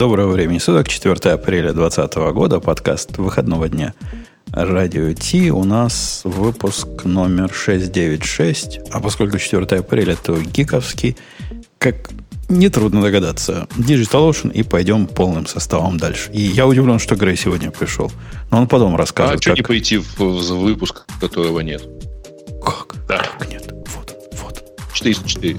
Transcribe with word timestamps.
Доброго 0.00 0.32
времени 0.32 0.56
суток, 0.56 0.88
4 0.88 1.34
апреля 1.34 1.74
2020 1.74 2.32
года, 2.32 2.58
подкаст 2.58 3.18
выходного 3.18 3.68
дня 3.68 3.92
Радио 4.50 5.12
Ти. 5.12 5.50
У 5.50 5.64
нас 5.64 6.22
выпуск 6.24 7.04
номер 7.04 7.52
696, 7.52 8.80
а 8.92 9.00
поскольку 9.00 9.36
4 9.36 9.66
апреля, 9.78 10.16
то 10.16 10.40
гиковский, 10.40 11.18
как 11.76 12.08
нетрудно 12.48 13.02
догадаться, 13.02 13.68
Digital 13.76 14.30
Ocean 14.30 14.50
и 14.50 14.62
пойдем 14.62 15.06
полным 15.06 15.44
составом 15.44 15.98
дальше. 15.98 16.30
И 16.32 16.40
я 16.40 16.66
удивлен, 16.66 16.98
что 16.98 17.14
Грей 17.14 17.36
сегодня 17.36 17.70
пришел. 17.70 18.10
Но 18.50 18.62
он 18.62 18.68
потом 18.68 18.96
расскажет. 18.96 19.40
А 19.40 19.42
что 19.42 19.52
не 19.52 19.60
пойти 19.60 19.98
в, 19.98 20.18
в 20.18 20.60
выпуск, 20.62 21.04
которого 21.20 21.60
нет? 21.60 21.82
Как? 22.64 22.96
Да. 23.06 23.22
Как 23.38 23.50
нет? 23.50 23.70
Вот, 23.94 24.16
вот. 24.40 24.64
404. 24.94 25.58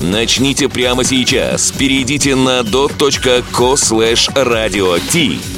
Начните 0.00 0.68
прямо 0.68 1.04
сейчас. 1.04 1.72
Перейдите 1.72 2.36
на 2.36 2.60
dot.co 2.60 3.74
slash 3.74 4.30
radio 4.34 5.00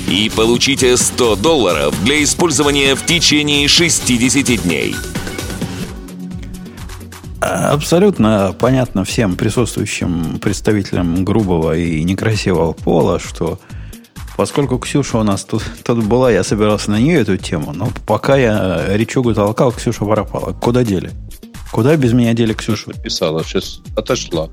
и 0.08 0.30
получите 0.30 0.96
100 0.96 1.36
долларов 1.36 1.94
для 2.04 2.22
использования 2.22 2.94
в 2.94 3.04
течение 3.04 3.66
60 3.66 4.62
дней. 4.62 4.94
Абсолютно 7.40 8.54
понятно 8.58 9.04
всем 9.04 9.34
присутствующим 9.34 10.38
представителям 10.38 11.24
грубого 11.24 11.76
и 11.76 12.04
некрасивого 12.04 12.72
пола, 12.72 13.18
что 13.18 13.58
поскольку 14.36 14.78
Ксюша 14.78 15.18
у 15.18 15.24
нас 15.24 15.44
тут, 15.44 15.64
тут 15.84 16.04
была, 16.04 16.30
я 16.30 16.44
собирался 16.44 16.92
на 16.92 17.00
нее 17.00 17.20
эту 17.20 17.36
тему, 17.36 17.72
но 17.72 17.88
пока 18.06 18.36
я 18.36 18.84
речугу 18.96 19.34
толкал, 19.34 19.72
Ксюша 19.72 20.04
пропала. 20.04 20.52
Куда 20.52 20.84
дели? 20.84 21.10
Куда 21.72 21.96
без 21.96 22.12
меня 22.12 22.34
дели 22.34 22.52
Ксюшу? 22.54 22.90
Написала, 22.90 23.44
сейчас 23.44 23.80
отошла. 23.96 24.48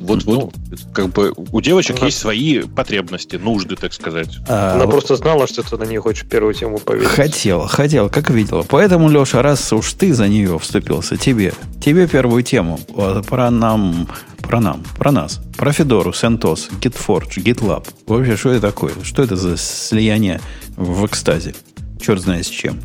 Вот-вот. 0.00 0.34
Ну, 0.36 0.52
как 0.92 1.10
бы 1.10 1.32
у 1.36 1.60
девочек 1.60 1.96
Ага. 1.98 2.06
есть 2.06 2.18
свои 2.18 2.62
потребности, 2.62 3.36
нужды, 3.36 3.76
так 3.76 3.92
сказать. 3.92 4.36
А, 4.48 4.74
Она 4.74 4.86
просто 4.88 5.14
знала, 5.16 5.46
что 5.46 5.62
ты 5.62 5.76
на 5.76 5.84
нее 5.84 6.00
хочешь 6.00 6.26
первую 6.28 6.54
тему 6.54 6.78
поведать. 6.78 7.08
Хотела, 7.08 7.68
хотела, 7.68 8.08
как 8.08 8.30
видела. 8.30 8.64
Поэтому, 8.68 9.08
Леша, 9.08 9.42
раз 9.42 9.72
уж 9.72 9.92
ты 9.92 10.12
за 10.12 10.26
нее 10.26 10.58
вступился, 10.58 11.16
тебе, 11.16 11.54
тебе 11.80 12.08
первую 12.08 12.42
тему 12.42 12.80
про 13.28 13.50
нам, 13.50 14.08
про 14.42 14.60
нам, 14.60 14.82
про 14.98 15.12
нас, 15.12 15.40
про 15.56 15.72
Федору, 15.72 16.10
CentOS, 16.10 16.70
GitForge, 16.80 17.36
GitLab. 17.36 17.86
Вообще, 18.06 18.36
что 18.36 18.50
это 18.50 18.60
такое? 18.68 18.92
Что 19.04 19.22
это 19.22 19.36
за 19.36 19.56
слияние 19.56 20.40
в 20.76 21.06
экстазе? 21.06 21.54
Черт 22.00 22.20
знает 22.20 22.44
с 22.46 22.50
чем. 22.50 22.80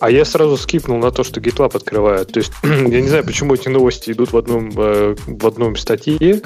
А 0.00 0.10
я 0.10 0.24
сразу 0.24 0.56
скипнул 0.56 0.98
на 0.98 1.10
то, 1.10 1.24
что 1.24 1.40
GitLab 1.40 1.76
открывает. 1.76 2.32
То 2.32 2.40
есть, 2.40 2.52
я 2.62 3.00
не 3.00 3.08
знаю, 3.08 3.22
почему 3.24 3.54
эти 3.54 3.68
новости 3.68 4.10
идут 4.10 4.32
в 4.32 4.36
одном, 4.36 4.72
э, 4.74 5.14
в 5.26 5.46
одном 5.46 5.76
статье, 5.76 6.40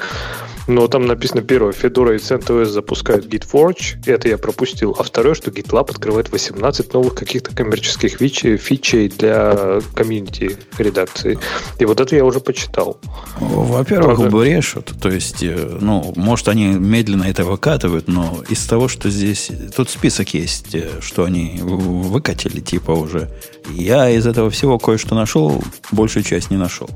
но 0.67 0.87
там 0.87 1.05
написано 1.05 1.41
первое, 1.41 1.73
Fedora 1.73 2.15
и 2.15 2.17
CentOS 2.17 2.65
запускают 2.65 3.27
GitForge, 3.27 3.97
это 4.07 4.27
я 4.27 4.37
пропустил. 4.37 4.95
А 4.97 5.03
второе, 5.03 5.35
что 5.35 5.51
GitLab 5.51 5.91
открывает 5.91 6.31
18 6.31 6.93
новых 6.93 7.13
каких-то 7.13 7.55
коммерческих 7.55 8.17
фичей, 8.17 8.57
фичей 8.57 9.09
для 9.09 9.79
комьюнити 9.93 10.57
редакции. 10.77 11.37
И 11.79 11.85
вот 11.85 12.01
это 12.01 12.15
я 12.15 12.25
уже 12.25 12.39
почитал. 12.39 12.99
Во-первых, 13.39 14.17
Правда. 14.17 14.37
брешут. 14.37 14.93
То 15.01 15.09
есть, 15.09 15.43
э, 15.43 15.77
ну, 15.79 16.13
может, 16.15 16.47
они 16.47 16.65
медленно 16.65 17.23
это 17.23 17.45
выкатывают, 17.45 18.07
но 18.07 18.43
из 18.49 18.65
того, 18.65 18.87
что 18.87 19.09
здесь... 19.09 19.51
Тут 19.75 19.89
список 19.89 20.33
есть, 20.33 20.73
э, 20.73 20.89
что 20.99 21.25
они 21.25 21.59
выкатили, 21.61 22.59
типа, 22.59 22.91
уже. 22.91 23.29
Я 23.69 24.09
из 24.09 24.27
этого 24.27 24.49
всего 24.49 24.77
кое-что 24.77 25.15
нашел, 25.15 25.63
большую 25.91 26.23
часть 26.23 26.51
не 26.51 26.57
нашел. 26.57 26.89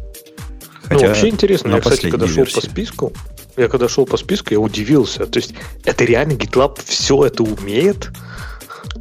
ну, 0.90 1.00
вообще 1.00 1.30
интересно, 1.30 1.70
я, 1.70 1.80
кстати, 1.80 2.10
когда 2.10 2.26
последней 2.26 2.46
шел 2.46 2.62
по 2.62 2.66
версии. 2.66 2.70
списку, 2.70 3.14
я 3.58 3.68
когда 3.68 3.90
шел 3.90 4.06
по 4.06 4.18
списку, 4.18 4.54
я 4.54 4.59
удивился. 4.59 5.26
То 5.26 5.40
есть, 5.40 5.54
это 5.84 6.06
реально 6.06 6.34
GitLab 6.34 6.80
все 6.86 7.26
это 7.26 7.44
умеет? 7.44 8.09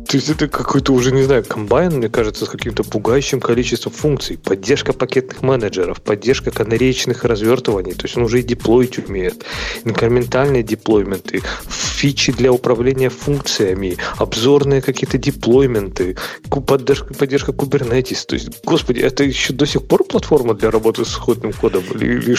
То 0.09 0.17
есть 0.17 0.31
это 0.31 0.49
какой-то 0.49 0.95
уже, 0.95 1.13
не 1.13 1.23
знаю, 1.23 1.45
комбайн, 1.45 1.97
мне 1.97 2.09
кажется, 2.09 2.47
с 2.47 2.49
каким-то 2.49 2.83
пугающим 2.83 3.41
количеством 3.41 3.93
функций. 3.93 4.39
Поддержка 4.39 4.95
пакетных 4.95 5.43
менеджеров, 5.43 6.01
поддержка 6.01 6.51
канареечных 6.51 7.25
развертываний. 7.25 7.93
То 7.93 8.07
есть 8.07 8.17
он 8.17 8.23
уже 8.23 8.41
и 8.41 8.43
деплоить 8.43 8.99
умеет. 8.99 9.45
Инкрементальные 9.85 10.63
деплойменты, 10.63 11.43
фичи 11.69 12.33
для 12.33 12.51
управления 12.53 13.11
функциями, 13.11 13.99
обзорные 14.17 14.81
какие-то 14.81 15.19
деплойменты, 15.19 16.17
поддержка, 16.49 17.13
поддержка 17.13 17.53
Kubernetes. 17.53 18.25
То 18.27 18.35
есть, 18.35 18.49
господи, 18.65 19.01
это 19.01 19.25
еще 19.25 19.53
до 19.53 19.67
сих 19.67 19.87
пор 19.87 20.05
платформа 20.05 20.55
для 20.55 20.71
работы 20.71 21.05
с 21.05 21.09
исходным 21.09 21.53
кодом? 21.53 21.85
Или, 21.95 22.19
или 22.23 22.37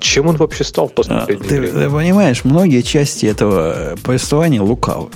чем 0.00 0.26
он 0.26 0.36
вообще 0.38 0.64
стал 0.64 0.88
в 0.88 0.92
А, 0.92 0.94
последнее 0.94 1.36
Ты, 1.36 1.60
время? 1.60 1.72
ты 1.72 1.90
понимаешь, 1.90 2.42
многие 2.42 2.82
части 2.82 3.26
этого 3.26 3.96
повествования 4.02 4.60
лукавы. 4.60 5.10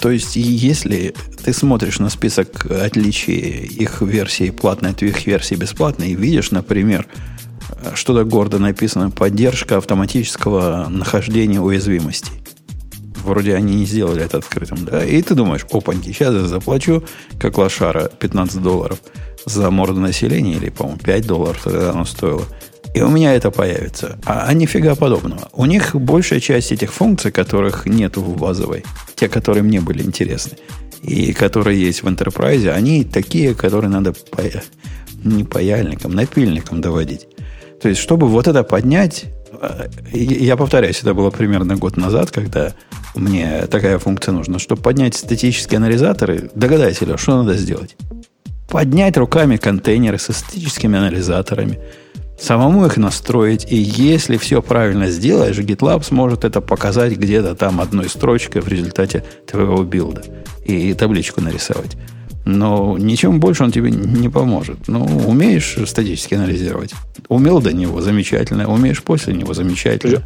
То 0.00 0.10
есть, 0.10 0.36
если 0.36 1.14
ты 1.44 1.52
смотришь 1.52 1.98
на 1.98 2.10
список 2.10 2.66
отличий 2.70 3.66
их 3.66 4.02
версии 4.02 4.50
платной 4.50 4.90
от 4.90 5.02
их 5.02 5.26
версии 5.26 5.54
бесплатной 5.54 6.10
и 6.10 6.16
видишь, 6.16 6.50
например, 6.50 7.06
что-то 7.94 8.24
гордо 8.24 8.58
написано 8.58 9.10
«Поддержка 9.10 9.76
автоматического 9.76 10.88
нахождения 10.88 11.60
уязвимостей». 11.60 12.32
Вроде 13.24 13.54
они 13.54 13.76
не 13.76 13.84
сделали 13.84 14.24
это 14.24 14.38
открытым, 14.38 14.84
да? 14.84 15.04
И 15.04 15.20
ты 15.22 15.34
думаешь, 15.34 15.66
опаньки, 15.70 16.12
сейчас 16.12 16.34
я 16.34 16.46
заплачу, 16.46 17.04
как 17.38 17.58
лошара, 17.58 18.08
15 18.18 18.62
долларов 18.62 18.98
за 19.44 19.70
морду 19.70 20.00
населения, 20.00 20.54
или, 20.54 20.70
по-моему, 20.70 20.98
5 20.98 21.26
долларов 21.26 21.60
тогда 21.62 21.90
оно 21.90 22.04
стоило. 22.04 22.44
И 22.94 23.02
у 23.02 23.08
меня 23.08 23.34
это 23.34 23.50
появится. 23.50 24.18
А, 24.24 24.46
а 24.46 24.54
нифига 24.54 24.94
подобного. 24.94 25.48
У 25.52 25.64
них 25.64 25.94
большая 25.94 26.40
часть 26.40 26.72
этих 26.72 26.92
функций, 26.92 27.30
которых 27.30 27.86
нету 27.86 28.20
в 28.20 28.36
базовой, 28.36 28.84
те, 29.14 29.28
которые 29.28 29.62
мне 29.62 29.80
были 29.80 30.02
интересны, 30.02 30.56
и 31.02 31.32
которые 31.32 31.80
есть 31.80 32.02
в 32.02 32.08
Enterprise, 32.08 32.68
они 32.68 33.04
такие, 33.04 33.54
которые 33.54 33.90
надо 33.90 34.12
по, 34.12 34.42
не 35.24 35.44
паяльникам, 35.44 36.12
напильникам 36.12 36.80
доводить. 36.80 37.28
То 37.80 37.88
есть, 37.88 38.00
чтобы 38.00 38.26
вот 38.28 38.48
это 38.48 38.62
поднять, 38.64 39.26
и 40.12 40.18
я 40.22 40.56
повторяюсь, 40.56 41.00
это 41.00 41.14
было 41.14 41.30
примерно 41.30 41.76
год 41.76 41.96
назад, 41.96 42.30
когда 42.30 42.74
мне 43.14 43.66
такая 43.66 43.98
функция 43.98 44.32
нужна. 44.32 44.58
Чтобы 44.58 44.82
поднять 44.82 45.14
статические 45.14 45.78
анализаторы, 45.78 46.50
догадайся, 46.54 47.06
Леш, 47.06 47.20
что 47.20 47.42
надо 47.42 47.56
сделать? 47.56 47.96
Поднять 48.68 49.16
руками 49.16 49.56
контейнеры 49.56 50.18
со 50.18 50.32
статическими 50.32 50.98
анализаторами, 50.98 51.80
самому 52.40 52.86
их 52.86 52.96
настроить, 52.96 53.70
и 53.70 53.76
если 53.76 54.36
все 54.36 54.62
правильно 54.62 55.10
сделаешь, 55.10 55.58
GitLab 55.58 56.02
сможет 56.04 56.44
это 56.44 56.60
показать 56.60 57.16
где-то 57.16 57.54
там 57.54 57.80
одной 57.80 58.08
строчкой 58.08 58.62
в 58.62 58.68
результате 58.68 59.24
твоего 59.46 59.82
билда 59.82 60.24
и 60.64 60.94
табличку 60.94 61.40
нарисовать. 61.40 61.96
Но 62.44 62.96
ничем 62.98 63.38
больше 63.38 63.64
он 63.64 63.70
тебе 63.70 63.90
не 63.90 64.28
поможет. 64.28 64.88
Ну, 64.88 65.04
умеешь 65.26 65.76
статически 65.86 66.34
анализировать. 66.34 66.94
Умел 67.28 67.60
до 67.60 67.72
него, 67.72 68.00
замечательно. 68.00 68.66
Умеешь 68.66 69.02
после 69.02 69.34
него, 69.34 69.52
замечательно. 69.52 70.22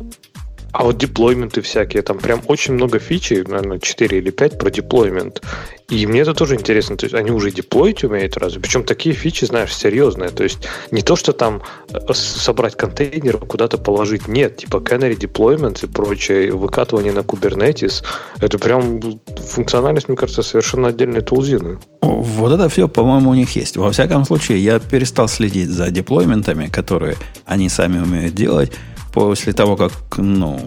А 0.75 0.83
вот 0.83 0.99
деплойменты 0.99 1.61
всякие, 1.61 2.03
там 2.03 2.19
прям 2.19 2.43
очень 2.49 2.75
много 2.75 2.99
фичей, 2.99 3.45
наверное, 3.45 3.79
4 3.79 4.19
или 4.19 4.31
5 4.31 4.59
про 4.59 4.71
деплоймент. 4.71 5.41
И 5.89 6.05
мне 6.05 6.23
это 6.23 6.35
тоже 6.35 6.57
интересно, 6.57 6.97
то 6.97 7.07
есть 7.07 7.15
они 7.15 7.31
уже 7.31 7.53
деплоить 7.53 8.03
умеют 8.03 8.37
разве? 8.37 8.61
Причем 8.61 8.83
такие 8.83 9.15
фичи, 9.15 9.45
знаешь, 9.45 9.73
серьезные. 9.73 10.31
То 10.31 10.43
есть 10.43 10.67
не 10.91 11.03
то, 11.03 11.15
что 11.15 11.33
там 11.33 11.63
э, 11.93 12.13
собрать 12.13 12.75
контейнер, 12.75 13.39
куда-то 13.39 13.79
положить. 13.79 14.27
Нет, 14.27 14.57
типа 14.57 14.79
canary 14.79 15.17
deployment 15.17 15.85
и 15.85 15.87
прочее, 15.87 16.51
выкатывание 16.51 17.13
на 17.13 17.21
Kubernetes. 17.21 18.03
Это 18.41 18.59
прям 18.59 19.01
функциональность, 19.47 20.09
мне 20.09 20.17
кажется, 20.17 20.43
совершенно 20.43 20.89
отдельной 20.89 21.21
тулзины. 21.21 21.79
Вот 22.03 22.53
это 22.53 22.69
все, 22.69 22.89
по-моему, 22.89 23.31
у 23.31 23.35
них 23.35 23.55
есть. 23.55 23.77
Во 23.77 23.93
всяком 23.93 24.25
случае, 24.25 24.59
я 24.59 24.81
перестал 24.81 25.29
следить 25.29 25.69
за 25.69 25.93
деплойментами, 25.93 26.67
которые 26.67 27.17
они 27.47 27.69
сами 27.69 28.01
умеют 28.01 28.35
делать, 28.35 28.73
после 29.15 29.53
того, 29.53 29.77
как, 29.77 29.93
ну, 30.17 30.61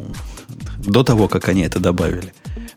до 0.80 1.04
того, 1.04 1.28
как 1.28 1.50
они 1.50 1.64
это 1.64 1.80
добавили. 1.80 2.34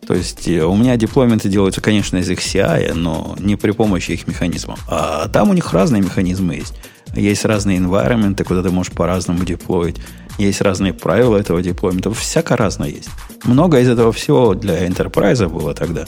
То 0.06 0.14
есть 0.14 0.48
э, 0.48 0.64
у 0.64 0.74
меня 0.74 0.96
деплойменты 0.96 1.48
делаются, 1.48 1.80
конечно, 1.80 2.16
из 2.16 2.28
их 2.28 2.40
CI, 2.40 2.92
но 2.94 3.36
не 3.38 3.54
при 3.54 3.70
помощи 3.70 4.10
их 4.10 4.26
механизмов. 4.26 4.80
А 4.88 5.28
там 5.28 5.50
у 5.50 5.52
них 5.52 5.72
разные 5.72 6.02
механизмы 6.02 6.56
есть. 6.56 6.74
Есть 7.14 7.44
разные 7.44 7.78
environment, 7.78 8.42
куда 8.42 8.62
ты 8.62 8.70
можешь 8.70 8.92
по-разному 8.92 9.44
деплоить. 9.44 9.96
Есть 10.38 10.60
разные 10.60 10.92
правила 10.92 11.36
этого 11.36 11.62
деплоймента. 11.62 12.12
Всяко 12.12 12.56
разное 12.56 12.88
есть. 12.88 13.08
Много 13.44 13.78
из 13.78 13.88
этого 13.88 14.10
всего 14.10 14.54
для 14.54 14.84
Enterprise 14.86 15.48
было 15.48 15.74
тогда. 15.74 16.06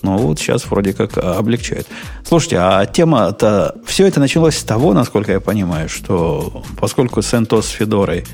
Но 0.00 0.16
вот 0.16 0.38
сейчас 0.38 0.64
вроде 0.70 0.94
как 0.94 1.18
облегчает. 1.18 1.86
Слушайте, 2.26 2.58
а 2.58 2.86
тема-то... 2.86 3.76
Все 3.86 4.06
это 4.06 4.20
началось 4.20 4.56
с 4.56 4.64
того, 4.64 4.94
насколько 4.94 5.32
я 5.32 5.40
понимаю, 5.40 5.88
что 5.88 6.64
поскольку 6.78 7.20
CentOS 7.20 7.62
с 7.62 7.68
Федорой 7.68 8.24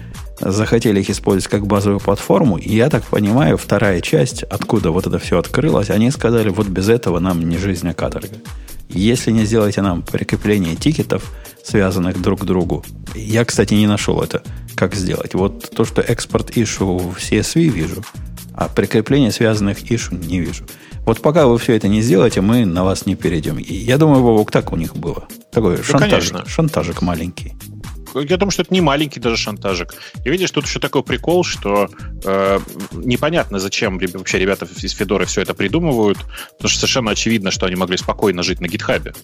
захотели 0.40 1.00
их 1.00 1.10
использовать 1.10 1.50
как 1.50 1.66
базовую 1.66 2.00
платформу, 2.00 2.56
и 2.58 2.74
я 2.74 2.88
так 2.90 3.04
понимаю, 3.04 3.56
вторая 3.56 4.00
часть, 4.00 4.42
откуда 4.44 4.90
вот 4.90 5.06
это 5.06 5.18
все 5.18 5.38
открылось, 5.38 5.90
они 5.90 6.10
сказали, 6.10 6.48
вот 6.50 6.66
без 6.68 6.88
этого 6.88 7.18
нам 7.18 7.48
не 7.48 7.58
жизнь, 7.58 7.88
а 7.88 7.94
каторга. 7.94 8.36
Если 8.88 9.30
не 9.32 9.44
сделаете 9.44 9.82
нам 9.82 10.02
прикрепление 10.02 10.74
тикетов, 10.74 11.30
связанных 11.62 12.20
друг 12.22 12.40
к 12.40 12.44
другу, 12.44 12.84
я, 13.14 13.44
кстати, 13.44 13.74
не 13.74 13.86
нашел 13.86 14.22
это, 14.22 14.42
как 14.74 14.94
сделать. 14.94 15.34
Вот 15.34 15.70
то, 15.70 15.84
что 15.84 16.00
экспорт 16.00 16.56
ишу 16.56 16.96
в 16.96 17.18
CSV 17.18 17.68
вижу, 17.68 18.02
а 18.54 18.68
прикрепление 18.68 19.30
связанных 19.30 19.90
ишу 19.92 20.14
не 20.14 20.40
вижу. 20.40 20.64
Вот 21.04 21.20
пока 21.20 21.46
вы 21.46 21.58
все 21.58 21.74
это 21.74 21.88
не 21.88 22.02
сделаете, 22.02 22.40
мы 22.40 22.64
на 22.64 22.84
вас 22.84 23.06
не 23.06 23.14
перейдем. 23.14 23.58
И 23.58 23.74
я 23.74 23.98
думаю, 23.98 24.22
Вовок, 24.22 24.50
так 24.50 24.72
у 24.72 24.76
них 24.76 24.96
было. 24.96 25.26
Такой 25.52 25.78
ну, 25.78 25.82
шантажик, 25.82 26.32
конечно. 26.32 26.48
шантажик 26.48 27.02
маленький 27.02 27.54
я 28.14 28.36
думаю, 28.36 28.50
что 28.50 28.62
это 28.62 28.72
не 28.72 28.80
маленький 28.80 29.20
даже 29.20 29.36
шантажик. 29.36 29.94
И 30.24 30.30
видишь, 30.30 30.50
тут 30.50 30.66
еще 30.66 30.80
такой 30.80 31.02
прикол, 31.02 31.44
что 31.44 31.88
э, 32.24 32.60
непонятно, 32.92 33.58
зачем 33.58 33.98
вообще 33.98 34.38
ребята 34.38 34.66
из 34.80 34.92
Федоры 34.92 35.26
все 35.26 35.42
это 35.42 35.54
придумывают, 35.54 36.18
потому 36.52 36.68
что 36.68 36.80
совершенно 36.80 37.10
очевидно, 37.12 37.50
что 37.50 37.66
они 37.66 37.76
могли 37.76 37.96
спокойно 37.96 38.42
жить 38.42 38.60
на 38.60 38.68
гитхабе. 38.68 39.14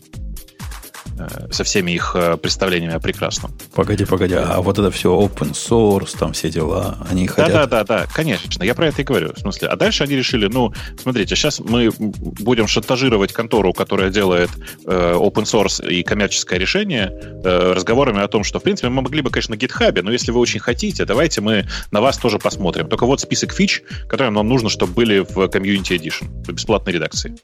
Э, 1.18 1.46
со 1.50 1.62
всеми 1.62 1.92
их 1.92 2.16
э, 2.16 2.36
представлениями 2.36 2.94
о 2.94 3.00
прекрасном. 3.00 3.52
Погоди, 3.74 4.04
погоди, 4.04 4.34
а 4.34 4.60
вот 4.60 4.78
это 4.78 4.90
все 4.90 5.12
open 5.12 5.52
source, 5.52 6.16
там 6.18 6.32
все 6.32 6.50
дела, 6.50 6.98
они 7.08 7.26
хотят... 7.28 7.52
Да, 7.52 7.66
да, 7.66 7.84
да, 7.84 8.00
да, 8.00 8.06
конечно, 8.12 8.64
я 8.64 8.74
про 8.74 8.88
это 8.88 9.02
и 9.02 9.04
говорю. 9.04 9.32
В 9.34 9.38
смысле, 9.38 9.68
а 9.68 9.76
дальше 9.76 10.02
они 10.02 10.16
решили, 10.16 10.48
ну, 10.48 10.72
смотрите, 11.00 11.36
сейчас 11.36 11.60
мы 11.60 11.90
будем 11.98 12.66
шантажировать 12.66 13.32
контору, 13.32 13.72
которая 13.72 14.10
делает 14.10 14.50
э, 14.86 15.14
open 15.16 15.44
source 15.44 15.86
и 15.88 16.02
коммерческое 16.02 16.58
решение, 16.58 17.12
э, 17.12 17.72
разговорами 17.72 18.20
о 18.20 18.28
том, 18.28 18.42
что, 18.42 18.58
в 18.58 18.62
принципе, 18.62 18.88
мы 18.88 19.02
могли 19.02 19.22
бы, 19.22 19.30
конечно, 19.30 19.54
на 19.54 19.58
GitHub, 19.58 20.02
но 20.02 20.10
если 20.10 20.32
вы 20.32 20.40
очень 20.40 20.60
хотите, 20.60 21.04
давайте 21.04 21.40
мы 21.40 21.66
на 21.92 22.00
вас 22.00 22.18
тоже 22.18 22.38
посмотрим. 22.38 22.88
Только 22.88 23.06
вот 23.06 23.20
список 23.20 23.52
фич, 23.52 23.82
которые 24.08 24.30
нам 24.30 24.48
нужно, 24.48 24.68
чтобы 24.68 24.92
были 24.94 25.20
в 25.20 25.36
Community 25.36 25.96
Edition, 25.96 26.26
в 26.44 26.52
бесплатной 26.52 26.94
редакции. 26.94 27.36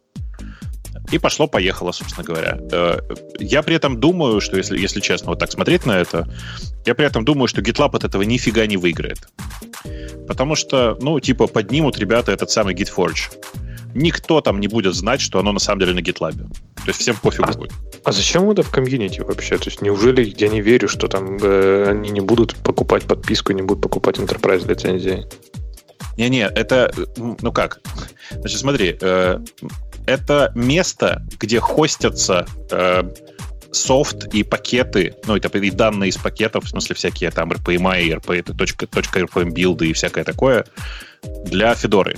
И 1.10 1.18
пошло-поехало, 1.18 1.92
собственно 1.92 2.24
говоря. 2.24 2.58
Э, 2.70 3.00
я 3.38 3.62
при 3.62 3.74
этом 3.74 3.98
думаю, 3.98 4.40
что 4.40 4.56
если, 4.56 4.78
если 4.78 5.00
честно 5.00 5.30
вот 5.30 5.38
так 5.38 5.50
смотреть 5.50 5.86
на 5.86 5.98
это, 5.98 6.28
я 6.86 6.94
при 6.94 7.06
этом 7.06 7.24
думаю, 7.24 7.48
что 7.48 7.60
GitLab 7.60 7.96
от 7.96 8.04
этого 8.04 8.22
нифига 8.22 8.66
не 8.66 8.76
выиграет. 8.76 9.18
Потому 10.28 10.54
что, 10.54 10.96
ну, 11.00 11.18
типа, 11.18 11.48
поднимут 11.48 11.98
ребята 11.98 12.30
этот 12.32 12.50
самый 12.50 12.74
GitForge. 12.74 13.32
Никто 13.94 14.40
там 14.40 14.60
не 14.60 14.68
будет 14.68 14.94
знать, 14.94 15.20
что 15.20 15.40
оно 15.40 15.50
на 15.52 15.58
самом 15.58 15.80
деле 15.80 15.94
на 15.94 15.98
GitLab. 15.98 16.36
То 16.36 16.86
есть 16.86 17.00
всем 17.00 17.16
пофигу 17.16 17.50
а, 17.50 17.52
будет. 17.52 17.72
А 18.04 18.12
зачем 18.12 18.48
это 18.48 18.62
в 18.62 18.70
комьюнити 18.70 19.20
вообще? 19.20 19.58
То 19.58 19.64
есть 19.68 19.82
неужели 19.82 20.32
я 20.38 20.48
не 20.48 20.60
верю, 20.60 20.88
что 20.88 21.08
там 21.08 21.38
э, 21.42 21.86
они 21.90 22.10
не 22.10 22.20
будут 22.20 22.54
покупать 22.56 23.02
подписку, 23.04 23.52
не 23.52 23.62
будут 23.62 23.82
покупать 23.82 24.18
Enterprise 24.18 24.66
лицензии? 24.68 25.26
Не-не, 26.16 26.48
это, 26.48 26.92
ну 27.16 27.52
как? 27.52 27.80
Значит, 28.30 28.58
смотри, 28.60 28.96
э, 29.00 29.38
это 30.06 30.52
место, 30.54 31.22
где 31.38 31.60
хостятся 31.60 32.46
э, 32.70 33.02
софт 33.72 34.34
и 34.34 34.42
пакеты, 34.42 35.14
ну, 35.26 35.36
это 35.36 35.56
и 35.58 35.70
данные 35.70 36.10
из 36.10 36.16
пакетов, 36.16 36.64
в 36.64 36.68
смысле 36.68 36.96
всякие 36.96 37.30
там 37.30 37.52
RPMI, 37.52 38.20
RP, 38.20 38.38
это 38.38 38.54
точка, 38.54 38.86
точка 38.86 39.20
RPM 39.20 39.50
билды 39.50 39.88
и 39.88 39.92
всякое 39.92 40.24
такое 40.24 40.64
для 41.44 41.74
Федоры. 41.74 42.16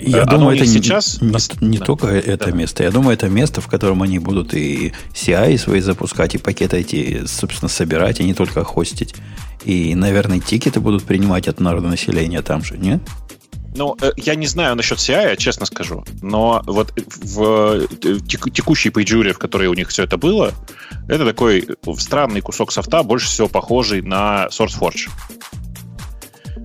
Я 0.00 0.22
Оно 0.22 0.38
думаю, 0.38 0.56
это 0.56 0.66
сейчас 0.66 1.20
не, 1.20 1.36
не, 1.60 1.78
да. 1.78 1.84
только 1.84 2.08
это 2.08 2.46
да. 2.46 2.52
место. 2.52 2.82
Я 2.82 2.90
думаю, 2.90 3.14
это 3.14 3.28
место, 3.28 3.60
в 3.60 3.68
котором 3.68 4.02
они 4.02 4.18
будут 4.18 4.54
и 4.54 4.92
CI 5.12 5.58
свои 5.58 5.80
запускать, 5.80 6.34
и 6.34 6.38
пакеты 6.38 6.78
эти, 6.78 7.24
собственно, 7.26 7.68
собирать, 7.68 8.20
и 8.20 8.24
не 8.24 8.34
только 8.34 8.64
хостить. 8.64 9.14
И, 9.64 9.94
наверное, 9.94 10.40
тикеты 10.40 10.80
будут 10.80 11.04
принимать 11.04 11.46
от 11.46 11.60
народа 11.60 11.88
населения 11.88 12.42
там 12.42 12.64
же, 12.64 12.78
нет? 12.78 13.00
Ну, 13.74 13.96
э, 14.00 14.10
я 14.16 14.34
не 14.34 14.46
знаю 14.46 14.74
насчет 14.74 14.98
CI, 14.98 15.36
честно 15.36 15.64
скажу, 15.64 16.04
но 16.22 16.62
вот 16.66 16.92
в 17.24 17.86
э, 18.02 18.18
текущей 18.26 18.90
Pagure, 18.90 19.32
в 19.32 19.38
которой 19.38 19.68
у 19.68 19.74
них 19.74 19.88
все 19.88 20.04
это 20.04 20.16
было, 20.16 20.52
это 21.08 21.24
такой 21.24 21.68
странный 21.96 22.40
кусок 22.40 22.72
софта, 22.72 23.02
больше 23.02 23.28
всего 23.28 23.48
похожий 23.48 24.02
на 24.02 24.48
SourceForge 24.50 25.08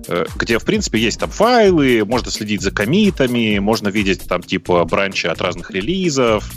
э, 0.08 0.26
где, 0.34 0.58
в 0.58 0.64
принципе, 0.64 0.98
есть 0.98 1.20
там 1.20 1.30
файлы, 1.30 2.04
можно 2.04 2.32
следить 2.32 2.62
за 2.62 2.72
комитами, 2.72 3.60
можно 3.60 3.86
видеть 3.86 4.26
там, 4.26 4.42
типа, 4.42 4.84
бранчи 4.84 5.28
от 5.28 5.40
разных 5.40 5.70
релизов. 5.70 6.50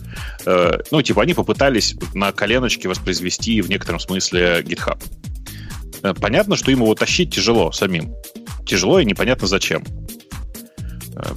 Ну, 0.45 1.01
типа, 1.01 1.21
они 1.23 1.33
попытались 1.33 1.95
на 2.13 2.31
коленочке 2.31 2.87
воспроизвести 2.87 3.61
в 3.61 3.69
некотором 3.69 3.99
смысле 3.99 4.61
GitHub. 4.61 4.99
Понятно, 6.19 6.55
что 6.55 6.71
им 6.71 6.81
его 6.81 6.95
тащить 6.95 7.35
тяжело 7.35 7.71
самим. 7.71 8.15
Тяжело 8.65 8.99
и 8.99 9.05
непонятно 9.05 9.47
зачем. 9.47 9.83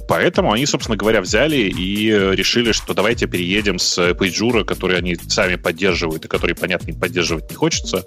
Поэтому 0.07 0.51
они, 0.51 0.65
собственно 0.65 0.97
говоря, 0.97 1.21
взяли 1.21 1.57
и 1.57 2.07
решили, 2.09 2.71
что 2.71 2.93
давайте 2.93 3.27
переедем 3.27 3.79
с 3.79 4.13
Pagure 4.13 4.50
а, 4.50 4.63
который 4.63 4.97
они 4.97 5.17
сами 5.27 5.55
поддерживают 5.55 6.25
и 6.25 6.27
который, 6.27 6.55
понятно, 6.55 6.93
поддерживать 6.93 7.49
не 7.49 7.55
хочется, 7.55 8.03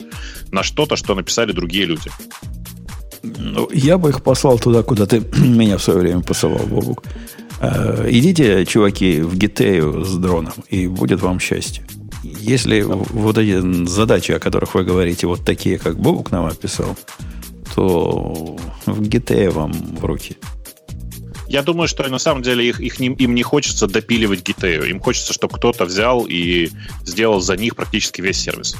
на 0.50 0.62
что-то, 0.62 0.96
что 0.96 1.14
написали 1.14 1.52
другие 1.52 1.84
люди. 1.84 2.10
Ну, 3.22 3.68
я 3.72 3.98
бы 3.98 4.10
их 4.10 4.22
послал 4.22 4.58
туда, 4.58 4.82
куда 4.82 5.06
ты 5.06 5.20
меня 5.38 5.76
в 5.78 5.82
свое 5.82 5.98
время 6.00 6.22
посылал, 6.22 6.66
Бобук. 6.66 7.04
Э, 7.60 8.06
идите, 8.10 8.64
чуваки, 8.66 9.20
в 9.20 9.36
Гитею 9.36 10.04
с 10.04 10.14
дроном, 10.16 10.54
и 10.68 10.86
будет 10.86 11.20
вам 11.20 11.40
счастье. 11.40 11.86
Если 12.22 12.82
вот 12.82 13.38
эти 13.38 13.86
задачи, 13.86 14.32
о 14.32 14.38
которых 14.38 14.74
вы 14.74 14.84
говорите, 14.84 15.26
вот 15.26 15.44
такие, 15.44 15.78
как 15.78 15.98
Бобук 15.98 16.30
нам 16.30 16.46
описал, 16.46 16.96
то 17.74 18.56
в 18.86 19.02
Гитея 19.02 19.50
вам 19.50 19.72
в 19.72 20.04
руки. 20.04 20.36
Я 21.48 21.62
думаю, 21.62 21.88
что 21.88 22.08
на 22.08 22.18
самом 22.18 22.42
деле 22.42 22.68
их, 22.68 22.80
их 22.80 22.98
не, 22.98 23.08
им 23.08 23.34
не 23.34 23.42
хочется 23.42 23.86
допиливать 23.86 24.42
гитею. 24.42 24.88
Им 24.88 25.00
хочется, 25.00 25.32
чтобы 25.32 25.56
кто-то 25.56 25.84
взял 25.84 26.26
и 26.28 26.70
сделал 27.04 27.40
за 27.40 27.56
них 27.56 27.76
практически 27.76 28.20
весь 28.20 28.40
сервис. 28.40 28.76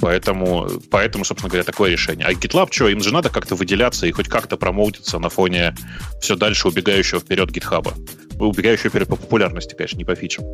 Поэтому, 0.00 0.68
поэтому, 0.90 1.24
собственно 1.24 1.48
говоря, 1.48 1.64
такое 1.64 1.90
решение. 1.90 2.26
А 2.26 2.32
GitLab, 2.32 2.68
что, 2.70 2.88
им 2.88 3.00
же 3.00 3.12
надо 3.12 3.30
как-то 3.30 3.54
выделяться 3.54 4.06
и 4.06 4.12
хоть 4.12 4.28
как-то 4.28 4.56
промоутиться 4.56 5.18
на 5.18 5.28
фоне 5.28 5.74
все 6.20 6.36
дальше 6.36 6.68
убегающего 6.68 7.20
вперед 7.20 7.50
GitHub. 7.50 7.92
Убегающего 8.38 8.90
вперед 8.90 9.08
по 9.08 9.16
популярности, 9.16 9.74
конечно, 9.74 9.96
не 9.96 10.04
по 10.04 10.14
фичам 10.14 10.44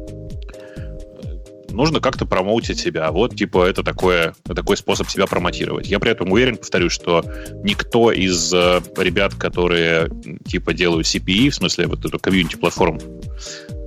нужно 1.73 2.01
как-то 2.01 2.27
промоутить 2.27 2.79
себя. 2.79 3.11
Вот, 3.11 3.37
типа, 3.37 3.67
это 3.67 3.83
такое, 3.83 4.35
такой 4.45 4.77
способ 4.77 5.09
себя 5.09 5.27
промотировать. 5.27 5.89
Я 5.89 5.99
при 5.99 6.11
этом 6.11 6.31
уверен, 6.33 6.57
повторюсь, 6.57 6.93
что 6.93 7.25
никто 7.63 8.13
из 8.13 8.53
э, 8.53 8.81
ребят, 8.97 9.35
которые, 9.35 10.11
типа, 10.47 10.73
делают 10.73 11.07
CPE, 11.07 11.51
в 11.51 11.55
смысле, 11.55 11.87
вот 11.87 12.05
эту 12.05 12.19
комьюнити-платформу 12.19 13.01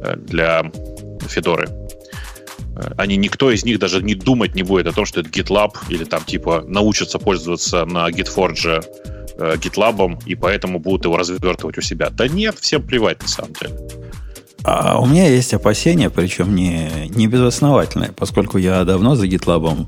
э, 0.03 0.15
для 0.17 0.71
Федоры, 1.27 1.67
э, 2.75 2.91
они, 2.97 3.15
никто 3.17 3.51
из 3.51 3.63
них 3.65 3.79
даже 3.79 4.01
не 4.01 4.15
думать 4.15 4.55
не 4.55 4.63
будет 4.63 4.87
о 4.87 4.93
том, 4.93 5.05
что 5.05 5.21
это 5.21 5.29
GitLab 5.29 5.71
или 5.89 6.03
там, 6.03 6.23
типа, 6.23 6.63
научатся 6.67 7.19
пользоваться 7.19 7.85
на 7.85 8.09
GitForge 8.09 8.85
э, 9.37 9.55
GitLab, 9.55 10.23
и 10.25 10.35
поэтому 10.35 10.79
будут 10.79 11.05
его 11.05 11.17
развертывать 11.17 11.77
у 11.77 11.81
себя. 11.81 12.09
Да 12.09 12.27
нет, 12.27 12.57
всем 12.59 12.83
плевать 12.83 13.21
на 13.21 13.27
самом 13.27 13.53
деле. 13.53 14.02
А 14.63 14.99
у 14.99 15.05
меня 15.05 15.27
есть 15.27 15.53
опасения, 15.53 16.09
причем 16.09 16.55
не, 16.55 17.09
не 17.09 17.27
безосновательные, 17.27 18.11
поскольку 18.15 18.57
я 18.57 18.83
давно 18.85 19.15
за 19.15 19.25
GitLab 19.27 19.87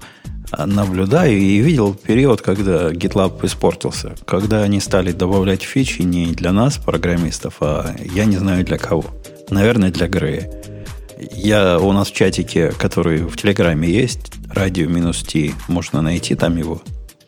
а, 0.51 0.65
наблюдаю 0.65 1.38
и 1.38 1.58
видел 1.60 1.94
период, 1.94 2.41
когда 2.41 2.91
GitLab 2.91 3.46
испортился, 3.46 4.15
когда 4.25 4.63
они 4.63 4.79
стали 4.79 5.12
добавлять 5.12 5.63
фичи 5.63 6.01
не 6.01 6.27
для 6.34 6.51
нас, 6.51 6.77
программистов, 6.77 7.55
а 7.62 7.96
я 8.13 8.25
не 8.25 8.38
знаю 8.38 8.65
для 8.65 8.77
кого. 8.77 9.05
Наверное, 9.50 9.91
для 9.91 10.08
Грея. 10.08 10.51
Я 11.32 11.79
у 11.79 11.94
нас 11.94 12.10
в 12.10 12.13
чатике, 12.13 12.74
который 12.77 13.20
в 13.20 13.38
Телеграме 13.38 13.89
есть, 13.89 14.34
радио 14.53 14.88
минус 14.88 15.24
Ти, 15.24 15.53
можно 15.70 16.01
найти 16.01 16.36
там 16.36 16.58
его. 16.58 16.82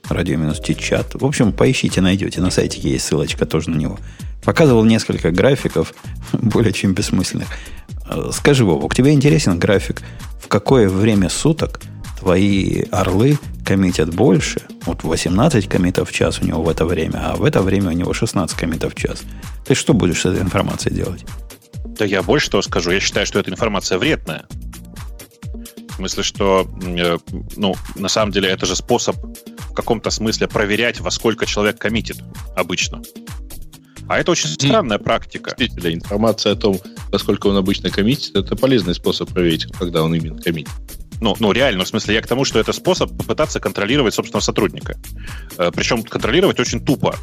Радио 0.09 0.37
минус 0.37 0.59
Ти 0.59 0.75
чат. 0.75 1.15
В 1.15 1.25
общем, 1.25 1.51
поищите, 1.51 2.01
найдете. 2.01 2.39
На 2.39 2.49
сайте 2.49 2.79
есть 2.79 3.05
ссылочка 3.05 3.45
тоже 3.45 3.69
на 3.69 3.75
него. 3.75 3.99
Показывал 4.43 4.85
несколько 4.85 5.31
графиков, 5.31 5.93
более 6.31 6.71
чем 6.71 6.93
бессмысленных. 6.93 7.47
Э, 8.09 8.29
скажи, 8.31 8.63
Вовок, 8.63 8.95
тебе 8.95 9.11
интересен 9.11 9.59
график, 9.59 10.01
в 10.41 10.47
какое 10.47 10.87
время 10.87 11.29
суток 11.29 11.81
твои 12.19 12.83
орлы 12.91 13.37
коммитят 13.65 14.15
больше? 14.15 14.61
Вот 14.85 15.03
18 15.03 15.67
коммитов 15.67 16.09
в 16.09 16.13
час 16.13 16.39
у 16.41 16.45
него 16.45 16.63
в 16.63 16.69
это 16.69 16.85
время, 16.85 17.31
а 17.31 17.35
в 17.35 17.43
это 17.43 17.61
время 17.61 17.89
у 17.89 17.93
него 17.93 18.13
16 18.13 18.57
коммитов 18.57 18.93
в 18.93 18.97
час. 18.97 19.23
Ты 19.65 19.75
что 19.75 19.93
будешь 19.93 20.21
с 20.21 20.25
этой 20.25 20.41
информацией 20.41 20.95
делать? 20.95 21.25
Да 21.83 22.05
я 22.05 22.23
больше 22.23 22.49
того 22.49 22.61
скажу. 22.61 22.91
Я 22.91 23.01
считаю, 23.01 23.25
что 23.25 23.39
эта 23.39 23.51
информация 23.51 23.97
вредная. 23.97 24.45
В 25.89 25.95
смысле, 25.95 26.23
что, 26.23 26.69
э, 26.81 27.17
ну, 27.57 27.75
на 27.95 28.07
самом 28.07 28.31
деле, 28.31 28.47
это 28.49 28.65
же 28.65 28.75
способ 28.75 29.17
каком-то 29.77 30.09
смысле 30.09 30.47
проверять, 30.47 30.99
во 30.99 31.11
сколько 31.11 31.45
человек 31.45 31.77
коммитит 31.77 32.17
обычно. 32.55 33.01
А 34.09 34.17
это 34.17 34.31
очень 34.31 34.49
странная 34.49 34.97
практика. 34.97 35.53
Действительно, 35.57 35.93
информация 35.93 36.53
о 36.53 36.55
том, 36.55 36.79
поскольку 37.11 37.49
он 37.49 37.57
обычно 37.57 37.89
коммитит, 37.89 38.35
это 38.35 38.55
полезный 38.55 38.95
способ 38.95 39.29
проверить, 39.29 39.67
когда 39.77 40.03
он 40.03 40.15
именно 40.15 40.41
коммитит. 40.41 40.71
Ну, 41.19 41.35
ну, 41.39 41.51
реально, 41.51 41.83
в 41.83 41.87
смысле, 41.87 42.15
я 42.15 42.21
к 42.21 42.27
тому, 42.27 42.45
что 42.45 42.59
это 42.59 42.73
способ 42.73 43.15
попытаться 43.17 43.59
контролировать 43.59 44.13
собственного 44.13 44.43
сотрудника. 44.43 44.97
Э, 45.57 45.71
Причем 45.73 46.03
контролировать 46.03 46.59
очень 46.59 46.83
тупо. 46.83 47.15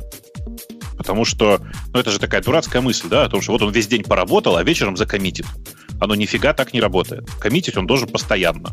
Потому 0.96 1.24
что, 1.24 1.60
ну, 1.92 2.00
это 2.00 2.10
же 2.10 2.18
такая 2.18 2.42
дурацкая 2.42 2.82
мысль, 2.82 3.08
да, 3.08 3.24
о 3.24 3.28
том, 3.28 3.40
что 3.40 3.52
вот 3.52 3.62
он 3.62 3.72
весь 3.72 3.86
день 3.86 4.02
поработал, 4.02 4.56
а 4.56 4.62
вечером 4.62 4.96
закоммитит. 4.96 5.46
Оно 6.00 6.14
нифига 6.14 6.52
так 6.54 6.72
не 6.72 6.80
работает. 6.80 7.28
Коммитить 7.40 7.76
он 7.76 7.86
должен 7.86 8.08
постоянно. 8.08 8.70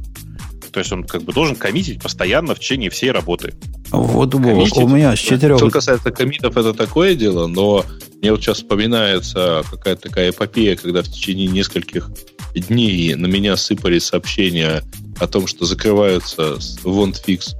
То 0.71 0.79
есть 0.79 0.91
он 0.91 1.03
как 1.03 1.23
бы 1.23 1.33
должен 1.33 1.55
коммитить 1.55 2.01
постоянно 2.01 2.55
в 2.55 2.59
течение 2.59 2.89
всей 2.89 3.11
работы. 3.11 3.53
Вот 3.91 4.31
Коммитить, 4.31 4.77
у 4.77 4.87
меня 4.87 5.15
с 5.15 5.19
четырех... 5.19 5.57
Что 5.57 5.69
касается 5.69 6.11
коммитов, 6.11 6.55
это 6.55 6.73
такое 6.73 7.15
дело, 7.15 7.47
но 7.47 7.85
мне 8.21 8.31
вот 8.31 8.41
сейчас 8.41 8.57
вспоминается 8.57 9.63
какая-то 9.69 10.03
такая 10.03 10.29
эпопея, 10.29 10.75
когда 10.75 11.01
в 11.01 11.07
течение 11.07 11.47
нескольких 11.47 12.09
дней 12.55 13.15
на 13.15 13.27
меня 13.27 13.57
сыпали 13.57 13.99
сообщения 13.99 14.83
о 15.19 15.27
том, 15.27 15.47
что 15.47 15.65
закрываются 15.65 16.57
WantFix 16.83 17.55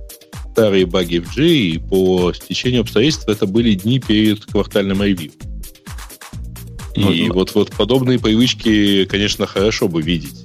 старые 0.52 0.86
баги 0.86 1.20
в 1.20 1.34
G, 1.36 1.48
и 1.48 1.78
по 1.78 2.34
стечению 2.34 2.82
обстоятельств 2.82 3.28
это 3.28 3.46
были 3.46 3.74
дни 3.74 4.00
перед 4.00 4.46
квартальным 4.46 5.02
ревью. 5.02 5.32
И 6.96 7.00
ну, 7.00 7.10
ну. 7.10 7.34
вот, 7.34 7.56
вот 7.56 7.72
подобные 7.72 8.20
привычки, 8.20 9.06
конечно, 9.06 9.48
хорошо 9.48 9.88
бы 9.88 10.02
видеть. 10.02 10.41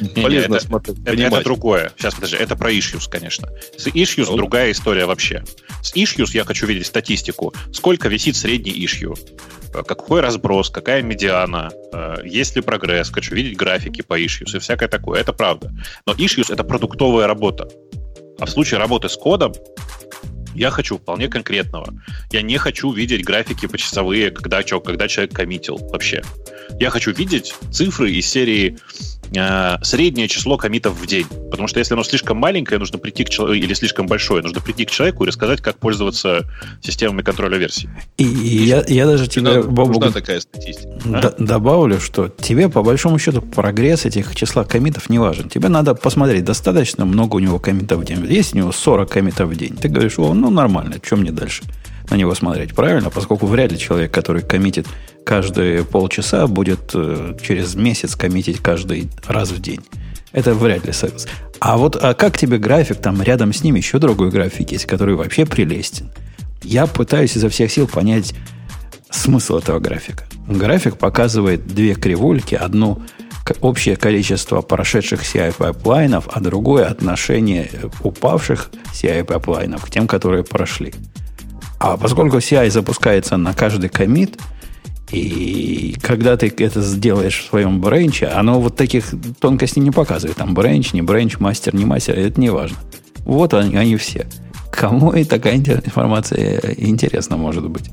Не, 0.00 0.22
Полезно 0.22 0.52
не, 0.52 0.56
это, 0.56 0.66
смотреть. 0.66 0.98
Это, 1.04 1.22
это 1.22 1.44
другое. 1.44 1.92
Сейчас, 1.96 2.14
подожди, 2.14 2.36
это 2.36 2.56
про 2.56 2.72
issues, 2.72 3.08
конечно. 3.10 3.48
С 3.76 3.86
issues 3.86 4.26
ну. 4.28 4.36
другая 4.36 4.72
история 4.72 5.06
вообще. 5.06 5.44
С 5.82 5.94
issues 5.94 6.30
я 6.32 6.44
хочу 6.44 6.66
видеть 6.66 6.86
статистику. 6.86 7.54
Сколько 7.72 8.08
висит 8.08 8.36
средний 8.36 8.72
issue? 8.72 9.16
Э, 9.74 9.82
какой 9.82 10.20
разброс, 10.20 10.70
какая 10.70 11.02
медиана, 11.02 11.70
э, 11.92 12.16
есть 12.24 12.56
ли 12.56 12.62
прогресс, 12.62 13.10
хочу 13.10 13.34
видеть 13.34 13.56
графики 13.56 14.02
по 14.02 14.18
issues 14.20 14.56
и 14.56 14.58
всякое 14.58 14.88
такое. 14.88 15.20
Это 15.20 15.32
правда. 15.32 15.72
Но 16.06 16.14
issues— 16.14 16.46
это 16.52 16.64
продуктовая 16.64 17.26
работа. 17.26 17.68
А 18.38 18.46
в 18.46 18.50
случае 18.50 18.78
работы 18.78 19.08
с 19.08 19.16
кодом 19.16 19.52
я 20.54 20.70
хочу 20.70 20.96
вполне 20.96 21.28
конкретного. 21.28 21.94
Я 22.32 22.42
не 22.42 22.56
хочу 22.56 22.90
видеть 22.90 23.24
графики 23.24 23.66
почасовые, 23.66 24.30
когда, 24.30 24.62
когда 24.62 25.06
человек 25.06 25.34
коммитил 25.34 25.76
вообще. 25.76 26.22
Я 26.80 26.90
хочу 26.90 27.12
видеть 27.12 27.54
цифры 27.70 28.10
из 28.10 28.26
серии 28.26 28.78
среднее 29.82 30.28
число 30.28 30.56
комитов 30.56 30.94
в 31.00 31.06
день. 31.06 31.26
Потому 31.50 31.68
что 31.68 31.78
если 31.78 31.94
оно 31.94 32.04
слишком 32.04 32.36
маленькое, 32.36 32.78
нужно 32.78 32.98
прийти 32.98 33.24
к 33.24 33.30
человеку, 33.30 33.64
или 33.64 33.74
слишком 33.74 34.06
большое, 34.06 34.42
нужно 34.42 34.60
прийти 34.60 34.84
к 34.84 34.90
человеку 34.90 35.24
и 35.24 35.26
рассказать, 35.26 35.60
как 35.60 35.76
пользоваться 35.78 36.44
системами 36.82 37.22
контроля 37.22 37.58
версий. 37.58 37.88
И, 38.18 38.24
и 38.24 38.64
я, 38.64 38.84
я 38.86 39.06
даже 39.06 39.26
тебе, 39.26 39.42
надо, 39.42 39.62
Бобу, 39.64 39.94
нужна 39.94 40.12
такая 40.12 40.40
статистика. 40.40 40.88
Д- 41.04 41.28
а? 41.28 41.34
Добавлю, 41.38 42.00
что 42.00 42.28
тебе, 42.28 42.68
по 42.68 42.82
большому 42.82 43.18
счету, 43.18 43.42
прогресс 43.42 44.04
этих 44.04 44.34
числа 44.34 44.64
комитов 44.64 45.08
не 45.10 45.18
важен. 45.18 45.48
Тебе 45.48 45.68
надо 45.68 45.94
посмотреть, 45.94 46.44
достаточно 46.44 47.04
много 47.04 47.36
у 47.36 47.38
него 47.38 47.58
комитов 47.58 48.00
в 48.00 48.04
день. 48.04 48.24
Есть 48.26 48.54
у 48.54 48.58
него 48.58 48.72
40 48.72 49.10
комитов 49.10 49.48
в 49.48 49.56
день. 49.56 49.76
Ты 49.76 49.88
говоришь, 49.88 50.18
о, 50.18 50.34
ну 50.34 50.50
нормально, 50.50 50.96
чем 51.00 51.20
мне 51.20 51.32
дальше 51.32 51.62
на 52.10 52.14
него 52.16 52.34
смотреть? 52.34 52.74
Правильно? 52.74 53.10
Поскольку 53.10 53.46
вряд 53.46 53.72
ли 53.72 53.78
человек, 53.78 54.12
который 54.12 54.42
коммитит 54.42 54.86
каждые 55.26 55.84
полчаса 55.84 56.46
будет 56.46 56.92
э, 56.94 57.36
через 57.42 57.74
месяц 57.74 58.14
коммитить 58.14 58.60
каждый 58.60 59.10
раз 59.26 59.50
в 59.50 59.60
день. 59.60 59.80
Это 60.30 60.54
вряд 60.54 60.86
ли 60.86 60.92
секс. 60.92 61.26
А 61.58 61.76
вот 61.76 61.96
а 62.00 62.14
как 62.14 62.38
тебе 62.38 62.58
график? 62.58 62.98
Там 62.98 63.20
рядом 63.20 63.52
с 63.52 63.64
ним 63.64 63.74
еще 63.74 63.98
другой 63.98 64.30
график 64.30 64.70
есть, 64.70 64.86
который 64.86 65.16
вообще 65.16 65.44
прелестен. 65.44 66.10
Я 66.62 66.86
пытаюсь 66.86 67.36
изо 67.36 67.48
всех 67.48 67.72
сил 67.72 67.88
понять 67.88 68.34
смысл 69.10 69.58
этого 69.58 69.80
графика. 69.80 70.24
График 70.46 70.96
показывает 70.96 71.66
две 71.66 71.94
кривульки. 71.94 72.54
Одну 72.54 73.02
общее 73.60 73.96
количество 73.96 74.60
прошедших 74.60 75.22
CI 75.22 75.54
пайплайнов, 75.56 76.28
а 76.32 76.40
другое 76.40 76.86
отношение 76.86 77.68
упавших 78.04 78.70
CI 78.92 79.24
пайплайнов 79.24 79.84
к 79.84 79.90
тем, 79.90 80.06
которые 80.06 80.44
прошли. 80.44 80.94
А 81.80 81.96
поскольку 81.96 82.38
CI 82.38 82.70
запускается 82.70 83.36
на 83.36 83.54
каждый 83.54 83.88
комит, 83.88 84.38
и 85.12 85.94
когда 86.02 86.36
ты 86.36 86.52
это 86.58 86.80
сделаешь 86.82 87.38
в 87.38 87.48
своем 87.48 87.80
бренче, 87.80 88.26
оно 88.26 88.60
вот 88.60 88.76
таких 88.76 89.14
тонкостей 89.38 89.80
не 89.82 89.90
показывает. 89.90 90.36
Там 90.36 90.54
branch, 90.54 90.92
не 90.92 91.02
branch, 91.02 91.38
master, 91.38 91.74
не 91.74 91.84
мастер, 91.84 92.18
это 92.18 92.40
не 92.40 92.50
важно. 92.50 92.78
Вот 93.20 93.54
они, 93.54 93.76
они 93.76 93.96
все. 93.96 94.26
Кому 94.72 95.12
и 95.12 95.24
такая 95.24 95.56
информация 95.56 96.74
интересна 96.76 97.36
может 97.36 97.68
быть? 97.68 97.90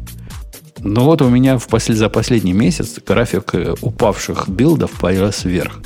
Ну 0.79 1.05
вот 1.05 1.21
у 1.21 1.29
меня 1.29 1.57
в 1.57 1.67
после, 1.67 1.95
за 1.95 2.09
последний 2.09 2.51
месяц 2.51 2.99
график 3.05 3.55
э, 3.55 3.73
упавших 3.81 4.49
билдов 4.49 4.91
полез 4.91 5.45
вверх. 5.45 5.79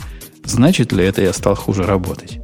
Значит 0.44 0.92
ли 0.92 1.06
это 1.06 1.22
я 1.22 1.34
стал 1.34 1.56
хуже 1.56 1.84
работать? 1.84 2.40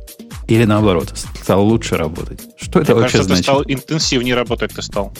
Или 0.47 0.65
наоборот, 0.65 1.13
стал 1.41 1.65
лучше 1.65 1.95
работать? 1.95 2.41
Что 2.57 2.81
это 2.81 2.93
Мне 2.93 3.01
вообще 3.01 3.17
кажется, 3.17 3.23
значит? 3.23 3.45
ты 3.45 3.51
стал 3.51 3.63
интенсивнее 3.65 4.35
работать, 4.35 4.73
ты 4.73 4.81
стал. 4.81 5.13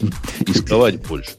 Рисковать 0.46 1.06
больше. 1.06 1.30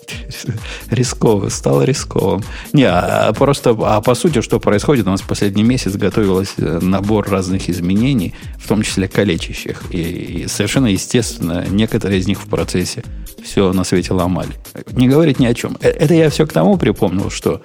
Рисково, 0.90 1.50
стало 1.50 1.84
рисковым. 1.84 2.44
Не, 2.74 2.84
а 2.84 3.34
просто, 3.34 3.76
а 3.82 4.02
по 4.02 4.16
сути, 4.16 4.42
что 4.42 4.60
происходит, 4.60 5.08
у 5.08 5.12
нас 5.12 5.22
последний 5.22 5.64
месяц 5.64 5.94
готовился 5.96 6.54
э, 6.58 6.80
набор 6.82 7.30
разных 7.30 7.70
изменений, 7.70 8.34
в 8.58 8.68
том 8.68 8.84
числе 8.84 9.08
калечащих. 9.08 9.84
И, 9.92 10.02
и 10.02 10.48
совершенно 10.48 10.88
естественно, 10.88 11.66
некоторые 11.70 12.20
из 12.20 12.28
них 12.28 12.42
в 12.42 12.48
процессе 12.48 13.04
все 13.44 13.74
на 13.74 13.84
свете 13.84 14.14
ломали. 14.14 14.54
Не 14.92 15.08
говорить 15.08 15.40
ни 15.40 15.46
о 15.46 15.54
чем. 15.54 15.78
Э, 15.82 15.90
это 15.90 16.14
я 16.14 16.30
все 16.30 16.46
к 16.46 16.54
тому 16.54 16.78
припомнил, 16.78 17.30
что 17.30 17.62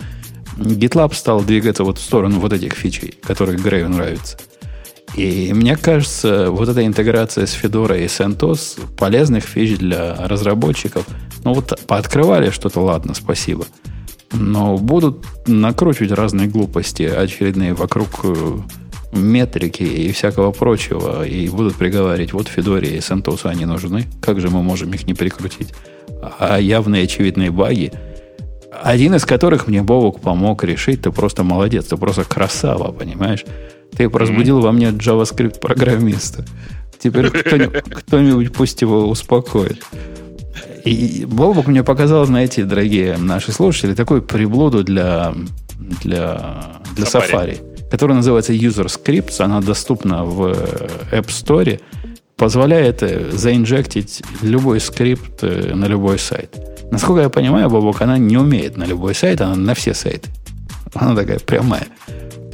GitLab 0.56 1.14
стал 1.14 1.42
двигаться 1.42 1.84
вот 1.84 1.98
в 1.98 2.02
сторону 2.02 2.40
вот 2.40 2.52
этих 2.52 2.74
фичей, 2.74 3.14
которые 3.22 3.58
Грею 3.58 3.90
нравятся. 3.90 4.38
И 5.14 5.52
мне 5.54 5.76
кажется, 5.76 6.50
вот 6.50 6.68
эта 6.68 6.84
интеграция 6.84 7.46
с 7.46 7.54
Fedora 7.54 7.98
и 7.98 8.06
CentOS 8.06 8.94
полезных 8.96 9.44
фич 9.44 9.78
для 9.78 10.14
разработчиков. 10.26 11.06
Ну 11.44 11.54
вот 11.54 11.78
пооткрывали 11.86 12.50
что-то, 12.50 12.80
ладно, 12.80 13.14
спасибо. 13.14 13.66
Но 14.32 14.76
будут 14.76 15.24
накручивать 15.46 16.10
разные 16.10 16.48
глупости 16.48 17.04
очередные 17.04 17.72
вокруг 17.72 18.08
э, 18.24 18.58
метрики 19.12 19.84
и 19.84 20.12
всякого 20.12 20.52
прочего, 20.52 21.26
и 21.26 21.48
будут 21.48 21.76
приговаривать, 21.76 22.32
вот 22.32 22.48
Федоре 22.48 22.96
и 22.96 22.98
CentOS 22.98 23.42
они 23.44 23.64
нужны, 23.64 24.06
как 24.20 24.40
же 24.40 24.50
мы 24.50 24.62
можем 24.62 24.92
их 24.92 25.06
не 25.06 25.14
прикрутить? 25.14 25.72
А 26.38 26.58
явные 26.58 27.04
очевидные 27.04 27.50
баги, 27.50 27.92
один 28.82 29.14
из 29.14 29.24
которых 29.24 29.66
мне 29.66 29.82
Бобок 29.82 30.20
помог 30.20 30.64
решить, 30.64 31.02
ты 31.02 31.10
просто 31.10 31.44
молодец, 31.44 31.86
ты 31.86 31.96
просто 31.96 32.24
красава, 32.24 32.92
понимаешь? 32.92 33.44
Ты 33.96 34.08
разбудил 34.08 34.58
mm-hmm. 34.58 34.62
во 34.62 34.72
мне 34.72 34.86
JavaScript 34.88 35.60
программиста. 35.60 36.44
Теперь 36.98 37.30
кто-нибудь, 37.30 38.52
пусть 38.52 38.82
его 38.82 39.08
успокоит. 39.08 39.82
И 40.84 41.24
Бобок 41.26 41.66
мне 41.66 41.82
показал, 41.82 42.24
знаете, 42.26 42.64
дорогие 42.64 43.16
наши 43.16 43.50
слушатели, 43.52 43.94
такую 43.94 44.22
приблуду 44.22 44.84
для, 44.84 45.34
для, 46.02 46.80
для 46.94 47.04
Safari. 47.04 47.30
Safari, 47.32 47.88
которая 47.90 48.16
называется 48.16 48.52
User 48.52 48.86
Scripts. 48.86 49.42
Она 49.42 49.60
доступна 49.60 50.24
в 50.24 50.52
App 51.10 51.26
Store. 51.26 51.80
Позволяет 52.36 53.02
заинжектить 53.32 54.22
любой 54.42 54.78
скрипт 54.78 55.42
э, 55.42 55.74
на 55.74 55.86
любой 55.86 56.18
сайт. 56.18 56.54
Насколько 56.90 57.22
я 57.22 57.28
понимаю, 57.30 57.70
Бобок, 57.70 58.02
она 58.02 58.18
не 58.18 58.36
умеет 58.36 58.76
на 58.76 58.84
любой 58.84 59.14
сайт, 59.14 59.40
она 59.40 59.56
на 59.56 59.74
все 59.74 59.94
сайты. 59.94 60.28
Она 60.94 61.16
такая 61.16 61.38
прямая. 61.38 61.86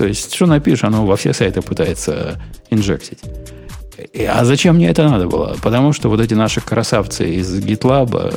То 0.02 0.08
есть, 0.08 0.34
что 0.34 0.46
напишешь, 0.46 0.82
оно 0.82 1.06
во 1.06 1.14
все 1.14 1.32
сайты 1.32 1.62
пытается 1.62 2.42
инжектить. 2.70 3.20
А 4.28 4.44
зачем 4.44 4.74
мне 4.74 4.88
это 4.88 5.08
надо 5.08 5.28
было? 5.28 5.56
Потому 5.62 5.92
что 5.92 6.08
вот 6.08 6.18
эти 6.18 6.34
наши 6.34 6.60
красавцы 6.60 7.36
из 7.36 7.56
GitLab 7.60 8.36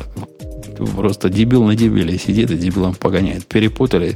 просто 0.95 1.29
дебил 1.29 1.63
на 1.63 1.75
дебиле 1.75 2.19
сидит 2.19 2.51
и 2.51 2.55
дебилом 2.55 2.93
погоняет. 2.93 3.47
Перепутали 3.47 4.15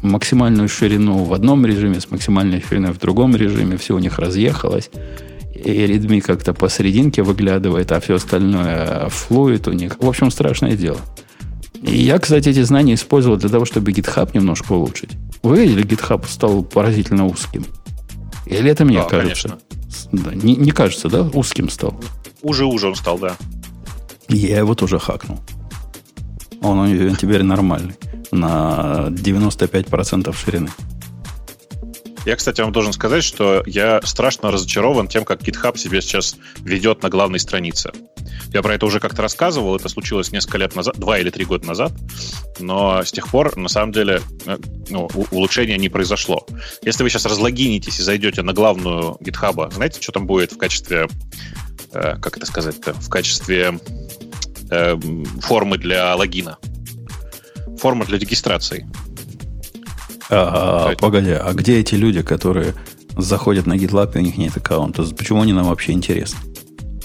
максимальную 0.00 0.70
ширину 0.70 1.24
в 1.24 1.34
одном 1.34 1.66
режиме 1.66 2.00
с 2.00 2.10
максимальной 2.10 2.64
шириной 2.66 2.92
в 2.92 2.98
другом 2.98 3.36
режиме. 3.36 3.76
Все 3.76 3.94
у 3.94 3.98
них 3.98 4.18
разъехалось. 4.18 4.88
И 5.54 5.70
Redmi 5.70 6.22
как-то 6.22 6.54
посерединке 6.54 7.22
выглядывает, 7.22 7.92
а 7.92 8.00
все 8.00 8.14
остальное 8.14 9.10
флует 9.10 9.68
у 9.68 9.72
них. 9.72 9.98
В 10.00 10.08
общем, 10.08 10.30
страшное 10.30 10.76
дело. 10.76 11.00
И 11.82 11.94
я, 11.98 12.18
кстати, 12.18 12.48
эти 12.48 12.62
знания 12.62 12.94
использовал 12.94 13.36
для 13.36 13.50
того, 13.50 13.66
чтобы 13.66 13.92
GitHub 13.92 14.30
немножко 14.32 14.72
улучшить. 14.72 15.10
Вы 15.46 15.60
видели, 15.60 15.84
GitHub 15.84 16.26
стал 16.28 16.64
поразительно 16.64 17.24
узким? 17.24 17.64
Или 18.46 18.68
это 18.68 18.84
мне 18.84 18.98
да, 18.98 19.04
кажется? 19.04 19.58
Да, 20.10 20.34
не, 20.34 20.56
не 20.56 20.72
кажется, 20.72 21.08
да? 21.08 21.22
Узким 21.22 21.70
стал. 21.70 21.94
Уже-уже 22.42 22.88
он 22.88 22.96
стал, 22.96 23.16
да. 23.16 23.36
Я 24.28 24.58
его 24.58 24.74
тоже 24.74 24.98
хакнул. 24.98 25.38
Он, 26.62 26.78
он 26.80 27.14
теперь 27.14 27.44
нормальный. 27.44 27.94
На 28.32 29.06
95% 29.10 30.34
ширины. 30.34 30.68
Я, 32.26 32.34
кстати, 32.34 32.60
вам 32.60 32.72
должен 32.72 32.92
сказать, 32.92 33.22
что 33.22 33.62
я 33.66 34.00
страшно 34.02 34.50
разочарован 34.50 35.06
тем, 35.06 35.24
как 35.24 35.42
GitHub 35.42 35.78
себя 35.78 36.00
сейчас 36.00 36.34
ведет 36.58 37.04
на 37.04 37.08
главной 37.08 37.38
странице. 37.38 37.92
Я 38.52 38.62
про 38.62 38.74
это 38.74 38.84
уже 38.84 38.98
как-то 38.98 39.22
рассказывал, 39.22 39.76
это 39.76 39.88
случилось 39.88 40.32
несколько 40.32 40.58
лет 40.58 40.74
назад, 40.74 40.98
два 40.98 41.20
или 41.20 41.30
три 41.30 41.44
года 41.44 41.64
назад, 41.68 41.92
но 42.58 43.04
с 43.04 43.12
тех 43.12 43.28
пор, 43.28 43.56
на 43.56 43.68
самом 43.68 43.92
деле, 43.92 44.22
э, 44.44 44.58
ну, 44.88 45.08
улучшения 45.30 45.76
не 45.76 45.88
произошло. 45.88 46.44
Если 46.82 47.04
вы 47.04 47.10
сейчас 47.10 47.26
разлогинитесь 47.26 48.00
и 48.00 48.02
зайдете 48.02 48.42
на 48.42 48.52
главную 48.52 49.16
GitHub, 49.20 49.72
знаете, 49.72 50.02
что 50.02 50.10
там 50.10 50.26
будет 50.26 50.50
в 50.50 50.58
качестве, 50.58 51.06
э, 51.92 52.16
как 52.20 52.38
это 52.38 52.46
сказать-то, 52.46 52.94
в 52.94 53.08
качестве 53.08 53.78
э, 54.72 54.96
формы 55.42 55.78
для 55.78 56.16
логина? 56.16 56.58
Форма 57.78 58.04
для 58.04 58.18
регистрации. 58.18 58.84
А, 60.30 60.94
погоди, 60.96 61.30
а 61.30 61.52
где 61.52 61.78
эти 61.78 61.94
люди, 61.94 62.22
которые 62.22 62.74
заходят 63.16 63.66
на 63.66 63.74
GitLab, 63.74 64.14
и 64.14 64.18
у 64.18 64.22
них 64.22 64.36
нет 64.36 64.56
аккаунта? 64.56 65.02
Почему 65.14 65.42
они 65.42 65.52
нам 65.52 65.66
вообще 65.66 65.92
интересны? 65.92 66.38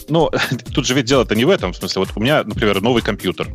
Ну, 0.09 0.29
тут 0.73 0.85
же 0.85 0.93
ведь 0.93 1.05
дело-то 1.05 1.35
не 1.35 1.45
в 1.45 1.49
этом. 1.49 1.73
В 1.73 1.77
смысле, 1.77 2.01
вот 2.01 2.09
у 2.15 2.19
меня, 2.19 2.43
например, 2.43 2.81
новый 2.81 3.01
компьютер. 3.01 3.47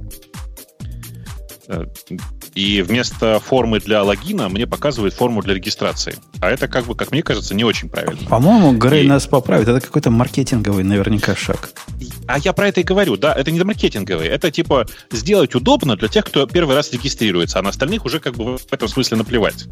И 2.57 2.81
вместо 2.81 3.39
формы 3.39 3.81
для 3.81 4.03
логина 4.03 4.49
мне 4.49 4.67
показывает 4.67 5.13
форму 5.13 5.43
для 5.43 5.53
регистрации. 5.53 6.17
А 6.41 6.51
это, 6.51 6.69
как 6.69 6.87
бы, 6.87 6.95
как 6.95 7.11
мне 7.13 7.23
кажется, 7.23 7.55
не 7.55 7.65
очень 7.65 7.91
правильно. 7.91 8.27
По-моему, 8.31 8.73
Грей 8.73 9.05
и... 9.05 9.07
нас 9.07 9.27
поправит. 9.27 9.69
Это 9.69 9.81
какой-то 9.83 10.11
маркетинговый 10.11 10.83
наверняка 10.83 11.37
шаг. 11.37 11.71
А 12.27 12.39
я 12.39 12.55
про 12.55 12.69
это 12.69 12.81
и 12.81 12.83
говорю. 12.83 13.19
Да, 13.19 13.35
это 13.35 13.51
не 13.51 13.63
маркетинговый. 13.63 14.27
Это 14.27 14.51
типа 14.51 14.87
сделать 15.11 15.55
удобно 15.55 15.97
для 15.97 16.09
тех, 16.09 16.25
кто 16.25 16.47
первый 16.47 16.75
раз 16.75 16.91
регистрируется, 16.93 17.59
а 17.59 17.63
на 17.63 17.69
остальных 17.69 18.07
уже 18.07 18.21
как 18.21 18.35
бы 18.35 18.57
в 18.57 18.73
этом 18.73 18.89
смысле 18.89 19.19
наплевать. 19.19 19.67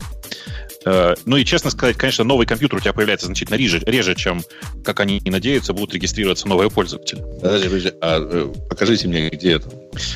Э, 0.85 1.15
ну 1.25 1.37
и, 1.37 1.45
честно 1.45 1.71
сказать, 1.71 1.97
конечно, 1.97 2.25
новый 2.25 2.47
компьютер 2.47 2.79
у 2.79 2.81
тебя 2.81 2.93
появляется 2.93 3.27
значительно 3.27 3.57
реже, 3.57 3.81
реже 3.87 4.15
чем, 4.15 4.43
как 4.85 5.01
они 5.01 5.19
и 5.19 5.31
надеются, 5.31 5.73
будут 5.73 5.95
регистрироваться 5.95 6.49
новые 6.49 6.71
пользователи. 6.71 7.21
Подожди, 7.41 7.69
подожди, 7.69 7.93
а 8.01 8.19
э, 8.21 8.53
покажите 8.69 9.09
мне, 9.09 9.31
где 9.31 9.53
это. 9.53 9.69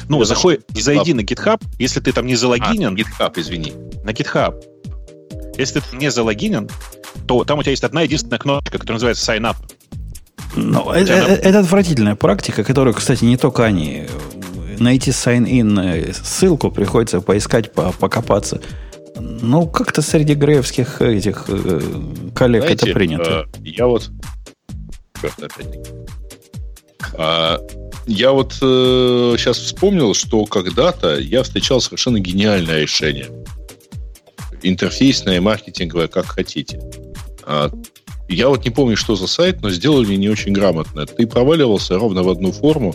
Ну, 0.09 0.23
заходи, 0.25 0.61
зайди 0.75 1.15
на 1.15 1.21
GitHub, 1.21 1.63
если 1.79 2.01
ты 2.01 2.13
там 2.13 2.27
не 2.27 2.37
залогинен... 2.59 2.95
А, 2.95 2.97
GitHub, 2.97 3.33
извини. 3.37 3.73
На 4.05 4.11
GitHub. 4.11 4.63
Если 5.57 5.81
ты 5.81 5.97
не 5.97 6.11
залогинен, 6.11 6.69
то 7.27 7.45
там 7.45 7.59
у 7.59 7.63
тебя 7.63 7.73
есть 7.73 7.85
одна 7.85 8.03
единственная 8.03 8.39
кнопка, 8.39 8.79
которая 8.79 8.95
называется 8.95 9.33
Sign 9.33 9.43
Up. 9.43 9.57
Ну, 10.57 10.91
это, 10.91 11.13
это, 11.13 11.33
это 11.33 11.59
отвратительная 11.61 12.15
практика, 12.15 12.65
которую, 12.65 12.95
кстати, 12.95 13.25
не 13.25 13.37
только 13.37 13.65
они. 13.65 14.07
Найти 14.79 15.11
sign-in 15.11 16.15
ссылку 16.15 16.71
приходится 16.71 17.21
поискать, 17.21 17.73
покопаться. 17.73 18.61
Ну, 19.17 19.67
как-то 19.67 20.01
среди 20.01 20.35
греевских 20.35 21.03
этих 21.03 21.45
э, 21.49 21.81
коллег 22.35 22.63
Знаете, 22.63 22.87
это 22.87 22.95
принято. 22.95 23.47
Э, 23.55 23.59
я 23.65 23.87
вот... 23.87 24.11
Черт, 25.21 25.43
опять 25.43 25.89
а, 27.15 27.61
я 28.07 28.33
вот 28.33 28.57
э, 28.63 29.35
сейчас 29.39 29.59
вспомнил, 29.59 30.15
что 30.15 30.45
когда-то 30.47 31.19
я 31.19 31.43
встречал 31.43 31.81
совершенно 31.81 32.21
гениальное 32.21 32.83
решение. 32.83 33.27
Интерфейсное, 34.63 35.41
маркетинговое, 35.41 36.09
как 36.09 36.27
хотите. 36.27 36.81
А, 37.45 37.71
я 38.29 38.49
вот 38.49 38.65
не 38.65 38.71
помню, 38.71 38.97
что 38.97 39.17
за 39.17 39.27
сайт, 39.27 39.63
но 39.63 39.71
сделали 39.71 40.15
не 40.15 40.29
очень 40.29 40.53
грамотно. 40.53 41.07
Ты 41.07 41.27
проваливался 41.27 41.99
ровно 41.99 42.23
в 42.23 42.29
одну 42.29 42.53
форму, 42.53 42.95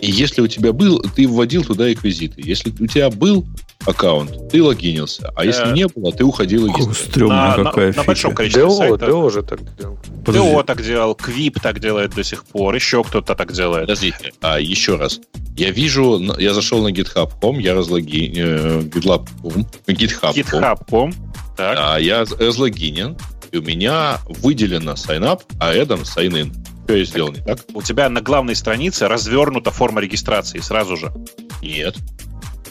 и 0.00 0.10
если 0.10 0.40
у 0.40 0.46
тебя 0.46 0.72
был, 0.72 1.00
ты 1.00 1.26
вводил 1.26 1.64
туда 1.64 1.88
реквизиты. 1.88 2.40
Если 2.44 2.70
у 2.70 2.86
тебя 2.86 3.10
был 3.10 3.46
аккаунт, 3.86 4.50
ты 4.50 4.62
логинился. 4.62 5.32
А 5.34 5.44
если 5.44 5.70
э, 5.70 5.72
не 5.72 5.86
было, 5.86 6.12
ты 6.12 6.24
уходил 6.24 6.66
и 6.66 6.92
Стрёмная 6.92 7.64
какая 7.64 7.92
на, 7.92 7.98
на 7.98 8.04
большом 8.04 8.34
количестве 8.34 8.64
DO, 8.64 8.76
сайтов. 8.76 9.08
DO 9.08 9.30
же 9.30 9.42
так 9.42 9.76
делал. 9.76 9.98
DO 10.24 10.64
так 10.64 10.82
делал, 10.82 11.12
Quip 11.12 11.60
так 11.60 11.80
делает 11.80 12.14
до 12.14 12.24
сих 12.24 12.44
пор, 12.44 12.74
еще 12.74 13.02
кто-то 13.04 13.34
так 13.34 13.52
делает. 13.52 13.86
Подождите, 13.86 14.32
а 14.40 14.60
еще 14.60 14.96
раз. 14.96 15.20
Я 15.56 15.70
вижу, 15.70 16.20
я 16.38 16.54
зашел 16.54 16.82
на 16.82 16.88
GitHub.com, 16.88 17.58
я 17.58 17.74
разлоги... 17.74 18.32
Э, 18.36 18.80
GitLab.com, 18.80 19.66
GitHub.com. 19.86 20.34
GitHub.com, 20.34 21.12
так. 21.56 21.78
А 21.80 21.98
я 21.98 22.24
разлогинен, 22.38 23.16
и 23.52 23.58
у 23.58 23.62
меня 23.62 24.18
выделено 24.28 24.92
sign 24.92 25.22
up, 25.22 25.42
а 25.58 25.72
рядом 25.72 26.00
sign 26.00 26.32
in. 26.32 26.52
Что 26.84 26.96
я 26.96 27.04
сделал 27.04 27.32
не 27.32 27.40
так? 27.40 27.60
У 27.74 27.82
тебя 27.82 28.08
на 28.08 28.22
главной 28.22 28.54
странице 28.54 29.08
развернута 29.08 29.70
форма 29.70 30.00
регистрации 30.00 30.60
сразу 30.60 30.96
же. 30.96 31.12
Нет. 31.60 31.96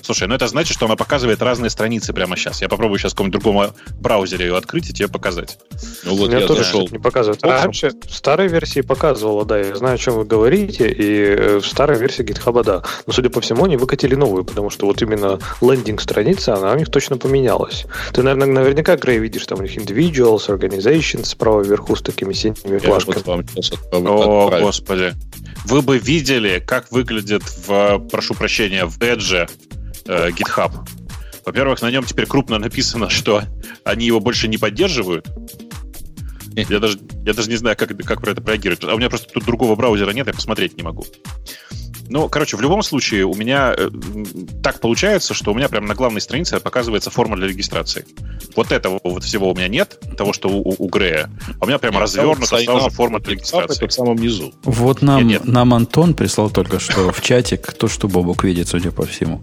Слушай, 0.02 0.28
ну 0.28 0.36
это 0.36 0.48
значит, 0.48 0.74
что 0.74 0.86
она 0.86 0.96
показывает 0.96 1.42
разные 1.42 1.70
страницы 1.70 2.14
прямо 2.14 2.38
сейчас. 2.38 2.62
Я 2.62 2.70
попробую 2.70 2.98
сейчас 2.98 3.12
в 3.12 3.16
каком-нибудь 3.16 3.42
другом 3.42 3.74
браузере 4.00 4.46
ее 4.46 4.58
открыть 4.58 4.90
и 4.90 4.94
тебе 4.94 5.08
показать. 5.08 5.58
Ну 6.04 6.16
вот 6.16 6.32
я 6.32 6.48
тоже 6.48 6.64
зашел. 6.64 6.88
не 6.92 7.00
показывает. 7.00 7.44
А 7.44 7.66
вообще 7.66 7.90
в 7.90 8.14
старой 8.14 8.48
версии 8.48 8.82
показывала, 8.82 9.46
да, 9.46 9.60
я 9.60 9.76
знаю, 9.76 9.96
о 9.96 9.98
чем 9.98 10.16
вы 10.16 10.26
говорите, 10.26 10.90
и 10.90 11.22
э, 11.22 11.58
в 11.58 11.68
старой 11.68 11.98
версии 11.98 12.24
GitHub, 12.24 12.64
да. 12.64 12.84
Но, 13.06 13.14
судя 13.14 13.30
по 13.30 13.42
всему, 13.42 13.66
они 13.66 13.78
выкатили 13.78 14.16
новую, 14.16 14.46
потому 14.46 14.70
что 14.70 14.86
вот 14.86 15.02
именно 15.02 15.40
лендинг 15.62 16.02
страница, 16.02 16.56
она 16.56 16.74
у 16.74 16.78
них 16.78 16.90
точно 16.90 17.18
поменялась. 17.18 17.86
Ты, 18.14 18.24
наверное, 18.24 18.48
наверняка, 18.48 18.96
Грей, 18.96 19.20
видишь, 19.20 19.46
там 19.46 19.60
у 19.60 19.62
них 19.64 19.76
individuals, 19.78 20.48
organizations 20.48 21.26
справа 21.26 21.62
вверху 21.62 21.96
с 21.96 22.02
такими 22.02 22.34
синими 22.34 22.78
флажками. 22.78 23.24
Вот 23.26 23.92
О, 23.92 24.60
господи. 24.62 25.14
Вы 25.66 25.82
бы 25.82 25.98
видели, 25.98 26.64
как 26.66 26.92
выглядит 26.92 27.44
в, 27.44 28.00
прошу 28.10 28.36
прощения, 28.36 28.86
в 28.86 29.00
Edge 29.00 29.50
э, 30.08 30.30
GitHub. 30.30 30.72
Во-первых, 31.46 31.82
на 31.82 31.90
нем 31.90 32.04
теперь 32.04 32.26
крупно 32.26 32.58
написано, 32.58 33.10
что 33.10 33.44
они 33.86 34.06
его 34.06 34.20
больше 34.20 34.48
не 34.48 34.58
поддерживают. 34.58 35.28
Я 36.56 36.80
даже, 36.80 37.00
я 37.24 37.34
даже 37.34 37.50
не 37.50 37.56
знаю, 37.56 37.78
как, 37.78 37.96
как 38.04 38.20
про 38.20 38.32
это 38.32 38.42
реагировать. 38.42 38.84
А 38.84 38.94
у 38.94 38.98
меня 38.98 39.10
просто 39.10 39.32
тут 39.32 39.46
другого 39.46 39.76
браузера 39.76 40.10
нет, 40.12 40.28
я 40.28 40.34
посмотреть 40.34 40.76
не 40.76 40.84
могу. 40.84 41.06
Ну, 42.10 42.30
короче, 42.30 42.58
в 42.58 42.62
любом 42.62 42.84
случае, 42.84 43.26
у 43.26 43.34
меня 43.34 43.74
э, 43.78 43.90
так 44.64 44.80
получается, 44.80 45.34
что 45.34 45.52
у 45.52 45.56
меня 45.56 45.68
прямо 45.70 45.88
на 45.88 45.96
главной 45.96 46.22
странице 46.22 46.60
показывается 46.60 47.12
форма 47.12 47.36
для 47.36 47.48
регистрации. 47.48 48.06
Вот 48.56 48.72
этого 48.72 49.00
вот 49.04 49.24
всего 49.24 49.52
у 49.52 49.56
меня 49.56 49.68
нет, 49.68 50.00
того, 50.18 50.34
что 50.34 50.50
у, 50.50 50.76
у 50.78 50.88
Грея. 50.90 51.30
А 51.60 51.66
у 51.66 51.68
меня 51.68 51.80
прямо 51.80 52.00
развернута 52.00 52.46
сразу 52.46 52.90
форма 52.90 53.20
для 53.20 53.34
регистрации. 53.34 53.78
Это 53.78 53.88
в 53.88 53.94
самом 53.94 54.18
низу. 54.18 54.54
Вот 54.64 55.02
нам, 55.02 55.28
нет, 55.28 55.46
нет. 55.46 55.54
нам 55.54 55.74
Антон 55.74 56.14
прислал 56.14 56.50
только 56.50 56.80
что 56.80 57.12
в 57.12 57.22
чатик 57.22 57.74
то, 57.74 57.88
что 57.88 58.08
Бобок 58.08 58.44
видит, 58.44 58.68
судя 58.68 58.92
по 58.92 59.06
всему 59.06 59.42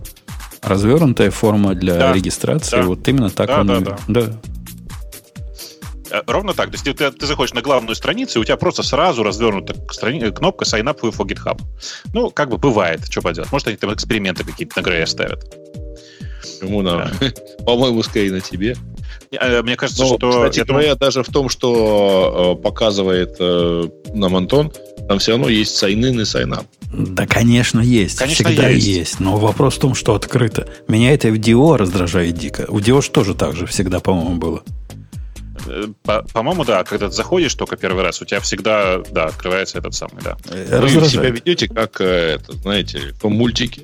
развернутая 0.67 1.31
форма 1.31 1.75
для 1.75 1.97
да, 1.97 2.13
регистрации. 2.13 2.77
Да. 2.77 2.83
Вот 2.83 3.07
именно 3.09 3.31
так 3.31 3.49
да, 3.49 3.61
он... 3.61 3.67
Да, 3.67 3.81
да. 3.81 3.99
да. 4.09 4.41
Э, 6.11 6.23
ровно 6.27 6.55
так. 6.55 6.71
То 6.71 6.75
есть 6.75 6.85
ты, 6.85 7.11
ты 7.11 7.27
заходишь 7.27 7.55
на 7.55 7.63
главную 7.63 7.95
страницу, 7.97 8.39
и 8.39 8.43
у 8.43 8.45
тебя 8.45 8.57
просто 8.57 8.83
сразу 8.83 9.23
развернута 9.23 9.75
страни... 9.91 10.21
кнопка 10.31 10.65
Sign 10.65 10.85
up 10.85 11.01
for 11.01 11.27
GitHub. 11.27 11.61
Ну, 12.13 12.31
как 12.31 12.51
бы 12.51 12.59
бывает, 12.59 13.01
что 13.11 13.21
поделать. 13.21 13.51
Может, 13.51 13.69
они 13.69 13.77
там 13.77 13.93
эксперименты 13.93 14.45
какие-то 14.45 14.81
на 14.81 14.85
Грея 14.85 15.07
ставят. 15.07 15.45
Ему 16.63 16.83
на... 16.83 17.11
По-моему, 17.67 18.03
скорее 18.03 18.33
на 18.33 18.41
тебе. 18.41 18.77
Э, 19.33 19.63
мне 19.63 19.77
кажется, 19.77 20.03
Но, 20.03 20.17
что... 20.17 20.31
Кстати 20.31 20.61
это... 20.61 20.73
говоря, 20.73 20.95
даже 20.95 21.23
в 21.23 21.29
том, 21.29 21.49
что 21.49 22.57
э, 22.59 22.63
показывает 22.63 23.37
э, 23.39 23.89
нам 24.15 24.37
Антон, 24.37 24.73
там 25.09 25.19
все 25.19 25.33
равно 25.33 25.49
есть 25.49 25.83
sign-in 25.83 26.21
и 26.21 26.25
sign-up. 26.25 26.65
Да, 26.93 27.27
конечно, 27.27 27.81
есть. 27.81 28.19
Конечно, 28.19 28.45
Всегда 28.45 28.69
есть. 28.69 28.87
есть. 28.87 29.21
Но 29.21 29.37
вопрос 29.37 29.75
в 29.75 29.81
том, 29.81 29.95
что 29.95 30.15
открыто. 30.15 30.69
Меня 30.87 31.13
это 31.13 31.29
в 31.29 31.35
DO 31.35 31.77
раздражает 31.77 32.39
дико. 32.39 32.67
У 32.69 32.79
DO 32.79 33.03
тоже 33.11 33.35
так 33.35 33.57
же 33.57 33.67
всегда, 33.67 34.01
по-моему, 34.01 34.37
было. 34.37 34.63
Э, 35.67 35.87
по-моему, 36.33 36.65
да, 36.65 36.85
когда 36.85 37.09
ты 37.09 37.15
заходишь 37.15 37.55
только 37.55 37.77
первый 37.77 38.03
раз, 38.03 38.21
у 38.23 38.25
тебя 38.25 38.41
всегда, 38.41 38.99
да, 39.11 39.27
открывается 39.27 39.79
этот 39.79 39.95
самый, 39.95 40.23
да. 40.23 40.37
Вы 40.51 40.89
себя 40.89 41.31
ведете 41.31 41.69
как, 41.69 42.01
это, 42.01 42.53
знаете, 42.53 43.15
по 43.21 43.29
мультике. 43.29 43.83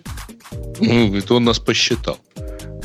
Ну, 0.80 1.16
это 1.16 1.34
он 1.34 1.44
нас 1.44 1.58
посчитал. 1.58 2.18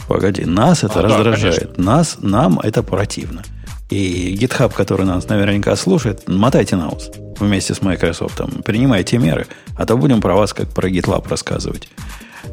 Погоди, 0.07 0.45
нас 0.45 0.83
это 0.83 0.99
а, 0.99 1.03
раздражает. 1.03 1.73
Да, 1.77 1.83
нас, 1.83 2.17
нам 2.21 2.59
это 2.59 2.83
противно. 2.83 3.43
И 3.89 4.35
GitHub, 4.35 4.73
который 4.73 5.05
нас 5.05 5.27
наверняка 5.29 5.75
слушает, 5.75 6.27
мотайте 6.27 6.75
на 6.75 6.89
ус 6.89 7.11
вместе 7.39 7.73
с 7.73 7.81
Microsoft. 7.81 8.41
Принимайте 8.63 9.17
меры, 9.17 9.47
а 9.77 9.85
то 9.85 9.95
будем 9.97 10.21
про 10.21 10.35
вас 10.35 10.53
как 10.53 10.69
про 10.69 10.89
GitLab 10.89 11.27
рассказывать. 11.29 11.89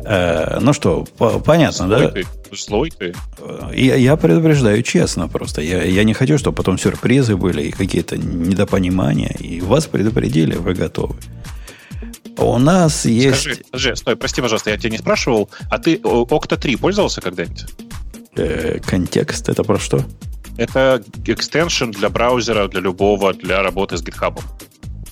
Э, 0.05 0.59
ну 0.61 0.73
что, 0.73 1.05
по- 1.19 1.39
понятно, 1.39 1.87
Злой 1.87 2.01
да? 2.01 2.09
Ты. 2.11 2.27
Злой 2.53 2.91
ты. 2.91 3.15
Я, 3.73 3.97
я 3.97 4.17
предупреждаю 4.17 4.83
честно 4.83 5.29
просто. 5.29 5.63
Я, 5.63 5.83
я 5.83 6.05
не 6.05 6.15
хочу, 6.15 6.39
чтобы 6.39 6.57
потом 6.57 6.79
сюрпризы 6.79 7.37
были 7.37 7.63
и 7.63 7.71
какие-то 7.71 8.17
недопонимания. 8.17 9.35
И 9.39 9.61
вас 9.61 9.87
предупредили, 9.87 10.57
вы 10.57 10.75
готовы. 10.75 11.17
У 12.37 12.59
нас 12.59 13.05
есть... 13.05 13.41
Скажи, 13.41 13.61
скажи, 13.69 13.97
стой, 13.97 14.17
прости, 14.17 14.41
пожалуйста, 14.41 14.71
я 14.71 14.79
тебя 14.79 14.91
не 14.91 14.99
спрашивал, 14.99 15.51
а 15.71 15.79
ты 15.79 15.97
Octa 15.97 16.57
3 16.57 16.77
пользовался 16.77 17.21
когда-нибудь? 17.21 17.67
Э, 18.37 18.79
контекст, 18.85 19.49
это 19.49 19.63
про 19.65 19.79
что? 19.79 20.03
Это 20.57 21.03
экстеншн 21.27 21.91
для 21.91 22.09
браузера, 22.09 22.69
для 22.69 22.81
любого, 22.81 23.33
для 23.33 23.63
работы 23.63 23.97
с 23.97 24.03
GitHub. 24.03 24.41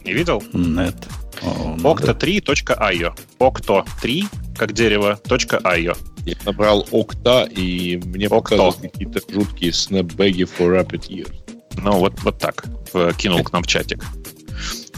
Не 0.04 0.12
видел? 0.12 0.42
Нет. 0.52 0.96
Octa3.io. 1.42 3.12
Octo3, 3.38 4.24
как 4.56 4.72
дерево, 4.72 5.18
.io. 5.24 5.96
Я 6.26 6.34
набрал 6.44 6.86
Octa, 6.90 7.48
и 7.50 7.96
мне 8.04 8.26
Octo. 8.26 8.80
какие-то 8.80 9.20
жуткие 9.32 9.72
снэпбэги 9.72 10.42
for 10.44 10.68
rapid 10.78 11.08
years. 11.08 11.32
Ну, 11.76 11.92
вот, 11.98 12.20
вот 12.22 12.38
так. 12.38 12.64
Кинул 13.16 13.42
к 13.42 13.52
нам 13.52 13.62
в 13.62 13.66
чатик. 13.66 14.04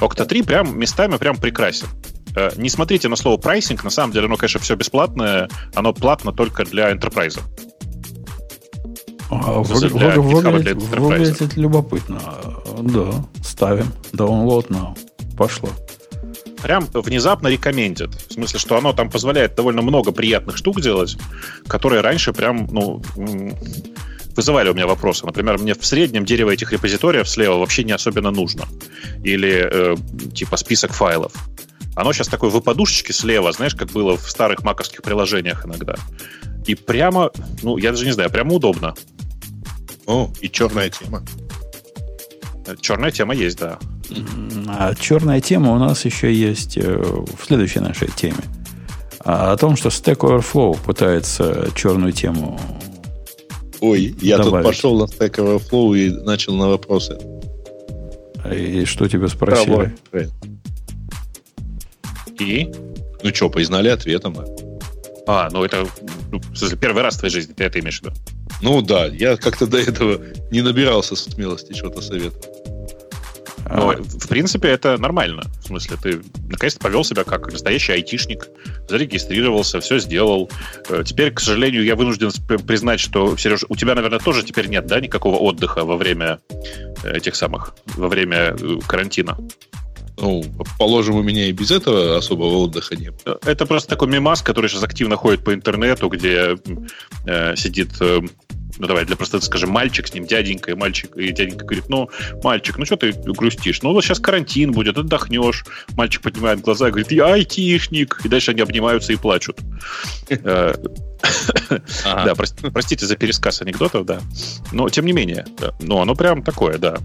Octa 0.01 0.25
3 0.25 0.43
прям 0.43 0.79
местами 0.79 1.17
прям 1.17 1.37
прекрасен. 1.37 1.87
Э, 2.35 2.51
Не 2.57 2.69
смотрите 2.71 3.09
на 3.09 3.15
слово 3.17 3.37
прайсинг, 3.37 3.85
на 3.85 3.91
самом 3.91 4.13
деле 4.13 4.27
оно, 4.27 4.37
конечно, 4.37 4.59
все 4.59 4.75
бесплатное, 4.75 5.49
оно 5.75 5.93
платно 5.93 6.33
только 6.33 6.65
для 6.65 6.91
enterprise. 6.91 7.39
А, 9.31 9.63
для 9.65 9.89
для 9.89 10.21
выглядит, 10.21 10.77
Enterprise. 10.77 11.01
выглядит 11.01 11.57
любопытно. 11.57 12.21
Да, 12.81 13.25
ставим. 13.45 13.93
Download 14.13 14.67
now. 14.69 14.99
Пошло. 15.37 15.69
Прям 16.63 16.87
внезапно 16.93 17.49
рекомендит. 17.49 18.11
В 18.29 18.33
смысле, 18.33 18.61
что 18.61 18.77
оно 18.77 18.93
там 18.93 19.11
позволяет 19.11 19.55
довольно 19.55 19.83
много 19.83 20.13
приятных 20.13 20.57
штук 20.57 20.81
делать, 20.81 21.17
которые 21.67 22.03
раньше 22.03 22.33
прям, 22.33 22.69
ну, 22.71 23.03
вызывали 24.37 24.71
у 24.71 24.75
меня 24.75 24.87
вопросы. 24.87 25.27
Например, 25.27 25.59
мне 25.59 25.75
в 25.75 25.85
среднем 25.85 26.25
дерево 26.25 26.51
этих 26.51 26.73
репозиториев 26.73 27.29
слева 27.29 27.59
вообще 27.59 27.85
не 27.85 27.93
особенно 27.93 28.31
нужно. 28.31 28.65
Или 29.25 29.69
э, 29.71 29.97
типа 30.35 30.57
список 30.57 30.93
файлов. 30.93 31.33
Оно 31.95 32.13
сейчас 32.13 32.29
такой 32.29 32.49
в 32.49 32.61
подушечке 32.61 33.13
слева, 33.13 33.53
знаешь, 33.53 33.75
как 33.75 33.91
было 33.91 34.17
в 34.17 34.31
старых 34.31 34.63
маковских 34.63 35.03
приложениях 35.03 35.67
иногда. 35.67 35.97
И 36.67 36.75
прямо, 36.75 37.31
ну, 37.63 37.77
я 37.77 37.91
даже 37.91 38.07
не 38.07 38.13
знаю, 38.13 38.31
прямо 38.31 38.55
удобно. 38.55 38.95
О, 40.07 40.31
и 40.41 40.49
черная 40.49 40.91
тема. 40.91 41.23
Черная 42.81 43.11
тема 43.11 43.35
есть, 43.35 43.59
да. 43.59 43.79
А 44.69 44.95
черная 44.95 45.41
тема 45.41 45.73
у 45.73 45.79
нас 45.79 46.05
еще 46.05 46.33
есть 46.33 46.77
э, 46.77 46.97
в 46.97 47.45
следующей 47.45 47.81
нашей 47.81 48.09
теме. 48.09 48.37
А, 49.21 49.53
О 49.53 49.57
том, 49.57 49.77
что 49.77 49.89
Stack 49.89 50.19
Overflow 50.19 50.79
пытается 50.85 51.69
черную 51.75 52.13
тему. 52.13 52.59
Ой, 53.81 54.15
я 54.21 54.39
Добавить. 54.39 54.65
тут 54.65 54.75
пошел 54.75 54.99
на 54.99 55.05
Stack 55.05 55.37
Overflow 55.37 55.99
и 55.99 56.11
начал 56.11 56.55
на 56.55 56.69
вопросы. 56.69 57.19
И 58.53 58.85
что 58.85 59.09
тебя 59.09 59.29
спросили? 59.29 59.95
И 62.39 62.73
Ну 63.23 63.35
что, 63.35 63.51
признали 63.51 63.89
ответом. 63.89 64.37
А, 65.27 65.49
ну 65.53 65.65
это 65.65 65.87
ну, 66.33 66.39
в 66.39 66.57
смысле, 66.57 66.77
первый 66.79 67.03
раз 67.03 67.15
в 67.15 67.19
твоей 67.19 67.33
жизни, 67.33 67.53
ты 67.53 67.65
это 67.65 67.79
имеешь 67.79 68.01
в 68.01 68.05
виду? 68.05 68.15
Ну 68.63 68.81
да, 68.81 69.07
я 69.07 69.37
как-то 69.37 69.67
до 69.67 69.79
этого 69.79 70.21
не 70.51 70.63
набирался 70.63 71.17
смелости 71.17 71.75
что-то 71.75 72.01
советовать. 72.01 72.49
Ну, 73.75 73.91
А, 73.91 73.97
в 73.97 74.29
принципе, 74.29 74.69
это 74.69 74.99
нормально. 74.99 75.45
В 75.63 75.67
смысле, 75.69 75.97
ты 76.03 76.21
наконец-то 76.49 76.81
повел 76.81 77.05
себя 77.05 77.25
как 77.25 77.51
настоящий 77.53 77.93
айтишник, 77.93 78.49
зарегистрировался, 78.89 79.81
все 79.81 79.99
сделал. 79.99 80.51
Э, 80.89 81.03
Теперь, 81.07 81.33
к 81.33 81.41
сожалению, 81.41 81.85
я 81.85 81.97
вынужден 81.97 82.31
признать, 82.67 83.01
что, 83.01 83.37
Сереж, 83.37 83.65
у 83.69 83.77
тебя, 83.77 83.95
наверное, 83.95 84.19
тоже 84.19 84.43
теперь 84.43 84.67
нет, 84.69 84.87
да, 84.87 85.01
никакого 85.01 85.37
отдыха 85.37 85.85
во 85.85 85.97
время 85.97 86.41
э, 87.03 87.17
этих 87.17 87.35
самых, 87.35 87.75
во 87.97 88.09
время 88.09 88.55
э, 88.61 88.79
карантина. 88.87 89.39
Ну, 90.19 90.45
положим, 90.79 91.17
у 91.17 91.23
меня 91.23 91.47
и 91.47 91.53
без 91.53 91.71
этого 91.71 92.19
особого 92.19 92.59
отдыха 92.59 92.95
не 92.97 93.11
было. 93.11 93.39
Э, 93.45 93.51
Это 93.53 93.65
просто 93.65 93.89
такой 93.91 94.09
мемас, 94.09 94.43
который 94.43 94.69
сейчас 94.69 94.83
активно 94.83 95.17
ходит 95.17 95.45
по 95.45 95.55
интернету, 95.55 96.09
где 96.09 96.59
э, 97.27 97.57
сидит, 97.57 97.93
э, 98.01 98.21
ну 98.79 98.87
давай 98.87 99.05
для 99.05 99.17
простоты 99.17 99.45
скажем, 99.47 99.71
мальчик 99.71 100.07
с 100.07 100.15
ним, 100.15 100.27
дяденька, 100.27 100.73
и 100.73 100.75
мальчик, 100.75 101.17
и 101.17 101.31
дяденька 101.33 101.65
говорит, 101.65 101.89
ну, 101.89 102.09
мальчик, 102.43 102.79
ну 102.79 102.85
что 102.85 102.97
ты 102.97 103.13
грустишь? 103.13 103.83
Ну 103.83 103.93
вот 103.93 104.05
сейчас 104.05 104.19
карантин 104.19 104.73
будет, 104.73 104.99
отдохнешь. 104.99 105.65
Мальчик 105.97 106.23
поднимает 106.23 106.61
глаза 106.61 106.89
и 106.89 106.91
говорит, 106.91 107.13
я 107.13 107.33
айтишник. 107.35 108.21
И 108.25 108.29
дальше 108.29 108.53
они 108.53 108.61
обнимаются 108.61 109.13
и 109.13 109.17
плачут. 109.17 109.59
Э. 110.31 110.75
Да, 112.05 112.33
прос- 112.33 112.71
простите 112.73 113.07
за 113.07 113.17
пересказ 113.17 113.63
анекдотов, 113.63 114.05
да. 114.07 114.21
Но 114.73 114.89
тем 114.89 115.07
не 115.07 115.13
менее, 115.13 115.47
ну 115.81 116.01
оно 116.01 116.15
прям 116.15 116.43
такое, 116.43 116.79
да. 116.79 116.97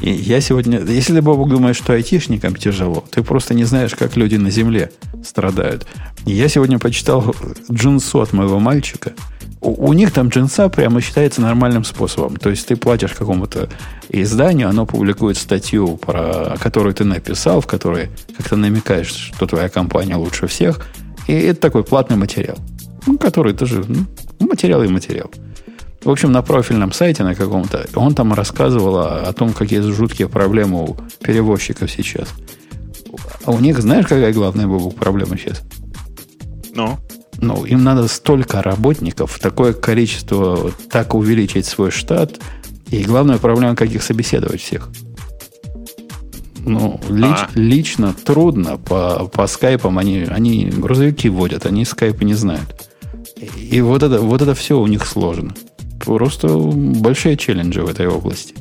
я 0.00 0.40
сегодня... 0.40 0.80
Если 0.80 1.12
ты, 1.12 1.22
Бобок, 1.22 1.48
думаешь, 1.48 1.76
что 1.76 1.92
айтишникам 1.92 2.54
тяжело, 2.54 3.04
ты 3.10 3.22
просто 3.22 3.54
не 3.54 3.64
знаешь, 3.64 3.94
как 3.94 4.16
люди 4.16 4.36
на 4.36 4.50
земле 4.50 4.92
страдают. 5.24 5.86
Я 6.24 6.48
сегодня 6.48 6.78
почитал 6.78 7.34
джинсу 7.70 8.20
от 8.20 8.32
моего 8.32 8.60
мальчика. 8.60 9.14
У, 9.64 9.94
них 9.94 10.12
там 10.12 10.28
джинса 10.28 10.68
прямо 10.68 11.00
считается 11.00 11.40
нормальным 11.40 11.84
способом. 11.84 12.36
То 12.36 12.50
есть 12.50 12.66
ты 12.66 12.76
платишь 12.76 13.12
какому-то 13.12 13.70
изданию, 14.10 14.68
оно 14.68 14.84
публикует 14.84 15.38
статью, 15.38 15.96
про 15.96 16.56
которую 16.60 16.94
ты 16.94 17.04
написал, 17.04 17.62
в 17.62 17.66
которой 17.66 18.10
как-то 18.36 18.56
намекаешь, 18.56 19.32
что 19.34 19.46
твоя 19.46 19.70
компания 19.70 20.16
лучше 20.16 20.46
всех. 20.48 20.86
И 21.26 21.32
это 21.32 21.60
такой 21.60 21.82
платный 21.82 22.18
материал. 22.18 22.58
Ну, 23.06 23.16
который 23.16 23.54
тоже 23.54 23.84
ну, 23.88 24.06
материал 24.46 24.82
и 24.82 24.88
материал. 24.88 25.30
В 26.04 26.10
общем, 26.10 26.32
на 26.32 26.42
профильном 26.42 26.92
сайте 26.92 27.24
на 27.24 27.34
каком-то, 27.34 27.86
он 27.94 28.14
там 28.14 28.34
рассказывал 28.34 28.98
о, 28.98 29.32
том, 29.32 29.54
какие 29.54 29.80
жуткие 29.80 30.28
проблемы 30.28 30.84
у 30.84 30.96
перевозчиков 31.22 31.90
сейчас. 31.90 32.28
А 33.44 33.52
у 33.52 33.60
них, 33.60 33.80
знаешь, 33.80 34.06
какая 34.06 34.32
главная 34.34 34.66
Бобук, 34.66 34.96
проблема 34.96 35.38
сейчас? 35.38 35.62
Ну, 36.74 36.98
Ну, 37.38 37.64
им 37.64 37.84
надо 37.84 38.08
столько 38.08 38.62
работников, 38.62 39.38
такое 39.38 39.72
количество, 39.72 40.72
так 40.90 41.14
увеличить 41.14 41.66
свой 41.66 41.90
штат. 41.90 42.38
И 42.90 43.02
главная 43.02 43.38
проблема, 43.38 43.74
как 43.74 43.90
их 43.90 44.02
собеседовать 44.02 44.60
всех. 44.60 44.88
Ну, 46.66 47.00
лич- 47.08 47.46
А. 47.46 47.48
лично 47.54 48.14
трудно. 48.14 48.78
По, 48.78 49.26
по 49.26 49.46
скайпам 49.46 49.98
они, 49.98 50.22
они 50.28 50.66
грузовики 50.66 51.28
водят, 51.28 51.66
они 51.66 51.84
скайпы 51.84 52.24
не 52.24 52.34
знают. 52.34 52.88
И 53.70 53.80
вот 53.80 54.02
это, 54.02 54.20
вот 54.20 54.40
это 54.40 54.54
все 54.54 54.78
у 54.80 54.86
них 54.86 55.06
сложно. 55.06 55.54
Просто 56.04 56.48
большие 56.48 57.36
челленджи 57.36 57.82
в 57.82 57.88
этой 57.88 58.06
области. 58.06 58.54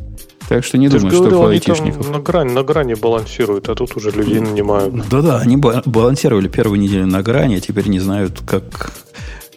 Так 0.49 0.63
что 0.65 0.77
не 0.77 0.89
Ты 0.89 0.97
думаю, 0.97 1.11
что 1.13 1.23
говорил, 1.29 1.47
айтишников. 1.47 2.09
на 2.09 2.19
грани, 2.19 2.51
на 2.51 2.63
грани 2.63 2.93
балансируют, 2.95 3.69
а 3.69 3.75
тут 3.75 3.95
уже 3.95 4.11
людей 4.11 4.39
нанимают. 4.39 4.93
Да-да, 5.09 5.39
они 5.39 5.57
ба- 5.57 5.81
балансировали 5.85 6.47
первую 6.47 6.79
неделю 6.79 7.07
на 7.07 7.21
грани, 7.23 7.55
а 7.55 7.59
теперь 7.59 7.87
не 7.87 7.99
знают, 7.99 8.41
как, 8.45 8.91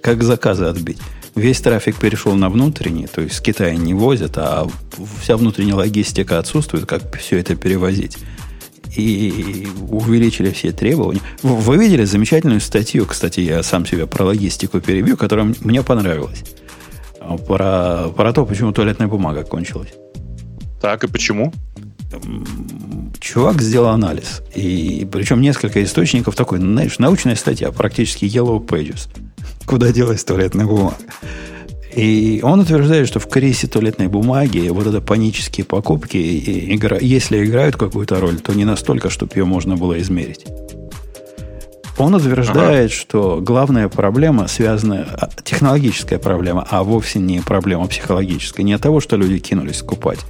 как 0.01 0.23
заказы 0.23 0.65
отбить. 0.67 0.99
Весь 1.35 1.61
трафик 1.61 1.97
перешел 1.97 2.35
на 2.35 2.49
внутренний, 2.49 3.07
то 3.09 3.21
есть 3.21 3.35
с 3.37 3.41
Китая 3.41 3.75
не 3.75 3.93
возят, 3.95 4.39
а 4.39 4.67
вся 5.21 5.37
внутренняя 5.37 5.75
логистика 5.75 6.39
отсутствует, 6.39 6.87
как 6.87 7.17
все 7.19 7.39
это 7.39 7.57
перевозить. 7.57 8.17
И 8.97 9.69
увеличили 9.91 10.51
все 10.53 10.73
требования. 10.73 11.21
Вы 11.43 11.77
видели 11.77 12.05
замечательную 12.05 12.61
статью, 12.63 13.05
кстати, 13.05 13.41
я 13.41 13.63
сам 13.63 13.85
себе 13.85 14.07
про 14.07 14.25
логистику 14.25 14.81
перебью, 14.81 15.19
которая 15.19 15.53
мне 15.61 15.83
понравилась. 15.83 16.43
Про, 17.47 18.09
про 18.17 18.33
то, 18.33 18.47
почему 18.47 18.73
туалетная 18.73 19.09
бумага 19.09 19.43
кончилась. 19.43 19.93
Так 20.87 21.03
и 21.03 21.09
почему? 21.09 21.53
Чувак 23.19 23.61
сделал 23.61 23.89
анализ. 23.89 24.41
И 24.55 25.05
причем 25.11 25.41
несколько 25.41 25.83
источников 25.83 26.37
такой, 26.37 26.61
знаешь, 26.61 27.01
научная 27.01 27.35
статья, 27.35 27.73
практически 27.73 28.25
Yellow 28.25 28.65
Pages. 28.65 29.09
Куда 29.67 29.91
делась 29.91 30.23
туалетная 30.23 30.65
бумага. 30.65 30.97
И 31.93 32.39
он 32.45 32.61
утверждает, 32.61 33.09
что 33.09 33.19
в 33.19 33.27
кризисе 33.29 33.67
туалетной 33.67 34.07
бумаги 34.07 34.69
вот 34.69 34.87
это 34.87 35.01
панические 35.01 35.65
покупки, 35.67 36.19
и 36.19 36.77
игра, 36.77 36.99
если 37.01 37.45
играют 37.45 37.75
какую-то 37.77 38.21
роль, 38.21 38.39
то 38.39 38.55
не 38.55 38.65
настолько, 38.65 39.11
чтобы 39.11 39.33
ее 39.35 39.45
можно 39.45 39.77
было 39.77 40.01
измерить. 40.01 40.47
Он 41.99 42.15
утверждает, 42.15 42.93
что 42.93 43.41
главная 43.41 43.89
проблема 43.89 44.47
связана, 44.47 45.29
технологическая 45.43 46.19
проблема, 46.19 46.65
а 46.71 46.85
вовсе 46.85 47.19
не 47.19 47.41
проблема 47.41 47.89
психологическая. 47.89 48.65
Не 48.65 48.75
от 48.75 48.83
того, 48.83 49.01
что 49.01 49.17
люди 49.17 49.39
кинулись 49.39 49.79
скупать, 49.79 50.21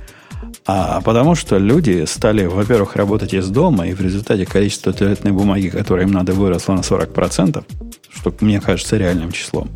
а 0.66 1.00
потому 1.00 1.34
что 1.36 1.58
люди 1.58 2.04
стали, 2.06 2.46
во-первых, 2.46 2.96
работать 2.96 3.34
из 3.34 3.48
дома, 3.48 3.86
и 3.86 3.94
в 3.94 4.00
результате 4.00 4.46
количество 4.46 4.92
туалетной 4.92 5.32
бумаги, 5.32 5.68
которое 5.68 6.02
им 6.02 6.12
надо, 6.12 6.32
выросло 6.32 6.72
на 6.72 6.80
40%, 6.80 7.64
что 8.12 8.34
мне 8.40 8.60
кажется 8.60 8.96
реальным 8.96 9.30
числом. 9.30 9.70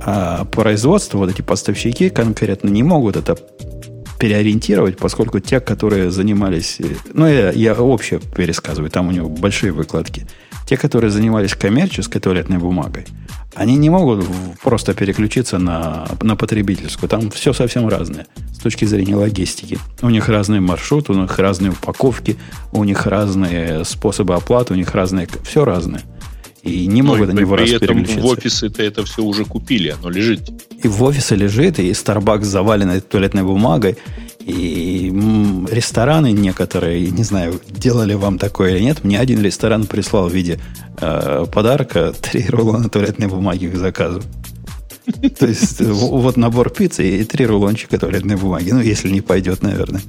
А 0.00 0.44
производство, 0.46 1.18
вот 1.18 1.30
эти 1.30 1.42
поставщики 1.42 2.10
конкретно 2.10 2.68
не 2.68 2.82
могут 2.82 3.16
это 3.16 3.36
переориентировать, 4.18 4.98
поскольку 4.98 5.38
те, 5.38 5.60
которые 5.60 6.10
занимались... 6.10 6.78
Ну, 7.12 7.26
я, 7.26 7.50
я 7.52 7.74
общее 7.74 8.20
пересказываю, 8.20 8.90
там 8.90 9.08
у 9.08 9.12
него 9.12 9.28
большие 9.28 9.72
выкладки. 9.72 10.26
Те, 10.66 10.76
которые 10.76 11.10
занимались 11.10 11.54
коммерческой 11.54 12.20
туалетной 12.20 12.58
бумагой, 12.58 13.06
они 13.54 13.76
не 13.76 13.90
могут 13.90 14.24
просто 14.62 14.94
переключиться 14.94 15.58
на, 15.58 16.06
на 16.22 16.36
потребительскую. 16.36 17.08
Там 17.08 17.30
все 17.30 17.52
совсем 17.52 17.88
разное 17.88 18.26
с 18.52 18.58
точки 18.58 18.84
зрения 18.84 19.16
логистики. 19.16 19.78
У 20.02 20.10
них 20.10 20.28
разные 20.28 20.60
маршруты, 20.60 21.12
у 21.12 21.16
них 21.16 21.38
разные 21.38 21.72
упаковки, 21.72 22.36
у 22.72 22.84
них 22.84 23.06
разные 23.06 23.84
способы 23.84 24.34
оплаты, 24.34 24.74
у 24.74 24.76
них 24.76 24.94
разные... 24.94 25.28
Все 25.42 25.64
разное. 25.64 26.02
И 26.62 26.86
не 26.86 27.02
Ну, 27.02 27.08
могут 27.08 27.28
и 27.28 27.32
они 27.32 27.44
в 27.44 27.54
раз 27.54 27.68
при 27.68 27.76
этом 27.76 27.88
переключиться. 27.96 28.20
в 28.20 28.26
офисы-то 28.26 28.82
это 28.82 29.04
все 29.04 29.22
уже 29.24 29.44
купили, 29.44 29.88
оно 29.88 30.10
лежит. 30.10 30.50
И 30.82 30.88
в 30.88 31.02
офисе 31.02 31.34
лежит, 31.34 31.78
и 31.78 31.90
Starbucks 31.90 32.44
завален 32.44 32.90
этой 32.90 33.00
туалетной 33.00 33.42
бумагой, 33.42 33.96
и 34.50 35.10
рестораны 35.70 36.32
некоторые, 36.32 37.10
не 37.10 37.24
знаю, 37.24 37.60
делали 37.68 38.14
вам 38.14 38.38
такое 38.38 38.76
или 38.76 38.84
нет, 38.84 39.04
мне 39.04 39.18
один 39.18 39.42
ресторан 39.42 39.86
прислал 39.86 40.28
в 40.28 40.34
виде 40.34 40.60
э, 41.00 41.46
подарка 41.52 42.12
три 42.20 42.46
рулона 42.48 42.88
туалетной 42.88 43.28
бумаги 43.28 43.66
к 43.66 43.76
заказу. 43.76 44.22
То 45.38 45.46
есть 45.46 45.80
вот 45.80 46.36
набор 46.36 46.70
пиццы 46.70 47.20
и 47.20 47.24
три 47.24 47.46
рулончика 47.46 47.98
туалетной 47.98 48.36
бумаги. 48.36 48.70
Ну, 48.70 48.80
если 48.80 49.08
не 49.08 49.20
пойдет, 49.20 49.62
наверное. 49.62 50.02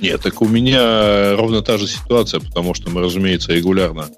Нет, 0.00 0.20
так 0.22 0.42
у 0.42 0.48
меня 0.48 1.34
ровно 1.36 1.62
та 1.62 1.78
же 1.78 1.86
ситуация, 1.86 2.40
потому 2.40 2.74
что 2.74 2.90
мы, 2.90 3.00
разумеется, 3.00 3.52
регулярно 3.52 4.08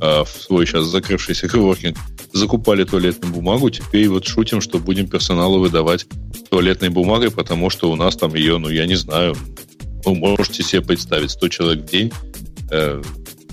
э, 0.00 0.24
в 0.24 0.28
свой 0.28 0.66
сейчас 0.66 0.86
закрывшийся 0.86 1.48
коворкинг 1.48 1.96
закупали 2.32 2.84
туалетную 2.84 3.32
бумагу, 3.32 3.70
теперь 3.70 4.08
вот 4.08 4.26
шутим, 4.26 4.60
что 4.60 4.78
будем 4.78 5.08
персоналу 5.08 5.58
выдавать 5.58 6.06
туалетной 6.50 6.90
бумагой, 6.90 7.30
потому 7.30 7.70
что 7.70 7.90
у 7.90 7.96
нас 7.96 8.16
там 8.16 8.34
ее, 8.34 8.58
ну, 8.58 8.68
я 8.68 8.86
не 8.86 8.96
знаю, 8.96 9.34
вы 10.04 10.14
можете 10.14 10.62
себе 10.62 10.82
представить, 10.82 11.30
100 11.30 11.48
человек 11.48 11.84
в 11.84 11.90
день, 11.90 12.12
э, 12.70 13.02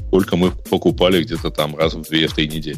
сколько 0.08 0.36
мы 0.36 0.52
покупали 0.52 1.24
где-то 1.24 1.50
там 1.50 1.76
раз 1.76 1.96
в 1.96 2.02
2-3 2.02 2.48
недели. 2.48 2.78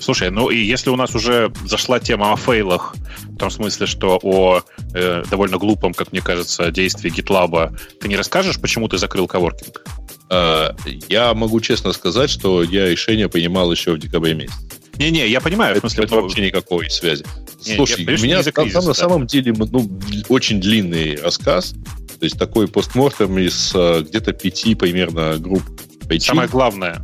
Слушай, 0.00 0.30
ну 0.30 0.48
и 0.48 0.56
если 0.56 0.88
у 0.88 0.96
нас 0.96 1.14
уже 1.14 1.52
зашла 1.66 2.00
тема 2.00 2.32
о 2.32 2.36
фейлах, 2.36 2.94
в 3.28 3.36
том 3.36 3.50
смысле, 3.50 3.86
что 3.86 4.18
о 4.22 4.62
э, 4.94 5.24
довольно 5.30 5.58
глупом, 5.58 5.92
как 5.92 6.12
мне 6.12 6.22
кажется, 6.22 6.70
действии 6.70 7.12
GitLab, 7.14 7.76
ты 8.00 8.08
не 8.08 8.16
расскажешь, 8.16 8.58
почему 8.60 8.88
ты 8.88 8.96
закрыл 8.96 9.26
коворкинг? 9.26 9.84
Э, 10.30 10.70
я 11.08 11.34
могу 11.34 11.60
честно 11.60 11.92
сказать, 11.92 12.30
что 12.30 12.62
я 12.62 12.88
решение 12.88 13.28
принимал 13.28 13.70
еще 13.70 13.92
в 13.92 13.98
декабре 13.98 14.34
месяце. 14.34 14.58
Не-не, 14.98 15.28
я 15.28 15.40
понимаю, 15.40 15.76
в 15.76 15.80
смысле, 15.80 16.04
это 16.04 16.14
вообще 16.16 16.46
никакой 16.46 16.88
связи. 16.88 17.24
Не, 17.66 17.76
Слушай, 17.76 18.04
я, 18.04 18.14
у 18.14 18.22
меня 18.22 18.42
там, 18.42 18.52
кризис, 18.52 18.72
там 18.72 18.82
да. 18.82 18.88
на 18.88 18.94
самом 18.94 19.26
деле 19.26 19.52
ну, 19.56 19.90
очень 20.28 20.60
длинный 20.60 21.16
рассказ, 21.16 21.74
то 22.18 22.24
есть 22.24 22.38
такой 22.38 22.68
постмортем 22.68 23.36
из 23.38 23.72
э, 23.74 24.04
где-то 24.08 24.32
пяти 24.32 24.74
примерно 24.74 25.36
групп 25.38 25.62
причин. 26.06 26.28
Самое 26.28 26.48
главное. 26.48 27.02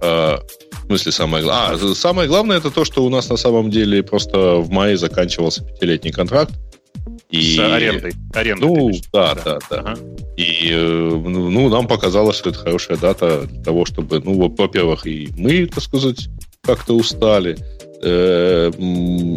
Э, 0.00 0.38
в 0.84 0.86
смысле 0.86 1.12
самое 1.12 1.44
главное? 1.44 1.90
А, 1.90 1.94
самое 1.94 2.28
главное 2.28 2.58
это 2.58 2.70
то, 2.70 2.84
что 2.84 3.04
у 3.04 3.08
нас 3.08 3.28
на 3.28 3.36
самом 3.36 3.70
деле 3.70 4.02
просто 4.02 4.56
в 4.56 4.70
мае 4.70 4.96
заканчивался 4.96 5.64
пятилетний 5.64 6.12
контракт. 6.12 6.52
И, 7.30 7.56
С 7.56 7.58
арендой. 7.58 8.12
арендой 8.32 8.68
ну, 8.68 8.92
да, 9.12 9.34
да, 9.34 9.58
да. 9.70 9.78
Ага. 9.80 9.98
И 10.36 10.68
э, 10.70 11.20
ну, 11.24 11.50
ну, 11.50 11.68
нам 11.68 11.88
показалось, 11.88 12.36
что 12.36 12.50
это 12.50 12.58
хорошая 12.58 12.96
дата 12.96 13.46
для 13.46 13.62
того, 13.62 13.84
чтобы, 13.84 14.20
ну, 14.20 14.48
во-первых, 14.48 15.06
и 15.06 15.28
мы, 15.36 15.66
так 15.66 15.82
сказать, 15.82 16.28
как-то 16.62 16.94
устали. 16.94 17.56
Э, 18.02 18.70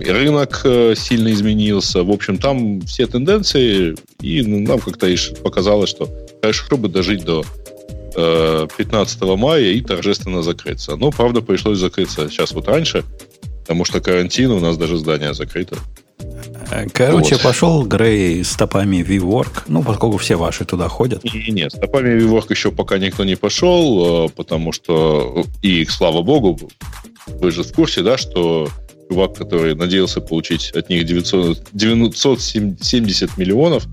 рынок 0.05 0.61
э, 0.65 0.93
сильно 0.95 1.31
изменился. 1.31 2.03
В 2.03 2.11
общем, 2.11 2.37
там 2.37 2.81
все 2.81 3.07
тенденции, 3.07 3.95
и 4.21 4.41
нам 4.43 4.79
как-то 4.79 5.07
показалось, 5.41 5.89
что 5.89 6.09
хорошо 6.41 6.77
бы 6.77 6.89
дожить 6.89 7.23
до 7.23 7.45
15 8.17 9.21
э, 9.21 9.35
мая 9.35 9.71
и 9.71 9.81
торжественно 9.81 10.41
закрыться. 10.41 10.95
Но, 10.95 11.11
правда, 11.11 11.41
пришлось 11.41 11.77
закрыться 11.77 12.29
сейчас 12.29 12.51
вот 12.51 12.67
раньше, 12.67 13.03
потому 13.61 13.85
что 13.85 14.01
карантин, 14.01 14.51
у 14.51 14.59
нас 14.59 14.77
даже 14.77 14.97
здание 14.97 15.33
закрыто. 15.33 15.77
Короче, 16.93 17.35
вот. 17.35 17.43
пошел 17.43 17.85
Грей 17.85 18.43
стопами 18.43 18.97
VWork, 18.97 19.63
ну, 19.67 19.83
поскольку 19.83 20.17
все 20.17 20.35
ваши 20.35 20.65
туда 20.65 20.87
ходят. 20.87 21.23
И, 21.23 21.51
нет, 21.51 21.71
стопами 21.71 22.19
VWork 22.19 22.47
еще 22.49 22.71
пока 22.71 22.97
никто 22.97 23.23
не 23.23 23.35
пошел, 23.35 24.29
потому 24.29 24.71
что, 24.71 25.45
и 25.61 25.85
слава 25.85 26.21
богу, 26.21 26.59
вы 27.27 27.51
же 27.51 27.63
в 27.63 27.73
курсе, 27.73 28.01
да, 28.01 28.17
что 28.17 28.69
чувак, 29.09 29.35
который 29.35 29.75
надеялся 29.75 30.21
получить 30.21 30.71
от 30.71 30.89
них 30.89 31.05
900, 31.05 31.67
970 31.71 33.37
миллионов, 33.37 33.85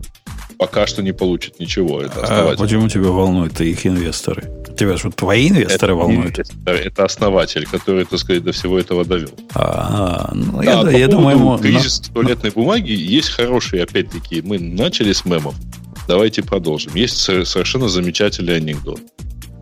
пока 0.59 0.87
что 0.87 1.03
не 1.03 1.13
получит 1.13 1.61
ничего. 1.61 2.01
Это 2.01 2.53
а 2.53 2.57
почему 2.57 2.89
тебя 2.89 3.09
волнуют 3.09 3.61
их 3.61 3.87
инвесторы? 3.87 4.45
Тебя 4.77 4.99
что, 4.99 5.11
твои 5.11 5.49
инвесторы 5.49 5.93
это 5.93 5.95
волнуют? 5.95 6.39
Инвестор, 6.39 6.75
это 6.75 7.05
основатель, 7.05 7.67
который, 7.67 8.05
так 8.05 8.19
сказать, 8.19 8.43
до 8.43 8.53
всего 8.53 8.79
этого 8.79 9.05
довел. 9.05 9.31
А, 9.55 10.33
ну, 10.35 10.63
да, 10.63 10.81
я, 10.81 10.83
по 10.83 10.89
я 10.89 11.09
думаю, 11.09 11.37
ему... 11.37 11.59
кризис 11.59 12.03
но... 12.09 12.15
туалетной 12.15 12.51
бумаги 12.51 12.91
есть 12.91 13.31
хорошие, 13.31 13.85
опять-таки, 13.85 14.43
мы 14.43 14.59
начали 14.59 15.13
с 15.13 15.25
мемов. 15.25 15.55
Давайте 16.09 16.43
продолжим. 16.43 16.95
Есть 16.95 17.19
совершенно 17.19 17.89
замечательный 17.89 18.57
анекдот. 18.57 19.01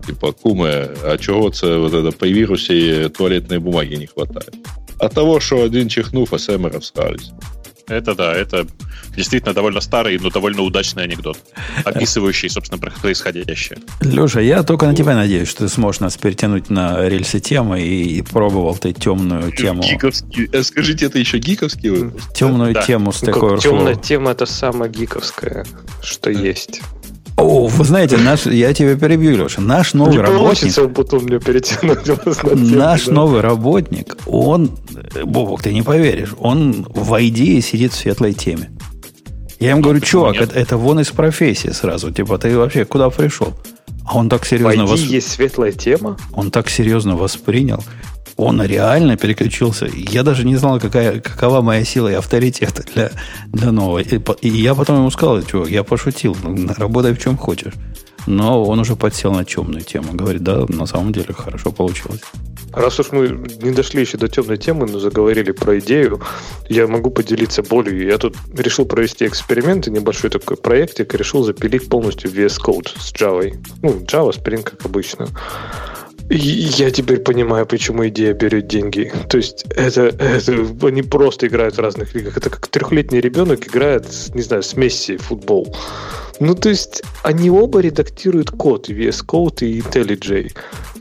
Типа, 0.06 0.32
кумы, 0.32 0.88
а 1.02 1.16
чего 1.18 1.42
вот 1.42 1.62
это 1.94 2.10
по 2.10 2.24
вирусе 2.24 3.08
туалетной 3.10 3.58
бумаги 3.58 3.94
не 3.94 4.06
хватает? 4.06 4.54
От 4.98 5.14
того, 5.14 5.40
что 5.40 5.62
один 5.62 5.88
чихнув, 5.88 6.32
а 6.32 6.38
семеро 6.38 6.80
всрались. 6.80 7.32
Это 7.86 8.14
да, 8.14 8.34
это 8.34 8.66
действительно 9.16 9.54
довольно 9.54 9.80
старый, 9.80 10.18
но 10.18 10.30
довольно 10.30 10.62
удачный 10.62 11.04
анекдот, 11.04 11.38
описывающий, 11.84 12.48
собственно, 12.48 12.80
происходящее. 12.80 13.78
Леша, 14.00 14.40
я 14.40 14.62
только 14.62 14.86
на 14.86 14.94
тебя 14.94 15.14
надеюсь, 15.14 15.48
что 15.48 15.60
ты 15.60 15.68
сможешь 15.68 16.00
нас 16.00 16.16
перетянуть 16.16 16.70
на 16.70 17.08
рельсы 17.08 17.40
темы 17.40 17.82
и, 17.82 18.18
и 18.18 18.22
пробовал 18.22 18.76
ты 18.76 18.92
темную 18.92 19.52
тему. 19.52 19.82
Гиковский. 19.82 20.48
Э, 20.52 20.62
скажите, 20.62 21.06
это 21.06 21.18
еще 21.18 21.38
гиковский 21.38 21.90
выпуск? 21.90 22.32
Темную 22.32 22.74
да. 22.74 22.82
тему 22.82 23.12
с 23.12 23.22
ну, 23.22 23.32
такой... 23.32 23.58
Темная 23.58 23.94
тема 23.94 24.30
это 24.30 24.46
самая 24.46 24.88
гиковская, 24.88 25.66
что 26.02 26.30
есть. 26.30 26.80
О, 27.36 27.66
вы 27.66 27.84
знаете, 27.84 28.18
наш, 28.18 28.46
я 28.46 28.72
тебя 28.72 28.96
перебью, 28.96 29.36
Леша. 29.36 29.60
Наш 29.60 29.94
новый 29.94 30.12
Не 30.12 30.18
работник... 30.20 30.94
потом 30.94 31.24
мне 31.24 31.40
перетянуть 31.40 32.06
Наш 32.76 33.06
да. 33.06 33.12
новый 33.12 33.40
работник, 33.40 34.16
он, 34.26 34.70
Бобок, 35.24 35.62
ты 35.62 35.72
не 35.72 35.82
поверишь, 35.82 36.34
он 36.38 36.86
в 36.94 37.16
идее 37.26 37.60
сидит 37.62 37.92
в 37.92 37.96
светлой 37.96 38.34
теме. 38.34 38.70
Я 39.58 39.72
им 39.72 39.80
говорю, 39.80 40.00
чувак, 40.00 40.36
это, 40.36 40.58
это 40.58 40.76
вон 40.76 41.00
из 41.00 41.10
профессии 41.10 41.70
сразу. 41.70 42.10
Типа, 42.10 42.36
ты 42.36 42.56
вообще 42.56 42.84
куда 42.84 43.10
пришел? 43.10 43.54
А 44.04 44.18
он 44.18 44.28
так 44.28 44.44
серьезно... 44.44 44.86
В 44.86 44.90
вос... 44.90 45.00
есть 45.00 45.30
светлая 45.30 45.72
тема? 45.72 46.16
Он 46.32 46.50
так 46.50 46.68
серьезно 46.68 47.16
воспринял 47.16 47.82
он 48.42 48.62
реально 48.62 49.16
переключился. 49.16 49.86
Я 49.86 50.22
даже 50.22 50.44
не 50.44 50.56
знал, 50.56 50.80
какая, 50.80 51.20
какова 51.20 51.60
моя 51.60 51.84
сила 51.84 52.08
и 52.08 52.14
авторитет 52.14 52.86
для, 52.94 53.10
для 53.46 53.72
нового. 53.72 53.98
И, 53.98 54.20
и 54.40 54.48
я 54.48 54.74
потом 54.74 54.96
ему 54.96 55.10
сказал, 55.10 55.42
чувак, 55.42 55.70
я 55.70 55.84
пошутил, 55.84 56.36
работай 56.76 57.12
в 57.12 57.18
чем 57.18 57.36
хочешь. 57.36 57.74
Но 58.26 58.62
он 58.64 58.78
уже 58.78 58.96
подсел 58.96 59.32
на 59.32 59.44
темную 59.44 59.82
тему. 59.82 60.12
Говорит, 60.12 60.42
да, 60.42 60.64
на 60.68 60.86
самом 60.86 61.12
деле 61.12 61.34
хорошо 61.34 61.72
получилось. 61.72 62.20
Раз 62.72 62.98
уж 63.00 63.12
мы 63.12 63.28
не 63.60 63.72
дошли 63.72 64.00
еще 64.00 64.16
до 64.16 64.28
темной 64.28 64.56
темы, 64.56 64.86
но 64.86 64.98
заговорили 64.98 65.52
про 65.52 65.78
идею, 65.78 66.22
я 66.68 66.86
могу 66.86 67.10
поделиться 67.10 67.62
болью. 67.62 68.06
Я 68.06 68.16
тут 68.16 68.34
решил 68.56 68.86
провести 68.86 69.26
эксперимент, 69.26 69.88
небольшой 69.88 70.30
такой 70.30 70.56
проектик, 70.56 71.14
решил 71.14 71.44
запилить 71.44 71.88
полностью 71.88 72.30
VS 72.30 72.58
Code 72.64 72.88
с 72.98 73.12
Java. 73.12 73.52
Ну, 73.82 73.90
Java, 74.06 74.30
Spring, 74.30 74.62
как 74.62 74.86
обычно. 74.86 75.28
Я 76.34 76.90
теперь 76.90 77.18
понимаю, 77.18 77.66
почему 77.66 78.08
идея 78.08 78.32
берет 78.32 78.66
деньги. 78.66 79.12
То 79.28 79.36
есть 79.36 79.66
это, 79.76 80.04
это 80.06 80.86
они 80.86 81.02
просто 81.02 81.46
играют 81.46 81.76
в 81.76 81.80
разных 81.80 82.14
лигах. 82.14 82.38
Это 82.38 82.48
как 82.48 82.68
трехлетний 82.68 83.20
ребенок 83.20 83.66
играет, 83.66 84.06
не 84.34 84.40
знаю, 84.40 84.62
с 84.62 84.74
Месси 84.74 85.18
футбол. 85.18 85.76
Ну, 86.40 86.54
то 86.54 86.68
есть 86.68 87.02
они 87.22 87.50
оба 87.50 87.80
редактируют 87.80 88.50
код, 88.50 88.88
VS 88.88 89.24
Code, 89.26 89.66
и 89.66 89.80
IntelliJ 89.80 90.52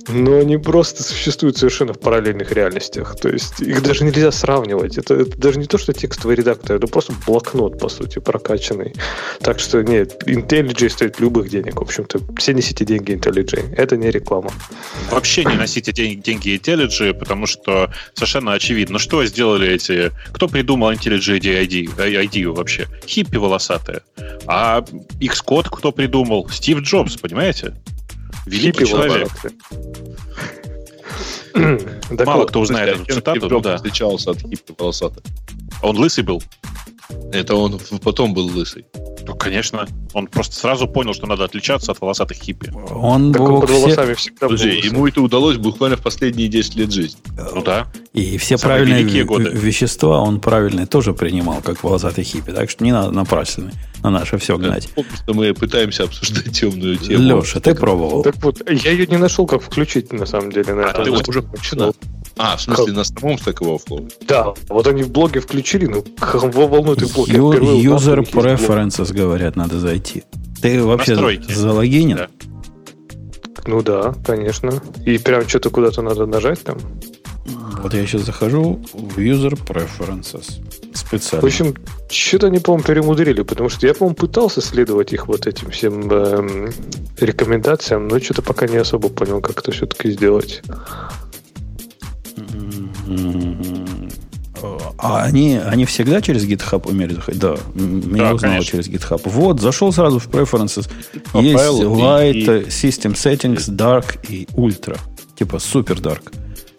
но 0.07 0.37
они 0.37 0.57
просто 0.57 1.03
существуют 1.03 1.57
совершенно 1.57 1.93
в 1.93 1.99
параллельных 1.99 2.51
реальностях. 2.51 3.15
То 3.19 3.29
есть 3.29 3.61
их 3.61 3.81
даже 3.83 4.03
нельзя 4.03 4.31
сравнивать. 4.31 4.97
Это, 4.97 5.15
это 5.15 5.37
даже 5.37 5.59
не 5.59 5.65
то, 5.65 5.77
что 5.77 5.93
текстовый 5.93 6.35
редактор, 6.35 6.77
это 6.77 6.87
просто 6.87 7.13
блокнот, 7.25 7.79
по 7.79 7.89
сути, 7.89 8.19
прокачанный. 8.19 8.93
Так 9.39 9.59
что 9.59 9.81
нет, 9.81 10.23
IntelliJ 10.25 10.89
стоит 10.89 11.19
любых 11.19 11.49
денег. 11.49 11.79
В 11.79 11.83
общем-то, 11.83 12.19
все 12.37 12.53
несите 12.53 12.85
деньги 12.85 13.13
IntelliJ. 13.13 13.75
Это 13.75 13.97
не 13.97 14.11
реклама. 14.11 14.51
Вообще 15.09 15.45
не 15.45 15.55
носите 15.55 15.91
деньги, 15.91 16.21
деньги 16.21 16.55
IntelliJ, 16.57 17.13
потому 17.13 17.45
что 17.45 17.91
совершенно 18.13 18.53
очевидно, 18.53 18.99
что 18.99 19.23
сделали 19.25 19.67
эти... 19.69 20.11
Кто 20.31 20.47
придумал 20.47 20.91
IntelliJ 20.91 21.65
ID, 21.65 21.95
ID 21.95 22.47
вообще? 22.47 22.87
Хиппи 23.05 23.37
волосатые. 23.37 24.01
А 24.47 24.83
Xcode 25.21 25.69
кто 25.69 25.91
придумал? 25.91 26.49
Стив 26.49 26.79
Джобс, 26.79 27.17
понимаете? 27.17 27.75
Великий 28.45 28.85
человек. 28.85 29.29
Мало 32.25 32.45
кто 32.45 32.61
узнает 32.61 33.01
эту 33.01 33.13
цитату, 33.13 33.61
да. 33.61 33.75
отличался 33.75 34.31
от 34.31 34.39
хиппи 34.39 34.73
волосатых. 34.77 35.23
Он 35.81 35.97
лысый 35.97 36.23
был? 36.23 36.41
Это 37.31 37.55
он 37.55 37.79
потом 38.03 38.33
был 38.33 38.47
лысый. 38.47 38.85
Ну, 39.25 39.35
конечно. 39.35 39.87
Он 40.13 40.27
просто 40.27 40.55
сразу 40.55 40.87
понял, 40.87 41.13
что 41.13 41.27
надо 41.27 41.45
отличаться 41.45 41.91
от 41.91 42.01
волосатых 42.01 42.37
хиппи. 42.37 42.71
Он 42.91 43.31
так 43.31 43.41
был 43.41 43.61
под 43.61 43.69
волосами 43.69 44.13
все... 44.13 44.29
всегда 44.29 44.47
Подожди, 44.47 44.79
ему 44.83 45.07
это 45.07 45.21
удалось 45.21 45.57
буквально 45.57 45.97
в 45.97 46.01
последние 46.01 46.47
10 46.47 46.75
лет 46.75 46.91
жизни. 46.91 47.19
Ну 47.53 47.61
да. 47.61 47.87
И 48.13 48.37
все 48.37 48.57
Самые 48.57 48.83
правильные 48.83 49.23
годы. 49.23 49.49
вещества 49.51 50.19
он 50.19 50.39
правильные 50.39 50.85
тоже 50.85 51.13
принимал, 51.13 51.61
как 51.61 51.83
волосатый 51.83 52.23
хиппи. 52.23 52.51
Так 52.51 52.69
что 52.69 52.83
не 52.83 52.91
надо 52.91 53.11
напрасно 53.11 53.71
на 54.03 54.09
наше 54.09 54.37
все 54.37 54.57
гнать. 54.57 54.89
Да, 54.95 55.03
что 55.15 55.33
мы 55.33 55.53
пытаемся 55.53 56.03
обсуждать 56.03 56.51
темную 56.51 56.97
тему. 56.97 57.41
Леша, 57.41 57.59
ты 57.59 57.75
пробовал. 57.75 58.23
Так 58.23 58.35
вот, 58.37 58.61
я 58.69 58.91
ее 58.91 59.05
не 59.07 59.17
нашел, 59.17 59.45
как 59.45 59.61
включить, 59.61 60.11
на 60.11 60.25
самом 60.25 60.51
деле. 60.51 60.73
На 60.73 60.89
а, 60.89 61.03
ты 61.03 61.11
вот 61.11 61.27
уже 61.29 61.41
включена. 61.41 61.93
А, 62.37 62.57
в 62.57 62.61
смысле, 62.61 62.85
как? 62.85 62.95
на 62.95 63.03
самом 63.03 63.35
Stack 63.35 63.59
Overflow? 63.59 64.11
Да, 64.27 64.53
вот 64.69 64.87
они 64.87 65.03
в 65.03 65.11
блоге 65.11 65.39
включили, 65.39 65.85
ну, 65.85 66.03
кого 66.19 66.67
волнует 66.67 67.01
их 67.01 67.13
блог? 67.13 67.27
User 67.27 68.19
Preferences, 68.29 69.13
говорят, 69.13 69.55
надо 69.55 69.79
зайти. 69.79 70.23
Ты 70.61 70.83
вообще 70.83 71.11
Настройки. 71.11 71.51
залогинен? 71.51 72.17
Да. 72.17 72.27
Ну 73.65 73.81
да, 73.81 74.13
конечно. 74.25 74.81
И 75.05 75.17
прям 75.17 75.47
что-то 75.47 75.69
куда-то 75.69 76.01
надо 76.01 76.25
нажать 76.25 76.63
там. 76.63 76.77
Вот 77.81 77.93
я 77.93 78.05
сейчас 78.05 78.21
захожу 78.21 78.79
в 78.93 79.17
User 79.17 79.59
Preferences. 79.65 80.61
Специально. 80.93 81.41
В 81.41 81.45
общем, 81.45 81.75
что-то 82.09 82.47
они, 82.47 82.59
по-моему, 82.59 82.85
перемудрили, 82.85 83.41
потому 83.41 83.69
что 83.69 83.87
я, 83.87 83.93
по-моему, 83.93 84.15
пытался 84.15 84.61
следовать 84.61 85.13
их 85.13 85.27
вот 85.27 85.47
этим 85.47 85.71
всем 85.71 86.11
эм, 86.11 86.69
рекомендациям, 87.19 88.07
но 88.07 88.19
что-то 88.19 88.41
пока 88.41 88.67
не 88.67 88.77
особо 88.77 89.09
понял, 89.09 89.41
как 89.41 89.59
это 89.59 89.71
все-таки 89.71 90.11
сделать. 90.11 90.61
А 94.97 95.23
они, 95.23 95.55
они 95.57 95.85
всегда 95.85 96.21
через 96.21 96.45
GitHub 96.45 96.87
умели 96.87 97.13
заходить? 97.15 97.41
Да, 97.41 97.55
меня 97.73 98.29
Да, 98.29 98.33
узнало 98.35 98.37
конечно. 98.53 98.63
через 98.71 98.87
GitHub. 98.87 99.21
Вот, 99.25 99.59
зашел 99.59 99.91
сразу 99.91 100.19
в 100.19 100.27
Preferences. 100.29 100.87
По 101.31 101.39
Есть 101.39 101.55
Light, 101.81 102.33
и- 102.33 102.65
System 102.67 103.13
Settings, 103.13 103.69
Dark 103.69 104.19
и 104.29 104.45
Ultra. 104.53 104.99
Типа 105.37 105.55
Super 105.55 105.99
Dark. 105.99 106.31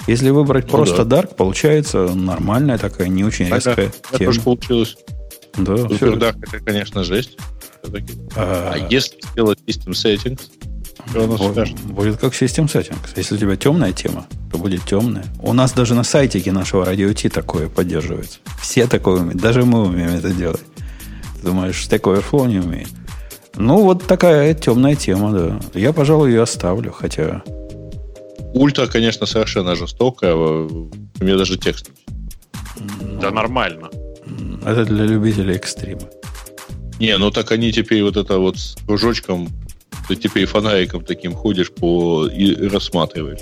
Если 0.06 0.30
выбрать 0.30 0.66
Ну 0.66 0.70
просто 0.70 1.04
да. 1.04 1.22
Dark, 1.22 1.34
получается 1.34 2.08
нормальная 2.14 2.78
такая, 2.78 3.08
не 3.08 3.24
очень 3.24 3.46
Ага, 3.46 3.56
резкая 3.56 3.86
Это 3.86 4.18
тема. 4.18 4.24
тоже 4.30 4.40
получилось. 4.40 4.96
Да. 5.56 5.76
Супер 5.76 6.14
Dark 6.18 6.36
это, 6.46 6.64
конечно, 6.64 7.02
жесть. 7.04 7.36
А, 8.36 8.72
А 8.74 8.78
если 8.90 9.16
сделать 9.32 9.58
System 9.66 9.90
Settings, 9.90 10.40
то 11.12 11.24
оно 11.24 11.34
бу- 11.34 11.52
скажет. 11.52 11.80
будет 11.80 12.18
как 12.18 12.32
System 12.32 12.66
Settings. 12.66 12.96
Если 13.16 13.34
у 13.34 13.38
тебя 13.38 13.56
темная 13.56 13.92
тема, 13.92 14.26
то 14.50 14.58
будет 14.58 14.84
темная. 14.84 15.24
У 15.40 15.52
нас 15.52 15.72
даже 15.72 15.94
на 15.94 16.04
сайтике 16.04 16.52
нашего 16.52 16.84
радио 16.84 17.12
Ти 17.12 17.28
такое 17.28 17.68
поддерживается. 17.68 18.38
Все 18.60 18.86
такое 18.86 19.20
умеют. 19.20 19.40
Даже 19.40 19.64
мы 19.64 19.82
умеем 19.84 20.10
это 20.10 20.30
делать. 20.30 20.62
Ты 21.40 21.46
думаешь, 21.46 21.86
Stack 21.88 22.02
Overflow 22.02 22.46
не 22.48 22.58
умеет? 22.60 22.88
Ну, 23.56 23.82
вот 23.82 24.06
такая 24.06 24.54
темная 24.54 24.94
тема, 24.94 25.32
да. 25.32 25.60
Я, 25.74 25.92
пожалуй, 25.92 26.30
ее 26.30 26.42
оставлю, 26.42 26.92
хотя... 26.92 27.42
Ультра, 28.54 28.86
конечно, 28.86 29.26
совершенно 29.26 29.74
жестокая. 29.76 30.34
У 30.34 30.88
меня 31.20 31.36
даже 31.36 31.58
текст. 31.58 31.90
Да 33.20 33.30
нормально. 33.30 33.90
Это 34.64 34.84
для 34.84 35.04
любителей 35.04 35.54
экстрима. 35.56 36.02
Не, 36.98 37.18
ну 37.18 37.30
так 37.30 37.50
они 37.50 37.72
теперь 37.72 38.02
вот 38.02 38.16
это 38.16 38.38
вот 38.38 38.58
с 38.58 38.76
кружочком, 38.86 39.48
ты 40.08 40.16
теперь 40.16 40.46
фонариком 40.46 41.04
таким 41.04 41.34
ходишь 41.34 41.70
по 41.72 42.26
и, 42.26 42.68
рассматриваешь. 42.68 43.40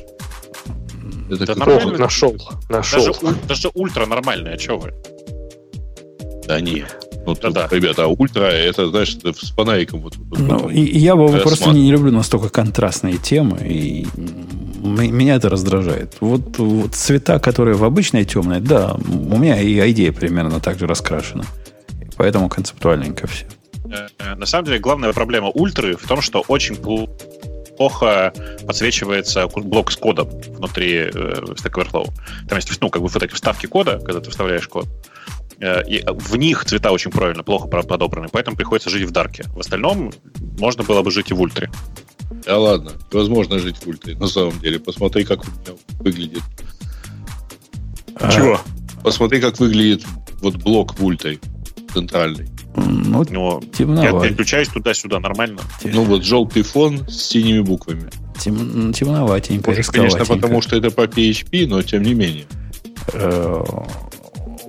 Это 1.30 1.46
Да 1.46 1.54
нормально. 1.54 1.98
Нашел, 1.98 2.36
нашел. 2.68 3.04
Даже, 3.04 3.10
уль- 3.22 3.46
даже 3.48 3.70
ультра 3.74 4.06
нормальная, 4.06 4.58
что 4.58 4.78
вы? 4.78 4.92
Да 6.46 6.60
не. 6.60 6.84
Ну, 7.26 7.34
тут, 7.34 7.52
Да-да. 7.52 7.68
ребята, 7.76 8.04
а 8.04 8.06
ультра, 8.08 8.44
это, 8.44 8.88
знаешь, 8.88 9.16
это 9.22 9.34
с 9.46 9.50
фонариком 9.50 10.00
вот. 10.00 10.16
вот 10.16 10.38
Ну, 10.38 10.48
потом. 10.48 10.70
и, 10.72 10.80
и 10.80 10.98
я 10.98 11.14
просто 11.14 11.70
не, 11.70 11.82
не 11.82 11.92
люблю 11.92 12.10
настолько 12.10 12.48
контрастные 12.48 13.18
темы, 13.18 13.58
и 13.60 14.06
меня 14.82 15.36
это 15.36 15.48
раздражает. 15.50 16.16
Вот, 16.20 16.58
вот 16.58 16.94
цвета, 16.94 17.38
которые 17.38 17.76
в 17.76 17.84
обычной 17.84 18.24
темной, 18.24 18.60
да, 18.60 18.94
у 18.94 19.38
меня 19.38 19.60
и 19.60 19.90
идея 19.92 20.12
примерно 20.12 20.60
так 20.60 20.78
же 20.78 20.86
раскрашена. 20.86 21.44
Поэтому 22.16 22.48
концептуальненько 22.48 23.26
все. 23.26 23.46
Э, 23.90 24.34
На 24.36 24.46
самом 24.46 24.64
деле, 24.66 24.78
главная 24.78 25.12
проблема 25.12 25.48
ультры 25.48 25.96
в 25.96 26.06
том, 26.06 26.20
что 26.22 26.44
очень 26.48 26.74
пл- 26.76 27.08
плохо 27.76 28.32
подсвечивается 28.66 29.46
блок 29.48 29.90
с 29.90 29.96
кодом 29.96 30.28
внутри 30.28 30.94
э, 30.94 31.10
Stack 31.10 31.72
Overflow. 31.74 32.10
Там 32.48 32.56
есть, 32.58 32.80
ну, 32.80 32.90
как 32.90 33.02
бы 33.02 33.08
вот 33.08 33.22
эти 33.22 33.32
вставки 33.32 33.66
кода, 33.66 33.98
когда 33.98 34.20
ты 34.20 34.30
вставляешь 34.30 34.68
код. 34.68 34.86
Э, 35.60 35.82
И 35.88 36.04
в 36.06 36.36
них 36.36 36.64
цвета 36.64 36.92
очень 36.92 37.10
правильно, 37.10 37.42
плохо 37.42 37.66
подобраны, 37.68 38.28
поэтому 38.30 38.56
приходится 38.56 38.90
жить 38.90 39.04
в 39.08 39.10
дарке. 39.10 39.44
В 39.54 39.60
остальном 39.60 40.12
можно 40.58 40.82
было 40.84 41.02
бы 41.02 41.10
жить 41.10 41.30
и 41.30 41.34
в 41.34 41.40
ультре. 41.40 41.70
Да 42.46 42.58
ладно, 42.58 42.92
возможно 43.12 43.58
жить 43.58 43.76
в 43.76 43.86
ультре, 43.88 44.14
на 44.16 44.26
самом 44.28 44.58
деле. 44.60 44.78
Посмотри, 44.78 45.24
как 45.24 45.42
у 45.44 45.50
меня 45.50 45.78
выглядит. 45.98 46.42
А, 48.16 48.58
Посмотри, 49.02 49.40
как 49.40 49.58
выглядит 49.58 50.04
вот 50.42 50.56
блок 50.56 50.98
в 50.98 51.04
ультре 51.04 51.38
центральный. 51.92 52.48
Ну, 52.76 53.24
Но 53.30 53.60
я 53.62 53.78
темновато. 53.78 54.20
переключаюсь 54.28 54.68
туда-сюда 54.68 55.20
нормально. 55.20 55.60
Ну 55.84 56.04
вот 56.04 56.24
желтый 56.24 56.62
фон 56.62 57.08
с 57.08 57.28
синими 57.28 57.60
буквами. 57.60 58.10
Тем- 58.38 58.92
темноватенько, 58.92 59.70
Может, 59.70 59.88
конечно, 59.88 60.24
потому 60.24 60.62
что 60.62 60.76
это 60.76 60.90
по 60.90 61.02
PHP, 61.02 61.66
но 61.66 61.82
тем 61.82 62.02
не 62.02 62.14
менее. 62.14 62.44
Э, 63.12 63.64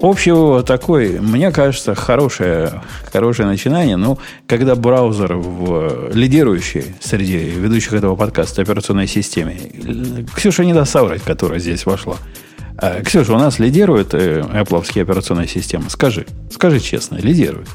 Общий 0.01 0.31
вывод 0.31 0.65
такой, 0.65 1.19
мне 1.19 1.51
кажется, 1.51 1.93
хорошее, 1.93 2.81
хорошее 3.13 3.47
начинание, 3.47 3.97
но 3.97 4.17
когда 4.47 4.75
браузер 4.75 5.35
в 5.35 6.09
лидирующей 6.15 6.85
среди 6.99 7.37
ведущих 7.37 7.93
этого 7.93 8.15
подкаста 8.15 8.63
операционной 8.63 9.05
системе, 9.07 9.59
э, 9.61 10.23
Ксюша 10.35 10.65
не 10.65 10.73
даст 10.73 10.91
соврать, 10.91 11.21
которая 11.21 11.59
здесь 11.59 11.85
вошла. 11.85 12.17
Э, 12.81 13.03
Ксюша, 13.03 13.33
у 13.33 13.37
нас 13.37 13.59
лидирует 13.59 14.15
э, 14.15 14.41
Apple 14.41 15.01
операционная 15.01 15.45
система? 15.45 15.89
Скажи, 15.89 16.25
скажи 16.51 16.79
честно, 16.79 17.17
лидирует. 17.17 17.67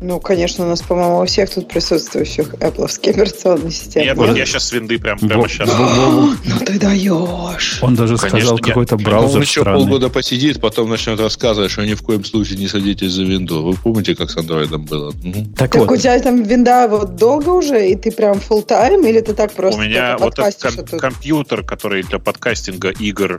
Ну, 0.00 0.18
конечно, 0.18 0.64
у 0.64 0.68
нас, 0.68 0.80
по-моему, 0.80 1.20
у 1.20 1.26
всех 1.26 1.50
тут 1.50 1.68
присутствующих 1.68 2.54
Apple 2.54 2.88
операционные 3.10 3.70
системы. 3.70 4.06
Нет, 4.06 4.16
вот- 4.16 4.36
я 4.36 4.46
сейчас 4.46 4.68
с 4.68 4.72
винды 4.72 4.98
прям, 4.98 5.18
прямо 5.18 5.48
сейчас. 5.48 5.70
Ну 5.80 6.58
ты 6.64 6.78
даешь. 6.78 7.78
Он 7.82 7.94
даже 7.94 8.16
сказал 8.16 8.58
какой-то 8.58 8.96
Ну, 8.96 9.04
браузер 9.04 9.36
он 9.36 9.42
еще 9.42 9.64
полгода 9.64 10.08
посидит, 10.08 10.60
потом 10.60 10.88
начнет 10.88 11.20
рассказывать, 11.20 11.70
что 11.70 11.84
ни 11.84 11.94
в 11.94 12.02
коем 12.02 12.24
случае 12.24 12.58
не 12.58 12.68
садитесь 12.68 13.12
за 13.12 13.24
винду. 13.24 13.62
Вы 13.62 13.74
помните, 13.74 14.14
как 14.14 14.30
с 14.30 14.36
андроидом 14.36 14.84
было? 14.84 15.12
Мгм. 15.22 15.54
Так 15.54 15.74
у 15.76 15.96
тебя 15.96 16.18
там 16.20 16.42
винда 16.42 16.88
вот 16.88 17.16
долго 17.16 17.50
уже, 17.50 17.90
и 17.90 17.96
ты 17.96 18.10
прям 18.10 18.38
full 18.38 18.66
time 18.66 19.08
или 19.08 19.20
ты 19.20 19.34
так 19.34 19.52
просто 19.52 19.80
У 19.80 19.84
меня 19.84 20.16
вот 20.18 20.38
этот 20.38 21.00
компьютер, 21.00 21.62
который 21.62 22.02
для 22.02 22.18
подкастинга 22.18 22.90
игр, 22.90 23.38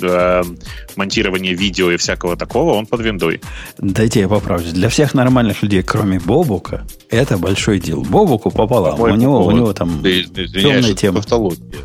э, 0.00 0.42
монтирования 0.96 1.54
видео 1.54 1.90
и 1.90 1.96
всякого 1.96 2.36
такого, 2.36 2.74
он 2.74 2.86
под 2.86 3.00
виндой. 3.00 3.40
Дайте 3.78 4.20
я 4.20 4.28
поправлюсь. 4.28 4.72
Для 4.72 4.88
всех 4.88 5.14
нормальных 5.14 5.62
людей, 5.62 5.75
кроме 5.82 6.18
Бобука, 6.18 6.86
это 7.10 7.38
большой 7.38 7.80
дел. 7.80 8.02
Бобуку 8.02 8.50
пополам. 8.50 9.00
У 9.00 9.14
него, 9.14 9.44
у 9.46 9.50
него 9.50 9.72
там 9.72 10.02
Ты 10.02 10.22
извиняешь, 10.22 10.52
темная 10.84 10.94
тема. 10.94 11.16
тавтология. 11.16 11.80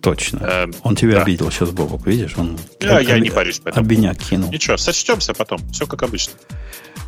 точно. 0.00 0.38
Э, 0.42 0.66
Он 0.82 0.96
тебя 0.96 1.16
да. 1.16 1.22
обидел 1.22 1.50
сейчас, 1.50 1.70
Бобук, 1.70 2.06
видишь? 2.06 2.34
Он 2.36 2.56
Я, 2.80 3.00
я 3.00 3.14
об- 3.16 3.20
не 3.22 3.30
парюсь 3.30 3.58
по 3.58 3.68
этому. 3.68 3.84
Обиняк 3.86 4.16
кинул. 4.18 4.50
Ничего, 4.50 4.76
сочтемся 4.76 5.34
потом. 5.34 5.58
Все 5.72 5.86
как 5.86 6.02
обычно. 6.02 6.34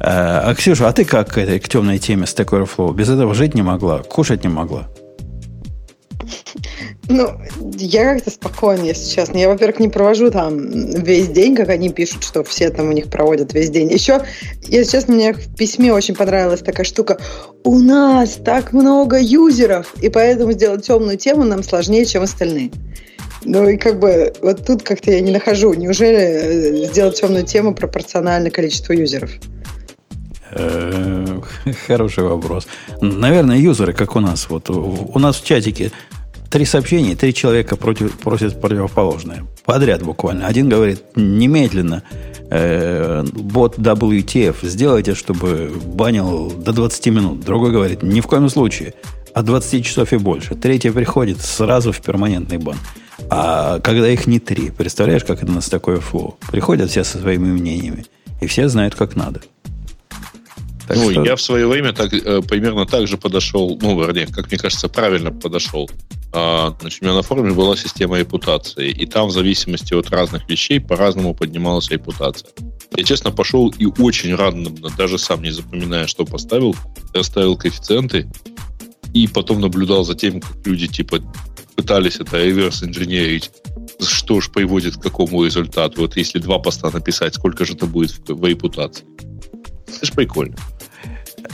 А, 0.00 0.42
а, 0.50 0.54
Ксюша, 0.54 0.88
а 0.88 0.92
ты 0.92 1.04
как 1.04 1.32
к 1.32 1.38
этой 1.38 1.60
к 1.60 1.68
темной 1.68 1.98
теме 1.98 2.24
Stack 2.24 2.46
Overflow? 2.50 2.94
Без 2.94 3.08
этого 3.08 3.34
жить 3.34 3.54
не 3.54 3.62
могла, 3.62 3.98
кушать 3.98 4.42
не 4.44 4.48
могла. 4.50 4.88
Ну, 7.08 7.28
я 7.76 8.14
как-то 8.14 8.30
спокойно, 8.30 8.84
если 8.84 9.14
честно. 9.14 9.38
Я, 9.38 9.48
во-первых, 9.48 9.80
не 9.80 9.88
провожу 9.88 10.30
там 10.30 10.66
весь 10.68 11.28
день, 11.28 11.56
как 11.56 11.68
они 11.68 11.90
пишут, 11.90 12.24
что 12.24 12.44
все 12.44 12.70
там 12.70 12.88
у 12.88 12.92
них 12.92 13.08
проводят 13.08 13.52
весь 13.52 13.70
день. 13.70 13.90
Еще, 13.90 14.22
если 14.62 14.92
честно, 14.92 15.14
мне 15.14 15.32
в 15.32 15.54
письме 15.56 15.92
очень 15.92 16.14
понравилась 16.14 16.60
такая 16.60 16.84
штука. 16.84 17.18
У 17.64 17.78
нас 17.78 18.38
так 18.44 18.72
много 18.72 19.18
юзеров, 19.20 19.94
и 20.00 20.08
поэтому 20.08 20.52
сделать 20.52 20.86
темную 20.86 21.16
тему 21.16 21.44
нам 21.44 21.62
сложнее, 21.62 22.04
чем 22.04 22.22
остальные. 22.22 22.70
Ну 23.44 23.68
и 23.68 23.76
как 23.76 23.98
бы 23.98 24.32
вот 24.42 24.66
тут 24.66 24.82
как-то 24.82 25.10
я 25.10 25.20
не 25.20 25.30
нахожу. 25.30 25.72
Неужели 25.72 26.18
э, 26.18 26.86
сделать 26.86 27.18
темную 27.18 27.44
тему 27.44 27.74
пропорционально 27.74 28.50
количеству 28.50 28.92
юзеров? 28.92 29.30
Э, 30.52 31.40
Хороший 31.86 32.24
вопрос. 32.24 32.66
Наверное, 33.00 33.58
юзеры, 33.58 33.92
как 33.92 34.16
у 34.16 34.20
нас. 34.20 34.48
Вот 34.48 34.70
у 34.70 35.18
нас 35.18 35.36
в 35.36 35.44
чатике 35.44 35.92
три 36.50 36.64
сообщения, 36.64 37.14
три 37.14 37.32
человека 37.32 37.76
против, 37.76 38.18
просят 38.18 38.60
противоположное. 38.60 39.46
Подряд 39.64 40.02
буквально. 40.02 40.46
Один 40.46 40.68
говорит, 40.68 41.02
немедленно 41.14 42.02
э, 42.50 43.24
бот 43.32 43.78
WTF 43.78 44.56
сделайте, 44.62 45.14
чтобы 45.14 45.72
банил 45.84 46.50
до 46.50 46.72
20 46.72 47.06
минут. 47.06 47.40
Другой 47.40 47.70
говорит, 47.70 48.02
ни 48.02 48.20
в 48.20 48.26
коем 48.26 48.48
случае. 48.48 48.94
От 49.32 49.44
20 49.44 49.84
часов 49.84 50.12
и 50.12 50.16
больше. 50.16 50.56
Третий 50.56 50.90
приходит 50.90 51.40
сразу 51.40 51.92
в 51.92 52.00
перманентный 52.00 52.58
бан. 52.58 52.76
А 53.28 53.78
когда 53.78 54.08
их 54.08 54.26
не 54.26 54.40
три, 54.40 54.70
представляешь, 54.70 55.22
как 55.22 55.42
это 55.42 55.52
у 55.52 55.54
нас 55.54 55.68
такое 55.68 56.00
флоу? 56.00 56.36
Приходят 56.50 56.90
все 56.90 57.04
со 57.04 57.18
своими 57.18 57.52
мнениями. 57.52 58.06
И 58.40 58.46
все 58.46 58.68
знают, 58.68 58.96
как 58.96 59.14
надо. 59.14 59.40
Так 60.90 60.98
ну, 60.98 61.12
что- 61.12 61.24
я 61.24 61.36
в 61.36 61.40
свое 61.40 61.68
время 61.68 61.92
так, 61.92 62.12
э, 62.12 62.42
примерно 62.42 62.84
так 62.84 63.06
же 63.06 63.16
подошел, 63.16 63.78
ну, 63.80 63.96
вернее, 64.00 64.26
как 64.26 64.50
мне 64.50 64.58
кажется, 64.58 64.88
правильно 64.88 65.30
подошел. 65.30 65.88
А, 66.32 66.74
значит, 66.80 67.00
у 67.00 67.04
меня 67.04 67.14
на 67.14 67.22
форуме 67.22 67.52
была 67.52 67.76
система 67.76 68.18
репутации, 68.18 68.90
и 68.90 69.06
там 69.06 69.28
в 69.28 69.30
зависимости 69.30 69.94
от 69.94 70.10
разных 70.10 70.50
вещей 70.50 70.80
по-разному 70.80 71.32
поднималась 71.32 71.90
репутация. 71.90 72.50
Я, 72.96 73.04
честно, 73.04 73.30
пошел 73.30 73.72
и 73.78 73.86
очень 73.86 74.34
рандомно, 74.34 74.88
даже 74.98 75.16
сам 75.16 75.44
не 75.44 75.52
запоминая, 75.52 76.08
что 76.08 76.24
поставил, 76.24 76.74
расставил 77.14 77.56
коэффициенты, 77.56 78.28
и 79.14 79.28
потом 79.28 79.60
наблюдал 79.60 80.02
за 80.02 80.16
тем, 80.16 80.40
как 80.40 80.66
люди, 80.66 80.88
типа, 80.88 81.20
пытались 81.76 82.16
это 82.16 82.44
реверс 82.44 82.82
инженерить, 82.82 83.52
что 84.00 84.40
ж 84.40 84.50
приводит 84.50 84.96
к 84.96 85.02
какому 85.02 85.44
результату. 85.44 86.00
Вот 86.00 86.16
если 86.16 86.40
два 86.40 86.58
поста 86.58 86.90
написать, 86.90 87.36
сколько 87.36 87.64
же 87.64 87.74
это 87.74 87.86
будет 87.86 88.10
в, 88.10 88.34
в 88.34 88.44
репутации. 88.44 89.04
Это 89.86 90.06
ж 90.06 90.10
прикольно. 90.12 90.56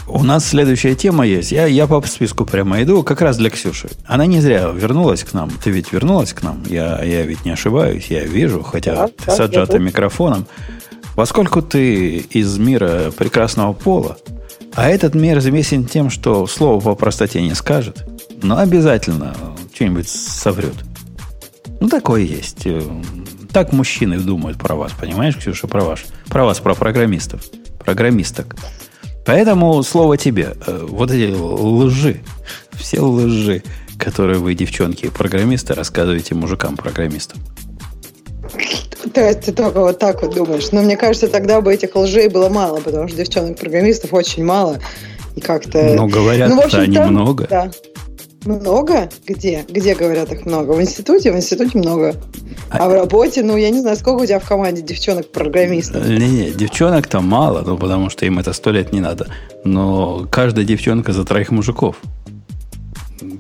У 0.07 0.23
нас 0.23 0.49
следующая 0.49 0.95
тема 0.95 1.27
есть. 1.27 1.53
Я, 1.53 1.67
я 1.67 1.87
по 1.87 2.01
списку 2.03 2.45
прямо 2.45 2.83
иду, 2.83 3.03
как 3.03 3.21
раз 3.21 3.37
для 3.37 3.51
Ксюши. 3.51 3.89
Она 4.07 4.27
не 4.27 4.41
зря 4.41 4.69
вернулась 4.69 5.25
к 5.25 5.33
нам. 5.35 5.51
Ты 5.51 5.71
ведь 5.71 5.93
вернулась 5.93 6.33
к 6.33 6.43
нам. 6.43 6.63
Я, 6.69 7.03
я 7.03 7.23
ведь 7.23 7.45
не 7.45 7.51
ошибаюсь, 7.51 8.07
я 8.09 8.25
вижу, 8.25 8.63
хотя 8.63 8.95
Да, 8.95 9.07
ты 9.09 9.15
да, 9.27 9.37
с 9.37 9.41
отжатым 9.41 9.85
микрофоном. 9.85 10.47
Поскольку 11.17 11.63
ты 11.63 12.19
из 12.19 12.59
мира 12.59 13.11
прекрасного 13.17 13.73
пола, 13.73 14.19
а 14.75 14.89
этот 14.89 15.15
мир 15.15 15.41
замесен 15.41 15.87
тем, 15.87 16.11
что 16.11 16.47
слово 16.47 16.81
по 16.81 16.95
простоте 16.95 17.41
не 17.41 17.55
скажет, 17.55 18.07
но 18.43 18.59
обязательно 18.59 19.35
что-нибудь 19.75 20.09
соврет. 20.09 20.75
Ну, 21.81 21.89
такое 21.89 22.23
есть. 22.23 22.67
Так 23.53 23.73
мужчины 23.73 24.19
думают 24.19 24.59
про 24.59 24.75
вас, 24.75 24.93
понимаешь, 24.93 25.37
Ксюша, 25.37 25.67
про 25.67 25.83
вас. 25.83 26.01
Про 26.29 26.45
вас, 26.45 26.61
про 26.61 26.75
программистов. 26.75 27.41
Программисток. 27.79 28.55
Поэтому 29.27 29.83
слово 29.83 30.17
тебе. 30.17 30.55
Э, 30.67 30.87
вот 30.89 31.11
эти 31.11 31.33
лжи, 31.35 32.21
все 32.73 33.01
лжи, 33.01 33.63
которые 33.99 34.39
вы, 34.39 34.55
девчонки, 34.55 35.09
программисты, 35.09 35.75
рассказываете 35.75 36.35
мужикам-программистам. 36.35 37.41
То 39.13 39.21
есть 39.21 39.41
ты 39.41 39.53
только 39.53 39.81
вот 39.81 39.99
так 39.99 40.23
вот 40.23 40.35
думаешь. 40.35 40.71
Но 40.73 40.83
мне 40.83 40.97
кажется, 40.97 41.29
тогда 41.29 41.61
бы 41.61 41.75
этих 41.75 41.97
лжей 41.97 42.29
было 42.29 42.49
мало, 42.49 42.81
потому 42.81 43.09
что 43.09 43.17
девчонок-программистов 43.17 44.13
очень 44.13 44.45
мало. 44.45 44.79
И 45.35 45.41
как-то... 45.41 45.95
Но 45.95 46.07
говорят 46.07 46.51
ну, 46.51 46.63
общем, 46.63 46.81
они 46.81 46.99
много. 46.99 47.47
Да. 47.49 47.71
Много? 48.47 49.09
Где? 49.27 49.65
Где 49.69 49.95
говорят 49.95 50.33
их 50.33 50.47
много? 50.47 50.73
В 50.73 50.81
институте? 50.81 51.33
В 51.33 51.37
институте 51.37 51.77
много. 51.77 52.15
А, 52.71 52.79
а 52.79 52.89
в 52.89 52.95
работе, 52.95 53.43
ну, 53.43 53.57
я 53.57 53.71
не 53.71 53.81
знаю, 53.81 53.97
сколько 53.97 54.23
у 54.23 54.27
тебя 54.27 54.39
в 54.39 54.49
команде 54.49 54.83
девчонок-программистов? 54.83 56.07
Не-не, 56.07 56.51
девчонок 56.51 57.09
там 57.09 57.27
мало, 57.27 57.63
ну, 57.67 57.77
потому 57.77 58.09
что 58.09 58.25
им 58.25 58.39
это 58.39 58.53
сто 58.53 58.71
лет 58.71 58.93
не 58.93 59.01
надо. 59.01 59.29
Но 59.65 60.27
каждая 60.31 60.65
девчонка 60.65 61.13
за 61.13 61.25
троих 61.25 61.51
мужиков. 61.51 61.97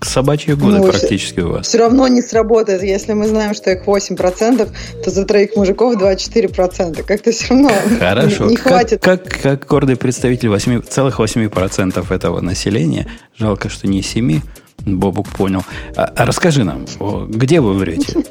Собачьи 0.02 0.54
годы 0.54 0.78
ну, 0.78 0.88
практически 0.88 1.40
у 1.40 1.52
вас. 1.52 1.66
Все 1.66 1.78
равно 1.78 2.08
не 2.08 2.22
сработает. 2.22 2.82
Если 2.82 3.12
мы 3.12 3.28
знаем, 3.28 3.54
что 3.54 3.70
их 3.70 3.84
8%, 3.86 4.68
то 5.04 5.10
за 5.10 5.24
троих 5.24 5.56
мужиков 5.56 5.96
24%. 5.96 7.02
Как-то 7.02 7.30
все 7.30 7.48
равно 7.50 7.70
Хорошо. 7.98 8.44
не, 8.44 8.50
не 8.50 8.56
хватит. 8.56 9.02
Как, 9.02 9.24
как, 9.24 9.40
как 9.40 9.66
гордый 9.66 9.96
представитель 9.96 10.48
8, 10.48 10.82
целых 10.82 11.20
8% 11.20 12.14
этого 12.14 12.40
населения, 12.40 13.06
жалко, 13.38 13.68
что 13.68 13.86
не 13.86 14.00
7%, 14.00 14.42
Бобук 14.86 15.28
понял. 15.28 15.62
А, 15.96 16.04
а 16.16 16.24
расскажи 16.24 16.64
нам, 16.64 16.86
где 17.28 17.60
вы 17.60 17.74
врете? 17.74 18.22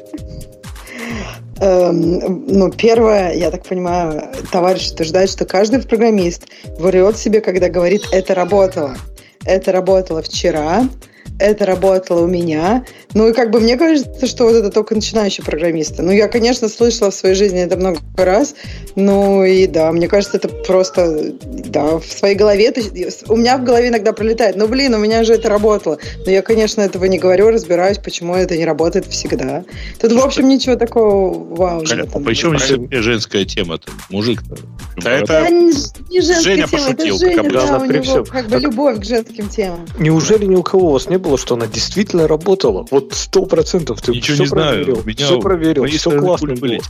Эм, 1.58 2.46
ну, 2.46 2.70
первое, 2.70 3.34
я 3.34 3.50
так 3.50 3.64
понимаю, 3.64 4.22
товарищ 4.50 4.90
утверждает, 4.90 5.30
что 5.30 5.44
каждый 5.44 5.80
программист 5.82 6.48
врет 6.78 7.16
себе, 7.16 7.40
когда 7.40 7.68
говорит 7.68 8.02
«это 8.10 8.34
работало». 8.34 8.96
Это 9.44 9.70
работало 9.70 10.22
вчера, 10.22 10.88
это 11.38 11.66
работало 11.66 12.24
у 12.24 12.26
меня. 12.26 12.84
Ну 13.14 13.28
и 13.28 13.32
как 13.32 13.50
бы 13.50 13.60
мне 13.60 13.76
кажется, 13.76 14.26
что 14.26 14.44
вот 14.44 14.54
это 14.54 14.70
только 14.70 14.94
начинающие 14.94 15.44
программисты. 15.44 16.02
Ну 16.02 16.10
я, 16.12 16.28
конечно, 16.28 16.68
слышала 16.68 17.10
в 17.10 17.14
своей 17.14 17.34
жизни 17.34 17.60
это 17.60 17.76
много 17.76 18.00
раз, 18.16 18.54
ну 18.94 19.44
и 19.44 19.66
да, 19.66 19.92
мне 19.92 20.08
кажется, 20.08 20.38
это 20.38 20.48
просто, 20.48 21.32
да, 21.42 21.98
в 21.98 22.04
своей 22.04 22.34
голове, 22.34 22.72
у 23.28 23.36
меня 23.36 23.58
в 23.58 23.64
голове 23.64 23.88
иногда 23.88 24.12
пролетает, 24.12 24.56
ну 24.56 24.68
блин, 24.68 24.94
у 24.94 24.98
меня 24.98 25.24
же 25.24 25.34
это 25.34 25.48
работало. 25.48 25.98
Но 26.24 26.30
я, 26.30 26.42
конечно, 26.42 26.80
этого 26.80 27.04
не 27.06 27.18
говорю, 27.18 27.50
разбираюсь, 27.50 27.98
почему 27.98 28.34
это 28.34 28.56
не 28.56 28.64
работает 28.64 29.06
всегда. 29.06 29.64
Тут, 30.00 30.12
в 30.12 30.18
общем, 30.18 30.48
ничего 30.48 30.76
такого 30.76 31.32
вау. 31.54 31.84
Коля, 31.84 32.06
а 32.12 32.20
почему 32.20 32.54
не 32.54 33.02
женская 33.02 33.44
тема-то? 33.44 33.90
Мужик 34.10 34.42
Да 35.02 35.12
это 35.12 35.48
не, 35.50 35.72
не 36.10 36.20
женская 36.20 36.42
Женя 36.42 36.66
тема, 36.66 36.82
пошутил, 36.82 37.16
это 37.16 37.26
Женя, 37.26 37.50
да, 37.50 37.78
у 37.78 37.84
него 37.84 38.24
как 38.24 38.48
бы 38.48 38.58
любовь 38.58 39.00
к 39.00 39.04
женским 39.04 39.48
темам. 39.48 39.86
Неужели 39.98 40.46
ни 40.46 40.56
у 40.56 40.62
кого 40.62 40.88
у 40.88 40.92
вас 40.92 41.08
не 41.08 41.18
было, 41.18 41.25
что 41.36 41.54
она 41.54 41.66
действительно 41.66 42.28
работала. 42.28 42.86
Вот 42.90 43.12
сто 43.14 43.46
процентов 43.46 44.00
ты 44.00 44.12
Ничего 44.12 44.34
все 44.34 44.44
не 44.44 44.50
проверил. 44.50 44.94
Знаю. 44.94 45.06
Меня 45.06 45.26
все 45.26 45.40
проверил, 45.40 45.84
все 45.86 46.20
классно 46.20 46.54
были. 46.54 46.80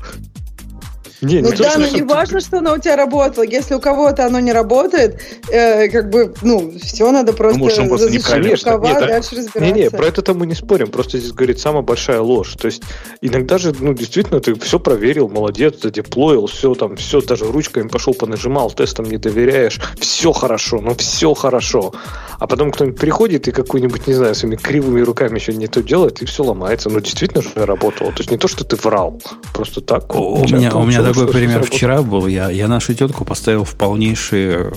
Не, 1.23 1.41
ну 1.41 1.51
не 1.51 1.57
да, 1.57 1.79
но 1.79 1.87
не 1.87 2.03
важно, 2.03 2.41
что 2.41 2.59
оно 2.59 2.75
у 2.75 2.79
тебя 2.79 2.97
работало. 2.97 3.45
Если 3.45 3.75
у 3.75 3.81
кого-то 3.81 4.27
оно 4.27 4.39
не 4.39 4.53
работает, 4.53 5.21
э, 5.49 5.89
как 5.89 6.11
бы, 6.11 6.35
ну, 6.43 6.73
все 6.83 7.11
надо 7.11 7.33
просто, 7.33 7.59
ну, 7.59 7.65
может, 7.65 7.79
он 7.79 7.89
просто 7.89 8.21
конечно, 8.31 8.73
рукава, 8.73 9.01
нет, 9.01 9.09
дальше 9.09 9.37
разбираться. 9.37 9.61
Не, 9.61 9.83
не, 9.83 9.91
про 9.91 10.07
это 10.07 10.35
мы 10.35 10.47
не 10.47 10.55
спорим. 10.55 10.89
Просто 10.89 11.19
здесь 11.19 11.33
говорит 11.33 11.59
самая 11.59 11.83
большая 11.83 12.21
ложь. 12.21 12.55
То 12.59 12.67
есть 12.67 12.83
иногда 13.23 13.57
же, 13.59 13.75
ну, 13.79 13.95
действительно, 13.95 14.41
ты 14.41 14.55
все 14.57 14.79
проверил, 14.79 15.29
молодец, 15.29 15.81
задеплоил, 15.83 16.47
все 16.47 16.75
там, 16.75 16.97
все, 16.97 17.23
даже 17.23 17.47
ручками 17.47 17.89
пошел, 17.89 18.13
понажимал, 18.13 18.71
тестом 18.71 19.07
не 19.07 19.17
доверяешь. 19.17 19.81
Все 19.99 20.33
хорошо, 20.33 20.81
ну, 20.81 20.95
все 20.95 21.33
хорошо. 21.33 21.95
А 22.39 22.47
потом 22.47 22.71
кто-нибудь 22.73 23.01
приходит 23.01 23.49
и 23.49 23.53
какой-нибудь, 23.53 24.07
не 24.07 24.13
знаю, 24.13 24.35
своими 24.35 24.57
кривыми 24.57 25.01
руками 25.01 25.39
еще 25.39 25.55
не 25.55 25.67
то 25.67 25.83
делает, 25.83 26.21
и 26.21 26.27
все 26.27 26.45
ломается. 26.45 26.91
Ну, 26.91 27.01
действительно 27.01 27.43
же 27.43 27.51
работало. 27.55 28.13
То 28.13 28.19
есть 28.19 28.31
не 28.31 28.37
то, 28.37 28.49
что 28.49 28.65
ты 28.65 28.77
врал, 28.77 29.21
просто 29.55 29.81
так. 29.81 30.15
У, 30.15 30.35
у 30.35 30.45
меня, 30.45 30.75
у 30.75 30.85
меня 30.85 31.06
такой 31.15 31.33
пример 31.33 31.63
вчера 31.63 32.03
был. 32.03 32.27
Я, 32.27 32.51
я 32.51 32.69
нашу 32.69 32.95
тетку 32.95 33.25
поставил 33.25 33.65
в 33.65 33.75
полнейший 33.75 34.45
э, 34.47 34.73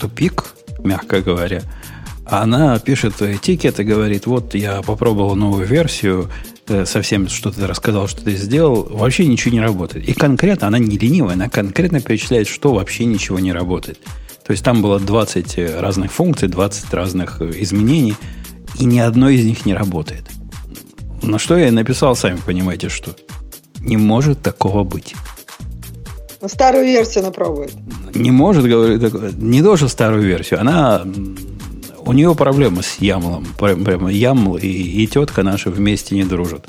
тупик, 0.00 0.54
мягко 0.84 1.20
говоря. 1.20 1.62
Она 2.24 2.78
пишет 2.78 3.14
тикет 3.40 3.80
и 3.80 3.84
говорит, 3.84 4.26
вот 4.26 4.54
я 4.54 4.82
попробовал 4.82 5.34
новую 5.34 5.66
версию, 5.66 6.30
э, 6.68 6.84
совсем 6.84 7.28
что 7.28 7.50
ты 7.50 7.66
рассказал, 7.66 8.06
что 8.08 8.22
ты 8.22 8.36
сделал, 8.36 8.86
вообще 8.90 9.26
ничего 9.26 9.52
не 9.54 9.60
работает. 9.60 10.08
И 10.08 10.12
конкретно, 10.12 10.66
она 10.66 10.78
не 10.78 10.98
ленивая, 10.98 11.34
она 11.34 11.48
конкретно 11.48 12.00
перечисляет, 12.00 12.48
что 12.48 12.74
вообще 12.74 13.06
ничего 13.06 13.38
не 13.38 13.52
работает. 13.52 13.98
То 14.46 14.52
есть 14.52 14.64
там 14.64 14.82
было 14.82 15.00
20 15.00 15.58
э, 15.58 15.80
разных 15.80 16.12
функций, 16.12 16.48
20 16.48 16.92
разных 16.94 17.40
изменений, 17.40 18.14
и 18.78 18.84
ни 18.84 18.98
одно 18.98 19.28
из 19.30 19.44
них 19.44 19.66
не 19.66 19.74
работает. 19.74 20.24
На 21.22 21.38
что 21.38 21.56
я 21.58 21.72
написал, 21.72 22.14
сами 22.14 22.38
понимаете, 22.44 22.88
что 22.88 23.16
не 23.80 23.96
может 23.96 24.42
такого 24.42 24.84
быть. 24.84 25.14
Ну, 26.40 26.48
старую 26.48 26.84
версию 26.84 27.24
она 27.24 27.32
пробует. 27.32 27.72
Не 28.14 28.30
может, 28.30 28.64
говорю, 28.64 28.98
не 29.38 29.62
тоже 29.62 29.88
старую 29.88 30.22
версию. 30.22 30.60
Она 30.60 31.02
у 31.98 32.12
нее 32.12 32.34
проблемы 32.34 32.82
с 32.82 32.96
Ямлом. 33.00 33.44
Прямо 33.58 34.10
Ямл 34.10 34.56
и, 34.56 34.66
и 34.66 35.06
тетка 35.06 35.42
наша 35.42 35.70
вместе 35.70 36.14
не 36.14 36.24
дружат. 36.24 36.66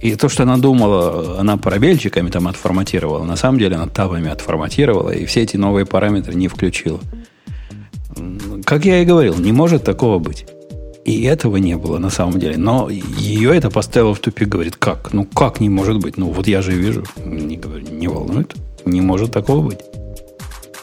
И 0.00 0.14
то, 0.14 0.28
что 0.28 0.44
она 0.44 0.56
думала, 0.56 1.38
она 1.38 1.58
пробельчиками 1.58 2.30
там 2.30 2.48
отформатировала, 2.48 3.24
на 3.24 3.36
самом 3.36 3.58
деле 3.58 3.76
она 3.76 3.86
табами 3.86 4.30
отформатировала, 4.30 5.10
и 5.10 5.26
все 5.26 5.42
эти 5.42 5.58
новые 5.58 5.84
параметры 5.84 6.34
не 6.34 6.48
включила. 6.48 7.00
Как 8.64 8.86
я 8.86 9.02
и 9.02 9.04
говорил, 9.04 9.36
не 9.36 9.52
может 9.52 9.84
такого 9.84 10.18
быть. 10.18 10.46
И 11.04 11.22
этого 11.22 11.56
не 11.56 11.76
было 11.76 11.98
на 11.98 12.10
самом 12.10 12.38
деле. 12.38 12.56
Но 12.56 12.88
ее 12.90 13.56
это 13.56 13.70
поставило 13.70 14.14
в 14.14 14.20
тупик. 14.20 14.48
Говорит, 14.48 14.76
как? 14.76 15.12
Ну, 15.12 15.24
как 15.24 15.60
не 15.60 15.68
может 15.68 15.98
быть? 15.98 16.16
Ну, 16.16 16.30
вот 16.30 16.46
я 16.46 16.62
же 16.62 16.72
вижу. 16.72 17.04
Не, 17.24 17.56
не 17.56 18.08
волнует. 18.08 18.54
Не 18.84 19.00
может 19.00 19.32
такого 19.32 19.66
быть. 19.66 19.78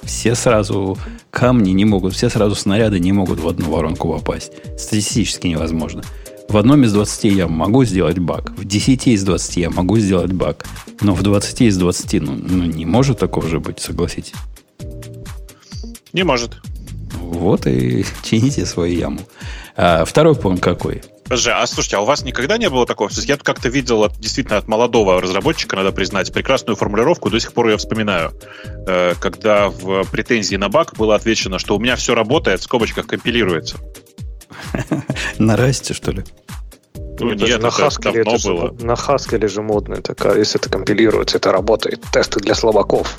Все 0.04 0.36
сразу 0.36 0.98
камни 1.32 1.72
не 1.72 1.84
могут, 1.84 2.14
все 2.14 2.30
сразу 2.30 2.56
снаряды 2.56 2.98
не 2.98 3.12
могут 3.12 3.42
в 3.42 3.48
одну 3.48 3.70
воронку 3.70 4.14
попасть. 4.14 4.54
Статистически 4.78 5.48
невозможно. 5.48 6.02
В 6.48 6.56
одном 6.56 6.84
из 6.84 6.94
20 6.94 7.26
я 7.26 7.48
могу 7.48 7.84
сделать 7.84 8.18
баг. 8.18 8.52
В 8.58 8.64
10 8.64 9.08
из 9.08 9.24
20 9.24 9.58
я 9.58 9.70
могу 9.70 10.00
сделать 10.00 10.32
баг. 10.32 10.66
Но 11.02 11.14
в 11.14 11.22
20 11.22 11.62
из 11.62 11.78
20 11.78 12.22
ну, 12.22 12.32
ну 12.38 12.64
не 12.64 12.86
может 12.86 13.20
такого 13.20 13.48
же 13.48 13.60
быть, 13.60 13.80
согласитесь. 13.80 14.34
Не 16.14 16.24
может. 16.24 16.62
Вот 17.38 17.68
и 17.68 18.06
чините 18.24 18.66
свою 18.66 18.98
яму. 18.98 19.20
А, 19.76 20.06
второй 20.06 20.36
пункт 20.36 20.64
какой? 20.64 21.02
Подожди, 21.24 21.50
а 21.50 21.68
слушайте, 21.68 21.98
а 21.98 22.02
у 22.02 22.06
вас 22.06 22.24
никогда 22.24 22.58
не 22.58 22.70
было 22.70 22.86
такого? 22.86 23.10
Я 23.14 23.36
как-то 23.38 23.68
видел 23.68 24.04
от, 24.04 24.18
действительно 24.18 24.58
от 24.58 24.68
молодого 24.70 25.22
разработчика, 25.22 25.76
надо 25.76 25.92
признать, 25.92 26.32
прекрасную 26.32 26.78
формулировку, 26.78 27.30
до 27.30 27.40
сих 27.40 27.52
пор 27.52 27.68
ее 27.68 27.78
вспоминаю, 27.78 28.32
э, 28.88 29.14
когда 29.20 29.68
в 29.68 30.06
претензии 30.06 30.56
на 30.56 30.70
баг 30.70 30.96
было 30.96 31.16
отвечено, 31.16 31.60
что 31.60 31.76
у 31.76 31.80
меня 31.80 31.98
все 31.98 32.16
работает, 32.16 32.62
в 32.62 32.64
скобочках 32.64 33.08
компилируется. 33.08 33.78
На 35.38 35.58
расте, 35.58 35.94
что 35.94 36.12
ли? 36.12 36.24
Ну, 37.20 37.34
нет, 37.34 37.62
на 37.62 37.68
Haskell 37.68 38.16
это 38.16 38.48
было. 38.48 38.68
Же, 38.78 38.86
на 38.86 38.94
Haskell 38.94 39.48
же 39.48 39.62
модно, 39.62 39.96
это, 39.96 40.38
если 40.38 40.60
это 40.60 40.70
компилируется, 40.70 41.38
это 41.38 41.52
работает. 41.52 42.04
Тесты 42.12 42.40
для 42.40 42.54
слабаков. 42.54 43.18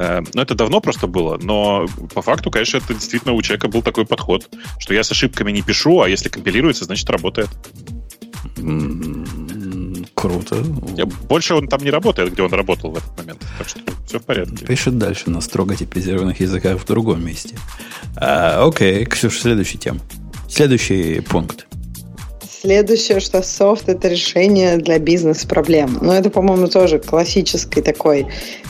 Э, 0.00 0.22
ну, 0.32 0.42
это 0.42 0.54
давно 0.54 0.80
просто 0.80 1.06
было, 1.06 1.38
но 1.42 1.86
по 2.14 2.22
факту, 2.22 2.50
конечно, 2.50 2.78
это 2.78 2.94
действительно 2.94 3.34
у 3.34 3.42
человека 3.42 3.68
был 3.68 3.82
такой 3.82 4.06
подход, 4.06 4.48
что 4.78 4.94
я 4.94 5.04
с 5.04 5.10
ошибками 5.10 5.52
не 5.52 5.60
пишу, 5.60 6.00
а 6.00 6.08
если 6.08 6.30
компилируется, 6.30 6.86
значит 6.86 7.08
работает. 7.10 7.50
Круто. 10.14 10.56
Больше 11.28 11.54
он 11.54 11.68
там 11.68 11.82
не 11.82 11.90
работает, 11.90 12.32
где 12.32 12.42
он 12.42 12.52
работал 12.52 12.90
в 12.90 12.96
этот 12.96 13.16
момент. 13.18 13.46
Так 13.58 13.68
что 13.68 13.80
все 14.06 14.18
в 14.18 14.24
порядке. 14.24 14.64
Пишет 14.64 14.96
дальше 14.96 15.28
на 15.28 15.42
строго 15.42 15.76
типизированных 15.76 16.40
языках 16.40 16.80
в 16.80 16.86
другом 16.86 17.22
месте. 17.24 17.56
А, 18.16 18.66
окей, 18.66 19.04
Ксюша, 19.04 19.40
следующая 19.40 19.78
тема. 19.78 20.00
Следующий 20.48 21.20
пункт. 21.20 21.66
Следующее, 22.60 23.20
что 23.20 23.42
софт 23.42 23.88
это 23.88 24.08
решение 24.08 24.76
для 24.76 24.98
бизнес-проблем. 24.98 25.98
Но 26.00 26.14
это, 26.14 26.30
по-моему, 26.30 26.68
тоже 26.68 26.98
классический 26.98 27.80
такой 27.80 28.26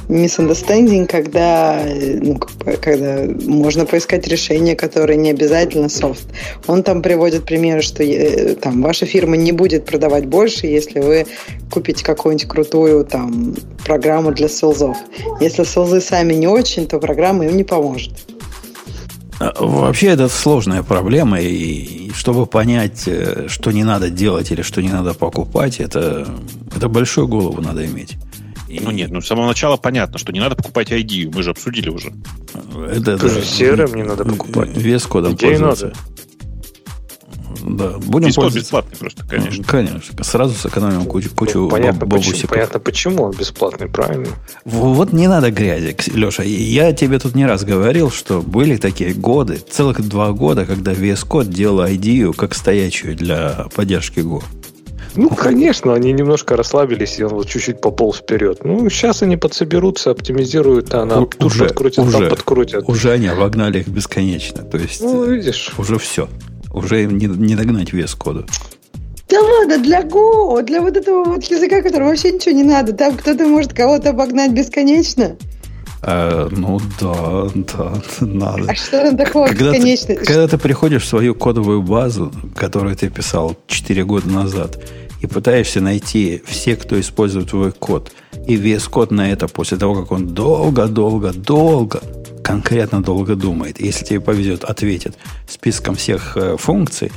misunderstanding, 0.09 1.07
когда, 1.07 1.83
ну, 2.21 2.39
когда 2.81 3.25
можно 3.47 3.87
поискать 3.87 4.27
решение, 4.29 4.77
которое 4.77 5.17
не 5.17 5.31
обязательно 5.31 5.89
софт. 5.89 6.25
Он 6.67 6.83
там 6.83 7.03
приводит 7.03 7.45
примеры, 7.45 7.83
что 7.83 8.03
э, 8.03 8.55
там 8.55 8.83
ваша 8.83 9.07
фирма 9.07 9.37
не 9.37 9.53
будет 9.53 9.87
продавать 9.87 10.27
больше, 10.27 10.67
если 10.67 11.01
вы 11.01 11.27
купите 11.71 12.05
какую-нибудь 12.05 12.49
крутую 12.49 13.05
там 13.05 13.55
программу 13.85 14.33
для 14.33 14.49
селзов. 14.49 14.97
Если 15.41 15.65
селзы 15.65 16.01
сами 16.01 16.35
не 16.35 16.47
очень, 16.47 16.87
то 16.87 16.99
программа 16.99 17.47
им 17.47 17.57
не 17.57 17.65
поможет. 17.65 18.13
А, 19.41 19.55
вообще 19.59 20.09
это 20.09 20.29
сложная 20.29 20.83
проблема, 20.83 21.41
и 21.41 22.11
чтобы 22.13 22.45
понять, 22.45 23.05
э, 23.07 23.47
что 23.49 23.73
не 23.73 23.85
надо 23.85 24.11
делать 24.11 24.51
или 24.53 24.61
что 24.61 24.83
не 24.83 24.91
надо 24.91 25.15
покупать, 25.15 25.81
это, 25.81 26.29
это 26.77 26.89
большую 26.91 27.27
голову 27.27 27.63
надо 27.63 27.87
иметь. 27.87 28.17
Ну 28.69 28.91
нет, 28.91 29.11
ну 29.11 29.23
с 29.23 29.27
самого 29.27 29.47
начала 29.47 29.79
понятно, 29.79 30.19
что 30.19 30.31
не 30.31 30.41
надо 30.41 30.57
покупать 30.57 30.93
ID, 30.93 31.33
мы 31.35 31.43
же 31.43 31.51
обсудили 31.51 31.89
уже. 31.89 32.13
Это, 32.89 33.19
Тоже 33.19 33.37
да, 33.37 33.41
CRM 33.41 33.97
не 33.97 34.03
надо 34.05 34.25
покупать. 34.25 34.77
Вес 34.77 35.07
кодом 35.07 35.33
Идеи 35.33 35.49
пользоваться. 35.49 35.87
надо. 35.87 35.99
Да, 37.65 37.99
будем 37.99 38.29
Дискорд 38.29 38.53
пользоваться. 38.53 38.59
бесплатный 38.59 38.97
просто, 38.99 39.27
конечно. 39.27 39.65
Конечно. 39.65 40.25
Сразу 40.25 40.55
сэкономим 40.55 41.05
кучу, 41.05 41.31
кучу 41.35 41.59
ну, 41.61 41.69
понятно, 41.69 42.07
почему, 42.07 42.49
понятно, 42.49 42.81
почему 42.81 43.23
он 43.25 43.33
бесплатный, 43.33 43.89
правильно? 43.89 44.29
Вот 44.65 45.13
не 45.13 45.29
надо 45.29 45.51
грязи, 45.51 45.97
Леша. 46.15 46.43
Я 46.43 46.93
тебе 46.93 47.19
тут 47.19 47.35
не 47.35 47.47
раз 47.47 47.65
говорил, 47.65 48.11
что 48.11 48.43
были 48.43 48.77
такие 48.77 49.15
годы, 49.15 49.57
целых 49.57 50.07
два 50.07 50.33
года, 50.33 50.65
когда 50.65 50.93
VS 50.93 51.27
Code 51.27 51.47
делал 51.47 51.85
ID 51.85 52.35
как 52.35 52.55
стоячую 52.55 53.17
для 53.17 53.67
поддержки 53.75 54.21
Go. 54.21 54.43
Ну, 55.17 55.29
конечно, 55.31 55.95
они 55.95 56.13
немножко 56.13 56.57
расслабились, 56.57 57.19
и 57.19 57.25
он 57.25 57.35
вот 57.35 57.49
чуть-чуть 57.49 57.81
пополз 57.81 58.19
вперед. 58.19 58.65
Ну, 58.65 58.89
сейчас 58.91 59.23
они 59.23 59.37
подсоберутся, 59.37 60.11
оптимизируют, 60.11 60.95
а 60.95 61.03
она 61.03 61.17
тут 61.17 61.43
уже, 61.43 61.65
подкрутит, 61.65 61.99
уже, 61.99 62.19
там 62.19 62.29
подкрутят. 62.29 62.85
Уже 62.89 63.11
они 63.11 63.27
обогнали 63.27 63.81
их 63.81 63.89
бесконечно. 63.89 64.63
То 64.63 64.79
есть, 64.79 65.01
ну, 65.01 65.25
видишь. 65.25 65.73
уже 65.79 65.99
все. 65.99 66.29
Уже 66.73 67.07
не, 67.07 67.27
не 67.27 67.57
догнать 67.57 67.93
вес 67.93 68.15
кода. 68.15 68.47
Да 69.29 69.41
ладно, 69.41 69.79
для 69.79 70.03
Go, 70.03 70.63
для 70.63 70.81
вот 70.81 70.97
этого 70.97 71.25
вот 71.25 71.45
языка, 71.45 71.83
которого 71.83 72.09
вообще 72.09 72.33
ничего 72.33 72.55
не 72.55 72.65
надо. 72.65 72.93
Там 72.93 73.17
кто-то 73.17 73.47
может 73.47 73.73
кого-то 73.73 74.11
обогнать 74.11 74.53
бесконечно. 74.53 75.37
А, 76.03 76.49
ну 76.51 76.81
да, 77.01 77.49
да, 77.55 77.93
надо. 78.21 78.65
А 78.69 78.75
что 78.75 79.03
там 79.03 79.17
такого 79.17 79.47
когда 79.49 79.73
Ты, 79.73 79.97
когда 80.17 80.49
ты 80.49 80.59
приходишь 80.59 81.03
в 81.05 81.09
свою 81.09 81.35
кодовую 81.35 81.83
базу, 81.83 82.33
которую 82.57 82.97
ты 82.97 83.11
писал 83.11 83.57
4 83.67 84.05
года 84.05 84.29
назад, 84.29 84.79
и 85.21 85.27
пытаешься 85.27 85.81
найти 85.81 86.43
все, 86.47 86.77
кто 86.77 86.99
использует 86.99 87.51
твой 87.51 87.73
код, 87.73 88.11
и 88.47 88.57
весь 88.57 88.85
код 88.85 89.11
на 89.11 89.31
это 89.31 89.47
после 89.47 89.77
того, 89.77 89.95
как 89.95 90.11
он 90.11 90.29
долго-долго-долго 90.29 92.01
конкретно 92.43 93.03
долго 93.03 93.37
думает. 93.37 93.81
Если 93.81 94.05
тебе 94.05 94.21
повезет, 94.21 94.65
ответит 94.65 95.17
списком 95.49 95.95
всех 95.95 96.37
э, 96.37 96.57
функций, 96.57 97.13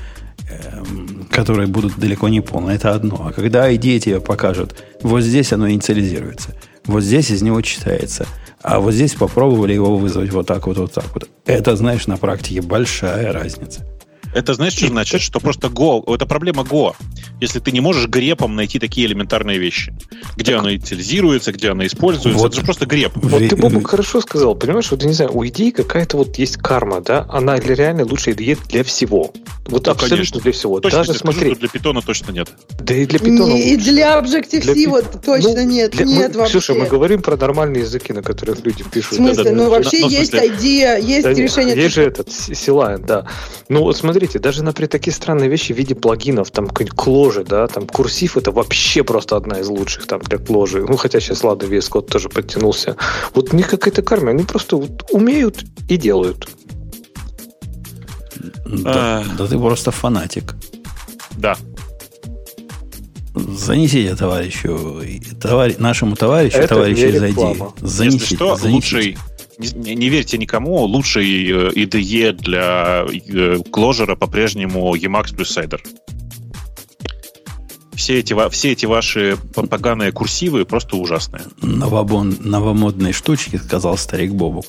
э, 0.49 0.84
которые 1.32 1.67
будут 1.67 1.97
далеко 1.97 2.30
не 2.30 2.41
полные. 2.41 2.76
Это 2.76 2.93
одно. 2.93 3.28
А 3.28 3.34
когда 3.34 3.74
идея 3.76 3.99
тебе 3.99 4.19
покажет, 4.19 4.84
вот 5.01 5.21
здесь 5.21 5.53
оно 5.53 5.69
инициализируется, 5.69 6.55
вот 6.86 7.03
здесь 7.03 7.32
из 7.32 7.41
него 7.41 7.61
читается, 7.61 8.26
а 8.61 8.80
вот 8.80 8.93
здесь 8.93 9.13
попробовали 9.13 9.74
его 9.74 9.97
вызвать 9.97 10.32
вот 10.32 10.47
так 10.47 10.67
вот, 10.67 10.78
вот 10.78 10.93
так 10.93 11.05
вот. 11.13 11.30
Это, 11.45 11.76
знаешь, 11.76 12.07
на 12.07 12.17
практике 12.17 12.61
большая 12.61 13.34
разница. 13.34 13.86
Это 14.34 14.53
знаешь, 14.53 14.73
что 14.73 14.88
значит? 14.88 15.21
Что 15.21 15.39
просто 15.39 15.67
Go, 15.67 16.13
это 16.13 16.25
проблема 16.25 16.63
Go. 16.63 16.95
Если 17.41 17.59
ты 17.59 17.71
не 17.71 17.81
можешь 17.81 18.07
грепом 18.07 18.55
найти 18.55 18.79
такие 18.79 19.07
элементарные 19.07 19.57
вещи. 19.57 19.93
Где 20.36 20.53
так. 20.53 20.61
оно 20.61 20.73
инициализируется, 20.73 21.51
где 21.51 21.69
оно 21.69 21.86
используется. 21.86 22.39
Вот. 22.39 22.47
Это 22.47 22.59
же 22.59 22.65
просто 22.65 22.86
греп. 22.86 23.11
Вот 23.15 23.47
ты, 23.47 23.55
Бобок, 23.55 23.88
хорошо 23.88 24.21
сказал. 24.21 24.55
Понимаешь, 24.55 24.89
вот, 24.91 25.01
я 25.01 25.07
не 25.07 25.13
знаю, 25.13 25.31
у 25.34 25.45
идеи 25.45 25.71
какая-то 25.71 26.17
вот 26.17 26.38
есть 26.38 26.57
карма, 26.57 27.01
да? 27.01 27.25
Она 27.29 27.57
реально 27.57 28.05
лучшая 28.05 28.34
идея 28.36 28.57
для 28.69 28.84
всего. 28.84 29.34
Вот 29.65 29.86
ну, 29.86 29.91
абсолютно 29.91 30.17
конечно. 30.17 30.41
для 30.41 30.51
всего. 30.51 30.79
Точно 30.79 30.99
Даже 30.99 31.13
смотри. 31.13 31.55
для 31.55 31.69
питона 31.69 32.01
точно 32.01 32.31
нет. 32.31 32.49
Да 32.79 32.93
и 32.93 33.05
для 33.05 33.19
питона. 33.19 33.53
И 33.53 33.77
для 33.77 34.19
Objective-C 34.19 34.88
вот 34.88 35.21
точно 35.25 35.53
ну, 35.53 35.63
нет. 35.63 35.91
Для, 35.91 36.05
нет 36.05 36.34
мы, 36.34 36.41
вообще. 36.41 36.59
Слушай, 36.59 36.81
мы 36.81 36.88
говорим 36.88 37.21
про 37.21 37.38
нормальные 37.38 37.84
языки, 37.84 38.11
на 38.11 38.21
которых 38.21 38.63
люди 38.65 38.84
пишут. 38.84 39.13
В 39.13 39.15
смысле? 39.15 39.43
Да, 39.43 39.51
ну, 39.51 39.69
вообще 39.69 40.01
ну, 40.01 40.09
есть 40.09 40.34
идея, 40.34 40.97
есть 40.97 41.23
да, 41.23 41.34
решение. 41.34 41.75
Есть 41.75 41.95
же 41.95 42.03
этот, 42.03 42.29
Силайн, 42.31 43.03
да. 43.05 43.25
Ну, 43.69 43.81
вот 43.81 43.97
смотрите, 44.24 44.39
даже, 44.39 44.63
например, 44.63 44.89
такие 44.89 45.13
странные 45.13 45.49
вещи 45.49 45.74
в 45.74 45.78
виде 45.78 45.95
плагинов, 45.95 46.49
там 46.49 46.67
какой-нибудь 46.67 46.97
кложи, 46.97 47.43
да, 47.43 47.67
там 47.67 47.88
курсив 47.88 48.38
это 48.38 48.51
вообще 48.51 49.03
просто 49.03 49.36
одна 49.36 49.59
из 49.59 49.67
лучших 49.67 50.07
там 50.07 50.21
для 50.21 50.38
кложи. 50.38 50.86
Ну, 50.88 50.95
хотя 50.95 51.19
сейчас, 51.19 51.43
ладно, 51.43 51.65
VS 51.65 51.91
Code 51.91 52.07
тоже 52.07 52.30
подтянулся. 52.30 52.95
Вот 53.34 53.53
у 53.53 53.57
них 53.57 53.67
какая-то 53.69 54.01
карма, 54.01 54.30
они 54.30 54.43
просто 54.43 54.78
вот 54.78 55.03
умеют 55.11 55.65
и 55.89 55.97
делают. 55.97 56.47
Да, 58.65 59.19
а... 59.19 59.26
да 59.38 59.47
ты 59.47 59.57
просто 59.57 59.91
фанатик. 59.91 60.55
Да. 61.38 61.57
Занесите 63.36 64.15
товарищу, 64.15 65.01
товарищ, 65.41 65.78
нашему 65.80 66.15
товарищу, 66.15 66.59
Это 66.59 66.76
товарищу 66.76 67.07
из 67.07 67.21
ID. 67.21 67.74
Занесите, 67.82 68.24
Если 68.24 68.36
что, 68.36 68.55
занесите. 68.55 68.74
лучший 68.74 69.17
не, 69.57 69.95
не 69.95 70.09
верьте 70.09 70.37
никому, 70.37 70.81
лучший 70.83 71.49
э, 71.49 71.69
IDE 71.71 72.33
для 72.33 73.05
кложера 73.71 74.15
по-прежнему 74.15 74.95
Emacs 74.95 75.35
плюс 75.35 75.57
Cider. 75.57 75.79
Все 77.95 78.19
эти, 78.19 78.49
все 78.49 78.71
эти 78.71 78.85
ваши 78.85 79.37
поганые 79.53 80.11
курсивы 80.11 80.65
просто 80.65 80.97
ужасные. 80.97 81.43
Новобон, 81.61 82.35
новомодные 82.39 83.13
штучки, 83.13 83.57
сказал 83.57 83.97
старик 83.97 84.31
Бобук. 84.31 84.65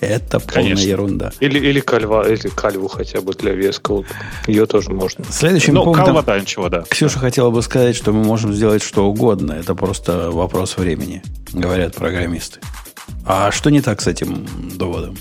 Это 0.00 0.38
полная 0.38 0.62
Конечно. 0.62 0.88
ерунда. 0.88 1.32
Или, 1.40 1.58
или 1.58 1.80
кальва, 1.80 2.30
или 2.30 2.48
кальву 2.48 2.86
хотя 2.88 3.20
бы 3.20 3.32
для 3.34 3.52
веска. 3.52 4.04
Ее 4.46 4.66
тоже 4.66 4.90
можно. 4.90 5.24
Следующим 5.28 5.74
ну, 5.74 5.84
пунктом... 5.84 6.06
Кальва, 6.06 6.22
да, 6.22 6.38
ничего, 6.38 6.68
да. 6.68 6.84
Ксюша 6.88 7.14
да. 7.16 7.20
хотела 7.20 7.50
бы 7.50 7.62
сказать, 7.62 7.96
что 7.96 8.12
мы 8.12 8.22
можем 8.22 8.52
сделать 8.52 8.82
что 8.82 9.06
угодно. 9.06 9.52
Это 9.52 9.74
просто 9.74 10.30
вопрос 10.30 10.76
времени, 10.76 11.22
говорят 11.52 11.96
программисты. 11.96 12.60
А 13.26 13.50
что 13.52 13.70
не 13.70 13.80
так 13.80 14.00
с 14.00 14.06
этим 14.06 14.46
доводом? 14.76 15.16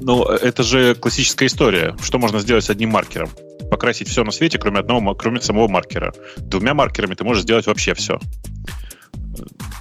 Ну, 0.00 0.24
это 0.24 0.62
же 0.62 0.94
классическая 0.94 1.46
история. 1.46 1.96
Что 2.02 2.18
можно 2.18 2.40
сделать 2.40 2.64
с 2.64 2.70
одним 2.70 2.90
маркером? 2.90 3.30
Покрасить 3.70 4.08
все 4.08 4.24
на 4.24 4.30
свете, 4.30 4.58
кроме 4.58 4.80
одного, 4.80 5.14
кроме 5.14 5.40
самого 5.40 5.68
маркера. 5.68 6.12
Двумя 6.38 6.74
маркерами 6.74 7.14
ты 7.14 7.24
можешь 7.24 7.42
сделать 7.42 7.66
вообще 7.66 7.94
все. 7.94 8.18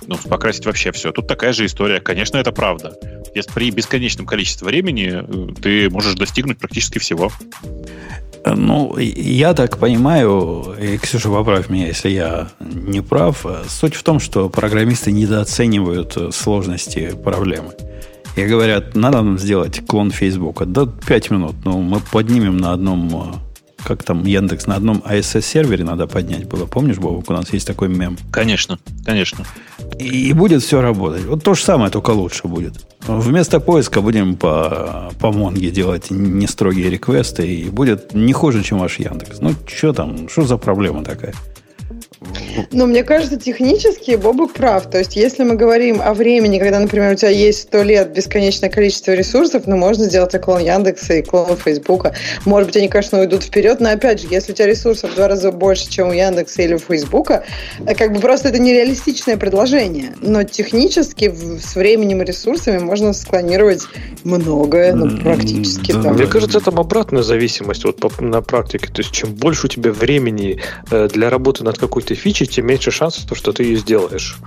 Ну, 0.08 0.16
покрасить 0.30 0.66
вообще 0.66 0.92
все. 0.92 1.12
Тут 1.12 1.28
такая 1.28 1.54
же 1.54 1.66
история. 1.66 2.00
Конечно, 2.00 2.38
это 2.38 2.52
правда. 2.52 2.94
Если 3.36 3.52
при 3.52 3.72
бесконечном 3.72 4.26
количестве 4.26 4.66
времени 4.66 5.22
э, 5.22 5.54
ты 5.62 5.90
можешь 5.90 6.16
достигнуть 6.16 6.60
практически 6.60 6.98
всего. 7.00 7.32
Ну, 8.56 8.98
я 8.98 9.54
так 9.54 9.78
понимаю, 9.78 10.76
и, 10.80 10.98
Ксюша, 10.98 11.30
поправь 11.30 11.70
меня, 11.70 11.88
если 11.88 12.10
я 12.10 12.50
не 12.60 13.02
прав, 13.02 13.46
суть 13.68 13.96
в 13.96 14.04
том, 14.04 14.20
что 14.20 14.50
программисты 14.50 15.12
недооценивают 15.12 16.18
сложности 16.34 17.16
проблемы. 17.24 17.74
И 18.36 18.46
говорят, 18.46 18.96
надо 18.96 19.22
нам 19.24 19.40
сделать 19.40 19.86
клон 19.88 20.12
Фейсбука. 20.12 20.66
Да, 20.66 20.86
5 20.86 21.32
минут. 21.32 21.56
Ну, 21.66 21.82
мы 21.82 22.00
поднимем 22.12 22.58
на 22.58 22.74
одном 22.74 23.42
как 23.88 24.04
там 24.04 24.26
Яндекс 24.26 24.68
на 24.68 24.76
одном 24.76 25.02
ASS-сервере 25.06 25.86
надо 25.86 26.08
поднять 26.08 26.46
было. 26.46 26.66
Помнишь, 26.66 26.98
Бобок, 26.98 27.30
у 27.30 27.34
нас 27.34 27.54
есть 27.54 27.66
такой 27.66 27.88
мем? 27.88 28.18
Конечно, 28.32 28.80
конечно. 29.06 29.46
И, 29.98 30.30
и 30.30 30.34
будет 30.34 30.62
все 30.62 30.82
работать. 30.82 31.24
Вот 31.24 31.42
то 31.42 31.54
же 31.54 31.64
самое, 31.64 31.90
только 31.90 32.12
лучше 32.12 32.48
будет. 32.48 32.74
Вместо 33.08 33.62
поиска 33.62 34.02
будем 34.02 34.36
по, 34.36 35.10
по 35.22 35.32
Монге 35.32 35.72
делать 35.72 36.12
не 36.12 36.48
строгие 36.48 36.90
реквесты, 36.90 37.48
и 37.48 37.70
будет 37.70 38.14
не 38.14 38.34
хуже, 38.34 38.62
чем 38.62 38.80
ваш 38.80 39.00
Яндекс. 39.00 39.40
Ну, 39.40 39.54
что 39.66 39.94
там, 39.94 40.28
что 40.28 40.44
за 40.44 40.58
проблема 40.58 41.06
такая? 41.06 41.34
Но 42.72 42.88
мне 42.88 43.04
кажется, 43.04 43.38
технически 43.38 44.16
Бобук 44.16 44.54
прав. 44.54 44.90
То 44.90 44.98
есть, 44.98 45.16
если 45.16 45.44
мы 45.44 45.56
говорим 45.56 46.02
о 46.02 46.14
времени, 46.14 46.60
когда, 46.60 46.80
например, 46.80 47.14
у 47.14 47.16
тебя 47.16 47.30
есть 47.30 47.64
сто 47.64 47.84
лет 47.84 48.14
бесконечное 48.14 48.70
количество 48.70 49.12
ресурсов, 49.12 49.64
ну, 49.68 49.78
можно 49.78 50.06
сделать 50.06 50.34
и 50.34 50.40
клон 50.40 50.62
Яндекса, 50.62 51.16
и 51.16 51.22
клон 51.22 51.56
Фейсбука. 51.58 52.16
Может 52.46 52.70
быть, 52.70 52.78
они, 52.78 52.88
конечно, 52.88 53.20
уйдут 53.20 53.44
вперед, 53.44 53.80
но, 53.80 53.92
опять 53.92 54.22
же, 54.22 54.28
если 54.30 54.52
у 54.52 54.56
тебя 54.56 54.68
ресурсов 54.68 55.12
в 55.12 55.16
два 55.16 55.28
раза 55.28 55.52
больше, 55.52 55.90
чем 55.90 56.10
у 56.10 56.14
Яндекса 56.14 56.64
или 56.64 56.74
у 56.74 56.80
Фейсбука, 56.80 57.44
э, 57.86 57.94
как 57.96 58.14
бы 58.14 58.20
просто 58.20 58.50
это 58.50 58.60
нереалистичное 58.60 59.38
предложение. 59.38 60.16
Но 60.22 60.44
технически 60.44 61.34
с 61.60 61.76
временем 61.76 62.22
и 62.22 62.26
ресурсами 62.26 62.80
можно 62.80 63.14
склонировать 63.14 63.84
многое, 64.24 64.94
ну, 64.94 65.18
практически. 65.20 65.92
Да. 65.92 66.12
Мне 66.14 66.26
кажется, 66.26 66.60
там 66.60 66.80
обратная 66.80 67.24
зависимость 67.24 67.84
вот 67.86 68.00
по, 68.00 68.12
на 68.22 68.42
практике. 68.42 68.88
То 68.88 69.02
есть, 69.02 69.12
чем 69.12 69.34
больше 69.34 69.68
у 69.68 69.70
тебя 69.70 69.92
времени 69.92 70.60
э, 70.90 71.08
для 71.12 71.30
работы 71.30 71.64
над 71.64 71.78
какой-то 71.78 72.16
фичей, 72.18 72.48
тем 72.48 72.68
меньше 72.68 72.92
шансов, 72.92 73.26
что 73.38 73.52
ты 73.52 73.64
ее 73.64 73.78
сделаешь. 73.78 74.38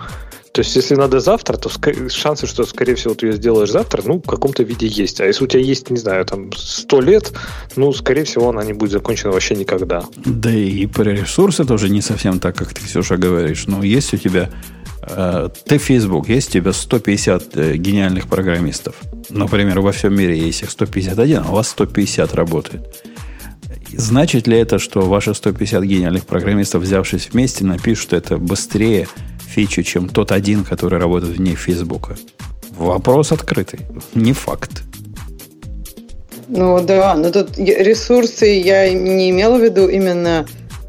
То 0.52 0.62
есть, 0.62 0.74
если 0.74 0.96
надо 0.96 1.20
завтра, 1.20 1.56
то 1.56 1.70
шансы, 2.08 2.46
что, 2.46 2.64
скорее 2.64 2.96
всего, 2.96 3.14
ты 3.14 3.26
ее 3.26 3.32
сделаешь 3.34 3.70
завтра, 3.70 4.02
ну, 4.04 4.18
в 4.18 4.26
каком-то 4.26 4.64
виде 4.64 4.86
есть. 4.86 5.20
А 5.20 5.26
если 5.26 5.44
у 5.44 5.46
тебя 5.46 5.62
есть, 5.62 5.90
не 5.90 5.96
знаю, 5.96 6.24
там, 6.24 6.52
сто 6.52 7.00
лет, 7.00 7.32
ну, 7.76 7.92
скорее 7.92 8.24
всего, 8.24 8.48
она 8.48 8.64
не 8.64 8.72
будет 8.72 8.90
закончена 8.90 9.30
вообще 9.30 9.54
никогда. 9.54 10.04
Да 10.16 10.50
и 10.50 10.86
про 10.86 11.10
ресурсы 11.10 11.64
тоже 11.64 11.88
не 11.88 12.02
совсем 12.02 12.40
так, 12.40 12.56
как 12.56 12.74
ты, 12.74 12.84
Ксюша, 12.84 13.16
говоришь. 13.16 13.66
Но 13.68 13.84
есть 13.84 14.12
у 14.12 14.16
тебя... 14.16 14.50
Э, 15.02 15.48
ты 15.66 15.78
Facebook, 15.78 16.28
есть 16.28 16.48
у 16.50 16.52
тебя 16.54 16.72
150 16.72 17.56
э, 17.56 17.76
гениальных 17.76 18.26
программистов. 18.26 18.96
Например, 19.28 19.80
во 19.80 19.92
всем 19.92 20.16
мире 20.16 20.36
есть 20.36 20.62
их 20.62 20.70
151, 20.70 21.44
а 21.46 21.50
у 21.50 21.54
вас 21.54 21.68
150 21.68 22.34
работает. 22.34 23.04
Значит 23.96 24.46
ли 24.46 24.58
это, 24.58 24.78
что 24.78 25.00
ваши 25.02 25.34
150 25.34 25.82
гениальных 25.84 26.26
программистов, 26.26 26.82
взявшись 26.82 27.30
вместе, 27.32 27.64
напишут 27.64 28.12
это 28.12 28.38
быстрее, 28.38 29.08
фичу, 29.46 29.82
чем 29.82 30.08
тот 30.08 30.32
один, 30.32 30.64
который 30.64 30.98
работает 30.98 31.36
вне 31.36 31.54
Фейсбука? 31.54 32.16
Вопрос 32.76 33.32
открытый. 33.32 33.80
Не 34.14 34.32
факт. 34.32 34.82
Ну 36.48 36.82
да, 36.82 37.14
но 37.14 37.30
тут 37.30 37.58
ресурсы 37.58 38.46
я 38.46 38.92
не 38.92 39.30
имела 39.30 39.58
в 39.58 39.62
виду 39.62 39.88
именно... 39.88 40.46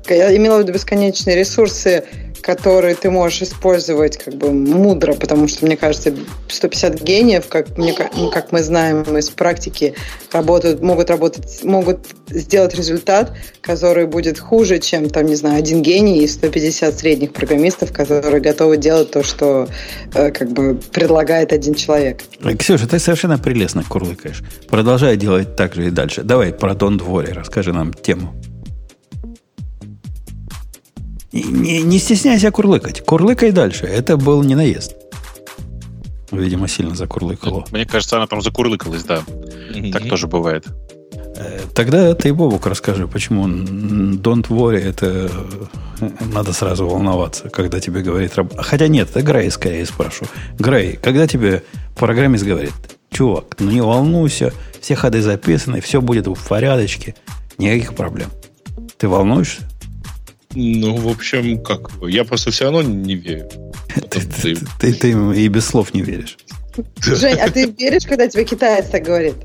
Я 0.09 0.35
имела 0.35 0.57
в 0.57 0.61
виду 0.61 0.73
бесконечные 0.73 1.35
ресурсы 1.35 2.03
которые 2.41 2.95
ты 2.95 3.09
можешь 3.09 3.43
использовать 3.43 4.17
как 4.17 4.33
бы 4.35 4.51
мудро, 4.51 5.13
потому 5.13 5.47
что, 5.47 5.65
мне 5.65 5.77
кажется, 5.77 6.13
150 6.49 7.01
гениев, 7.01 7.47
как, 7.47 7.77
мне, 7.77 7.93
как 7.93 8.51
мы 8.51 8.63
знаем 8.63 9.03
из 9.17 9.29
практики, 9.29 9.95
работают, 10.31 10.81
могут 10.81 11.09
работать, 11.09 11.63
могут 11.63 11.99
сделать 12.29 12.75
результат, 12.75 13.33
который 13.61 14.07
будет 14.07 14.39
хуже, 14.39 14.79
чем, 14.79 15.09
там, 15.09 15.25
не 15.25 15.35
знаю, 15.35 15.59
один 15.59 15.81
гений 15.81 16.23
и 16.23 16.27
150 16.27 16.97
средних 16.97 17.33
программистов, 17.33 17.91
которые 17.93 18.41
готовы 18.41 18.77
делать 18.77 19.11
то, 19.11 19.23
что 19.23 19.67
э, 20.13 20.31
как 20.31 20.51
бы 20.51 20.79
предлагает 20.91 21.53
один 21.53 21.75
человек. 21.75 22.21
Ксюша, 22.59 22.87
ты 22.87 22.99
совершенно 22.99 23.37
прелестно 23.37 23.83
курлыкаешь. 23.87 24.41
Продолжай 24.67 25.17
делать 25.17 25.55
так 25.55 25.75
же 25.75 25.87
и 25.87 25.89
дальше. 25.89 26.23
Давай 26.23 26.51
про 26.51 26.73
Дон 26.73 26.97
Дворе 26.97 27.33
расскажи 27.33 27.73
нам 27.73 27.93
тему. 27.93 28.33
Не, 31.31 31.81
не 31.81 31.99
стесняйся 31.99 32.51
курлыкать. 32.51 33.01
Курлыкай 33.01 33.51
дальше. 33.51 33.85
Это 33.85 34.17
был 34.17 34.43
не 34.43 34.55
наезд. 34.55 34.95
Видимо, 36.31 36.67
сильно 36.67 36.95
закурлыкало. 36.95 37.65
Мне 37.71 37.85
кажется, 37.85 38.17
она 38.17 38.27
там 38.27 38.41
закурлыкалась, 38.41 39.03
да. 39.03 39.23
Mm-hmm. 39.27 39.91
Так 39.91 40.07
тоже 40.07 40.27
бывает. 40.27 40.65
Э, 41.35 41.59
тогда 41.73 42.13
ты, 42.13 42.33
Бобук, 42.33 42.65
расскажи, 42.67 43.07
почему 43.07 43.47
don't 43.47 44.47
worry, 44.47 44.79
это 44.79 45.29
э, 45.99 46.09
надо 46.33 46.53
сразу 46.53 46.87
волноваться, 46.87 47.49
когда 47.49 47.79
тебе 47.79 48.01
говорит... 48.01 48.33
Хотя 48.57 48.87
нет, 48.87 49.09
это 49.09 49.21
Грей 49.21 49.51
скорее 49.51 49.85
спрошу. 49.85 50.25
Грей, 50.57 50.97
когда 51.01 51.27
тебе 51.27 51.63
программист 51.95 52.45
говорит, 52.45 52.73
чувак, 53.09 53.55
ну 53.59 53.71
не 53.71 53.81
волнуйся, 53.81 54.53
все 54.79 54.95
ходы 54.95 55.21
записаны, 55.21 55.81
все 55.81 55.99
будет 55.99 56.27
в 56.27 56.47
порядочке, 56.47 57.15
никаких 57.57 57.93
проблем. 57.93 58.29
Ты 58.97 59.07
волнуешься? 59.07 59.70
Ну, 60.53 60.95
в 60.95 61.07
общем, 61.07 61.61
как? 61.63 61.91
Я 62.01 62.23
просто 62.23 62.51
все 62.51 62.65
равно 62.65 62.81
не 62.81 63.15
верю. 63.15 63.49
Ты, 64.09 64.21
ты, 64.21 64.55
ты, 64.79 64.93
ты 64.93 65.11
и 65.11 65.47
без 65.47 65.65
слов 65.65 65.93
не 65.93 66.01
веришь. 66.01 66.37
Жень, 67.01 67.39
а 67.39 67.49
ты 67.49 67.65
веришь, 67.65 68.05
когда 68.05 68.27
тебе 68.27 68.45
китаец 68.45 68.89
так 68.89 69.03
говорит? 69.03 69.35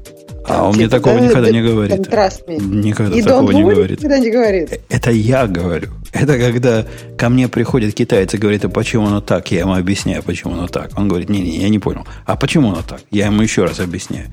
А 0.49 0.69
он 0.69 0.77
мне 0.77 0.85
типа, 0.85 0.99
такого 0.99 1.19
никогда 1.19 1.51
не 1.51 1.63
говорит. 1.63 1.99
Никогда 1.99 3.17
такого 3.23 3.51
не 3.51 3.63
говорит. 3.65 3.99
Никогда 3.99 4.19
не 4.19 4.31
говорит. 4.31 4.81
Это 4.89 5.11
я 5.11 5.47
говорю. 5.47 5.89
Это 6.13 6.39
когда 6.39 6.87
ко 7.19 7.29
мне 7.29 7.49
приходит 7.49 7.95
китаец 7.95 8.33
и 8.33 8.39
говорит, 8.39 8.65
а 8.65 8.69
почему 8.69 9.07
оно 9.07 9.21
так? 9.21 9.51
Я 9.51 9.61
ему 9.61 9.75
объясняю, 9.75 10.23
почему 10.23 10.55
оно 10.55 10.69
так. 10.69 10.97
Он 10.97 11.09
говорит, 11.09 11.29
не-не, 11.29 11.59
я 11.59 11.69
не 11.69 11.79
понял. 11.79 12.07
А 12.25 12.37
почему 12.37 12.73
оно 12.73 12.83
так? 12.83 13.01
Я 13.11 13.27
ему 13.27 13.43
еще 13.43 13.65
раз 13.65 13.81
объясняю. 13.81 14.27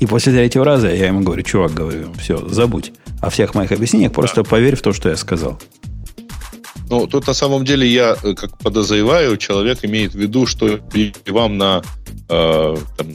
И 0.00 0.06
после 0.06 0.32
третьего 0.32 0.64
раза 0.64 0.92
я 0.92 1.06
ему 1.06 1.20
говорю, 1.20 1.42
чувак, 1.42 1.72
говорю, 1.72 2.12
все, 2.18 2.48
забудь 2.48 2.92
о 3.20 3.30
всех 3.30 3.54
моих 3.54 3.70
объяснениях, 3.70 4.12
просто 4.12 4.42
поверь 4.42 4.74
в 4.74 4.82
то, 4.82 4.92
что 4.92 5.10
я 5.10 5.16
сказал. 5.16 5.60
Ну, 6.90 7.06
тут 7.06 7.26
на 7.28 7.34
самом 7.34 7.64
деле 7.64 7.86
я, 7.86 8.16
э, 8.22 8.34
как 8.34 8.58
подозреваю, 8.58 9.36
человек 9.36 9.84
имеет 9.84 10.12
в 10.12 10.18
виду, 10.18 10.44
что 10.44 10.80
вам 11.28 11.56
на 11.56 11.82
э, 12.28 12.76
там, 12.98 13.06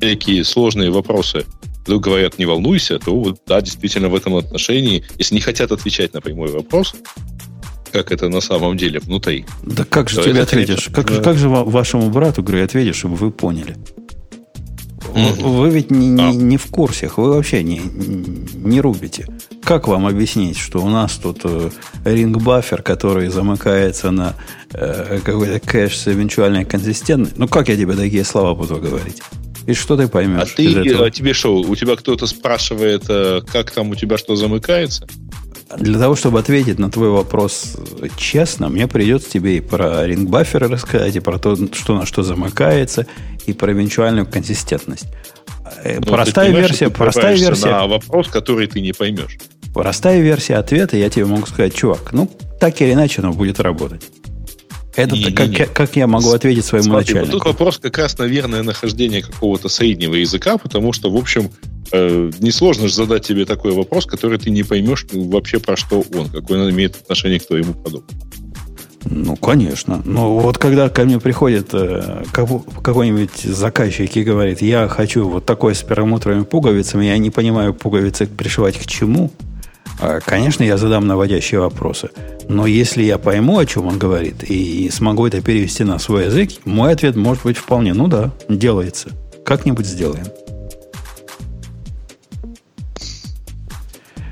такие 0.00 0.44
сложные 0.44 0.90
вопросы 0.90 1.44
вдруг 1.84 2.04
говорят, 2.04 2.38
не 2.38 2.46
волнуйся, 2.46 2.98
то 2.98 3.14
вот, 3.14 3.40
да, 3.46 3.60
действительно 3.60 4.08
в 4.08 4.14
этом 4.14 4.36
отношении, 4.36 5.04
если 5.18 5.34
не 5.34 5.40
хотят 5.40 5.72
отвечать 5.72 6.14
на 6.14 6.20
прямой 6.20 6.50
вопрос, 6.50 6.94
как 7.92 8.12
это 8.12 8.28
на 8.28 8.40
самом 8.40 8.76
деле 8.76 9.00
внутри. 9.00 9.44
Да 9.62 9.84
как 9.84 10.08
же 10.08 10.22
тебе 10.22 10.40
ответишь? 10.40 10.88
Конечно, 10.90 10.94
как, 10.94 11.06
да. 11.08 11.22
как 11.22 11.36
же 11.36 11.48
вашему 11.48 12.08
брату, 12.08 12.42
говорю, 12.42 12.64
ответишь, 12.64 12.96
чтобы 12.96 13.16
вы 13.16 13.30
поняли? 13.30 13.76
Вы 15.12 15.70
ведь 15.70 15.90
не, 15.90 16.08
не, 16.08 16.22
а. 16.22 16.32
не 16.32 16.56
в 16.56 16.66
курсах, 16.66 17.18
вы 17.18 17.34
вообще 17.34 17.62
не, 17.62 17.80
не 18.54 18.80
рубите. 18.80 19.26
Как 19.64 19.88
вам 19.88 20.06
объяснить, 20.06 20.58
что 20.58 20.84
у 20.84 20.88
нас 20.90 21.12
тут 21.12 21.40
э, 21.44 21.70
ринг-баффер, 22.04 22.82
который 22.82 23.28
замыкается 23.28 24.10
на 24.10 24.34
э, 24.72 25.20
какой-то 25.24 25.58
кэш 25.58 25.96
с 25.96 26.08
эвенчуальной 26.08 26.66
консистентностью? 26.66 27.40
Ну, 27.40 27.48
как 27.48 27.68
я 27.68 27.76
тебе 27.76 27.94
такие 27.94 28.24
слова 28.24 28.54
буду 28.54 28.76
говорить? 28.76 29.22
И 29.66 29.72
что 29.72 29.96
ты 29.96 30.06
поймешь? 30.06 30.52
А 30.52 30.56
ты, 30.56 30.94
а 30.94 31.10
тебе 31.10 31.32
что, 31.32 31.56
у 31.56 31.74
тебя 31.76 31.96
кто-то 31.96 32.26
спрашивает, 32.26 33.04
э, 33.08 33.40
как 33.50 33.70
там 33.70 33.90
у 33.90 33.94
тебя 33.94 34.18
что 34.18 34.36
замыкается? 34.36 35.06
Для 35.78 35.98
того, 35.98 36.14
чтобы 36.14 36.38
ответить 36.38 36.78
на 36.78 36.90
твой 36.90 37.08
вопрос 37.08 37.76
честно, 38.18 38.68
мне 38.68 38.86
придется 38.86 39.30
тебе 39.30 39.56
и 39.56 39.60
про 39.60 40.06
ринг-бафферы 40.06 40.68
рассказать, 40.68 41.16
и 41.16 41.20
про 41.20 41.38
то, 41.38 41.56
что 41.72 41.94
на 41.94 42.04
что 42.04 42.22
замыкается, 42.22 43.06
и 43.46 43.54
про 43.54 43.72
эвенчуальную 43.72 44.26
консистентность. 44.26 45.06
Э, 45.82 45.98
ну, 46.00 46.12
простая 46.12 46.50
версия, 46.50 46.90
простая 46.90 47.36
версия. 47.36 47.70
На 47.70 47.86
вопрос, 47.86 48.28
который 48.28 48.66
ты 48.66 48.80
не 48.80 48.92
поймешь. 48.92 49.38
Простая 49.74 50.20
версия 50.20 50.54
ответа, 50.54 50.96
я 50.96 51.10
тебе 51.10 51.26
могу 51.26 51.46
сказать, 51.46 51.74
чувак, 51.74 52.12
ну, 52.12 52.30
так 52.60 52.80
или 52.80 52.92
иначе 52.92 53.20
оно 53.20 53.32
будет 53.32 53.58
работать. 53.60 54.02
Это 54.94 55.16
не, 55.16 55.32
как, 55.32 55.48
не, 55.48 55.58
не. 55.58 55.66
как 55.66 55.96
я 55.96 56.06
могу 56.06 56.30
ответить 56.30 56.64
своему 56.64 56.84
Смотри, 56.84 57.14
начальнику? 57.14 57.32
Вот 57.32 57.42
тут 57.42 57.52
вопрос 57.52 57.78
как 57.78 57.98
раз, 57.98 58.16
наверное, 58.16 58.62
нахождения 58.62 59.22
какого-то 59.22 59.68
среднего 59.68 60.14
языка, 60.14 60.56
потому 60.56 60.92
что, 60.92 61.10
в 61.10 61.16
общем, 61.16 61.50
э, 61.90 62.30
несложно 62.38 62.86
же 62.86 62.94
задать 62.94 63.26
тебе 63.26 63.44
такой 63.44 63.72
вопрос, 63.72 64.06
который 64.06 64.38
ты 64.38 64.50
не 64.50 64.62
поймешь 64.62 65.04
вообще 65.12 65.58
про 65.58 65.76
что 65.76 66.04
он, 66.14 66.28
какой 66.28 66.60
он 66.60 66.70
имеет 66.70 66.94
отношение 66.94 67.40
к 67.40 67.46
твоему 67.46 67.74
продукту. 67.74 68.14
Ну, 69.06 69.36
конечно. 69.36 70.00
Но 70.04 70.38
вот 70.38 70.58
когда 70.58 70.88
ко 70.88 71.04
мне 71.04 71.18
приходит 71.18 71.70
э, 71.72 72.22
какой-нибудь 72.32 73.42
заказчик 73.42 74.16
и 74.16 74.22
говорит, 74.22 74.62
я 74.62 74.86
хочу 74.86 75.28
вот 75.28 75.44
такой 75.44 75.74
с 75.74 75.82
перламутровыми 75.82 76.44
пуговицами, 76.44 77.06
я 77.06 77.18
не 77.18 77.30
понимаю, 77.30 77.74
пуговицы 77.74 78.26
пришивать 78.26 78.78
к 78.78 78.86
чему, 78.86 79.30
конечно, 80.24 80.62
я 80.64 80.76
задам 80.76 81.06
наводящие 81.06 81.60
вопросы. 81.60 82.10
Но 82.48 82.66
если 82.66 83.02
я 83.02 83.18
пойму, 83.18 83.58
о 83.58 83.66
чем 83.66 83.86
он 83.86 83.98
говорит, 83.98 84.44
и 84.44 84.90
смогу 84.90 85.26
это 85.26 85.40
перевести 85.40 85.84
на 85.84 85.98
свой 85.98 86.26
язык, 86.26 86.50
мой 86.64 86.92
ответ 86.92 87.16
может 87.16 87.44
быть 87.44 87.56
вполне, 87.56 87.94
ну 87.94 88.08
да, 88.08 88.32
делается. 88.48 89.10
Как-нибудь 89.44 89.86
сделаем. 89.86 90.26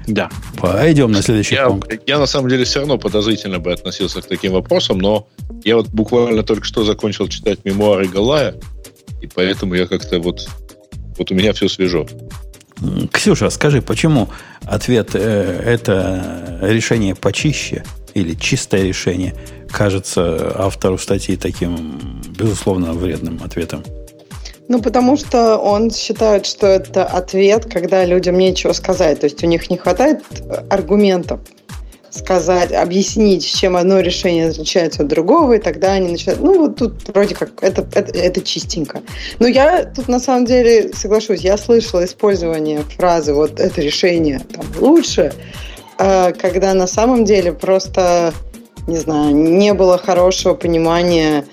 Да. 0.07 0.31
Пойдем 0.59 1.13
на 1.13 1.23
следующий 1.23 1.55
я, 1.55 1.69
пункт. 1.69 1.93
Я 2.07 2.19
на 2.19 2.27
самом 2.27 2.49
деле 2.49 2.65
все 2.65 2.81
равно 2.81 2.99
подозрительно 2.99 3.59
бы 3.59 3.73
относился 3.73 4.21
к 4.21 4.27
таким 4.27 4.53
вопросам, 4.53 4.99
но 4.99 5.29
я 5.65 5.77
вот 5.77 5.89
буквально 5.89 6.43
только 6.43 6.65
что 6.65 6.85
закончил 6.85 7.29
читать 7.29 7.65
мемуары 7.65 8.09
Галая, 8.09 8.57
и 9.21 9.27
поэтому 9.27 9.75
я 9.75 9.87
как-то 9.87 10.19
вот, 10.19 10.49
вот 11.17 11.31
у 11.31 11.35
меня 11.35 11.53
все 11.53 11.69
свежо. 11.69 12.07
Ксюша, 13.13 13.51
скажи, 13.51 13.83
почему 13.83 14.29
ответ 14.65 15.11
э, 15.15 15.63
это 15.65 16.59
решение 16.63 17.15
почище 17.15 17.85
или 18.15 18.35
чистое 18.35 18.83
решение 18.83 19.35
кажется 19.71 20.53
автору 20.57 20.99
статьи 20.99 21.37
таким, 21.37 22.21
безусловно, 22.39 22.93
вредным 22.93 23.41
ответом? 23.45 23.83
Ну, 24.69 24.81
потому 24.81 25.17
что 25.17 25.59
он 25.59 25.91
считает, 25.91 26.47
что 26.47 26.67
это 26.67 27.05
ответ, 27.05 27.67
когда 27.71 28.05
людям 28.05 28.39
нечего 28.39 28.73
сказать. 28.73 29.21
То 29.21 29.27
есть 29.27 29.43
у 29.43 29.47
них 29.47 29.69
не 29.71 29.77
хватает 29.77 30.23
аргументов 30.71 31.41
сказать, 32.13 32.73
объяснить, 32.73 33.45
чем 33.47 33.77
одно 33.77 34.01
решение 34.01 34.49
отличается 34.49 35.03
от 35.03 35.09
другого, 35.09 35.55
и 35.55 35.59
тогда 35.59 35.93
они 35.93 36.13
начинают... 36.13 36.43
Ну, 36.43 36.59
вот 36.59 36.77
тут 36.77 37.09
вроде 37.09 37.35
как 37.35 37.63
это, 37.63 37.87
это, 37.95 38.17
это 38.17 38.43
чистенько. 38.43 39.03
Но 39.39 39.47
я 39.47 39.85
тут 39.85 40.09
на 40.09 40.21
самом 40.21 40.45
деле 40.45 40.93
соглашусь, 40.93 41.41
я 41.41 41.57
слышала 41.57 42.05
использование 42.05 42.83
фразы 42.97 43.33
«вот 43.33 43.59
это 43.59 43.81
решение 43.81 44.41
там, 44.41 44.65
лучше», 44.79 45.33
а, 45.99 46.33
когда 46.33 46.75
на 46.75 46.87
самом 46.87 47.25
деле 47.25 47.53
просто, 47.53 48.35
не 48.87 48.99
знаю, 48.99 49.35
не 49.35 49.73
было 49.73 49.97
хорошего 49.97 50.55
понимания 50.55 51.47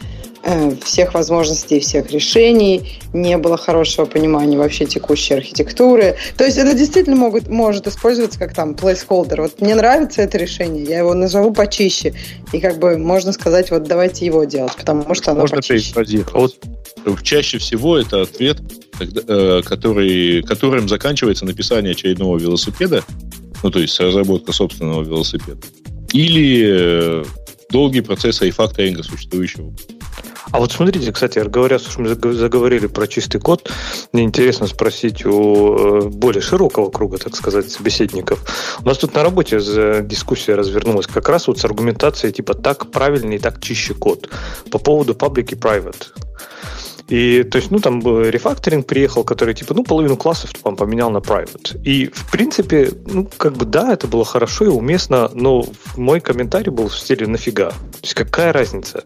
всех 0.83 1.13
возможностей, 1.13 1.79
всех 1.79 2.11
решений, 2.11 2.99
не 3.13 3.37
было 3.37 3.57
хорошего 3.57 4.05
понимания 4.05 4.57
вообще 4.57 4.85
текущей 4.85 5.33
архитектуры. 5.33 6.17
То 6.37 6.45
есть 6.45 6.57
это 6.57 6.73
действительно 6.73 7.15
могут, 7.15 7.47
может 7.47 7.87
использоваться 7.87 8.39
как 8.39 8.53
там 8.53 8.71
placeholder. 8.73 9.41
Вот 9.41 9.61
мне 9.61 9.75
нравится 9.75 10.21
это 10.21 10.37
решение, 10.37 10.83
я 10.83 10.99
его 10.99 11.13
назову 11.13 11.53
почище. 11.53 12.13
И 12.53 12.59
как 12.59 12.79
бы 12.79 12.97
можно 12.97 13.31
сказать, 13.31 13.69
вот 13.71 13.83
давайте 13.83 14.25
его 14.25 14.43
делать, 14.45 14.75
потому 14.75 15.13
что 15.13 15.31
оно 15.31 15.41
Можно 15.41 15.57
почище. 15.57 15.93
перефразировать. 15.93 16.33
Вот 17.05 17.23
чаще 17.23 17.57
всего 17.57 17.97
это 17.97 18.21
ответ, 18.21 18.57
э, 18.99 19.61
который, 19.65 20.43
которым 20.43 20.87
заканчивается 20.89 21.45
написание 21.45 21.91
очередного 21.91 22.37
велосипеда, 22.37 23.03
ну, 23.63 23.71
то 23.71 23.79
есть 23.79 23.99
разработка 23.99 24.51
собственного 24.51 25.03
велосипеда, 25.03 25.61
или 26.13 26.63
э, 26.65 27.25
долгий 27.69 28.01
процесс 28.01 28.41
рефакторинга 28.41 29.03
существующего. 29.03 29.73
А 30.51 30.59
вот 30.59 30.71
смотрите, 30.71 31.11
кстати, 31.11 31.39
говоря, 31.39 31.79
что 31.79 32.01
мы 32.01 32.09
заг- 32.09 32.33
заговорили 32.33 32.87
про 32.87 33.07
чистый 33.07 33.39
код, 33.39 33.69
мне 34.13 34.23
интересно 34.23 34.67
спросить 34.67 35.25
у 35.25 35.75
э, 35.75 36.01
более 36.07 36.41
широкого 36.41 36.89
круга, 36.89 37.17
так 37.17 37.35
сказать, 37.35 37.69
собеседников. 37.69 38.39
У 38.81 38.87
нас 38.87 38.97
тут 38.97 39.13
на 39.13 39.23
работе 39.23 39.59
дискуссия 40.01 40.55
развернулась 40.55 41.07
как 41.07 41.29
раз 41.29 41.47
вот 41.47 41.59
с 41.59 41.65
аргументацией 41.65 42.33
типа 42.33 42.53
так 42.53 42.91
правильный, 42.91 43.39
так 43.39 43.61
чище 43.61 43.93
код 43.93 44.29
по 44.71 44.79
поводу 44.79 45.13
public 45.13 45.53
и 45.53 45.55
private. 45.55 46.07
И, 47.09 47.41
то 47.43 47.57
есть, 47.57 47.71
ну, 47.71 47.79
там 47.79 48.01
рефакторинг 48.01 48.85
приехал, 48.85 49.23
который, 49.23 49.55
типа, 49.55 49.73
ну, 49.73 49.83
половину 49.83 50.15
классов 50.15 50.51
там 50.63 50.75
поменял 50.75 51.09
на 51.09 51.17
private. 51.17 51.81
И, 51.83 52.07
в 52.13 52.31
принципе, 52.31 52.91
ну, 53.07 53.27
как 53.37 53.53
бы, 53.53 53.65
да, 53.65 53.93
это 53.93 54.05
было 54.05 54.23
хорошо 54.23 54.65
и 54.65 54.67
уместно, 54.67 55.31
но 55.33 55.65
мой 55.97 56.19
комментарий 56.19 56.71
был 56.71 56.87
в 56.87 56.95
стиле 56.95 57.25
«нафига?». 57.25 57.69
То 57.71 57.99
есть, 58.03 58.13
какая 58.13 58.53
разница? 58.53 59.03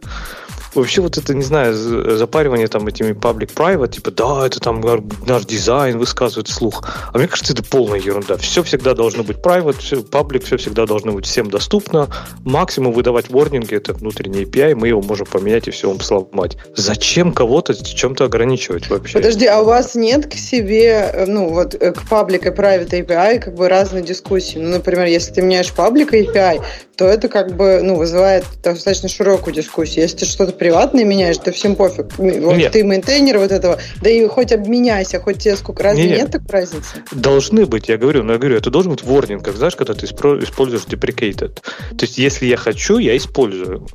Вообще 0.75 1.01
вот 1.01 1.17
это, 1.17 1.33
не 1.33 1.43
знаю, 1.43 1.73
запаривание 1.73 2.67
там 2.67 2.87
этими 2.87 3.11
public-private, 3.11 3.91
типа, 3.91 4.11
да, 4.11 4.45
это 4.45 4.59
там 4.59 4.81
наш 5.27 5.45
дизайн 5.45 5.97
высказывает 5.97 6.47
вслух. 6.47 6.83
А 7.11 7.17
мне 7.17 7.27
кажется, 7.27 7.53
это 7.53 7.63
полная 7.63 7.99
ерунда. 7.99 8.37
Все 8.37 8.63
всегда 8.63 8.93
должно 8.93 9.23
быть 9.23 9.37
private, 9.37 9.79
все, 9.79 9.97
public, 9.97 10.45
все 10.45 10.57
всегда 10.57 10.85
должно 10.85 11.11
быть 11.11 11.25
всем 11.25 11.49
доступно. 11.49 12.09
Максимум 12.43 12.93
выдавать 12.93 13.29
ворнинги, 13.29 13.75
это 13.75 13.93
внутренний 13.93 14.43
API, 14.43 14.75
мы 14.75 14.87
его 14.87 15.01
можем 15.01 15.27
поменять 15.27 15.67
и 15.67 15.71
все 15.71 15.89
вам 15.89 16.01
сломать. 16.01 16.57
Зачем 16.75 17.31
кого-то 17.33 17.73
чем-то 17.73 18.25
ограничивать 18.25 18.89
вообще? 18.89 19.19
Подожди, 19.19 19.45
а 19.45 19.61
у 19.61 19.65
вас 19.65 19.95
нет 19.95 20.27
к 20.27 20.33
себе, 20.35 21.09
э, 21.13 21.25
ну, 21.25 21.49
вот 21.49 21.75
э, 21.75 21.91
к 21.91 22.07
public 22.07 22.45
и 22.45 22.49
private 22.49 22.89
API 22.89 23.39
как 23.39 23.55
бы 23.55 23.69
разные 23.69 24.03
дискуссии? 24.03 24.57
Ну, 24.57 24.69
например, 24.69 25.05
если 25.05 25.33
ты 25.33 25.41
меняешь 25.41 25.71
public 25.71 26.13
API, 26.13 26.61
то 26.95 27.05
это 27.05 27.27
как 27.27 27.55
бы, 27.55 27.81
ну, 27.81 27.95
вызывает 27.95 28.45
достаточно 28.63 29.09
широкую 29.09 29.53
дискуссию. 29.53 30.03
Если 30.03 30.17
ты 30.17 30.25
что-то 30.25 30.53
приватное 30.63 31.03
меняешь, 31.03 31.37
то 31.39 31.51
всем 31.51 31.75
пофиг. 31.75 32.17
Вот 32.17 32.55
Нет. 32.55 32.71
ты 32.71 32.85
мейнтейнер 32.85 33.37
вот 33.37 33.51
этого, 33.51 33.79
да 34.01 34.09
и 34.09 34.25
хоть 34.27 34.53
обменяйся, 34.53 35.19
хоть 35.19 35.39
тебе 35.39 35.57
сколько, 35.57 35.83
разве 35.83 36.03
Не-не. 36.03 36.15
нет 36.15 36.31
такой 36.31 36.51
разницы? 36.51 37.03
Должны 37.11 37.65
быть, 37.65 37.89
я 37.89 37.97
говорю, 37.97 38.23
но 38.23 38.33
я 38.33 38.39
говорю, 38.39 38.55
это 38.55 38.69
должен 38.69 38.93
быть 38.93 39.01
warning, 39.01 39.43
как 39.43 39.57
знаешь, 39.57 39.75
когда 39.75 39.93
ты 39.93 40.05
используешь 40.05 40.83
deprecated. 40.83 41.55
То 41.97 42.05
есть, 42.05 42.17
если 42.17 42.45
я 42.45 42.55
хочу, 42.55 42.97
я 42.97 43.17
использую. 43.17 43.87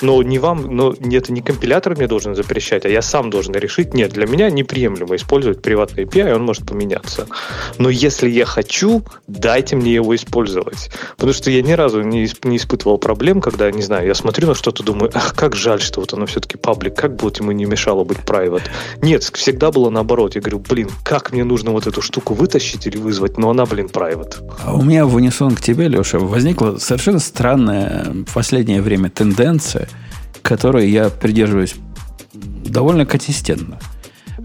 Но 0.00 0.22
не 0.22 0.38
вам, 0.38 0.74
но 0.76 0.92
это 0.92 1.32
не 1.32 1.40
компилятор 1.40 1.96
мне 1.96 2.06
должен 2.06 2.34
запрещать, 2.34 2.84
а 2.84 2.88
я 2.88 3.02
сам 3.02 3.30
должен 3.30 3.54
решить, 3.54 3.94
нет, 3.94 4.12
для 4.12 4.26
меня 4.26 4.50
неприемлемо 4.50 5.16
использовать 5.16 5.62
приватный 5.62 6.04
API, 6.04 6.34
он 6.34 6.42
может 6.42 6.66
поменяться. 6.66 7.26
Но 7.78 7.88
если 7.88 8.28
я 8.28 8.44
хочу, 8.44 9.02
дайте 9.26 9.76
мне 9.76 9.94
его 9.94 10.14
использовать. 10.14 10.90
Потому 11.16 11.32
что 11.32 11.50
я 11.50 11.62
ни 11.62 11.72
разу 11.72 12.02
не, 12.02 12.28
не 12.44 12.56
испытывал 12.56 12.98
проблем, 12.98 13.40
когда, 13.40 13.70
не 13.70 13.82
знаю, 13.82 14.06
я 14.06 14.14
смотрю 14.14 14.48
на 14.48 14.54
что-то, 14.54 14.82
думаю, 14.82 15.10
ах, 15.14 15.34
как 15.34 15.56
жаль, 15.56 15.80
что 15.80 16.00
вот 16.00 16.12
оно 16.12 16.26
все-таки 16.26 16.56
паблик, 16.56 16.94
как 16.94 17.16
бы 17.16 17.24
вот 17.24 17.40
ему 17.40 17.52
не 17.52 17.64
мешало 17.64 18.04
быть 18.04 18.18
private. 18.18 18.62
Нет, 19.02 19.24
всегда 19.24 19.70
было 19.70 19.90
наоборот. 19.90 20.34
Я 20.34 20.40
говорю, 20.40 20.60
блин, 20.60 20.90
как 21.04 21.32
мне 21.32 21.44
нужно 21.44 21.72
вот 21.72 21.86
эту 21.86 22.02
штуку 22.02 22.34
вытащить 22.34 22.86
или 22.86 22.96
вызвать, 22.96 23.38
но 23.38 23.50
она, 23.50 23.66
блин, 23.66 23.86
private. 23.92 24.36
А 24.64 24.74
у 24.74 24.82
меня 24.82 25.06
в 25.06 25.14
унисон 25.14 25.54
к 25.54 25.60
тебе, 25.60 25.88
Леша, 25.88 26.18
возникла 26.18 26.78
совершенно 26.78 27.18
странная 27.18 28.14
в 28.26 28.34
последнее 28.34 28.82
время 28.82 29.10
тенденция, 29.10 29.48
которой 30.42 30.90
я 30.90 31.10
придерживаюсь 31.10 31.74
довольно 32.32 33.06
консистентно. 33.06 33.78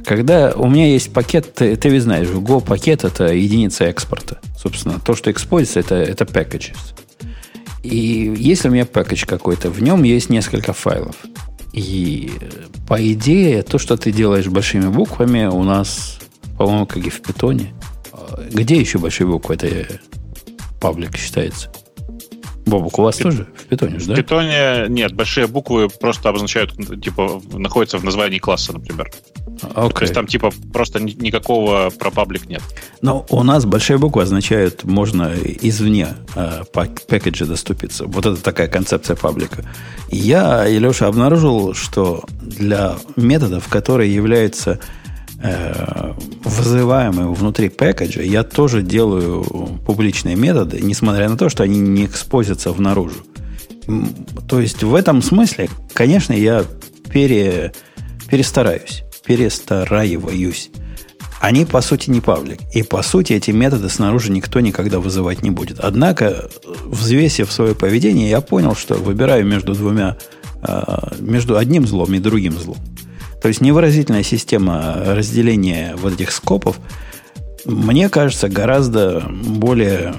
Когда 0.05 0.51
у 0.51 0.67
меня 0.67 0.87
есть 0.87 1.13
пакет, 1.13 1.53
ты, 1.53 1.75
ты 1.75 1.89
ведь 1.89 2.03
знаешь, 2.03 2.27
Go 2.27 2.61
пакет 2.61 3.03
это 3.03 3.33
единица 3.33 3.85
экспорта. 3.85 4.39
Собственно, 4.57 4.99
то, 4.99 5.15
что 5.15 5.31
экспозится, 5.31 5.79
это, 5.79 5.95
это 5.95 6.25
packages. 6.25 6.75
И 7.83 8.33
если 8.37 8.69
у 8.69 8.71
меня 8.71 8.85
пакетч 8.85 9.25
какой-то, 9.25 9.69
в 9.69 9.81
нем 9.81 10.03
есть 10.03 10.29
несколько 10.29 10.73
файлов. 10.73 11.15
И 11.73 12.31
э, 12.39 12.49
по 12.87 13.11
идее, 13.11 13.63
то, 13.63 13.77
что 13.77 13.97
ты 13.97 14.11
делаешь 14.11 14.47
большими 14.47 14.87
буквами, 14.87 15.45
у 15.45 15.63
нас, 15.63 16.19
по-моему, 16.57 16.85
как 16.85 17.05
и 17.05 17.09
в 17.09 17.21
питоне. 17.21 17.73
А 18.11 18.47
Где 18.51 18.79
еще 18.79 18.99
большие 18.99 19.27
буквы? 19.27 19.55
Это 19.55 19.67
э, 19.67 19.85
паблик 20.79 21.17
считается. 21.17 21.71
Бобук, 22.65 22.97
у 22.99 23.01
вас 23.03 23.17
тоже 23.17 23.47
в 23.57 23.65
питоне 23.65 23.99
же, 23.99 24.05
В 24.05 24.07
да? 24.09 24.15
питоне 24.15 24.85
нет, 24.87 25.13
большие 25.13 25.47
буквы 25.47 25.89
просто 25.89 26.29
обозначают, 26.29 26.73
типа, 27.01 27.41
находятся 27.51 27.97
в 27.97 28.03
названии 28.03 28.39
класса, 28.39 28.73
например. 28.73 29.11
А, 29.75 29.89
То 29.89 30.01
есть 30.01 30.13
там, 30.13 30.27
типа, 30.27 30.51
просто 30.71 30.99
ни- 31.01 31.11
никакого 31.11 31.89
про 31.91 32.09
паблик 32.09 32.47
нет. 32.47 32.61
Но 33.01 33.25
у 33.29 33.43
нас 33.43 33.65
большие 33.65 33.97
буквы 33.97 34.23
означают, 34.23 34.83
можно 34.83 35.31
извне 35.61 36.07
э, 36.35 36.63
пакеджа 36.73 37.45
доступиться. 37.45 38.05
Вот 38.05 38.25
это 38.25 38.41
такая 38.41 38.67
концепция 38.67 39.15
паблика. 39.15 39.63
Я, 40.09 40.67
и 40.67 40.79
Леша, 40.79 41.07
обнаружил, 41.07 41.73
что 41.73 42.23
для 42.41 42.95
методов, 43.15 43.67
которые 43.67 44.13
являются 44.13 44.79
э, 45.43 46.13
вызываемыми 46.43 47.35
внутри 47.35 47.69
пакеджа, 47.69 48.21
я 48.21 48.43
тоже 48.43 48.81
делаю 48.81 49.43
публичные 49.85 50.35
методы, 50.35 50.79
несмотря 50.81 51.29
на 51.29 51.37
то, 51.37 51.49
что 51.49 51.63
они 51.63 51.79
не 51.79 52.05
экспозятся 52.05 52.71
внаружу. 52.71 53.23
То 54.47 54.59
есть 54.59 54.83
в 54.83 54.95
этом 54.95 55.21
смысле, 55.21 55.69
конечно, 55.93 56.33
я 56.33 56.63
пере, 57.11 57.73
перестараюсь, 58.29 59.03
перестараиваюсь. 59.25 60.71
Они, 61.41 61.65
по 61.65 61.81
сути, 61.81 62.09
не 62.09 62.21
паблик. 62.21 62.59
И, 62.73 62.83
по 62.83 63.03
сути, 63.03 63.33
эти 63.33 63.51
методы 63.51 63.89
снаружи 63.89 64.31
никто 64.31 64.61
никогда 64.61 65.01
вызывать 65.01 65.43
не 65.43 65.51
будет. 65.51 65.77
Однако, 65.81 66.49
взвесив 66.85 67.51
свое 67.51 67.75
поведение, 67.75 68.29
я 68.29 68.39
понял, 68.39 68.75
что 68.75 68.95
выбираю 68.95 69.45
между 69.45 69.73
двумя, 69.73 70.15
э, 70.61 70.83
между 71.19 71.57
одним 71.57 71.85
злом 71.85 72.13
и 72.13 72.19
другим 72.19 72.57
злом. 72.57 72.77
То 73.43 73.49
есть 73.49 73.59
невыразительная 73.59 74.23
система 74.23 75.03
разделения 75.05 75.95
вот 75.97 76.13
этих 76.13 76.31
скопов, 76.31 76.79
мне 77.65 78.07
кажется, 78.07 78.47
гораздо 78.47 79.19
более 79.19 80.15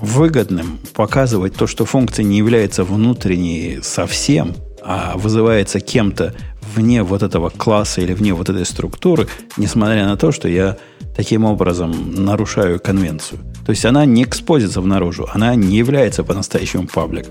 выгодным 0.00 0.78
показывать 0.94 1.56
то, 1.56 1.66
что 1.66 1.84
функция 1.84 2.22
не 2.22 2.38
является 2.38 2.84
внутренней 2.84 3.80
совсем, 3.82 4.54
а 4.80 5.14
вызывается 5.16 5.80
кем-то 5.80 6.32
вне 6.76 7.02
вот 7.02 7.24
этого 7.24 7.50
класса 7.50 8.00
или 8.02 8.12
вне 8.12 8.32
вот 8.32 8.48
этой 8.48 8.64
структуры, 8.64 9.26
несмотря 9.56 10.06
на 10.06 10.16
то, 10.16 10.30
что 10.30 10.46
я 10.46 10.76
таким 11.16 11.44
образом 11.44 12.24
нарушаю 12.24 12.78
конвенцию. 12.78 13.40
То 13.66 13.70
есть 13.70 13.84
она 13.84 14.04
не 14.04 14.22
экспозится 14.22 14.80
в 14.80 14.86
наружу, 14.86 15.28
она 15.32 15.56
не 15.56 15.76
является 15.76 16.22
по-настоящему 16.22 16.86
паблик. 16.86 17.26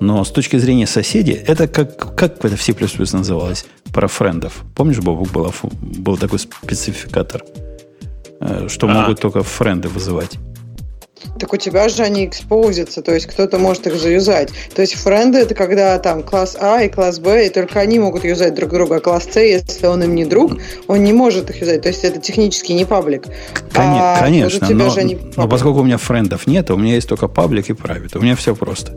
Но 0.00 0.22
с 0.24 0.30
точки 0.30 0.56
зрения 0.56 0.86
соседей, 0.86 1.32
это 1.32 1.66
как, 1.66 2.14
как 2.14 2.44
это 2.44 2.56
в 2.56 2.62
C++ 2.62 2.74
называлось? 3.12 3.66
Про 3.92 4.08
френдов. 4.08 4.64
Помнишь, 4.74 4.98
Бобук, 4.98 5.28
был, 5.30 5.52
был 5.80 6.16
такой 6.16 6.38
спецификатор, 6.38 7.42
э, 8.40 8.68
что 8.68 8.86
А. 8.86 8.90
могут 8.92 9.20
только 9.20 9.42
френды 9.42 9.88
вызывать. 9.88 10.38
Так 11.38 11.52
у 11.52 11.56
тебя 11.56 11.88
же 11.88 12.02
они 12.02 12.26
экспозятся, 12.26 13.02
то 13.02 13.14
есть 13.14 13.26
кто-то 13.26 13.58
может 13.58 13.86
их 13.86 13.94
заюзать. 13.96 14.50
То 14.74 14.82
есть 14.82 14.94
френды 14.94 15.38
это 15.38 15.54
когда 15.54 15.98
там 15.98 16.22
класс 16.22 16.56
А 16.60 16.82
и 16.82 16.88
класс 16.88 17.18
Б, 17.18 17.46
и 17.46 17.48
только 17.48 17.80
они 17.80 17.98
могут 17.98 18.24
юзать 18.24 18.54
друг 18.54 18.70
друга. 18.70 18.96
А 18.96 19.00
класс 19.00 19.28
С, 19.30 19.36
если 19.36 19.86
он 19.86 20.02
им 20.02 20.14
не 20.14 20.24
друг, 20.24 20.58
он 20.86 21.04
не 21.04 21.12
может 21.12 21.50
их 21.50 21.60
юзать. 21.60 21.82
То 21.82 21.88
есть 21.88 22.04
это 22.04 22.20
технически 22.20 22.72
не 22.72 22.84
паблик. 22.84 23.26
А 23.74 24.18
конечно, 24.20 24.66
у 24.66 24.68
тебя 24.68 24.84
но, 24.84 24.90
же 24.90 25.00
они 25.00 25.18
но 25.36 25.48
поскольку 25.48 25.80
у 25.80 25.84
меня 25.84 25.98
френдов 25.98 26.46
нет, 26.46 26.70
у 26.70 26.76
меня 26.76 26.94
есть 26.94 27.08
только 27.08 27.28
паблик 27.28 27.70
и 27.70 27.72
правит. 27.72 28.16
У 28.16 28.20
меня 28.20 28.34
все 28.34 28.54
просто. 28.56 28.96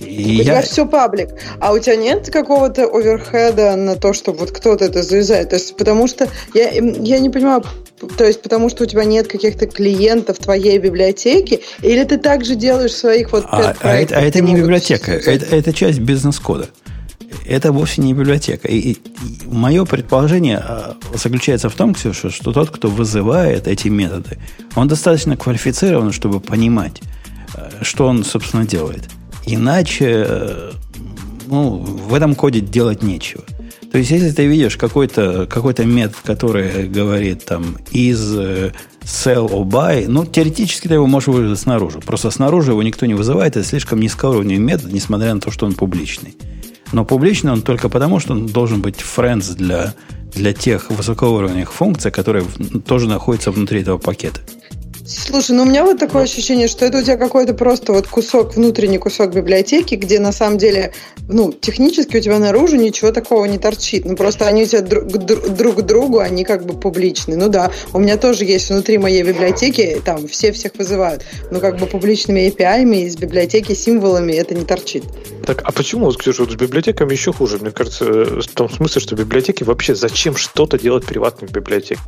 И 0.00 0.40
У 0.40 0.42
тебя 0.42 0.56
я, 0.56 0.62
все 0.62 0.86
паблик. 0.86 1.30
А 1.60 1.72
у 1.72 1.78
тебя 1.78 1.96
нет 1.96 2.30
какого-то 2.30 2.86
оверхеда 2.86 3.76
на 3.76 3.96
то, 3.96 4.12
что 4.12 4.32
вот 4.32 4.50
кто-то 4.50 4.84
это 4.84 5.02
заюзает? 5.02 5.50
То 5.50 5.56
есть 5.56 5.76
потому 5.76 6.06
что 6.08 6.28
я, 6.54 6.70
я 6.70 7.18
не 7.18 7.30
понимаю, 7.30 7.62
то 8.16 8.24
есть 8.24 8.42
потому 8.42 8.68
что 8.68 8.84
у 8.84 8.86
тебя 8.86 9.04
нет 9.04 9.28
каких-то 9.28 9.66
клиентов 9.66 10.38
твоей 10.38 10.78
библиотеки, 10.78 11.60
или 11.82 12.04
ты 12.04 12.18
также 12.18 12.54
делаешь 12.54 12.92
своих 12.92 13.32
вот 13.32 13.44
а, 13.48 13.74
а 13.80 13.94
это, 13.94 14.16
а 14.16 14.20
это 14.20 14.40
не 14.40 14.48
могут 14.48 14.62
библиотека, 14.62 15.12
это, 15.12 15.54
это 15.54 15.72
часть 15.72 16.00
бизнес-кода. 16.00 16.68
Это 17.46 17.72
вовсе 17.72 18.02
не 18.02 18.12
библиотека. 18.12 18.68
И, 18.68 18.98
мое 19.46 19.84
предположение 19.84 20.58
а, 20.58 20.96
заключается 21.14 21.68
в 21.68 21.74
том, 21.74 21.94
Ксюша, 21.94 22.30
что 22.30 22.52
тот, 22.52 22.70
кто 22.70 22.88
вызывает 22.88 23.66
эти 23.66 23.88
методы, 23.88 24.38
он 24.76 24.86
достаточно 24.86 25.36
квалифицирован, 25.36 26.12
чтобы 26.12 26.40
понимать, 26.40 27.00
э, 27.54 27.82
что 27.82 28.06
он, 28.06 28.24
собственно, 28.24 28.66
делает. 28.66 29.04
Иначе 29.46 30.24
э, 30.28 30.72
ну, 31.46 31.78
в 31.78 32.14
этом 32.14 32.34
коде 32.34 32.60
делать 32.60 33.02
нечего. 33.02 33.42
То 33.92 33.98
есть, 33.98 34.10
если 34.10 34.30
ты 34.30 34.46
видишь 34.46 34.78
какой-то 34.78 35.46
какой 35.46 35.74
метод, 35.84 36.16
который 36.24 36.88
говорит 36.88 37.44
там 37.44 37.76
из 37.90 38.34
э, 38.34 38.72
sell 39.02 39.50
or 39.50 39.64
buy, 39.64 40.06
ну, 40.08 40.24
теоретически 40.24 40.88
ты 40.88 40.94
его 40.94 41.06
можешь 41.06 41.28
вызвать 41.28 41.58
снаружи. 41.58 41.98
Просто 41.98 42.30
снаружи 42.30 42.70
его 42.70 42.82
никто 42.82 43.04
не 43.04 43.12
вызывает, 43.12 43.54
это 43.54 43.66
слишком 43.66 44.00
низкоуровневый 44.00 44.64
метод, 44.64 44.92
несмотря 44.92 45.34
на 45.34 45.40
то, 45.40 45.50
что 45.50 45.66
он 45.66 45.74
публичный. 45.74 46.34
Но 46.92 47.04
публичный 47.04 47.52
он 47.52 47.60
только 47.60 47.90
потому, 47.90 48.18
что 48.18 48.32
он 48.32 48.46
должен 48.46 48.80
быть 48.80 48.96
friends 48.96 49.54
для, 49.54 49.92
для 50.34 50.54
тех 50.54 50.90
высокоуровневых 50.90 51.70
функций, 51.70 52.10
которые 52.10 52.46
тоже 52.86 53.06
находятся 53.08 53.50
внутри 53.50 53.82
этого 53.82 53.98
пакета. 53.98 54.40
Слушай, 55.04 55.56
ну 55.56 55.64
у 55.64 55.66
меня 55.66 55.84
вот 55.84 55.98
такое 55.98 56.22
ощущение, 56.22 56.68
что 56.68 56.84
это 56.84 56.98
у 56.98 57.02
тебя 57.02 57.16
какой-то 57.16 57.54
просто 57.54 57.92
вот 57.92 58.06
кусок, 58.06 58.54
внутренний 58.54 58.98
кусок 58.98 59.34
библиотеки, 59.34 59.96
где 59.96 60.20
на 60.20 60.30
самом 60.30 60.58
деле, 60.58 60.92
ну, 61.28 61.52
технически 61.52 62.18
у 62.18 62.20
тебя 62.20 62.38
наружу 62.38 62.76
ничего 62.76 63.10
такого 63.10 63.44
не 63.46 63.58
торчит. 63.58 64.04
Ну, 64.04 64.14
просто 64.14 64.46
они 64.46 64.62
у 64.62 64.66
тебя 64.66 64.80
друг, 64.82 65.06
друг 65.06 65.76
к 65.76 65.82
другу, 65.82 66.20
они 66.20 66.44
как 66.44 66.64
бы 66.64 66.78
публичны. 66.78 67.36
Ну 67.36 67.48
да, 67.48 67.72
у 67.92 67.98
меня 67.98 68.16
тоже 68.16 68.44
есть 68.44 68.70
внутри 68.70 68.98
моей 68.98 69.24
библиотеки, 69.24 70.00
там 70.04 70.28
все 70.28 70.52
всех 70.52 70.72
вызывают, 70.78 71.24
но 71.50 71.58
как 71.58 71.78
бы 71.78 71.86
публичными 71.86 72.48
API 72.48 72.84
из 73.04 73.16
библиотеки 73.16 73.72
символами 73.74 74.32
это 74.32 74.54
не 74.54 74.64
торчит. 74.64 75.02
Так, 75.44 75.62
а 75.64 75.72
почему, 75.72 76.12
Ксюша, 76.12 76.42
вот 76.42 76.52
с 76.52 76.54
библиотеками 76.54 77.10
еще 77.10 77.32
хуже? 77.32 77.58
Мне 77.58 77.72
кажется, 77.72 78.04
э, 78.04 78.40
в 78.40 78.46
том 78.54 78.70
смысле, 78.70 79.00
что 79.00 79.16
библиотеки 79.16 79.64
вообще 79.64 79.96
зачем 79.96 80.36
что-то 80.36 80.78
делать 80.78 81.04
приватной 81.04 81.48
в 81.48 81.52
библиотеке? 81.52 81.98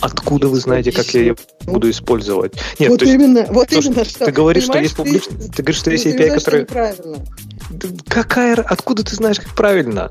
Откуда 0.00 0.46
вы 0.46 0.60
знаете, 0.60 0.92
как 0.92 1.06
я 1.14 1.20
ее 1.20 1.36
буду 1.66 1.90
использовать? 1.90 2.27
Делать. 2.28 2.54
Нет, 2.78 2.90
вот 2.90 3.02
именно, 3.02 3.46
вот 3.50 3.68
то, 3.68 3.78
именно 3.78 4.04
что. 4.04 4.26
Ты 4.26 4.32
говоришь, 4.32 4.64
что 4.64 4.78
есть 4.78 4.96
публичный, 4.96 5.36
ты, 5.38 5.48
ты 5.48 5.62
говоришь, 5.62 5.80
что 5.80 5.90
есть 5.90 6.06
API, 6.06 6.34
который... 6.34 6.66
Какая, 8.08 8.54
откуда 8.56 9.02
ты 9.04 9.14
знаешь, 9.14 9.40
как 9.40 9.54
правильно? 9.54 10.10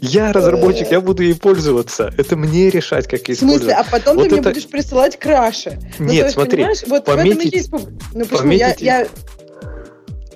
Я 0.00 0.32
разработчик, 0.32 0.90
я 0.90 1.00
буду 1.02 1.22
ей 1.22 1.34
пользоваться. 1.34 2.12
Это 2.16 2.34
мне 2.34 2.70
решать, 2.70 3.06
как 3.06 3.28
ей 3.28 3.34
использовать. 3.34 3.62
В 3.62 3.64
смысле? 3.64 3.74
А 3.74 3.84
потом 3.84 4.16
вот 4.16 4.22
ты 4.22 4.36
это... 4.36 4.42
мне 4.42 4.52
будешь 4.54 4.66
присылать 4.66 5.18
краши. 5.18 5.78
Ну, 5.98 6.06
Нет, 6.06 6.24
есть, 6.24 6.34
смотри, 6.34 6.66
вот 6.86 7.04
пометить, 7.04 7.36
в 7.36 7.38
этом 7.38 7.48
и 7.48 7.56
есть... 7.56 7.70
Ну, 8.14 8.24
почему? 8.24 8.38
Пометить... 8.38 8.80
Я, 8.80 9.00
я 9.00 9.08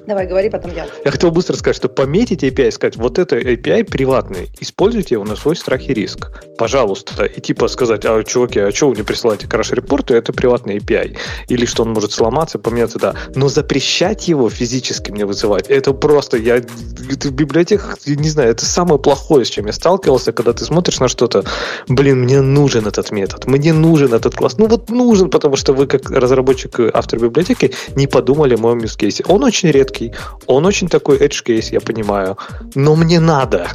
Давай, 0.07 0.27
говори, 0.27 0.51
потом 0.51 0.75
я. 0.75 0.87
Я 1.05 1.11
хотел 1.11 1.31
быстро 1.31 1.57
сказать, 1.57 1.77
что 1.77 1.89
пометить 1.89 2.45
API, 2.45 2.71
сказать, 2.71 2.97
вот 2.97 3.19
это 3.19 3.39
API 3.39 3.85
приватный, 3.85 4.51
используйте 4.61 5.15
его 5.15 5.25
на 5.25 5.35
свой 5.35 5.57
страх 5.57 5.89
и 5.89 5.95
риск. 5.95 6.31
Пожалуйста. 6.59 7.25
И 7.25 7.41
типа 7.41 7.69
сказать, 7.69 8.05
а, 8.05 8.23
чуваки, 8.23 8.61
а 8.61 8.71
что 8.71 8.91
вы 8.91 8.97
не 8.97 9.03
присылаете 9.03 9.49
краш-репорты, 9.49 10.15
это 10.15 10.33
приватный 10.33 10.77
API. 10.77 11.17
Или 11.49 11.65
что 11.65 11.85
он 11.85 11.93
может 11.93 12.13
сломаться, 12.13 12.59
поменяться, 12.59 12.99
да. 12.99 13.15
Но 13.35 13.49
запрещать 13.49 14.29
его 14.29 14.51
физически 14.51 15.11
мне 15.11 15.25
вызывать, 15.25 15.69
это 15.69 15.93
просто, 15.95 16.37
я 16.37 16.61
в 16.61 17.31
библиотеках, 17.33 17.99
не 18.07 18.29
знаю, 18.29 18.51
это 18.51 18.65
самое 18.65 19.01
плохое, 19.01 19.45
с 19.45 19.49
чем 19.49 19.67
я 19.67 19.73
сталкивался, 19.73 20.33
когда 20.33 20.53
ты 20.53 20.65
смотришь 20.65 21.01
на 21.01 21.09
что-то, 21.09 21.45
блин, 21.89 22.21
мне 22.21 22.41
нужен 22.43 22.87
этот 22.87 23.11
метод, 23.11 23.47
мне 23.47 23.73
нужен 23.73 24.13
этот 24.13 24.35
класс. 24.35 24.59
Ну 24.59 24.67
вот 24.67 24.91
нужен, 24.91 25.31
потому 25.31 25.57
что 25.57 25.73
вы 25.73 25.87
как 25.87 26.11
разработчик, 26.11 26.79
автор 26.93 27.19
библиотеки, 27.19 27.73
не 27.97 28.07
подумали 28.07 28.55
о 28.55 28.59
моем 28.59 28.79
use 28.79 28.99
case. 28.99 29.25
Он 29.29 29.43
очень 29.45 29.71
редкий 29.71 29.93
короткий, 29.95 30.12
он 30.47 30.66
очень 30.66 30.88
такой 30.88 31.18
edge 31.18 31.45
case, 31.45 31.72
я 31.72 31.80
понимаю, 31.80 32.36
но 32.74 32.97
мне 32.97 33.20
надо, 33.20 33.68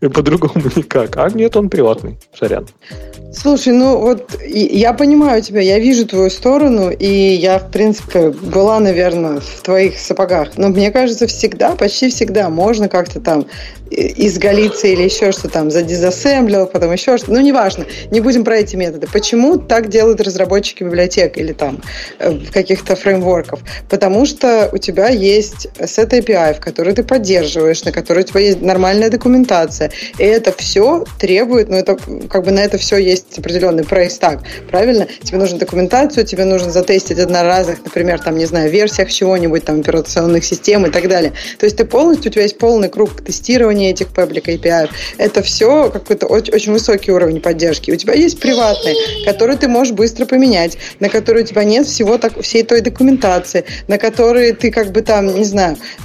и 0.00 0.08
по-другому 0.08 0.70
никак. 0.76 1.16
А 1.16 1.28
нет, 1.30 1.56
он 1.56 1.68
приватный, 1.68 2.18
сорян. 2.38 2.66
Слушай, 3.32 3.72
ну 3.72 3.98
вот 3.98 4.30
я 4.46 4.92
понимаю 4.92 5.42
тебя, 5.42 5.60
я 5.60 5.78
вижу 5.78 6.06
твою 6.06 6.30
сторону, 6.30 6.90
и 6.90 7.06
я, 7.06 7.58
в 7.58 7.70
принципе, 7.70 8.30
была, 8.30 8.78
наверное, 8.78 9.40
в 9.40 9.62
твоих 9.62 9.98
сапогах. 9.98 10.56
Но 10.56 10.68
мне 10.68 10.92
кажется, 10.92 11.26
всегда, 11.26 11.74
почти 11.74 12.10
всегда 12.10 12.48
можно 12.48 12.88
как-то 12.88 13.20
там 13.20 13.46
изголиться 13.90 14.86
или 14.86 15.02
еще 15.02 15.32
что 15.32 15.48
там, 15.48 15.70
задизассемблил, 15.70 16.66
потом 16.66 16.92
еще 16.92 17.16
что-то. 17.18 17.32
Ну, 17.32 17.40
неважно, 17.40 17.86
не 18.10 18.20
будем 18.20 18.44
про 18.44 18.58
эти 18.58 18.76
методы. 18.76 19.06
Почему 19.12 19.58
так 19.58 19.88
делают 19.88 20.20
разработчики 20.20 20.82
библиотек 20.82 21.36
или 21.38 21.52
там 21.52 21.80
э, 22.18 22.38
каких-то 22.52 22.96
фреймворков? 22.96 23.60
Потому 23.88 24.26
что 24.26 24.68
у 24.72 24.78
тебя 24.78 25.08
есть 25.08 25.63
сет 25.86 26.12
API, 26.12 26.54
в 26.54 26.60
который 26.60 26.94
ты 26.94 27.02
поддерживаешь, 27.02 27.84
на 27.84 27.92
который 27.92 28.24
у 28.24 28.26
тебя 28.26 28.40
есть 28.40 28.62
нормальная 28.62 29.10
документация. 29.10 29.90
И 30.18 30.24
это 30.24 30.52
все 30.52 31.04
требует, 31.18 31.68
ну, 31.68 31.76
это 31.76 31.96
как 32.28 32.44
бы 32.44 32.50
на 32.50 32.60
это 32.60 32.78
все 32.78 32.98
есть 32.98 33.38
определенный 33.38 33.84
прайс 33.84 34.18
так, 34.18 34.40
правильно? 34.70 35.06
Тебе 35.22 35.38
нужна 35.38 35.58
документацию, 35.58 36.24
тебе 36.24 36.44
нужно 36.44 36.70
затестить 36.70 37.18
одноразовых, 37.18 37.84
например, 37.84 38.20
там, 38.20 38.36
не 38.36 38.46
знаю, 38.46 38.70
версиях 38.70 39.10
чего-нибудь, 39.10 39.64
там, 39.64 39.80
операционных 39.80 40.44
систем 40.44 40.86
и 40.86 40.90
так 40.90 41.08
далее. 41.08 41.32
То 41.58 41.66
есть 41.66 41.76
ты 41.76 41.84
полностью, 41.84 42.30
у 42.30 42.32
тебя 42.32 42.42
есть 42.42 42.58
полный 42.58 42.88
круг 42.88 43.22
тестирования 43.22 43.90
этих 43.90 44.08
паблик 44.08 44.48
API. 44.48 44.88
Это 45.18 45.42
все 45.42 45.90
какой-то 45.90 46.26
очень, 46.26 46.54
очень 46.54 46.72
высокий 46.72 47.12
уровень 47.12 47.40
поддержки. 47.40 47.90
У 47.90 47.96
тебя 47.96 48.14
есть 48.14 48.40
приватные, 48.40 48.94
которые 49.24 49.56
ты 49.56 49.68
можешь 49.68 49.92
быстро 49.92 50.26
поменять, 50.26 50.78
на 51.00 51.08
которые 51.08 51.44
у 51.44 51.46
тебя 51.46 51.64
нет 51.64 51.86
всего 51.86 52.18
так, 52.18 52.40
всей 52.40 52.62
той 52.62 52.80
документации, 52.80 53.64
на 53.88 53.98
которые 53.98 54.52
ты 54.52 54.70
как 54.70 54.92
бы 54.92 55.02
там, 55.02 55.34
не 55.34 55.44
знаю, 55.44 55.53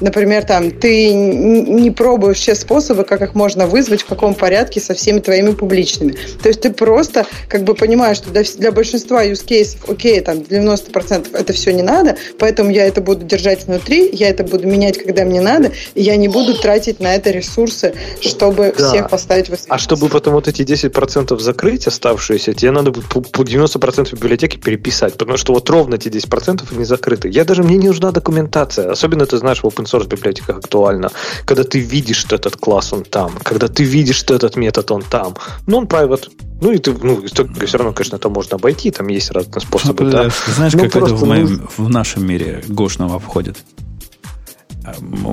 например, 0.01 0.45
там 0.45 0.71
ты 0.71 1.13
не 1.13 1.91
пробуешь 1.91 2.37
все 2.37 2.55
способы, 2.55 3.03
как 3.03 3.21
их 3.21 3.35
можно 3.35 3.67
вызвать, 3.67 4.01
в 4.01 4.05
каком 4.05 4.33
порядке 4.33 4.79
со 4.79 4.93
всеми 4.93 5.19
твоими 5.19 5.51
публичными. 5.51 6.15
То 6.41 6.49
есть 6.49 6.61
ты 6.61 6.71
просто 6.71 7.25
как 7.47 7.63
бы 7.63 7.75
понимаешь, 7.75 8.17
что 8.17 8.29
для, 8.31 8.43
для 8.43 8.71
большинства 8.71 9.25
use 9.25 9.45
cases, 9.45 9.77
окей, 9.87 10.19
там 10.21 10.37
90% 10.39 11.27
это 11.33 11.53
все 11.53 11.71
не 11.71 11.83
надо, 11.83 12.17
поэтому 12.37 12.69
я 12.69 12.85
это 12.85 13.01
буду 13.01 13.25
держать 13.25 13.65
внутри, 13.65 14.09
я 14.13 14.29
это 14.29 14.43
буду 14.43 14.67
менять, 14.67 14.97
когда 14.97 15.25
мне 15.25 15.41
надо, 15.41 15.71
и 15.95 16.01
я 16.01 16.15
не 16.15 16.27
буду 16.27 16.57
тратить 16.57 16.99
на 16.99 17.15
это 17.15 17.31
ресурсы 17.31 17.93
чтобы 18.21 18.73
да. 18.77 18.89
всех 18.89 19.09
поставить 19.09 19.49
в 19.49 19.55
А 19.67 19.77
чтобы 19.77 20.09
потом 20.09 20.33
вот 20.33 20.47
эти 20.47 20.61
10% 20.61 21.37
закрыть 21.39 21.87
оставшиеся, 21.87 22.53
тебе 22.53 22.71
надо 22.71 22.91
будет 22.91 23.07
по 23.07 23.19
90% 23.19 24.11
библиотеки 24.13 24.57
переписать, 24.57 25.13
потому 25.13 25.37
что 25.37 25.53
вот 25.53 25.69
ровно 25.69 25.95
эти 25.95 26.07
10% 26.09 26.77
не 26.77 26.85
закрыты. 26.85 27.29
Я 27.29 27.45
даже, 27.45 27.63
мне 27.63 27.77
не 27.77 27.87
нужна 27.87 28.11
документация. 28.11 28.91
Особенно, 28.91 29.25
ты 29.25 29.37
знаешь, 29.39 29.59
в 29.59 29.65
open 29.65 29.85
source 29.85 30.07
библиотеках 30.07 30.57
актуально. 30.57 31.09
Когда 31.45 31.63
ты 31.63 31.79
видишь, 31.79 32.17
что 32.17 32.35
этот 32.35 32.55
класс, 32.55 32.93
он 32.93 33.03
там. 33.03 33.31
Когда 33.43 33.67
ты 33.67 33.83
видишь, 33.83 34.17
что 34.17 34.33
этот 34.33 34.55
метод, 34.55 34.91
он 34.91 35.01
там. 35.01 35.35
Ну, 35.67 35.77
он 35.77 35.85
private. 35.85 36.29
Ну, 36.61 36.71
и 36.71 36.77
ты, 36.77 36.93
ну, 36.93 37.23
все 37.25 37.77
равно, 37.77 37.93
конечно, 37.93 38.17
это 38.17 38.29
можно 38.29 38.55
обойти, 38.55 38.91
там 38.91 39.07
есть 39.07 39.31
разные 39.31 39.61
способы. 39.61 40.11
Да. 40.11 40.29
Знаешь, 40.55 40.73
ну, 40.73 40.79
как 40.81 40.95
это 40.97 41.15
в, 41.15 41.23
моем, 41.25 41.69
в 41.77 41.89
нашем 41.89 42.27
мире 42.27 42.63
гошного 42.67 43.15
обходит? 43.15 43.57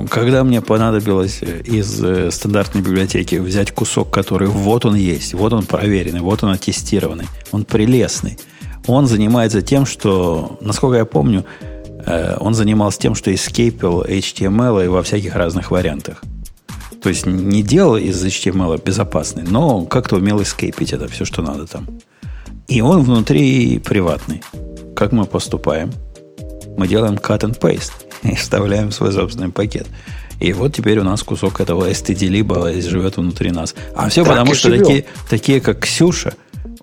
Когда 0.09 0.43
мне 0.43 0.61
понадобилось 0.61 1.41
из 1.41 2.03
э, 2.03 2.31
стандартной 2.31 2.81
библиотеки 2.81 3.35
взять 3.35 3.71
кусок, 3.71 4.11
который 4.11 4.47
вот 4.47 4.85
он 4.85 4.95
есть, 4.95 5.33
вот 5.33 5.53
он 5.53 5.65
проверенный, 5.65 6.19
вот 6.19 6.43
он 6.43 6.51
оттестированный, 6.51 7.25
он 7.51 7.63
прелестный, 7.65 8.37
он 8.87 9.07
занимается 9.07 9.61
тем, 9.61 9.85
что, 9.85 10.57
насколько 10.61 10.97
я 10.97 11.05
помню, 11.05 11.45
э, 11.61 11.76
он 12.39 12.53
занимался 12.53 12.99
тем, 12.99 13.15
что 13.15 13.33
эскейпил 13.33 14.03
HTML 14.03 14.85
и 14.85 14.87
во 14.87 15.03
всяких 15.03 15.35
разных 15.35 15.71
вариантах. 15.71 16.21
То 17.01 17.09
есть 17.09 17.25
не 17.25 17.63
делал 17.63 17.97
из 17.97 18.23
HTML 18.23 18.81
безопасный, 18.83 19.43
но 19.43 19.85
как-то 19.85 20.15
умел 20.15 20.41
эскейпить 20.41 20.93
это 20.93 21.07
все, 21.07 21.25
что 21.25 21.41
надо 21.41 21.67
там. 21.67 21.87
И 22.67 22.81
он 22.81 23.03
внутри 23.03 23.79
приватный. 23.79 24.41
Как 24.95 25.11
мы 25.11 25.25
поступаем? 25.25 25.91
Мы 26.77 26.87
делаем 26.87 27.15
cut 27.15 27.41
and 27.41 27.59
paste 27.59 27.91
и 28.23 28.35
вставляем 28.35 28.91
свой 28.91 29.11
собственный 29.11 29.49
пакет. 29.49 29.87
И 30.39 30.53
вот 30.53 30.75
теперь 30.75 30.99
у 30.99 31.03
нас 31.03 31.23
кусок 31.23 31.61
этого 31.61 31.89
std 31.89 32.27
либо 32.27 32.71
живет 32.73 33.17
внутри 33.17 33.51
нас. 33.51 33.73
А 33.95 34.09
все 34.09 34.23
так 34.23 34.33
потому, 34.33 34.53
что 34.53 34.69
такие, 34.69 35.05
такие, 35.29 35.61
как 35.61 35.79
Ксюша, 35.79 36.33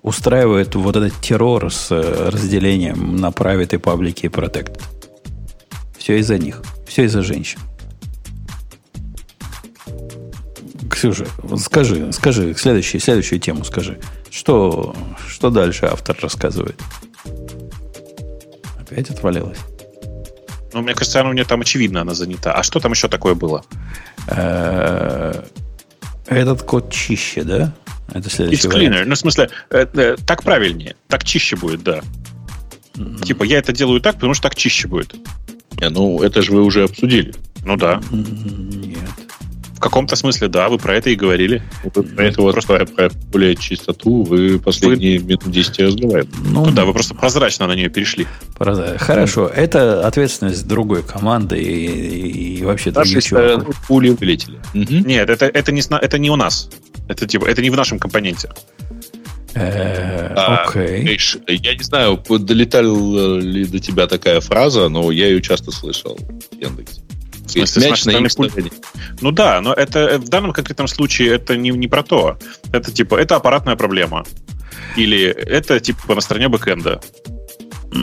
устраивают 0.01 0.75
вот 0.75 0.95
этот 0.95 1.13
террор 1.21 1.71
с 1.71 1.87
э, 1.91 2.29
разделением 2.29 3.15
на 3.15 3.29
private 3.29 3.75
и 3.75 3.77
паблики 3.77 4.25
и 4.25 4.29
protected. 4.29 4.81
Все 6.05 6.19
из-за 6.19 6.37
них. 6.37 6.61
Все 6.85 7.05
из-за 7.05 7.23
женщин. 7.23 7.57
Ксюша, 10.87 11.25
скажи, 11.57 12.13
скажи, 12.13 12.53
следующую, 12.53 13.01
следующую 13.01 13.39
тему 13.39 13.65
скажи. 13.65 13.99
Что, 14.29 14.95
что 15.27 15.49
дальше 15.49 15.87
автор 15.87 16.15
рассказывает? 16.21 16.79
Опять 18.79 19.09
отвалилась. 19.09 19.57
Ну, 20.73 20.83
мне 20.83 20.93
кажется, 20.93 21.21
она 21.21 21.31
у 21.31 21.33
нее 21.33 21.43
там 21.43 21.61
очевидно, 21.61 22.01
она 22.01 22.13
занята. 22.13 22.53
А 22.53 22.61
что 22.61 22.79
там 22.79 22.91
еще 22.91 23.07
такое 23.07 23.33
было? 23.33 23.65
Э, 24.27 25.43
этот 26.27 26.61
код 26.61 26.93
чище, 26.93 27.41
да? 27.41 27.73
Это 28.13 28.29
следующий 28.29 28.67
It's 28.67 28.71
cleaner. 28.71 29.05
Ну, 29.05 29.15
в 29.15 29.17
смысле, 29.17 29.49
э, 29.71 29.87
э, 29.91 30.17
так 30.23 30.43
правильнее. 30.43 30.95
Так 31.07 31.23
чище 31.23 31.55
будет, 31.55 31.81
да. 31.81 32.01
Mm-hmm. 32.93 33.23
Типа, 33.23 33.43
я 33.43 33.57
это 33.57 33.73
делаю 33.73 34.01
так, 34.01 34.13
потому 34.15 34.35
что 34.35 34.43
так 34.43 34.55
чище 34.55 34.87
будет. 34.87 35.15
Не, 35.79 35.89
ну, 35.89 36.21
это 36.21 36.41
же 36.41 36.51
вы 36.51 36.63
уже 36.63 36.83
обсудили. 36.83 37.33
Ну 37.65 37.77
да. 37.77 38.01
Нет. 38.11 38.99
В 39.75 39.79
каком-то 39.79 40.15
смысле, 40.15 40.47
да, 40.47 40.69
вы 40.69 40.77
про 40.77 40.95
это 40.95 41.09
и 41.09 41.15
говорили. 41.15 41.61
Вы 41.83 42.03
про 42.03 42.25
это 42.25 42.41
вот 42.41 42.53
просто... 42.53 42.73
про, 42.73 42.85
про 42.85 43.09
более 43.31 43.55
чистоту 43.55 44.23
вы 44.23 44.57
последние 44.57 45.19
вы... 45.19 45.25
минут 45.25 45.43
10 45.51 45.79
разговариваете. 45.79 46.29
Ну, 46.45 46.65
ну 46.65 46.71
да, 46.71 46.85
вы 46.85 46.93
просто 46.93 47.13
прозрачно 47.13 47.67
на 47.67 47.73
нее 47.73 47.89
перешли. 47.89 48.25
Хорошо, 48.97 49.47
это 49.47 50.07
ответственность 50.07 50.65
другой 50.65 51.03
команды 51.03 51.59
и, 51.61 52.59
и 52.59 52.63
вообще 52.63 52.91
других 52.91 53.23
чуваков. 53.23 53.75
пули 53.87 54.09
вылетели. 54.09 54.59
Угу. 54.73 55.07
Нет, 55.07 55.29
это, 55.29 55.45
это, 55.45 55.71
не, 55.71 55.81
это 55.81 56.17
не 56.17 56.29
у 56.29 56.35
нас. 56.37 56.69
Это 57.09 57.27
типа, 57.27 57.45
это 57.45 57.61
не 57.61 57.69
в 57.69 57.75
нашем 57.75 57.99
компоненте. 57.99 58.49
Э, 59.55 60.33
А, 60.35 60.65
Окей. 60.67 61.17
Я 61.47 61.75
не 61.75 61.83
знаю, 61.83 62.21
долетала 62.29 63.39
ли 63.39 63.65
до 63.65 63.79
тебя 63.79 64.05
такая 64.07 64.41
фраза, 64.41 64.89
но 64.89 65.11
я 65.11 65.27
ее 65.27 65.41
часто 65.41 65.71
слышал 65.71 66.17
в 66.51 66.55
Яндексе. 66.61 67.01
В 67.45 67.51
смысле, 67.51 67.89
Мяч 67.89 68.05
на 68.05 68.47
пуль-. 68.47 68.71
Ну 69.21 69.31
да, 69.31 69.61
но 69.61 69.73
это 69.73 69.99
э, 69.99 70.17
в 70.17 70.27
данном 70.27 70.51
конкретном 70.51 70.87
случае 70.87 71.35
это 71.35 71.55
не, 71.55 71.69
не 71.69 71.87
про 71.87 72.03
то. 72.03 72.37
Это 72.73 72.91
типа, 72.91 73.15
это 73.15 73.35
аппаратная 73.37 73.75
проблема. 73.75 74.25
Или 74.97 75.27
это 75.27 75.79
типа 75.79 76.15
на 76.15 76.21
стороне 76.21 76.49
бэкэнда. 76.49 76.99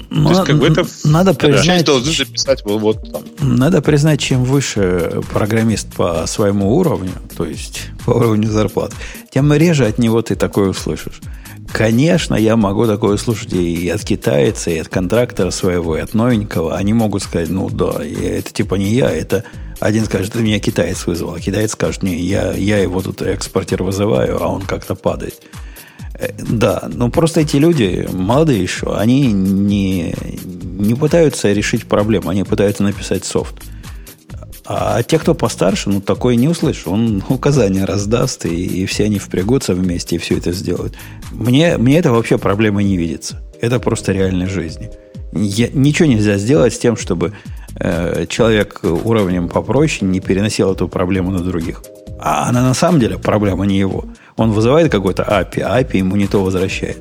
Ну, 0.09 0.31
есть, 0.31 0.45
как 0.45 0.59
бы 0.59 0.69
это- 0.69 0.87
надо 1.05 1.33
Да, 1.33 1.39
признать, 1.39 1.85
должны 1.85 2.13
записать 2.13 2.65
вот, 2.65 2.81
вот 2.81 3.13
там. 3.13 3.23
Надо 3.41 3.83
признать, 3.83 4.21
чем 4.21 4.45
выше 4.45 5.21
программист 5.33 5.93
по 5.95 6.27
своему 6.27 6.75
уровню, 6.77 7.13
то 7.37 7.45
есть 7.45 7.91
по 8.07 8.13
уровню 8.13 8.49
зарплат, 8.49 8.95
тем 9.31 9.53
реже 9.53 9.85
от 9.87 9.99
него 9.99 10.23
ты 10.23 10.35
такое 10.35 10.71
услышишь. 10.71 11.21
Конечно, 11.73 12.35
я 12.35 12.57
могу 12.57 12.87
такое 12.87 13.15
услышать 13.15 13.53
и 13.55 13.89
от 13.89 14.05
китайца, 14.05 14.71
и 14.71 14.79
от 14.79 14.89
контрактора 14.89 15.51
своего, 15.51 15.97
и 15.97 16.01
от 16.01 16.13
новенького. 16.13 16.77
Они 16.77 16.93
могут 16.93 17.23
сказать, 17.23 17.49
ну 17.49 17.71
да, 17.71 17.95
это 18.05 18.53
типа 18.53 18.75
не 18.75 18.93
я, 18.95 19.11
это 19.11 19.45
один 19.81 20.05
скажет, 20.05 20.35
это 20.35 20.45
меня 20.45 20.61
китаец 20.61 21.07
вызвал, 21.07 21.35
а 21.35 21.41
китаец 21.41 21.73
скажет, 21.73 22.03
не, 22.03 22.15
я, 22.17 22.53
я 22.53 22.79
его 22.79 23.01
тут 23.01 23.23
экспортер 23.23 23.83
вызываю, 23.83 24.43
а 24.43 24.49
он 24.49 24.63
как-то 24.63 24.95
падает. 24.95 25.43
Э, 26.15 26.29
Да, 26.39 26.89
но 26.93 27.11
просто 27.11 27.41
эти 27.41 27.57
люди, 27.57 28.07
молодые 28.13 28.63
еще, 28.63 28.95
они 28.95 29.33
не, 29.33 30.15
не 30.45 30.95
пытаются 30.95 31.53
решить 31.53 31.87
проблему, 31.87 32.29
они 32.29 32.45
пытаются 32.45 32.83
написать 32.83 33.25
софт. 33.25 33.55
А 34.65 35.03
те, 35.03 35.19
кто 35.19 35.35
постарше, 35.35 35.91
ну, 35.91 36.01
такое 36.01 36.37
не 36.37 36.49
услышит. 36.49 36.87
Он 36.87 37.23
указания 37.29 37.85
раздаст, 37.85 38.47
и, 38.47 38.83
и 38.83 38.87
все 38.87 39.05
они 39.05 39.19
впрягутся 39.19 39.75
вместе, 39.75 40.17
и 40.17 40.19
все 40.19 40.39
это 40.39 40.53
сделают. 40.53 40.95
Мне, 41.33 41.77
мне 41.79 41.99
это 41.99 42.13
вообще 42.13 42.39
проблемой 42.39 42.85
не 42.85 42.97
видится. 42.97 43.43
Это 43.61 43.81
просто 43.81 44.13
реальной 44.13 44.47
жизни. 44.47 44.91
Я- 45.33 45.69
ничего 45.73 46.09
нельзя 46.09 46.39
сделать 46.39 46.75
с 46.75 46.79
тем, 46.79 46.97
чтобы 46.97 47.33
э, 47.81 48.27
человек 48.29 48.81
уровнем 48.83 49.49
попроще 49.49 50.07
не 50.11 50.21
переносил 50.21 50.73
эту 50.73 50.87
проблему 50.89 51.31
на 51.33 51.41
других. 51.41 51.83
А 52.21 52.49
она 52.49 52.63
на 52.63 52.75
самом 52.75 53.01
деле 53.01 53.19
проблема 53.19 53.67
не 53.67 53.79
его. 53.79 54.05
Он 54.37 54.53
вызывает 54.53 54.93
какой-то 54.93 55.25
API, 55.25 55.81
API 55.83 55.97
ему 55.99 56.15
не 56.17 56.29
то 56.29 56.43
возвращает. 56.45 56.99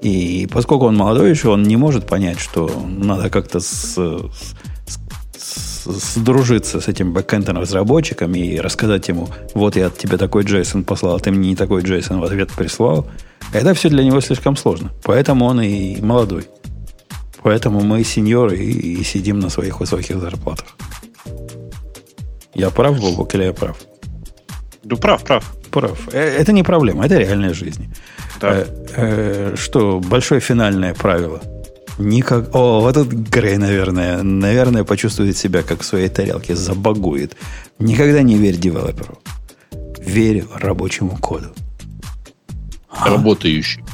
И 0.00 0.48
поскольку 0.52 0.86
он 0.86 0.96
молодой 0.96 1.30
еще, 1.30 1.48
он 1.48 1.62
не 1.64 1.76
может 1.76 2.06
понять, 2.06 2.38
что 2.38 2.70
надо 2.86 3.28
как-то 3.30 3.60
с- 3.60 3.94
с- 3.96 4.54
сдружиться 5.84 6.80
с 6.80 6.88
этим 6.88 7.12
бэкэндом 7.12 7.58
разработчиком 7.58 8.34
и 8.34 8.58
рассказать 8.58 9.08
ему, 9.08 9.28
вот 9.54 9.76
я 9.76 9.86
от 9.86 9.98
тебя 9.98 10.18
такой 10.18 10.44
JSON 10.44 10.84
послал, 10.84 11.16
а 11.16 11.20
ты 11.20 11.30
мне 11.30 11.50
не 11.50 11.56
такой 11.56 11.82
JSON 11.82 12.20
в 12.20 12.24
ответ 12.24 12.50
прислал. 12.52 13.06
Это 13.52 13.74
все 13.74 13.88
для 13.88 14.04
него 14.04 14.20
слишком 14.20 14.56
сложно. 14.56 14.90
Поэтому 15.02 15.44
он 15.44 15.60
и 15.60 16.00
молодой. 16.00 16.46
Поэтому 17.42 17.80
мы 17.80 18.04
сеньоры 18.04 18.56
и, 18.56 19.00
и 19.00 19.04
сидим 19.04 19.38
на 19.38 19.50
своих 19.50 19.80
высоких 19.80 20.18
зарплатах. 20.18 20.76
Я 22.54 22.70
прав, 22.70 22.98
Бобок, 23.00 23.34
или 23.34 23.44
я 23.44 23.52
прав? 23.52 23.76
Ну, 24.84 24.96
прав, 24.96 25.22
прав. 25.24 25.54
Прав. 25.70 26.08
Э, 26.12 26.20
Это 26.20 26.52
не 26.52 26.62
проблема, 26.62 27.04
это 27.04 27.18
реальная 27.18 27.54
жизнь. 27.54 27.92
Да. 28.40 28.54
Э, 28.54 28.66
э, 28.96 29.56
что, 29.56 30.00
большое 30.00 30.40
финальное 30.40 30.94
правило. 30.94 31.40
Никак... 31.98 32.54
О, 32.54 32.80
вот 32.80 32.94
тут 32.94 33.08
Грей, 33.08 33.56
наверное, 33.56 34.22
наверное, 34.22 34.84
почувствует 34.84 35.36
себя 35.36 35.62
как 35.62 35.82
в 35.82 35.84
своей 35.84 36.08
тарелке, 36.08 36.56
забагует. 36.56 37.36
Никогда 37.78 38.22
не 38.22 38.36
верь 38.36 38.56
девелоперу. 38.56 39.18
Верь 39.98 40.44
рабочему 40.54 41.16
коду. 41.16 41.54
А, 42.90 43.08
Работающий. 43.10 43.84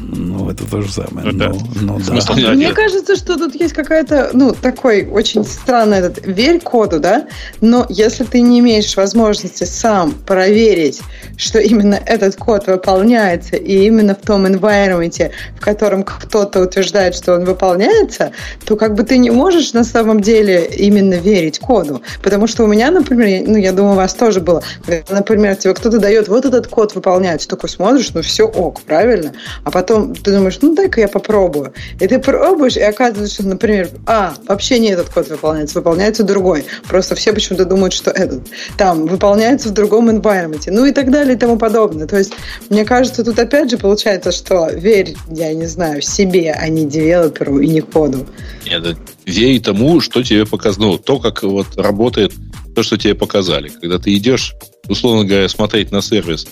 Ну, 0.00 0.50
это 0.50 0.68
то 0.68 0.82
же 0.82 0.92
самое. 0.92 1.32
Ну, 1.32 1.38
да. 1.38 1.48
Ну, 1.48 1.58
ну, 1.80 1.98
да. 1.98 2.04
Смысл, 2.04 2.34
да. 2.34 2.52
Мне 2.52 2.72
кажется, 2.72 3.16
что 3.16 3.36
тут 3.36 3.54
есть 3.54 3.74
какая-то, 3.74 4.30
ну, 4.32 4.52
такой 4.52 5.06
очень 5.06 5.44
странный 5.44 5.98
этот 5.98 6.26
верь 6.26 6.60
коду, 6.60 7.00
да, 7.00 7.26
но 7.60 7.86
если 7.88 8.24
ты 8.24 8.40
не 8.40 8.60
имеешь 8.60 8.96
возможности 8.96 9.64
сам 9.64 10.12
проверить, 10.12 11.00
что 11.36 11.58
именно 11.58 11.94
этот 11.94 12.36
код 12.36 12.66
выполняется, 12.66 13.56
и 13.56 13.86
именно 13.86 14.14
в 14.14 14.26
том 14.26 14.46
environment, 14.46 15.30
в 15.56 15.60
котором 15.60 16.02
кто-то 16.02 16.60
утверждает, 16.60 17.14
что 17.14 17.34
он 17.34 17.44
выполняется, 17.44 18.32
то 18.64 18.76
как 18.76 18.94
бы 18.94 19.02
ты 19.02 19.18
не 19.18 19.30
можешь 19.30 19.72
на 19.72 19.84
самом 19.84 20.20
деле 20.20 20.66
именно 20.66 21.14
верить 21.14 21.58
коду. 21.58 22.02
Потому 22.22 22.46
что 22.46 22.64
у 22.64 22.66
меня, 22.66 22.90
например, 22.90 23.44
ну, 23.46 23.56
я 23.56 23.72
думаю, 23.72 23.92
у 23.92 23.96
вас 23.96 24.14
тоже 24.14 24.40
было, 24.40 24.62
когда, 24.84 25.14
например, 25.14 25.56
тебе 25.56 25.74
кто-то 25.74 25.98
дает, 25.98 26.28
вот 26.28 26.44
этот 26.44 26.66
код 26.68 26.94
выполняется, 26.94 27.48
такой 27.48 27.68
смотришь, 27.68 28.10
ну, 28.14 28.22
все 28.22 28.44
ок, 28.44 28.80
правильно? 28.82 29.32
А 29.64 29.70
потом 29.76 30.14
ты 30.14 30.32
думаешь, 30.32 30.58
ну, 30.62 30.74
дай-ка 30.74 31.02
я 31.02 31.06
попробую. 31.06 31.74
И 32.00 32.06
ты 32.06 32.18
пробуешь, 32.18 32.78
и 32.78 32.80
оказывается, 32.80 33.34
что, 33.34 33.46
например, 33.46 33.90
а, 34.06 34.32
вообще 34.48 34.78
не 34.78 34.88
этот 34.88 35.10
код 35.10 35.28
выполняется, 35.28 35.80
выполняется 35.80 36.24
другой. 36.24 36.64
Просто 36.88 37.14
все 37.14 37.34
почему-то 37.34 37.66
думают, 37.66 37.92
что 37.92 38.10
этот 38.10 38.46
там 38.78 39.04
выполняется 39.04 39.68
в 39.68 39.72
другом 39.72 40.08
environment. 40.08 40.62
Ну 40.68 40.86
и 40.86 40.92
так 40.92 41.10
далее 41.10 41.36
и 41.36 41.38
тому 41.38 41.58
подобное. 41.58 42.06
То 42.06 42.16
есть, 42.16 42.32
мне 42.70 42.86
кажется, 42.86 43.22
тут 43.22 43.38
опять 43.38 43.70
же 43.70 43.76
получается, 43.76 44.32
что 44.32 44.70
верь, 44.70 45.14
я 45.28 45.52
не 45.52 45.66
знаю, 45.66 46.00
себе, 46.00 46.56
а 46.58 46.66
не 46.70 46.86
девелоперу 46.86 47.58
и 47.58 47.68
не 47.68 47.82
коду. 47.82 48.26
Нет, 48.64 48.96
верь 49.26 49.60
тому, 49.60 50.00
что 50.00 50.22
тебе 50.22 50.46
показано. 50.46 50.96
То, 50.96 51.18
как 51.18 51.42
вот 51.42 51.66
работает 51.76 52.32
то, 52.74 52.82
что 52.82 52.96
тебе 52.96 53.14
показали. 53.14 53.68
Когда 53.68 53.98
ты 53.98 54.16
идешь, 54.16 54.54
условно 54.88 55.26
говоря, 55.26 55.50
смотреть 55.50 55.92
на 55.92 56.00
сервис, 56.00 56.46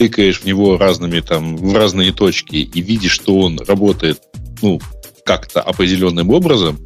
тыкаешь 0.00 0.40
в 0.40 0.46
него 0.46 0.78
разными 0.78 1.20
там, 1.20 1.58
в 1.58 1.76
разные 1.76 2.10
точки 2.10 2.56
и 2.56 2.80
видишь, 2.80 3.12
что 3.12 3.38
он 3.38 3.58
работает, 3.58 4.22
ну, 4.62 4.80
как-то 5.26 5.60
определенным 5.60 6.30
образом, 6.30 6.78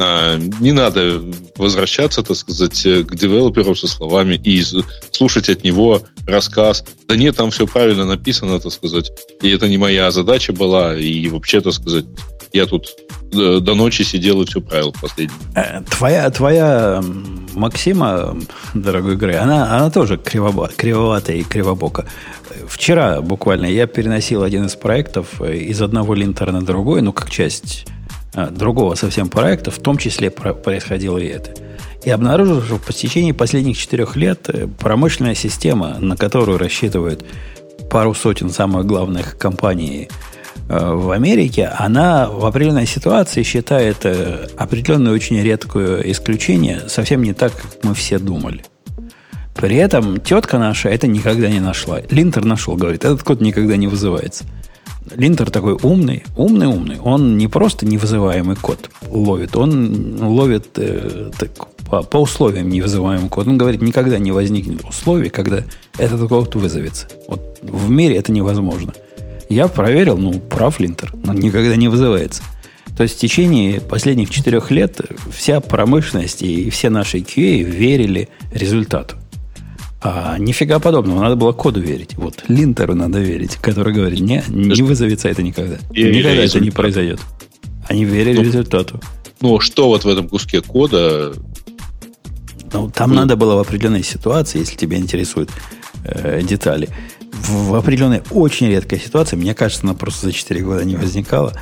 а, 0.00 0.38
не 0.60 0.72
надо 0.72 1.22
возвращаться, 1.56 2.22
так 2.22 2.36
сказать, 2.36 2.82
к 2.82 3.14
девелоперу 3.14 3.74
со 3.74 3.86
словами 3.86 4.40
и 4.42 4.64
слушать 5.10 5.48
от 5.48 5.64
него 5.64 6.02
рассказ. 6.26 6.84
Да 7.08 7.16
нет, 7.16 7.36
там 7.36 7.50
все 7.50 7.66
правильно 7.66 8.04
написано, 8.04 8.60
так 8.60 8.72
сказать, 8.72 9.10
и 9.42 9.50
это 9.50 9.68
не 9.68 9.78
моя 9.78 10.10
задача 10.10 10.52
была, 10.52 10.96
и 10.96 11.28
вообще, 11.28 11.60
так 11.60 11.72
сказать, 11.72 12.06
я 12.52 12.66
тут 12.66 12.88
э, 13.32 13.58
до 13.60 13.74
ночи 13.74 14.02
сидел 14.02 14.42
и 14.42 14.46
все 14.46 14.60
правил 14.60 14.94
последний. 15.00 15.36
Э, 15.54 15.82
Твоя, 15.82 16.28
твоя 16.30 17.02
Максима, 17.54 18.36
дорогой 18.74 19.16
Грей, 19.16 19.38
она, 19.38 19.76
она 19.76 19.90
тоже 19.90 20.16
кривоба, 20.16 20.70
кривоватая 20.76 21.36
и 21.36 21.42
кривобока. 21.42 22.06
Вчера 22.68 23.20
буквально 23.20 23.66
я 23.66 23.86
переносил 23.86 24.42
один 24.42 24.66
из 24.66 24.74
проектов 24.74 25.40
э, 25.40 25.56
из 25.56 25.80
одного 25.80 26.14
линтера 26.14 26.50
на 26.50 26.62
другой, 26.62 27.02
ну, 27.02 27.12
как 27.12 27.30
часть 27.30 27.86
другого 28.32 28.94
совсем 28.94 29.28
проекта, 29.28 29.70
в 29.70 29.78
том 29.78 29.98
числе 29.98 30.30
про- 30.30 30.54
происходило 30.54 31.18
и 31.18 31.26
это. 31.26 31.52
И 32.04 32.10
обнаружил, 32.10 32.62
что 32.62 32.76
по 32.76 32.92
течение 32.92 33.34
последних 33.34 33.76
четырех 33.76 34.16
лет 34.16 34.48
э, 34.48 34.66
промышленная 34.66 35.34
система, 35.34 35.98
на 35.98 36.16
которую 36.16 36.56
рассчитывают 36.56 37.24
пару 37.90 38.14
сотен 38.14 38.48
самых 38.50 38.86
главных 38.86 39.36
компаний 39.36 40.08
э, 40.68 40.92
в 40.94 41.10
Америке, 41.10 41.66
она 41.66 42.30
в 42.30 42.46
определенной 42.46 42.86
ситуации 42.86 43.42
считает 43.42 43.98
э, 44.04 44.48
определенное 44.56 45.12
очень 45.12 45.40
редкое 45.42 46.00
исключение 46.10 46.88
совсем 46.88 47.22
не 47.22 47.34
так, 47.34 47.52
как 47.52 47.84
мы 47.84 47.94
все 47.94 48.18
думали. 48.18 48.64
При 49.54 49.76
этом 49.76 50.20
тетка 50.20 50.58
наша 50.58 50.88
это 50.88 51.06
никогда 51.06 51.50
не 51.50 51.60
нашла. 51.60 52.00
Линтер 52.08 52.46
нашел, 52.46 52.76
говорит, 52.76 53.04
этот 53.04 53.22
код 53.22 53.42
никогда 53.42 53.76
не 53.76 53.88
вызывается. 53.88 54.44
Линтер 55.14 55.50
такой 55.50 55.74
умный, 55.74 56.24
умный, 56.36 56.66
умный. 56.66 56.98
Он 57.00 57.36
не 57.36 57.48
просто 57.48 57.86
невызываемый 57.86 58.56
код 58.56 58.90
ловит, 59.08 59.56
он 59.56 60.22
ловит 60.22 60.68
э, 60.76 61.30
так, 61.38 61.50
по, 61.90 62.02
по 62.02 62.18
условиям 62.18 62.68
невызываемый 62.68 63.28
код. 63.28 63.48
Он 63.48 63.58
говорит, 63.58 63.82
никогда 63.82 64.18
не 64.18 64.32
возникнет 64.32 64.84
условий, 64.84 65.30
когда 65.30 65.64
этот 65.98 66.28
код 66.28 66.54
вызовется. 66.54 67.08
Вот 67.28 67.58
в 67.62 67.90
мире 67.90 68.16
это 68.16 68.30
невозможно. 68.30 68.92
Я 69.48 69.66
проверил, 69.66 70.16
ну, 70.16 70.38
прав 70.38 70.78
Линтер, 70.78 71.12
он 71.26 71.36
никогда 71.36 71.74
не 71.74 71.88
вызывается. 71.88 72.42
То 72.96 73.02
есть 73.02 73.16
в 73.16 73.20
течение 73.20 73.80
последних 73.80 74.30
четырех 74.30 74.70
лет 74.70 75.00
вся 75.34 75.60
промышленность 75.60 76.42
и 76.42 76.70
все 76.70 76.90
наши 76.90 77.18
QA 77.18 77.62
верили 77.62 78.28
результату. 78.52 79.16
А 80.02 80.38
нифига 80.38 80.78
подобного, 80.78 81.20
надо 81.22 81.36
было 81.36 81.52
коду 81.52 81.80
верить. 81.80 82.16
Вот 82.16 82.44
линтеру 82.48 82.94
надо 82.94 83.18
верить, 83.20 83.56
который 83.56 83.92
говорит, 83.92 84.20
не, 84.20 84.42
не 84.48 84.82
вызовется 84.82 85.28
это 85.28 85.42
никогда. 85.42 85.76
Верили 85.90 86.18
никогда 86.18 86.30
это 86.30 86.40
не 86.40 86.44
результату. 86.66 86.72
произойдет. 86.76 87.20
Они 87.88 88.04
верили 88.04 88.36
Ну, 88.38 88.42
результату. 88.44 89.00
Ну, 89.42 89.60
что 89.60 89.88
вот 89.88 90.04
в 90.04 90.08
этом 90.08 90.28
куске 90.28 90.62
кода 90.62 91.34
Ну, 92.72 92.90
там 92.90 93.10
Ну. 93.10 93.16
надо 93.16 93.36
было 93.36 93.56
в 93.56 93.58
определенной 93.58 94.02
ситуации, 94.02 94.60
если 94.60 94.76
тебя 94.76 94.96
интересуют 94.96 95.50
э, 96.04 96.40
детали, 96.42 96.88
в, 97.32 97.70
в 97.70 97.74
определенной 97.74 98.22
очень 98.30 98.68
редкой 98.68 99.00
ситуации, 99.00 99.36
мне 99.36 99.54
кажется, 99.54 99.84
она 99.84 99.94
просто 99.94 100.26
за 100.26 100.32
4 100.32 100.62
года 100.62 100.84
не 100.84 100.96
возникала, 100.96 101.52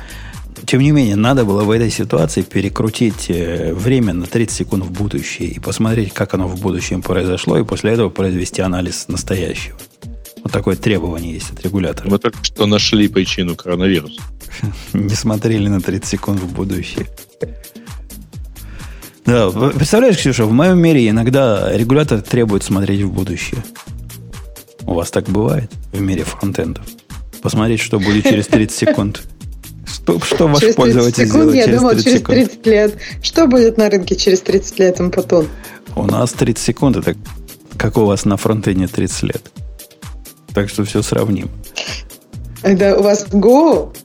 тем 0.65 0.81
не 0.81 0.91
менее, 0.91 1.15
надо 1.15 1.45
было 1.45 1.63
в 1.63 1.71
этой 1.71 1.89
ситуации 1.89 2.41
перекрутить 2.41 3.29
э, 3.29 3.73
время 3.73 4.13
на 4.13 4.25
30 4.25 4.55
секунд 4.55 4.85
в 4.85 4.91
будущее 4.91 5.49
и 5.49 5.59
посмотреть, 5.59 6.13
как 6.13 6.33
оно 6.33 6.47
в 6.47 6.59
будущем 6.59 7.01
произошло, 7.01 7.57
и 7.57 7.63
после 7.63 7.91
этого 7.91 8.09
произвести 8.09 8.61
анализ 8.61 9.07
настоящего. 9.07 9.77
Вот 10.43 10.51
такое 10.51 10.75
требование 10.75 11.33
есть 11.33 11.51
от 11.51 11.63
регулятора. 11.63 12.09
Мы 12.09 12.17
только 12.17 12.43
что 12.43 12.65
нашли 12.65 13.07
причину 13.07 13.55
коронавируса. 13.55 14.21
Не 14.93 15.15
смотрели 15.15 15.67
на 15.67 15.81
30 15.81 16.05
секунд 16.05 16.39
в 16.39 16.53
будущее. 16.53 17.07
Да, 19.25 19.51
представляешь, 19.51 20.17
Ксюша, 20.17 20.45
в 20.45 20.51
моем 20.51 20.79
мире 20.79 21.07
иногда 21.09 21.71
регулятор 21.75 22.21
требует 22.21 22.63
смотреть 22.63 23.01
в 23.01 23.11
будущее. 23.11 23.63
У 24.85 24.93
вас 24.93 25.11
так 25.11 25.25
бывает 25.29 25.71
в 25.91 26.01
мире 26.01 26.23
фронтендов? 26.23 26.83
Посмотреть, 27.41 27.79
что 27.79 27.99
будет 27.99 28.23
через 28.23 28.47
30 28.47 28.75
секунд. 28.75 29.21
Что, 29.91 30.19
что 30.19 30.47
ваш 30.47 30.59
через 30.59 30.75
пользователь 30.75 31.25
секунд, 31.27 31.49
сделает 31.49 31.55
я 31.55 31.65
через 31.65 31.77
думал, 31.79 31.89
30 31.91 32.03
через 32.05 32.19
секунд? 32.19 32.37
30 32.37 32.65
лет. 32.67 32.97
Что 33.21 33.47
будет 33.47 33.77
на 33.77 33.89
рынке 33.89 34.15
через 34.15 34.41
30 34.41 34.79
лет, 34.79 34.99
Ампатон? 34.99 35.47
У 35.95 36.03
нас 36.03 36.31
30 36.33 36.63
секунд, 36.63 36.97
это 36.97 37.15
как 37.77 37.97
у 37.97 38.05
вас 38.05 38.25
на 38.25 38.37
фронтене 38.37 38.87
30 38.87 39.23
лет. 39.23 39.51
Так 40.53 40.69
что 40.69 40.83
все 40.83 41.01
сравним. 41.01 41.49
Это 42.61 42.97
у 42.99 43.03
вас 43.03 43.25
Go 43.27 43.95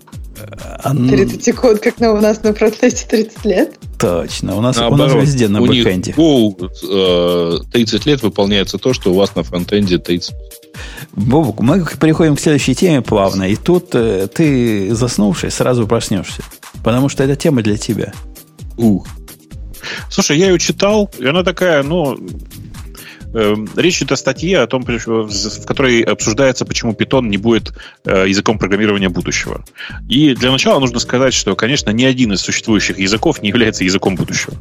А, 0.85 0.91
н- 0.91 1.09
30 1.09 1.45
секунд, 1.45 1.81
как 1.81 1.99
на, 1.99 2.13
у 2.13 2.21
нас 2.21 2.43
на 2.43 2.55
фронтенде 2.55 3.05
30 3.09 3.45
лет? 3.45 3.75
Точно. 4.05 4.57
У 4.57 4.61
нас, 4.61 4.77
у 4.77 4.81
нас 4.81 4.91
Наоборот, 4.91 5.23
везде 5.23 5.49
на 5.49 5.63
бэкэнде. 5.63 6.13
Go, 6.13 6.71
э, 6.91 7.59
30 7.73 8.07
лет 8.07 8.23
выполняется 8.23 8.79
то, 8.79 8.93
что 8.93 9.13
у 9.13 9.15
вас 9.15 9.35
на 9.35 9.43
фронтенде 9.43 9.99
30. 9.99 10.35
Бобук, 11.13 11.61
мы 11.61 11.85
переходим 12.01 12.37
к 12.37 12.41
следующей 12.41 12.75
теме 12.75 13.01
плавно. 13.01 13.45
И 13.45 13.57
тут 13.57 13.95
э, 13.95 14.27
ты, 14.27 14.95
заснувший, 14.95 15.51
сразу 15.51 15.87
проснешься. 15.87 16.43
Потому 16.83 17.09
что 17.09 17.25
эта 17.25 17.35
тема 17.37 17.63
для 17.63 17.79
тебя. 17.79 18.13
Ух. 18.77 19.07
Слушай, 20.11 20.39
я 20.39 20.51
ее 20.51 20.59
читал, 20.59 21.11
и 21.19 21.27
она 21.27 21.43
такая, 21.43 21.83
ну... 21.83 22.19
эм, 23.35 23.69
Речь 23.77 23.99
идет 23.99 24.13
о 24.13 24.17
статье, 24.17 24.61
о 24.61 24.67
том, 24.67 24.83
в 24.85 25.65
которой 25.67 26.03
обсуждается, 26.03 26.65
почему 26.65 26.93
Python 26.93 27.27
не 27.29 27.37
будет 27.37 27.73
э, 28.05 28.25
языком 28.29 28.59
программирования 28.59 29.09
будущего. 29.09 29.65
И 30.09 30.35
для 30.35 30.51
начала 30.51 30.81
нужно 30.81 30.99
сказать, 31.01 31.35
что, 31.35 31.55
конечно, 31.57 31.91
ни 31.91 32.05
один 32.05 32.33
из 32.33 32.41
существующих 32.41 32.99
языков 32.99 33.43
не 33.43 33.49
является 33.49 33.85
языком 33.85 34.15
будущего. 34.17 34.55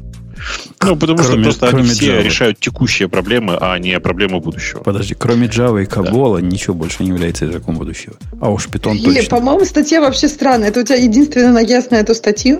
Ну, 0.81 0.97
потому 0.97 1.19
что 1.19 1.29
Кроме- 1.29 1.43
просто 1.45 1.69
они 1.69 1.87
все 1.87 2.17
Java. 2.17 2.21
решают 2.23 2.59
текущие 2.59 3.07
проблемы, 3.07 3.57
а 3.59 3.77
не 3.79 3.97
проблемы 3.99 4.39
будущего. 4.41 4.79
Подожди, 4.79 5.15
кроме 5.17 5.47
Java 5.47 5.81
и 5.81 5.85
Cabol 5.85 6.41
ничего 6.41 6.73
больше 6.73 7.03
не 7.03 7.09
является 7.09 7.45
языком 7.45 7.77
будущего. 7.77 8.15
А 8.41 8.49
уж 8.51 8.67
Python 8.67 8.95
Или, 8.95 9.19
точно. 9.21 9.29
по-моему, 9.37 9.63
статья 9.65 10.01
вообще 10.01 10.27
странная. 10.27 10.69
Это 10.69 10.81
у 10.81 10.83
тебя 10.83 10.97
единственная 10.97 11.53
нагяз 11.53 11.89
на 11.91 11.95
эту 11.95 12.13
статью? 12.13 12.59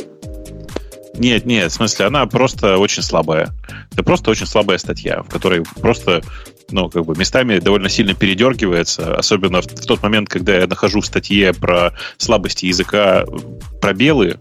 Нет, 1.16 1.46
нет, 1.46 1.72
в 1.72 1.76
смысле, 1.76 2.06
она 2.08 2.26
просто 2.26 2.78
очень 2.78 3.04
слабая. 3.04 3.54
Это 3.92 4.04
просто 4.04 4.32
очень 4.32 4.48
слабая 4.48 4.80
статья, 4.80 5.22
в 5.22 5.30
которой 5.30 5.64
просто, 5.80 6.22
ну, 6.72 6.90
как 6.90 7.06
бы 7.06 7.16
местами 7.16 7.60
довольно 7.60 7.88
сильно 7.88 8.16
передергивается, 8.16 9.16
особенно 9.16 9.62
в, 9.62 9.66
в 9.66 9.86
тот 9.86 10.02
момент, 10.02 10.28
когда 10.30 10.58
я 10.58 10.66
нахожу 10.66 11.02
в 11.02 11.06
статье 11.06 11.54
про 11.54 11.94
слабости 12.18 12.66
языка 12.66 13.26
пробелы. 13.80 14.40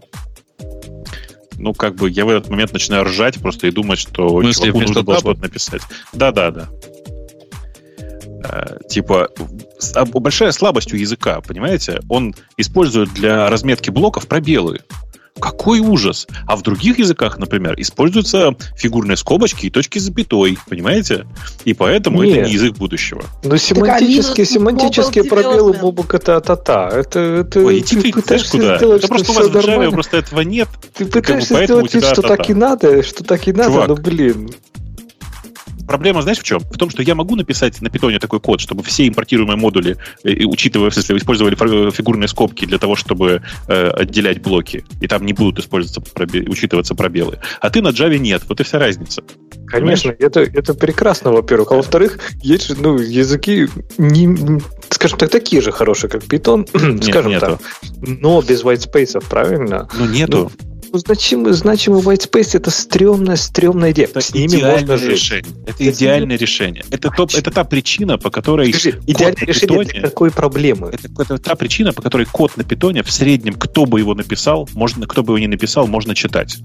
Ну, 1.57 1.73
как 1.73 1.95
бы 1.95 2.09
я 2.09 2.25
в 2.25 2.29
этот 2.29 2.49
момент 2.49 2.73
начинаю 2.73 3.03
ржать 3.03 3.39
просто 3.39 3.67
и 3.67 3.71
думать, 3.71 3.99
что 3.99 4.41
смысле, 4.41 4.67
чуваку 4.67 4.79
нужно 4.79 5.03
было 5.03 5.19
что-то 5.19 5.41
написать. 5.41 5.83
Да-да-да. 6.11 6.69
Э, 8.43 8.77
Типа, 8.89 9.29
а, 9.95 10.05
большая 10.05 10.51
слабость 10.51 10.91
у 10.93 10.95
языка, 10.97 11.41
понимаете? 11.41 12.01
Он 12.09 12.33
использует 12.57 13.13
для 13.13 13.49
разметки 13.49 13.91
блоков 13.91 14.27
пробелы. 14.27 14.79
Какой 15.39 15.79
ужас! 15.79 16.27
А 16.45 16.55
в 16.55 16.61
других 16.61 16.99
языках, 16.99 17.37
например, 17.39 17.73
используются 17.77 18.55
фигурные 18.77 19.17
скобочки 19.17 19.65
и 19.65 19.69
точки 19.69 19.97
с 19.97 20.03
запятой, 20.03 20.57
понимаете? 20.69 21.25
И 21.65 21.73
поэтому 21.73 22.21
это 22.23 22.35
Нет. 22.35 22.47
не 22.47 22.53
язык 22.53 22.75
будущего. 22.77 23.23
Ну, 23.43 23.57
семантические, 23.57 24.45
семантические 24.45 25.23
пробелы. 25.23 25.73
Бобук 25.73 26.13
это 26.13 26.39
та-та. 26.39 26.89
Это, 26.89 27.19
это 27.19 27.59
Ой, 27.61 27.81
ты 27.81 27.99
ты, 28.01 28.11
пытаешься 28.13 28.51
куда? 28.51 28.77
сделать, 28.77 29.03
Это 29.03 29.07
что 29.07 29.15
просто 29.15 29.31
у 29.31 29.35
вас 29.35 29.47
в 29.47 29.67
Java 29.67 29.91
просто 29.91 30.17
этого 30.17 30.41
нет. 30.41 30.67
Ты 30.93 31.05
пытаешься 31.05 31.55
поэтому 31.55 31.83
у 31.83 31.87
сделать 31.87 31.93
вид, 31.95 32.03
что 32.13 32.21
та-та. 32.21 32.37
так 32.37 32.49
и 32.49 32.53
надо, 32.53 33.03
что 33.03 33.23
так 33.23 33.47
и 33.47 33.53
надо, 33.53 33.71
Чувак. 33.71 33.87
но 33.87 33.95
блин. 33.95 34.51
Проблема, 35.87 36.21
знаешь, 36.21 36.39
в 36.39 36.43
чем? 36.43 36.59
В 36.59 36.77
том, 36.77 36.89
что 36.89 37.01
я 37.03 37.15
могу 37.15 37.35
написать 37.35 37.81
на 37.81 37.89
питоне 37.89 38.19
такой 38.19 38.39
код, 38.39 38.61
чтобы 38.61 38.83
все 38.83 39.07
импортируемые 39.07 39.57
модули, 39.57 39.97
э, 40.23 40.43
учитывая, 40.45 40.89
в 40.89 40.93
смысле, 40.93 41.17
использовали 41.17 41.55
фор- 41.55 41.91
фигурные 41.91 42.27
скобки 42.27 42.65
для 42.65 42.77
того, 42.77 42.95
чтобы 42.95 43.41
э, 43.67 43.89
отделять 43.89 44.41
блоки, 44.41 44.85
и 45.01 45.07
там 45.07 45.25
не 45.25 45.33
будут 45.33 45.59
использоваться 45.59 46.01
пробе- 46.15 46.49
учитываться 46.49 46.95
пробелы. 46.95 47.39
А 47.59 47.69
ты 47.69 47.81
на 47.81 47.89
Java 47.89 48.17
нет, 48.17 48.43
вот 48.47 48.59
и 48.59 48.63
вся 48.63 48.79
разница. 48.79 49.23
Конечно, 49.67 50.13
это, 50.17 50.41
это 50.41 50.73
прекрасно, 50.73 51.31
во-первых. 51.31 51.71
А 51.71 51.75
во-вторых, 51.75 52.19
есть 52.41 52.67
же, 52.67 52.75
ну, 52.75 52.97
языки, 52.99 53.67
не, 53.97 54.61
скажем 54.89 55.17
так, 55.17 55.29
такие 55.29 55.61
же 55.61 55.71
хорошие, 55.71 56.09
как 56.09 56.23
Python, 56.23 56.67
Нет, 56.93 57.03
скажем 57.03 57.31
нету. 57.31 57.45
так, 57.45 57.59
но 58.01 58.41
без 58.41 58.63
white 58.63 59.23
правильно? 59.29 59.87
Ну, 59.97 60.05
нету. 60.05 60.51
Ну, 60.59 60.72
значимый, 60.97 61.53
значимый 61.53 62.01
white 62.01 62.29
space 62.29 62.55
это 62.57 62.69
стрёмная, 62.71 63.35
стрёмная 63.35 63.91
идея. 63.91 64.07
Это 64.07 64.21
С 64.21 64.33
ними 64.33 64.61
можно 64.61 64.97
жить. 64.97 65.09
решение. 65.11 65.53
Это 65.65 65.83
ними- 65.83 65.91
идеальное 65.93 66.37
решение. 66.37 66.83
Это, 66.91 67.09
то- 67.09 67.25
это 67.25 67.51
та 67.51 67.63
причина, 67.63 68.17
по 68.17 68.29
которой 68.29 68.71
Скажи, 68.71 68.93
код 68.93 69.03
идеальное 69.07 69.37
на 69.41 69.45
решение 69.45 69.79
питоне- 69.79 69.91
для 69.99 70.01
какой 70.09 70.31
проблемы? 70.31 70.89
Это, 70.93 71.07
это 71.21 71.37
та 71.39 71.55
причина, 71.55 71.93
по 71.93 72.01
которой 72.01 72.25
код 72.25 72.57
на 72.57 72.63
питоне 72.63 73.03
в 73.03 73.11
среднем, 73.11 73.53
кто 73.55 73.85
бы 73.85 73.99
его 73.99 74.13
написал, 74.15 74.69
можно, 74.73 75.07
кто 75.07 75.23
бы 75.23 75.33
его 75.33 75.39
не 75.39 75.47
написал, 75.47 75.87
можно 75.87 76.15
читать. 76.15 76.57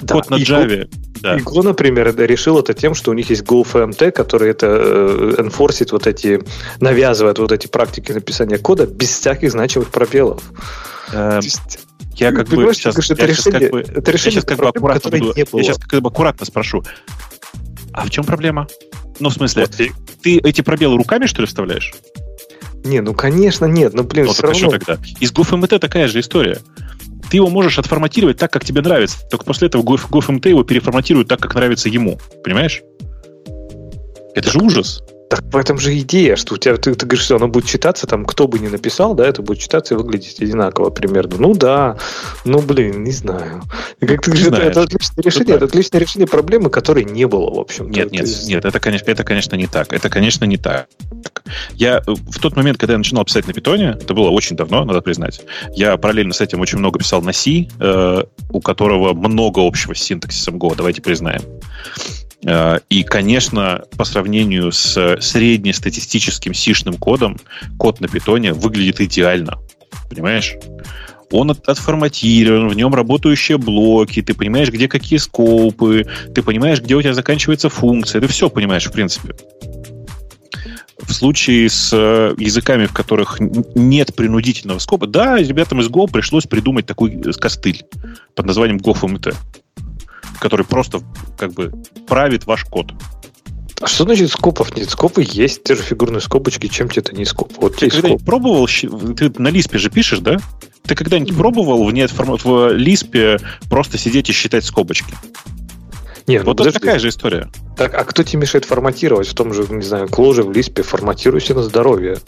Да, 0.00 0.14
Код 0.14 0.30
на 0.30 0.36
Java, 0.36 0.88
да. 1.20 1.36
И 1.36 1.40
Go, 1.40 1.62
например, 1.62 2.08
это 2.08 2.24
решил 2.26 2.58
это 2.58 2.74
тем, 2.74 2.94
что 2.94 3.10
у 3.10 3.14
них 3.14 3.30
есть 3.30 3.42
GoFMT, 3.42 4.10
который 4.10 4.50
это 4.50 4.66
э, 4.68 5.34
энфорсит 5.38 5.92
вот 5.92 6.06
эти, 6.06 6.40
навязывает 6.80 7.38
вот 7.38 7.52
эти 7.52 7.66
практики 7.68 8.12
написания 8.12 8.58
кода 8.58 8.86
без 8.86 9.08
всяких 9.10 9.50
значимых 9.52 9.90
пробелов. 9.90 10.42
Э, 11.12 11.40
Я 12.16 12.32
как 12.32 12.48
бы 12.48 12.74
сейчас, 12.74 12.96
это 13.10 13.22
я 13.22 13.26
решение- 13.28 13.60
как 13.60 13.70
бы, 13.70 13.80
это 13.80 14.10
я 14.10 14.12
решение 14.12 14.40
щас 14.40 14.44
как 14.44 14.58
бы 14.58 14.62
проблем, 14.64 14.84
аккуратно 14.84 15.00
которой 15.10 15.20
буду, 15.20 15.32
не 15.36 15.44
было. 15.44 15.58
я 15.60 15.64
сейчас 15.64 15.78
как 15.78 16.00
бы 16.02 16.08
аккуратно 16.08 16.46
спрошу. 16.46 16.82
А 17.92 18.06
в 18.06 18.10
чем 18.10 18.24
проблема? 18.24 18.66
Ну, 19.20 19.28
в 19.28 19.32
смысле, 19.32 19.64
вот, 19.66 19.76
ты 20.22 20.38
эти 20.38 20.60
пробелы 20.62 20.96
руками, 20.96 21.26
что 21.26 21.40
ли, 21.42 21.46
вставляешь? 21.46 21.92
не, 22.84 23.00
ну 23.00 23.14
конечно 23.14 23.66
нет, 23.66 23.94
но 23.94 24.02
блин, 24.02 24.26
Ну, 24.26 24.32
все 24.32 24.42
так 24.42 24.50
а 24.50 24.54
равно. 24.54 24.70
тогда? 24.70 24.98
И 25.20 25.26
с 25.26 25.32
GoFMT 25.32 25.78
такая 25.78 26.08
же 26.08 26.18
история. 26.20 26.58
Ты 27.30 27.36
его 27.36 27.48
можешь 27.48 27.78
отформатировать 27.78 28.36
так, 28.38 28.52
как 28.52 28.64
тебе 28.64 28.82
нравится. 28.82 29.18
Только 29.30 29.44
после 29.44 29.68
этого 29.68 29.82
Go- 29.82 30.00
GoFMT 30.10 30.48
его 30.48 30.64
переформатирует 30.64 31.28
так, 31.28 31.38
как 31.40 31.54
нравится 31.54 31.88
ему. 31.88 32.18
Понимаешь? 32.42 32.82
Это 34.34 34.50
же 34.50 34.58
ужас. 34.58 35.02
Так 35.32 35.44
в 35.50 35.56
этом 35.56 35.78
же 35.78 35.98
идея, 36.00 36.36
что 36.36 36.56
у 36.56 36.58
тебя 36.58 36.76
ты, 36.76 36.94
ты 36.94 37.06
говоришь, 37.06 37.24
что 37.24 37.36
оно 37.36 37.48
будет 37.48 37.64
читаться, 37.64 38.06
там 38.06 38.26
кто 38.26 38.46
бы 38.46 38.58
ни 38.58 38.68
написал, 38.68 39.14
да, 39.14 39.26
это 39.26 39.40
будет 39.40 39.60
читаться 39.60 39.94
и 39.94 39.96
выглядеть 39.96 40.42
одинаково 40.42 40.90
примерно. 40.90 41.36
Ну 41.38 41.54
да, 41.54 41.96
ну 42.44 42.60
блин, 42.60 43.02
не 43.02 43.12
знаю. 43.12 43.62
Как 43.98 44.20
ты 44.20 44.30
говоришь, 44.30 44.48
это, 44.48 44.56
это 44.58 44.82
отличное 44.82 45.22
решение, 45.24 45.56
это 45.56 45.64
отличное 45.64 46.02
решение 46.02 46.26
проблемы, 46.28 46.68
которой 46.68 47.04
не 47.04 47.26
было, 47.26 47.50
в 47.50 47.58
общем. 47.58 47.90
Нет, 47.90 48.12
нет, 48.12 48.28
нет, 48.44 48.66
это, 48.66 48.78
конечно, 48.78 49.10
это, 49.10 49.24
конечно, 49.24 49.56
не 49.56 49.66
так. 49.66 49.94
Это, 49.94 50.10
конечно, 50.10 50.44
не 50.44 50.58
так. 50.58 50.88
Я 51.76 52.02
э, 52.06 52.10
в 52.10 52.38
тот 52.38 52.54
момент, 52.54 52.76
когда 52.76 52.92
я 52.92 52.98
начинал 52.98 53.24
писать 53.24 53.46
на 53.46 53.54
питоне, 53.54 53.96
это 53.98 54.12
было 54.12 54.28
очень 54.28 54.54
давно, 54.54 54.84
надо 54.84 55.00
признать, 55.00 55.40
я 55.74 55.96
параллельно 55.96 56.34
с 56.34 56.42
этим 56.42 56.60
очень 56.60 56.76
много 56.76 56.98
писал 56.98 57.22
на 57.22 57.32
C, 57.32 57.68
э, 57.80 58.22
у 58.50 58.60
которого 58.60 59.14
много 59.14 59.66
общего 59.66 59.94
с 59.94 59.98
синтаксисом 59.98 60.56
Go, 60.56 60.74
давайте 60.76 61.00
признаем. 61.00 61.40
Э, 62.44 62.78
И, 62.88 63.02
конечно, 63.04 63.84
по 63.96 64.04
сравнению 64.04 64.72
с 64.72 65.16
среднестатистическим 65.20 66.54
сишным 66.54 66.94
кодом, 66.96 67.38
код 67.78 68.00
на 68.00 68.08
питоне 68.08 68.52
выглядит 68.52 69.00
идеально. 69.00 69.58
Понимаешь? 70.10 70.54
Он 71.30 71.50
от- 71.50 71.66
отформатирован, 71.68 72.68
в 72.68 72.74
нем 72.74 72.94
работающие 72.94 73.56
блоки, 73.56 74.20
ты 74.20 74.34
понимаешь, 74.34 74.68
где 74.70 74.86
какие 74.86 75.18
скопы, 75.18 76.06
ты 76.34 76.42
понимаешь, 76.42 76.82
где 76.82 76.94
у 76.94 77.00
тебя 77.00 77.14
заканчивается 77.14 77.70
функция, 77.70 78.20
ты 78.20 78.26
все 78.26 78.50
понимаешь, 78.50 78.84
в 78.86 78.92
принципе. 78.92 79.34
В 80.98 81.12
случае 81.12 81.68
с 81.68 81.90
э, 81.92 82.34
языками, 82.38 82.86
в 82.86 82.92
которых 82.92 83.38
нет 83.40 84.14
принудительного 84.14 84.78
скопа, 84.78 85.06
да, 85.06 85.38
ребятам 85.38 85.80
из 85.80 85.88
Go 85.88 86.10
пришлось 86.10 86.44
придумать 86.44 86.86
такой 86.86 87.12
э, 87.14 87.32
костыль 87.32 87.82
под 88.36 88.46
названием 88.46 88.78
GoFMT, 88.78 89.34
который 90.42 90.66
просто 90.66 91.00
как 91.38 91.52
бы 91.52 91.72
правит 92.08 92.46
ваш 92.46 92.64
код. 92.64 92.92
А 93.80 93.86
что 93.86 94.02
значит 94.02 94.28
скопов 94.30 94.76
нет? 94.76 94.90
Скопы 94.90 95.24
есть, 95.24 95.62
те 95.62 95.76
же 95.76 95.82
фигурные 95.82 96.20
скобочки, 96.20 96.66
чем 96.66 96.88
тебе 96.88 97.02
это 97.02 97.14
не 97.14 97.24
скоп? 97.24 97.52
Вот 97.58 97.76
Ты 97.76 97.88
когда-нибудь 97.88 98.24
пробовал, 98.24 98.66
ты 98.66 99.32
на 99.38 99.48
Лиспе 99.48 99.78
же 99.78 99.88
пишешь, 99.88 100.18
да? 100.18 100.38
Ты 100.84 100.96
когда-нибудь 100.96 101.36
пробовал 101.36 101.84
в, 101.84 101.92
нет, 101.92 102.10
в 102.12 102.72
Лиспе 102.72 103.38
просто 103.70 103.98
сидеть 103.98 104.30
и 104.30 104.32
считать 104.32 104.64
скобочки? 104.64 105.14
Нет, 106.26 106.42
ну 106.42 106.50
Вот 106.50 106.60
это 106.60 106.70
подожди. 106.70 106.78
такая 106.78 106.98
же 106.98 107.08
история. 107.08 107.48
Так, 107.76 107.94
а 107.94 108.04
кто 108.04 108.24
тебе 108.24 108.40
мешает 108.42 108.64
форматировать 108.64 109.28
в 109.28 109.34
том 109.34 109.54
же, 109.54 109.64
не 109.70 109.82
знаю, 109.84 110.08
кложе, 110.08 110.42
в 110.42 110.52
лиспе? 110.52 110.82
Форматируйся 110.82 111.54
на 111.54 111.62
здоровье. 111.62 112.18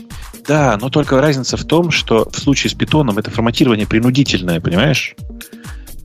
Да, 0.46 0.76
но 0.80 0.88
только 0.88 1.20
разница 1.20 1.56
в 1.56 1.64
том, 1.64 1.90
что 1.90 2.28
в 2.30 2.38
случае 2.38 2.70
с 2.70 2.74
питоном 2.74 3.18
это 3.18 3.30
форматирование 3.30 3.86
принудительное, 3.86 4.60
понимаешь? 4.60 5.14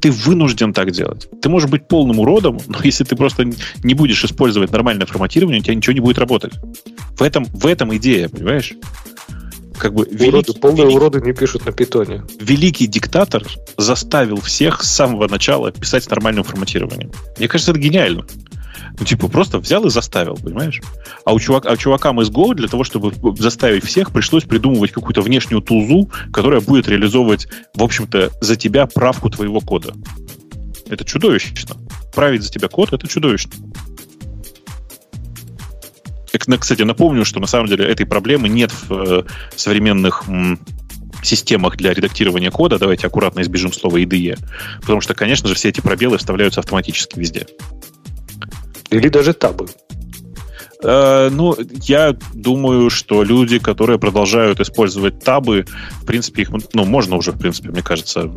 Ты 0.01 0.11
вынужден 0.11 0.73
так 0.73 0.91
делать. 0.91 1.27
Ты 1.41 1.49
можешь 1.49 1.69
быть 1.69 1.87
полным 1.87 2.19
уродом, 2.19 2.59
но 2.67 2.79
если 2.83 3.03
ты 3.03 3.15
просто 3.15 3.45
не 3.83 3.93
будешь 3.93 4.23
использовать 4.23 4.71
нормальное 4.71 5.05
форматирование, 5.05 5.59
у 5.61 5.63
тебя 5.63 5.75
ничего 5.75 5.93
не 5.93 5.99
будет 5.99 6.17
работать. 6.17 6.53
В 7.17 7.21
этом, 7.21 7.45
в 7.45 7.65
этом 7.65 7.95
идея, 7.97 8.29
понимаешь? 8.29 8.73
как 9.77 9.93
бы 9.93 10.01
Уроды, 10.03 10.17
великий, 10.25 10.53
полные 10.59 10.81
великий- 10.83 10.97
уроды 10.97 11.21
не 11.21 11.31
пишут 11.31 11.65
на 11.65 11.71
питоне. 11.71 12.23
великий 12.41 12.85
диктатор 12.85 13.45
заставил 13.77 14.41
всех 14.41 14.83
с 14.83 14.91
самого 14.91 15.29
начала 15.29 15.71
писать 15.71 16.03
с 16.03 16.09
нормальным 16.09 16.43
форматированием. 16.43 17.11
Мне 17.37 17.47
кажется, 17.47 17.71
это 17.71 17.79
гениально. 17.79 18.25
Ну, 18.99 19.05
типа, 19.05 19.29
просто 19.29 19.59
взял 19.59 19.85
и 19.85 19.89
заставил, 19.89 20.35
понимаешь? 20.35 20.81
А 21.25 21.33
у, 21.33 21.39
чувак, 21.39 21.65
а 21.65 21.77
чувакам 21.77 22.21
из 22.21 22.29
Go 22.29 22.53
для 22.53 22.67
того, 22.67 22.83
чтобы 22.83 23.13
заставить 23.37 23.85
всех, 23.85 24.11
пришлось 24.11 24.43
придумывать 24.43 24.91
какую-то 24.91 25.21
внешнюю 25.21 25.61
тулзу, 25.61 26.11
которая 26.33 26.59
будет 26.59 26.87
реализовывать, 26.87 27.47
в 27.73 27.83
общем-то, 27.83 28.31
за 28.41 28.55
тебя 28.57 28.87
правку 28.87 29.29
твоего 29.29 29.61
кода. 29.61 29.93
Это 30.89 31.05
чудовищно. 31.05 31.77
Править 32.13 32.43
за 32.43 32.51
тебя 32.51 32.67
код— 32.67 32.89
это 32.93 33.07
чудовищно. 33.07 33.53
Кстати, 36.59 36.81
напомню, 36.81 37.25
что 37.25 37.39
на 37.39 37.47
самом 37.47 37.67
деле 37.67 37.85
этой 37.85 38.05
проблемы 38.05 38.49
нет 38.49 38.71
в 38.71 38.93
э, 38.93 39.23
современных 39.55 40.23
системах 41.21 41.77
для 41.77 41.93
редактирования 41.93 42.51
кода. 42.51 42.79
Давайте 42.79 43.07
аккуратно 43.07 43.41
избежим 43.41 43.73
слова 43.73 43.97
IDE. 43.97 44.37
Потому 44.81 45.01
что, 45.01 45.13
конечно 45.13 45.47
же, 45.47 45.55
все 45.55 45.69
эти 45.69 45.81
пробелы 45.81 46.17
вставляются 46.17 46.59
автоматически 46.59 47.19
везде. 47.19 47.45
Или 48.89 49.09
даже 49.09 49.33
табы. 49.33 49.67
Э, 50.81 51.29
ну, 51.29 51.55
я 51.83 52.15
думаю, 52.33 52.89
что 52.89 53.23
люди, 53.23 53.59
которые 53.59 53.99
продолжают 53.99 54.61
использовать 54.61 55.19
табы, 55.19 55.65
в 56.01 56.05
принципе, 56.05 56.43
их, 56.43 56.51
ну, 56.73 56.85
можно 56.85 57.17
уже, 57.17 57.31
в 57.31 57.37
принципе, 57.37 57.69
мне 57.69 57.81
кажется, 57.81 58.31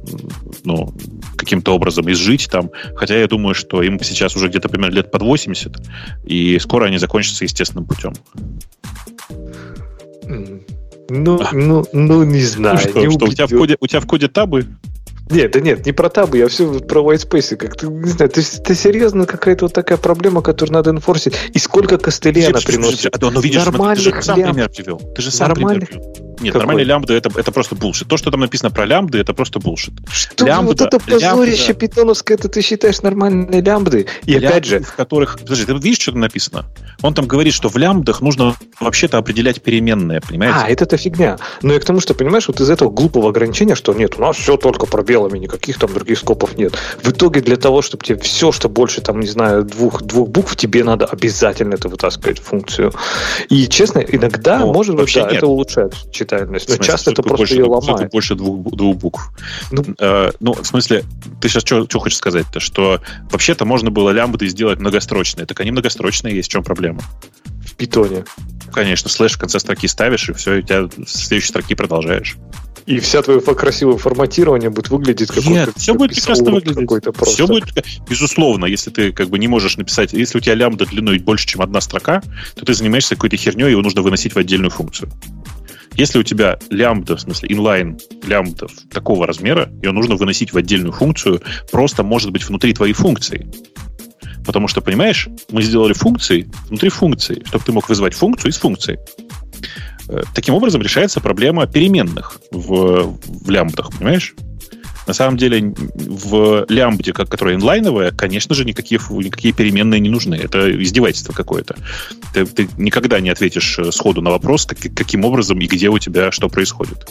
ну, 0.64 0.92
каким-то 1.36 1.74
образом 1.74 2.10
изжить 2.10 2.48
там. 2.50 2.70
Хотя 2.96 3.16
я 3.16 3.28
думаю, 3.28 3.54
что 3.54 3.82
им 3.82 4.00
сейчас 4.02 4.34
уже 4.34 4.48
где-то 4.48 4.68
примерно 4.68 4.94
лет 4.96 5.10
под 5.10 5.22
80, 5.22 5.72
и 6.24 6.58
скоро 6.58 6.86
они 6.86 6.98
закончатся 6.98 7.44
естественным 7.44 7.86
путем. 7.86 8.12
Ну, 11.08 11.40
ну, 11.52 11.84
ну, 11.92 12.24
не 12.24 12.40
знаю. 12.42 12.80
ну, 12.82 12.90
что, 12.90 13.06
не 13.06 13.10
что 13.12 13.24
у, 13.26 13.28
тебя 13.28 13.46
в 13.46 13.50
коде, 13.50 13.76
у 13.78 13.86
тебя 13.86 14.00
в 14.00 14.06
коде 14.06 14.28
табы? 14.28 14.66
Нет, 15.30 15.52
да 15.52 15.60
нет, 15.60 15.86
не 15.86 15.92
про 15.92 16.08
табы, 16.08 16.38
я 16.38 16.48
все 16.48 16.80
про 16.80 17.00
whitespace. 17.02 17.56
Как 17.56 17.76
ты, 17.76 17.86
не 17.86 18.10
знаю, 18.10 18.30
ты, 18.30 18.42
ты 18.42 18.74
серьезно 18.74 19.26
какая-то 19.26 19.66
вот 19.66 19.72
такая 19.72 19.98
проблема, 19.98 20.42
которую 20.42 20.74
надо 20.74 20.90
инфорсить. 20.90 21.34
И 21.54 21.58
сколько 21.58 21.98
костылей 21.98 22.42
она 22.46 22.58
Подожди, 22.60 22.76
подожди, 22.76 22.82
приносит? 22.82 23.12
подожди. 23.12 23.34
Ну, 23.34 23.40
видишь, 23.40 23.62
смотри, 23.62 23.94
ты 23.94 24.00
же 24.02 24.10
Нормальных 24.10 24.24
сам 24.24 24.34
пример 24.42 24.68
привел. 24.68 24.98
Ты 25.14 25.22
же 25.22 25.30
сам 25.30 25.48
Нормальных? 25.48 25.88
пример 25.88 26.04
привел. 26.12 26.31
Нет, 26.42 26.52
Какой? 26.52 26.60
нормальные 26.66 26.84
лямбды 26.84 27.14
это, 27.14 27.30
это 27.38 27.52
просто 27.52 27.74
булшит. 27.74 28.08
То, 28.08 28.16
что 28.16 28.30
там 28.30 28.40
написано 28.40 28.70
про 28.70 28.84
лямбды, 28.84 29.18
это 29.18 29.32
просто 29.34 29.58
булшит. 29.60 29.94
Что 30.10 30.46
же 30.46 30.52
вот 30.62 30.80
Лямбда- 30.80 30.86
это 30.86 30.98
позорище 30.98 31.72
лямбда- 31.72 31.74
питоновское, 31.78 32.36
это 32.36 32.48
ты 32.48 32.62
считаешь 32.62 33.00
нормальные 33.02 33.60
лямбды? 33.62 34.06
И 34.26 34.32
Лямбды, 34.32 34.46
опять 34.48 34.64
же, 34.64 34.80
в 34.80 34.94
которых... 34.94 35.38
Подожди, 35.38 35.64
ты 35.66 35.72
видишь, 35.74 36.00
что 36.00 36.12
там 36.12 36.20
написано? 36.20 36.64
Он 37.02 37.14
там 37.14 37.26
говорит, 37.26 37.54
что 37.54 37.68
в 37.68 37.76
лямбдах 37.76 38.20
нужно 38.20 38.54
вообще-то 38.80 39.18
определять 39.18 39.62
переменные, 39.62 40.20
понимаете? 40.20 40.56
А, 40.62 40.68
это-то 40.68 40.96
фигня. 40.96 41.38
Но 41.62 41.74
и 41.74 41.78
к 41.78 41.84
тому, 41.84 42.00
что, 42.00 42.14
понимаешь, 42.14 42.48
вот 42.48 42.60
из 42.60 42.68
этого 42.70 42.90
глупого 42.90 43.28
ограничения, 43.30 43.74
что 43.74 43.92
нет, 43.94 44.14
у 44.18 44.20
нас 44.22 44.36
все 44.36 44.56
только 44.56 44.86
пробелами, 44.86 45.38
никаких 45.38 45.78
там 45.78 45.92
других 45.92 46.18
скопов 46.18 46.56
нет. 46.56 46.74
В 47.02 47.10
итоге 47.10 47.40
для 47.40 47.56
того, 47.56 47.82
чтобы 47.82 48.04
тебе 48.04 48.18
все, 48.18 48.52
что 48.52 48.68
больше, 48.68 49.00
там, 49.00 49.20
не 49.20 49.26
знаю, 49.26 49.64
двух, 49.64 50.02
двух 50.02 50.28
букв, 50.28 50.56
тебе 50.56 50.84
надо 50.84 51.06
обязательно 51.06 51.74
это 51.74 51.88
вытаскивать 51.88 52.38
функцию. 52.40 52.92
И, 53.48 53.66
честно, 53.68 53.98
иногда, 54.00 54.58
Ну, 54.60 54.72
может 54.72 54.94
быть, 54.94 55.00
вообще 55.02 55.20
да, 55.22 55.26
нет. 55.28 55.38
это 55.38 55.46
улучшает 55.46 55.94
читаемость. 56.32 56.68
Но 56.68 56.74
В 56.74 56.76
смысле, 56.76 56.92
часто 56.92 57.02
что 57.02 57.12
это 57.12 57.22
просто 57.22 57.38
больше 57.38 57.54
ее 57.54 57.64
что 57.64 57.80
такое 57.80 58.08
больше 58.08 58.34
двух, 58.34 58.74
двух 58.74 58.96
букв. 58.96 59.30
Ну. 59.70 59.84
Э, 59.98 60.30
ну, 60.40 60.54
в 60.54 60.64
смысле, 60.64 61.04
ты 61.40 61.48
сейчас 61.48 61.62
что, 61.64 61.86
хочешь 61.98 62.18
сказать-то? 62.18 62.60
Что 62.60 63.00
вообще-то 63.30 63.64
можно 63.64 63.90
было 63.90 64.10
лямбды 64.10 64.48
сделать 64.48 64.78
многострочные. 64.80 65.46
Так 65.46 65.60
они 65.60 65.70
многострочные 65.70 66.36
есть, 66.36 66.48
в 66.48 66.52
чем 66.52 66.62
проблема? 66.62 67.00
В 67.64 67.74
питоне. 67.74 68.24
Конечно, 68.72 69.10
слэш 69.10 69.32
в 69.34 69.38
конце 69.38 69.58
строки 69.60 69.86
ставишь, 69.86 70.28
и 70.28 70.32
все, 70.32 70.54
и 70.54 70.58
у 70.60 70.62
тебя 70.62 70.88
с 71.06 71.26
следующей 71.26 71.48
строки 71.48 71.74
продолжаешь. 71.74 72.36
И 72.86 72.98
вся 72.98 73.22
твое 73.22 73.40
красивое 73.40 73.96
форматирование 73.96 74.68
будет 74.68 74.90
выглядеть 74.90 75.28
как 75.28 75.44
Нет, 75.44 75.70
все 75.76 75.94
будет 75.94 76.16
прекрасно 76.16 76.50
выглядеть. 76.50 76.88
Все 77.26 77.46
будет, 77.46 77.66
безусловно, 78.08 78.64
если 78.64 78.90
ты 78.90 79.12
как 79.12 79.28
бы 79.28 79.38
не 79.38 79.46
можешь 79.46 79.76
написать, 79.76 80.12
если 80.12 80.38
у 80.38 80.40
тебя 80.40 80.54
лямбда 80.54 80.86
длиной 80.86 81.20
больше, 81.20 81.46
чем 81.46 81.62
одна 81.62 81.80
строка, 81.80 82.22
то 82.56 82.64
ты 82.64 82.74
занимаешься 82.74 83.14
какой-то 83.14 83.36
херней, 83.36 83.70
его 83.70 83.82
нужно 83.82 84.02
выносить 84.02 84.34
в 84.34 84.38
отдельную 84.38 84.70
функцию. 84.70 85.10
Если 85.94 86.18
у 86.18 86.22
тебя 86.22 86.58
лямбда, 86.70 87.16
в 87.16 87.20
смысле 87.20 87.52
инлайн 87.52 87.98
лямбда 88.26 88.66
такого 88.90 89.26
размера, 89.26 89.70
ее 89.82 89.92
нужно 89.92 90.16
выносить 90.16 90.52
в 90.52 90.56
отдельную 90.56 90.92
функцию, 90.92 91.42
просто 91.70 92.02
может 92.02 92.30
быть 92.30 92.44
внутри 92.48 92.72
твоей 92.72 92.94
функции. 92.94 93.50
Потому 94.44 94.68
что, 94.68 94.80
понимаешь, 94.80 95.28
мы 95.50 95.62
сделали 95.62 95.92
функции 95.92 96.50
внутри 96.68 96.88
функции, 96.88 97.42
чтобы 97.46 97.64
ты 97.64 97.72
мог 97.72 97.88
вызвать 97.88 98.14
функцию 98.14 98.50
из 98.50 98.58
функции. 98.58 98.98
Э, 100.08 100.22
Таким 100.34 100.54
образом 100.54 100.82
решается 100.82 101.20
проблема 101.20 101.66
переменных 101.66 102.40
в, 102.50 103.16
в 103.24 103.50
лямбдах, 103.50 103.90
понимаешь? 103.96 104.34
На 105.06 105.14
самом 105.14 105.36
деле 105.36 105.74
в 105.94 106.64
лямбде, 106.68 107.12
которая 107.12 107.56
инлайновая, 107.56 108.12
конечно 108.12 108.54
же, 108.54 108.64
никакие, 108.64 109.00
никакие 109.10 109.52
переменные 109.52 110.00
не 110.00 110.08
нужны. 110.08 110.34
Это 110.36 110.70
издевательство 110.82 111.32
какое-то. 111.32 111.76
Ты, 112.34 112.46
ты 112.46 112.68
никогда 112.76 113.20
не 113.20 113.30
ответишь 113.30 113.78
э, 113.78 113.90
сходу 113.90 114.22
на 114.22 114.30
вопрос, 114.30 114.66
как- 114.66 114.94
каким 114.94 115.24
образом 115.24 115.58
и 115.60 115.66
где 115.66 115.88
у 115.88 115.98
тебя 115.98 116.30
что 116.30 116.48
происходит. 116.48 117.08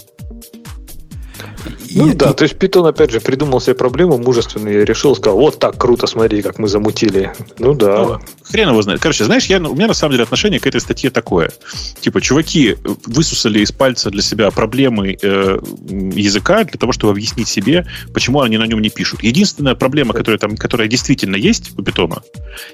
Ну 1.95 2.09
И- 2.09 2.13
да, 2.13 2.31
и- 2.31 2.34
то 2.34 2.43
есть 2.43 2.55
Python, 2.55 2.88
опять 2.88 3.11
же, 3.11 3.19
придумал 3.19 3.59
себе 3.59 3.76
проблему 3.76 4.18
мужественную, 4.18 4.81
и 4.81 4.85
решил, 4.85 5.15
сказал, 5.15 5.38
вот 5.38 5.59
так 5.59 5.77
круто, 5.77 6.07
смотри, 6.07 6.41
как 6.41 6.59
мы 6.59 6.68
замутили. 6.68 7.34
Ну 7.59 7.73
да. 7.73 8.05
Ну, 8.05 8.19
хрен 8.43 8.69
его 8.69 8.81
знает. 8.81 9.01
Короче, 9.01 9.26
знаешь, 9.26 9.45
я, 9.45 9.57
у 9.59 9.76
меня 9.76 9.88
на 9.88 9.93
самом 9.93 10.13
деле 10.13 10.23
отношение 10.23 10.59
к 10.59 10.68
этой 10.68 10.81
статье 10.81 11.09
такое. 11.09 11.51
Типа, 11.99 12.22
чуваки 12.22 12.77
высусали 13.05 13.59
из 13.59 13.72
пальца 13.72 14.09
для 14.09 14.22
себя 14.22 14.51
проблемы 14.51 15.18
э, 15.22 15.59
языка 15.89 16.63
для 16.63 16.77
того, 16.80 16.91
чтобы 16.91 17.11
объяснить 17.11 17.47
себе, 17.47 17.85
почему 18.13 18.41
они 18.41 18.57
на 18.57 18.68
нем 18.68 18.81
не 18.81 18.89
пишут. 18.89 19.23
Единственная 19.23 19.76
проблема, 19.76 20.13
которая 20.13 20.38
там, 20.39 20.55
которая 20.55 20.88
действительно 20.88 21.35
есть 21.35 21.72
у 21.77 21.84
питона, 21.84 22.22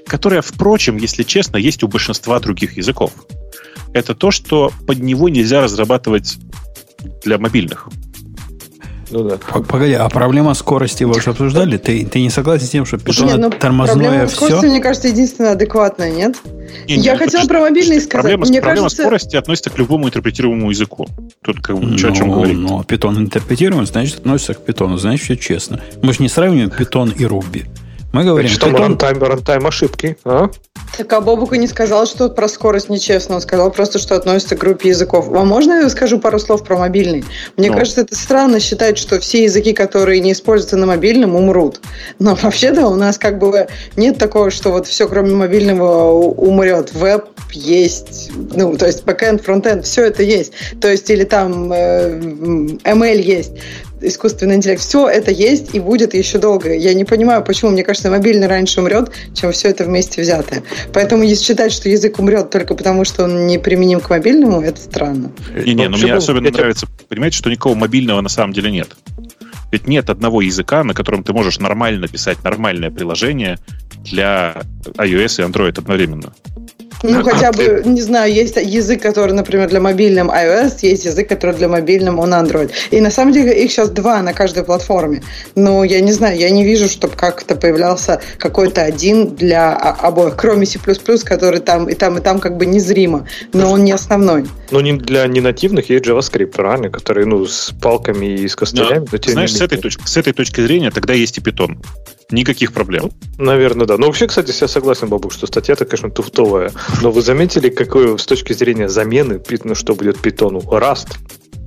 которая, 0.06 0.42
впрочем, 0.42 0.98
если 0.98 1.24
честно, 1.24 1.58
есть 1.58 1.84
у 1.84 1.88
большинства 1.88 2.40
других 2.40 2.78
языков, 2.78 3.12
это 3.94 4.14
то, 4.16 4.32
что 4.32 4.72
под 4.86 5.00
него 5.00 5.30
нельзя 5.30 5.62
разрабатывать 5.62 6.38
для 7.24 7.38
мобильных. 7.38 7.90
Ну 9.10 9.24
да. 9.24 9.38
Погоди, 9.38 9.94
а 9.94 10.10
проблема 10.10 10.54
скорости 10.54 11.04
вы 11.06 11.16
уже 11.18 11.30
обсуждали? 11.30 11.78
Ты, 11.78 12.06
ты 12.06 12.22
не 12.22 12.30
согласен 12.30 12.66
с 12.66 12.70
тем, 12.70 12.86
что 12.86 12.98
питон 12.98 13.28
нет, 13.28 13.38
ну, 13.38 13.50
тормозное 13.50 14.04
проблема 14.06 14.28
скорости, 14.28 14.58
все? 14.60 14.68
мне 14.68 14.82
кажется, 14.82 15.08
единственная 15.08 15.52
адекватная, 15.54 16.12
нет? 16.12 16.36
Не, 16.88 16.98
не, 16.98 17.04
Я 17.04 17.14
ну, 17.14 17.20
хотела 17.20 17.46
про 17.48 17.60
мобильный 17.62 18.02
сказать. 18.02 18.12
Проблема, 18.24 18.46
Мне 18.46 18.62
проблема 18.62 18.86
кажется- 18.86 19.04
скорости 19.04 19.36
относится 19.38 19.70
к 19.70 19.78
любому 19.78 20.08
интерпретируемому 20.08 20.70
языку. 20.72 21.08
Тут 21.42 21.62
как 21.62 21.78
бы 21.78 21.86
ничего 21.86 22.12
о 22.12 22.16
чем 22.16 22.28
Ну, 22.28 22.34
говорить. 22.36 22.58
но 22.58 22.84
питон 22.84 23.18
интерпретируем, 23.18 23.86
значит, 23.86 24.20
относится 24.20 24.54
к 24.54 24.66
питону, 24.66 24.98
значит, 24.98 25.24
все 25.24 25.38
честно. 25.38 25.80
Мы 26.02 26.14
же 26.14 26.22
не 26.22 26.30
сравниваем 26.30 26.70
питон 26.70 27.10
и 27.10 27.26
руби. 27.26 27.66
Мы 28.14 28.24
говорим, 28.24 28.48
Значит, 28.48 28.62
там 28.62 28.72
питон... 28.72 28.84
runtime, 28.84 29.24
runtime 29.24 29.68
ошибки. 29.68 30.18
А? 30.24 30.50
Так 30.98 31.12
а 31.14 31.22
Бобука 31.22 31.58
не 31.58 31.68
сказал, 31.68 32.08
что 32.08 32.30
про 32.30 32.48
скорость 32.48 32.90
нечестно. 32.90 33.36
Он 33.36 33.42
сказал 33.42 33.70
просто, 33.70 34.00
что 34.00 34.16
относится 34.16 34.56
к 34.56 34.60
группе 34.60 34.90
языков. 34.90 35.28
А 35.30 35.44
можно 35.44 35.82
я 35.82 35.90
скажу 35.90 36.18
пару 36.20 36.40
слов 36.40 36.64
про 36.64 36.78
мобильный? 36.78 37.26
Мне 37.58 37.70
Ну. 37.70 37.78
кажется, 37.78 38.02
это 38.02 38.16
странно 38.16 38.60
считать, 38.60 38.98
что 38.98 39.20
все 39.20 39.44
языки, 39.44 39.74
которые 39.74 40.22
не 40.22 40.32
используются 40.32 40.78
на 40.78 40.86
мобильном, 40.88 41.36
умрут. 41.36 41.82
Но 42.18 42.36
вообще-то 42.42 42.88
у 42.88 42.96
нас 42.96 43.18
как 43.18 43.38
бы 43.38 43.68
нет 43.96 44.18
такого, 44.18 44.50
что 44.50 44.72
вот 44.72 44.88
все, 44.88 45.08
кроме 45.08 45.36
мобильного, 45.36 46.12
умрет. 46.14 46.94
Веб 46.94 47.26
есть, 47.52 48.32
ну, 48.56 48.76
то 48.78 48.88
есть 48.88 49.04
бэкэнд, 49.06 49.42
фронтенд, 49.44 49.86
все 49.86 50.06
это 50.06 50.24
есть. 50.24 50.54
То 50.82 50.90
есть 50.90 51.10
или 51.10 51.26
там 51.26 51.72
э, 51.74 52.18
ML 52.84 53.22
есть 53.22 53.52
искусственный 54.02 54.56
интеллект. 54.56 54.82
Все 54.82 55.08
это 55.08 55.32
есть 55.32 55.74
и 55.74 55.80
будет 55.80 56.14
еще 56.14 56.38
долго. 56.38 56.74
Я 56.74 56.94
не 56.94 57.06
понимаю, 57.06 57.44
почему. 57.44 57.72
Мне 57.72 57.84
кажется, 57.84 58.10
мобильный 58.10 58.48
раньше 58.48 58.82
умрет, 58.82 59.12
чем 59.34 59.52
все 59.52 59.70
это 59.70 59.84
вместе 59.86 60.22
взятое. 60.22 60.64
Поэтому 60.94 61.24
если 61.24 61.44
считать, 61.44 61.72
что 61.72 61.90
язык 61.90 62.20
умрет 62.20 62.50
только 62.50 62.76
потому, 62.76 63.06
что 63.06 63.24
он 63.24 63.48
не 63.48 63.58
применим 63.58 64.00
к 64.00 64.10
мобильному, 64.10 64.62
это 64.62 64.80
странно. 64.82 65.32
Не-не, 65.66 65.86
но 65.86 65.92
Вообще 65.92 66.06
мне 66.06 66.14
особенно 66.16 66.46
я 66.46 66.52
тебе- 66.52 66.60
нравится, 66.60 66.88
понимаете, 67.10 67.38
что 67.38 67.50
никакого 67.50 67.76
мобильного 67.76 68.22
на 68.22 68.30
самом 68.30 68.54
деле 68.54 68.72
нет. 68.72 68.90
Ведь 69.72 69.88
нет 69.88 70.10
одного 70.10 70.42
языка, 70.42 70.84
на 70.84 70.94
котором 70.94 71.24
ты 71.24 71.34
можешь 71.34 71.60
нормально 71.60 72.08
писать 72.08 72.42
нормальное 72.44 72.90
приложение 72.90 73.58
для 74.06 74.62
iOS 74.96 75.44
и 75.44 75.50
Android 75.52 75.78
одновременно. 75.78 76.34
Ну, 77.04 77.24
хотя 77.30 77.52
бы, 77.52 77.84
не 77.86 78.02
знаю, 78.02 78.34
есть 78.34 78.56
язык, 78.58 79.02
который, 79.02 79.34
например, 79.34 79.70
для 79.70 79.80
мобильным 79.80 80.30
iOS, 80.30 80.80
есть 80.82 81.06
язык, 81.06 81.30
который 81.30 81.56
для 81.56 81.68
мобильным 81.68 82.20
он 82.20 82.34
Android. 82.34 82.72
И 82.92 83.02
на 83.02 83.12
самом 83.12 83.34
деле 83.34 83.64
их 83.64 83.72
сейчас 83.72 83.90
два 83.90 84.22
на 84.22 84.34
каждой 84.34 84.64
платформе. 84.64 85.24
Но 85.56 85.84
я 85.84 86.02
не 86.02 86.12
знаю, 86.12 86.38
я 86.38 86.50
не 86.50 86.64
вижу, 86.64 86.88
чтобы 86.88 87.16
как-то 87.16 87.56
появлялся 87.56 88.22
какой-то 88.38 88.82
один 88.82 89.36
для 89.36 89.74
обоих, 89.74 90.36
кроме 90.36 90.66
C++, 90.66 90.80
который 91.24 91.60
там 91.60 91.90
и 91.90 91.94
там, 91.94 92.18
и 92.18 92.22
там 92.22 92.40
как 92.40 92.58
бы 92.58 92.66
незримо, 92.66 93.28
но 93.54 93.72
он 93.72 93.84
не 93.84 93.92
основной. 93.92 94.46
Но 94.72 94.82
не 94.82 94.94
для 94.94 95.26
ненативных 95.28 95.90
есть 95.90 96.06
JavaScript, 96.06 96.48
правильно? 96.48 96.90
Который, 96.90 97.26
ну, 97.26 97.46
с 97.46 97.74
палками 97.82 98.26
и 98.26 98.48
с 98.48 98.56
костылями. 98.56 99.08
не 99.12 99.32
Знаешь, 99.32 99.54
с 99.54 99.62
этой, 99.62 99.78
точки, 99.78 100.04
с 100.06 100.18
этой 100.18 100.34
точки 100.34 100.62
зрения 100.62 100.92
тогда 100.92 101.14
есть 101.14 101.38
и 101.38 101.42
Python. 101.42 101.78
Никаких 102.30 102.74
проблем. 102.74 103.12
Наверное, 103.38 103.88
да. 103.88 103.98
Но 103.98 104.08
вообще, 104.08 104.28
кстати, 104.28 104.54
я 104.60 104.68
согласен, 104.68 105.08
Бабук, 105.08 105.32
что 105.32 105.48
статья-то, 105.48 105.86
конечно, 105.86 106.12
туфтовая. 106.12 106.72
Но 107.02 107.12
вы 107.12 107.22
заметили, 107.22 107.70
какое 107.70 108.18
с 108.18 108.26
точки 108.26 108.54
зрения 108.54 108.90
замены, 108.90 109.42
ну, 109.64 109.76
что 109.76 109.96
будет 109.96 110.20
питону? 110.20 110.60
Rust. 110.60 111.18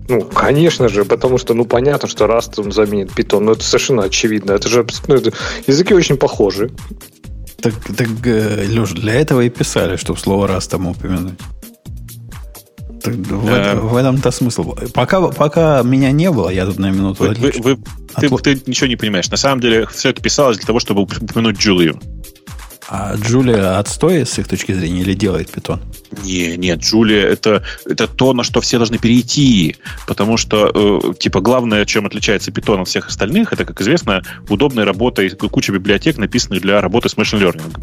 Ну, 0.08 0.22
конечно 0.22 0.88
же, 0.88 1.04
потому 1.04 1.38
что, 1.38 1.54
ну, 1.54 1.64
понятно, 1.64 2.08
что 2.08 2.24
Rust 2.24 2.60
он 2.60 2.72
заменит 2.72 3.10
Python, 3.10 3.40
но 3.40 3.52
это 3.52 3.62
совершенно 3.62 4.02
очевидно. 4.04 4.52
Это 4.52 4.68
же 4.68 4.84
ну, 5.06 5.14
это, 5.14 5.32
языки 5.66 5.94
очень 5.94 6.16
похожи. 6.16 6.70
Так, 7.60 7.74
так 7.96 8.08
э, 8.24 8.66
Леш, 8.68 8.90
для 8.92 9.14
этого 9.14 9.42
и 9.42 9.50
писали, 9.50 9.96
чтобы 9.96 10.18
слово 10.18 10.46
Rust 10.48 10.70
там 10.70 10.86
упомянуть. 10.88 11.38
Так, 13.02 13.14
в, 13.14 13.46
Да. 13.46 13.76
в 13.76 13.96
этом-то 13.96 14.30
смысл. 14.30 14.74
Пока, 14.92 15.20
пока 15.28 15.82
меня 15.82 16.10
не 16.10 16.30
было, 16.30 16.50
я 16.50 16.66
тут 16.66 16.78
на 16.78 16.90
минуту 16.90 17.24
Вы- 17.24 17.34
вы- 17.34 17.52
вы- 17.62 17.78
ты, 18.18 18.26
Отла- 18.26 18.40
ты 18.42 18.62
ничего 18.66 18.88
не 18.88 18.96
понимаешь. 18.96 19.30
На 19.30 19.36
самом 19.36 19.60
деле 19.60 19.86
все 19.86 20.10
это 20.10 20.20
писалось 20.20 20.58
для 20.58 20.66
того, 20.66 20.80
чтобы 20.80 21.02
упомянуть 21.02 21.58
Джулию. 21.58 22.00
А 22.92 23.14
Джулия 23.14 23.78
отстой 23.78 24.26
с 24.26 24.36
их 24.40 24.48
точки 24.48 24.72
зрения 24.72 25.02
или 25.02 25.14
делает 25.14 25.48
питон? 25.48 25.80
Не, 26.24 26.56
нет, 26.56 26.80
Джулия 26.80 27.24
это, 27.24 27.62
это 27.86 28.08
то, 28.08 28.32
на 28.32 28.42
что 28.42 28.60
все 28.60 28.78
должны 28.78 28.98
перейти. 28.98 29.76
Потому 30.08 30.36
что, 30.36 30.72
э, 30.74 31.14
типа, 31.16 31.40
главное, 31.40 31.84
чем 31.84 32.06
отличается 32.06 32.50
Python 32.50 32.82
от 32.82 32.88
всех 32.88 33.06
остальных, 33.06 33.52
это, 33.52 33.64
как 33.64 33.80
известно, 33.80 34.22
удобная 34.48 34.84
работа 34.84 35.22
и 35.22 35.28
куча 35.28 35.72
библиотек, 35.72 36.18
написанных 36.18 36.62
для 36.62 36.80
работы 36.80 37.08
с 37.08 37.14
machine 37.14 37.40
learning. 37.40 37.80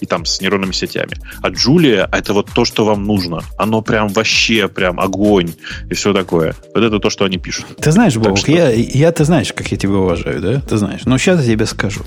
И 0.00 0.06
там 0.06 0.26
с 0.26 0.42
нейронными 0.42 0.72
сетями. 0.72 1.16
А 1.40 1.48
Джулия 1.48 2.06
это 2.12 2.34
вот 2.34 2.50
то, 2.54 2.66
что 2.66 2.84
вам 2.84 3.04
нужно. 3.04 3.40
Оно 3.56 3.80
прям 3.80 4.08
вообще 4.08 4.68
прям 4.68 5.00
огонь 5.00 5.54
и 5.88 5.94
все 5.94 6.12
такое. 6.12 6.54
Вот 6.74 6.84
это 6.84 6.98
то, 6.98 7.08
что 7.08 7.24
они 7.24 7.38
пишут. 7.38 7.64
Ты 7.80 7.92
знаешь, 7.92 8.14
Бог, 8.16 8.36
что? 8.36 8.52
я, 8.52 8.68
я, 8.68 9.10
ты 9.10 9.24
знаешь, 9.24 9.54
как 9.54 9.72
я 9.72 9.78
тебя 9.78 9.94
уважаю, 9.94 10.42
да? 10.42 10.60
Ты 10.60 10.76
знаешь. 10.76 11.00
Но 11.06 11.16
сейчас 11.16 11.42
я 11.46 11.54
тебе 11.54 11.64
скажу. 11.64 12.02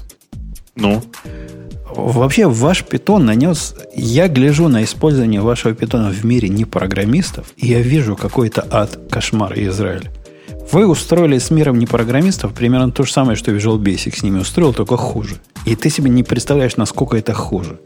Ну, 0.75 1.03
Вообще, 1.97 2.47
ваш 2.47 2.83
питон 2.83 3.25
нанес... 3.25 3.73
Я 3.95 4.27
гляжу 4.27 4.67
на 4.67 4.83
использование 4.83 5.41
вашего 5.41 5.73
питона 5.73 6.11
в 6.11 6.23
мире 6.23 6.47
не 6.47 6.63
программистов, 6.63 7.47
и 7.57 7.67
я 7.67 7.81
вижу 7.81 8.15
какой-то 8.15 8.65
ад, 8.69 8.99
кошмар 9.09 9.53
и 9.53 9.67
Израиль. 9.67 10.09
Вы 10.71 10.85
устроили 10.85 11.39
с 11.39 11.49
миром 11.49 11.79
не 11.79 11.87
программистов 11.87 12.53
примерно 12.53 12.91
то 12.91 13.03
же 13.03 13.11
самое, 13.11 13.35
что 13.35 13.51
Visual 13.51 13.79
Basic 13.79 14.15
с 14.15 14.21
ними 14.21 14.39
устроил, 14.39 14.73
только 14.73 14.95
хуже. 14.95 15.37
И 15.65 15.75
ты 15.75 15.89
себе 15.89 16.11
не 16.11 16.23
представляешь, 16.23 16.77
насколько 16.77 17.17
это 17.17 17.33
хуже. 17.33 17.79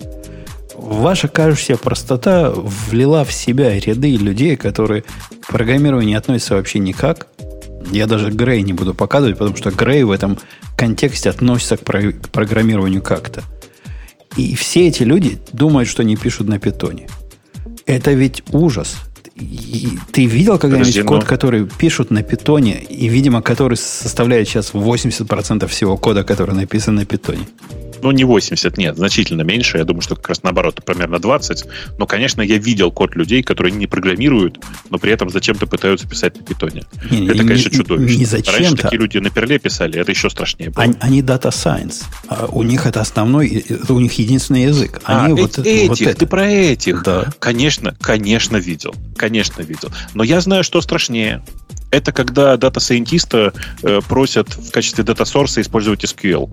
Ваша 0.75 1.29
кажущая 1.29 1.77
простота 1.77 2.51
влила 2.51 3.23
в 3.23 3.31
себя 3.31 3.79
ряды 3.79 4.17
людей, 4.17 4.57
которые 4.57 5.03
к 5.41 5.47
программированию 5.47 6.09
не 6.09 6.15
относятся 6.15 6.55
вообще 6.55 6.79
никак. 6.79 7.27
Я 7.91 8.07
даже 8.07 8.29
Грей 8.29 8.61
не 8.63 8.73
буду 8.73 8.93
показывать, 8.93 9.38
потому 9.38 9.55
что 9.55 9.71
Грей 9.71 10.03
в 10.03 10.11
этом 10.11 10.38
контексте 10.75 11.29
относится 11.29 11.77
к 11.77 11.83
программированию 12.31 13.01
как-то. 13.01 13.43
И 14.37 14.55
все 14.55 14.87
эти 14.87 15.03
люди 15.03 15.39
думают, 15.51 15.89
что 15.89 16.03
они 16.03 16.15
пишут 16.15 16.47
на 16.47 16.59
питоне. 16.59 17.07
Это 17.85 18.11
ведь 18.13 18.43
ужас. 18.51 18.95
И 19.35 19.97
ты 20.11 20.25
видел 20.25 20.59
когда-нибудь 20.59 21.05
код, 21.05 21.21
ну- 21.21 21.25
который 21.25 21.65
пишут 21.65 22.11
на 22.11 22.21
питоне, 22.21 22.81
и, 22.81 23.07
видимо, 23.07 23.41
который 23.41 23.77
составляет 23.77 24.47
сейчас 24.47 24.73
80% 24.73 25.67
всего 25.67 25.97
кода, 25.97 26.23
который 26.23 26.55
написан 26.55 26.95
на 26.95 27.05
питоне? 27.05 27.47
Ну, 28.02 28.11
не 28.11 28.23
80, 28.23 28.78
нет, 28.78 28.95
значительно 28.98 29.41
меньше. 29.44 29.78
Я 29.78 29.84
думаю, 29.84 30.02
что 30.02 30.15
как 30.15 30.30
раз 30.30 30.44
наоборот, 30.44 30.84
примерно 30.86 31.19
20. 31.19 31.65
Но, 31.98 32.06
конечно, 32.06 32.41
я 32.41 32.57
видел 32.57 32.91
код 32.91 33.15
людей, 33.15 33.44
которые 33.44 33.73
не 33.73 33.88
программируют, 33.88 34.60
но 34.90 34.98
при 34.98 35.11
этом 35.11 35.30
зачем-то 35.30 35.68
пытаются 35.68 36.07
писать 36.07 36.38
на 36.38 36.44
питоне. 36.44 36.84
Не, 37.10 37.26
это, 37.28 37.34
не- 37.44 37.48
конечно, 37.48 37.69
не- 37.69 37.76
чудовищно. 37.78 38.18
не 38.18 38.26
Раньше 38.26 38.53
зачем-то. 38.53 38.84
такие 38.84 38.99
люди 38.99 39.18
на 39.18 39.30
перле 39.30 39.60
писали, 39.60 39.99
это 39.99 40.11
еще 40.11 40.30
страшнее 40.30 40.69
было. 40.72 40.84
Они, 40.84 40.95
они 40.99 41.22
data 41.22 41.49
science. 41.49 42.03
А 42.28 42.48
у 42.48 42.64
них 42.64 42.86
это 42.86 43.02
основной, 43.02 43.48
это 43.48 43.94
у 43.94 43.99
них 43.99 44.14
единственный 44.14 44.64
язык. 44.64 45.02
А, 45.06 45.26
Они 45.26 45.34
э- 45.40 45.41
вот, 45.44 45.57
этих, 45.60 45.90
вот 45.90 46.02
это. 46.02 46.15
ты 46.19 46.26
про 46.26 46.45
этих. 46.48 47.03
Да. 47.03 47.30
Конечно, 47.40 47.95
конечно 48.02 48.57
видел. 48.57 48.94
Конечно 49.15 49.61
видел. 49.61 49.90
Но 50.14 50.23
я 50.23 50.41
знаю, 50.41 50.64
что 50.64 50.82
страшнее. 50.82 51.44
Это 51.91 52.14
когда 52.14 52.56
дата-сайентиста 52.57 53.53
э, 53.84 53.99
просят 54.07 54.56
в 54.56 54.72
качестве 54.72 55.03
дата-сорса 55.03 55.60
использовать 55.61 56.03
SQL. 56.06 56.49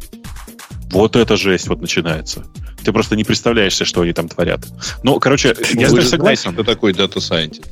Вот 0.91 1.17
это 1.17 1.37
жесть 1.37 1.69
вот 1.69 1.81
начинается. 1.81 2.45
Ты 2.85 2.93
просто 2.93 3.17
не 3.17 3.25
представляешь 3.25 3.75
себе, 3.75 3.87
что 3.87 4.01
они 4.03 4.13
там 4.13 4.29
творят. 4.29 4.61
Ну, 5.03 5.19
короче, 5.21 5.55
я 5.75 5.81
Вы 5.81 5.85
с 5.87 5.89
тобой 5.89 6.05
согласен. 6.05 6.53
кто 6.53 6.65
такой 6.65 6.93
дата 6.95 7.21
сайентист? 7.21 7.69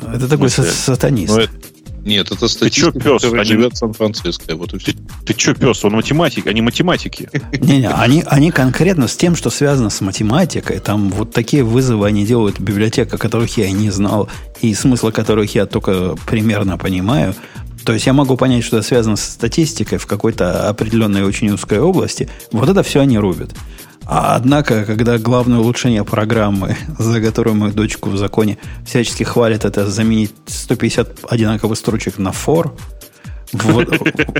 Это 0.00 0.28
такой 0.28 0.48
са- 0.48 0.62
сатанист. 0.70 1.34
Ну, 1.34 1.40
это- 1.40 1.52
Нет, 2.04 2.30
это 2.30 2.46
статистик, 2.48 2.94
пес? 2.94 3.20
который 3.22 3.40
Они- 3.40 3.50
живет 3.50 3.72
в 3.74 3.76
Сан-Франциско. 3.76 4.54
Вот 4.56 4.72
и 4.74 4.78
все. 4.78 4.92
Ты 5.26 5.34
что, 5.36 5.54
пес, 5.54 5.84
он 5.84 5.92
математик, 5.94 6.46
они 6.46 6.60
математики. 6.62 7.28
Не-не, 7.58 7.90
они, 7.90 8.22
они 8.26 8.50
конкретно 8.50 9.08
с 9.08 9.16
тем, 9.16 9.34
что 9.36 9.50
связано 9.50 9.90
с 9.90 10.00
математикой, 10.00 10.78
там 10.78 11.10
вот 11.10 11.32
такие 11.32 11.64
вызовы 11.64 12.06
они 12.06 12.24
делают 12.24 12.58
в 12.58 12.62
библиотеках, 12.62 13.14
о 13.14 13.18
которых 13.18 13.56
я 13.58 13.66
и 13.66 13.72
не 13.72 13.90
знал, 13.90 14.28
и 14.62 14.72
смысла 14.74 15.10
которых 15.10 15.54
я 15.54 15.66
только 15.66 16.14
примерно 16.26 16.78
понимаю. 16.78 17.34
То 17.88 17.94
есть 17.94 18.04
я 18.04 18.12
могу 18.12 18.36
понять, 18.36 18.64
что 18.64 18.76
это 18.76 18.86
связано 18.86 19.16
с 19.16 19.22
статистикой 19.22 19.96
в 19.96 20.04
какой-то 20.04 20.68
определенной 20.68 21.24
очень 21.24 21.48
узкой 21.48 21.80
области. 21.80 22.28
Вот 22.52 22.68
это 22.68 22.82
все 22.82 23.00
они 23.00 23.16
рубят. 23.16 23.52
А 24.04 24.36
однако, 24.36 24.84
когда 24.84 25.16
главное 25.16 25.60
улучшение 25.60 26.04
программы, 26.04 26.76
за 26.98 27.22
которую 27.22 27.56
мою 27.56 27.72
дочку 27.72 28.10
в 28.10 28.18
законе 28.18 28.58
всячески 28.86 29.22
хвалят, 29.22 29.64
это 29.64 29.86
заменить 29.86 30.34
150 30.44 31.20
одинаковых 31.30 31.78
строчек 31.78 32.18
на 32.18 32.28
for, 32.28 32.78
вот, 33.54 33.88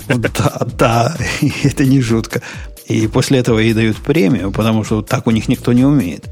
да, 0.09 0.67
да, 0.79 1.17
это 1.63 1.87
не 1.87 2.03
жутко. 2.03 2.43
И 2.87 3.07
после 3.07 3.39
этого 3.39 3.61
ей 3.61 3.73
дают 3.73 3.97
премию, 3.97 4.53
потому 4.53 4.85
что 4.85 5.01
так 5.01 5.27
у 5.27 5.31
них 5.31 5.49
никто 5.49 5.73
не 5.73 5.87
умеет. 5.87 6.27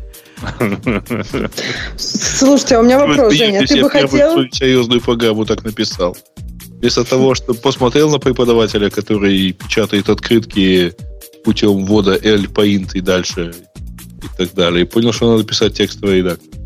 Слушайте, 1.97 2.76
а 2.76 2.80
у 2.80 2.82
меня 2.82 2.98
вопрос, 2.98 3.32
Женя. 3.32 3.60
ты 3.60 3.68
Ты 3.68 3.80
бы 3.80 3.88
хотел... 3.88 4.32
свою 4.32 4.52
серьезную 4.52 5.01
программу 5.01 5.47
так 5.47 5.64
написал. 5.64 6.14
Вместо 6.81 7.05
того, 7.05 7.35
что 7.35 7.55
посмотрел 7.55 8.11
на 8.11 8.19
преподавателя, 8.19 8.90
который 8.90 9.53
печатает 9.53 10.09
открытки 10.09 10.94
путем 11.44 11.85
ввода 11.85 12.19
L 12.23 12.48
по 12.48 12.66
int 12.66 12.90
и 12.94 13.01
дальше 13.01 13.55
и 14.23 14.36
так 14.36 14.55
далее, 14.55 14.82
и 14.85 14.89
понял, 14.89 15.12
что 15.12 15.32
надо 15.32 15.44
писать 15.44 15.74
текстовый 15.74 16.19
редактор. 16.19 16.65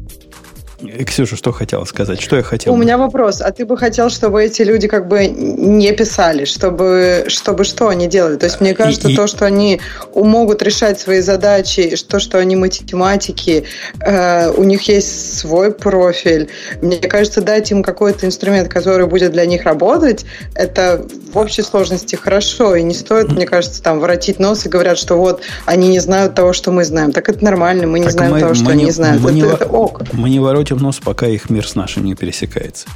Ксюша, 1.07 1.37
что 1.37 1.53
хотела 1.53 1.85
сказать? 1.85 2.21
Что 2.21 2.37
я 2.37 2.43
хотел? 2.43 2.73
У 2.73 2.77
меня 2.77 2.97
вопрос. 2.99 3.41
А 3.41 3.51
ты 3.53 3.67
бы 3.67 3.77
хотел, 3.77 4.09
чтобы 4.11 4.43
эти 4.45 4.63
люди 4.63 4.89
как 4.89 5.09
бы 5.09 5.27
не 5.27 5.93
писали, 5.93 6.45
чтобы, 6.45 7.25
чтобы 7.29 7.65
что 7.65 7.89
они 7.89 8.07
делали? 8.07 8.37
То 8.37 8.47
есть 8.47 8.61
мне 8.61 8.75
кажется, 8.75 9.09
и- 9.09 9.17
то, 9.17 9.27
что 9.27 9.45
они 9.47 9.81
могут 10.15 10.63
решать 10.63 10.99
свои 10.99 11.21
задачи, 11.21 11.95
то, 12.09 12.19
что 12.19 12.39
они 12.39 12.57
математики, 12.57 13.65
э, 14.01 14.51
у 14.53 14.63
них 14.65 14.83
есть 14.89 15.39
свой 15.39 15.73
профиль. 15.73 16.49
Мне 16.81 16.97
кажется, 16.99 17.41
дать 17.43 17.71
им 17.71 17.83
какой-то 17.83 18.27
инструмент, 18.27 18.69
который 18.69 19.07
будет 19.07 19.33
для 19.33 19.47
них 19.47 19.65
работать, 19.65 20.25
это 20.55 21.05
в 21.33 21.37
общей 21.39 21.63
сложности 21.63 22.17
хорошо. 22.17 22.75
И 22.77 22.83
не 22.83 22.95
стоит, 22.95 23.31
мне 23.33 23.47
кажется, 23.47 23.83
там 23.83 24.01
воротить 24.01 24.39
нос 24.39 24.67
и 24.67 24.69
говорят, 24.69 24.99
что 24.99 25.17
вот 25.19 25.43
они 25.67 25.89
не 25.89 26.01
знают 26.01 26.35
того, 26.35 26.53
что 26.53 26.73
мы 26.73 26.85
знаем. 26.85 27.13
Так 27.13 27.29
это 27.29 27.45
нормально, 27.45 27.87
мы 27.87 27.99
не 27.99 28.05
Так 28.07 28.13
знаем 28.15 28.33
мы- 28.33 28.41
того, 28.41 28.55
что 28.55 28.65
мы 28.65 28.73
они 28.73 28.85
не- 28.85 28.91
знают. 28.91 29.21
мы 29.21 29.31
Это, 29.31 29.35
не 29.37 29.43
это 29.43 29.67
ок. 29.67 30.03
Мы 30.13 30.31
не 30.31 30.39
воротим 30.39 30.70
нос, 30.79 31.01
пока 31.03 31.27
их 31.27 31.51
мир 31.51 31.67
с 31.67 31.75
нашим 31.75 32.05
не 32.05 32.15
пересекается. 32.15 32.89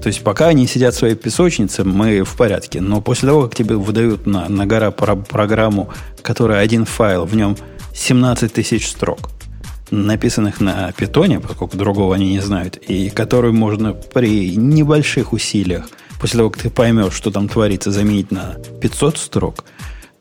То 0.00 0.06
есть 0.08 0.22
пока 0.22 0.48
они 0.48 0.66
сидят 0.66 0.94
в 0.94 0.98
своей 0.98 1.14
песочнице, 1.14 1.84
мы 1.84 2.22
в 2.22 2.34
порядке. 2.36 2.80
Но 2.80 3.00
после 3.00 3.28
того, 3.28 3.42
как 3.44 3.54
тебе 3.54 3.76
выдают 3.76 4.26
на, 4.26 4.48
на 4.48 4.66
гора 4.66 4.90
про- 4.90 5.16
программу, 5.16 5.90
которая 6.22 6.60
один 6.60 6.84
файл, 6.86 7.24
в 7.24 7.36
нем 7.36 7.56
17 7.94 8.52
тысяч 8.52 8.88
строк, 8.88 9.30
написанных 9.90 10.60
на 10.60 10.92
питоне, 10.92 11.40
поскольку 11.40 11.76
другого 11.76 12.14
они 12.14 12.30
не 12.30 12.40
знают, 12.40 12.76
и 12.76 13.10
которую 13.10 13.52
можно 13.52 13.92
при 13.92 14.56
небольших 14.56 15.32
усилиях, 15.32 15.88
после 16.20 16.38
того, 16.38 16.50
как 16.50 16.62
ты 16.62 16.70
поймешь, 16.70 17.12
что 17.12 17.30
там 17.30 17.48
творится, 17.48 17.90
заменить 17.90 18.30
на 18.30 18.56
500 18.80 19.18
строк, 19.18 19.64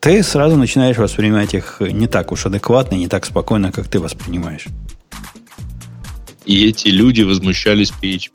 ты 0.01 0.21
сразу 0.23 0.57
начинаешь 0.57 0.97
воспринимать 0.97 1.53
их 1.53 1.77
не 1.79 2.07
так 2.07 2.31
уж 2.31 2.45
адекватно, 2.45 2.95
не 2.95 3.07
так 3.07 3.25
спокойно, 3.25 3.71
как 3.71 3.87
ты 3.87 3.99
воспринимаешь. 3.99 4.65
И 6.45 6.67
эти 6.67 6.87
люди 6.87 7.21
возмущались 7.21 7.91
PHP. 8.01 8.31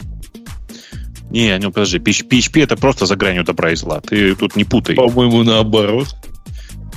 Не, 1.30 1.58
ну 1.58 1.72
подожди, 1.72 1.98
PHP, 1.98 2.28
PHP 2.28 2.62
это 2.62 2.76
просто 2.76 3.06
за 3.06 3.16
гранью 3.16 3.44
добра 3.44 3.72
и 3.72 3.76
зла. 3.76 4.00
Ты 4.00 4.34
тут 4.36 4.56
не 4.56 4.64
путай. 4.64 4.94
По-моему, 4.94 5.42
наоборот. 5.42 6.14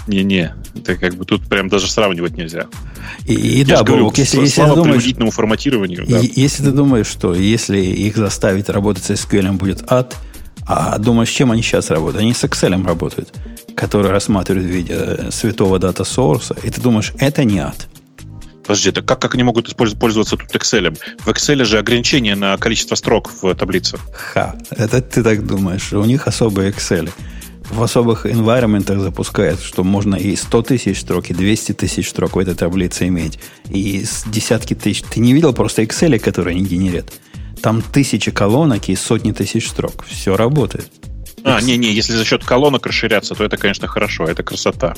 Не-не, 0.08 0.56
это 0.76 0.96
как 0.96 1.16
бы 1.16 1.26
тут 1.26 1.48
прям 1.48 1.68
даже 1.68 1.88
сравнивать 1.88 2.36
нельзя. 2.36 2.68
И, 3.28 3.34
и 3.34 3.60
Я 3.60 3.66
да, 3.66 3.78
же 3.78 3.84
говорю, 3.84 4.04
Бобок, 4.06 4.18
если, 4.18 4.40
если 4.40 4.64
ты 4.64 4.74
думаешь, 4.76 5.34
форматированию. 5.34 6.04
и- 6.04 6.12
да. 6.12 6.20
если 6.20 6.64
ты 6.64 6.72
думаешь, 6.72 7.08
что 7.08 7.36
если 7.36 7.80
их 7.80 8.18
заставить 8.18 8.70
работать 8.70 9.04
с 9.04 9.12
SQL 9.12 9.52
будет 9.54 9.84
ад, 9.92 10.16
а 10.66 10.98
думаешь, 11.00 11.30
с 11.30 11.34
чем 11.34 11.52
они 11.52 11.62
сейчас 11.62 11.90
работают? 11.90 12.22
Они 12.22 12.34
с 12.34 12.44
Excel 12.44 12.84
работают, 12.86 13.34
который 13.76 14.12
рассматривают 14.12 14.68
в 14.68 14.72
виде 14.72 14.94
э, 14.96 15.32
святого 15.32 15.80
дата 15.80 16.04
сорса, 16.04 16.56
и 16.64 16.70
ты 16.70 16.80
думаешь, 16.82 17.14
это 17.20 17.44
не 17.44 17.60
ад. 17.60 17.88
Подожди, 18.70 18.92
так 18.92 19.04
как, 19.04 19.20
как 19.20 19.34
они 19.34 19.42
могут 19.42 19.76
пользоваться 19.76 20.38
тут 20.38 20.56
Excel? 20.56 20.96
В 21.18 21.28
Excel 21.30 21.66
же 21.66 21.80
ограничение 21.80 22.36
на 22.36 22.56
количество 22.58 22.94
строк 22.94 23.32
в 23.42 23.56
таблице. 23.56 23.98
Ха, 24.14 24.56
это 24.70 25.02
ты 25.02 25.24
так 25.24 25.44
думаешь. 25.44 25.92
У 25.92 26.06
них 26.06 26.28
особые 26.28 26.70
Excel. 26.70 27.10
В 27.72 27.82
особых 27.82 28.28
environment 28.28 28.96
запускают, 29.00 29.60
что 29.60 29.84
можно 29.84 30.14
и 30.14 30.36
100 30.36 30.62
тысяч 30.62 31.00
строк, 31.00 31.32
и 31.32 31.34
200 31.34 31.72
тысяч 31.72 32.10
строк 32.10 32.36
в 32.36 32.38
этой 32.38 32.54
таблице 32.54 33.08
иметь. 33.08 33.40
И 33.72 34.06
с 34.06 34.26
десятки 34.28 34.76
тысяч. 34.76 35.02
Ты 35.02 35.20
не 35.20 35.34
видел 35.34 35.52
просто 35.52 35.82
Excel, 35.82 36.20
которые 36.20 36.56
они 36.56 36.64
генерят? 36.64 37.12
Там 37.64 37.82
тысячи 37.82 38.30
колонок 38.30 38.88
и 38.88 38.96
сотни 38.96 39.32
тысяч 39.32 39.68
строк. 39.68 40.06
Все 40.08 40.38
работает. 40.38 40.92
А, 41.44 41.60
не-не, 41.60 41.92
если 41.92 42.14
за 42.14 42.24
счет 42.24 42.46
колонок 42.46 42.86
расширяться, 42.86 43.34
то 43.34 43.44
это, 43.44 43.58
конечно, 43.58 43.88
хорошо, 43.88 44.26
это 44.26 44.44
красота. 44.44 44.94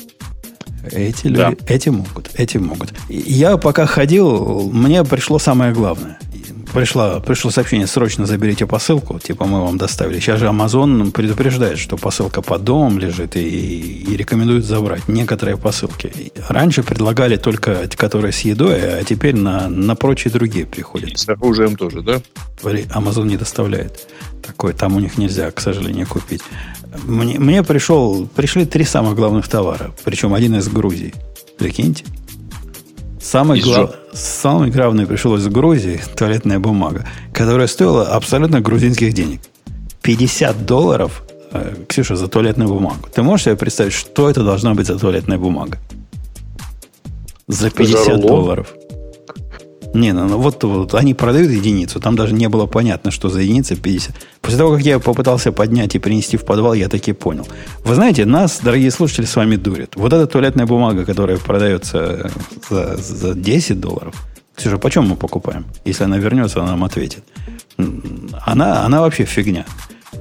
Эти 0.92 1.28
люди, 1.28 1.38
да. 1.38 1.54
эти 1.68 1.90
могут, 1.90 2.30
эти 2.36 2.58
могут. 2.58 2.94
Я 3.10 3.58
пока 3.58 3.86
ходил, 3.86 4.70
мне 4.72 5.04
пришло 5.04 5.40
самое 5.40 5.74
главное– 5.74 6.18
пришла, 6.72 7.20
пришло 7.20 7.52
сообщение, 7.52 7.88
срочно 7.88 8.26
заберите 8.26 8.66
посылку, 8.66 9.20
типа 9.20 9.46
мы 9.46 9.62
вам 9.62 9.78
доставили. 9.78 10.20
Сейчас 10.20 10.40
же 10.40 10.48
Amazon 10.48 11.12
предупреждает, 11.12 11.78
что 11.78 11.98
посылка 11.98 12.42
под 12.42 12.64
домом 12.64 13.00
лежит 13.00 13.36
и, 13.36 13.42
и 13.42 14.18
рекомендует 14.18 14.66
забрать 14.66 15.08
некоторые 15.08 15.58
посылки. 15.58 16.12
Раньше 16.48 16.84
предлагали 16.84 17.38
только, 17.38 17.88
которые 17.96 18.32
с 18.32 18.42
едой, 18.42 19.00
а 19.00 19.04
теперь 19.04 19.36
на, 19.36 19.68
на 19.70 19.96
прочие 19.96 20.32
другие 20.32 20.66
приходят. 20.66 21.18
с 21.18 21.30
оружием 21.30 21.76
тоже, 21.76 22.02
да? 22.02 22.22
Amazon 22.64 23.26
не 23.26 23.38
доставляет. 23.38 24.08
Такой, 24.42 24.74
там 24.74 24.96
у 24.96 25.00
них 25.00 25.18
нельзя, 25.18 25.52
к 25.52 25.60
сожалению, 25.60 26.08
купить. 26.08 26.42
Мне, 27.04 27.40
мне 27.40 27.64
пришел, 27.64 28.28
пришли 28.28 28.66
три 28.66 28.84
самых 28.84 29.16
главных 29.16 29.48
товара, 29.48 29.92
причем 30.04 30.34
один 30.34 30.56
из 30.56 30.68
Грузии. 30.68 31.14
Прикиньте. 31.58 32.04
Самый, 33.22 33.62
глав... 33.62 33.92
Самый 34.14 34.72
главный 34.72 35.06
пришел 35.06 35.36
из 35.36 35.48
Грузии, 35.48 36.02
туалетная 36.18 36.60
бумага, 36.60 37.06
которая 37.34 37.68
стоила 37.68 38.08
абсолютно 38.08 38.62
грузинских 38.62 39.14
денег. 39.14 39.42
50 40.02 40.66
долларов, 40.66 41.24
э, 41.52 41.76
Ксюша, 41.88 42.16
за 42.16 42.28
туалетную 42.28 42.68
бумагу. 42.68 43.08
Ты 43.14 43.22
можешь 43.22 43.46
себе 43.46 43.56
представить, 43.56 43.94
что 43.94 44.30
это 44.30 44.44
должна 44.44 44.74
быть 44.74 44.88
за 44.88 44.98
туалетная 44.98 45.38
бумага? 45.38 45.78
За 47.48 47.70
50 47.70 48.06
за 48.06 48.18
долларов. 48.18 48.74
Не, 49.94 50.14
ну, 50.14 50.26
ну 50.26 50.38
вот, 50.38 50.64
вот 50.64 50.96
они 50.96 51.14
продают 51.14 51.52
единицу, 51.52 52.00
там 52.00 52.16
даже 52.16 52.34
не 52.34 52.48
было 52.48 52.66
понятно, 52.66 53.12
что 53.12 53.28
за 53.30 53.42
единица 53.42 53.76
50. 53.76 54.16
После 54.42 54.58
того, 54.58 54.72
как 54.72 54.82
я 54.82 55.00
попытался 55.00 55.52
поднять 55.52 55.96
и 55.96 56.00
принести 56.00 56.38
в 56.38 56.46
подвал, 56.46 56.74
я 56.74 56.88
таки 56.88 57.12
понял. 57.12 57.46
Вы 57.84 57.96
знаете, 57.96 58.26
нас, 58.26 58.60
дорогие 58.64 58.90
слушатели, 58.90 59.26
с 59.26 59.36
вами 59.36 59.58
дурят. 59.58 59.96
Вот 59.96 60.14
эта 60.14 60.28
туалетная 60.28 60.66
бумага, 60.66 61.06
которая 61.06 61.38
продается 61.38 62.32
за, 62.70 62.96
за 62.96 63.34
10 63.34 63.80
долларов, 63.80 64.16
Ксюша, 64.56 64.78
почем 64.78 65.08
мы 65.08 65.16
покупаем? 65.16 65.66
Если 65.86 66.04
она 66.04 66.18
вернется, 66.18 66.62
она 66.62 66.72
нам 66.72 66.84
ответит. 66.84 67.24
Она, 68.46 68.86
она 68.86 69.02
вообще 69.02 69.26
фигня. 69.26 69.66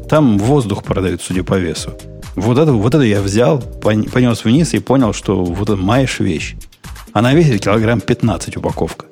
Там 0.08 0.38
воздух 0.38 0.82
продают, 0.82 1.20
судя 1.20 1.44
по 1.44 1.54
весу. 1.54 1.92
Вот 2.36 2.58
это, 2.58 2.72
вот 2.72 2.94
это 2.94 3.04
я 3.04 3.20
взял, 3.20 3.60
понес 3.60 4.44
вниз 4.44 4.72
и 4.72 4.78
понял, 4.78 5.12
что 5.12 5.44
вот 5.44 5.68
это 5.68 5.76
маешь 5.76 6.20
вещь. 6.20 6.56
Она 7.12 7.34
весит 7.34 7.62
килограмм 7.62 8.00
15 8.00 8.56
упаковка 8.56 9.09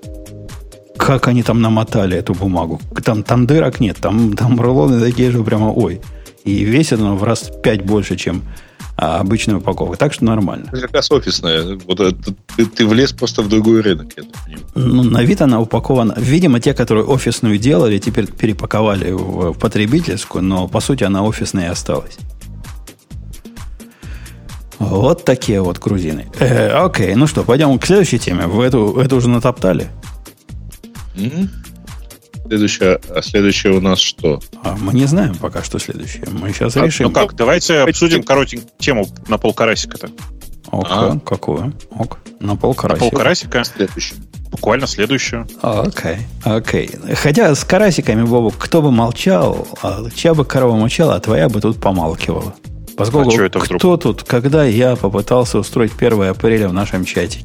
как 0.99 1.29
они 1.29 1.43
там 1.43 1.63
намотали 1.63 2.17
эту 2.17 2.35
бумагу. 2.35 2.81
Там, 3.05 3.23
там 3.23 3.47
дырок 3.47 3.81
нет, 3.81 3.97
там, 4.01 4.35
там 4.35 4.61
рулоны 4.61 5.01
такие 5.01 5.31
же 5.31 5.43
прямо, 5.43 5.73
ой. 5.73 6.01
И 6.45 6.65
весит 6.65 7.01
оно 7.01 7.17
в 7.17 7.25
раз 7.25 7.51
пять 7.63 7.83
больше, 7.85 8.17
чем 8.17 8.43
а, 8.97 9.21
обычная 9.21 9.57
упаковка. 9.57 9.97
Так 9.97 10.13
что 10.13 10.25
нормально. 10.25 10.67
Как 10.73 10.93
раз 10.93 11.11
офисная. 11.11 11.79
Вот 11.87 12.01
это, 12.01 12.35
ты, 12.57 12.67
ты 12.67 12.87
влез 12.87 13.13
просто 13.13 13.43
в 13.43 13.49
другой 13.49 13.81
рынок, 13.81 14.13
я 14.17 14.25
Ну, 14.75 15.05
на 15.05 15.23
вид 15.23 15.41
она 15.41 15.61
упакована. 15.61 16.15
Видимо, 16.17 16.59
те, 16.59 16.75
которые 16.75 17.05
офисную 17.05 17.59
делали, 17.59 17.99
теперь 17.99 18.27
перепаковали 18.27 19.13
в, 19.13 19.53
в 19.53 19.59
потребительскую, 19.59 20.43
но 20.43 20.69
по 20.69 20.81
сути 20.81 21.05
она 21.05 21.23
офисная 21.23 21.67
и 21.67 21.71
осталась. 21.71 22.19
Вот 24.79 25.25
такие 25.25 25.61
вот 25.61 25.79
грузины. 25.79 26.27
Э, 26.39 26.71
окей, 26.71 27.15
ну 27.15 27.27
что, 27.27 27.43
пойдем 27.43 27.79
к 27.79 27.87
следующей 27.87 28.19
теме. 28.19 28.47
Вы 28.47 28.65
эту, 28.65 28.99
эту 28.99 29.17
уже 29.17 29.29
натоптали? 29.29 29.89
Следующее, 32.47 32.99
а 33.15 33.21
следующее 33.21 33.75
у 33.75 33.81
нас 33.81 33.99
что? 33.99 34.41
А 34.63 34.75
мы 34.77 34.95
не 34.95 35.05
знаем 35.05 35.35
пока, 35.35 35.63
что 35.63 35.79
следующее. 35.79 36.25
Мы 36.31 36.53
сейчас 36.53 36.77
а, 36.77 36.87
решим. 36.87 37.09
Ну 37.09 37.13
как, 37.13 37.35
давайте 37.35 37.81
обсудим 37.81 38.23
коротенькую 38.23 38.71
тему 38.79 39.07
на 39.29 39.37
полкарасика-то. 39.37 40.09
Ок, 40.71 40.87
а? 40.89 41.19
какую? 41.25 41.75
Ок, 41.91 42.19
на 42.41 42.57
полкарасика. 42.57 43.05
На 43.05 43.11
полкарасика. 43.11 43.65
Следующее. 43.65 44.19
Буквально 44.51 44.87
следующую. 44.87 45.47
Окей, 45.61 46.19
окей. 46.45 46.91
Хотя 47.17 47.55
с 47.55 47.65
карасиками, 47.65 48.23
Бобу, 48.23 48.51
кто 48.51 48.81
бы 48.81 48.91
молчал, 48.91 49.69
а 49.83 50.09
чья 50.15 50.33
бы 50.33 50.47
корова 50.47 50.75
молчала, 50.75 51.17
а 51.17 51.21
твоя 51.21 51.51
бы 51.51 51.61
тут 51.61 51.79
помалкивала. 51.81 52.55
Поскольку 52.97 53.31
а 53.39 53.45
это 53.45 53.61
кто 53.61 53.97
тут, 53.97 54.25
когда 54.25 54.65
я 54.65 54.97
попытался 54.97 55.59
устроить 55.59 55.93
1 55.97 56.23
апреля 56.31 56.69
в 56.69 56.73
нашем 56.73 57.05
чатике? 57.05 57.45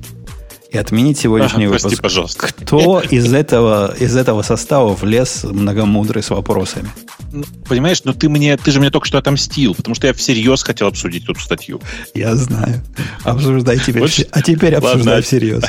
И 0.73 0.77
отменить 0.77 1.19
сегодняшний 1.19 1.65
ага, 1.65 1.73
выпуск. 1.73 2.01
Прости, 2.01 2.01
пожалуйста. 2.01 2.47
Кто 2.47 2.99
из 2.99 3.31
этого, 3.31 3.93
из 3.97 4.17
этого 4.17 4.41
состава 4.41 4.93
влез 4.93 5.43
многомудрый 5.43 6.23
с 6.23 6.31
вопросами? 6.31 6.89
Ну, 7.33 7.43
понимаешь, 7.67 8.03
но 8.03 8.13
ты, 8.13 8.29
мне, 8.29 8.55
ты 8.57 8.71
же 8.71 8.79
мне 8.79 8.91
только 8.91 9.07
что 9.07 9.17
отомстил, 9.17 9.73
потому 9.73 9.95
что 9.95 10.05
я 10.05 10.13
всерьез 10.13 10.61
хотел 10.61 10.87
обсудить 10.87 11.23
эту 11.23 11.39
статью. 11.39 11.81
Я 12.13 12.35
знаю. 12.35 12.83
Обсуждай 13.23 13.79
теперь. 13.79 14.01
Больше... 14.01 14.27
А 14.31 14.43
теперь 14.43 14.75
обсуждай 14.75 15.15
Ладно, 15.15 15.21
всерьез. 15.23 15.63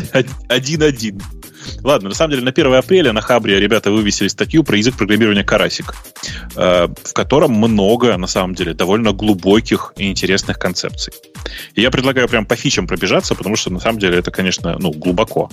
Один-один. 0.49 1.23
Ладно, 1.82 2.11
на 2.11 2.15
самом 2.15 2.32
деле, 2.32 2.43
на 2.43 2.51
1 2.51 2.74
апреля 2.74 3.15
на 3.15 3.23
Хабре 3.23 3.59
ребята 3.59 3.91
вывесили 3.91 4.28
статью 4.28 4.62
про 4.62 4.77
язык 4.77 4.95
программирования 4.97 5.43
Карасик, 5.43 5.95
э, 6.55 6.89
в 7.03 7.12
котором 7.15 7.53
много, 7.53 8.16
на 8.19 8.27
самом 8.27 8.55
деле, 8.55 8.74
довольно 8.74 9.12
глубоких 9.12 9.95
и 9.97 10.11
интересных 10.11 10.59
концепций. 10.59 11.15
И 11.74 11.81
я 11.81 11.91
предлагаю 11.91 12.28
прям 12.28 12.45
по 12.45 12.57
фичам 12.57 12.86
пробежаться, 12.86 13.35
потому 13.35 13.57
что, 13.57 13.70
на 13.70 13.81
самом 13.81 13.99
деле, 13.99 14.19
это, 14.19 14.31
конечно, 14.31 14.77
ну, 14.78 14.93
глубоко. 14.93 15.51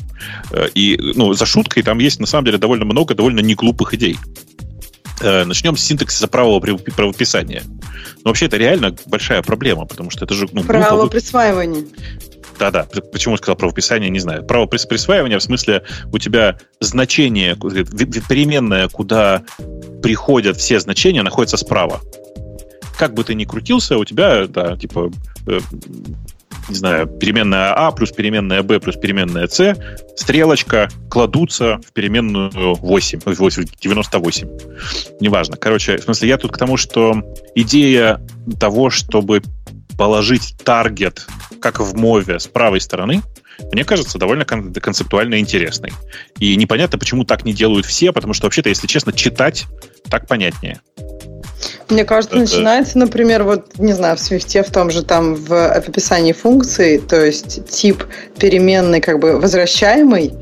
Э, 0.52 0.68
и, 0.74 0.98
ну, 1.16 1.34
за 1.34 1.46
шуткой 1.46 1.84
там 1.84 2.00
есть, 2.00 2.20
на 2.20 2.28
самом 2.28 2.46
деле, 2.46 2.58
довольно 2.58 2.84
много 2.84 3.16
довольно 3.16 3.40
неглупых 3.40 3.94
идей. 3.94 4.18
Э, 5.22 5.44
начнем 5.46 5.78
с 5.78 5.84
синтаксиса 5.84 6.28
правого 6.28 6.60
правописания. 6.60 7.64
Но 8.24 8.30
вообще 8.30 8.48
это 8.48 8.58
реально 8.58 8.96
большая 9.06 9.42
проблема, 9.44 9.86
потому 9.86 10.10
что 10.10 10.26
это 10.26 10.34
же... 10.34 10.48
Ну, 10.52 10.64
Право 10.64 11.08
присваивания. 11.08 11.86
Да-да, 12.58 12.88
почему 13.12 13.34
я 13.34 13.38
сказал 13.38 13.56
правописание, 13.56 14.10
не 14.10 14.20
знаю. 14.20 14.46
Право 14.46 14.66
присваивания 14.66 15.40
в 15.40 15.44
смысле 15.44 15.84
у 16.12 16.18
тебя 16.18 16.58
значение, 16.80 17.56
переменная, 17.56 18.88
куда 18.88 19.44
приходят 20.02 20.58
все 20.58 20.80
значения, 20.80 21.22
находится 21.24 21.58
справа. 21.58 22.02
Как 22.98 23.14
бы 23.14 23.24
ты 23.24 23.34
ни 23.34 23.46
крутился, 23.46 23.98
у 23.98 24.06
тебя, 24.06 24.48
да, 24.48 24.78
типа, 24.78 25.12
э, 25.48 25.60
не 26.70 26.76
знаю, 26.76 27.08
переменная 27.08 27.74
А 27.74 27.92
плюс 27.92 28.12
переменная 28.12 28.64
Б 28.64 28.80
плюс 28.80 28.96
переменная 28.96 29.48
С, 29.48 29.76
стрелочка 30.16 30.90
кладутся 31.10 31.80
в 31.86 31.94
переменную 31.94 32.76
8, 32.76 33.20
8 33.26 33.66
98. 33.82 34.50
Неважно. 35.20 35.58
Короче, 35.58 35.98
в 35.98 36.04
смысле, 36.04 36.30
я 36.30 36.38
тут 36.38 36.52
к 36.52 36.58
тому, 36.58 36.78
что 36.78 37.16
идея 37.56 38.22
того, 38.60 38.90
чтобы 38.90 39.42
положить 39.98 40.56
таргет, 40.64 41.28
как 41.60 41.80
в 41.80 41.96
мове, 41.96 42.40
с 42.40 42.48
правой 42.48 42.82
стороны, 42.82 43.22
мне 43.72 43.84
кажется, 43.84 44.18
довольно 44.18 44.46
кон- 44.46 44.74
концептуально 44.74 45.40
интересной. 45.40 45.92
И 46.40 46.56
непонятно, 46.56 46.98
почему 46.98 47.24
так 47.24 47.46
не 47.46 47.54
делают 47.54 47.86
все, 47.86 48.12
потому 48.12 48.34
что, 48.34 48.48
вообще-то, 48.48 48.70
если 48.70 48.88
честно, 48.88 49.14
читать 49.14 49.66
так 50.10 50.28
понятнее. 50.28 50.82
Мне 51.92 52.06
кажется, 52.06 52.36
Это... 52.36 52.46
начинается, 52.46 52.98
например, 52.98 53.44
вот, 53.44 53.78
не 53.78 53.94
знаю, 53.94 54.18
в 54.18 54.20
Свифте, 54.20 54.64
в 54.64 54.72
том 54.72 54.90
же 54.90 55.04
там 55.04 55.36
в 55.36 55.68
описании 55.68 56.32
функции, 56.32 56.98
то 56.98 57.24
есть 57.24 57.70
тип 57.70 58.04
переменный 58.40 59.02
как 59.02 59.20
бы 59.20 59.40
возвращаемый, 59.40 60.34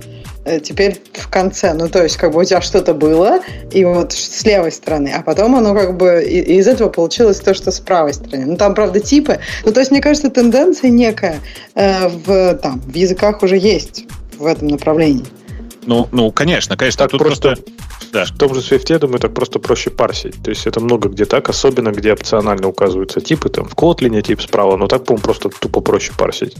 Э, 0.50 0.60
теперь 0.60 1.00
в 1.14 1.30
конце. 1.30 1.74
Ну, 1.74 1.90
то 1.90 2.02
есть, 2.02 2.18
как 2.18 2.32
бы 2.32 2.40
у 2.40 2.44
тебя 2.44 2.62
что-то 2.62 2.94
было, 2.94 3.40
и 3.72 3.86
вот 3.86 4.14
с 4.14 4.44
левой 4.46 4.72
стороны, 4.72 5.14
а 5.16 5.22
потом 5.22 5.56
оно 5.56 5.76
как 5.76 5.96
бы 5.96 6.24
и, 6.24 6.58
из 6.58 6.68
этого 6.68 6.90
получилось 6.90 7.40
то, 7.40 7.54
что 7.54 7.72
с 7.72 7.80
правой 7.80 8.14
стороны. 8.14 8.46
Ну, 8.46 8.58
там, 8.58 8.74
правда, 8.74 9.00
типы. 9.00 9.40
Ну, 9.64 9.72
то 9.72 9.80
есть, 9.80 9.92
мне 9.92 10.02
кажется, 10.02 10.30
тенденция 10.30 10.90
некая 10.90 11.40
э, 11.76 12.08
в, 12.08 12.56
там, 12.56 12.80
в 12.80 12.96
языках 12.96 13.44
уже 13.44 13.58
есть 13.58 14.06
в 14.38 14.46
этом 14.46 14.70
направлении. 14.70 15.26
Ну, 15.90 16.08
ну, 16.12 16.32
конечно, 16.32 16.78
конечно. 16.78 17.00
Так 17.00 17.12
тут 17.12 17.20
просто, 17.20 17.56
просто... 17.56 17.66
Да. 18.14 18.26
В 18.26 18.38
том 18.38 18.54
же 18.54 18.62
Swift, 18.62 18.86
я 18.90 19.00
думаю, 19.00 19.18
так 19.20 19.34
просто 19.34 19.58
проще 19.58 19.90
парсить. 19.90 20.36
То 20.44 20.52
есть 20.52 20.68
это 20.68 20.80
много 20.82 21.10
где 21.10 21.26
так, 21.26 21.50
особенно 21.50 21.90
где 21.90 22.14
опционально 22.14 22.68
указываются 22.68 23.22
типы. 23.22 23.50
Там 23.50 23.66
в 23.66 23.74
Kotlin 23.74 24.22
тип 24.22 24.40
справа, 24.40 24.78
но 24.78 24.88
так, 24.88 25.04
по-моему, 25.04 25.24
просто 25.24 25.50
тупо 25.50 25.82
проще 25.82 26.14
парсить. 26.16 26.56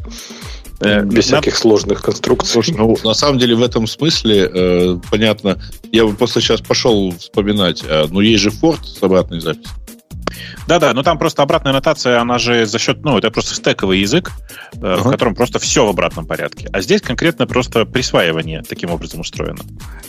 Э, 0.80 1.04
без 1.04 1.30
на... 1.30 1.42
всяких 1.42 1.58
сложных 1.58 2.02
конструкций. 2.02 2.52
Слушай, 2.54 2.76
ну, 2.76 2.98
на 3.04 3.14
самом 3.14 3.38
деле, 3.38 3.54
в 3.56 3.62
этом 3.62 3.86
смысле, 3.86 4.50
э, 4.52 4.98
понятно, 5.12 5.62
я 5.92 6.06
бы 6.06 6.14
просто 6.14 6.42
сейчас 6.42 6.62
пошел 6.62 7.14
вспоминать, 7.20 7.84
э, 7.88 8.08
ну, 8.10 8.22
есть 8.22 8.42
же 8.42 8.50
Ford 8.50 8.84
с 8.84 9.04
обратной 9.04 9.42
записью. 9.42 9.76
Да-да, 10.68 10.94
но 10.94 11.04
там 11.04 11.18
просто 11.18 11.44
обратная 11.44 11.74
нотация, 11.74 12.20
она 12.20 12.38
же 12.38 12.66
за 12.66 12.80
счет, 12.80 13.04
ну, 13.04 13.18
это 13.18 13.32
просто 13.32 13.56
стековый 13.56 14.00
язык, 14.00 14.32
uh-huh. 14.74 14.98
в 14.98 15.10
котором 15.10 15.36
просто 15.36 15.60
все 15.60 15.86
в 15.86 15.90
обратном 15.90 16.26
порядке. 16.26 16.70
А 16.72 16.82
здесь 16.82 17.02
конкретно 17.02 17.48
просто 17.48 17.86
присваивание 17.86 18.64
таким 18.68 18.92
образом 18.92 19.22
устроено. 19.22 19.62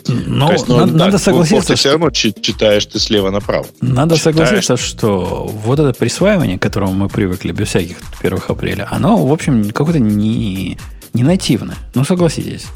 Но 0.07 0.53
есть, 0.53 0.69
ну, 0.69 0.79
надо, 0.79 0.93
да, 0.93 1.05
надо 1.07 1.19
согласиться, 1.19 1.77
что... 1.77 1.77
все 1.77 1.91
равно 1.93 2.11
читаешь 2.11 2.87
ты 2.87 2.99
слева 2.99 3.31
направо. 3.31 3.67
Надо 3.81 4.17
читаешь. 4.17 4.37
согласиться, 4.37 4.77
что 4.77 5.51
вот 5.65 5.79
это 5.79 5.93
присваивание, 5.99 6.59
к 6.59 6.63
которому 6.63 6.93
мы 6.93 7.09
привыкли 7.09 7.53
без 7.53 7.69
всяких 7.69 7.97
первых 8.21 8.51
апреля, 8.51 8.87
оно, 8.91 9.17
в 9.17 9.33
общем, 9.33 9.71
какое-то 9.71 10.01
не, 10.01 10.79
не 11.15 11.23
нативное. 11.23 11.77
Ну, 11.95 12.05
согласитесь 12.05 12.67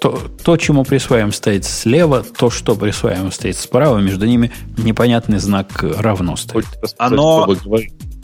то, 0.00 0.30
то, 0.44 0.56
чему 0.56 0.84
присваиваем, 0.84 1.32
стоит 1.32 1.64
слева, 1.64 2.22
то, 2.22 2.50
что 2.50 2.74
присваиваем, 2.74 3.32
стоит 3.32 3.56
справа, 3.56 3.98
между 3.98 4.26
ними 4.26 4.52
непонятный 4.76 5.38
знак 5.38 5.82
равно 5.82 6.36
стоит. 6.36 6.66
Оно, 6.98 7.48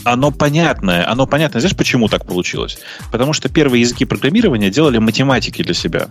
оно 0.06 0.30
понятное. 0.30 1.10
Оно 1.10 1.26
понятное. 1.26 1.60
Знаешь, 1.60 1.76
почему 1.76 2.08
так 2.08 2.26
получилось? 2.26 2.78
Потому 3.10 3.32
что 3.32 3.48
первые 3.48 3.80
языки 3.80 4.04
программирования 4.04 4.70
делали 4.70 4.98
математики 4.98 5.62
для 5.62 5.74
себя. 5.74 6.08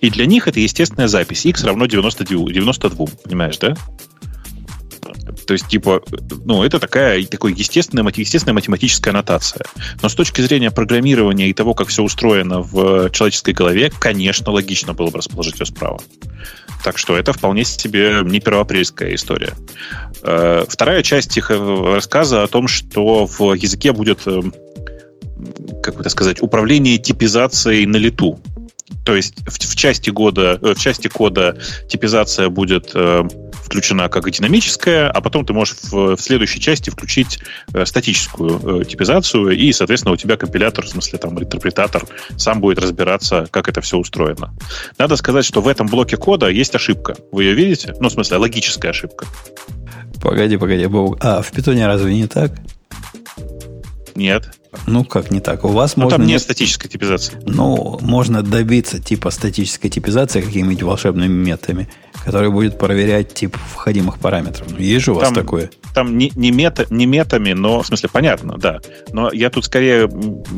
И 0.00 0.10
для 0.10 0.26
них 0.26 0.48
это 0.48 0.60
естественная 0.60 1.08
запись. 1.08 1.44
x 1.44 1.64
равно 1.64 1.86
92, 1.86 2.52
92 2.52 3.06
понимаешь, 3.22 3.58
да? 3.58 3.76
То 5.46 5.52
есть, 5.54 5.68
типа, 5.68 6.02
ну, 6.44 6.62
это 6.62 6.78
такая, 6.78 7.24
такой 7.26 7.52
естественная, 7.52 8.04
естественная 8.14 8.54
математическая 8.54 9.12
аннотация. 9.12 9.64
Но 10.02 10.08
с 10.08 10.14
точки 10.14 10.40
зрения 10.40 10.70
программирования 10.70 11.48
и 11.48 11.52
того, 11.52 11.74
как 11.74 11.88
все 11.88 12.02
устроено 12.02 12.60
в 12.60 13.10
человеческой 13.10 13.54
голове, 13.54 13.92
конечно, 13.98 14.50
логично 14.50 14.94
было 14.94 15.10
бы 15.10 15.18
расположить 15.18 15.60
ее 15.60 15.66
справа. 15.66 16.00
Так 16.82 16.98
что 16.98 17.16
это 17.16 17.32
вполне 17.32 17.64
себе 17.64 18.20
не 18.24 18.40
первоапрельская 18.40 19.14
история. 19.14 19.54
Э, 20.22 20.64
вторая 20.68 21.02
часть 21.02 21.36
их 21.36 21.50
э, 21.50 21.94
рассказа 21.94 22.42
о 22.42 22.46
том, 22.46 22.68
что 22.68 23.26
в 23.26 23.54
языке 23.54 23.92
будет, 23.92 24.20
э, 24.26 24.42
как 25.82 26.00
это 26.00 26.10
сказать, 26.10 26.42
управление 26.42 26.98
типизацией 26.98 27.86
на 27.86 27.96
лету. 27.96 28.38
То 29.06 29.16
есть 29.16 29.34
в, 29.46 29.58
в 29.58 29.76
части 29.76 30.10
года, 30.10 30.58
в 30.60 30.78
части 30.78 31.08
кода 31.08 31.58
типизация 31.88 32.50
будет 32.50 32.94
включена 33.64 34.08
как 34.08 34.30
динамическая, 34.30 35.10
а 35.10 35.20
потом 35.20 35.46
ты 35.46 35.52
можешь 35.52 35.76
в, 35.82 36.16
в 36.16 36.20
следующей 36.20 36.60
части 36.60 36.90
включить 36.90 37.40
э, 37.72 37.86
статическую 37.86 38.82
э, 38.82 38.84
типизацию, 38.84 39.50
и, 39.50 39.72
соответственно, 39.72 40.12
у 40.12 40.16
тебя 40.16 40.36
компилятор, 40.36 40.84
в 40.84 40.88
смысле 40.88 41.18
там 41.18 41.38
интерпретатор, 41.38 42.04
сам 42.36 42.60
будет 42.60 42.78
разбираться, 42.78 43.46
как 43.50 43.68
это 43.68 43.80
все 43.80 43.98
устроено. 43.98 44.54
Надо 44.98 45.16
сказать, 45.16 45.44
что 45.44 45.60
в 45.60 45.68
этом 45.68 45.86
блоке 45.86 46.16
кода 46.16 46.48
есть 46.48 46.74
ошибка. 46.74 47.16
Вы 47.32 47.44
ее 47.44 47.54
видите? 47.54 47.94
Ну, 48.00 48.08
в 48.08 48.12
смысле, 48.12 48.36
логическая 48.36 48.90
ошибка. 48.90 49.26
Погоди, 50.22 50.56
погоди, 50.56 50.86
Бог. 50.86 51.18
А, 51.20 51.42
в 51.42 51.50
питоне 51.50 51.86
разве 51.86 52.14
не 52.14 52.26
так? 52.26 52.52
Нет. 54.14 54.50
Ну, 54.86 55.04
как 55.04 55.30
не 55.30 55.40
так? 55.40 55.64
У 55.64 55.68
вас 55.68 55.96
ну, 55.96 56.04
можно... 56.04 56.18
там 56.18 56.26
нет 56.26 56.40
статической 56.40 56.90
типизации. 56.90 57.40
Ну, 57.46 57.98
можно 58.00 58.42
добиться 58.42 59.00
типа 59.00 59.30
статической 59.30 59.90
типизации 59.90 60.40
какими-нибудь 60.40 60.82
волшебными 60.82 61.32
методами, 61.32 61.88
которые 62.24 62.50
будет 62.50 62.78
проверять 62.78 63.34
тип 63.34 63.56
входимых 63.56 64.18
параметров. 64.18 64.66
Ну, 64.70 64.78
есть 64.78 65.04
же 65.04 65.12
у 65.12 65.14
вас 65.14 65.24
там, 65.24 65.34
такое? 65.34 65.70
Там 65.94 66.16
не, 66.16 66.32
не, 66.34 66.50
мета, 66.50 66.86
не 66.88 67.06
метами, 67.06 67.52
но, 67.52 67.82
в 67.82 67.86
смысле, 67.86 68.08
понятно, 68.10 68.56
да. 68.56 68.80
Но 69.12 69.30
я 69.30 69.50
тут 69.50 69.66
скорее 69.66 70.08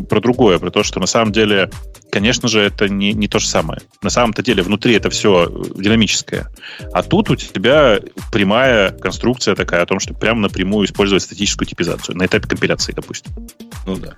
про 0.08 0.20
другое, 0.20 0.58
про 0.58 0.70
то, 0.70 0.82
что 0.84 1.00
на 1.00 1.06
самом 1.06 1.32
деле, 1.32 1.70
конечно 2.10 2.48
же, 2.48 2.60
это 2.60 2.88
не, 2.88 3.12
не 3.12 3.28
то 3.28 3.38
же 3.38 3.46
самое. 3.46 3.82
На 4.02 4.10
самом-то 4.10 4.42
деле 4.42 4.62
внутри 4.62 4.94
это 4.94 5.10
все 5.10 5.48
динамическое. 5.76 6.48
А 6.92 7.02
тут 7.02 7.30
у 7.30 7.36
тебя 7.36 8.00
прямая 8.32 8.90
конструкция 8.90 9.54
такая 9.54 9.82
о 9.82 9.86
том, 9.86 10.00
что 10.00 10.14
прямо 10.14 10.40
напрямую 10.40 10.86
использовать 10.86 11.22
статическую 11.22 11.66
типизацию 11.66 12.16
на 12.16 12.26
этапе 12.26 12.48
компиляции, 12.48 12.92
допустим. 12.92 13.32
Ну 13.86 13.96
да. 13.96 14.14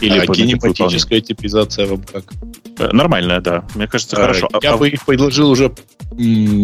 Или 0.00 0.18
а 0.18 0.26
кинематическая 0.26 1.20
типизация 1.20 1.86
вам 1.86 2.02
как? 2.02 2.32
Э, 2.78 2.90
нормальная, 2.92 3.40
да. 3.40 3.64
Мне 3.74 3.86
кажется, 3.86 4.16
а, 4.16 4.20
хорошо. 4.20 4.48
Я 4.60 4.72
а, 4.72 4.76
бы 4.76 4.88
их 4.88 5.04
предложил 5.04 5.50
уже, 5.50 5.72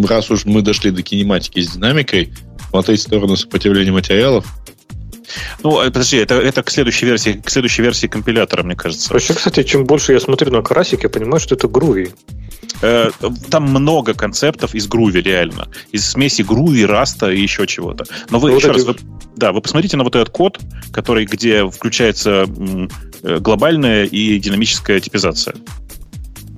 раз 0.09 0.31
уж 0.31 0.45
мы 0.45 0.63
дошли 0.63 0.91
до 0.91 1.03
кинематики 1.03 1.61
с 1.61 1.73
динамикой, 1.73 2.33
смотреть 2.71 3.01
в 3.01 3.03
сторону 3.05 3.37
сопротивления 3.37 3.93
материалов. 3.93 4.47
Ну, 5.63 5.81
э, 5.81 5.87
подожди, 5.87 6.17
это, 6.17 6.35
это 6.35 6.63
к 6.63 6.71
следующей 6.71 7.07
версии, 7.07 7.33
к 7.33 7.51
следующей 7.51 7.83
версии 7.83 8.07
компилятора, 8.07 8.63
мне 8.63 8.77
кажется. 8.77 9.13
Вообще, 9.13 9.35
кстати, 9.35 9.63
чем 9.63 9.85
больше 9.85 10.13
я 10.13 10.21
смотрю 10.21 10.53
на 10.53 10.63
карасик, 10.63 11.03
я 11.03 11.09
понимаю, 11.09 11.41
что 11.41 11.55
это 11.55 11.69
груви. 11.69 12.11
Э, 12.83 13.11
там 13.51 13.65
много 13.65 14.15
концептов 14.15 14.75
из 14.75 14.87
груви, 14.87 15.21
реально. 15.21 15.69
Из 15.93 16.07
смеси 16.07 16.43
груви, 16.43 16.85
раста 16.87 17.31
и 17.31 17.41
еще 17.41 17.67
чего-то. 17.67 18.05
Но 18.31 18.39
вы 18.39 18.51
ну, 18.51 18.57
еще 18.57 18.69
вот 18.69 18.77
раз, 18.77 18.85
вы, 18.87 18.97
да, 19.37 19.53
вы 19.53 19.61
посмотрите 19.61 19.97
на 19.97 20.05
вот 20.05 20.15
этот 20.15 20.31
код, 20.31 20.59
который, 20.93 21.25
где 21.25 21.69
включается 21.69 22.47
э, 23.23 23.39
глобальная 23.39 24.05
и 24.05 24.39
динамическая 24.39 25.01
типизация. 25.01 25.55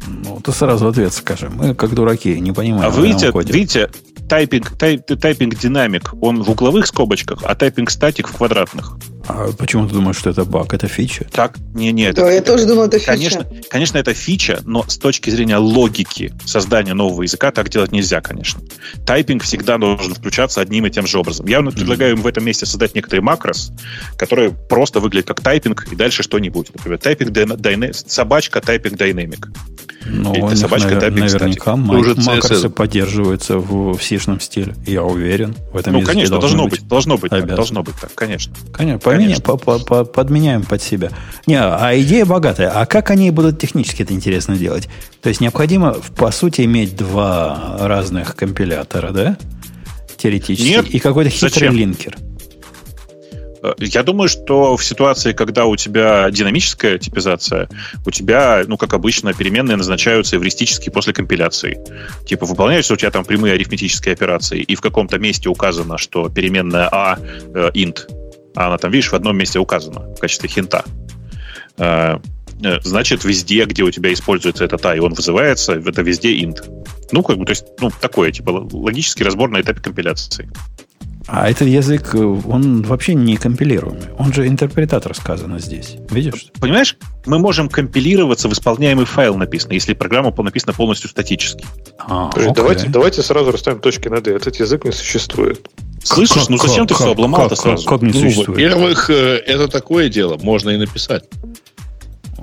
Ну, 0.07 0.41
ты 0.43 0.53
сразу 0.53 0.89
ответ 0.89 1.13
скажи. 1.13 1.49
Мы, 1.49 1.75
как 1.75 1.95
дураки, 1.95 2.39
не 2.41 2.53
понимаем. 2.53 2.85
А 2.85 2.91
вы 2.91 3.07
видите, 3.07 3.33
видите 3.35 3.91
typing, 4.31 4.77
ty, 4.79 4.97
typing 4.97 5.57
dynamic, 5.57 6.15
он 6.23 6.43
в 6.43 6.51
угловых 6.51 6.87
скобочках, 6.87 7.41
а 7.43 7.57
typing 7.57 7.91
static 7.91 8.29
в 8.29 8.37
квадратных. 8.37 8.97
А 9.31 9.53
почему 9.57 9.87
ты 9.87 9.95
думаешь, 9.95 10.17
что 10.17 10.31
это 10.31 10.45
баг? 10.45 10.75
Это 10.75 10.89
фича? 10.89 11.27
Так, 11.33 11.57
не, 11.75 11.93
не, 11.93 12.05
это, 12.05 12.23
да, 12.23 12.31
я 12.31 12.43
тоже 12.43 12.67
думал, 12.67 12.85
это 12.85 12.99
фича. 12.99 13.13
Конечно, 13.13 13.47
конечно, 13.69 13.99
это 13.99 14.13
фича, 14.13 14.61
но 14.65 14.85
с 14.89 14.99
точки 14.99 15.31
зрения 15.31 15.57
логики 15.57 16.33
создания 16.45 16.95
нового 16.95 17.23
языка 17.23 17.51
так 17.53 17.69
делать 17.69 17.93
нельзя, 17.93 18.21
конечно. 18.21 18.61
Typing 19.07 19.43
всегда 19.45 19.79
должен 19.79 20.15
включаться 20.15 20.61
одним 20.61 20.87
и 20.87 20.91
тем 20.91 21.07
же 21.07 21.19
образом. 21.19 21.47
Я 21.47 21.59
mm-hmm. 21.61 21.73
предлагаю 21.73 22.17
им 22.17 22.23
в 22.23 22.27
этом 22.27 22.45
месте 22.45 22.67
создать 22.67 22.95
некоторые 22.95 23.23
макрос, 23.23 23.73
которые 24.17 24.51
просто 24.51 25.01
выглядят 25.01 25.29
как 25.29 25.41
typing, 25.41 25.87
и 25.93 25.97
дальше 25.97 26.23
что-нибудь. 26.23 26.71
Например, 26.75 26.99
typing 26.99 27.31
dyna- 27.31 27.93
собачка, 28.07 28.61
typing 28.61 29.01
dynamic. 29.01 29.47
Ну, 30.07 30.35
Или 30.35 30.55
собачка 30.55 30.95
навер- 30.95 31.01
тайпинг 31.01 31.21
наверняка 31.21 31.77
статик. 31.77 32.27
макросы 32.27 32.71
поддерживаются 32.71 33.59
в, 33.59 33.97
в 33.97 34.03
сишном 34.03 34.41
стиле. 34.41 34.75
Я 34.87 35.05
уверен. 35.05 35.55
В 35.73 35.77
этом 35.77 35.93
ну, 35.93 36.03
конечно, 36.03 36.39
должно 36.39 36.67
быть. 36.67 36.87
Должно 36.89 37.19
быть, 37.19 37.31
так, 37.31 37.47
должно 37.47 37.83
быть 37.83 37.95
так, 38.01 38.15
конечно. 38.15 38.55
Конечно, 38.73 38.99
Конечно. 39.25 39.43
По, 39.43 39.57
по, 39.57 39.79
по, 39.79 40.05
подменяем 40.05 40.63
под 40.63 40.83
себя. 40.83 41.11
Не, 41.47 41.61
а 41.61 41.93
идея 42.01 42.25
богатая. 42.27 42.71
А 42.71 42.87
как 42.87 43.11
они 43.11 43.31
будут 43.31 43.59
технически 43.59 44.03
это 44.03 44.13
интересно 44.13 44.57
делать? 44.57 44.89
То 45.23 45.29
есть 45.29 45.41
необходимо, 45.41 45.97
по 46.17 46.31
сути, 46.31 46.63
иметь 46.63 46.97
два 46.97 47.77
разных 47.81 48.37
компилятора, 48.37 49.11
да? 49.11 49.37
Теоретически. 50.17 50.69
Нет. 50.69 50.87
И 50.91 50.99
какой-то 50.99 51.31
хитрый 51.31 51.51
Зачем? 51.51 51.77
линкер. 51.77 52.17
Э, 53.63 53.73
я 53.79 54.03
думаю, 54.03 54.29
что 54.29 54.77
в 54.77 54.85
ситуации, 54.85 55.33
когда 55.33 55.67
у 55.67 55.77
тебя 55.77 56.31
динамическая 56.31 56.99
типизация, 56.99 57.69
у 58.05 58.11
тебя, 58.11 58.63
ну, 58.67 58.77
как 58.77 58.95
обычно, 58.95 59.33
переменные 59.33 59.77
назначаются 59.77 60.37
эвристически 60.37 60.91
после 60.91 61.13
компиляции. 61.13 61.79
Типа 62.27 62.47
выполняются 62.47 62.95
у 62.95 62.97
тебя 62.97 63.11
там 63.11 63.25
прямые 63.25 63.55
арифметические 63.55 64.15
операции, 64.15 64.61
и 64.61 64.75
в 64.75 64.81
каком-то 64.81 65.19
месте 65.19 65.49
указано, 65.49 65.99
что 65.99 66.29
переменная 66.29 66.89
а 66.91 67.19
э, 67.19 67.71
int, 67.75 68.07
а 68.55 68.67
она 68.67 68.79
там, 68.79 68.91
видишь, 68.91 69.11
в 69.11 69.15
одном 69.15 69.37
месте 69.37 69.59
указана 69.59 70.01
в 70.01 70.21
качестве 70.21 70.49
хинта. 70.49 70.85
Э, 71.79 72.19
э, 72.63 72.81
значит, 72.83 73.25
везде, 73.25 73.65
где 73.65 73.83
у 73.83 73.91
тебя 73.91 74.13
используется 74.13 74.65
этот 74.65 74.85
А, 74.85 74.95
и 74.95 75.01
он 75.01 75.15
вызывается, 75.15 75.75
это 75.75 76.03
везде 76.03 76.41
int. 76.43 76.63
Ну, 77.13 77.23
как 77.23 77.39
бы, 77.39 77.45
то 77.45 77.51
есть, 77.51 77.65
ну, 77.81 77.91
такое, 78.01 78.33
типа, 78.33 78.69
логический 78.73 79.25
разбор 79.25 79.51
на 79.51 79.61
этапе 79.61 79.81
компиляции. 79.81 80.51
А 81.33 81.49
этот 81.49 81.69
язык, 81.69 82.13
он 82.15 82.83
вообще 82.83 83.15
не 83.15 83.37
компилируемый. 83.37 84.11
Он 84.19 84.33
же 84.33 84.49
интерпретатор 84.49 85.15
сказано 85.15 85.61
здесь. 85.61 85.97
Видишь? 86.11 86.47
Понимаешь, 86.61 86.97
мы 87.25 87.39
можем 87.39 87.69
компилироваться 87.69 88.49
в 88.49 88.53
исполняемый 88.53 89.05
файл 89.05 89.37
написано, 89.37 89.75
если 89.75 89.95
программа 89.95 90.35
написана 90.43 90.73
полностью 90.73 91.09
статически. 91.09 91.65
А, 91.99 92.31
То 92.31 92.41
есть 92.41 92.55
давайте, 92.55 92.89
давайте 92.89 93.23
сразу 93.23 93.53
расставим 93.53 93.79
точки 93.79 94.09
над 94.09 94.27
«и». 94.27 94.33
Этот 94.33 94.57
язык 94.57 94.85
не 94.85 94.91
существует. 94.91 95.69
Слышишь, 96.03 96.43
как, 96.43 96.49
ну 96.49 96.57
зачем 96.57 96.87
как, 96.87 96.89
ты 96.89 96.95
все 96.95 97.13
обломал-то 97.13 97.57
сразу? 97.57 97.87
Как, 97.87 98.01
как 98.01 98.03
не 98.03 98.13
ну, 98.13 98.21
существует? 98.21 98.49
Во-первых, 98.49 99.11
э, 99.11 99.37
это 99.47 99.69
такое 99.69 100.09
дело, 100.09 100.39
можно 100.39 100.71
и 100.71 100.77
написать. 100.77 101.25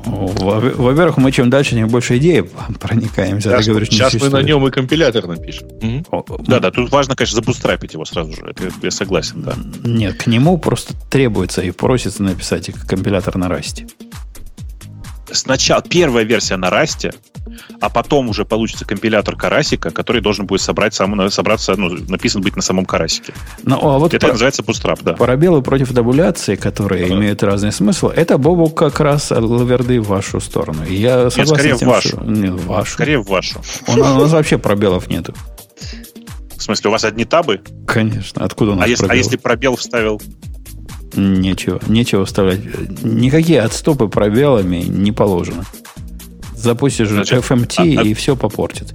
Во-первых, 0.05 1.17
мы 1.17 1.31
чем 1.31 1.49
дальше, 1.49 1.71
тем 1.71 1.89
больше 1.89 2.17
идеи 2.17 2.49
проникаемся. 2.79 3.49
Сейчас, 3.49 3.67
говоришь, 3.67 3.89
сейчас 3.89 4.13
мы 4.15 4.29
на 4.29 4.41
нем 4.41 4.65
и 4.67 4.71
компилятор 4.71 5.27
напишем. 5.27 5.67
Да, 6.47 6.59
да, 6.59 6.71
тут 6.71 6.91
важно, 6.91 7.15
конечно, 7.15 7.35
забустрапить 7.35 7.93
его 7.93 8.05
сразу 8.05 8.31
же. 8.31 8.41
Это 8.47 8.71
я 8.81 8.91
согласен, 8.91 9.41
да. 9.41 9.55
Нет, 9.84 10.15
к 10.15 10.27
нему 10.27 10.57
просто 10.57 10.93
требуется 11.09 11.61
и 11.61 11.71
просится 11.71 12.23
написать 12.23 12.71
компилятор 12.88 13.38
на 13.38 13.49
расте 13.49 13.88
сначала 15.31 15.81
первая 15.81 16.23
версия 16.23 16.57
на 16.57 16.69
расте, 16.69 17.13
а 17.79 17.89
потом 17.89 18.29
уже 18.29 18.45
получится 18.45 18.85
компилятор 18.85 19.35
карасика, 19.35 19.91
который 19.91 20.21
должен 20.21 20.45
будет 20.45 20.61
собрать 20.61 20.93
сам, 20.93 21.29
собраться, 21.29 21.75
ну, 21.75 21.89
написан 22.07 22.41
быть 22.41 22.55
на 22.55 22.61
самом 22.61 22.85
карасике. 22.85 23.33
Ну, 23.63 23.77
а 23.81 23.97
вот 23.99 24.13
это 24.13 24.27
по, 24.27 24.33
называется 24.33 24.61
Bootstrap, 24.63 24.99
да. 25.03 25.13
Пробелы 25.13 25.61
против 25.61 25.93
табуляции, 25.93 26.55
которые 26.55 27.07
да. 27.07 27.15
имеют 27.15 27.43
разный 27.43 27.71
смысл, 27.71 28.07
это 28.09 28.37
Бобу 28.37 28.69
как 28.69 28.99
раз 28.99 29.31
лаверды 29.31 29.99
в 30.01 30.07
вашу 30.07 30.39
сторону. 30.39 30.83
Я 30.85 31.29
согласен 31.29 31.39
Нет, 31.39 31.47
скорее 31.47 31.77
тем, 31.77 31.87
в 31.87 31.91
вашу. 31.91 32.07
Что... 32.09 32.21
Нет, 32.23 32.53
в 32.53 32.65
вашу. 32.67 32.91
Скорее 32.91 33.17
в 33.19 33.27
вашу. 33.27 33.61
У 33.87 33.95
нас, 33.95 34.15
у 34.15 34.19
нас 34.19 34.31
вообще 34.31 34.57
пробелов 34.57 35.07
нету. 35.07 35.33
В 36.57 36.63
смысле, 36.63 36.89
у 36.89 36.91
вас 36.91 37.03
одни 37.03 37.23
табы? 37.23 37.61
Конечно. 37.85 38.43
Откуда 38.43 38.71
у 38.71 38.75
нас 38.75 38.85
а 38.85 38.87
если, 38.89 39.07
а 39.07 39.15
если 39.15 39.37
пробел 39.37 39.75
вставил? 39.75 40.21
Нечего, 41.18 41.81
нечего 41.88 42.26
вставлять. 42.26 42.60
Никакие 43.03 43.61
отступы 43.61 44.07
пробелами 44.07 44.77
не 44.77 45.11
положено. 45.11 45.65
Запустишь 46.56 47.10
Значит, 47.10 47.44
FMT 47.44 47.98
а, 47.98 48.02
а, 48.02 48.03
и 48.03 48.14
все 48.14 48.35
попортит. 48.35 48.94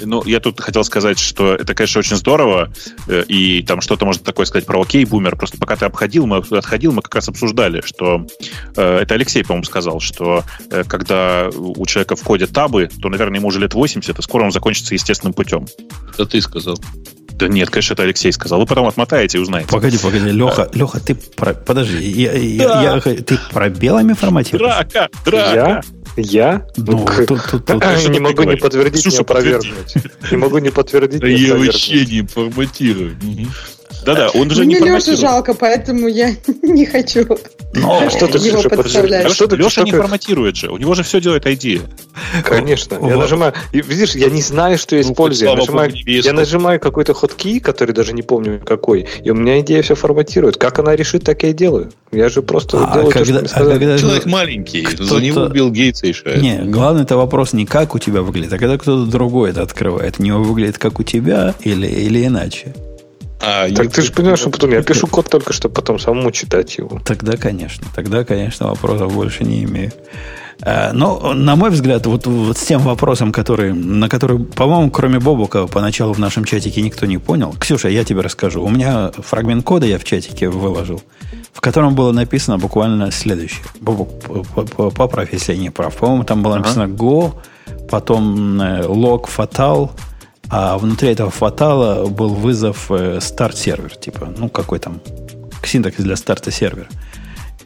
Ну, 0.00 0.22
я 0.24 0.40
тут 0.40 0.60
хотел 0.60 0.84
сказать, 0.84 1.18
что 1.18 1.54
это, 1.54 1.74
конечно, 1.74 1.98
очень 1.98 2.16
здорово, 2.16 2.72
э, 3.08 3.24
и 3.28 3.62
там 3.62 3.80
что-то 3.80 4.04
можно 4.04 4.22
такое 4.22 4.46
сказать 4.46 4.66
про 4.66 4.80
окей, 4.80 5.04
бумер. 5.04 5.36
Просто 5.36 5.58
пока 5.58 5.76
ты 5.76 5.86
обходил, 5.86 6.26
мы 6.26 6.36
отходил, 6.36 6.92
мы 6.92 7.02
как 7.02 7.14
раз 7.14 7.28
обсуждали, 7.28 7.82
что 7.84 8.26
э, 8.76 8.98
это 8.98 9.14
Алексей, 9.14 9.42
по-моему, 9.42 9.64
сказал, 9.64 10.00
что 10.00 10.44
э, 10.70 10.84
когда 10.84 11.48
у 11.48 11.84
человека 11.86 12.16
в 12.16 12.22
коде 12.22 12.46
табы, 12.46 12.90
то, 13.00 13.08
наверное, 13.08 13.38
ему 13.38 13.48
уже 13.48 13.58
лет 13.58 13.74
80, 13.74 14.18
и 14.18 14.22
скоро 14.22 14.44
он 14.44 14.52
закончится 14.52 14.94
естественным 14.94 15.32
путем. 15.32 15.66
Это 16.12 16.26
ты 16.26 16.40
сказал. 16.40 16.78
Да 17.36 17.48
нет, 17.48 17.68
конечно, 17.68 17.92
это 17.92 18.02
Алексей 18.02 18.32
сказал. 18.32 18.58
Вы 18.60 18.66
потом 18.66 18.86
отмотаете 18.86 19.36
и 19.36 19.40
узнаете. 19.40 19.68
Погоди, 19.68 19.98
погоди, 19.98 20.30
Леха, 20.30 20.64
а... 20.72 20.76
Леха, 20.76 21.00
ты 21.00 21.14
про... 21.14 21.52
подожди, 21.52 22.02
я, 22.02 22.32
я, 22.32 22.94
я, 22.94 23.00
ты 23.00 23.38
пробелами 23.52 24.14
форматируешь? 24.14 24.72
Драка, 24.72 25.08
драка. 25.24 25.54
Я? 25.54 25.82
Я? 26.16 26.66
Ну, 26.78 27.04
К- 27.04 27.26
тут, 27.26 27.42
тут, 27.50 27.66
тут. 27.66 27.82
А, 27.84 28.08
не 28.08 28.20
могу 28.20 28.44
не 28.44 28.56
подтвердить, 28.56 29.06
не 29.06 29.18
опровергнуть. 29.18 29.94
Не 30.30 30.36
могу 30.38 30.58
не 30.58 30.70
подтвердить, 30.70 31.20
Да 31.20 31.28
не 31.28 31.34
я 31.34 31.56
вообще 31.56 32.06
не 32.06 32.26
форматирую. 32.26 33.16
Да-да, 34.06 34.30
он 34.30 34.50
же 34.50 34.60
не 34.64 34.66
Мне 34.66 34.74
Лешу 34.76 34.86
форматирует. 34.88 35.20
жалко, 35.20 35.54
поэтому 35.54 36.06
я 36.08 36.30
не 36.62 36.86
хочу 36.86 37.26
Но- 37.74 38.08
Что 38.10 38.26
ты, 38.28 38.38
его 38.38 38.62
подставлять. 38.62 39.26
а 39.26 39.30
что 39.30 39.46
ты 39.46 39.56
Леша 39.56 39.82
не 39.82 39.90
форматирует 39.92 40.56
же. 40.56 40.70
У 40.70 40.78
него 40.78 40.94
же 40.94 41.02
все 41.02 41.20
делает 41.20 41.44
ID. 41.46 41.80
Конечно. 42.44 42.98
Я 43.02 43.16
нажимаю. 43.16 43.52
Видишь, 43.72 44.14
я 44.14 44.30
не 44.30 44.40
знаю, 44.42 44.78
что 44.78 44.96
я 44.96 45.02
Ну, 45.02 45.12
использую. 45.12 45.50
Я 45.50 46.32
нажимаю, 46.32 46.76
не 46.76 46.78
какой-то 46.78 47.12
ходки, 47.14 47.58
который 47.58 47.92
даже 47.92 48.12
не 48.12 48.22
помню 48.22 48.60
какой. 48.64 49.06
И 49.24 49.30
у 49.30 49.34
меня 49.34 49.60
идея 49.60 49.82
все 49.82 49.94
форматирует. 49.94 50.56
Как 50.56 50.78
она 50.78 50.94
решит, 50.96 51.24
так 51.24 51.42
я 51.42 51.50
и 51.50 51.52
делаю. 51.52 51.92
Я 52.12 52.28
же 52.28 52.42
просто 52.42 52.78
А 52.78 52.94
делаю 52.94 53.12
то, 53.12 53.24
что 53.24 53.44
а 53.54 53.58
когда- 53.64 53.98
Человек 53.98 54.26
маленький, 54.26 54.86
за 54.98 55.16
него 55.20 55.46
Билл 55.48 55.70
Гейтс 55.70 56.02
решает. 56.02 56.40
Не, 56.40 56.58
главный 56.64 57.02
это 57.02 57.16
вопрос 57.16 57.52
не 57.52 57.66
как 57.66 57.94
у 57.94 57.98
тебя 57.98 58.22
выглядит, 58.22 58.52
а 58.52 58.58
когда 58.58 58.78
кто-то 58.78 59.10
другой 59.10 59.50
это 59.50 59.62
открывает. 59.62 60.16
У 60.18 60.22
него 60.22 60.42
выглядит 60.42 60.78
как 60.78 61.00
у 61.00 61.02
тебя 61.02 61.54
или, 61.62 61.86
или 61.86 62.24
иначе. 62.26 62.74
А, 63.40 63.68
Так 63.70 63.92
ты 63.92 64.02
же 64.02 64.12
понимаешь, 64.12 64.38
что 64.40 64.50
потом 64.50 64.70
я 64.72 64.82
пишу 64.82 65.06
код 65.06 65.28
только, 65.28 65.52
чтобы 65.52 65.74
потом 65.74 65.98
самому 65.98 66.30
читать 66.30 66.78
его. 66.78 67.00
Тогда, 67.04 67.36
конечно, 67.36 67.86
тогда, 67.94 68.24
конечно, 68.24 68.68
вопросов 68.68 69.12
больше 69.12 69.44
не 69.44 69.64
имею. 69.64 69.92
Э, 70.62 70.92
Но, 70.92 71.34
на 71.34 71.54
мой 71.54 71.68
взгляд, 71.70 72.06
вот, 72.06 72.26
вот 72.26 72.56
с 72.56 72.62
тем 72.64 72.80
вопросом, 72.80 73.30
который, 73.32 73.74
на 73.74 74.08
который, 74.08 74.38
по-моему, 74.38 74.90
кроме 74.90 75.18
Бобука, 75.20 75.66
поначалу 75.66 76.14
в 76.14 76.18
нашем 76.18 76.44
чатике 76.44 76.80
никто 76.80 77.04
не 77.06 77.18
понял. 77.18 77.54
Ксюша, 77.60 77.88
я 77.88 78.04
тебе 78.04 78.22
расскажу. 78.22 78.62
У 78.64 78.70
меня 78.70 79.10
фрагмент 79.18 79.64
кода 79.64 79.84
я 79.86 79.98
в 79.98 80.04
чатике 80.04 80.48
выложил, 80.48 81.02
в 81.52 81.60
котором 81.60 81.94
было 81.94 82.12
написано 82.12 82.56
буквально 82.58 83.10
следующее. 83.12 83.62
Бобук, 83.80 84.08
по- 84.54 84.62
по- 84.64 84.90
поправь, 84.90 85.34
если 85.34 85.52
я 85.52 85.58
не 85.60 85.70
прав. 85.70 85.94
По-моему, 85.94 86.24
там 86.24 86.42
было 86.42 86.56
написано 86.56 86.84
Go, 86.84 87.34
потом 87.90 88.58
э, 88.60 88.80
log 88.86 89.26
fatal, 89.28 89.90
а 90.48 90.78
внутри 90.78 91.10
этого 91.10 91.30
фатала 91.30 92.06
был 92.06 92.34
вызов 92.34 92.90
э, 92.90 93.18
старт-сервер, 93.20 93.96
типа, 93.96 94.32
ну, 94.36 94.48
какой 94.48 94.78
там 94.78 95.00
синтакс 95.64 95.96
для 95.98 96.16
старта 96.16 96.50
сервера. 96.50 96.86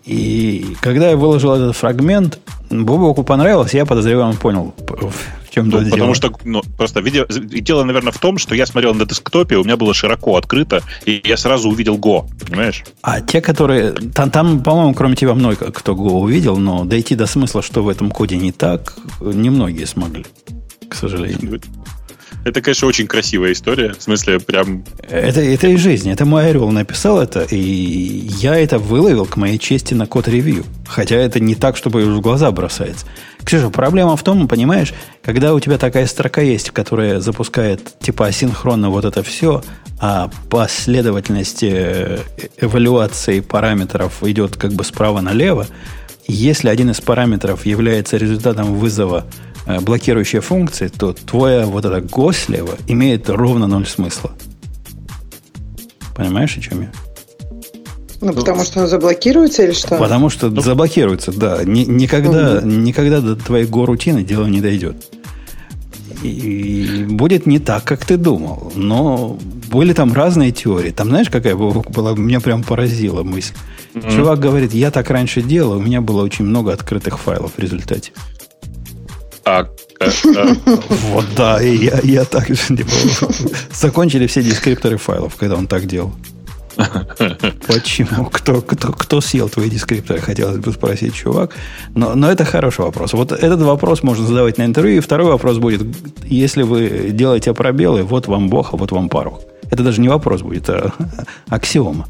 И 0.04 0.76
когда 0.80 1.10
я 1.10 1.16
выложил 1.16 1.52
этот 1.54 1.76
фрагмент, 1.76 2.38
Бобоку 2.70 3.22
понравилось, 3.22 3.74
я 3.74 3.84
подозреваю, 3.84 4.28
он 4.28 4.36
понял, 4.36 4.74
в 4.78 5.50
чем 5.52 5.68
Ну, 5.68 5.80
дело. 5.80 5.90
потому 5.90 6.14
что, 6.14 6.32
ну, 6.44 6.62
просто 6.78 7.00
видео, 7.00 7.26
дело, 7.28 7.84
наверное, 7.84 8.12
в 8.12 8.18
том, 8.18 8.38
что 8.38 8.54
я 8.54 8.64
смотрел 8.64 8.94
на 8.94 9.04
десктопе, 9.04 9.56
у 9.56 9.64
меня 9.64 9.76
было 9.76 9.92
широко 9.92 10.36
открыто, 10.36 10.82
и 11.04 11.20
я 11.24 11.36
сразу 11.36 11.68
увидел 11.68 11.98
Go, 11.98 12.26
понимаешь? 12.46 12.84
А 13.02 13.20
те, 13.20 13.40
которые... 13.40 13.92
Там, 13.92 14.30
там, 14.30 14.62
по-моему, 14.62 14.94
кроме 14.94 15.16
тебя 15.16 15.34
много 15.34 15.70
кто 15.72 15.92
Go 15.92 16.12
увидел, 16.20 16.56
но 16.56 16.84
дойти 16.84 17.14
до 17.14 17.26
смысла, 17.26 17.60
что 17.60 17.82
в 17.82 17.88
этом 17.88 18.10
коде 18.10 18.36
не 18.36 18.52
так, 18.52 18.94
немногие 19.20 19.86
смогли, 19.86 20.24
к 20.88 20.94
сожалению. 20.94 21.60
Это, 22.44 22.62
конечно, 22.62 22.88
очень 22.88 23.06
красивая 23.06 23.52
история. 23.52 23.92
В 23.92 24.02
смысле, 24.02 24.40
прям... 24.40 24.84
Это, 25.08 25.40
это 25.40 25.68
из 25.68 25.80
жизни. 25.80 26.10
Это 26.12 26.24
мой 26.24 26.48
орел 26.48 26.70
написал 26.70 27.20
это, 27.20 27.42
и 27.42 27.56
я 27.56 28.58
это 28.58 28.78
выловил 28.78 29.26
к 29.26 29.36
моей 29.36 29.58
чести 29.58 29.94
на 29.94 30.06
код 30.06 30.26
ревью. 30.28 30.64
Хотя 30.86 31.16
это 31.16 31.38
не 31.38 31.54
так, 31.54 31.76
чтобы 31.76 32.04
в 32.04 32.20
глаза 32.20 32.50
бросается. 32.50 33.06
Ксюша, 33.44 33.70
проблема 33.70 34.16
в 34.16 34.22
том, 34.22 34.48
понимаешь, 34.48 34.92
когда 35.22 35.54
у 35.54 35.60
тебя 35.60 35.78
такая 35.78 36.06
строка 36.06 36.40
есть, 36.40 36.70
которая 36.70 37.20
запускает 37.20 37.98
типа 38.00 38.26
асинхронно 38.26 38.90
вот 38.90 39.04
это 39.04 39.22
все, 39.22 39.62
а 39.98 40.30
последовательность 40.48 41.62
э, 41.62 42.20
эвалюации 42.58 43.40
параметров 43.40 44.22
идет 44.22 44.56
как 44.56 44.72
бы 44.72 44.84
справа 44.84 45.20
налево, 45.20 45.66
если 46.26 46.68
один 46.68 46.90
из 46.90 47.00
параметров 47.00 47.66
является 47.66 48.16
результатом 48.16 48.74
вызова 48.74 49.26
э, 49.76 49.80
блокирующей 49.80 50.40
функции, 50.40 50.88
то 50.88 51.12
твоя 51.12 51.66
вот 51.66 51.84
эта 51.84 52.00
го 52.00 52.32
слева 52.32 52.76
имеет 52.86 53.28
ровно 53.28 53.66
ноль 53.66 53.86
смысла. 53.86 54.32
Понимаешь, 56.14 56.56
о 56.56 56.60
чем 56.60 56.82
я? 56.82 56.92
Ну, 58.20 58.34
потому 58.34 58.64
что 58.64 58.82
он 58.82 58.86
заблокируется 58.86 59.62
или 59.62 59.72
что? 59.72 59.96
Потому 59.96 60.28
что 60.28 60.50
заблокируется, 60.60 61.32
да. 61.32 61.60
Ни- 61.64 61.84
никогда, 61.84 62.60
никогда 62.62 63.20
до 63.20 63.34
твоей 63.36 63.64
го-рутины 63.64 64.22
дело 64.22 64.46
не 64.46 64.60
дойдет. 64.60 64.96
И 66.22 67.06
будет 67.08 67.46
не 67.46 67.58
так, 67.58 67.84
как 67.84 68.04
ты 68.04 68.18
думал. 68.18 68.72
Но 68.74 69.38
были 69.70 69.94
там 69.94 70.12
разные 70.12 70.52
теории. 70.52 70.90
Там, 70.90 71.08
знаешь, 71.08 71.30
какая 71.30 71.56
была? 71.56 72.14
Меня 72.14 72.40
прям 72.40 72.62
поразила 72.62 73.22
мысль. 73.22 73.54
Чувак 73.94 74.38
говорит, 74.38 74.74
я 74.74 74.90
так 74.90 75.08
раньше 75.10 75.40
делал, 75.40 75.78
у 75.78 75.80
меня 75.80 76.00
было 76.00 76.22
очень 76.22 76.44
много 76.44 76.72
открытых 76.72 77.18
файлов 77.18 77.52
в 77.56 77.58
результате. 77.58 78.12
А, 79.44 79.66
э, 80.00 80.10
э, 80.24 80.54
Вот 81.12 81.26
да, 81.36 81.62
и 81.62 81.76
я, 81.76 82.00
я 82.02 82.24
так 82.24 82.48
же 82.48 82.76
типа, 82.76 82.90
Закончили 83.72 84.26
все 84.26 84.42
дескрипторы 84.42 84.96
файлов, 84.96 85.36
когда 85.36 85.56
он 85.56 85.66
так 85.66 85.86
делал. 85.86 86.12
Почему? 87.66 88.26
Кто, 88.26 88.60
кто, 88.62 88.92
кто 88.92 89.20
съел 89.20 89.48
твои 89.48 89.68
дескрипторы, 89.68 90.20
хотелось 90.20 90.58
бы 90.58 90.72
спросить, 90.72 91.14
чувак. 91.14 91.54
Но, 91.94 92.14
но 92.14 92.30
это 92.30 92.44
хороший 92.44 92.84
вопрос. 92.84 93.12
Вот 93.12 93.32
этот 93.32 93.60
вопрос 93.62 94.02
можно 94.02 94.26
задавать 94.26 94.58
на 94.58 94.64
интервью. 94.64 94.98
И 94.98 95.00
второй 95.00 95.26
вопрос 95.30 95.58
будет, 95.58 95.82
если 96.24 96.62
вы 96.62 97.10
делаете 97.10 97.52
пробелы, 97.54 98.02
вот 98.02 98.28
вам 98.28 98.48
Бог, 98.48 98.72
а 98.72 98.76
вот 98.76 98.92
вам 98.92 99.08
пару. 99.08 99.40
Это 99.70 99.82
даже 99.82 100.00
не 100.00 100.08
вопрос 100.08 100.42
будет, 100.42 100.68
а 100.68 100.92
аксиома. 101.48 102.06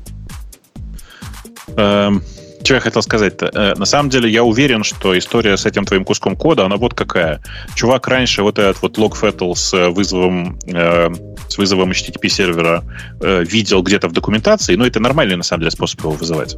Эм, 1.77 2.23
Что 2.63 2.75
я 2.75 2.81
хотел 2.81 3.03
сказать-то? 3.03 3.51
Э, 3.55 3.75
На 3.77 3.87
самом 3.87 4.11
деле, 4.11 4.29
я 4.31 4.45
уверен, 4.45 4.85
что 4.85 5.17
история 5.19 5.57
с 5.57 5.65
этим 5.67 5.85
твоим 5.85 6.05
куском 6.05 6.37
кода, 6.37 6.67
она 6.67 6.77
вот 6.77 6.95
какая. 6.95 7.41
Чувак 7.75 8.07
раньше 8.09 8.43
вот 8.43 8.59
этот 8.59 8.83
вот 8.83 8.99
logfettle 8.99 9.55
с 9.55 9.73
э, 9.75 9.89
вызовом, 9.89 10.59
э, 10.67 11.09
с 11.49 11.57
вызовом 11.59 11.91
HTTP 11.91 12.29
сервера 12.29 12.85
э, 13.21 13.45
видел 13.45 13.83
где-то 13.83 14.09
в 14.09 14.13
документации, 14.13 14.77
но 14.77 14.87
это 14.87 15.01
нормальный, 15.01 15.37
на 15.37 15.43
самом 15.43 15.61
деле, 15.63 15.71
способ 15.71 16.01
его 16.01 16.11
вызывать. 16.13 16.57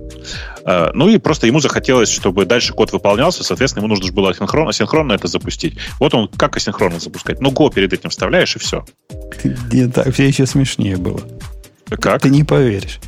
Э, 0.67 0.91
Ну 0.93 1.09
и 1.09 1.19
просто 1.19 1.47
ему 1.47 1.61
захотелось, 1.61 2.11
чтобы 2.11 2.47
дальше 2.47 2.73
код 2.75 2.93
выполнялся, 2.93 3.45
соответственно, 3.45 3.85
ему 3.85 3.95
нужно 3.95 4.13
было 4.13 4.31
асинхронно, 4.31 4.71
асинхронно 4.71 5.13
это 5.13 5.29
запустить. 5.29 5.77
Вот 6.01 6.15
он 6.15 6.29
как 6.29 6.57
асинхронно 6.57 6.99
запускать? 6.99 7.41
Ну, 7.41 7.51
Go 7.53 7.73
перед 7.73 7.93
этим 7.93 8.11
вставляешь, 8.11 8.57
и 8.57 8.59
все. 8.59 8.85
Ты- 9.71 9.89
так, 9.89 10.13
все 10.13 10.27
еще 10.27 10.47
смешнее 10.47 10.97
было. 10.97 11.21
Как? 11.91 12.23
Ты 12.23 12.31
не 12.31 12.43
поверишь. 12.45 12.99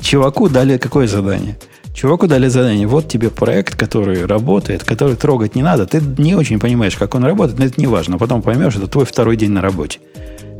Чуваку 0.00 0.48
дали 0.48 0.78
какое 0.78 1.06
задание? 1.06 1.58
Чуваку 2.00 2.26
дали 2.26 2.48
задание, 2.48 2.86
вот 2.86 3.08
тебе 3.08 3.28
проект, 3.28 3.76
который 3.76 4.24
работает, 4.24 4.84
который 4.84 5.16
трогать 5.16 5.54
не 5.54 5.62
надо. 5.62 5.84
Ты 5.84 6.00
не 6.16 6.34
очень 6.34 6.58
понимаешь, 6.58 6.96
как 6.96 7.14
он 7.14 7.24
работает, 7.24 7.58
но 7.58 7.66
это 7.66 7.78
не 7.78 7.86
важно. 7.86 8.16
Потом 8.16 8.40
поймешь, 8.40 8.74
это 8.74 8.86
твой 8.86 9.04
второй 9.04 9.36
день 9.36 9.50
на 9.50 9.60
работе. 9.60 9.98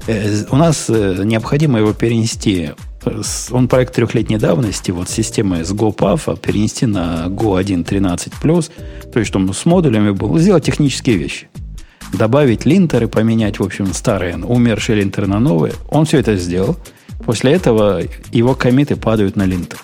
Э, 0.07 0.45
У 0.51 0.57
нас 0.57 0.91
э, 0.91 1.23
необходимо 1.25 1.79
его 1.79 1.95
перенести. 1.95 2.73
э, 3.07 3.23
Он 3.53 3.69
проект 3.69 3.95
трехлетней 3.95 4.37
давности, 4.37 4.91
вот 4.91 5.09
системы 5.09 5.65
с 5.65 5.73
GoPuff 5.73 6.39
перенести 6.39 6.85
на 6.85 7.25
Go 7.29 7.59
1.13+, 7.59 8.71
то 9.11 9.19
есть, 9.19 9.29
чтобы 9.31 9.55
с 9.55 9.65
модулями 9.65 10.11
был, 10.11 10.39
сделать 10.39 10.67
технические 10.67 11.17
вещи. 11.17 11.49
Добавить 12.13 12.67
линтеры, 12.67 13.09
поменять, 13.09 13.61
в 13.61 13.63
общем, 13.63 13.95
старые, 13.95 14.37
умершие 14.37 15.01
линтеры 15.01 15.27
на 15.27 15.41
новые. 15.41 15.73
Он 15.89 16.05
все 16.05 16.19
это 16.19 16.37
сделал. 16.37 16.77
После 17.25 17.53
этого 17.53 18.03
его 18.31 18.55
комиты 18.55 18.97
падают 18.97 19.37
на 19.37 19.45
линтер. 19.45 19.79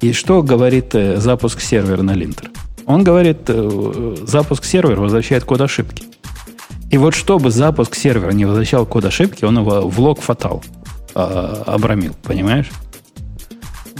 И 0.00 0.12
что 0.12 0.42
говорит 0.42 0.94
э, 0.94 1.16
запуск 1.16 1.60
сервера 1.60 2.02
на 2.02 2.12
линтер? 2.12 2.50
Он 2.86 3.02
говорит, 3.02 3.38
э, 3.48 4.16
запуск 4.22 4.64
сервера 4.64 5.00
возвращает 5.00 5.44
код 5.44 5.60
ошибки. 5.60 6.04
И 6.90 6.98
вот 6.98 7.14
чтобы 7.14 7.50
запуск 7.50 7.94
сервера 7.96 8.30
не 8.30 8.44
возвращал 8.44 8.86
код 8.86 9.04
ошибки, 9.04 9.44
он 9.44 9.58
его 9.58 9.88
в 9.88 9.98
лог 9.98 10.20
фатал 10.20 10.62
а, 11.14 11.62
обрамил, 11.66 12.14
понимаешь? 12.22 12.70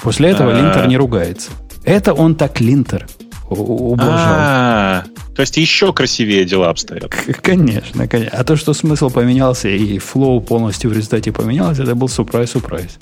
После 0.02 0.30
этого 0.30 0.52
А. 0.52 0.60
линтер 0.60 0.86
не 0.86 0.96
ругается. 0.96 1.50
Это 1.84 2.12
он 2.12 2.36
так 2.36 2.60
линтер 2.60 3.06
ублажал. 3.48 4.36
А, 4.38 5.04
То 5.34 5.40
есть 5.40 5.56
еще 5.56 5.92
красивее 5.92 6.44
дела 6.44 6.70
обстоят. 6.70 7.14
Конечно, 7.42 8.06
конечно. 8.06 8.36
А 8.38 8.44
то, 8.44 8.56
что 8.56 8.72
смысл 8.74 9.10
поменялся 9.10 9.68
и 9.68 9.98
флоу 9.98 10.40
полностью 10.40 10.90
в 10.90 10.92
результате 10.92 11.32
поменялось, 11.32 11.78
это 11.78 11.94
был 11.94 12.08
сюрприз-сюрприз. 12.08 12.98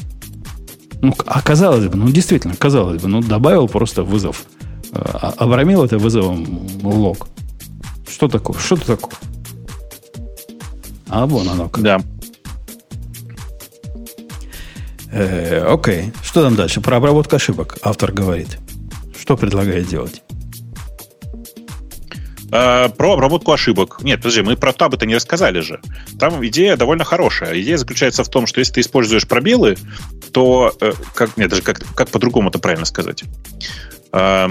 Ну, 1.05 1.15
а 1.27 1.43
казалось 1.43 1.87
бы, 1.87 1.97
ну, 1.99 2.09
действительно, 2.09 2.57
казалось 2.57 3.03
бы, 3.03 3.09
ну, 3.09 3.21
добавил 3.21 3.69
просто 3.69 4.03
вызов. 4.05 4.47
А- 4.93 5.35
Обрамил 5.37 5.85
это 5.85 5.99
вызовом 5.99 6.67
лог. 6.83 7.29
Что 8.09 8.27
такое? 8.29 8.59
Что 8.59 8.77
это 8.77 8.87
такое? 8.97 9.13
А 11.11 11.27
вон 11.27 11.47
оно 11.49 11.69
как. 11.69 11.85
Да. 11.85 12.01
Э, 15.13 15.67
окей. 15.69 16.13
Что 16.23 16.43
там 16.43 16.57
дальше? 16.57 16.81
Про 16.81 16.97
обработку 16.97 17.37
ошибок 17.37 17.77
автор 17.83 18.11
говорит. 18.11 18.59
Что 19.21 19.37
предлагает 19.37 19.87
делать? 19.87 20.24
Э, 22.53 22.89
про 22.89 23.15
обработку 23.15 23.53
ошибок. 23.53 23.99
Нет, 24.03 24.19
подожди, 24.19 24.43
мы 24.43 24.57
про 24.57 24.73
табы-то 24.73 25.07
не 25.07 25.15
рассказали 25.17 25.61
же. 25.61 25.81
Там 26.19 26.45
идея 26.47 26.77
довольно 26.77 27.05
хорошая. 27.05 27.61
Идея 27.61 27.77
заключается 27.77 28.25
в 28.25 28.29
том, 28.29 28.47
что 28.47 28.61
если 28.61 28.75
ты 28.75 28.81
используешь 28.81 29.27
пробелы, 29.27 29.77
то... 30.33 30.73
э, 30.81 30.93
как, 31.15 31.37
нет, 31.37 31.51
даже 31.51 31.63
как, 31.63 31.83
как 31.95 32.11
по-другому 32.11 32.51
это 32.51 32.59
правильно 32.59 32.87
сказать? 32.87 33.25
Э, 34.13 34.49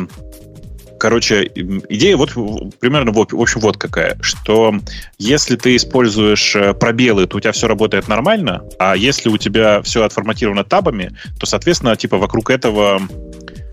Короче, 0.99 1.51
идея 1.53 2.15
вот 2.15 2.31
примерно 2.79 3.11
в 3.11 3.19
об- 3.19 3.33
в 3.33 3.41
общем 3.41 3.59
вот 3.59 3.75
какая, 3.75 4.17
что 4.21 4.73
если 5.17 5.57
ты 5.57 5.75
используешь 5.75 6.55
пробелы, 6.79 7.27
то 7.27 7.35
у 7.35 7.39
тебя 7.41 7.51
все 7.51 7.67
работает 7.67 8.07
нормально, 8.07 8.63
а 8.79 8.95
если 8.95 9.27
у 9.27 9.37
тебя 9.37 9.81
все 9.81 10.05
отформатировано 10.05 10.63
табами, 10.63 11.11
то, 11.41 11.45
соответственно, 11.45 11.97
типа 11.97 12.17
вокруг 12.17 12.49
этого 12.49 13.01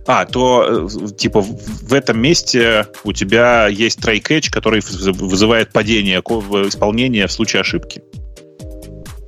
а, 0.06 0.24
то, 0.24 0.86
э, 0.88 1.08
типа, 1.16 1.40
в 1.42 1.92
этом 1.92 2.20
месте 2.20 2.86
у 3.04 3.12
тебя 3.12 3.68
есть 3.68 3.98
catch, 4.00 4.50
который 4.50 4.80
вызывает 4.82 5.72
падение 5.72 6.20
исполнения 6.20 7.26
в 7.26 7.32
случае 7.32 7.60
ошибки. 7.60 8.02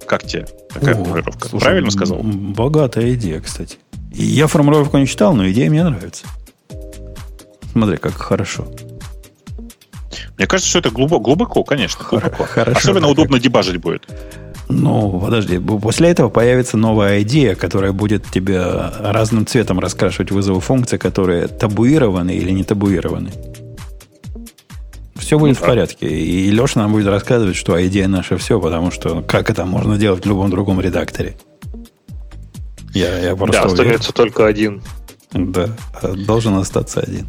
Как 0.07 0.25
тебе 0.27 0.47
такая 0.73 0.95
О, 0.95 1.05
формулировка? 1.05 1.49
слушай, 1.49 1.65
Правильно 1.65 1.91
сказал? 1.91 2.19
Богатая 2.23 3.15
идея, 3.15 3.41
кстати. 3.41 3.79
И 4.13 4.25
я 4.25 4.47
формулировку 4.47 4.99
не 4.99 5.07
читал, 5.07 5.35
но 5.35 5.49
идея 5.51 5.71
мне 5.71 5.85
нравится. 5.85 6.27
Смотри, 7.73 7.97
как 7.97 8.15
хорошо. 8.15 8.67
Мне 10.37 10.47
кажется, 10.47 10.69
что 10.69 10.81
это 10.81 10.91
глубоко, 10.91 11.21
глубоко 11.21 11.65
конечно, 11.65 12.05
глубоко. 12.05 12.45
хорошо, 12.45 12.79
Особенно 12.79 13.09
удобно 13.09 13.39
дебажить 13.39 13.77
будет. 13.77 14.07
Ну, 14.69 15.21
подожди, 15.21 15.59
после 15.59 16.11
этого 16.11 16.29
появится 16.31 16.77
новая 16.77 17.23
идея, 17.23 17.55
которая 17.55 17.93
будет 17.93 18.25
тебе 18.31 18.63
разным 19.01 19.47
цветом 19.47 19.79
раскрашивать 19.81 20.31
вызовы 20.31 20.61
функций, 20.61 20.99
которые 20.99 21.49
табуированы 21.49 22.35
или 22.35 22.51
не 22.51 22.65
табуированы. 22.65 23.33
Все 25.17 25.39
будет 25.39 25.57
в 25.57 25.61
да. 25.61 25.67
порядке. 25.67 26.09
И 26.09 26.51
Леша 26.51 26.81
нам 26.81 26.93
будет 26.93 27.07
рассказывать, 27.07 27.57
что 27.57 27.85
идея 27.87 28.09
наша 28.09 28.37
все, 28.39 28.61
потому 28.61 28.91
что 28.91 29.23
как 29.23 29.51
это 29.51 29.65
можно 29.65 29.97
делать 29.97 30.25
в 30.25 30.29
любом 30.29 30.51
другом 30.51 30.81
редакторе. 30.81 31.37
Я, 32.93 33.19
я 33.19 33.37
просто 33.37 33.63
Да, 33.63 33.69
уверен. 33.69 33.81
остается 33.85 34.13
только 34.13 34.47
один. 34.47 34.83
Да, 35.33 35.69
должен 36.27 36.55
остаться 36.57 37.01
один. 37.01 37.27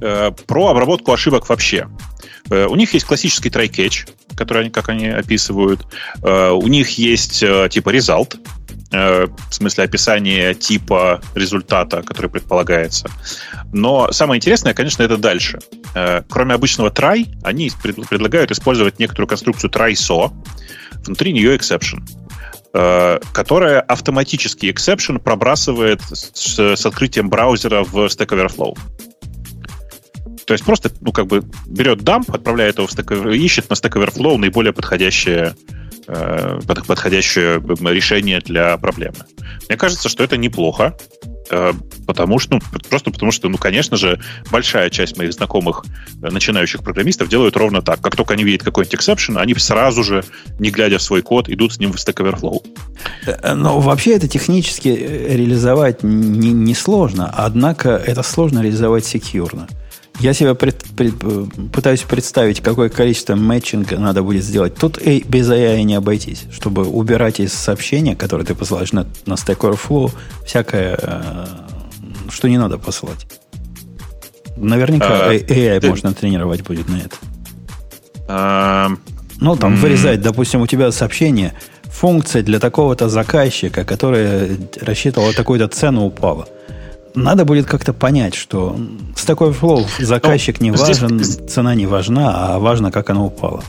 Э, 0.00 0.30
Про 0.46 0.68
обработку 0.68 1.12
ошибок 1.12 1.48
вообще. 1.48 1.88
Э, 2.50 2.66
У 2.66 2.76
них 2.76 2.92
есть 2.92 3.06
классический 3.06 3.48
try 3.48 3.70
catch, 4.32 4.36
который 4.36 4.62
они, 4.62 4.70
как 4.70 4.88
они 4.88 5.06
описывают. 5.08 5.86
Э, 6.22 6.50
У 6.50 6.66
них 6.68 6.98
есть 6.98 7.42
э, 7.42 7.68
типа 7.70 7.90
result, 7.90 8.36
э, 8.92 9.26
в 9.26 9.54
смысле 9.54 9.84
описание 9.84 10.54
типа 10.54 11.20
результата, 11.34 12.02
который 12.02 12.30
предполагается. 12.30 13.08
Но 13.72 14.12
самое 14.12 14.38
интересное, 14.38 14.74
конечно, 14.74 15.02
это 15.02 15.16
дальше. 15.16 15.58
Кроме 16.28 16.54
обычного 16.54 16.90
try, 16.90 17.26
они 17.42 17.70
пред- 17.82 18.08
предлагают 18.08 18.50
использовать 18.50 18.98
некоторую 18.98 19.28
конструкцию 19.28 19.70
try-so, 19.70 20.32
внутри 21.04 21.32
нее 21.32 21.56
exception 21.56 22.00
которая 23.32 23.82
автоматически 23.82 24.64
exception 24.64 25.18
пробрасывает 25.18 26.00
с, 26.10 26.58
с 26.58 26.86
открытием 26.86 27.28
браузера 27.28 27.84
в 27.84 28.06
Stack 28.06 28.28
Overflow. 28.28 28.78
То 30.46 30.54
есть 30.54 30.64
просто, 30.64 30.90
ну, 31.00 31.12
как 31.12 31.26
бы 31.26 31.44
берет 31.66 32.02
дамп, 32.02 32.30
отправляет 32.34 32.78
его 32.78 32.86
в 32.86 32.90
Stack 32.92 33.34
ищет 33.36 33.70
на 33.70 33.74
Stack 33.74 33.92
Overflow 33.92 34.36
наиболее 34.36 34.72
подходящее, 34.72 35.54
э, 36.08 36.60
под- 36.66 36.86
подходящее 36.86 37.60
решение 37.90 38.40
для 38.40 38.76
проблемы. 38.76 39.18
Мне 39.68 39.76
кажется, 39.76 40.08
что 40.08 40.24
это 40.24 40.36
неплохо, 40.36 40.96
э, 41.50 41.72
потому 42.06 42.38
что, 42.40 42.54
ну, 42.54 42.60
просто 42.88 43.10
потому 43.10 43.30
что, 43.30 43.48
ну, 43.48 43.56
конечно 43.56 43.96
же, 43.96 44.20
большая 44.50 44.90
часть 44.90 45.16
моих 45.16 45.32
знакомых 45.32 45.84
э, 46.22 46.30
начинающих 46.30 46.82
программистов 46.82 47.28
делают 47.28 47.56
ровно 47.56 47.80
так. 47.82 48.00
Как 48.00 48.16
только 48.16 48.34
они 48.34 48.42
видят 48.44 48.64
какой-нибудь 48.64 48.98
exception, 48.98 49.38
они 49.38 49.54
сразу 49.54 50.02
же, 50.02 50.24
не 50.58 50.70
глядя 50.70 50.98
в 50.98 51.02
свой 51.02 51.22
код, 51.22 51.48
идут 51.48 51.72
с 51.74 51.78
ним 51.78 51.92
в 51.92 51.96
Stack 51.96 52.16
Overflow. 52.16 52.66
Э, 53.26 53.54
Но 53.54 53.78
вообще 53.80 54.16
это 54.16 54.26
технически 54.26 54.88
э, 54.88 55.36
реализовать 55.36 56.02
не, 56.02 56.50
не 56.50 56.74
сложно, 56.74 57.32
однако 57.32 57.90
это 57.90 58.22
сложно 58.24 58.60
реализовать 58.60 59.06
секьюрно. 59.06 59.68
Я 60.20 60.34
себе 60.34 60.54
пред- 60.54 60.84
пред- 60.96 61.14
э, 61.22 61.46
пытаюсь 61.72 62.02
представить, 62.02 62.60
какое 62.60 62.88
количество 62.88 63.34
мэтчинга 63.34 63.98
надо 63.98 64.22
будет 64.22 64.44
сделать. 64.44 64.74
Тут 64.76 64.98
и 64.98 65.24
без 65.26 65.48
AI 65.50 65.82
не 65.82 65.94
обойтись, 65.94 66.44
чтобы 66.52 66.84
убирать 66.84 67.40
из 67.40 67.52
сообщения, 67.52 68.14
которые 68.14 68.46
ты 68.46 68.54
посылаешь 68.54 68.92
на, 68.92 69.06
на 69.26 69.34
Stack 69.34 69.58
Overflow, 69.58 70.12
всякое, 70.46 70.98
э, 71.00 71.46
что 72.30 72.48
не 72.48 72.58
надо 72.58 72.78
посылать. 72.78 73.26
Наверняка 74.56 75.28
А, 75.30 75.32
AI 75.34 75.80
ты- 75.80 75.88
можно 75.88 76.12
тренировать 76.12 76.62
будет 76.62 76.88
на 76.88 76.96
это. 76.98 77.16
Эм, 78.28 79.00
Ну, 79.40 79.56
там 79.56 79.74
вырезать, 79.76 80.20
допустим, 80.22 80.60
у 80.60 80.66
тебя 80.68 80.92
сообщение, 80.92 81.52
функция 81.84 82.42
для 82.44 82.60
такого-то 82.60 83.08
заказчика, 83.08 83.84
которая 83.84 84.56
рассчитывала 84.80 85.32
такую-то 85.32 85.66
цену, 85.66 86.04
упала. 86.04 86.46
Надо 87.14 87.44
будет 87.44 87.66
как-то 87.66 87.92
понять, 87.92 88.34
что 88.34 88.76
с 89.16 89.24
такой 89.24 89.52
флоу 89.52 89.84
заказчик 89.98 90.60
не 90.60 90.70
Ну, 90.70 90.78
важен, 90.78 91.22
цена 91.48 91.74
не 91.74 91.86
важна, 91.86 92.54
а 92.54 92.58
важно, 92.58 92.90
как 92.90 93.10
она 93.10 93.24
упала. 93.24 93.62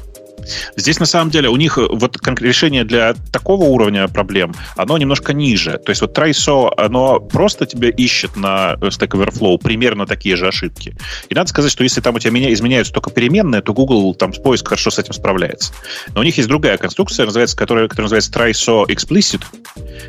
Здесь 0.76 1.00
на 1.00 1.06
самом 1.06 1.32
деле 1.32 1.50
у 1.50 1.56
них 1.56 1.78
э, 1.78 1.88
вот 1.90 2.18
решение 2.40 2.84
для 2.84 3.14
такого 3.32 3.66
уровня 3.66 4.08
проблем, 4.08 4.54
оно 4.76 4.98
немножко 4.98 5.34
ниже. 5.34 5.78
То 5.78 5.92
есть 5.92 6.02
вот 6.02 6.18
TrySo, 6.18 6.72
оно 6.78 7.20
просто 7.20 7.66
тебя 7.66 7.90
ищет 7.90 8.36
на 8.36 8.76
э, 8.82 8.88
Stack 8.88 9.10
Overflow 9.10 9.58
примерно 9.58 10.06
такие 10.06 10.36
же 10.36 10.48
ошибки. 10.48 10.96
И 11.30 11.36
надо 11.36 11.50
сказать, 11.50 11.72
что 11.72 11.84
если 11.84 12.02
там 12.02 12.16
у 12.16 12.20
тебя 12.20 12.32
меня 12.32 12.54
изменяются 12.54 12.94
только 12.94 13.10
переменные, 13.10 13.62
то 13.62 13.74
Google 13.74 14.14
там 14.16 14.34
с 14.34 14.40
поиск 14.40 14.68
хорошо 14.68 14.92
с 14.92 15.00
этим 15.00 15.14
справляется. 15.14 15.74
Но 16.14 16.22
у 16.22 16.24
них 16.24 16.38
есть 16.38 16.50
другая 16.50 16.78
конструкция, 16.78 17.26
называется, 17.26 17.58
которая, 17.58 17.88
которая 17.88 18.10
называется 18.10 18.32
TrySo 18.32 18.88
Explicit, 18.88 19.44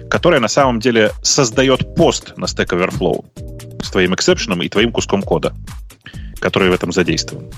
которая 0.08 0.40
на 0.40 0.48
самом 0.48 0.80
деле 0.80 1.12
создает 1.22 1.94
пост 1.94 2.36
на 2.36 2.44
Stack 2.44 2.68
Overflow 2.68 3.24
с 3.82 3.90
твоим 3.90 4.14
эксепшеном 4.14 4.62
и 4.62 4.68
твоим 4.68 4.92
куском 4.92 5.22
кода, 5.22 5.54
который 6.40 6.70
в 6.70 6.72
этом 6.72 6.92
задействован. 6.92 7.50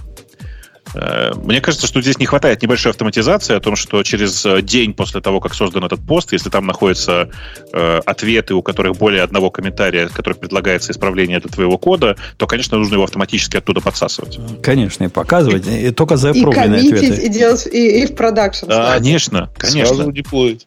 Э, 0.96 1.32
Мне 1.44 1.60
кажется, 1.60 1.86
что 1.86 2.00
здесь 2.00 2.18
не 2.18 2.26
хватает 2.26 2.62
небольшой 2.62 2.92
автоматизации 2.92 3.54
о 3.54 3.60
том, 3.60 3.76
что 3.76 4.02
через 4.02 4.44
э, 4.46 4.62
день 4.62 4.94
после 4.94 5.20
того, 5.20 5.40
как 5.40 5.54
создан 5.54 5.84
этот 5.84 6.00
пост, 6.04 6.32
если 6.32 6.48
там 6.48 6.66
находятся 6.66 7.28
э, 7.72 8.00
ответы, 8.04 8.54
у 8.54 8.62
которых 8.62 8.96
более 8.96 9.22
одного 9.22 9.50
комментария, 9.50 10.08
в 10.08 10.12
которых 10.12 10.38
предлагается 10.38 10.92
исправление 10.92 11.40
для 11.40 11.50
твоего 11.50 11.76
кода, 11.76 12.16
то, 12.38 12.46
конечно, 12.46 12.78
нужно 12.78 12.94
его 12.94 13.04
автоматически 13.04 13.56
оттуда 13.56 13.80
подсасывать. 13.80 14.38
Конечно, 14.62 15.04
и 15.04 15.08
показывать, 15.08 15.66
и 15.66 15.90
только 15.90 16.16
за 16.16 16.30
И 16.30 16.42
ответы. 16.42 17.26
и 17.26 17.28
делать, 17.28 17.66
и, 17.66 18.02
и 18.02 18.06
в 18.06 18.14
продакшн. 18.14 18.66
Да. 18.66 18.94
Конечно, 18.94 19.50
конечно. 19.58 19.94
Сразу 19.94 20.12
деплоить. 20.12 20.66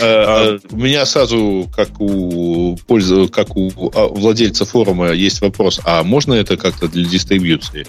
Э, 0.00 0.54
э, 0.54 0.58
У 0.70 0.76
меня 0.76 1.06
сразу, 1.06 1.68
как 1.74 2.00
у 2.00 2.76
как 3.32 3.56
у 3.56 3.70
а, 3.94 4.08
владельца 4.08 4.64
форума, 4.64 5.10
есть 5.12 5.40
вопрос: 5.40 5.80
а 5.84 6.02
можно 6.02 6.34
это 6.34 6.56
как-то 6.56 6.88
для 6.88 7.04
дистрибьюции? 7.08 7.86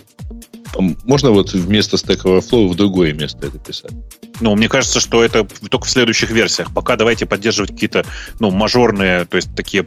Можно 0.78 1.32
вот 1.32 1.54
вместо 1.54 1.98
Stack 1.98 2.24
Overflow 2.24 2.68
в 2.70 2.76
другое 2.76 3.14
место 3.14 3.48
это 3.48 3.60
писать? 3.60 3.92
Ну, 4.40 4.56
мне 4.56 4.70
кажется, 4.70 5.00
что 5.00 5.24
это 5.24 5.46
только 5.70 5.86
в 5.86 5.90
следующих 5.90 6.32
версиях. 6.32 6.74
Пока 6.74 6.96
давайте 6.96 7.26
поддерживать 7.26 7.72
какие-то, 7.72 8.06
ну, 8.40 8.50
мажорные, 8.52 9.26
то 9.26 9.38
есть 9.38 9.54
такие 9.56 9.86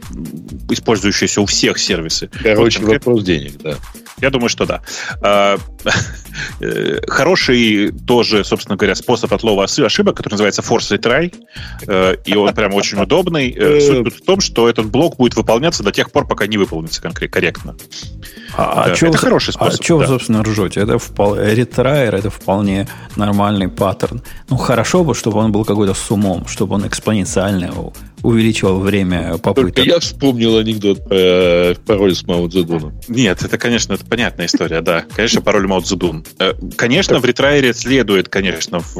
использующиеся 0.69 1.41
у 1.41 1.45
всех 1.45 1.77
сервисы. 1.79 2.29
Короче, 2.41 2.79
Вот 2.79 2.85
конкретно- 2.87 3.11
вопрос 3.11 3.23
денег, 3.23 3.57
да. 3.61 3.75
Я 4.21 4.29
думаю, 4.29 4.49
что 4.49 4.65
да. 4.65 4.81
А, 5.21 5.57
э, 6.61 6.99
Хороший 7.07 7.91
тоже, 7.91 8.43
собственно 8.43 8.77
говоря, 8.77 8.95
способ 8.95 9.33
отлова 9.33 9.65
ошибок, 9.65 10.15
который 10.17 10.33
называется 10.33 10.61
force 10.61 10.97
retry, 10.97 11.33
э, 11.87 12.15
и 12.25 12.35
он 12.35 12.53
прям 12.53 12.73
очень 12.73 12.99
удобный. 13.01 13.51
Э, 13.51 13.81
Суть 13.81 14.15
в 14.15 14.25
том, 14.25 14.39
что 14.39 14.69
этот 14.69 14.85
блок 14.87 15.17
будет 15.17 15.35
выполняться 15.35 15.83
до 15.83 15.91
тех 15.91 16.11
пор, 16.11 16.27
пока 16.27 16.47
не 16.47 16.57
выполнится 16.57 17.01
корректно. 17.01 17.75
А, 18.57 18.87
Да, 18.87 18.95
чё 18.95 19.07
это 19.07 19.17
вы- 19.17 19.21
хороший 19.23 19.53
способ, 19.53 19.79
А 19.81 19.83
что 19.83 19.95
вы, 19.97 20.03
да. 20.03 20.07
собственно, 20.07 20.43
ржете? 20.43 20.79
Это 20.81 20.97
вполне, 20.97 21.53
ретрайер, 21.53 22.15
это 22.15 22.29
вполне 22.29 22.87
нормальный 23.17 23.67
паттерн. 23.67 24.21
Ну, 24.49 24.57
хорошо 24.57 25.03
бы, 25.03 25.13
чтобы 25.13 25.39
он 25.39 25.51
был 25.51 25.65
какой-то 25.65 25.93
с 25.93 26.09
умом, 26.11 26.47
чтобы 26.47 26.75
он 26.75 26.87
экспоненциально 26.87 27.71
увеличивал 28.25 28.79
время 28.79 29.37
Только 29.37 29.43
попыток. 29.43 29.85
я 29.85 29.99
вспомнил 29.99 30.57
анекдот 30.57 31.03
про 31.05 31.15
э, 31.15 31.75
пароль 31.85 32.15
с 32.15 32.23
Мао 32.23 32.47
Цзэдуном. 32.47 32.93
Нет, 33.07 33.43
это, 33.43 33.57
конечно, 33.57 33.93
это 33.93 34.05
понятная 34.05 34.47
история, 34.47 34.81
да. 34.81 35.05
Конечно, 35.15 35.41
пароль 35.41 35.67
Мао 35.67 35.81
Цзэдун. 35.81 36.25
Э, 36.39 36.53
Конечно, 36.75 37.19
в 37.19 37.25
ретрайере 37.25 37.73
следует, 37.73 38.29
конечно, 38.29 38.79
в 38.79 38.97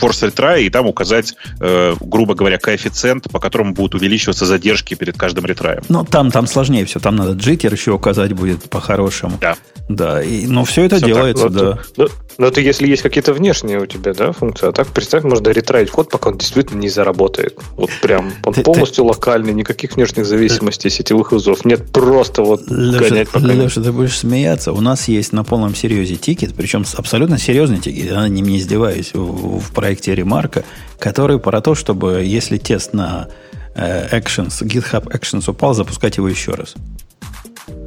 force 0.00 0.30
retry 0.30 0.62
и 0.62 0.70
там 0.70 0.86
указать, 0.86 1.34
э, 1.60 1.94
грубо 2.00 2.34
говоря, 2.34 2.58
коэффициент, 2.58 3.30
по 3.30 3.38
которому 3.40 3.74
будут 3.74 3.94
увеличиваться 3.94 4.46
задержки 4.46 4.94
перед 4.94 5.16
каждым 5.16 5.46
ретраем. 5.46 5.82
Но 5.88 6.04
там, 6.04 6.30
там 6.30 6.46
сложнее 6.46 6.84
все. 6.84 7.00
Там 7.00 7.16
надо 7.16 7.32
джиттер 7.32 7.72
еще 7.72 7.92
указать 7.92 8.32
будет 8.32 8.68
по-хорошему. 8.68 9.38
Да. 9.40 9.56
Да, 9.88 10.22
и, 10.22 10.46
но 10.46 10.64
все 10.64 10.84
это 10.84 11.00
так, 11.00 11.08
делается, 11.08 11.48
Вот, 11.48 11.52
да. 11.52 11.78
ну, 11.96 12.08
Но 12.38 12.46
это 12.46 12.60
если 12.60 12.88
есть 12.88 13.02
какие-то 13.02 13.32
внешние 13.32 13.80
у 13.80 13.86
тебя, 13.86 14.14
да, 14.14 14.32
функции. 14.32 14.68
А 14.68 14.72
так, 14.72 14.88
представь, 14.88 15.24
можно 15.24 15.48
ретраить 15.50 15.90
код, 15.90 16.10
пока 16.10 16.30
он 16.30 16.38
действительно 16.38 16.78
не 16.80 16.88
заработает. 16.88 17.58
Вот 17.76 17.90
прям, 18.02 18.32
он 18.44 18.54
Ты- 18.54 18.62
полностью 18.62 19.04
локальный, 19.04 19.52
никаких 19.52 19.96
внешних 19.96 20.26
зависимостей, 20.26 20.90
сетевых 20.90 21.32
вызовов. 21.32 21.64
Нет, 21.64 21.90
просто 21.92 22.42
вот 22.42 22.62
Леша, 22.68 22.98
гонять 22.98 23.28
пока 23.28 23.46
Леша, 23.46 23.82
ты 23.82 23.92
будешь 23.92 24.18
смеяться. 24.18 24.72
У 24.72 24.80
нас 24.80 25.08
есть 25.08 25.32
на 25.32 25.44
полном 25.44 25.74
серьезе 25.74 26.16
тикет, 26.16 26.54
причем 26.54 26.84
абсолютно 26.94 27.38
серьезный 27.38 27.78
тикет, 27.78 28.10
я 28.10 28.28
не 28.28 28.58
издеваюсь, 28.58 29.12
в, 29.14 29.58
в 29.58 29.72
проекте 29.72 30.14
Ремарка, 30.14 30.64
который 30.98 31.38
про 31.38 31.60
то, 31.60 31.74
чтобы 31.74 32.22
если 32.24 32.58
тест 32.58 32.92
на 32.92 33.28
э, 33.74 34.18
Actions, 34.18 34.62
GitHub 34.62 35.06
Actions 35.08 35.50
упал, 35.50 35.74
запускать 35.74 36.16
его 36.16 36.28
еще 36.28 36.52
раз. 36.52 36.74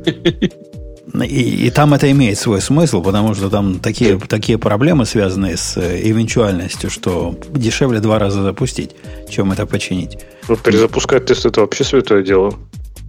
И, 1.21 1.67
и 1.67 1.69
там 1.69 1.93
это 1.93 2.09
имеет 2.11 2.39
свой 2.39 2.61
смысл, 2.61 3.03
потому 3.03 3.33
что 3.33 3.49
там 3.49 3.79
такие, 3.79 4.17
такие 4.19 4.57
проблемы, 4.57 5.05
связанные 5.05 5.57
с 5.57 5.75
э, 5.75 6.01
эвенчуальностью, 6.09 6.89
что 6.89 7.37
дешевле 7.49 7.99
два 7.99 8.19
раза 8.19 8.41
запустить, 8.41 8.91
чем 9.29 9.51
это 9.51 9.65
починить. 9.65 10.17
Ну, 10.47 10.55
перезапускать 10.55 11.25
тест 11.25 11.45
это 11.45 11.61
вообще 11.61 11.83
святое 11.83 12.23
дело. 12.23 12.53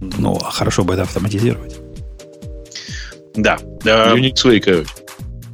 Ну, 0.01 0.37
а 0.43 0.51
хорошо 0.51 0.83
бы 0.83 0.93
это 0.93 1.03
автоматизировать. 1.03 1.77
Да. 3.35 3.57
Э, 3.85 4.13
Unix 4.13 4.43
Way, 4.43 4.59
короче. 4.59 4.89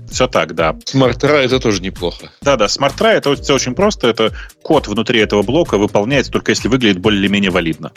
все 0.09 0.27
так, 0.27 0.55
да. 0.55 0.71
Smart 0.85 1.19
Try 1.19 1.45
это 1.45 1.59
тоже 1.59 1.81
неплохо. 1.81 2.31
Да, 2.41 2.57
да, 2.57 2.65
Smart 2.65 2.97
Try 2.97 3.13
это 3.13 3.35
все 3.35 3.53
очень 3.53 3.75
просто. 3.75 4.07
Это 4.07 4.33
код 4.63 4.87
внутри 4.87 5.19
этого 5.19 5.43
блока 5.43 5.77
выполняется 5.77 6.31
только 6.31 6.51
если 6.51 6.67
выглядит 6.67 6.99
более 6.99 7.21
или 7.21 7.27
менее 7.27 7.51
валидно. 7.51 7.91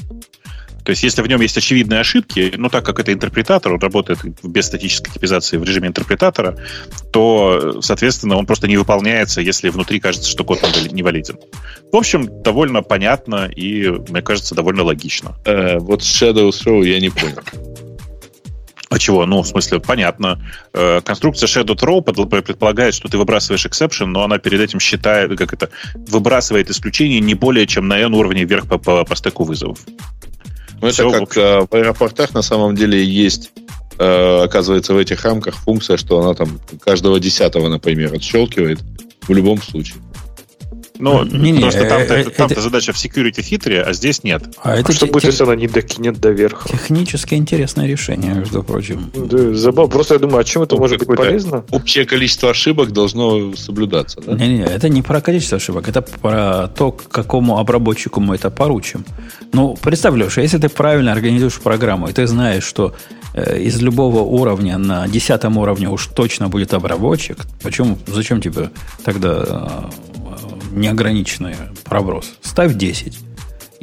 То 0.85 0.91
есть, 0.91 1.03
если 1.03 1.23
в 1.23 1.27
нем 1.27 1.41
есть 1.41 1.57
очевидные 1.57 2.01
ошибки, 2.01 2.53
ну, 2.57 2.69
так 2.69 2.85
как 2.85 2.99
это 2.99 3.13
интерпретатор, 3.13 3.73
он 3.73 3.81
работает 3.81 4.21
без 4.43 4.67
статической 4.67 5.13
типизации 5.13 5.57
в 5.57 5.65
режиме 5.65 5.89
интерпретатора, 5.89 6.57
то, 7.11 7.81
соответственно, 7.81 8.37
он 8.37 8.45
просто 8.45 8.69
не 8.69 8.77
выполняется, 8.77 9.41
если 9.41 9.71
внутри 9.71 9.99
кажется, 9.99 10.29
что 10.29 10.45
код 10.45 10.63
не 10.63 10.69
вали- 10.69 10.93
не 10.93 11.03
валиден. 11.03 11.39
В 11.91 11.97
общем, 11.97 12.43
довольно 12.43 12.83
понятно 12.83 13.47
и, 13.47 13.89
мне 13.89 14.21
кажется, 14.21 14.55
довольно 14.55 14.83
логично. 14.83 15.37
Э, 15.47 15.79
вот 15.79 16.03
Shadow 16.03 16.51
Throw 16.51 16.87
я 16.87 17.01
не 17.01 17.09
понял. 17.09 17.41
А 18.91 18.99
чего? 18.99 19.27
Ну, 19.27 19.43
в 19.43 19.49
смысле, 19.49 19.81
понятно. 19.81 20.41
Э, 20.75 21.01
Конструкция 21.03 21.47
Shadow 21.47 21.75
Throw 21.75 22.03
предполагает, 22.43 22.95
что 22.95 23.09
ты 23.09 23.17
выбрасываешь 23.17 23.65
exception, 23.65 24.07
но 24.07 24.23
она 24.23 24.39
перед 24.39 24.61
этим 24.61 24.81
считает, 24.81 25.37
как 25.39 25.55
это, 25.55 25.71
выбрасывает 25.95 26.71
исключение 26.71 27.21
не 27.21 27.35
более 27.35 27.67
чем 27.67 27.89
на 27.89 27.99
n 27.99 28.15
уровне 28.15 28.45
вверх 28.45 28.69
по, 28.69 28.79
по, 28.79 29.05
по 29.05 29.17
стеку 29.17 29.45
вызовов. 29.45 29.79
Ну, 30.85 30.91
это 30.91 31.09
в 31.09 31.13
как 31.13 31.23
общем. 31.23 31.41
э, 31.41 31.67
в 31.71 31.75
аэропортах 31.75 32.35
на 32.35 32.43
самом 32.43 32.77
деле 32.77 33.03
есть, 33.03 33.53
э, 33.99 34.43
оказывается, 34.43 34.93
в 34.93 34.99
этих 34.99 35.25
рамках 35.25 35.55
функция, 35.55 35.97
что 35.97 36.21
она 36.21 36.35
там 36.35 36.61
каждого 36.85 37.19
десятого, 37.19 37.69
например, 37.69 38.13
отщелкивает 38.13 38.81
в 39.23 39.33
любом 39.33 39.63
случае. 39.63 39.97
Ну, 40.97 41.25
Не-не, 41.25 41.55
потому 41.55 41.73
что 41.73 41.89
там-то, 41.89 42.15
э, 42.15 42.21
э, 42.21 42.31
там-то 42.31 42.55
это- 42.55 42.61
задача 42.61 42.93
в 42.93 42.97
security 42.97 43.43
хитрее, 43.43 43.83
а 43.83 43.93
здесь 43.93 44.23
нет. 44.23 44.45
А 44.63 44.73
А 44.73 44.77
это 44.77 44.93
что 44.93 45.07
те- 45.07 45.13
будет, 45.13 45.23
те- 45.23 45.29
если 45.29 45.43
она 45.43 45.57
не 45.57 45.67
докинет 45.67 46.21
до 46.21 46.31
верха? 46.31 46.69
технически 46.69 47.35
интересное 47.35 47.89
решение, 47.89 48.33
между 48.33 48.63
прочим. 48.63 49.11
Да, 49.13 49.55
забавно. 49.55 49.91
Просто 49.91 50.15
я 50.15 50.21
думаю, 50.21 50.39
а 50.39 50.45
чем 50.45 50.63
это 50.63 50.77
Ну, 50.77 50.81
может 50.83 50.99
быть 51.05 51.19
полезно? 51.19 51.65
Общее 51.73 52.05
количество 52.07 52.51
ошибок 52.51 52.93
должно 52.93 53.57
соблюдаться, 53.57 54.21
да? 54.25 54.35
Не-не, 54.35 54.63
это 54.65 54.89
не 54.89 55.03
про 55.03 55.21
количество 55.21 55.57
ошибок, 55.57 55.89
это 55.89 56.01
про 56.01 56.69
то, 56.69 56.93
какому 56.93 57.59
обработчику 57.59 58.21
мы 58.21 58.37
это 58.37 58.51
поручим. 58.51 59.05
Ну, 59.53 59.77
представь, 59.83 60.15
Леша, 60.15 60.43
если 60.43 60.59
ты 60.59 60.69
правильно 60.69 61.11
организуешь 61.11 61.59
программу, 61.61 62.07
и 62.07 62.13
ты 62.13 62.29
знаешь, 62.29 62.63
что 62.65 62.95
э, 63.37 63.59
из 63.59 63.83
любого 63.83 64.21
уровня 64.21 64.79
на 64.79 65.09
десятом 65.09 65.57
уровне 65.59 65.89
уж 65.89 66.07
точно 66.07 66.49
будет 66.49 66.73
обработчик, 66.73 67.39
почему, 67.65 67.99
зачем 68.07 68.41
тебе 68.41 68.71
тогда 69.05 69.91
неограниченный 70.75 71.55
проброс? 71.85 72.33
Ставь 72.43 72.75
10. 72.75 73.19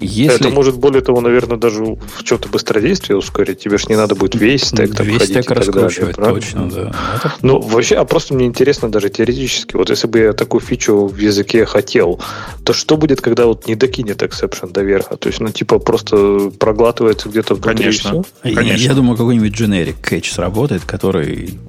Если... 0.03 0.39
Это 0.47 0.49
может, 0.49 0.77
более 0.79 1.01
того, 1.03 1.21
наверное, 1.21 1.57
даже 1.57 1.83
в 1.83 2.23
чем-то 2.23 2.49
быстродействие 2.49 3.17
ускорить. 3.17 3.59
Тебе 3.59 3.77
же 3.77 3.85
не 3.87 3.95
надо 3.95 4.15
будет 4.15 4.33
весь 4.33 4.63
стек 4.63 4.95
там 4.95 5.05
весь 5.05 5.21
стек 5.25 5.45
далее, 5.47 5.63
раскручивать, 5.63 6.15
правильно? 6.15 6.41
точно, 6.41 6.69
да. 6.71 6.95
Это 7.17 7.33
Ну, 7.43 7.59
вообще, 7.61 7.97
а 7.97 8.05
просто 8.05 8.33
мне 8.33 8.47
интересно 8.47 8.89
даже 8.89 9.09
теоретически, 9.11 9.75
вот 9.75 9.91
если 9.91 10.07
бы 10.07 10.17
я 10.17 10.33
такую 10.33 10.59
фичу 10.61 11.05
в 11.05 11.15
языке 11.19 11.65
хотел, 11.67 12.19
то 12.63 12.73
что 12.73 12.97
будет, 12.97 13.21
когда 13.21 13.45
вот 13.45 13.67
не 13.67 13.75
докинет 13.75 14.23
exception 14.23 14.71
до 14.71 14.81
верха? 14.81 15.17
То 15.17 15.27
есть, 15.29 15.39
ну, 15.39 15.49
типа, 15.49 15.77
просто 15.77 16.51
проглатывается 16.57 17.29
где-то 17.29 17.53
внутри 17.53 17.75
Конечно. 17.75 18.09
всё? 18.09 18.23
Я- 18.49 18.55
Конечно. 18.55 18.83
Я 18.83 18.93
думаю, 18.95 19.17
какой-нибудь 19.17 19.53
generic 19.53 19.97
catch 20.01 20.31
сработает, 20.33 20.81
который 20.83 21.59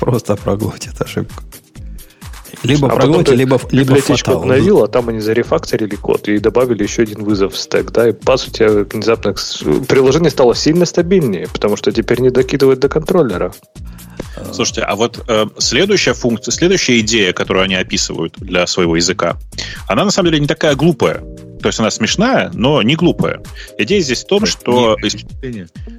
просто 0.00 0.34
проглотит 0.36 0.98
ошибку. 0.98 1.42
Либо 2.62 2.90
А 2.90 3.00
ты 3.24 3.34
либо, 3.34 3.60
либо 3.70 3.94
библиотечку 3.94 4.30
фатал. 4.30 4.42
обновил, 4.42 4.82
а 4.82 4.88
там 4.88 5.08
они 5.08 5.20
зарефакторили 5.20 5.94
код 5.96 6.28
и 6.28 6.38
добавили 6.38 6.82
еще 6.82 7.02
один 7.02 7.24
вызов 7.24 7.54
в 7.54 7.58
стек, 7.58 7.90
да, 7.92 8.08
и 8.08 8.12
по 8.12 8.36
сути 8.36 8.62
внезапно 8.92 9.34
с- 9.36 9.62
приложение 9.88 10.30
стало 10.30 10.54
сильно 10.54 10.84
стабильнее, 10.86 11.48
потому 11.52 11.76
что 11.76 11.92
теперь 11.92 12.20
не 12.20 12.30
докидывает 12.30 12.80
до 12.80 12.88
контроллера. 12.88 13.52
Слушайте, 14.52 14.82
а 14.82 14.96
вот 14.96 15.24
э, 15.28 15.46
следующая 15.58 16.14
функция, 16.14 16.52
следующая 16.52 17.00
идея, 17.00 17.32
которую 17.32 17.64
они 17.64 17.74
описывают 17.74 18.34
для 18.38 18.66
своего 18.66 18.96
языка, 18.96 19.36
она 19.88 20.04
на 20.04 20.10
самом 20.10 20.30
деле 20.30 20.40
не 20.40 20.46
такая 20.46 20.74
глупая. 20.74 21.22
То 21.62 21.68
есть 21.68 21.80
она 21.80 21.90
смешная, 21.90 22.50
но 22.52 22.82
не 22.82 22.96
глупая. 22.96 23.40
Идея 23.78 24.00
здесь 24.00 24.24
в 24.24 24.26
том, 24.26 24.44
что 24.46 24.96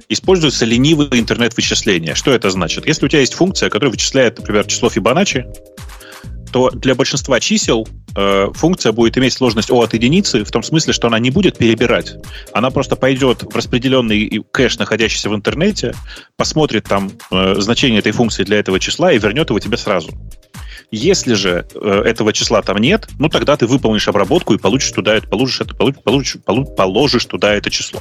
используется 0.08 0.64
ленивое 0.64 1.08
интернет-вычисление. 1.12 2.14
Что 2.14 2.30
это 2.32 2.50
значит? 2.50 2.86
Если 2.86 3.04
у 3.04 3.08
тебя 3.08 3.20
есть 3.20 3.34
функция, 3.34 3.68
которая 3.68 3.90
вычисляет, 3.90 4.38
например, 4.38 4.64
число 4.66 4.88
Фибоначчи, 4.88 5.46
то 6.58 6.70
для 6.70 6.96
большинства 6.96 7.38
чисел 7.38 7.86
э, 8.16 8.48
функция 8.52 8.90
будет 8.90 9.16
иметь 9.16 9.32
сложность 9.32 9.70
O 9.70 9.80
от 9.80 9.94
единицы, 9.94 10.42
в 10.42 10.50
том 10.50 10.64
смысле, 10.64 10.92
что 10.92 11.06
она 11.06 11.20
не 11.20 11.30
будет 11.30 11.56
перебирать. 11.56 12.16
Она 12.52 12.70
просто 12.70 12.96
пойдет 12.96 13.44
в 13.44 13.54
распределенный 13.54 14.42
кэш, 14.50 14.76
находящийся 14.78 15.30
в 15.30 15.36
интернете, 15.36 15.94
посмотрит 16.36 16.82
там 16.82 17.12
э, 17.30 17.54
значение 17.58 18.00
этой 18.00 18.10
функции 18.10 18.42
для 18.42 18.58
этого 18.58 18.80
числа 18.80 19.12
и 19.12 19.18
вернет 19.18 19.50
его 19.50 19.60
тебе 19.60 19.76
сразу. 19.76 20.10
Если 20.90 21.34
же 21.34 21.64
э, 21.76 22.02
этого 22.04 22.32
числа 22.32 22.60
там 22.62 22.78
нет, 22.78 23.06
ну 23.20 23.28
тогда 23.28 23.56
ты 23.56 23.68
выполнишь 23.68 24.08
обработку 24.08 24.52
и 24.54 24.58
получишь 24.58 24.90
туда 24.90 25.14
это, 25.14 25.28
положишь 25.28 25.60
это, 25.60 25.74
полу- 25.74 26.02
получишь- 26.02 26.42
полу- 26.44 26.74
положишь 26.74 27.26
туда 27.26 27.54
это 27.54 27.70
число. 27.70 28.00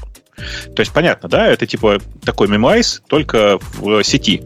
То 0.76 0.81
есть 0.81 0.91
понятно, 0.91 1.27
да, 1.30 1.47
это 1.47 1.65
типа 1.65 1.99
такой 2.23 2.47
мемайс, 2.47 3.01
только 3.07 3.59
в 3.73 4.03
сети. 4.03 4.43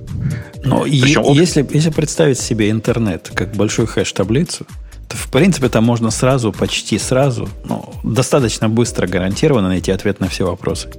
Но 0.63 0.85
е- 0.85 1.01
Причем 1.01 1.21
об- 1.21 1.35
если, 1.35 1.67
если 1.71 1.89
представить 1.89 2.39
себе 2.39 2.69
интернет 2.69 3.29
как 3.33 3.53
большую 3.53 3.87
хэш-таблицу, 3.87 4.65
то 5.09 5.17
в 5.17 5.29
принципе 5.29 5.67
там 5.67 5.83
можно 5.83 6.09
сразу, 6.09 6.53
почти 6.53 6.97
сразу, 6.97 7.49
ну, 7.65 7.93
достаточно 8.03 8.69
быстро 8.69 9.07
гарантированно 9.07 9.67
найти 9.67 9.91
ответ 9.91 10.21
на 10.21 10.29
все 10.29 10.45
вопросы. 10.45 10.89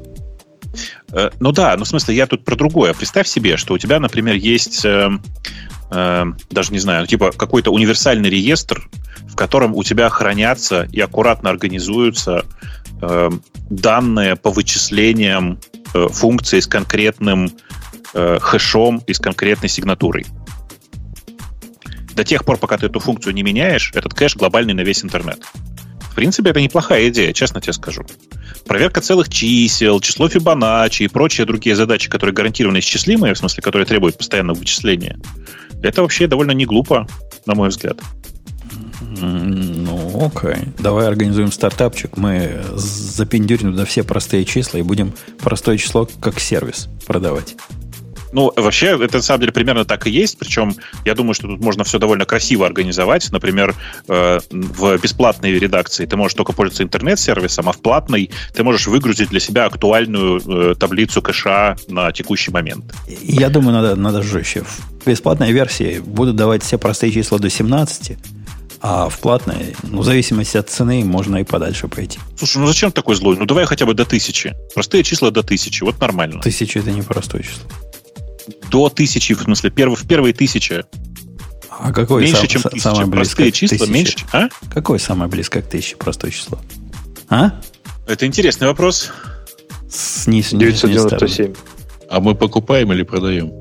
Э, 1.12 1.31
Ну 1.40 1.52
да, 1.52 1.74
ну 1.78 1.85
в 1.85 1.89
смысле, 1.89 2.14
я 2.14 2.27
тут 2.27 2.44
про 2.44 2.56
другое. 2.56 2.93
Представь 2.93 3.27
себе, 3.27 3.56
что 3.56 3.74
у 3.74 3.78
тебя, 3.78 3.98
например, 4.01 4.35
есть, 4.35 4.85
э, 4.85 5.09
э, 5.90 6.24
даже 6.51 6.73
не 6.73 6.78
знаю, 6.78 7.06
типа 7.06 7.32
какой-то 7.32 7.70
универсальный 7.73 8.28
реестр, 8.28 8.89
в 9.28 9.36
котором 9.36 9.74
у 9.74 9.82
тебя 9.82 10.09
хранятся 10.10 10.86
и 10.93 11.01
аккуратно 11.01 11.48
организуются 11.48 12.44
э, 13.03 13.31
данные 13.69 14.37
по 14.37 14.51
вычислениям 14.51 15.59
э, 15.95 16.09
функций 16.09 16.62
с 16.62 16.66
конкретным 16.66 17.51
э, 18.15 18.39
хэшом 18.41 19.03
и 19.07 19.12
с 19.12 19.19
конкретной 19.19 19.69
сигнатурой. 19.69 20.24
До 22.15 22.24
тех 22.24 22.45
пор, 22.45 22.59
пока 22.59 22.79
ты 22.79 22.87
эту 22.87 23.01
функцию 23.01 23.35
не 23.35 23.43
меняешь, 23.43 23.93
этот 23.95 24.15
кэш 24.15 24.37
глобальный 24.37 24.74
на 24.74 24.83
весь 24.83 25.05
интернет. 25.05 25.41
В 26.12 26.15
принципе, 26.15 26.51
это 26.51 26.61
неплохая 26.61 27.09
идея, 27.09 27.33
честно 27.33 27.62
тебе 27.62 27.73
скажу. 27.73 28.05
Проверка 28.66 29.01
целых 29.01 29.31
чисел, 29.31 29.99
число 30.01 30.29
Фибоначчи 30.29 31.05
и 31.05 31.09
прочие 31.09 31.47
другие 31.47 31.74
задачи, 31.74 32.11
которые 32.11 32.35
гарантированно 32.35 32.81
исчислимые, 32.81 33.33
в 33.33 33.39
смысле, 33.39 33.62
которые 33.62 33.87
требуют 33.87 34.19
постоянного 34.19 34.59
вычисления, 34.59 35.19
это 35.83 36.03
вообще 36.03 36.27
довольно 36.27 36.53
не 36.53 36.66
глупо, 36.66 37.09
на 37.47 37.55
мой 37.55 37.70
взгляд. 37.70 37.99
Ну, 39.11 40.27
окей. 40.27 40.69
Давай 40.79 41.07
организуем 41.07 41.53
стартапчик. 41.53 42.16
Мы 42.16 42.62
запендюрим 42.74 43.73
туда 43.73 43.85
все 43.85 44.03
простые 44.03 44.45
числа 44.45 44.79
и 44.79 44.83
будем 44.83 45.12
простое 45.39 45.79
число 45.79 46.09
как 46.20 46.41
сервис 46.41 46.89
продавать. 47.07 47.57
Ну, 48.33 48.51
вообще, 48.57 48.99
это 48.99 49.19
на 49.19 49.23
самом 49.23 49.41
деле 49.41 49.53
примерно 49.53 49.85
так 49.85 50.07
и 50.07 50.11
есть. 50.11 50.39
Причем, 50.39 50.74
я 51.05 51.15
думаю, 51.15 51.35
что 51.35 51.49
тут 51.49 51.61
можно 51.61 51.85
все 51.85 51.99
довольно 51.99 52.24
красиво 52.24 52.66
организовать. 52.66 53.31
Например, 53.31 53.74
э, 54.09 54.41
в 54.51 54.99
бесплатной 54.99 55.53
редакции 55.59 56.07
ты 56.07 56.16
можешь 56.16 56.35
только 56.35 56.53
пользоваться 56.53 56.83
интернет-сервисом, 56.83 57.69
а 57.69 57.73
в 57.73 57.79
платной 57.81 58.31
ты 58.55 58.65
можешь 58.65 58.87
выгрузить 58.87 59.29
для 59.29 59.41
себя 59.41 59.66
актуальную 59.66 60.41
э, 60.41 60.74
таблицу 60.74 61.20
кэша 61.20 61.77
на 61.89 62.11
текущий 62.12 62.51
момент. 62.51 62.95
Я 63.23 63.51
думаю, 63.51 63.74
надо, 63.74 63.97
надо 63.97 64.23
жестче. 64.23 64.65
В 65.05 65.07
бесплатной 65.07 65.53
версии 65.53 65.99
будут 65.99 66.37
давать 66.37 66.62
все 66.62 66.79
простые 66.79 67.12
числа 67.12 67.39
до 67.39 67.51
17, 67.51 68.16
а 68.83 69.09
в 69.09 69.19
платной, 69.21 69.77
ну, 69.85 70.01
в 70.01 70.05
зависимости 70.05 70.57
от 70.57 70.69
цены, 70.69 71.05
можно 71.05 71.37
и 71.37 71.45
подальше 71.45 71.87
пойти. 71.87 72.19
Слушай, 72.37 72.59
ну 72.59 72.67
зачем 72.67 72.91
такой 72.91 73.15
злой? 73.15 73.37
Ну 73.39 73.47
давай 73.47 73.65
хотя 73.65 73.87
бы 73.87 73.95
до 73.95 74.05
тысячи. 74.05 74.55
Простые 74.75 75.05
числа 75.05 75.31
до 75.31 75.45
тысячи, 75.45 75.85
вот 75.85 76.01
нормально. 76.01 76.41
Тысяча 76.43 76.81
это 76.81 76.91
не 76.91 77.03
простое 77.03 77.43
число. 77.43 77.69
До 78.71 78.89
тысячи, 78.89 79.35
в 79.35 79.43
смысле, 79.43 79.71
перв- 79.71 79.95
в 79.95 80.07
первые 80.07 80.35
тысячи. 80.35 80.85
А 81.71 81.93
какое 81.93 82.25
меньше, 82.25 82.41
сам- 82.41 82.49
чем 82.49 82.63
тысяча. 82.63 82.83
самое 82.83 83.07
близкое 83.07 83.45
Простые 83.45 83.53
к 83.53 83.55
числа 83.55 83.79
тысяче? 83.79 83.93
меньше. 83.93 84.17
А? 84.33 84.49
Какое 84.73 84.99
самое 84.99 85.31
близкое 85.31 85.63
к 85.63 85.69
тысяче 85.69 85.97
простое 85.97 86.33
число? 86.33 86.59
А? 87.29 87.61
Это 88.09 88.27
интересный 88.27 88.67
вопрос. 88.67 89.11
С 89.89 90.23
стороны. 90.23 90.59
997. 90.59 91.55
А 92.11 92.21
мы 92.21 92.35
покупаем 92.35 92.93
или 92.93 93.05
продаем? 93.05 93.53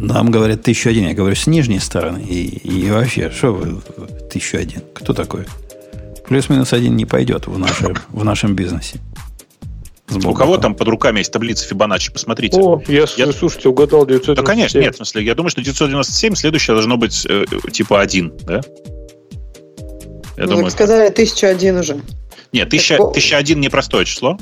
Нам 0.00 0.30
говорят 0.30 0.60
1001, 0.60 1.08
я 1.08 1.14
говорю 1.14 1.34
с 1.34 1.46
нижней 1.46 1.80
стороны. 1.80 2.18
И, 2.22 2.46
и 2.46 2.90
вообще, 2.90 3.30
что 3.30 3.52
вы 3.52 3.80
1001? 3.96 4.82
Кто 4.94 5.12
такой? 5.12 5.44
Плюс-минус 6.26 6.72
один 6.72 6.94
не 6.96 7.04
пойдет 7.04 7.46
в, 7.46 7.58
наше, 7.58 7.94
в 8.10 8.24
нашем 8.24 8.54
бизнесе. 8.54 8.98
У 10.24 10.32
кого 10.34 10.56
там 10.56 10.74
под 10.74 10.88
руками 10.88 11.18
есть 11.18 11.32
таблица 11.32 11.66
Фибоначчи? 11.66 12.12
Посмотрите. 12.12 12.58
О, 12.58 12.80
я, 12.86 13.04
Я- 13.16 13.32
слушайте, 13.32 13.68
угадал 13.68 14.06
997. 14.06 14.34
Да, 14.36 14.42
конечно, 14.42 14.78
нет, 14.78 14.94
в 14.94 14.96
смысле, 14.98 15.24
я 15.24 15.34
думаю, 15.34 15.50
что 15.50 15.60
997 15.62 16.34
следующее 16.34 16.74
должно 16.74 16.96
быть 16.96 17.26
э, 17.28 17.44
типа 17.72 18.00
1, 18.00 18.32
да? 18.46 18.60
Я 20.36 20.44
Ну, 20.44 20.46
думаю, 20.50 20.64
так 20.66 20.72
сказали 20.72 21.08
1001 21.08 21.76
уже. 21.78 22.00
Нет, 22.52 22.68
1000, 22.68 22.96
Так, 22.96 23.06
о- 23.06 23.10
1001 23.10 23.60
непростое 23.60 24.04
число. 24.06 24.38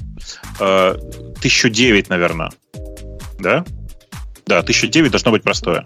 Э, 0.61 0.95
1009, 1.39 2.11
наверное. 2.11 2.51
Да? 3.41 3.65
Да, 4.47 4.59
1009 4.61 5.11
должно 5.11 5.33
быть 5.33 5.43
простое. 5.43 5.85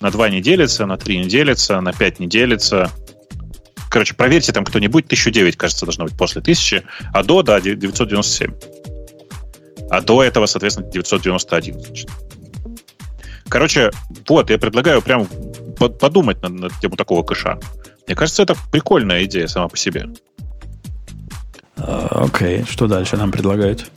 На 0.00 0.10
2 0.10 0.30
не 0.30 0.40
делится, 0.40 0.86
на 0.86 0.96
3 0.96 1.18
не 1.18 1.26
делится, 1.26 1.80
на 1.80 1.92
5 1.92 2.18
не 2.20 2.26
делится. 2.26 2.90
Короче, 3.90 4.14
проверьте 4.14 4.52
там 4.52 4.64
кто-нибудь. 4.64 5.04
1009, 5.04 5.56
кажется, 5.56 5.84
должно 5.84 6.04
быть 6.06 6.16
после 6.16 6.40
1000. 6.40 6.82
А 7.12 7.22
до, 7.22 7.42
да, 7.42 7.60
997. 7.60 8.54
А 9.90 10.00
до 10.00 10.22
этого, 10.22 10.46
соответственно, 10.46 10.90
991. 10.90 11.78
значит. 11.80 12.10
Короче, 13.48 13.90
вот, 14.26 14.48
я 14.48 14.56
предлагаю 14.56 15.02
прям 15.02 15.26
под- 15.78 15.98
подумать 15.98 16.40
на, 16.40 16.48
на 16.48 16.70
тему 16.70 16.96
такого 16.96 17.22
кэша. 17.22 17.58
Мне 18.06 18.16
кажется, 18.16 18.42
это 18.44 18.56
прикольная 18.72 19.24
идея 19.24 19.46
сама 19.46 19.68
по 19.68 19.76
себе. 19.76 20.08
А, 21.76 22.24
Окей, 22.24 22.64
что 22.68 22.86
дальше 22.86 23.18
нам 23.18 23.30
предлагают? 23.30 23.90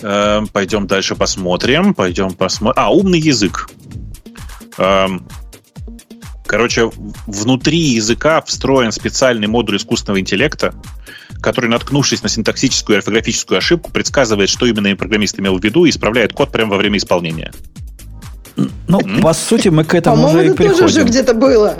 Эм, 0.00 0.46
пойдем 0.48 0.86
дальше 0.86 1.16
посмотрим. 1.16 1.94
Пойдем 1.94 2.30
посмотрим. 2.30 2.82
А, 2.82 2.92
умный 2.92 3.18
язык. 3.18 3.68
Эм, 4.78 5.26
короче, 6.46 6.90
внутри 7.26 7.78
языка 7.78 8.40
встроен 8.42 8.92
специальный 8.92 9.48
модуль 9.48 9.76
искусственного 9.76 10.20
интеллекта, 10.20 10.74
который, 11.40 11.68
наткнувшись 11.68 12.22
на 12.22 12.28
синтаксическую 12.28 12.96
и 12.96 12.98
орфографическую 12.98 13.58
ошибку, 13.58 13.90
предсказывает, 13.90 14.48
что 14.48 14.66
именно 14.66 14.94
программист 14.96 15.38
имел 15.40 15.58
в 15.58 15.64
виду, 15.64 15.84
и 15.84 15.90
исправляет 15.90 16.32
код 16.32 16.52
прямо 16.52 16.72
во 16.72 16.76
время 16.76 16.98
исполнения. 16.98 17.52
Ну, 18.88 19.00
по 19.22 19.32
сути, 19.32 19.68
мы 19.68 19.84
к 19.84 19.94
этому 19.94 20.16
По-моему, 20.16 20.38
уже 20.38 20.46
и 20.46 20.50
это 20.50 20.56
тоже 20.56 20.72
уже 20.72 20.94
приходим. 20.94 21.06
где-то 21.06 21.34
было. 21.34 21.78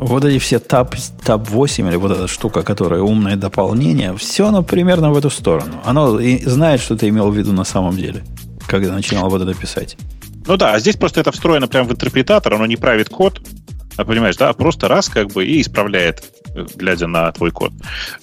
Вот 0.00 0.24
эти 0.24 0.38
все 0.38 0.58
ТАП, 0.58 0.96
ТАП 1.24 1.48
8 1.48 1.88
или 1.88 1.96
вот 1.96 2.12
эта 2.12 2.26
штука, 2.28 2.62
которая 2.62 3.00
умное 3.00 3.36
дополнение, 3.36 4.16
все 4.16 4.48
оно 4.48 4.62
примерно 4.62 5.10
в 5.10 5.16
эту 5.16 5.30
сторону. 5.30 5.74
Оно 5.84 6.18
и 6.18 6.44
знает, 6.44 6.80
что 6.80 6.96
ты 6.96 7.08
имел 7.08 7.30
в 7.30 7.36
виду 7.36 7.52
на 7.52 7.64
самом 7.64 7.96
деле, 7.96 8.24
когда 8.66 8.92
начинал 8.92 9.30
вот 9.30 9.42
это 9.42 9.54
писать. 9.54 9.96
Ну 10.46 10.56
да, 10.56 10.74
а 10.74 10.78
здесь 10.78 10.96
просто 10.96 11.20
это 11.20 11.32
встроено 11.32 11.68
прямо 11.68 11.88
в 11.88 11.92
интерпретатор, 11.92 12.54
оно 12.54 12.66
не 12.66 12.76
правит 12.76 13.08
код, 13.08 13.40
а 13.96 14.04
понимаешь, 14.04 14.36
да, 14.36 14.52
просто 14.52 14.88
раз 14.88 15.08
как 15.08 15.28
бы 15.28 15.46
и 15.46 15.60
исправляет, 15.60 16.22
э, 16.54 16.66
глядя 16.74 17.06
на 17.06 17.30
твой 17.32 17.50
код. 17.50 17.72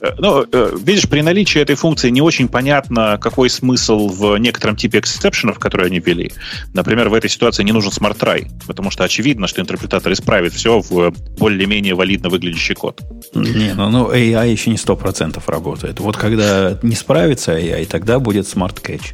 Э, 0.01 0.11
Ну, 0.17 0.45
э, 0.51 0.77
видишь, 0.83 1.09
при 1.09 1.21
наличии 1.21 1.61
этой 1.61 1.75
функции 1.75 2.09
не 2.09 2.21
очень 2.21 2.47
понятно, 2.47 3.17
какой 3.21 3.49
смысл 3.49 4.09
в 4.09 4.37
некотором 4.37 4.75
типе 4.75 4.99
эксепшенов, 4.99 5.59
которые 5.59 5.87
они 5.87 5.99
ввели. 5.99 6.31
Например, 6.73 7.09
в 7.09 7.13
этой 7.13 7.29
ситуации 7.29 7.63
не 7.63 7.71
нужен 7.71 7.91
smart 7.91 8.22
try, 8.22 8.47
потому 8.67 8.91
что 8.91 9.03
очевидно, 9.03 9.47
что 9.47 9.61
интерпретатор 9.61 10.11
исправит 10.11 10.53
все 10.53 10.79
в 10.79 11.11
более-менее 11.37 11.95
валидно 11.95 12.29
выглядящий 12.29 12.75
код. 12.75 13.01
Не, 13.33 13.73
ну, 13.73 13.89
ну 13.89 14.11
AI 14.11 14.51
еще 14.51 14.69
не 14.69 14.77
100% 14.77 15.41
работает. 15.47 15.99
Вот 15.99 16.17
когда 16.17 16.77
не 16.81 16.95
справится 16.95 17.57
AI, 17.57 17.85
тогда 17.85 18.19
будет 18.19 18.45
catch. 18.45 19.13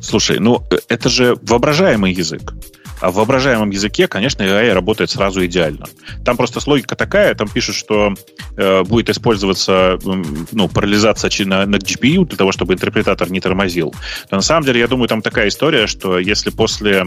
Слушай, 0.00 0.38
ну 0.38 0.62
это 0.88 1.08
же 1.08 1.36
воображаемый 1.42 2.12
язык. 2.12 2.54
А 3.00 3.10
в 3.10 3.14
воображаемом 3.14 3.70
языке, 3.70 4.08
конечно, 4.08 4.42
AI 4.42 4.72
работает 4.72 5.10
сразу 5.10 5.44
идеально. 5.44 5.86
Там 6.24 6.36
просто 6.36 6.60
логика 6.68 6.96
такая, 6.96 7.34
там 7.34 7.48
пишут, 7.48 7.76
что 7.76 8.14
э, 8.56 8.82
будет 8.82 9.08
использоваться 9.08 9.98
м, 10.04 10.46
ну, 10.52 10.68
параллелизация 10.68 11.30
на, 11.46 11.66
на 11.66 11.76
GPU 11.76 12.26
для 12.26 12.36
того, 12.36 12.52
чтобы 12.52 12.74
интерпретатор 12.74 13.30
не 13.30 13.40
тормозил. 13.40 13.94
Но 14.30 14.38
на 14.38 14.42
самом 14.42 14.64
деле, 14.64 14.80
я 14.80 14.88
думаю, 14.88 15.08
там 15.08 15.22
такая 15.22 15.48
история, 15.48 15.86
что 15.86 16.18
если 16.18 16.50
после 16.50 17.06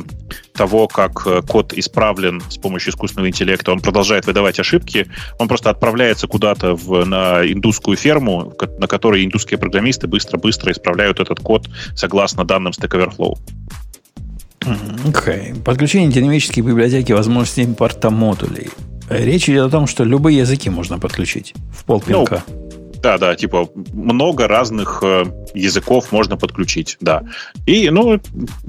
того, 0.54 0.88
как 0.88 1.26
э, 1.26 1.42
код 1.42 1.74
исправлен 1.74 2.42
с 2.50 2.58
помощью 2.58 2.92
искусственного 2.92 3.28
интеллекта, 3.28 3.72
он 3.72 3.82
продолжает 3.82 4.26
выдавать 4.26 4.60
ошибки, 4.60 5.08
он 5.40 5.48
просто 5.48 5.70
отправляется 5.70 6.28
куда-то 6.28 6.76
в, 6.76 7.06
на 7.06 7.46
индусскую 7.46 7.98
ферму, 7.98 8.54
на 8.80 8.88
которой 8.88 9.26
индусские 9.26 9.58
программисты 9.58 10.08
быстро-быстро 10.08 10.72
исправляют 10.72 11.20
этот 11.20 11.40
код 11.40 11.68
согласно 11.96 12.46
данным 12.46 12.72
Stack 12.72 12.92
Overflow. 12.92 13.38
Окей. 15.08 15.54
Подключение 15.66 16.12
динамической 16.12 16.64
библиотеки, 16.64 17.12
возможности 17.12 17.62
импорта 17.62 18.10
модулей. 18.10 18.70
Речь 19.10 19.50
идет 19.50 19.68
о 19.68 19.70
том, 19.70 19.88
что 19.88 20.04
любые 20.04 20.38
языки 20.38 20.70
можно 20.70 21.00
подключить 21.00 21.54
в 21.76 21.84
полпинка. 21.84 22.44
Да, 23.02 23.18
да, 23.18 23.36
типа 23.36 23.70
много 23.94 24.48
разных 24.48 25.00
э, 25.02 25.26
языков 25.56 26.12
можно 26.12 26.38
подключить, 26.38 26.98
да. 27.02 27.24
И, 27.66 27.90
ну, 27.90 28.20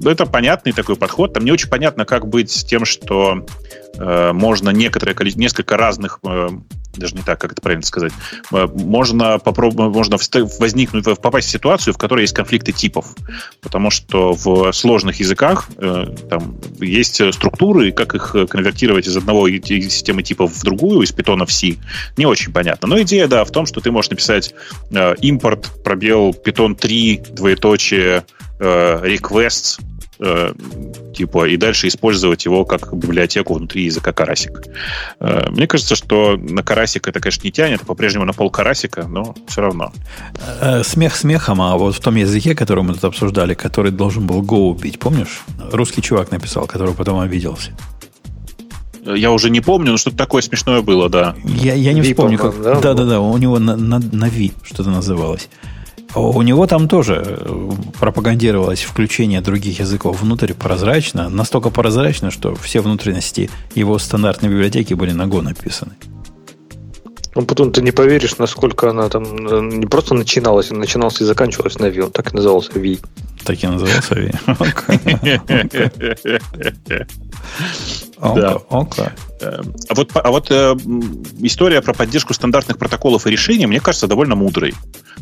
это 0.05 0.27
понятный 0.27 0.73
такой 0.73 0.97
подход. 0.97 1.35
Там 1.35 1.45
не 1.45 1.53
очень 1.53 1.69
понятно, 1.69 2.05
как 2.07 2.27
быть 2.27 2.51
с 2.51 2.65
тем, 2.65 2.85
что 2.87 3.47
э, 3.99 4.33
можно 4.33 4.71
некоторое 4.71 5.15
количество, 5.15 5.41
несколько 5.43 5.77
разных, 5.77 6.19
э, 6.25 6.49
даже 6.97 7.15
не 7.15 7.23
так, 7.23 7.41
как 7.41 7.53
это 7.53 7.61
правильно 7.63 7.85
сказать, 7.85 8.13
э, 8.53 8.67
можно 8.75 9.39
попробовать, 9.39 9.95
можно 9.95 10.17
возникнуть, 10.59 11.05
попасть 11.05 11.49
в 11.49 11.51
ситуацию, 11.51 11.93
в 11.93 11.99
которой 11.99 12.23
есть 12.23 12.35
конфликты 12.35 12.73
типов. 12.73 13.15
Потому 13.61 13.91
что 13.91 14.33
в 14.33 14.73
сложных 14.73 15.21
языках 15.21 15.69
э, 15.77 16.07
там 16.31 16.57
есть 16.81 17.21
структуры, 17.35 17.93
как 17.93 18.15
их 18.15 18.35
конвертировать 18.49 19.07
из 19.07 19.17
одного 19.17 19.47
и- 19.49 19.59
и 19.59 19.83
системы 19.83 20.23
типов 20.23 20.53
в 20.53 20.65
другую, 20.65 21.03
из 21.03 21.13
питона 21.13 21.45
в 21.45 21.53
C, 21.53 21.77
не 22.17 22.25
очень 22.25 22.53
понятно. 22.53 22.89
Но 22.89 23.01
идея, 23.03 23.27
да, 23.27 23.45
в 23.45 23.51
том, 23.51 23.67
что 23.67 23.81
ты 23.81 23.91
можешь 23.91 24.11
написать 24.11 24.22
э, 24.31 25.15
импорт, 25.21 25.83
пробел, 25.83 26.31
Python 26.31 26.75
3, 26.75 27.23
двоеточие, 27.31 28.25
э, 28.61 29.01
requests, 29.05 29.81
э, 30.21 30.53
типа, 31.15 31.49
и 31.49 31.57
дальше 31.57 31.89
использовать 31.89 32.45
его 32.45 32.65
как 32.65 32.95
библиотеку 32.95 33.55
внутри 33.55 33.85
языка 33.85 34.13
карасик. 34.13 34.63
Э, 35.21 35.51
мне 35.51 35.67
кажется, 35.67 35.97
что 35.97 36.37
на 36.37 36.63
карасик 36.63 37.09
это, 37.09 37.21
конечно, 37.21 37.45
не 37.45 37.53
тянет, 37.53 37.83
по-прежнему 37.83 38.25
на 38.25 38.33
пол 38.33 38.51
карасика, 38.51 39.05
но 39.09 39.35
все 39.49 39.63
равно. 39.63 39.93
Э, 40.61 40.83
Смех 40.85 41.17
смехом, 41.17 41.61
а 41.61 41.77
вот 41.77 41.95
в 41.95 42.01
том 42.01 42.17
языке, 42.17 42.55
который 42.55 42.85
мы 42.85 42.95
тут 42.95 43.05
обсуждали, 43.05 43.55
который 43.55 43.91
должен 43.91 44.27
был 44.27 44.43
Go 44.43 44.71
убить, 44.71 44.99
помнишь? 44.99 45.43
Русский 45.73 46.03
чувак 46.03 46.31
написал, 46.31 46.67
который 46.67 46.95
потом 46.95 47.19
обиделся. 47.21 47.73
Я 49.05 49.33
уже 49.33 49.51
не 49.51 49.61
помню, 49.61 49.93
но 49.93 49.97
что-то 49.97 50.17
такое 50.17 50.43
смешное 50.43 50.81
было, 50.81 51.09
да. 51.09 51.35
Я, 51.45 51.75
я 51.75 51.93
не 51.93 52.03
вспомню, 52.03 52.39
как... 52.39 52.53
по-моему, 52.53 52.75
да? 52.75 52.81
Да, 52.81 52.95
да, 52.95 53.05
да, 53.05 53.21
у 53.21 53.37
него 53.37 53.59
на, 53.59 53.77
на, 53.77 53.99
на 53.99 54.29
Ви 54.29 54.53
что-то 54.63 54.91
называлось. 54.91 55.49
У 56.15 56.43
него 56.43 56.67
там 56.67 56.89
тоже 56.89 57.23
э, 57.25 57.71
пропагандировалось 57.99 58.83
включение 58.83 59.41
других 59.41 59.81
языков 59.81 60.21
внутрь 60.21 60.53
прозрачно, 60.53 61.31
настолько 61.31 61.71
прозрачно, 61.71 62.31
что 62.31 62.55
все 62.55 62.81
внутренности 62.81 63.51
его 63.75 63.99
стандартной 63.99 64.51
библиотеки 64.51 64.95
были 64.95 65.13
на 65.13 65.23
Go 65.23 65.41
написаны. 65.41 65.93
Ну, 67.35 67.47
потом 67.47 67.73
ты 67.73 67.81
не 67.81 67.93
поверишь, 67.93 68.37
насколько 68.37 68.91
она 68.91 69.09
там 69.09 69.25
э, 69.25 69.61
не 69.63 69.87
просто 69.87 70.15
начиналась, 70.15 70.71
она 70.71 70.81
начиналась 70.81 71.21
и 71.23 71.25
заканчивалась 71.25 71.79
на 71.79 71.87
Ви. 71.87 72.03
Он 72.03 72.11
так 72.11 72.33
и 72.33 72.37
назывался 72.37 72.79
Ви. 72.79 73.01
Так 73.45 73.65
и 73.65 73.67
назывался 73.67 74.15
Да. 78.21 78.59
Окей. 78.71 79.07
Э, 79.41 79.61
А 79.89 79.95
вот, 79.95 80.11
а 80.15 80.31
вот 80.31 80.47
э, 80.51 80.77
история 81.41 81.83
про 81.83 81.93
поддержку 81.93 82.35
стандартных 82.35 82.79
протоколов 82.79 83.27
и 83.27 83.31
решений, 83.31 83.67
мне 83.67 83.81
кажется, 83.81 84.07
довольно 84.07 84.37
мудрой. 84.37 84.75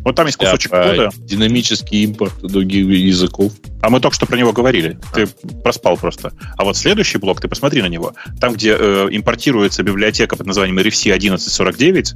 Вот 0.05 0.15
там 0.17 0.27
есть 0.27 0.37
кусочек 0.39 0.73
А, 0.75 0.91
кода, 0.91 1.11
Динамический 1.17 2.05
импорт 2.05 2.35
других 2.43 2.87
языков. 2.87 3.53
а 3.83 3.89
мы 3.91 4.01
только 4.01 4.15
что 4.15 4.27
про 4.27 4.37
него 4.37 4.53
говорили. 4.53 4.99
Ты 5.15 5.27
проспал 5.63 5.97
просто. 5.97 6.33
А 6.59 6.65
вот 6.65 6.77
следующий 6.77 7.17
блок, 7.19 7.41
ты 7.41 7.49
посмотри 7.49 7.81
на 7.81 7.89
него. 7.89 8.13
Там, 8.41 8.53
где 8.53 8.77
э, 8.79 9.09
импортируется 9.11 9.83
библиотека 9.83 10.37
под 10.37 10.47
названием 10.47 10.79
RFC 10.79 11.13
1149, 11.13 12.15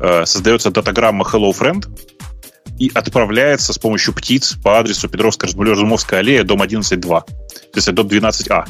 э, 0.00 0.26
создается 0.26 0.70
датаграмма 0.72 1.24
Hello 1.24 1.52
Friend 1.56 1.86
и 2.78 2.90
отправляется 2.94 3.72
с 3.72 3.78
помощью 3.78 4.14
птиц 4.14 4.56
по 4.62 4.78
адресу 4.80 5.08
Петровско-Разумовская 5.08 6.18
аллея, 6.18 6.42
дом 6.42 6.62
11.2. 6.62 7.00
То 7.00 7.24
есть 7.76 7.92
дом 7.92 8.06
12А. 8.08 8.64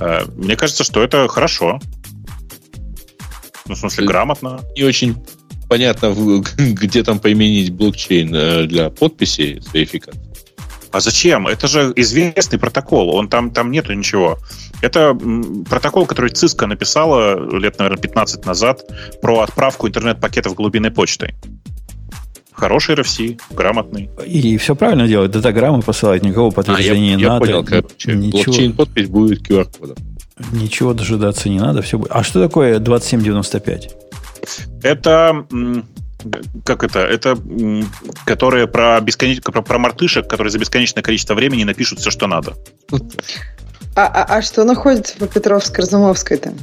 Э, 0.00 0.24
Мне 0.36 0.56
кажется, 0.56 0.84
что 0.84 1.02
это 1.02 1.28
хорошо. 1.28 1.80
Ну, 3.66 3.74
в 3.74 3.78
смысле, 3.78 4.02
Ты- 4.02 4.08
грамотно. 4.08 4.60
Не 4.76 4.82
очень 4.84 5.16
понятно, 5.68 6.14
где 6.58 7.02
там 7.02 7.18
применить 7.18 7.72
блокчейн 7.72 8.34
э, 8.34 8.66
для 8.66 8.90
подписи 8.90 9.60
с 9.60 9.72
верификацией. 9.72 10.24
А 10.92 11.00
зачем? 11.00 11.48
Это 11.48 11.66
же 11.66 11.92
известный 11.96 12.56
протокол, 12.56 13.16
он 13.16 13.28
там, 13.28 13.50
там 13.50 13.72
нету 13.72 13.92
ничего. 13.94 14.38
Это 14.80 15.12
протокол, 15.68 16.06
который 16.06 16.30
Cisco 16.30 16.66
написала 16.66 17.34
лет, 17.58 17.80
наверное, 17.80 18.00
15 18.00 18.46
назад 18.46 18.82
про 19.20 19.40
отправку 19.40 19.88
интернет-пакетов 19.88 20.54
глубинной 20.54 20.92
почтой. 20.92 21.34
Хороший 22.54 22.94
RFC, 22.94 23.40
грамотный. 23.50 24.10
И 24.24 24.56
все 24.58 24.74
правильно 24.76 25.08
делает. 25.08 25.32
Датаграммы 25.32 25.82
посылать, 25.82 26.22
никакого 26.22 26.46
А, 26.48 26.50
я, 26.50 26.54
подтверждения 26.54 27.16
не 27.16 27.22
я 27.22 27.28
надо. 27.30 27.40
понял, 27.46 27.64
короче. 27.64 28.14
ничего, 28.14 28.52
Блокчейн-подпись 28.52 29.08
будет 29.08 29.42
QR-кодом. 29.48 29.96
ничего 30.52 30.94
дожидаться 30.94 31.48
не 31.48 31.58
надо. 31.58 31.82
Все 31.82 31.98
будет. 31.98 32.12
А 32.12 32.22
что 32.22 32.40
такое 32.42 32.78
2795? 32.78 33.94
Это 34.82 35.44
как 36.64 36.84
это? 36.84 37.00
Это 37.00 37.36
которые 38.24 38.66
про, 38.66 39.00
бесконеч... 39.00 39.42
про, 39.42 39.60
про 39.60 39.78
мартышек, 39.78 40.28
которые 40.28 40.50
за 40.50 40.58
бесконечное 40.58 41.02
количество 41.02 41.34
времени 41.34 41.64
напишут 41.64 41.98
все, 41.98 42.10
что 42.10 42.26
надо. 42.26 42.54
А, 43.96 44.06
а, 44.06 44.36
а 44.38 44.42
что 44.42 44.64
находится 44.64 45.16
по 45.16 45.26
Петровско-Разумовской-то? 45.26 46.54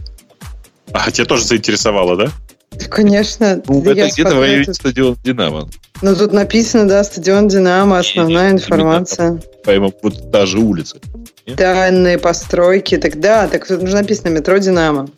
А 0.94 1.12
тебя 1.12 1.26
тоже 1.26 1.46
заинтересовало, 1.46 2.18
да? 2.18 2.30
Да, 2.72 2.86
Конечно. 2.90 3.62
Ну, 3.68 3.82
это 3.82 3.94
где-то 3.94 4.08
в 4.08 4.14
смотрю, 4.14 4.42
районе 4.42 4.66
тут- 4.66 4.76
стадиона 4.76 5.18
«Динамо». 5.24 5.70
Ну, 6.02 6.16
тут 6.16 6.34
написано, 6.34 6.88
да, 6.88 7.04
стадион 7.04 7.48
Динамо, 7.48 8.00
основная 8.00 8.48
Не, 8.48 8.54
не, 8.54 8.58
информация. 8.60 9.42
По-моему, 9.64 9.94
вот 10.02 10.32
та 10.32 10.46
же 10.46 10.58
улица. 10.60 10.98
Данные 11.46 12.18
постройки. 12.18 12.98
Так 12.98 13.20
да, 13.20 13.48
так 13.48 13.68
тут 13.68 13.84
уже 13.84 13.94
написано 13.96 14.30
метро 14.30 14.58
Динамо. 14.58 15.10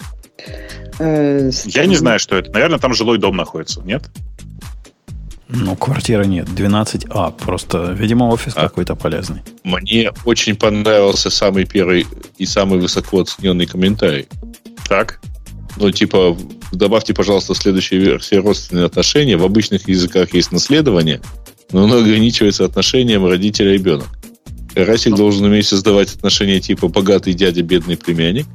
Э, 0.99 1.49
Я 1.65 1.85
не 1.85 1.95
знаю, 1.95 2.19
что 2.19 2.35
это. 2.38 2.51
Наверное, 2.51 2.80
там 2.80 2.93
жилой 2.93 3.17
дом 3.17 3.35
находится, 3.38 3.81
нет? 3.81 4.03
Ну, 5.47 5.75
квартиры 5.75 6.25
нет. 6.25 6.47
12А. 6.49 7.31
Просто, 7.31 7.91
видимо, 7.93 8.25
офис 8.30 8.53
А. 8.55 8.63
какой-то 8.63 8.95
полезный. 8.95 9.41
Мне 9.63 10.11
очень 10.25 10.55
понравился 10.55 11.30
самый 11.30 11.65
первый 11.65 12.07
и 12.38 12.45
самый 12.45 12.80
высоко 12.80 13.21
оцененный 13.21 13.67
комментарий. 13.67 14.27
Так. 14.89 15.19
Ну, 15.77 15.91
типа, 15.91 16.37
добавьте, 16.71 17.13
пожалуйста, 17.13 17.55
следующей 17.55 17.97
версии 17.97 18.35
родственные 18.35 18.85
отношения. 18.85 19.37
В 19.37 19.43
обычных 19.43 19.87
языках 19.87 20.33
есть 20.33 20.51
наследование, 20.51 21.21
но 21.71 21.85
оно 21.85 21.97
ограничивается 21.97 22.65
отношением 22.65 23.25
родитель-ребенок. 23.25 24.07
Карасик 24.73 25.15
должен 25.15 25.45
уметь 25.45 25.67
создавать 25.67 26.13
отношения 26.15 26.59
типа 26.59 26.87
богатый 26.87 27.33
дядя, 27.33 27.61
бедный 27.61 27.97
племянник. 27.97 28.45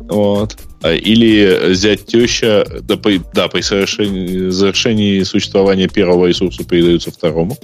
Вот. 0.00 0.56
А, 0.82 0.92
Или 0.92 1.70
взять 1.70 2.06
теща, 2.06 2.66
да, 2.82 2.96
по, 2.96 3.10
да, 3.32 3.48
при 3.48 3.62
совершении, 3.62 4.50
завершении 4.50 5.22
существования 5.22 5.88
первого 5.88 6.26
ресурса 6.26 6.64
передаются 6.64 7.10
второму. 7.10 7.56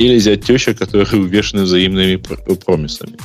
Или 0.00 0.16
взять 0.16 0.46
теща, 0.46 0.72
которые 0.72 1.20
увешаны 1.20 1.64
взаимными 1.64 2.16
пр- 2.16 2.56
промисами. 2.56 3.18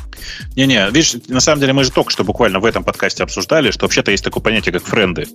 Не-не, 0.58 0.90
видишь, 0.92 1.16
на 1.30 1.40
самом 1.40 1.62
деле 1.62 1.72
мы 1.72 1.86
же 1.86 1.92
только 1.92 2.12
что 2.12 2.26
буквально 2.26 2.60
в 2.60 2.66
этом 2.66 2.84
подкасте 2.84 3.24
обсуждали, 3.24 3.72
что 3.72 3.86
вообще-то 3.86 4.12
есть 4.12 4.26
такое 4.26 4.44
понятие, 4.44 4.74
как 4.74 4.84
френды. 4.84 5.26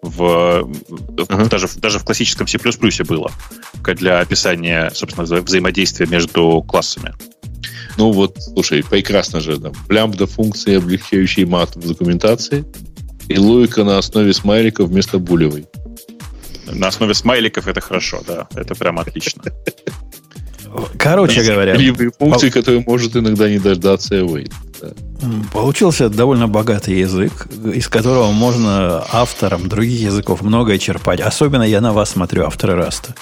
В, 0.00 0.70
Ага. 1.28 1.46
даже, 1.46 1.66
даже 1.78 1.98
в 1.98 2.04
классическом 2.04 2.46
C++ 2.46 2.58
было 3.02 3.32
для 3.82 4.20
описания, 4.20 4.92
собственно, 4.94 5.24
вза- 5.24 5.40
взаимодействия 5.42 6.06
между 6.06 6.62
классами. 6.62 7.12
Ну 7.96 8.12
вот, 8.12 8.36
слушай, 8.38 8.84
прекрасно 8.84 9.40
же. 9.40 9.58
Там, 9.58 9.72
лямбда 9.88 10.28
функции, 10.28 10.76
облегчающие 10.76 11.46
мат 11.46 11.74
в 11.74 11.88
документации. 11.88 12.64
И 13.26 13.36
логика 13.36 13.82
на 13.82 13.98
основе 13.98 14.32
смайликов 14.32 14.88
вместо 14.88 15.18
булевой. 15.18 15.66
На 16.70 16.86
основе 16.88 17.12
смайликов 17.14 17.66
это 17.66 17.80
хорошо, 17.80 18.22
да. 18.24 18.46
Это 18.54 18.76
прям 18.76 19.00
отлично. 19.00 19.42
Короче 20.98 21.42
говоря, 21.42 21.74
Либо 21.74 22.10
функции, 22.18 22.50
которые 22.50 22.82
может 22.86 23.16
иногда 23.16 23.48
не 23.48 23.58
дождаться 23.58 24.14
await. 24.16 24.52
Да. 24.80 24.88
м, 25.22 25.44
получился 25.52 26.08
довольно 26.08 26.48
богатый 26.48 26.98
язык, 26.98 27.46
из 27.74 27.88
которого 27.88 28.30
можно 28.32 29.04
авторам 29.12 29.68
других 29.68 30.00
языков 30.00 30.42
многое 30.42 30.78
черпать. 30.78 31.20
Особенно 31.20 31.62
я 31.62 31.80
на 31.80 31.92
вас 31.92 32.10
смотрю, 32.10 32.44
авторы 32.44 32.74
Раста. 32.74 33.14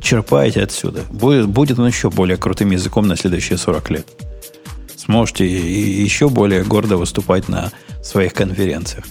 Черпайте 0.00 0.62
отсюда. 0.62 1.02
Будет, 1.10 1.48
будет 1.48 1.78
он 1.78 1.86
еще 1.86 2.10
более 2.10 2.36
крутым 2.36 2.70
языком 2.70 3.06
на 3.08 3.16
следующие 3.16 3.58
40 3.58 3.90
лет. 3.90 4.06
Сможете 4.96 5.46
еще 5.46 6.28
более 6.28 6.64
гордо 6.64 6.96
выступать 6.96 7.48
на 7.48 7.70
своих 8.02 8.32
конференциях. 8.34 9.04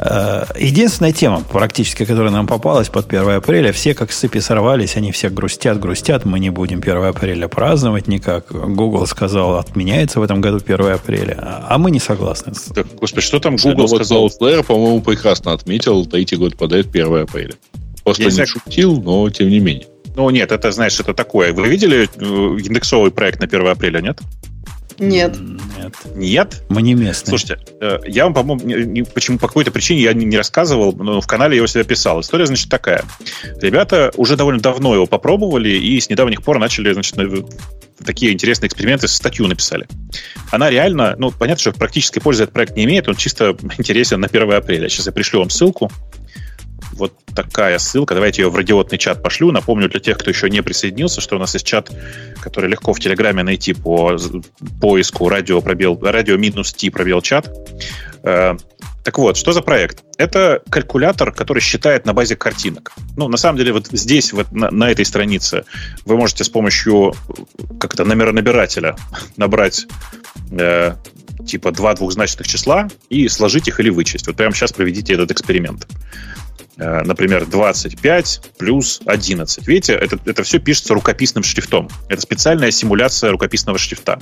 Э, 0.00 0.44
Единственная 0.58 1.12
тема, 1.12 1.42
практически, 1.42 2.04
которая 2.04 2.30
нам 2.30 2.46
попалась 2.46 2.88
под 2.88 3.12
1 3.12 3.28
апреля, 3.30 3.72
все 3.72 3.94
как 3.94 4.12
с 4.12 4.18
цепи 4.18 4.38
сорвались, 4.38 4.96
они 4.96 5.12
все 5.12 5.28
грустят, 5.28 5.78
грустят, 5.78 6.24
мы 6.24 6.38
не 6.40 6.50
будем 6.50 6.78
1 6.78 7.04
апреля 7.04 7.48
праздновать 7.48 8.08
никак. 8.08 8.50
Google 8.50 9.06
сказал, 9.06 9.58
отменяется 9.58 10.20
в 10.20 10.22
этом 10.22 10.40
году 10.40 10.58
1 10.64 10.92
апреля, 10.92 11.36
а 11.68 11.76
мы 11.78 11.90
не 11.90 12.00
согласны. 12.00 12.52
Так, 12.74 12.86
господи, 12.94 13.26
что 13.26 13.40
там 13.40 13.56
Google 13.56 13.70
Google 13.72 13.86
вот 13.88 13.96
сказал? 13.96 14.26
Cloudflare, 14.26 14.64
по-моему, 14.64 15.00
прекрасно 15.02 15.52
отметил, 15.52 16.06
третий 16.06 16.36
год 16.36 16.56
подряд 16.56 16.86
1 16.86 17.22
апреля. 17.22 17.54
Просто 18.02 18.22
Я 18.22 18.30
не 18.30 18.46
шутил, 18.46 19.00
но 19.02 19.28
тем 19.30 19.50
не 19.50 19.60
менее. 19.60 19.86
Ну 20.16 20.28
нет, 20.30 20.50
это, 20.50 20.72
знаешь, 20.72 20.98
это 20.98 21.14
такое. 21.14 21.52
Вы 21.52 21.68
видели 21.68 22.08
э, 22.16 22.24
индексовый 22.24 23.10
проект 23.10 23.40
на 23.40 23.46
1 23.46 23.66
апреля, 23.66 24.00
нет? 24.00 24.18
Нет. 25.00 25.36
Нет. 25.78 25.94
Нет? 26.14 26.62
Мы 26.68 26.82
не 26.82 26.94
местные. 26.94 27.30
Слушайте, 27.38 27.58
э, 27.80 27.98
я 28.06 28.24
вам, 28.24 28.34
по-моему, 28.34 29.06
почему 29.14 29.38
по 29.38 29.48
какой-то 29.48 29.70
причине 29.70 30.02
я 30.02 30.12
не, 30.12 30.36
рассказывал, 30.36 30.92
но 30.92 31.20
в 31.20 31.26
канале 31.26 31.54
я 31.54 31.56
его 31.56 31.66
себя 31.66 31.84
писал. 31.84 32.20
История, 32.20 32.46
значит, 32.46 32.68
такая. 32.68 33.04
Ребята 33.60 34.12
уже 34.16 34.36
довольно 34.36 34.60
давно 34.60 34.94
его 34.94 35.06
попробовали 35.06 35.70
и 35.70 35.98
с 35.98 36.10
недавних 36.10 36.42
пор 36.42 36.58
начали, 36.58 36.92
значит, 36.92 37.16
на- 37.16 37.28
такие 38.04 38.32
интересные 38.32 38.68
эксперименты, 38.68 39.08
статью 39.08 39.46
написали. 39.46 39.86
Она 40.50 40.70
реально, 40.70 41.14
ну, 41.18 41.30
понятно, 41.30 41.60
что 41.60 41.72
практической 41.72 42.20
пользы 42.20 42.44
этот 42.44 42.52
проект 42.52 42.76
не 42.76 42.84
имеет, 42.84 43.08
он 43.08 43.16
чисто 43.16 43.56
интересен 43.78 44.20
на 44.20 44.28
1 44.28 44.56
апреля. 44.58 44.88
Сейчас 44.88 45.06
я 45.06 45.12
пришлю 45.12 45.40
вам 45.40 45.50
ссылку. 45.50 45.90
Вот 46.92 47.12
такая 47.34 47.78
ссылка. 47.78 48.14
Давайте 48.14 48.42
ее 48.42 48.50
в 48.50 48.56
радиотный 48.56 48.98
чат 48.98 49.22
пошлю. 49.22 49.52
Напомню 49.52 49.88
для 49.88 50.00
тех, 50.00 50.18
кто 50.18 50.30
еще 50.30 50.50
не 50.50 50.62
присоединился, 50.62 51.20
что 51.20 51.36
у 51.36 51.38
нас 51.38 51.54
есть 51.54 51.66
чат, 51.66 51.90
который 52.40 52.68
легко 52.70 52.92
в 52.92 53.00
Телеграме 53.00 53.42
найти 53.42 53.72
по 53.72 54.16
поиску 54.80 55.28
радио 55.28 55.60
пробел 55.60 55.98
радио 56.02 56.36
минус 56.36 56.72
T 56.72 56.90
пробел 56.90 57.20
чат. 57.22 57.50
Э, 58.22 58.56
Так 59.02 59.18
вот, 59.18 59.36
что 59.36 59.52
за 59.52 59.62
проект? 59.62 60.04
Это 60.18 60.60
калькулятор, 60.68 61.32
который 61.32 61.60
считает 61.60 62.04
на 62.04 62.12
базе 62.12 62.36
картинок. 62.36 62.92
Ну, 63.16 63.28
на 63.28 63.38
самом 63.38 63.56
деле, 63.56 63.72
вот 63.72 63.88
здесь, 63.92 64.32
вот 64.32 64.52
на, 64.52 64.70
на 64.70 64.90
этой 64.90 65.04
странице, 65.06 65.64
вы 66.04 66.16
можете 66.16 66.44
с 66.44 66.50
помощью 66.50 67.14
как 67.78 67.96
то 67.96 68.04
номеронабирателя 68.04 68.96
набрать 69.36 69.86
э, 70.50 70.94
типа 71.46 71.72
два 71.72 71.94
двухзначных 71.94 72.46
числа 72.46 72.88
и 73.08 73.28
сложить 73.28 73.68
их 73.68 73.80
или 73.80 73.88
вычесть. 73.90 74.26
Вот 74.26 74.36
прямо 74.36 74.54
сейчас 74.54 74.72
проведите 74.72 75.14
этот 75.14 75.30
эксперимент. 75.30 75.86
Э, 76.76 77.02
Например, 77.02 77.46
25 77.46 78.42
плюс 78.58 79.00
11. 79.04 79.66
Видите, 79.66 79.92
это, 79.94 80.18
это 80.24 80.42
все 80.42 80.58
пишется 80.58 80.94
рукописным 80.94 81.42
шрифтом. 81.44 81.88
Это 82.08 82.20
специальная 82.22 82.70
симуляция 82.70 83.30
рукописного 83.32 83.78
шрифта. 83.78 84.18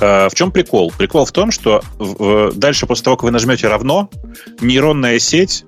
Э, 0.00 0.28
В 0.28 0.34
чем 0.34 0.52
прикол? 0.52 0.92
Прикол 0.96 1.24
в 1.24 1.32
том, 1.32 1.50
что 1.50 1.82
дальше 2.54 2.86
после 2.86 3.04
того, 3.04 3.16
как 3.16 3.24
вы 3.24 3.30
нажмете 3.30 3.68
равно, 3.68 4.10
нейронная 4.60 5.18
сеть 5.18 5.64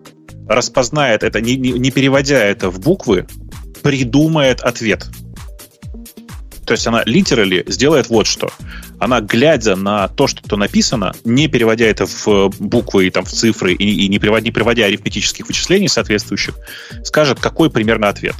распознает 0.48 1.22
это, 1.22 1.40
не- 1.40 1.56
не 1.56 1.90
переводя 1.90 2.38
это 2.44 2.70
в 2.70 2.80
буквы, 2.80 3.26
придумает 3.82 4.60
ответ. 4.60 5.08
То 6.66 6.74
есть 6.74 6.86
она 6.86 7.02
литерали 7.06 7.64
сделает 7.66 8.08
вот 8.10 8.26
что. 8.26 8.50
Она, 9.00 9.20
глядя 9.20 9.76
на 9.76 10.08
то, 10.08 10.26
что 10.26 10.56
написано, 10.56 11.12
не 11.24 11.48
переводя 11.48 11.86
это 11.86 12.06
в 12.06 12.50
буквы 12.58 13.06
и 13.06 13.10
там, 13.10 13.24
в 13.24 13.30
цифры 13.30 13.72
и, 13.72 14.04
и 14.04 14.08
не, 14.08 14.18
приводя, 14.18 14.44
не 14.44 14.50
приводя 14.52 14.84
арифметических 14.84 15.48
вычислений 15.48 15.88
соответствующих, 15.88 16.54
скажет, 17.04 17.40
какой 17.40 17.70
примерно 17.70 18.08
ответ. 18.08 18.34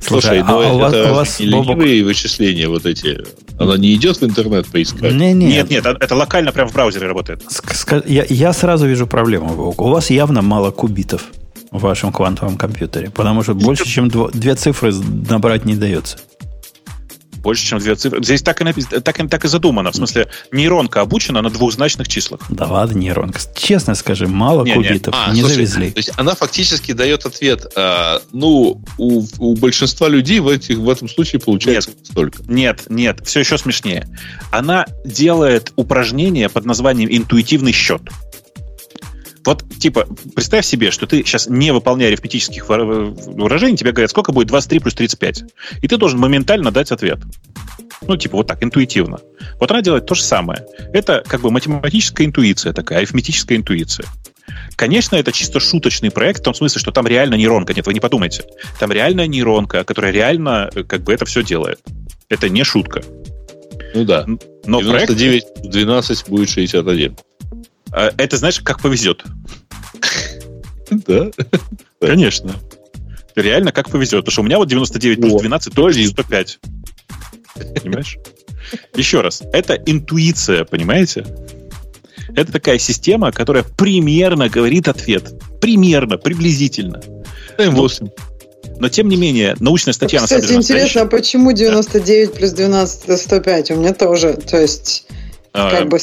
Слушай, 0.00 0.40
а 0.40 0.44
ну 0.44 0.58
у 0.76 0.78
вас- 0.78 0.92
это 0.92 1.10
у 1.10 1.14
вас, 1.14 1.40
не 1.40 1.46
Бобок, 1.50 1.78
ленивые 1.78 2.04
вычисления 2.04 2.68
вот 2.68 2.86
эти. 2.86 3.18
Она 3.58 3.76
не 3.76 3.94
идет 3.94 4.18
в 4.20 4.22
интернет 4.24 4.66
поискать. 4.66 5.12
Не, 5.14 5.32
не, 5.32 5.46
Нет, 5.46 5.70
нет, 5.70 5.86
а- 5.86 5.96
это 5.98 6.14
локально 6.14 6.52
прямо 6.52 6.68
в 6.68 6.74
браузере 6.74 7.06
работает. 7.06 7.42
Ск- 7.48 8.04
Я, 8.06 8.24
я 8.28 8.52
сразу 8.52 8.86
вижу 8.86 9.06
проблему. 9.06 9.74
У 9.76 9.88
вас 9.88 10.10
явно 10.10 10.42
мало 10.42 10.70
кубитов 10.70 11.22
в 11.70 11.80
вашем 11.80 12.12
квантовом 12.12 12.56
компьютере, 12.56 13.10
потому 13.10 13.42
что 13.42 13.54
больше, 13.54 13.84
чем 13.86 14.08
дво- 14.08 14.30
две 14.32 14.54
цифры 14.54 14.92
набрать 15.30 15.64
не 15.64 15.74
дается. 15.74 16.18
Больше, 17.44 17.64
чем 17.66 17.78
две 17.78 17.94
цифры. 17.94 18.24
Здесь 18.24 18.42
так 18.42 18.60
и, 18.60 18.64
напис- 18.64 19.00
так, 19.00 19.20
и- 19.20 19.28
так 19.28 19.44
и 19.44 19.48
задумано. 19.48 19.92
В 19.92 19.96
смысле, 19.96 20.28
нейронка 20.50 21.02
обучена 21.02 21.42
на 21.42 21.50
двухзначных 21.50 22.08
числах. 22.08 22.40
Да 22.48 22.66
ладно, 22.66 22.96
нейронка. 22.98 23.38
Честно 23.54 23.94
скажи, 23.94 24.26
мало 24.26 24.64
Не-не. 24.64 24.76
кубитов. 24.76 25.14
А, 25.16 25.30
не 25.32 25.40
слушай, 25.40 25.54
завезли. 25.66 25.90
То 25.90 25.98
есть 25.98 26.10
она 26.16 26.34
фактически 26.34 26.92
дает 26.92 27.26
ответ. 27.26 27.66
а, 27.76 28.22
ну, 28.32 28.80
у, 28.98 29.24
у 29.38 29.56
большинства 29.56 30.08
людей 30.08 30.40
в, 30.40 30.48
этих, 30.48 30.78
в 30.78 30.88
этом 30.88 31.08
случае 31.08 31.40
получается 31.40 31.90
столько. 32.02 32.42
Нет, 32.48 32.84
нет, 32.88 33.20
все 33.24 33.40
еще 33.40 33.58
смешнее. 33.58 34.08
Она 34.50 34.86
делает 35.04 35.72
упражнение 35.76 36.48
под 36.48 36.64
названием 36.64 37.08
интуитивный 37.14 37.72
счет. 37.72 38.00
Вот, 39.44 39.64
типа, 39.78 40.06
представь 40.34 40.64
себе, 40.64 40.90
что 40.90 41.06
ты 41.06 41.18
сейчас, 41.18 41.46
не 41.48 41.72
выполняя 41.72 42.08
арифметических 42.08 42.68
выражений, 42.68 43.76
тебе 43.76 43.92
говорят, 43.92 44.10
сколько 44.10 44.32
будет 44.32 44.48
23 44.48 44.78
плюс 44.78 44.94
35. 44.94 45.44
И 45.82 45.88
ты 45.88 45.96
должен 45.96 46.18
моментально 46.18 46.70
дать 46.70 46.92
ответ. 46.92 47.18
Ну, 48.06 48.16
типа, 48.16 48.38
вот 48.38 48.46
так, 48.46 48.62
интуитивно. 48.62 49.18
Вот 49.60 49.70
она 49.70 49.82
делает 49.82 50.06
то 50.06 50.14
же 50.14 50.22
самое. 50.22 50.66
Это 50.92 51.22
как 51.26 51.42
бы 51.42 51.50
математическая 51.50 52.26
интуиция 52.26 52.72
такая, 52.72 52.98
арифметическая 52.98 53.58
интуиция. 53.58 54.06
Конечно, 54.76 55.16
это 55.16 55.32
чисто 55.32 55.60
шуточный 55.60 56.10
проект, 56.10 56.40
в 56.40 56.44
том 56.44 56.54
смысле, 56.54 56.80
что 56.80 56.90
там 56.90 57.06
реально 57.06 57.34
нейронка. 57.34 57.74
Нет, 57.74 57.86
вы 57.86 57.94
не 57.94 58.00
подумайте. 58.00 58.44
Там 58.78 58.92
реальная 58.92 59.26
нейронка, 59.26 59.84
которая 59.84 60.12
реально 60.12 60.70
э, 60.74 60.82
как 60.82 61.02
бы 61.02 61.12
это 61.12 61.24
все 61.24 61.42
делает. 61.42 61.80
Это 62.28 62.48
не 62.48 62.64
шутка. 62.64 63.02
Ну 63.94 64.04
да. 64.04 64.26
Но 64.66 64.80
99 64.80 65.42
проект... 65.54 65.70
12 65.70 66.28
будет 66.28 66.50
61. 66.50 67.16
А, 67.94 68.12
это, 68.18 68.36
знаешь, 68.36 68.60
как 68.60 68.80
повезет. 68.80 69.22
Да. 70.90 71.30
Конечно. 72.00 72.54
Реально 73.36 73.72
как 73.72 73.88
повезет. 73.88 74.20
Потому 74.20 74.32
что 74.32 74.40
у 74.42 74.44
меня 74.44 74.58
вот 74.58 74.68
99 74.68 75.20
плюс 75.20 75.40
12 75.40 75.74
тоже 75.74 76.06
105. 76.06 76.58
Понимаешь? 77.82 78.18
Еще 78.94 79.20
раз. 79.20 79.42
Это 79.52 79.74
интуиция, 79.74 80.64
понимаете? 80.64 81.24
Это 82.36 82.52
такая 82.52 82.78
система, 82.78 83.30
которая 83.32 83.62
примерно 83.62 84.48
говорит 84.48 84.88
ответ. 84.88 85.32
Примерно, 85.60 86.18
приблизительно. 86.18 87.00
М8. 87.58 88.10
Но, 88.80 88.88
тем 88.88 89.08
не 89.08 89.16
менее, 89.16 89.54
научная 89.60 89.92
статья 89.92 90.20
Кстати, 90.20 90.42
на 90.42 90.48
самом 90.48 90.62
деле 90.62 90.80
интересно, 90.80 91.02
а 91.02 91.06
почему 91.06 91.52
99 91.52 92.28
да. 92.30 92.36
плюс 92.36 92.50
12 92.50 93.04
это 93.04 93.16
105? 93.16 93.70
У 93.70 93.76
меня 93.76 93.94
тоже, 93.94 94.34
то 94.34 94.60
есть, 94.60 95.06
а, 95.52 95.70
как 95.70 95.88
бы 95.88 95.98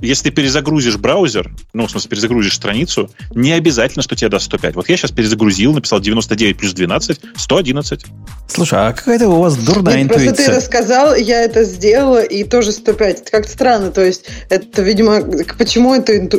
если 0.00 0.30
ты 0.30 0.30
перезагрузишь 0.30 0.96
браузер, 0.96 1.50
ну, 1.72 1.86
в 1.86 1.90
смысле, 1.90 2.10
перезагрузишь 2.10 2.54
страницу, 2.54 3.10
не 3.34 3.52
обязательно, 3.52 4.02
что 4.02 4.16
тебе 4.16 4.30
даст 4.30 4.46
105. 4.46 4.74
Вот 4.76 4.88
я 4.88 4.96
сейчас 4.96 5.10
перезагрузил, 5.10 5.74
написал 5.74 6.00
99 6.00 6.56
плюс 6.56 6.72
12, 6.72 7.20
111. 7.36 8.06
Слушай, 8.48 8.78
а 8.78 8.92
какая-то 8.92 9.28
у 9.28 9.40
вас 9.40 9.56
дурная 9.56 9.96
Нет, 9.96 10.04
интуиция. 10.04 10.24
Просто 10.24 10.44
ты 10.44 10.50
это 10.52 10.60
сказал, 10.60 11.14
я 11.14 11.42
это 11.42 11.64
сделала, 11.64 12.22
и 12.22 12.44
тоже 12.44 12.72
105. 12.72 13.20
Это 13.20 13.30
как-то 13.30 13.52
странно, 13.52 13.90
то 13.90 14.04
есть, 14.04 14.24
это, 14.48 14.82
видимо, 14.82 15.20
почему 15.58 15.94
это 15.94 16.16
инту... 16.16 16.38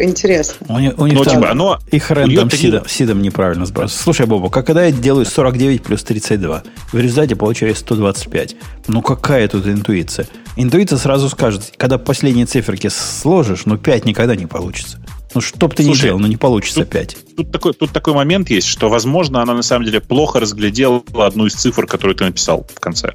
интересно. 0.00 0.66
У 0.68 0.78
них, 0.78 0.98
у 0.98 1.06
них 1.06 1.14
ну, 1.14 1.24
там, 1.24 1.34
типа, 1.34 1.50
оно, 1.50 1.78
их 1.90 2.10
рендом 2.10 2.50
сидом, 2.50 2.88
сидом 2.88 3.20
неправильно 3.20 3.66
сбрасывается. 3.66 4.02
Слушай, 4.02 4.26
Бобу, 4.26 4.48
как 4.48 4.70
когда 4.70 4.84
я 4.84 4.92
делаю 4.92 5.26
49 5.26 5.82
плюс 5.82 6.04
32, 6.04 6.62
в 6.92 6.96
результате 6.96 7.34
получаю 7.34 7.74
125. 7.74 8.54
Ну, 8.86 9.02
какая 9.02 9.48
тут 9.48 9.66
интуиция? 9.66 10.28
Интуиция 10.62 10.98
сразу 10.98 11.28
скажет, 11.28 11.72
когда 11.76 11.96
последние 11.98 12.46
циферки 12.46 12.88
сложишь, 12.88 13.66
ну 13.66 13.78
5 13.78 14.04
никогда 14.04 14.36
не 14.36 14.46
получится. 14.46 14.98
Ну, 15.34 15.40
что 15.40 15.68
бы 15.68 15.74
ты 15.74 15.84
ни 15.84 15.94
делал, 15.94 16.18
но 16.18 16.26
не 16.26 16.36
получится 16.36 16.80
тут, 16.80 16.90
5. 16.90 17.16
Тут 17.36 17.52
такой, 17.52 17.72
тут 17.72 17.92
такой 17.92 18.14
момент 18.14 18.50
есть, 18.50 18.66
что, 18.66 18.90
возможно, 18.90 19.42
она 19.42 19.54
на 19.54 19.62
самом 19.62 19.86
деле 19.86 20.00
плохо 20.00 20.40
разглядела 20.40 21.02
одну 21.14 21.46
из 21.46 21.54
цифр, 21.54 21.86
которую 21.86 22.16
ты 22.16 22.24
написал 22.24 22.66
в 22.74 22.80
конце. 22.80 23.12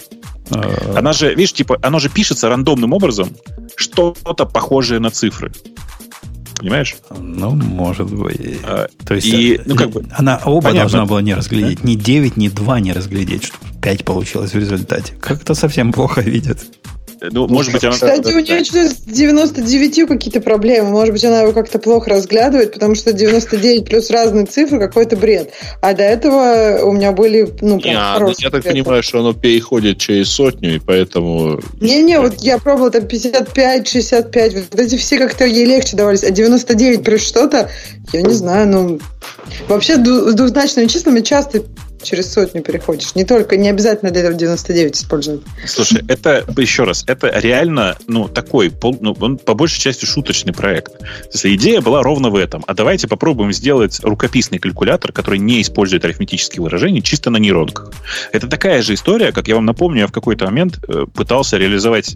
А... 0.49 0.95
Она 0.97 1.11
же, 1.11 1.35
видишь, 1.35 1.53
типа, 1.53 1.77
оно 1.81 1.99
же 1.99 2.09
пишется 2.09 2.47
рандомным 2.47 2.93
образом, 2.93 3.29
что-то 3.75 4.45
похожее 4.45 4.99
на 4.99 5.11
цифры. 5.11 5.51
Понимаешь? 6.57 6.95
Ну, 7.15 7.51
может 7.51 8.11
быть. 8.11 8.59
А, 8.63 8.87
То 9.05 9.15
есть, 9.15 9.27
и, 9.27 9.59
ну, 9.65 9.75
как 9.75 9.89
бы, 9.89 10.05
она 10.17 10.41
оба 10.45 10.69
понятно. 10.69 10.89
должна 10.89 11.05
была 11.05 11.21
не 11.21 11.33
разглядеть. 11.33 11.81
Да? 11.81 11.89
Ни 11.89 11.95
9, 11.95 12.37
ни 12.37 12.47
2 12.47 12.79
не 12.79 12.93
разглядеть, 12.93 13.43
чтобы 13.43 13.63
5 13.81 14.05
получилось 14.05 14.53
в 14.53 14.57
результате. 14.57 15.13
Как-то 15.19 15.53
совсем 15.53 15.91
плохо 15.91 16.21
видят. 16.21 16.65
Ну, 17.21 17.47
может 17.47 17.71
быть, 17.71 17.83
она... 17.83 17.93
Кстати, 17.93 18.33
у 18.33 18.39
нее 18.39 18.63
что 18.63 18.87
с 18.87 18.95
99 18.97 20.07
какие-то 20.07 20.41
проблемы. 20.41 20.89
Может 20.89 21.13
быть, 21.13 21.25
она 21.25 21.41
его 21.41 21.51
как-то 21.51 21.79
плохо 21.79 22.09
разглядывает, 22.09 22.73
потому 22.73 22.95
что 22.95 23.13
99 23.13 23.85
плюс 23.85 24.09
разные 24.09 24.45
цифры 24.45 24.79
какой-то 24.79 25.15
бред. 25.17 25.51
А 25.81 25.93
до 25.93 26.03
этого 26.03 26.83
у 26.83 26.91
меня 26.91 27.11
были, 27.11 27.49
ну, 27.61 27.79
прям 27.79 27.95
а, 27.97 28.19
ну, 28.19 28.27
Я 28.37 28.49
так 28.49 28.63
цифры. 28.63 28.71
понимаю, 28.71 29.03
что 29.03 29.19
оно 29.19 29.33
переходит 29.33 29.97
через 29.97 30.29
сотню, 30.29 30.75
и 30.75 30.79
поэтому... 30.79 31.59
Не-не, 31.79 32.19
вот 32.19 32.41
я 32.41 32.57
пробовала 32.57 32.91
там 32.91 33.07
55, 33.07 33.87
65, 33.87 34.53
вот 34.53 34.79
эти 34.79 34.97
все 34.97 35.17
как-то 35.17 35.45
ей 35.45 35.65
легче 35.65 35.95
давались, 35.95 36.23
а 36.23 36.31
99 36.31 37.03
плюс 37.03 37.21
что-то, 37.21 37.69
я 38.13 38.21
не 38.21 38.33
знаю, 38.33 38.67
ну... 38.67 38.99
Вообще 39.67 39.95
с 39.95 40.33
двузначными 40.33 40.87
числами 40.87 41.21
часто 41.21 41.63
через 42.01 42.31
сотню 42.31 42.61
переходишь. 42.61 43.15
Не 43.15 43.25
только, 43.25 43.57
не 43.57 43.69
обязательно 43.69 44.11
для 44.11 44.21
этого 44.21 44.35
99 44.35 44.95
использовать. 44.95 45.41
Слушай, 45.65 46.03
это, 46.07 46.45
еще 46.57 46.83
раз, 46.83 47.03
это 47.07 47.31
реально, 47.39 47.97
ну, 48.07 48.27
такой, 48.27 48.69
пол, 48.69 48.97
ну, 49.01 49.15
он 49.19 49.37
по 49.37 49.53
большей 49.53 49.79
части 49.79 50.05
шуточный 50.05 50.53
проект. 50.53 50.93
Если 51.33 51.55
идея 51.55 51.81
была 51.81 52.03
ровно 52.03 52.29
в 52.29 52.35
этом. 52.35 52.63
А 52.67 52.73
давайте 52.73 53.07
попробуем 53.07 53.51
сделать 53.53 53.99
рукописный 54.03 54.59
калькулятор, 54.59 55.11
который 55.11 55.39
не 55.39 55.61
использует 55.61 56.05
арифметические 56.05 56.61
выражения, 56.61 57.01
чисто 57.01 57.29
на 57.29 57.37
нейронках. 57.37 57.91
Это 58.31 58.47
такая 58.47 58.81
же 58.81 58.93
история, 58.93 59.31
как 59.31 59.47
я 59.47 59.55
вам 59.55 59.65
напомню, 59.65 60.01
я 60.01 60.07
в 60.07 60.11
какой-то 60.11 60.45
момент 60.45 60.79
э, 60.87 61.05
пытался 61.13 61.57
реализовать, 61.57 62.15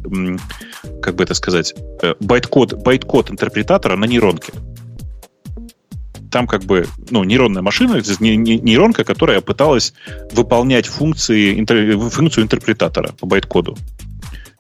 как 1.02 1.16
бы 1.16 1.24
это 1.24 1.34
сказать, 1.34 1.74
э, 2.02 2.14
байт-код, 2.20 2.74
байт-код 2.74 3.32
интерпретатора 3.32 3.96
на 3.96 4.06
нейронке 4.06 4.54
там 6.32 6.48
как 6.48 6.64
бы, 6.64 6.88
ну, 7.10 7.24
нейронная 7.24 7.62
машина, 7.62 7.96
нейронка, 7.96 9.04
которая 9.04 9.42
пыталась 9.42 9.94
выполнять 10.32 10.88
функции, 10.88 11.64
функцию 12.10 12.44
интерпретатора 12.44 13.14
по 13.20 13.26
байт-коду 13.26 13.78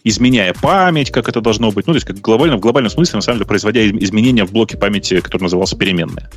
изменяя 0.03 0.53
память, 0.53 1.11
как 1.11 1.27
это 1.27 1.41
должно 1.41 1.71
быть. 1.71 1.87
Ну, 1.87 1.93
то 1.93 1.97
есть, 1.97 2.07
как 2.07 2.19
глобально, 2.19 2.57
в 2.57 2.61
глобальном 2.61 2.89
смысле, 2.89 3.17
на 3.17 3.21
самом 3.21 3.39
деле, 3.39 3.47
производя 3.47 3.87
изменения 3.87 4.45
в 4.45 4.51
блоке 4.51 4.77
памяти, 4.77 5.19
который 5.19 5.43
назывался 5.43 5.77
переменная. 5.77 6.29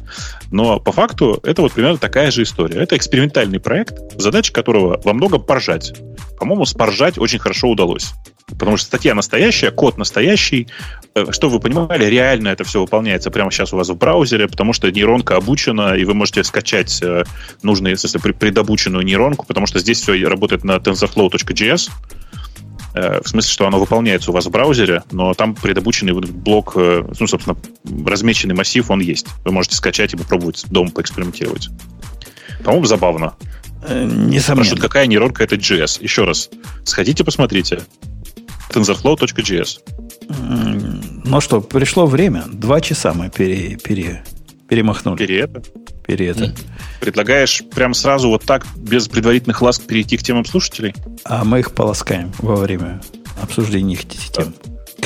Но 0.51 0.81
по 0.81 0.93
факту 0.93 1.39
это 1.43 1.63
вот 1.63 1.73
примерно 1.73 1.99
такая 1.99 2.31
же 2.31 2.43
история. 2.43 2.81
Это 2.81 2.97
экспериментальный 2.97 3.61
проект, 3.61 3.95
задача 4.21 4.53
которого 4.53 5.01
во 5.05 5.13
многом 5.13 5.43
поржать. 5.43 5.93
По-моему, 6.39 6.65
споржать 6.65 7.19
очень 7.19 7.39
хорошо 7.39 7.69
удалось. 7.69 8.13
Потому 8.59 8.77
что 8.77 8.87
статья 8.87 9.15
настоящая, 9.15 9.71
код 9.71 9.99
настоящий. 9.99 10.69
Э, 11.15 11.27
что 11.31 11.49
вы 11.49 11.61
понимали, 11.61 12.05
реально 12.05 12.49
это 12.49 12.65
все 12.65 12.81
выполняется 12.81 13.31
прямо 13.31 13.51
сейчас 13.51 13.73
у 13.73 13.77
вас 13.77 13.89
в 13.89 13.97
браузере, 13.97 14.49
потому 14.49 14.73
что 14.73 14.91
нейронка 14.91 15.37
обучена, 15.37 15.95
и 15.95 16.05
вы 16.05 16.15
можете 16.15 16.45
скачать 16.45 17.03
э, 17.03 17.25
нужную, 17.63 17.93
если 17.93 18.19
предобученную 18.19 19.05
нейронку, 19.05 19.47
потому 19.47 19.67
что 19.67 19.79
здесь 19.79 20.01
все 20.01 20.27
работает 20.27 20.65
на 20.65 20.77
tensorflow.js. 20.77 21.91
Э, 22.95 23.21
в 23.23 23.29
смысле, 23.29 23.51
что 23.51 23.67
оно 23.67 23.79
выполняется 23.79 24.31
у 24.31 24.35
вас 24.35 24.47
в 24.47 24.51
браузере, 24.51 25.03
но 25.11 25.35
там 25.35 25.55
предобученный 25.55 26.13
блок, 26.13 26.75
ну, 26.77 27.27
собственно, 27.27 27.57
размеченный 28.07 28.55
массив, 28.55 28.91
он 28.91 29.01
есть. 29.01 29.27
Вы 29.45 29.53
можете 29.53 29.77
скачать 29.77 30.15
и 30.15 30.17
попробовать 30.17 30.65
дома 30.71 30.91
поэкспериментировать. 30.91 31.69
По-моему, 32.65 32.87
забавно. 32.87 33.35
Несомненно. 33.83 34.41
Спрашивают, 34.41 34.81
какая 34.81 35.07
нейронка 35.07 35.43
это 35.43 35.57
JS. 35.57 36.03
Еще 36.03 36.25
раз, 36.25 36.51
сходите, 36.85 37.25
посмотрите 37.25 37.81
tensorflow.js. 38.73 39.81
Ну 41.25 41.41
что, 41.41 41.61
пришло 41.61 42.07
время. 42.07 42.45
Два 42.53 42.81
часа 42.81 43.13
мы 43.15 43.31
пере, 43.31 43.77
пере, 43.77 44.25
перемахнули. 44.69 45.19
Пере 45.19 45.41
это? 45.41 45.63
Пере 46.07 46.29
это. 46.29 46.55
Предлагаешь 47.01 47.63
прям 47.75 47.95
сразу 47.95 48.29
вот 48.29 48.45
так, 48.45 48.67
без 48.77 49.09
предварительных 49.09 49.63
ласк, 49.63 49.83
перейти 49.83 50.17
к 50.17 50.23
темам 50.23 50.45
слушателей? 50.45 50.95
А 51.25 51.45
мы 51.45 51.61
их 51.61 51.73
полоскаем 51.73 52.33
во 52.39 52.57
время 52.57 53.01
обсуждения 53.41 53.95
их 53.95 54.09
тем. 54.09 54.55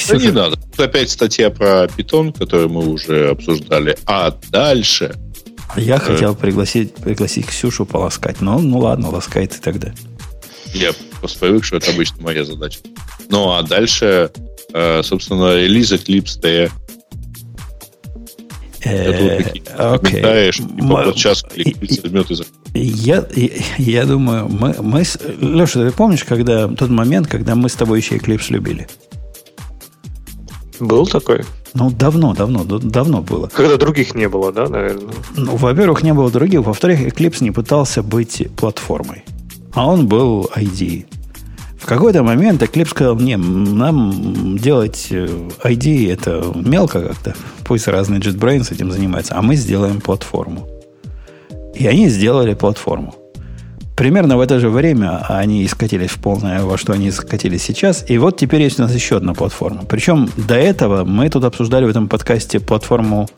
Да 0.08 0.16
не 0.16 0.30
надо. 0.30 0.56
Тут 0.56 0.80
опять 0.80 1.10
статья 1.10 1.50
про 1.50 1.88
питон, 1.88 2.32
которую 2.32 2.68
мы 2.68 2.86
уже 2.86 3.30
обсуждали. 3.30 3.96
А 4.06 4.34
дальше... 4.50 5.14
Я 5.76 5.96
э... 5.96 5.98
хотел 5.98 6.34
пригласить, 6.34 6.94
пригласить 6.94 7.46
Ксюшу 7.46 7.86
полоскать. 7.86 8.40
Но 8.40 8.58
ну 8.58 8.78
ладно, 8.78 9.10
ласкай 9.10 9.46
ты 9.46 9.58
тогда. 9.58 9.92
Я 10.72 10.92
просто 11.20 11.38
привык, 11.40 11.64
что 11.64 11.76
это 11.76 11.90
обычно 11.90 12.22
моя 12.22 12.44
задача. 12.44 12.80
Ну, 13.28 13.52
а 13.52 13.62
дальше, 13.62 14.30
э, 14.72 15.02
собственно, 15.02 15.56
релиз 15.56 15.92
Eclipse 15.92 16.40
T. 16.40 16.70
Окей. 19.76 20.52
сейчас 20.52 21.42
возьмет 22.02 22.30
я, 22.78 23.26
я 23.78 24.04
думаю, 24.04 24.48
мы, 24.48 24.74
мы 24.80 25.04
Леша, 25.40 25.80
ты 25.80 25.90
помнишь, 25.92 26.24
когда 26.24 26.68
тот 26.68 26.90
момент, 26.90 27.26
когда 27.26 27.54
мы 27.54 27.68
с 27.68 27.74
тобой 27.74 28.00
еще 28.00 28.16
Eclipse 28.16 28.46
любили? 28.50 28.86
Был 30.78 31.06
такой? 31.06 31.44
Ну, 31.72 31.90
давно, 31.90 32.34
давно, 32.34 32.64
давно 32.64 33.22
было. 33.22 33.48
Когда 33.48 33.76
других 33.76 34.14
не 34.14 34.28
было, 34.28 34.52
да, 34.52 34.68
наверное? 34.68 35.14
Ну, 35.36 35.56
во-первых, 35.56 36.02
не 36.02 36.12
было 36.12 36.30
других. 36.30 36.60
Во-вторых, 36.60 37.00
Eclipse 37.00 37.42
не 37.42 37.50
пытался 37.50 38.02
быть 38.02 38.46
платформой. 38.56 39.24
А 39.76 39.86
он 39.86 40.06
был 40.06 40.50
ID. 40.56 41.04
В 41.78 41.84
какой-то 41.84 42.22
момент 42.22 42.62
Eclipse 42.62 42.88
сказал, 42.88 43.14
мне, 43.14 43.36
нам 43.36 44.56
делать 44.56 45.08
ID 45.10 46.10
это 46.10 46.50
мелко 46.54 47.02
как-то. 47.02 47.36
Пусть 47.62 47.86
разные 47.86 48.20
JetBrains 48.20 48.72
этим 48.72 48.90
занимаются, 48.90 49.36
а 49.36 49.42
мы 49.42 49.54
сделаем 49.54 50.00
платформу. 50.00 50.66
И 51.74 51.86
они 51.86 52.08
сделали 52.08 52.54
платформу. 52.54 53.14
примерно 53.96 54.38
в 54.38 54.40
это 54.40 54.60
же 54.60 54.70
время 54.70 55.22
они 55.28 55.68
скатились 55.68 56.10
в 56.10 56.20
полное, 56.20 56.62
во 56.62 56.78
что 56.78 56.94
они 56.94 57.10
скатились 57.10 57.62
сейчас. 57.62 58.02
И 58.08 58.16
вот 58.16 58.38
теперь 58.38 58.62
есть 58.62 58.80
у 58.80 58.82
нас 58.82 58.94
еще 58.94 59.18
одна 59.18 59.34
платформа. 59.34 59.82
Причем 59.86 60.30
до 60.38 60.54
этого 60.54 61.04
мы 61.04 61.28
тут 61.28 61.44
обсуждали 61.44 61.84
в 61.84 61.90
этом 61.90 62.08
подкасте 62.08 62.60
платформу 62.60 63.28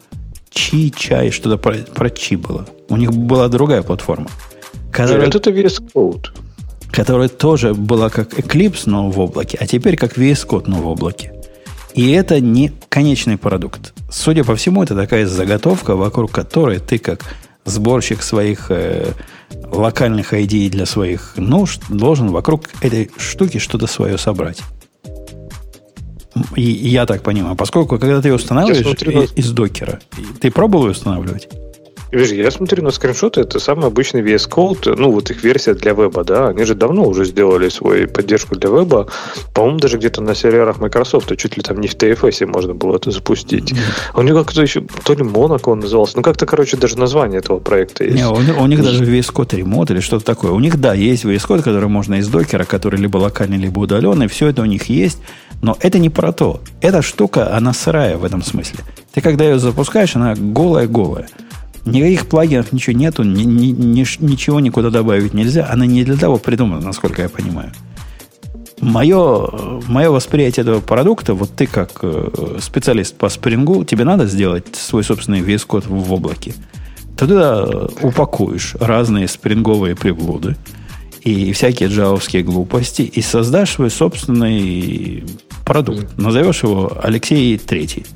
Чи, 0.51 0.93
Чай, 0.97 1.33
что-то 1.33 1.59
про, 1.59 1.75
про 1.95 2.11
Чи 2.11 2.37
было. 2.37 2.65
У 2.89 2.97
них 2.97 3.13
была 3.13 3.49
другая 3.49 3.83
платформа. 3.83 4.29
Которая, 4.93 5.27
Нет, 5.27 5.35
это 5.35 5.51
VS 5.51 5.83
Code. 5.95 6.27
Которая 6.91 7.29
тоже 7.29 7.75
была 7.75 8.11
как 8.11 8.39
Eclipse, 8.39 8.83
но 8.87 9.11
в 9.11 9.19
облаке, 9.21 9.59
а 9.61 9.67
теперь 9.67 9.97
как 9.97 10.17
VS 10.17 10.47
Code, 10.47 10.65
но 10.67 10.79
в 10.79 10.87
облаке. 10.87 11.35
И 11.95 12.11
это 12.13 12.41
не 12.41 12.73
конечный 12.89 13.37
продукт. 13.37 13.93
Судя 14.11 14.45
по 14.45 14.55
всему, 14.57 14.83
это 14.83 14.95
такая 14.95 15.27
заготовка, 15.27 15.97
вокруг 15.97 16.31
которой 16.31 16.79
ты 16.79 16.99
как 16.99 17.25
сборщик 17.65 18.23
своих 18.23 18.71
э, 18.71 19.13
локальных 19.71 20.33
ID 20.33 20.71
для 20.71 20.87
своих 20.87 21.35
нужд 21.37 21.83
должен 21.89 22.29
вокруг 22.29 22.69
этой 22.81 23.11
штуки 23.17 23.59
что-то 23.59 23.87
свое 23.87 24.17
собрать. 24.19 24.63
И, 26.57 26.63
и 26.63 26.89
я 26.89 27.05
так 27.07 27.23
понимаю, 27.23 27.57
поскольку 27.57 27.99
когда 27.99 28.23
ты 28.23 28.29
ее 28.29 28.35
устанавливаешь 28.35 28.85
смотрю, 28.85 29.23
из, 29.23 29.33
из 29.33 29.51
докера, 29.51 30.01
ты 30.41 30.51
пробовал 30.51 30.87
ее 30.87 30.93
устанавливать? 30.93 31.49
Видишь, 32.11 32.31
я 32.31 32.51
смотрю 32.51 32.83
на 32.83 32.91
скриншоты, 32.91 33.43
это 33.43 33.61
самый 33.61 33.87
обычный 33.87 34.23
VS 34.23 34.49
Code, 34.49 34.95
ну, 34.97 35.11
вот 35.11 35.31
их 35.31 35.43
версия 35.45 35.75
для 35.75 35.93
веба, 35.93 36.25
да, 36.25 36.49
они 36.49 36.65
же 36.65 36.75
давно 36.75 37.07
уже 37.07 37.25
сделали 37.25 37.69
свою 37.69 38.09
поддержку 38.09 38.57
для 38.57 38.71
веба, 38.71 39.09
по-моему, 39.55 39.79
даже 39.79 39.99
где-то 39.99 40.23
на 40.23 40.35
серверах 40.35 40.79
Microsoft, 40.79 41.37
чуть 41.37 41.57
ли 41.57 41.63
там 41.63 41.81
не 41.81 41.89
в 41.89 41.97
TFS 41.97 42.47
можно 42.47 42.75
было 42.75 42.97
это 42.97 43.11
запустить. 43.11 43.73
Mm-hmm. 43.73 44.21
У 44.21 44.23
них 44.23 44.35
как-то 44.35 44.63
еще, 44.63 44.83
то 45.05 45.13
ли 45.13 45.23
Monaco 45.23 45.71
он 45.71 45.81
назывался, 45.81 46.17
ну, 46.17 46.23
как-то, 46.23 46.47
короче, 46.47 46.77
даже 46.77 46.99
название 46.99 47.41
этого 47.41 47.59
проекта 47.59 48.05
есть. 48.05 48.17
Не, 48.17 48.27
у, 48.27 48.41
них, 48.41 48.59
у 48.59 48.67
них 48.67 48.83
даже 48.83 49.05
VS 49.05 49.33
Code 49.33 49.63
Remote 49.63 49.93
или 49.93 50.01
что-то 50.01 50.25
такое. 50.25 50.53
У 50.53 50.61
них, 50.61 50.81
да, 50.81 50.95
есть 50.95 51.25
VS 51.25 51.47
Code, 51.47 51.63
который 51.63 51.89
можно 51.89 52.15
из 52.15 52.29
докера, 52.29 52.65
который 52.65 52.99
либо 52.99 53.19
локальный, 53.19 53.59
либо 53.59 53.81
удаленный, 53.81 54.29
все 54.29 54.49
это 54.49 54.63
у 54.63 54.67
них 54.67 54.89
есть, 54.89 55.19
но 55.61 55.77
это 55.81 55.99
не 55.99 56.09
про 56.09 56.33
то. 56.33 56.61
Эта 56.81 57.03
штука, 57.03 57.55
она 57.55 57.73
сырая 57.73 58.17
в 58.17 58.25
этом 58.25 58.43
смысле. 58.43 58.81
Ты 59.13 59.21
когда 59.21 59.45
ее 59.45 59.59
запускаешь, 59.59 60.17
она 60.17 60.35
голая-голая. 60.37 61.29
Никаких 61.89 62.27
плагинов, 62.27 62.73
ничего 62.73 62.97
нету, 62.97 63.23
ни, 63.23 63.43
ни, 63.43 63.67
ни, 63.69 64.05
ничего 64.25 64.61
никуда 64.61 64.91
добавить 64.91 65.35
нельзя. 65.35 65.69
Она 65.71 65.87
не 65.87 66.05
для 66.05 66.17
того 66.17 66.39
придумана, 66.39 66.85
насколько 66.85 67.23
я 67.23 67.29
понимаю. 67.29 67.73
Мое, 68.81 69.81
мое 69.89 70.11
восприятие 70.11 70.63
этого 70.63 70.81
продукта, 70.81 71.35
вот 71.35 71.51
ты 71.51 71.67
как 71.67 71.99
э, 72.03 72.59
специалист 72.61 73.17
по 73.17 73.29
спрингу, 73.29 73.85
тебе 73.85 74.05
надо 74.05 74.27
сделать 74.27 74.77
свой 74.77 75.03
собственный 75.03 75.41
VS 75.41 75.67
код 75.67 75.87
в 75.87 76.13
облаке. 76.13 76.55
Ты 77.17 77.27
туда 77.27 77.89
упакуешь 78.03 78.77
разные 78.79 79.27
спринговые 79.27 79.97
приблуды 79.97 80.57
и 81.23 81.53
всякие 81.53 81.89
джавовские 81.89 82.45
глупости 82.45 83.03
и 83.03 83.21
создашь 83.21 83.73
свой 83.73 83.91
собственный 83.91 85.25
продукт. 85.67 86.17
Назовешь 86.17 86.63
его 86.63 86.97
Алексей 87.03 87.59
Третий. 87.59 88.07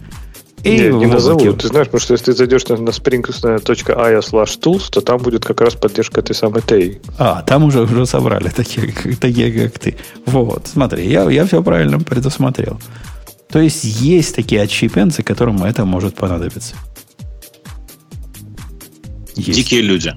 И 0.64 0.78
не, 0.78 0.88
не 0.90 1.06
назову. 1.06 1.52
Ты 1.54 1.68
знаешь, 1.68 1.88
потому 1.88 2.00
что 2.00 2.12
если 2.12 2.26
ты 2.26 2.32
зайдешь 2.34 2.66
на, 2.68 2.76
на 2.76 2.90
spring.io 2.90 4.20
slash 4.20 4.60
tools, 4.60 4.90
то 4.90 5.00
там 5.00 5.18
будет 5.18 5.44
как 5.44 5.60
раз 5.60 5.74
поддержка 5.74 6.20
этой 6.20 6.36
самой 6.36 6.60
TEI. 6.60 7.00
А, 7.18 7.42
там 7.42 7.64
уже, 7.64 7.82
уже 7.82 8.06
собрали 8.06 8.48
такие, 8.48 8.92
такие, 9.20 9.68
как 9.68 9.78
ты. 9.80 9.96
Вот, 10.24 10.68
смотри, 10.68 11.10
я, 11.10 11.28
я 11.30 11.46
все 11.46 11.62
правильно 11.62 11.98
предусмотрел. 11.98 12.80
То 13.50 13.58
есть 13.58 13.82
есть 13.84 14.36
такие 14.36 14.62
отщепенцы, 14.62 15.24
которым 15.24 15.62
это 15.64 15.84
может 15.84 16.14
понадобиться. 16.14 16.76
Есть. 19.34 19.52
Дикие 19.52 19.82
люди. 19.82 20.14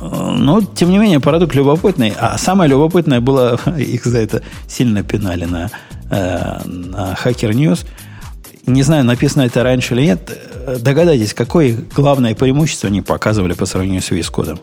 Но, 0.00 0.62
тем 0.62 0.90
не 0.90 0.98
менее, 0.98 1.18
продукт 1.18 1.56
любопытный. 1.56 2.14
А 2.16 2.38
самое 2.38 2.70
любопытное 2.70 3.20
было, 3.20 3.58
их 3.78 4.04
за 4.04 4.18
это 4.18 4.44
сильно 4.68 5.02
пинали 5.02 5.44
на, 5.44 5.70
э, 6.08 6.60
на 6.64 7.18
Hacker 7.20 7.50
News– 7.50 7.84
не 8.68 8.82
знаю, 8.82 9.04
написано 9.04 9.42
это 9.42 9.62
раньше 9.62 9.94
или 9.94 10.02
нет. 10.02 10.80
Догадайтесь, 10.80 11.34
какое 11.34 11.76
главное 11.94 12.34
преимущество 12.34 12.88
они 12.88 13.02
показывали 13.02 13.54
по 13.54 13.66
сравнению 13.66 14.02
с 14.02 14.10
VS 14.10 14.30
Code? 14.32 14.60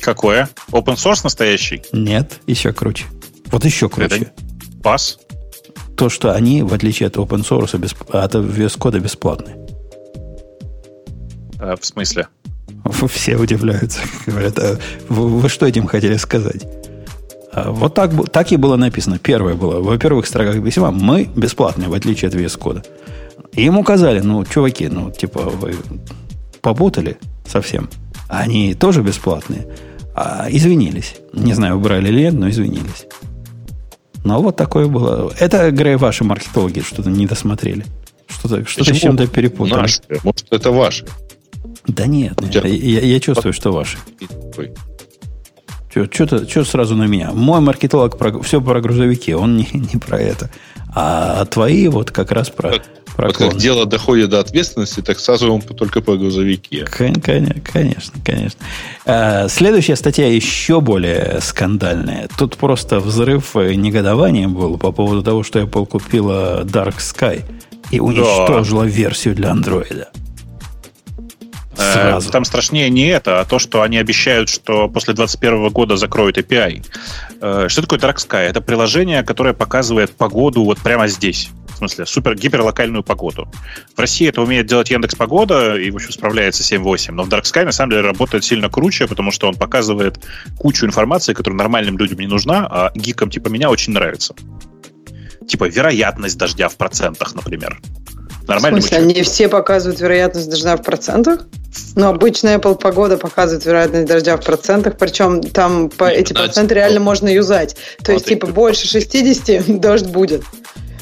Какое? 0.00 0.48
Open 0.70 0.94
source 0.94 1.20
настоящий? 1.24 1.82
Нет, 1.92 2.40
еще 2.46 2.72
круче. 2.72 3.04
Вот 3.46 3.64
еще 3.64 3.88
круче. 3.88 4.32
Пас? 4.82 5.18
То, 5.96 6.08
что 6.08 6.32
они, 6.32 6.62
в 6.62 6.72
отличие 6.72 7.08
от 7.08 7.16
open 7.16 7.42
source, 7.42 7.74
от 7.74 8.34
VS 8.34 8.78
Code, 8.78 9.00
бесплатные. 9.00 9.56
А, 11.58 11.76
в 11.76 11.84
смысле? 11.84 12.28
Все 13.08 13.36
удивляются. 13.36 14.00
Говорят, 14.26 14.58
а 14.58 14.78
вы, 15.08 15.28
вы 15.40 15.48
что 15.48 15.66
этим 15.66 15.86
хотели 15.86 16.16
сказать? 16.16 16.66
А, 17.58 17.70
вот 17.70 17.94
так, 17.94 18.12
так 18.30 18.52
и 18.52 18.56
было 18.56 18.76
написано. 18.76 19.18
Первое 19.18 19.54
было. 19.54 19.80
Во 19.80 19.98
первых 19.98 20.26
строках 20.26 20.62
письма 20.62 20.90
мы 20.90 21.28
бесплатные, 21.36 21.88
в 21.88 21.94
отличие 21.94 22.28
от 22.28 22.34
VS 22.34 22.58
Code. 22.58 22.84
И 23.52 23.64
им 23.64 23.78
указали, 23.78 24.20
ну, 24.20 24.44
чуваки, 24.44 24.88
ну, 24.88 25.10
типа, 25.10 25.40
вы 25.40 25.76
попутали 26.60 27.16
совсем. 27.46 27.88
Они 28.28 28.74
тоже 28.74 29.02
бесплатные. 29.02 29.66
А, 30.14 30.46
извинились. 30.50 31.16
Не 31.32 31.54
знаю, 31.54 31.76
убрали 31.76 32.08
или 32.08 32.20
нет, 32.20 32.34
но 32.34 32.48
извинились. 32.48 33.06
Но 34.24 34.40
вот 34.42 34.56
такое 34.56 34.86
было. 34.86 35.32
Это, 35.38 35.70
Грей, 35.70 35.96
ваши 35.96 36.24
маркетологи 36.24 36.80
что-то 36.80 37.10
не 37.10 37.26
досмотрели. 37.26 37.84
Что-то 38.26 38.64
что 38.66 38.84
с 38.84 38.96
чем-то 38.96 39.26
перепутали. 39.26 39.80
Наши. 39.80 40.02
Может, 40.22 40.46
это 40.50 40.70
ваши? 40.70 41.06
Да 41.86 42.06
нет, 42.06 42.38
нет 42.42 42.64
я, 42.64 43.00
я 43.00 43.20
чувствую, 43.20 43.52
что 43.52 43.72
ваши. 43.72 43.96
Что 45.90 46.64
сразу 46.64 46.94
на 46.94 47.04
меня. 47.06 47.32
Мой 47.32 47.60
маркетолог 47.60 48.18
про, 48.18 48.40
все 48.42 48.60
про 48.60 48.80
грузовики, 48.80 49.34
он 49.34 49.56
не, 49.56 49.68
не 49.72 49.98
про 49.98 50.20
это. 50.20 50.50
А 50.94 51.44
твои 51.44 51.88
вот 51.88 52.10
как 52.10 52.32
раз 52.32 52.50
про, 52.50 52.72
как, 52.72 52.82
про 53.14 53.26
вот 53.26 53.36
как 53.36 53.56
дело 53.56 53.84
доходит 53.86 54.30
до 54.30 54.40
ответственности, 54.40 55.00
так 55.00 55.18
сразу 55.18 55.52
он 55.52 55.60
только 55.60 56.00
про 56.00 56.16
грузовики. 56.16 56.84
Конечно, 56.90 57.54
конечно, 57.62 58.20
конечно. 58.24 58.60
А, 59.04 59.48
следующая 59.48 59.96
статья 59.96 60.32
еще 60.32 60.80
более 60.80 61.40
скандальная. 61.42 62.28
Тут 62.38 62.56
просто 62.56 63.00
взрыв 63.00 63.54
негодования 63.54 64.48
был 64.48 64.78
по 64.78 64.92
поводу 64.92 65.22
того, 65.22 65.42
что 65.42 65.60
Apple 65.60 65.86
купила 65.86 66.62
Dark 66.64 66.96
Sky 66.98 67.44
и 67.90 68.00
уничтожила 68.00 68.84
да. 68.84 68.88
версию 68.88 69.34
для 69.34 69.50
андроида. 69.50 70.08
Сразу. 71.78 72.30
Там 72.30 72.44
страшнее 72.44 72.90
не 72.90 73.06
это, 73.06 73.40
а 73.40 73.44
то, 73.44 73.58
что 73.58 73.82
они 73.82 73.98
обещают, 73.98 74.48
что 74.48 74.88
после 74.88 75.14
2021 75.14 75.68
года 75.68 75.96
закроют 75.96 76.36
API. 76.36 76.84
Э, 77.40 77.66
что 77.68 77.82
такое 77.82 77.98
Dark 77.98 78.16
Sky? 78.16 78.40
Это 78.40 78.60
приложение, 78.60 79.22
которое 79.22 79.54
показывает 79.54 80.10
погоду 80.10 80.64
вот 80.64 80.78
прямо 80.78 81.06
здесь. 81.06 81.50
В 81.68 81.78
смысле, 81.78 82.06
супер 82.06 82.34
гиперлокальную 82.34 83.04
погоду. 83.04 83.48
В 83.94 84.00
России 84.00 84.28
это 84.28 84.42
умеет 84.42 84.66
делать 84.66 84.90
Яндекс 84.90 85.14
Погода 85.14 85.76
и, 85.76 85.92
в 85.92 85.94
общем, 85.94 86.10
справляется 86.10 86.64
7.8. 86.64 87.12
Но 87.12 87.22
в 87.22 87.28
Dark 87.28 87.42
Sky, 87.42 87.64
на 87.64 87.70
самом 87.70 87.92
деле, 87.92 88.02
работает 88.02 88.42
сильно 88.42 88.68
круче, 88.68 89.06
потому 89.06 89.30
что 89.30 89.46
он 89.46 89.54
показывает 89.54 90.18
кучу 90.58 90.86
информации, 90.86 91.34
которая 91.34 91.56
нормальным 91.56 91.96
людям 91.96 92.18
не 92.18 92.26
нужна, 92.26 92.66
а 92.68 92.90
гикам 92.96 93.30
типа 93.30 93.46
меня 93.46 93.70
очень 93.70 93.92
нравится. 93.92 94.34
Типа 95.46 95.68
вероятность 95.68 96.36
дождя 96.36 96.68
в 96.68 96.76
процентах, 96.76 97.36
например. 97.36 97.80
Нормально. 98.48 98.80
В 98.80 98.82
смысле, 98.82 98.98
они 98.98 99.22
все 99.22 99.48
показывают 99.48 100.00
вероятность 100.00 100.50
дождя 100.50 100.76
в 100.76 100.82
процентах? 100.82 101.46
Но 101.94 102.08
обычно 102.08 102.54
Apple 102.54 102.78
погода 102.78 103.18
показывает 103.18 103.64
вероятность 103.66 104.06
дождя 104.06 104.36
в 104.36 104.44
процентах, 104.44 104.96
причем 104.98 105.42
там 105.42 105.90
по, 105.90 106.04
эти 106.04 106.32
проценты 106.32 106.74
реально 106.74 107.00
можно 107.00 107.28
юзать. 107.28 107.76
То 108.02 108.12
есть, 108.12 108.24
типа, 108.24 108.46
больше 108.46 108.88
60 108.88 109.80
дождь 109.80 110.06
будет. 110.06 110.42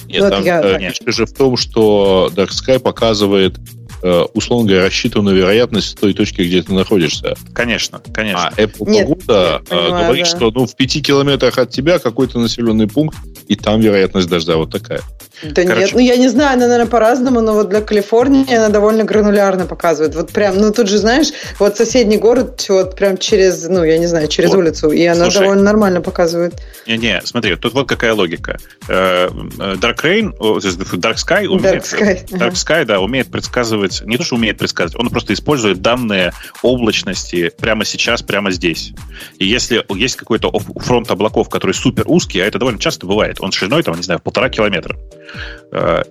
Нет, 0.09 0.23
вот 0.23 0.31
там 0.31 0.45
я, 0.45 0.61
э, 0.61 0.93
же 1.07 1.27
в 1.27 1.33
том, 1.33 1.57
что 1.57 2.31
Dark 2.35 2.51
Sky 2.51 2.79
показывает 2.79 3.57
Э, 4.03 4.25
условно 4.35 4.69
говоря, 4.69 4.87
рассчитанную 4.87 5.37
вероятность 5.37 5.89
с 5.89 5.95
той 5.95 6.13
точки, 6.13 6.43
где 6.43 6.63
ты 6.63 6.73
находишься. 6.73 7.35
Конечно, 7.55 8.01
конечно. 8.13 8.49
А 8.49 8.61
Apple 8.61 8.89
Нет, 8.89 9.09
погода 9.09 9.63
э, 9.65 9.69
понимаю, 9.69 10.05
говорит, 10.05 10.25
да. 10.27 10.31
что 10.37 10.51
ну, 10.51 10.67
в 10.67 10.77
пяти 10.77 11.03
километрах 11.03 11.59
от 11.59 11.71
тебя 11.71 11.99
какой-то 11.99 12.39
населенный 12.39 12.87
пункт, 12.87 13.19
и 13.49 13.57
там 13.57 13.81
вероятность 13.81 14.29
дождя 14.29 14.57
вот 14.57 14.71
такая. 14.71 15.01
Да 15.43 15.63
Короче. 15.63 15.81
нет, 15.81 15.93
ну 15.93 15.99
я 15.99 16.17
не 16.17 16.29
знаю, 16.29 16.55
она, 16.55 16.67
наверное, 16.67 16.91
по-разному, 16.91 17.41
но 17.41 17.53
вот 17.53 17.69
для 17.69 17.81
Калифорнии 17.81 18.55
она 18.55 18.69
довольно 18.69 19.05
гранулярно 19.05 19.67
показывает. 19.67 20.15
Вот 20.15 20.33
прям, 20.33 20.59
ну 20.59 20.73
тут 20.73 20.89
же, 20.89 20.99
знаешь, 20.99 21.29
вот 21.59 21.77
соседний 21.77 22.17
город, 22.17 22.65
вот 22.69 22.97
прям 22.97 23.19
через, 23.19 23.69
ну 23.69 23.85
я 23.85 23.99
не 23.99 24.07
знаю, 24.07 24.29
через 24.29 24.51
вот. 24.51 24.59
улицу, 24.59 24.91
и 24.91 25.05
она 25.05 25.25
Слушай, 25.25 25.41
довольно 25.41 25.63
нормально 25.63 26.01
показывает. 26.01 26.55
Не-не, 26.87 27.21
смотри, 27.25 27.57
тут 27.57 27.75
вот 27.75 27.89
какая 27.89 28.15
логика. 28.15 28.59
Э, 28.89 29.29
Dark 29.29 30.03
Rain, 30.03 30.33
Dark 30.39 31.17
Sky 31.17 31.47
умеет, 31.47 31.83
Dark 31.83 31.85
Sky, 31.85 32.29
Dark 32.31 32.53
Sky 32.53 32.85
да, 32.85 33.01
умеет 33.01 33.29
предсказывать, 33.29 34.03
не 34.07 34.17
то, 34.17 34.25
что 34.25 34.37
умеет 34.37 34.59
предсказывать, 34.59 34.99
он 34.99 35.11
просто 35.11 35.35
использует 35.35 35.83
данные 35.83 36.33
облачности 36.63 37.53
прямо 37.59 37.85
сейчас, 37.85 38.23
прямо 38.23 38.51
здесь. 38.51 38.93
И 39.39 39.47
если 39.47 39.85
есть 39.95 40.17
какой-то 40.17 40.51
фронт 40.77 41.11
облаков, 41.11 41.49
который 41.49 41.73
супер 41.73 42.05
узкий, 42.07 42.41
а 42.41 42.47
это 42.47 42.59
довольно 42.59 42.79
часто 42.79 43.07
бывает, 43.07 43.37
он 43.41 43.53
шириной, 43.53 43.83
там, 43.83 43.97
не 43.97 44.03
знаю, 44.03 44.21
полтора 44.21 44.49
километра, 44.49 44.97
э, 44.97 45.26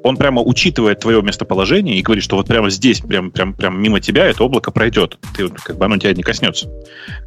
он 0.03 0.17
прямо 0.17 0.41
учитывает 0.41 0.99
твое 0.99 1.21
местоположение 1.21 1.97
и 1.97 2.01
говорит, 2.01 2.23
что 2.23 2.35
вот 2.35 2.47
прямо 2.47 2.69
здесь, 2.69 2.99
прям, 2.99 3.31
прям, 3.31 3.53
прям 3.53 3.81
мимо 3.81 3.99
тебя 3.99 4.25
это 4.25 4.43
облако 4.43 4.71
пройдет. 4.71 5.17
Ты, 5.35 5.49
как 5.49 5.77
бы 5.77 5.85
оно 5.85 5.97
тебя 5.97 6.13
не 6.13 6.23
коснется. 6.23 6.67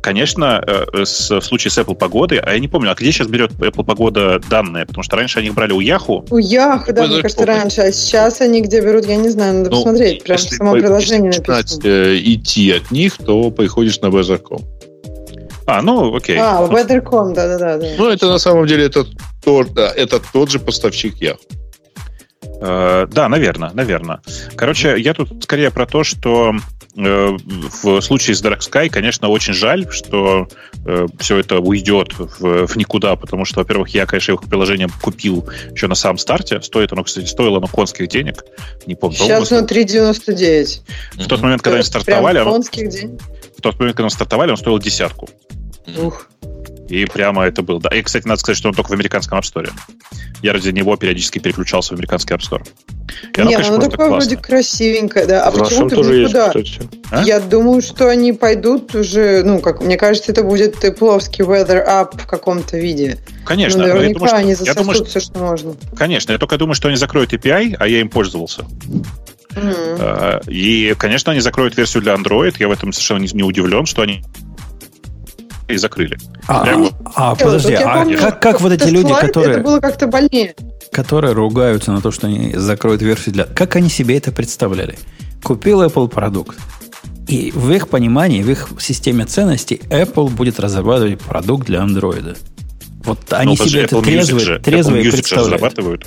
Конечно, 0.02 0.62
э, 0.66 1.05
с, 1.05 1.31
в 1.31 1.40
случае 1.40 1.70
с 1.70 1.78
Apple 1.78 1.94
погодой, 1.94 2.39
а 2.39 2.52
я 2.52 2.59
не 2.59 2.69
помню, 2.69 2.90
а 2.90 2.94
где 2.94 3.10
сейчас 3.10 3.28
берет 3.28 3.52
Apple 3.52 3.85
погода 3.85 4.40
данные? 4.51 4.86
Потому 4.86 5.02
что 5.02 5.16
раньше 5.16 5.39
они 5.39 5.48
их 5.48 5.55
брали 5.55 5.73
у 5.73 5.81
Yahoo. 5.81 6.27
У 6.31 6.39
Yahoo, 6.39 6.93
да, 6.93 7.06
мне 7.06 7.23
кажется, 7.23 7.47
раньше. 7.47 7.81
А 7.81 7.93
сейчас 7.93 8.40
они 8.40 8.60
где 8.60 8.81
берут, 8.81 9.06
я 9.06 9.16
не 9.16 9.28
знаю, 9.28 9.55
надо 9.55 9.70
ну, 9.70 9.77
посмотреть. 9.77 10.24
Прям 10.24 10.39
в 10.39 10.40
самом 10.40 10.78
приложении 10.78 11.28
написано. 11.28 11.81
Э, 11.85 12.16
идти 12.19 12.73
от 12.73 12.90
них, 12.90 13.16
то 13.19 13.51
приходишь 13.51 14.01
на 14.01 14.06
Weather.com. 14.06 14.60
А, 15.66 15.82
ну, 15.82 16.15
окей. 16.15 16.39
А, 16.39 16.66
Weather.com, 16.66 17.35
да-да-да. 17.35 17.78
Ну, 17.98 18.09
это 18.09 18.28
на 18.28 18.39
самом 18.39 18.66
деле 18.66 18.86
это, 18.86 19.05
тот, 19.44 19.73
да, 19.74 19.93
это 19.94 20.20
тот 20.32 20.51
же 20.51 20.59
поставщик 20.59 21.20
Yahoo. 21.20 21.39
Uh, 22.60 23.06
да, 23.06 23.28
наверное, 23.28 23.70
наверное. 23.72 24.20
Короче, 24.56 24.98
я 24.98 25.14
тут 25.14 25.44
скорее 25.44 25.70
про 25.70 25.86
то, 25.86 26.02
что 26.02 26.52
э, 26.97 27.36
в 27.82 28.01
случае 28.01 28.35
с 28.35 28.43
Dark 28.43 28.59
Sky, 28.59 28.89
конечно, 28.89 29.28
очень 29.28 29.52
жаль, 29.52 29.86
что 29.90 30.48
э, 30.85 31.06
все 31.20 31.39
это 31.39 31.60
уйдет 31.60 32.18
в, 32.18 32.66
в 32.66 32.76
никуда, 32.76 33.14
потому 33.14 33.44
что, 33.44 33.60
во-первых, 33.60 33.90
я, 33.90 34.06
конечно, 34.06 34.32
их 34.32 34.40
приложение 34.43 34.89
купил 35.01 35.48
еще 35.72 35.86
на 35.86 35.94
самом 35.94 36.18
старте. 36.18 36.60
Стоит 36.60 36.93
оно, 36.93 37.05
кстати, 37.05 37.26
стоило 37.26 37.59
оно 37.59 37.68
конских 37.68 38.09
денег. 38.09 38.44
Не 38.86 38.97
помню. 38.97 39.16
Сейчас 39.16 39.52
оно 39.52 39.64
3,99. 39.64 40.80
В 41.14 41.28
тот 41.28 41.40
момент, 41.40 41.62
когда 41.62 41.76
они 41.76 41.85
стартовали... 41.85 42.39
Прям 42.39 42.51
конских 42.51 42.89
денег? 42.89 43.20
В 43.56 43.60
тот 43.60 43.78
момент, 43.78 43.97
когда 43.97 44.06
мы 44.06 44.10
стартовали, 44.10 44.51
он 44.51 44.56
стоил 44.56 44.80
десятку. 44.80 45.28
Ух. 45.97 46.28
И 46.89 47.05
прямо 47.06 47.44
это 47.44 47.62
был. 47.62 47.81
Да. 47.81 47.90
И, 47.90 48.02
кстати, 48.02 48.27
надо 48.27 48.40
сказать, 48.40 48.56
что 48.56 48.69
он 48.69 48.74
только 48.74 48.89
в 48.89 48.93
американском 48.93 49.39
App 49.39 49.43
Store. 49.43 49.70
Я 50.43 50.52
ради 50.52 50.70
него 50.70 50.97
периодически 50.97 51.39
переключался 51.39 51.94
в 51.94 51.97
американский 51.97 52.35
App 52.35 52.40
Store. 52.40 52.66
И 53.36 53.40
оно, 53.40 53.51
Нет, 53.51 53.59
конечно, 53.59 53.77
ну 53.77 53.90
такое 53.90 54.09
вроде 54.09 54.36
красивенькое, 54.36 55.27
да. 55.27 55.44
А 55.44 55.51
в 55.51 55.59
почему 55.59 55.89
ты 55.89 55.97
тоже 55.97 56.20
никуда? 56.23 56.52
Есть, 56.55 56.81
а? 57.10 57.23
Я 57.23 57.40
думаю, 57.40 57.82
что 57.82 58.09
они 58.09 58.32
пойдут 58.32 58.94
уже, 58.94 59.43
ну, 59.44 59.60
как 59.60 59.82
мне 59.82 59.97
кажется, 59.97 60.32
это 60.32 60.43
будет 60.43 60.78
тепловский 60.78 61.44
weather 61.44 61.86
app 61.86 62.20
в 62.20 62.27
каком-то 62.27 62.78
виде. 62.78 63.19
Конечно. 63.44 63.81
Ну, 63.81 63.86
наверняка 63.86 64.15
думаю, 64.15 64.28
что, 64.28 64.36
они 64.36 64.55
засосут 64.55 64.77
думаю, 64.78 65.05
все, 65.05 65.20
что 65.20 65.39
можно. 65.39 65.74
Конечно. 65.97 66.32
Я 66.32 66.39
только 66.39 66.59
думаю, 66.59 66.74
что 66.74 66.89
они 66.89 66.97
закроют 66.97 67.32
API, 67.32 67.77
а 67.78 67.86
я 67.86 68.01
им 68.01 68.09
пользовался. 68.09 68.65
Mm-hmm. 69.55 70.44
И, 70.48 70.94
конечно, 70.98 71.32
они 71.32 71.40
закроют 71.40 71.77
версию 71.77 72.02
для 72.02 72.15
Android. 72.15 72.55
Я 72.59 72.69
в 72.69 72.73
этом 72.73 72.93
совершенно 72.93 73.24
не 73.24 73.43
удивлен, 73.43 73.86
что 73.86 74.02
они 74.02 74.23
и 75.69 75.77
закрыли. 75.77 76.19
А, 76.47 76.65
Прямо... 76.65 76.89
а, 77.15 77.32
а 77.32 77.35
подожди, 77.35 77.74
а 77.74 77.99
помню, 77.99 78.19
как, 78.19 78.40
как 78.40 78.61
вот 78.61 78.73
эти 78.73 78.89
люди, 78.89 79.12
которые... 79.12 79.57
Это 79.57 79.62
было 79.62 79.81
как-то 79.81 80.07
больнее. 80.07 80.55
Которые 80.90 81.35
ругаются 81.35 81.93
на 81.93 82.01
то, 82.01 82.11
что 82.11 82.27
они 82.27 82.55
закроют 82.55 83.03
версию 83.03 83.35
для... 83.35 83.45
Как 83.45 83.77
они 83.77 83.89
себе 83.89 84.16
это 84.16 84.32
представляли? 84.32 84.99
Купил 85.43 85.82
Apple 85.82 86.09
продукт. 86.09 86.59
И 87.28 87.53
в 87.55 87.70
их 87.70 87.89
понимании, 87.89 88.43
в 88.43 88.51
их 88.51 88.70
системе 88.81 89.27
ценностей 89.27 89.81
Apple 89.90 90.31
будет 90.31 90.59
разрабатывать 90.59 91.20
продукт 91.20 91.66
для 91.66 91.81
Android. 91.81 92.39
Вот 93.05 93.19
они 93.31 93.57
ну, 93.59 93.66
себе 93.66 93.82
это 93.82 94.01
трезво, 94.01 94.59
трезво 94.59 94.97
Apple 94.97 95.12
представляют. 95.12 95.53
разрабатывают. 95.53 96.07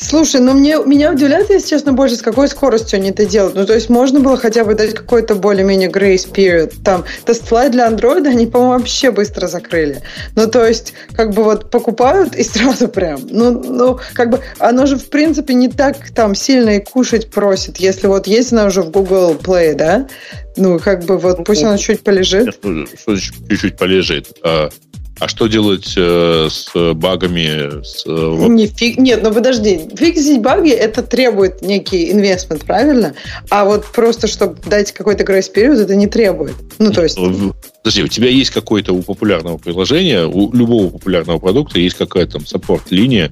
Слушай, 0.00 0.40
ну 0.40 0.54
мне, 0.54 0.78
меня 0.86 1.12
удивляет, 1.12 1.50
если 1.50 1.68
честно, 1.68 1.92
больше, 1.92 2.16
с 2.16 2.22
какой 2.22 2.48
скоростью 2.48 2.96
они 2.96 3.10
это 3.10 3.26
делают. 3.26 3.54
Ну, 3.54 3.66
то 3.66 3.74
есть 3.74 3.90
можно 3.90 4.18
было 4.18 4.38
хотя 4.38 4.64
бы 4.64 4.74
дать 4.74 4.94
какой-то 4.94 5.34
более-менее 5.34 5.90
grace 5.90 6.26
period. 6.32 6.72
Там 6.82 7.04
TestFlight 7.26 7.68
для 7.68 7.86
Android 7.86 8.26
они, 8.26 8.46
по-моему, 8.46 8.78
вообще 8.78 9.10
быстро 9.10 9.46
закрыли. 9.46 10.02
Ну, 10.36 10.46
то 10.46 10.64
есть, 10.64 10.94
как 11.14 11.34
бы 11.34 11.44
вот 11.44 11.70
покупают 11.70 12.34
и 12.34 12.42
сразу 12.44 12.88
прям. 12.88 13.20
Ну, 13.28 13.50
ну, 13.62 14.00
как 14.14 14.30
бы 14.30 14.40
оно 14.58 14.86
же, 14.86 14.96
в 14.96 15.10
принципе, 15.10 15.52
не 15.52 15.68
так 15.68 16.10
там 16.14 16.34
сильно 16.34 16.70
и 16.70 16.80
кушать 16.80 17.30
просит. 17.30 17.76
Если 17.76 18.06
вот 18.06 18.26
есть 18.26 18.52
она 18.52 18.64
уже 18.64 18.80
в 18.80 18.90
Google 18.90 19.34
Play, 19.34 19.74
да? 19.74 20.08
Ну, 20.56 20.78
как 20.78 21.04
бы 21.04 21.18
вот 21.18 21.44
пусть 21.44 21.62
она 21.62 21.76
чуть 21.76 22.02
полежит. 22.02 22.58
Что 22.98 23.16
чуть-чуть 23.16 23.76
полежит? 23.76 24.28
А 25.20 25.28
что 25.28 25.46
делать 25.48 25.92
э, 25.96 26.48
с 26.50 26.72
багами? 26.94 27.84
С, 27.84 28.04
э? 28.06 28.46
Не, 28.48 28.66
фиг, 28.66 28.98
нет, 28.98 29.20
ну 29.22 29.32
подожди. 29.32 29.80
Фиксить 29.94 30.40
баги 30.40 30.70
это 30.70 31.02
требует 31.02 31.60
некий 31.60 32.10
инвестмент, 32.10 32.64
правильно? 32.64 33.14
А 33.50 33.66
вот 33.66 33.84
просто, 33.86 34.26
чтобы 34.26 34.56
дать 34.66 34.92
какой-то 34.92 35.22
грейс 35.24 35.50
период, 35.50 35.78
это 35.78 35.94
не 35.94 36.06
требует. 36.06 36.54
Ну, 36.78 36.90
то 36.90 37.02
есть... 37.02 37.18
Подожди, 37.82 38.02
у 38.02 38.08
тебя 38.08 38.28
есть 38.28 38.50
какое-то 38.50 38.94
у 38.94 39.02
популярного 39.02 39.58
приложения, 39.58 40.26
у 40.26 40.52
любого 40.52 40.90
популярного 40.90 41.38
продукта 41.38 41.78
есть 41.78 41.96
какая-то 41.96 42.32
там 42.32 42.46
саппорт-линия, 42.46 43.30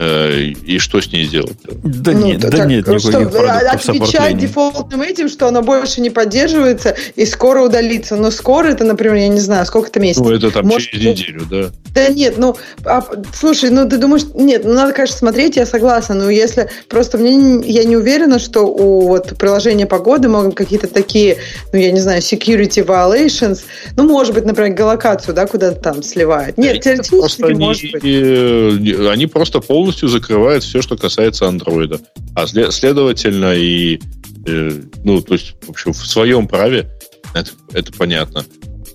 и 0.00 0.78
что 0.78 1.00
с 1.00 1.12
ней 1.12 1.24
сделать? 1.24 1.56
Да 1.82 2.12
ну, 2.12 2.26
нет, 2.26 2.40
да, 2.40 2.50
так, 2.50 2.66
нет 2.66 2.86
никаких 2.86 3.00
что, 3.00 3.12
продуктов 3.12 3.74
Отвечать 3.74 4.38
дефолтным 4.38 5.02
этим, 5.02 5.28
что 5.28 5.46
она 5.46 5.62
больше 5.62 6.00
не 6.00 6.10
поддерживается 6.10 6.96
и 7.14 7.24
скоро 7.24 7.62
удалится. 7.62 8.16
Но 8.16 8.30
скоро 8.30 8.68
это, 8.68 8.84
например, 8.84 9.14
я 9.16 9.28
не 9.28 9.40
знаю, 9.40 9.66
сколько 9.66 9.88
это 9.88 10.00
месяцев. 10.00 10.26
Ну, 10.26 10.32
это 10.32 10.50
там 10.50 10.66
Может, 10.66 10.90
через 10.90 11.04
неделю, 11.04 11.42
да. 11.48 11.70
Да 11.94 12.08
нет, 12.08 12.34
ну, 12.38 12.56
а, 12.84 13.06
слушай, 13.32 13.70
ну 13.70 13.88
ты 13.88 13.98
думаешь, 13.98 14.24
нет, 14.34 14.64
ну 14.64 14.74
надо, 14.74 14.92
конечно, 14.92 15.16
смотреть, 15.16 15.56
я 15.56 15.64
согласна, 15.64 16.16
но 16.16 16.28
если 16.28 16.68
просто 16.88 17.18
мне, 17.18 17.62
я 17.70 17.84
не 17.84 17.96
уверена, 17.96 18.40
что 18.40 18.62
у 18.62 19.06
вот 19.06 19.38
приложения 19.38 19.86
погоды 19.86 20.28
могут 20.28 20.56
какие-то 20.56 20.88
такие, 20.88 21.38
ну, 21.72 21.78
я 21.78 21.92
не 21.92 22.00
знаю, 22.00 22.20
security 22.20 22.84
violations, 22.84 23.60
ну, 23.96 24.08
может 24.08 24.34
быть, 24.34 24.44
например, 24.44 24.74
галокацию, 24.74 25.34
да, 25.34 25.46
куда-то 25.46 25.80
там 25.80 26.02
сливает. 26.02 26.58
Нет, 26.58 26.80
теоретически 26.80 27.14
может 27.14 27.40
они, 27.44 27.66
быть. 27.66 28.04
Э, 28.04 29.10
они 29.10 29.26
просто 29.26 29.60
полностью 29.60 29.83
полностью 29.84 30.08
закрывает 30.08 30.62
все, 30.62 30.80
что 30.80 30.96
касается 30.96 31.46
андроида. 31.46 32.00
А 32.34 32.46
следовательно, 32.46 33.52
и 33.54 34.00
э, 34.46 34.80
ну, 35.04 35.20
то 35.20 35.34
есть, 35.34 35.56
в 35.60 35.68
общем, 35.68 35.92
в 35.92 36.06
своем 36.06 36.48
праве 36.48 36.90
это, 37.34 37.50
это 37.74 37.92
понятно. 37.92 38.46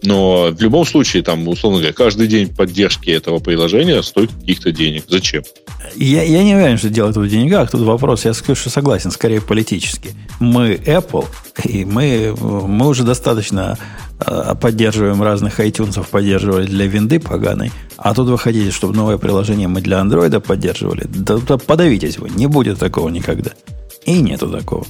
Но 0.10 0.50
в 0.52 0.60
любом 0.60 0.88
случае, 0.88 1.22
там, 1.22 1.48
условно 1.48 1.78
говоря, 1.78 1.94
каждый 1.94 2.28
день 2.28 2.48
поддержки 2.48 3.12
этого 3.12 3.38
приложения 3.38 4.02
стоит 4.02 4.32
каких-то 4.32 4.72
денег. 4.72 5.04
Зачем? 5.08 5.44
Я, 5.96 6.24
я 6.24 6.44
не 6.44 6.56
уверен, 6.56 6.80
что 6.80 6.90
дело 6.90 7.14
тут 7.14 7.28
в 7.28 7.30
деньгах. 7.30 7.70
Тут 7.70 7.82
вопрос, 7.82 8.26
я 8.26 8.34
скажу, 8.34 8.60
что 8.60 8.72
согласен, 8.72 9.12
скорее 9.12 9.40
политически. 9.40 10.16
Мы 10.40 10.82
Apple, 10.84 11.28
и 11.64 11.86
мы, 11.86 12.36
мы 12.42 12.88
уже 12.88 13.04
достаточно 13.04 13.78
э, 14.20 14.56
поддерживаем 14.60 15.22
разных 15.22 15.60
iTunes, 15.60 16.04
поддерживали 16.10 16.66
для 16.66 16.88
винды 16.88 17.20
поганой. 17.20 17.72
А 17.96 18.16
тут 18.16 18.30
вы 18.30 18.40
хотите, 18.40 18.72
чтобы 18.72 18.96
новое 18.96 19.20
приложение 19.20 19.68
мы 19.68 19.80
для 19.80 20.00
андроида 20.00 20.40
поддерживали? 20.40 21.06
Да, 21.08 21.38
да 21.38 21.60
подавитесь 21.60 22.18
вы, 22.18 22.32
не 22.32 22.48
будет 22.48 22.80
такого 22.80 23.10
никогда. 23.10 23.52
И 24.08 24.20
нету 24.20 24.50
такого. 24.50 24.88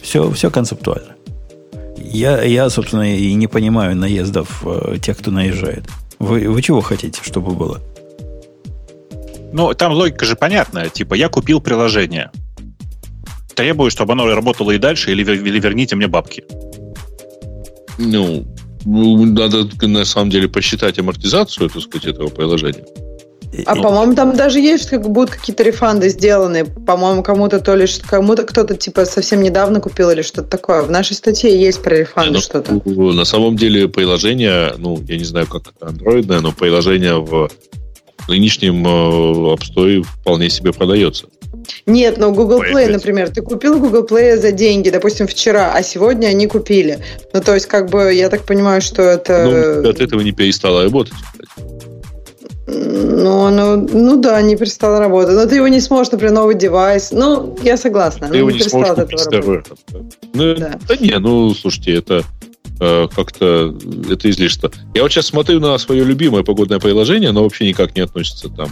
Все, 0.00 0.30
все 0.30 0.48
концептуально. 0.48 1.16
Я, 2.12 2.42
я, 2.42 2.68
собственно, 2.68 3.16
и 3.16 3.32
не 3.34 3.46
понимаю 3.46 3.96
наездов 3.96 4.62
э, 4.66 4.98
тех, 5.00 5.18
кто 5.18 5.30
наезжает. 5.30 5.84
Вы, 6.18 6.48
вы 6.48 6.60
чего 6.60 6.82
хотите, 6.82 7.20
чтобы 7.22 7.52
было? 7.52 7.80
Ну, 9.52 9.72
там 9.74 9.92
логика 9.92 10.24
же 10.24 10.36
понятная. 10.36 10.88
Типа, 10.88 11.14
я 11.14 11.28
купил 11.28 11.60
приложение. 11.60 12.30
Требую, 13.54 13.90
чтобы 13.90 14.12
оно 14.12 14.26
работало 14.34 14.70
и 14.72 14.78
дальше, 14.78 15.10
или, 15.10 15.22
или 15.22 15.58
верните 15.58 15.96
мне 15.96 16.06
бабки. 16.06 16.44
Ну, 17.98 18.46
ну, 18.84 19.26
надо 19.26 19.68
на 19.86 20.04
самом 20.04 20.30
деле 20.30 20.48
посчитать 20.48 20.98
амортизацию, 20.98 21.70
так 21.70 21.82
сказать, 21.82 22.06
этого 22.06 22.28
приложения. 22.28 22.84
А 23.66 23.74
ну, 23.74 23.82
по-моему, 23.82 24.14
там 24.14 24.34
даже 24.34 24.60
есть, 24.60 24.88
как 24.88 25.02
будут 25.02 25.30
какие-то 25.30 25.62
рефанды 25.62 26.08
сделаны. 26.08 26.64
По-моему, 26.64 27.22
кому-то 27.22 27.60
то 27.60 27.74
ли 27.74 27.86
кому-то 28.06 28.44
кто-то 28.44 28.76
типа 28.76 29.04
совсем 29.04 29.42
недавно 29.42 29.80
купил 29.80 30.10
или 30.10 30.22
что-то 30.22 30.48
такое. 30.48 30.82
В 30.82 30.90
нашей 30.90 31.14
статье 31.14 31.60
есть 31.60 31.82
про 31.82 31.96
рефанды 31.96 32.32
ну, 32.32 32.40
что-то. 32.40 32.80
На 32.84 33.24
самом 33.24 33.56
деле 33.56 33.88
приложение, 33.88 34.74
ну, 34.78 34.98
я 35.06 35.18
не 35.18 35.24
знаю, 35.24 35.46
как 35.46 35.62
это 35.62 35.88
андроидное, 35.88 36.40
но 36.40 36.52
приложение 36.52 37.20
в 37.20 37.50
нынешнем 38.28 38.86
э, 38.86 39.54
App 39.54 39.60
Store 39.60 40.02
вполне 40.02 40.48
себе 40.48 40.72
продается. 40.72 41.26
Нет, 41.86 42.18
но 42.18 42.32
Google 42.32 42.62
Play, 42.62 42.90
например, 42.90 43.30
ты 43.30 43.42
купил 43.42 43.78
Google 43.78 44.04
Play 44.04 44.36
за 44.36 44.52
деньги, 44.52 44.90
допустим, 44.90 45.26
вчера, 45.26 45.72
а 45.74 45.82
сегодня 45.82 46.28
они 46.28 46.46
купили. 46.46 46.98
Ну, 47.32 47.40
то 47.40 47.54
есть, 47.54 47.66
как 47.66 47.90
бы, 47.90 48.12
я 48.12 48.28
так 48.28 48.44
понимаю, 48.44 48.80
что 48.80 49.02
это... 49.02 49.80
Ну, 49.82 49.88
от 49.88 50.00
этого 50.00 50.20
не 50.20 50.32
перестало 50.32 50.84
работать, 50.84 51.14
Ну, 52.72 53.50
ну, 53.50 53.76
ну 53.76 54.16
да, 54.20 54.40
не 54.42 54.56
перестала 54.56 54.98
работать. 54.98 55.34
Но 55.34 55.46
ты 55.46 55.56
его 55.56 55.68
не 55.68 55.80
сможешь, 55.80 56.12
например, 56.12 56.34
новый 56.34 56.54
девайс. 56.54 57.12
Ну, 57.12 57.56
я 57.62 57.76
согласна. 57.76 58.28
Ты 58.28 58.38
его 58.38 58.50
не, 58.50 58.58
не 58.58 58.64
сможешь 58.64 58.94
купить 58.94 59.20
старый. 59.20 59.62
Ну, 60.32 60.54
да. 60.54 60.78
да 60.88 60.96
не, 60.96 61.18
ну, 61.18 61.54
слушайте, 61.54 61.94
это 61.94 62.24
э, 62.80 63.08
как-то 63.14 63.76
это 64.10 64.30
излишество. 64.30 64.70
Я 64.94 65.02
вот 65.02 65.12
сейчас 65.12 65.26
смотрю 65.26 65.60
на 65.60 65.76
свое 65.78 66.04
любимое 66.04 66.42
погодное 66.42 66.78
приложение, 66.78 67.30
оно 67.30 67.42
вообще 67.42 67.68
никак 67.68 67.94
не 67.94 68.02
относится 68.02 68.48
там 68.48 68.70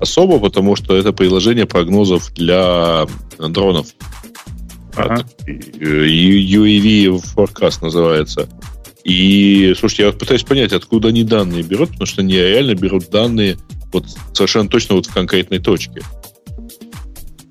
особо, 0.00 0.38
потому 0.38 0.76
что 0.76 0.96
это 0.96 1.12
приложение 1.12 1.66
прогнозов 1.66 2.32
для 2.34 3.06
дронов. 3.38 3.86
Ага. 4.94 5.24
UAV 5.46 7.22
Forecast 7.34 7.78
называется. 7.82 8.48
И, 9.06 9.72
слушайте, 9.78 10.02
я 10.02 10.10
пытаюсь 10.12 10.42
понять, 10.42 10.72
откуда 10.72 11.08
они 11.08 11.22
данные 11.22 11.62
берут, 11.62 11.90
потому 11.90 12.06
что 12.06 12.22
они 12.22 12.34
реально 12.34 12.74
берут 12.74 13.08
данные 13.08 13.56
вот 13.92 14.04
совершенно 14.32 14.68
точно 14.68 14.96
вот 14.96 15.06
в 15.06 15.14
конкретной 15.14 15.60
точке. 15.60 16.00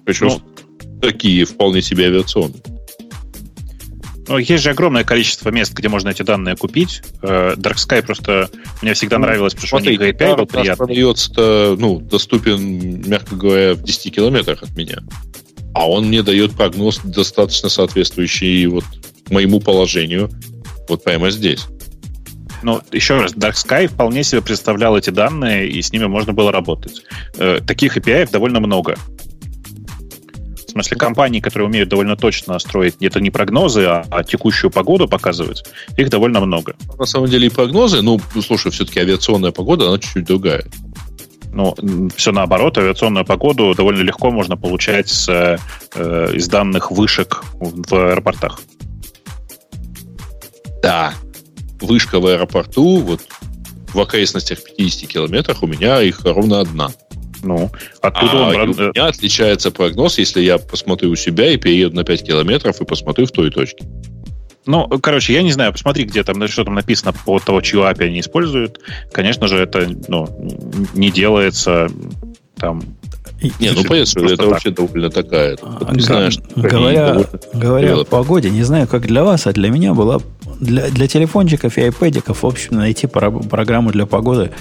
Причем 0.03 0.27
Ну. 0.27 0.99
такие 1.01 1.45
вполне 1.45 1.81
себе 1.81 2.07
авиационные. 2.07 2.61
Ну, 4.27 4.37
есть 4.37 4.63
же 4.63 4.71
огромное 4.71 5.05
количество 5.05 5.49
мест, 5.49 5.71
где 5.73 5.87
можно 5.87 6.09
эти 6.09 6.23
данные 6.23 6.57
купить. 6.57 7.03
Э, 7.21 7.53
Dark 7.55 7.75
Sky 7.75 8.05
просто 8.05 8.49
мне 8.81 8.93
всегда 8.93 9.17
Ну, 9.17 9.25
нравилось, 9.25 9.53
потому 9.53 9.67
что 9.67 9.75
у 9.77 9.79
Смотри, 9.79 9.97
них 9.97 10.15
API 10.15 10.35
был 10.35 10.43
у 10.43 10.45
приятный. 10.47 10.75
продается, 10.75 11.75
ну, 11.79 11.99
доступен, 12.01 13.07
мягко 13.07 13.35
говоря, 13.35 13.75
в 13.75 13.83
10 13.83 14.09
километрах 14.13 14.61
от 14.63 14.75
меня. 14.75 14.97
А 15.73 15.89
он 15.89 16.07
мне 16.07 16.21
дает 16.21 16.51
прогноз 16.51 16.99
достаточно 17.03 17.69
соответствующий 17.69 18.65
вот 18.65 18.83
моему 19.29 19.61
положению 19.61 20.29
вот 20.87 21.03
прямо 21.03 21.29
здесь. 21.31 21.67
Но 22.63 22.81
еще 22.91 23.21
раз, 23.21 23.33
Dark 23.33 23.53
Sky 23.53 23.87
вполне 23.87 24.23
себе 24.23 24.41
представлял 24.41 24.97
эти 24.97 25.11
данные, 25.11 25.67
и 25.67 25.81
с 25.81 25.91
ними 25.91 26.05
можно 26.05 26.33
было 26.33 26.51
работать. 26.51 27.03
Э, 27.37 27.59
Таких 27.65 27.97
API 27.97 28.29
довольно 28.31 28.59
много. 28.59 28.95
В 30.67 30.71
смысле, 30.71 30.97
компаний, 30.97 31.41
которые 31.41 31.69
умеют 31.69 31.89
довольно 31.89 32.17
точно 32.17 32.59
строить 32.59 32.95
это 32.99 33.21
не 33.21 33.29
прогнозы, 33.29 33.85
а, 33.85 34.05
а 34.09 34.23
текущую 34.23 34.71
погоду 34.71 35.07
показывать, 35.07 35.63
их 35.95 36.09
довольно 36.09 36.41
много. 36.41 36.75
На 36.97 37.05
самом 37.05 37.27
деле 37.27 37.47
и 37.47 37.49
прогнозы, 37.49 38.01
ну, 38.01 38.19
слушай, 38.41 38.71
все-таки 38.71 38.99
авиационная 38.99 39.51
погода, 39.51 39.87
она 39.87 39.99
чуть-чуть 39.99 40.25
другая. 40.25 40.65
Ну, 41.53 41.73
все 42.17 42.33
наоборот, 42.33 42.77
авиационную 42.77 43.25
погоду 43.25 43.73
довольно 43.75 44.01
легко 44.01 44.31
можно 44.31 44.57
получать 44.57 45.07
с, 45.07 45.29
э, 45.29 45.57
из 46.33 46.49
данных 46.49 46.91
вышек 46.91 47.43
в 47.53 47.93
аэропортах. 47.93 48.59
Да. 50.85 51.13
Вышка 51.81 52.19
в 52.19 52.25
аэропорту, 52.25 52.99
вот 52.99 53.21
в 53.93 53.99
окрестностях 53.99 54.59
50 54.63 55.09
километрах 55.09 55.63
у 55.63 55.67
меня 55.67 56.01
их 56.01 56.23
ровно 56.23 56.59
одна. 56.61 56.91
Ну, 57.43 57.69
оттуда 58.01 58.31
а 58.31 58.49
он... 58.49 58.69
у 58.69 58.73
меня 58.73 59.07
отличается 59.07 59.71
прогноз, 59.71 60.17
если 60.17 60.41
я 60.41 60.57
посмотрю 60.57 61.11
у 61.11 61.15
себя 61.15 61.51
и 61.51 61.57
перееду 61.57 61.95
на 61.95 62.03
5 62.03 62.23
километров 62.23 62.81
и 62.81 62.85
посмотрю 62.85 63.27
в 63.27 63.31
той 63.31 63.51
точке. 63.51 63.85
Ну, 64.65 64.87
короче, 64.99 65.33
я 65.33 65.43
не 65.43 65.51
знаю, 65.51 65.71
посмотри, 65.71 66.05
где 66.05 66.23
там, 66.23 66.45
что 66.47 66.63
там 66.63 66.73
написано 66.73 67.13
по 67.13 67.39
того, 67.39 67.61
чью 67.61 67.81
API 67.81 68.05
они 68.05 68.19
используют. 68.19 68.79
Конечно 69.11 69.47
же, 69.47 69.57
это 69.57 69.87
ну, 70.07 70.27
не 70.95 71.11
делается 71.11 71.87
там... 72.57 72.81
И- 73.41 73.51
Не, 73.59 73.71
ну 73.71 73.83
понятно, 73.83 74.05
что 74.05 74.25
это 74.25 74.37
так. 74.37 74.47
вообще 74.47 74.71
довольно 74.71 75.09
такая. 75.09 75.57
А, 75.61 75.77
вот 75.81 75.91
не 75.91 75.97
га- 75.97 76.03
знаю, 76.03 76.31
что 76.31 76.43
они 76.55 76.67
говоря, 76.67 77.25
говоря 77.53 77.97
о 77.99 78.05
погоде, 78.05 78.49
не 78.49 78.63
знаю, 78.63 78.87
как 78.87 79.05
для 79.05 79.23
вас, 79.23 79.45
а 79.45 79.51
для 79.51 79.69
меня 79.69 79.93
была 79.93 80.19
для, 80.59 80.89
для 80.89 81.07
телефончиков 81.07 81.77
и 81.77 81.81
айпэдиков, 81.83 82.43
в 82.43 82.45
общем, 82.45 82.77
найти 82.77 83.07
про- 83.07 83.31
программу 83.31 83.91
для 83.91 84.05
погоды 84.05 84.51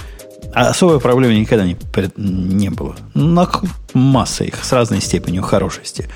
особой 0.53 1.01
проблемы 1.01 1.35
никогда 1.35 1.65
не, 1.65 1.77
не 2.17 2.69
было. 2.71 2.95
Х- 3.15 3.63
масса 3.93 4.45
их 4.45 4.65
с 4.65 4.73
разной 4.73 5.01
степенью 5.01 5.43
хорошести. 5.43 6.09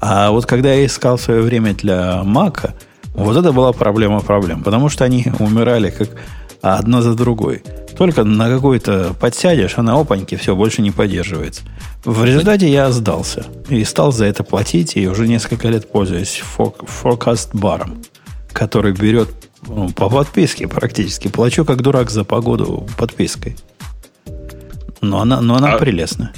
А 0.00 0.30
вот 0.30 0.46
когда 0.46 0.72
я 0.72 0.86
искал 0.86 1.18
свое 1.18 1.42
время 1.42 1.74
для 1.74 2.22
Мака, 2.24 2.74
вот 3.14 3.36
это 3.36 3.52
была 3.52 3.72
проблема 3.72 4.20
проблем, 4.20 4.62
потому 4.62 4.88
что 4.88 5.04
они 5.04 5.26
умирали 5.38 5.90
как 5.90 6.08
одна 6.62 7.02
за 7.02 7.14
другой. 7.14 7.62
Только 7.98 8.24
на 8.24 8.48
какой-то 8.48 9.14
подсядешь, 9.20 9.76
она 9.76 10.00
опаньки, 10.00 10.34
все, 10.36 10.56
больше 10.56 10.80
не 10.80 10.90
поддерживается. 10.90 11.62
В 12.04 12.24
результате 12.24 12.72
я 12.72 12.90
сдался 12.90 13.44
и 13.68 13.84
стал 13.84 14.12
за 14.12 14.24
это 14.24 14.42
платить, 14.42 14.96
и 14.96 15.06
уже 15.06 15.28
несколько 15.28 15.68
лет 15.68 15.92
пользуюсь 15.92 16.40
фор- 16.56 16.74
Forecast 17.02 17.50
баром, 17.52 18.02
который 18.52 18.92
берет 18.92 19.28
ну, 19.66 19.90
по 19.90 20.08
подписке 20.08 20.66
практически. 20.68 21.28
Плачу 21.28 21.64
как 21.64 21.82
дурак 21.82 22.10
за 22.10 22.24
погоду 22.24 22.86
подпиской. 22.96 23.56
Но 25.00 25.20
она, 25.20 25.40
но 25.40 25.56
она 25.56 25.74
А- 25.74 25.78
прелестная. 25.78 26.32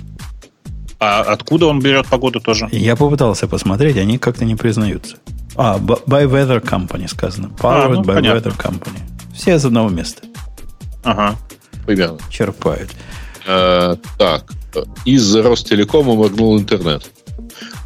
А 1.00 1.20
откуда 1.20 1.66
он 1.66 1.80
берет 1.80 2.06
погоду 2.06 2.40
тоже? 2.40 2.68
Я 2.72 2.96
попытался 2.96 3.46
посмотреть, 3.46 3.96
они 3.98 4.16
как-то 4.18 4.44
не 4.44 4.54
признаются. 4.54 5.16
А, 5.56 5.76
by 5.78 6.26
Weather 6.28 6.62
Company 6.62 7.08
сказано. 7.08 7.48
Powered 7.58 7.84
А, 7.84 7.88
ну, 7.88 8.02
by 8.02 8.14
понятно. 8.14 8.48
Weather 8.48 8.56
Company. 8.56 8.98
Все 9.34 9.56
из 9.56 9.64
одного 9.64 9.88
места 9.90 10.22
Ага. 11.02 11.36
Примерно. 11.86 12.18
черпают. 12.30 12.90
Э, 13.46 13.96
так, 14.18 14.50
из 15.04 15.34
Ростелекома 15.36 16.14
моргнул 16.14 16.58
интернет. 16.58 17.10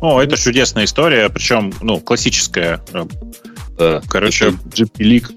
О, 0.01 0.21
это 0.23 0.37
чудесная 0.37 0.85
история, 0.85 1.29
причем, 1.29 1.73
ну, 1.81 1.99
классическая. 1.99 2.81
Э, 3.79 4.01
Да. 4.01 4.03
Короче- 4.09 4.51
GP-лик. 4.51 5.31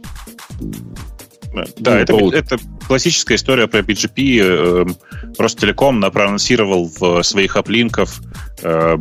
Да, 1.77 1.99
это, 1.99 2.13
это 2.33 2.57
классическая 2.87 3.35
история 3.35 3.67
про 3.67 3.79
BGP. 3.79 4.39
Э, 4.41 4.85
Ростелеком 5.37 5.99
на- 5.99 6.09
проанонсировал 6.09 6.89
в 6.99 7.21
своих 7.23 7.55
аплинков 7.57 8.21
э, 8.63 8.97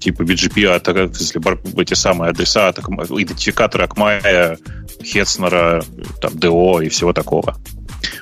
типа 0.00 0.22
BGP, 0.22 0.64
от, 0.66 0.88
если 1.18 1.40
эти 1.80 1.94
самые 1.94 2.30
адреса, 2.30 2.72
идентификаторы 2.72 3.84
Акмая, 3.84 4.58
Хетснера, 5.02 5.82
там, 6.20 6.38
ДО 6.38 6.80
и 6.82 6.88
всего 6.88 7.12
такого. 7.12 7.56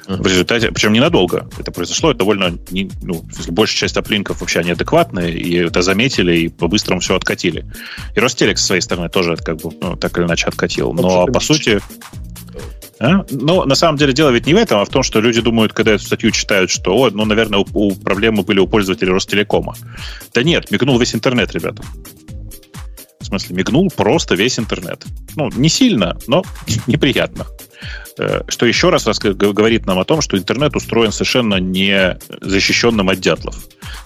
В 0.06 0.26
результате, 0.26 0.70
причем 0.72 0.92
ненадолго 0.92 1.48
это 1.58 1.70
произошло, 1.70 2.10
это 2.10 2.20
довольно, 2.20 2.58
не- 2.70 2.90
ну, 3.02 3.24
большая 3.48 3.76
часть 3.76 3.96
аплинков 3.96 4.40
вообще 4.40 4.62
неадекватные, 4.62 5.32
и 5.32 5.56
это 5.56 5.82
заметили, 5.82 6.36
и 6.36 6.48
по-быстрому 6.48 7.00
все 7.00 7.16
откатили. 7.16 7.64
И 8.14 8.20
Ростелек 8.20 8.58
со 8.58 8.66
своей 8.66 8.82
стороны 8.82 9.08
тоже 9.08 9.36
как 9.36 9.58
бы 9.58 9.70
ну, 9.80 9.96
так 9.96 10.16
или 10.18 10.24
иначе 10.24 10.46
откатил. 10.46 10.92
Но, 10.92 11.26
по 11.26 11.40
сути, 11.40 11.80
а? 13.00 13.24
Но 13.30 13.64
на 13.64 13.74
самом 13.74 13.96
деле 13.96 14.12
дело 14.12 14.28
ведь 14.28 14.46
не 14.46 14.52
в 14.52 14.58
этом, 14.58 14.80
а 14.80 14.84
в 14.84 14.90
том, 14.90 15.02
что 15.02 15.20
люди 15.20 15.40
думают, 15.40 15.72
когда 15.72 15.92
эту 15.92 16.04
статью 16.04 16.30
читают, 16.32 16.70
что, 16.70 16.94
о, 16.94 17.10
ну, 17.10 17.24
наверное, 17.24 17.60
у, 17.60 17.66
у 17.72 17.94
проблемы 17.96 18.42
были 18.42 18.60
у 18.60 18.66
пользователей 18.66 19.10
Ростелекома. 19.10 19.74
Да 20.34 20.42
нет, 20.42 20.70
мигнул 20.70 20.98
весь 20.98 21.14
интернет, 21.14 21.52
ребята. 21.52 21.82
В 23.20 23.24
смысле, 23.24 23.56
мигнул 23.56 23.90
просто 23.90 24.34
весь 24.34 24.58
интернет. 24.58 25.04
Ну, 25.34 25.48
не 25.56 25.70
сильно, 25.70 26.18
но 26.26 26.44
неприятно. 26.86 27.46
Э, 28.18 28.42
Что 28.48 28.66
еще 28.66 28.90
раз 28.90 29.06
говорит 29.06 29.86
нам 29.86 29.98
о 29.98 30.04
том, 30.04 30.20
что 30.20 30.36
интернет 30.36 30.76
устроен 30.76 31.12
совершенно 31.12 31.56
не 31.56 32.18
защищенным 32.40 33.08
от 33.08 33.20
дятлов. 33.20 33.56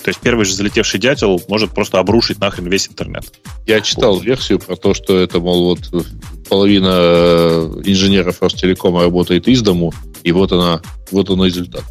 То 0.03 0.09
есть 0.09 0.21
первый 0.21 0.45
же 0.45 0.55
залетевший 0.55 1.01
дятел 1.01 1.43
может 1.49 1.73
просто 1.73 1.99
обрушить 1.99 2.39
нахрен 2.39 2.69
весь 2.69 2.89
интернет. 2.89 3.25
Я 3.67 3.81
читал 3.81 4.19
версию 4.19 4.59
про 4.59 4.77
то, 4.77 4.95
что 4.95 5.19
это, 5.19 5.41
мол, 5.41 5.77
вот 5.77 6.07
половина 6.49 6.93
э, 6.93 7.83
инженеров 7.85 8.41
Ростелекома 8.41 9.03
работает 9.03 9.49
из 9.49 9.63
дому, 9.63 9.93
и 10.23 10.33
вот 10.33 10.53
она, 10.53 10.81
вот 11.11 11.31
он 11.31 11.45
результат. 11.45 11.85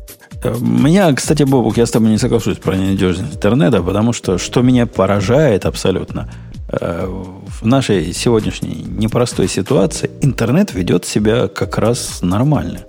Э, 0.44 0.56
Меня, 0.60 1.12
кстати, 1.14 1.44
Бобук, 1.44 1.78
я 1.78 1.86
с 1.86 1.92
тобой 1.92 2.10
не 2.10 2.18
соглашусь 2.18 2.58
про 2.58 2.76
ненадежность 2.76 3.36
интернета, 3.36 3.82
потому 3.82 4.14
что 4.14 4.38
что 4.38 4.62
меня 4.62 4.86
поражает 4.86 5.66
абсолютно, 5.66 6.30
э, 6.70 7.08
в 7.08 7.66
нашей 7.66 8.14
сегодняшней 8.14 8.86
непростой 8.98 9.48
ситуации 9.48 10.10
интернет 10.22 10.74
ведет 10.74 11.06
себя 11.06 11.48
как 11.48 11.78
раз 11.78 12.22
нормально. 12.22 12.80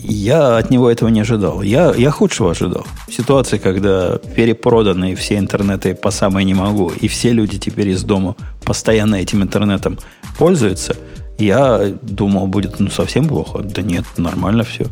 Я 0.00 0.56
от 0.56 0.70
него 0.70 0.90
этого 0.90 1.08
не 1.10 1.20
ожидал. 1.20 1.60
Я, 1.60 1.92
я 1.94 2.10
худшего 2.10 2.52
ожидал. 2.52 2.86
В 3.08 3.12
ситуации, 3.12 3.58
когда 3.58 4.18
перепроданы 4.18 5.14
все 5.16 5.36
интернеты 5.38 5.94
по 5.94 6.10
самой 6.10 6.44
не 6.44 6.54
могу, 6.54 6.90
и 6.90 7.08
все 7.08 7.32
люди 7.32 7.58
теперь 7.58 7.88
из 7.88 8.04
дома 8.04 8.36
постоянно 8.64 9.16
этим 9.16 9.42
интернетом 9.42 9.98
пользуются, 10.38 10.96
я 11.38 11.92
думал, 12.02 12.46
будет 12.46 12.80
ну, 12.80 12.90
совсем 12.90 13.26
плохо. 13.28 13.60
Да 13.62 13.82
нет, 13.82 14.04
нормально 14.16 14.64
все. 14.64 14.86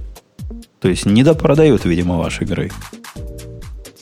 То 0.81 0.89
есть 0.89 1.07
не 1.07 1.23
допродают, 1.23 1.85
видимо, 1.85 2.19
ваши 2.19 2.45
игры. 2.45 2.71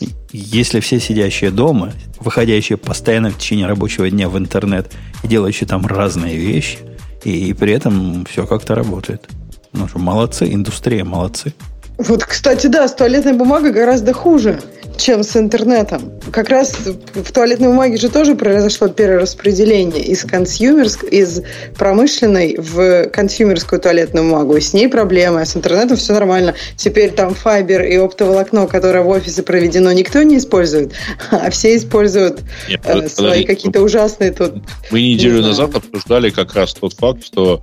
И 0.01 0.09
Если 0.33 0.81
все 0.81 0.99
сидящие 1.01 1.51
дома, 1.51 1.93
выходящие 2.19 2.77
постоянно 2.77 3.31
в 3.31 3.39
течение 3.39 3.67
рабочего 3.67 4.11
дня 4.11 4.29
в 4.29 4.37
интернет 4.37 4.93
и 5.23 5.29
делающие 5.29 5.69
там 5.69 5.87
разные 5.87 6.37
вещи, 6.37 6.79
и, 7.23 7.53
при 7.55 7.73
этом 7.73 8.25
все 8.27 8.47
как-то 8.47 8.75
работает. 8.75 9.29
Ну 9.73 9.89
что, 9.89 9.99
молодцы, 9.99 10.53
индустрия, 10.53 11.05
молодцы. 11.05 11.55
Вот, 11.99 12.25
кстати, 12.25 12.67
да, 12.67 12.87
с 12.89 12.95
туалетной 12.95 13.33
бумагой 13.33 13.73
гораздо 13.73 14.13
хуже, 14.13 14.61
чем 14.97 15.23
с 15.23 15.37
интернетом. 15.37 16.13
Как 16.31 16.49
раз 16.49 16.75
в 17.15 17.33
туалетной 17.33 17.69
бумаге 17.69 17.97
же 17.97 18.09
тоже 18.09 18.35
произошло 18.35 18.89
перераспределение 18.89 20.03
из 20.03 20.25
консюмерск, 20.25 21.05
из 21.05 21.43
промышленной 21.77 22.57
в 22.59 23.09
консюмерскую 23.11 23.81
туалетную 23.81 24.29
бумагу. 24.29 24.57
И 24.57 24.61
с 24.61 24.73
ней 24.73 24.89
проблемы, 24.89 25.41
а 25.41 25.45
с 25.45 25.57
интернетом 25.57 25.97
все 25.97 26.13
нормально. 26.13 26.55
Теперь 26.77 27.11
там 27.11 27.35
файбер 27.35 27.83
и 27.83 27.97
оптоволокно, 27.97 28.67
которое 28.67 29.03
в 29.03 29.09
офисе 29.09 29.43
проведено, 29.43 29.93
никто 29.93 30.23
не 30.23 30.39
использует, 30.39 30.93
а 31.31 31.51
все 31.51 31.77
используют 31.77 32.41
Нет, 32.69 32.81
э, 32.85 33.09
свои 33.09 33.45
какие-то 33.45 33.83
ужасные 33.83 34.33
тут 34.33 34.55
Мы 34.91 35.01
неделю 35.01 35.37
Не 35.37 35.53
знаю. 35.53 35.69
назад 35.69 35.77
обсуждали 35.77 36.31
как 36.31 36.55
раз 36.55 36.75
тот 36.75 36.95
факт, 36.95 37.25
что, 37.25 37.63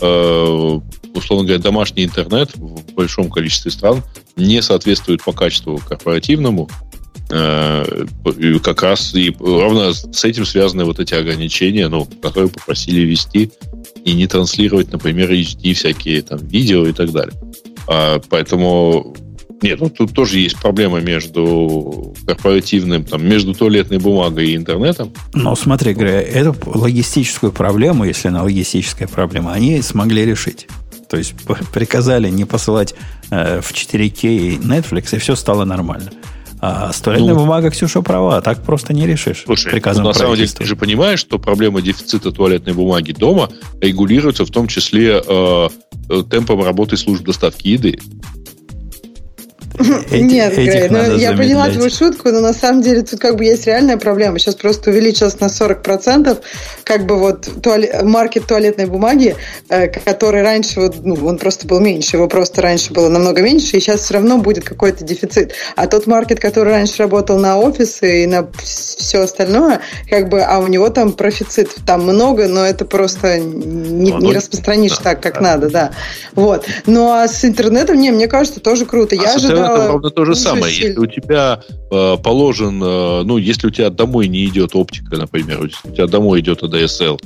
э, 0.00 0.80
условно 1.14 1.46
говоря, 1.46 1.62
домашний 1.62 2.04
интернет 2.04 2.50
в 2.54 2.92
большом 2.94 3.30
количестве 3.30 3.70
стран 3.70 4.02
не 4.36 4.62
соответствует 4.62 5.22
по 5.22 5.32
качеству 5.32 5.78
корпоративному. 5.78 6.68
Э, 7.30 7.84
и 8.38 8.58
как 8.58 8.82
раз 8.82 9.14
и 9.14 9.34
ровно 9.38 9.92
с 9.92 10.24
этим 10.24 10.44
связаны 10.44 10.84
вот 10.84 10.98
эти 10.98 11.14
ограничения, 11.14 11.88
ну, 11.88 12.06
которые 12.20 12.50
попросили 12.50 13.00
ввести 13.00 13.52
и 14.04 14.12
не 14.12 14.26
транслировать, 14.26 14.92
например, 14.92 15.30
HD 15.30 15.74
всякие 15.74 16.22
там 16.22 16.38
видео 16.38 16.86
и 16.86 16.92
так 16.92 17.10
далее. 17.12 17.34
А, 17.86 18.20
поэтому 18.28 19.14
Нет, 19.62 19.78
ну 19.80 19.90
тут 19.90 20.14
тоже 20.14 20.38
есть 20.38 20.56
проблема 20.56 21.00
между 21.00 22.14
корпоративным, 22.26 23.04
там, 23.04 23.26
между 23.26 23.54
туалетной 23.54 23.98
бумагой 23.98 24.48
и 24.48 24.56
интернетом. 24.56 25.12
Но 25.34 25.54
смотри, 25.54 25.92
Грея, 25.92 26.20
эту 26.20 26.56
логистическую 26.64 27.52
проблему, 27.52 28.04
если 28.04 28.28
она 28.28 28.42
логистическая 28.42 29.06
проблема, 29.06 29.52
они 29.52 29.82
смогли 29.82 30.24
решить. 30.24 30.66
То 31.10 31.16
есть 31.16 31.34
приказали 31.72 32.28
не 32.30 32.44
посылать 32.44 32.94
э, 33.30 33.60
в 33.60 33.72
4К 33.72 34.60
Netflix, 34.62 35.16
и 35.16 35.18
все 35.18 35.34
стало 35.34 35.64
нормально. 35.64 36.10
А 36.60 36.92
с 36.92 37.00
туалетной 37.00 37.32
ну, 37.32 37.40
бумагой, 37.40 37.70
Ксюша, 37.70 38.02
права, 38.02 38.40
так 38.42 38.62
просто 38.62 38.92
не 38.92 39.06
решишь. 39.06 39.44
Слушай, 39.46 39.72
приказом 39.72 40.04
ну, 40.04 40.10
на 40.10 40.14
самом 40.14 40.36
деле 40.36 40.48
ты 40.48 40.64
же 40.64 40.76
понимаешь, 40.76 41.18
что 41.18 41.38
проблема 41.38 41.80
дефицита 41.80 42.30
туалетной 42.30 42.74
бумаги 42.74 43.12
дома 43.12 43.48
регулируется 43.80 44.44
в 44.44 44.50
том 44.50 44.68
числе 44.68 45.22
э, 45.26 45.68
э 46.10 46.22
темпом 46.30 46.62
работы 46.62 46.96
служб 46.96 47.24
доставки 47.24 47.68
еды. 47.68 47.98
Эти, 50.10 50.22
Нет, 50.22 50.54
Грей, 50.54 50.88
ну, 50.88 51.16
я 51.16 51.32
поняла 51.32 51.68
твою 51.68 51.90
шутку, 51.90 52.30
но 52.30 52.40
на 52.40 52.52
самом 52.52 52.82
деле 52.82 53.02
тут 53.02 53.20
как 53.20 53.36
бы 53.36 53.44
есть 53.44 53.66
реальная 53.66 53.96
проблема. 53.96 54.38
Сейчас 54.38 54.54
просто 54.54 54.90
увеличилось 54.90 55.38
на 55.40 55.46
40% 55.46 56.38
как 56.84 57.06
бы 57.06 57.18
вот 57.18 57.48
туалет, 57.62 58.02
маркет 58.02 58.46
туалетной 58.46 58.86
бумаги, 58.86 59.36
э, 59.68 59.88
который 59.88 60.42
раньше, 60.42 60.80
вот, 60.80 60.96
ну, 61.04 61.14
он 61.26 61.38
просто 61.38 61.66
был 61.66 61.80
меньше, 61.80 62.16
его 62.16 62.28
просто 62.28 62.62
раньше 62.62 62.92
было 62.92 63.08
намного 63.08 63.42
меньше, 63.42 63.76
и 63.76 63.80
сейчас 63.80 64.00
все 64.00 64.14
равно 64.14 64.38
будет 64.38 64.64
какой-то 64.64 65.04
дефицит. 65.04 65.54
А 65.76 65.86
тот 65.86 66.06
маркет, 66.06 66.40
который 66.40 66.72
раньше 66.72 66.98
работал 66.98 67.38
на 67.38 67.58
офисы 67.58 68.24
и 68.24 68.26
на 68.26 68.48
все 68.62 69.20
остальное, 69.20 69.80
как 70.08 70.28
бы, 70.28 70.42
а 70.42 70.58
у 70.58 70.66
него 70.66 70.88
там 70.90 71.12
профицит 71.12 71.70
там 71.86 72.02
много, 72.02 72.48
но 72.48 72.64
это 72.64 72.84
просто 72.84 73.38
не, 73.38 74.12
не 74.12 74.34
распространишь 74.34 74.98
так, 74.98 75.22
как 75.22 75.40
надо, 75.40 75.70
да. 75.70 75.92
Вот. 76.34 76.66
Ну 76.86 77.10
а 77.10 77.28
с 77.28 77.44
интернетом, 77.44 77.98
не, 77.98 78.10
мне 78.10 78.26
кажется, 78.26 78.60
тоже 78.60 78.84
круто. 78.86 79.16
А 79.18 79.22
я 79.22 79.34
ожидала 79.34 79.69
это 79.76 79.88
ровно 79.88 80.10
то 80.10 80.24
же 80.24 80.34
самое. 80.34 80.74
Если 80.74 80.98
у 80.98 81.06
тебя 81.06 81.62
э, 81.90 82.16
положен, 82.22 82.82
э, 82.82 83.22
ну, 83.24 83.38
если 83.38 83.66
у 83.66 83.70
тебя 83.70 83.90
домой 83.90 84.28
не 84.28 84.44
идет 84.46 84.74
оптика, 84.74 85.16
например, 85.16 85.64
если 85.64 85.88
у 85.88 85.92
тебя 85.92 86.06
домой 86.06 86.40
идет 86.40 86.62
ADSL, 86.62 87.20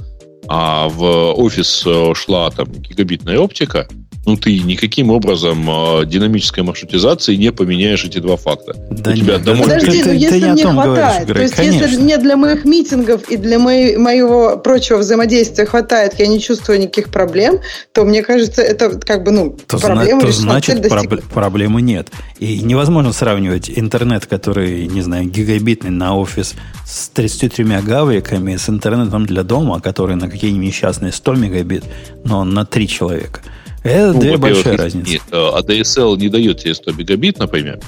а 0.49 0.89
в 0.89 1.33
офис 1.33 1.85
э, 1.87 2.15
шла 2.15 2.51
там 2.51 2.67
гигабитная 2.71 3.39
оптика, 3.39 3.89
ну, 4.27 4.37
ты 4.37 4.59
никаким 4.61 5.11
образом 5.11 5.69
э, 5.69 6.07
динамической 6.07 6.65
маршрутизации 6.65 7.35
не 7.37 7.53
поменяешь 7.53 8.05
эти 8.05 8.19
два 8.19 8.37
факта. 8.37 8.75
Да 8.91 9.11
У 9.11 9.15
тебя 9.15 9.35
нет, 9.35 9.45
домой... 9.45 9.65
Подожди, 9.65 10.03
ты, 10.03 10.09
ну 10.09 10.15
если 10.15 10.41
ты 10.41 10.53
мне 10.53 10.65
хватает, 10.65 11.29
говоришь, 11.29 11.35
то 11.35 11.43
есть 11.43 11.55
конечно. 11.55 11.85
если 11.85 12.03
мне 12.03 12.19
для 12.19 12.37
моих 12.37 12.65
митингов 12.65 13.29
и 13.31 13.37
для 13.37 13.59
моей, 13.59 13.97
моего 13.97 14.57
прочего 14.57 14.99
взаимодействия 14.99 15.67
хватает, 15.67 16.15
я 16.19 16.27
не 16.27 16.41
чувствую 16.41 16.81
никаких 16.81 17.11
проблем, 17.11 17.59
то 17.93 18.05
мне 18.05 18.23
кажется, 18.23 18.63
это 18.63 18.99
как 18.99 19.25
бы, 19.25 19.31
ну, 19.31 19.57
то 19.67 19.79
проблема 19.79 20.21
зна- 20.21 20.27
то 20.31 20.33
значит 20.33 20.87
проб- 20.87 21.23
проблемы 21.33 21.83
нет. 21.83 22.09
И 22.39 22.61
невозможно 22.61 23.13
сравнивать 23.13 23.71
интернет, 23.75 24.27
который, 24.27 24.87
не 24.87 25.03
знаю, 25.03 25.27
гигабитный 25.27 25.91
на 25.91 26.17
офис 26.17 26.55
с 26.87 27.09
33 27.11 27.65
гавриками, 27.83 28.57
с 28.57 28.69
интернетом 28.69 29.27
для 29.27 29.43
дома, 29.43 29.81
который 29.81 30.17
на 30.17 30.31
какие-нибудь 30.31 30.69
несчастные 30.69 31.13
100 31.13 31.35
мегабит, 31.35 31.85
но 32.25 32.45
на 32.45 32.65
3 32.65 32.89
человека. 32.89 33.41
Это 33.85 34.15
ну, 34.15 34.21
две 34.21 34.37
большие 34.39 34.77
разницы. 34.77 35.13
Нет, 35.13 35.23
ADSL 35.31 36.17
не 36.17 36.29
дает 36.29 36.59
тебе 36.59 36.75
100 36.75 36.93
мегабит, 36.93 37.39
например, 37.39 37.81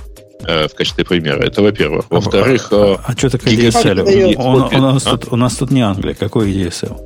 э, 0.44 0.68
в 0.68 0.74
качестве 0.74 1.04
примера. 1.04 1.42
Это 1.42 1.62
во-первых. 1.62 2.04
Во-вторых... 2.10 2.68
А, 2.70 3.00
а, 3.02 3.12
а 3.12 3.16
что 3.16 3.30
такое 3.30 3.54
ADSL? 3.54 4.36
Он, 4.36 4.62
он, 4.62 4.74
у, 4.74 4.92
нас 4.92 5.06
а? 5.06 5.16
тут, 5.16 5.32
у 5.32 5.36
нас 5.36 5.56
тут 5.56 5.70
не 5.70 5.80
Англия. 5.80 6.14
Какой 6.14 6.52
ADSL? 6.52 7.00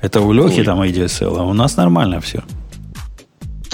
Это 0.00 0.20
у 0.20 0.32
Лехи 0.32 0.60
Ой. 0.60 0.64
там 0.64 0.80
ADSL, 0.80 1.36
а 1.36 1.42
у 1.42 1.52
нас 1.52 1.76
нормально 1.76 2.20
все. 2.20 2.44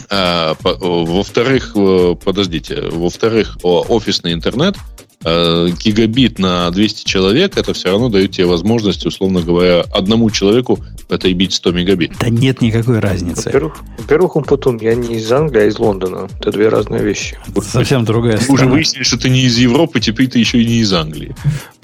А, 0.09 0.57
во-вторых, 0.63 1.73
э, 1.77 2.15
подождите, 2.25 2.89
во-вторых, 2.91 3.59
офисный 3.63 4.33
интернет– 4.33 4.77
Э, 4.87 5.06
гигабит 5.27 6.39
на 6.39 6.71
200 6.71 7.05
человек, 7.05 7.57
это 7.57 7.75
все 7.75 7.91
равно 7.91 8.09
дает 8.09 8.31
тебе 8.31 8.47
возможность, 8.47 9.05
условно 9.07 9.41
говоря, 9.41 9.85
одному 9.93 10.31
человеку 10.31 10.79
потребить 11.09 11.53
100 11.53 11.73
мегабит. 11.73 12.13
Да 12.21 12.29
нет 12.29 12.61
никакой 12.61 13.01
разницы. 13.01 13.47
Во-первых, 13.47 13.77
во-первых 13.99 14.37
Умпутун, 14.37 14.79
я 14.79 14.95
не 14.95 15.17
из 15.17 15.31
Англии, 15.33 15.63
а 15.63 15.65
из 15.67 15.79
Лондона. 15.79 16.29
Это 16.41 16.53
две 16.53 16.69
разные 16.69 17.03
вещи. 17.03 17.37
Совсем 17.63 18.05
другая 18.05 18.39
страна. 18.39 18.55
уже 18.55 18.67
выяснили, 18.67 19.03
что 19.03 19.19
ты 19.19 19.29
не 19.29 19.43
из 19.43 19.59
Европы, 19.59 20.01
теперь 20.01 20.29
ты 20.29 20.39
еще 20.39 20.63
и 20.63 20.67
не 20.67 20.77
из 20.77 20.93
Англии. 20.93 21.35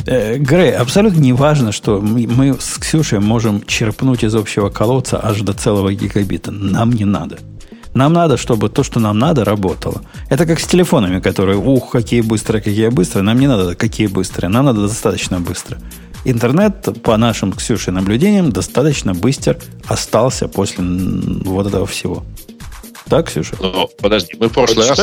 Э, 0.06 0.36
Грей, 0.36 0.72
абсолютно 0.72 1.20
не 1.20 1.32
важно, 1.32 1.72
что 1.72 2.00
мы 2.00 2.56
с 2.58 2.78
Ксюшей 2.78 3.20
можем 3.20 3.64
черпнуть 3.66 4.24
из 4.24 4.34
общего 4.34 4.68
колодца 4.68 5.20
аж 5.22 5.40
до 5.40 5.52
целого 5.52 5.92
гигабита. 5.92 6.50
Нам 6.50 6.92
не 6.92 7.04
надо. 7.04 7.38
Нам 7.94 8.12
надо, 8.12 8.36
чтобы 8.36 8.68
то, 8.68 8.82
что 8.82 9.00
нам 9.00 9.18
надо, 9.18 9.44
работало. 9.44 10.02
Это 10.30 10.46
как 10.46 10.60
с 10.60 10.66
телефонами, 10.66 11.20
которые, 11.20 11.58
ух, 11.58 11.90
какие 11.90 12.22
быстрые, 12.22 12.62
какие 12.62 12.88
быстрые. 12.88 13.22
Нам 13.22 13.38
не 13.38 13.46
надо, 13.46 13.74
какие 13.74 14.06
быстрые. 14.06 14.50
Нам 14.50 14.64
надо 14.64 14.82
достаточно 14.82 15.40
быстро. 15.40 15.78
Интернет, 16.24 17.02
по 17.02 17.16
нашим 17.16 17.52
Ксюше 17.52 17.90
наблюдениям, 17.90 18.52
достаточно 18.52 19.12
быстр 19.12 19.58
остался 19.88 20.48
после 20.48 20.84
вот 20.84 21.66
этого 21.66 21.86
всего. 21.86 22.24
Так, 23.08 23.28
Ксюша? 23.28 23.56
Но, 23.60 23.88
подожди, 24.00 24.36
мы 24.38 24.48
в 24.48 24.52
прошлый 24.52 24.88
раз 24.88 24.98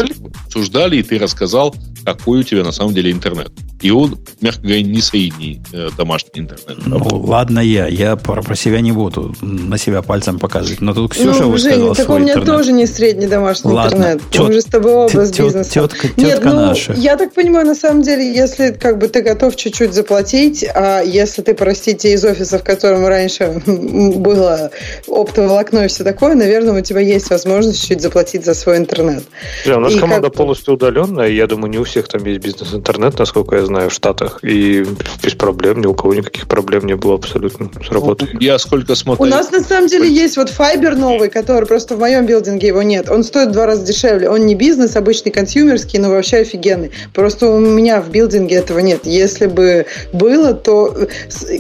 обсуждали, 0.46 0.98
и 0.98 1.04
ты 1.04 1.20
рассказал, 1.20 1.76
какой 2.06 2.40
у 2.40 2.44
тебя 2.44 2.64
на 2.64 2.72
самом 2.72 2.94
деле 2.94 3.12
интернет. 3.12 3.52
И 3.82 3.92
он, 3.92 4.18
мягко 4.42 4.62
говоря, 4.62 4.82
не 4.82 5.02
средний 5.02 5.62
э, 5.72 5.90
домашний 5.98 6.42
интернет. 6.42 6.78
Ну, 6.86 7.02
ладно 7.12 7.60
я. 7.60 7.88
Я 7.88 8.18
про, 8.18 8.42
про 8.42 8.56
себя 8.56 8.82
не 8.82 8.92
буду 8.92 9.34
на 9.42 9.78
себя 9.78 10.02
пальцем 10.02 10.38
показывать. 10.38 10.82
Но 10.82 10.94
тут 10.94 11.14
Ксюша 11.14 11.44
ну, 11.44 11.52
высказала 11.52 11.96
так 11.96 12.10
у 12.10 12.18
меня 12.18 12.34
интернет. 12.34 12.46
тоже 12.46 12.72
не 12.74 12.86
средний 12.86 13.28
домашний 13.28 13.72
ладно, 13.72 13.96
интернет. 13.96 14.22
Тет, 14.32 14.42
Мы 14.42 14.54
же 14.54 14.62
с 14.62 14.66
тобой 14.66 14.94
оба 14.94 15.26
с 15.26 15.32
бизнеса. 15.32 15.72
Тетка, 15.72 16.08
тетка 16.08 16.22
Нет, 16.22 16.44
ну, 16.44 16.54
наша. 16.54 16.94
я 16.94 17.16
так 17.16 17.34
понимаю, 17.34 17.68
на 17.68 17.76
самом 17.76 18.02
деле, 18.02 18.30
если 18.34 18.72
как 18.72 18.98
бы 18.98 19.08
ты 19.08 19.22
готов 19.22 19.56
чуть-чуть 19.56 19.94
заплатить, 19.94 20.66
а 20.76 21.02
если 21.02 21.42
ты, 21.42 21.54
простите, 21.54 22.12
из 22.12 22.26
офиса, 22.26 22.60
в 22.60 22.64
котором 22.64 23.08
раньше 23.08 23.62
было 23.66 24.72
оптоволокно 25.08 25.86
и 25.86 25.88
все 25.88 26.04
такое, 26.04 26.36
наверное, 26.36 26.80
у 26.80 26.82
тебя 26.82 27.00
есть 27.00 27.30
возможность 27.30 27.88
чуть 27.88 28.02
заплатить 28.02 28.44
за 28.44 28.54
свой 28.54 28.78
интернет. 28.78 29.24
Да, 29.66 29.78
у 29.78 29.80
нас 29.80 29.94
и 29.94 30.00
команда 30.00 30.28
как... 30.28 30.36
полностью 30.36 30.74
удаленная, 30.74 31.30
и 31.30 31.36
я 31.36 31.48
думаю, 31.48 31.72
не 31.72 31.78
у 31.78 31.86
всех 31.90 32.08
там 32.08 32.24
есть 32.26 32.42
бизнес-интернет, 32.42 33.18
насколько 33.20 33.56
я 33.56 33.66
знаю, 33.66 33.90
в 33.90 33.94
Штатах. 33.94 34.40
И 34.44 34.86
без 35.24 35.34
проблем, 35.34 35.82
ни 35.82 35.88
у 35.88 35.94
кого 35.94 36.14
никаких 36.14 36.48
проблем 36.48 36.86
не 36.86 36.96
было 36.96 37.16
абсолютно 37.16 37.70
с 37.86 37.92
работой. 37.92 38.30
Я 38.40 38.58
сколько 38.60 38.96
смотрю... 38.96 39.26
У 39.26 39.28
нас 39.28 39.52
на 39.52 39.62
самом 39.62 39.88
деле 39.88 40.10
есть 40.10 40.38
вот 40.38 40.50
Fiber 40.50 40.96
новый, 40.96 41.30
который 41.30 41.66
просто 41.66 41.96
в 41.96 42.00
моем 42.00 42.26
билдинге 42.26 42.68
его 42.68 42.82
нет. 42.84 43.10
Он 43.10 43.24
стоит 43.24 43.50
в 43.50 43.52
два 43.52 43.66
раза 43.66 43.86
дешевле. 43.86 44.30
Он 44.30 44.46
не 44.46 44.56
бизнес, 44.56 44.96
обычный 44.96 45.32
консюмерский, 45.32 46.00
но 46.00 46.10
вообще 46.10 46.38
офигенный. 46.38 46.92
Просто 47.14 47.50
у 47.50 47.60
меня 47.60 48.02
в 48.02 48.10
билдинге 48.10 48.56
этого 48.56 48.80
нет. 48.80 49.06
Если 49.06 49.48
бы 49.48 49.86
было, 50.14 50.54
то 50.54 50.96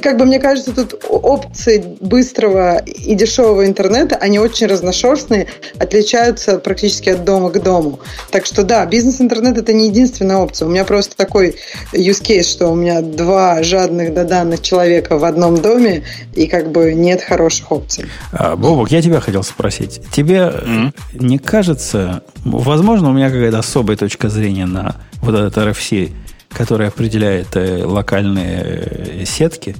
как 0.01 0.17
бы 0.17 0.25
мне 0.25 0.39
кажется, 0.39 0.73
тут 0.73 1.03
опции 1.09 1.83
быстрого 1.99 2.77
и 2.77 3.15
дешевого 3.15 3.65
интернета, 3.65 4.15
они 4.15 4.39
очень 4.39 4.67
разношерстные, 4.67 5.47
отличаются 5.79 6.59
практически 6.59 7.09
от 7.09 7.25
дома 7.25 7.49
к 7.49 7.61
дому. 7.61 7.99
Так 8.31 8.45
что 8.45 8.63
да, 8.63 8.85
бизнес-интернет 8.85 9.57
это 9.57 9.73
не 9.73 9.89
единственная 10.19 10.37
опция. 10.37 10.67
У 10.67 10.71
меня 10.71 10.85
просто 10.85 11.15
такой 11.15 11.55
use 11.93 12.21
case, 12.21 12.43
что 12.43 12.67
у 12.67 12.75
меня 12.75 13.01
два 13.01 13.63
жадных 13.63 14.13
до 14.13 14.25
данных 14.25 14.61
человека 14.61 15.17
в 15.17 15.23
одном 15.23 15.61
доме, 15.61 16.03
и 16.35 16.47
как 16.47 16.71
бы 16.71 16.93
нет 16.93 17.21
хороших 17.21 17.71
опций. 17.71 18.05
А, 18.31 18.55
Бобок, 18.55 18.91
я 18.91 19.01
тебя 19.01 19.19
хотел 19.19 19.43
спросить. 19.43 20.01
Тебе 20.11 20.37
mm-hmm. 20.37 20.93
не 21.13 21.37
кажется, 21.37 22.23
возможно, 22.43 23.09
у 23.09 23.13
меня 23.13 23.29
какая-то 23.29 23.59
особая 23.59 23.97
точка 23.97 24.29
зрения 24.29 24.65
на 24.65 24.95
вот 25.21 25.35
этот 25.35 25.57
RFC, 25.57 26.11
который 26.49 26.87
определяет 26.87 27.55
э, 27.55 27.83
локальные 27.85 29.21
э, 29.21 29.25
сетки, 29.25 29.75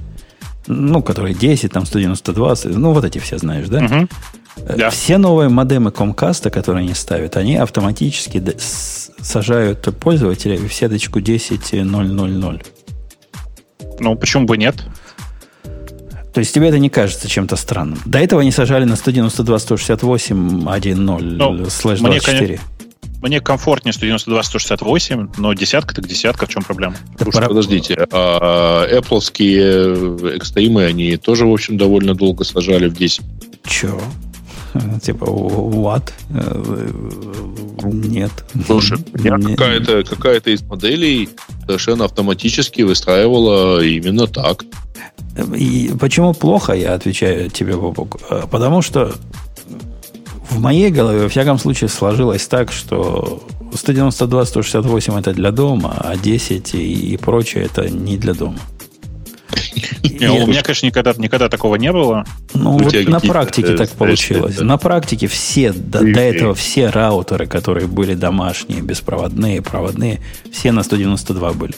ну, 0.66 1.02
которые 1.02 1.34
10, 1.34 1.72
там, 1.72 1.84
190, 1.84 2.32
20, 2.32 2.76
ну, 2.76 2.92
вот 2.92 3.04
эти 3.04 3.18
все 3.18 3.38
знаешь, 3.38 3.68
да? 3.68 3.80
Mm-hmm. 3.80 4.10
Да. 4.56 4.90
Все 4.90 5.18
новые 5.18 5.48
модемы 5.48 5.90
Comcast, 5.90 6.50
которые 6.50 6.84
они 6.84 6.94
ставят, 6.94 7.36
они 7.36 7.56
автоматически 7.56 8.42
сажают 8.58 9.88
пользователя 9.98 10.58
в 10.58 10.72
сеточку 10.72 11.20
10.0.0.0. 11.20 12.66
Ну, 14.00 14.16
почему 14.16 14.46
бы 14.46 14.56
нет? 14.56 14.84
То 16.32 16.40
есть 16.40 16.54
тебе 16.54 16.68
это 16.68 16.78
не 16.78 16.88
кажется 16.90 17.28
чем-то 17.28 17.56
странным? 17.56 17.98
До 18.04 18.18
этого 18.18 18.42
они 18.42 18.52
сажали 18.52 18.84
на 18.84 18.94
192.168.1.0 18.94 21.70
слэш 21.70 22.00
24. 22.00 22.60
Мне 23.20 23.40
комфортнее 23.40 23.92
192.168, 23.92 25.34
но 25.36 25.52
десятка 25.52 25.94
так 25.94 26.06
десятка, 26.06 26.46
в 26.46 26.48
чем 26.48 26.62
проблема? 26.62 26.94
Слушай, 27.20 27.48
подождите, 27.48 28.06
а 28.10 28.86
Apple 28.90 29.20
экстримы, 30.36 30.84
они 30.84 31.18
тоже, 31.18 31.44
в 31.46 31.52
общем, 31.52 31.76
довольно 31.76 32.14
долго 32.14 32.44
сажали 32.44 32.88
в 32.88 32.96
10. 32.96 33.20
Че? 33.64 34.00
Типа, 35.02 35.24
what? 35.24 36.10
Нет. 37.84 38.30
Слушай, 38.66 38.98
какая-то 38.98 40.04
какая 40.04 40.40
из 40.40 40.62
моделей 40.62 41.28
совершенно 41.66 42.04
автоматически 42.04 42.82
выстраивала 42.82 43.82
именно 43.82 44.26
так. 44.26 44.64
И 45.56 45.92
почему 45.98 46.34
плохо, 46.34 46.72
я 46.72 46.94
отвечаю 46.94 47.50
тебе, 47.50 47.76
Бобок? 47.76 48.18
Потому 48.50 48.82
что 48.82 49.14
В 50.50 50.58
моей 50.58 50.90
голове, 50.90 51.22
во 51.22 51.28
всяком 51.28 51.58
случае, 51.58 51.88
сложилось 51.88 52.46
так, 52.48 52.72
что 52.72 53.40
192, 53.72 54.44
168 54.46 55.14
это 55.14 55.32
для 55.32 55.52
дома, 55.52 55.94
а 55.96 56.16
10 56.16 56.74
и, 56.74 57.12
и 57.12 57.16
прочее 57.16 57.64
это 57.64 57.88
не 57.88 58.16
для 58.16 58.34
дома. 58.34 58.58
У 60.02 60.46
меня, 60.46 60.62
конечно, 60.62 60.86
никогда, 60.86 61.14
никогда 61.16 61.48
такого 61.48 61.76
не 61.76 61.92
было. 61.92 62.24
Ну, 62.54 62.78
вот 62.78 62.94
на 63.06 63.20
практике 63.20 63.72
э, 63.72 63.76
так 63.76 63.90
получилось. 63.90 64.60
На 64.60 64.76
практике 64.76 65.26
все, 65.26 65.72
до 65.72 66.00
этого 66.00 66.54
все 66.54 66.90
раутеры, 66.90 67.46
которые 67.46 67.86
были 67.86 68.14
домашние, 68.14 68.82
беспроводные, 68.82 69.62
проводные, 69.62 70.20
все 70.52 70.72
на 70.72 70.82
192 70.82 71.52
были. 71.52 71.74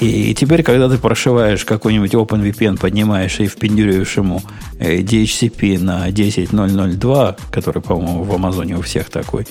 И, 0.00 0.32
теперь, 0.34 0.62
когда 0.62 0.88
ты 0.88 0.96
прошиваешь 0.96 1.64
какой-нибудь 1.64 2.14
OpenVPN, 2.14 2.78
поднимаешь 2.78 3.40
и 3.40 3.48
впендюриваешь 3.48 4.16
ему 4.16 4.42
э, 4.78 4.98
DHCP 4.98 5.82
на 5.82 6.08
10002, 6.10 7.36
который, 7.50 7.82
по-моему, 7.82 8.22
в 8.22 8.32
Амазоне 8.32 8.76
у 8.76 8.82
всех 8.82 9.10
такой, 9.10 9.46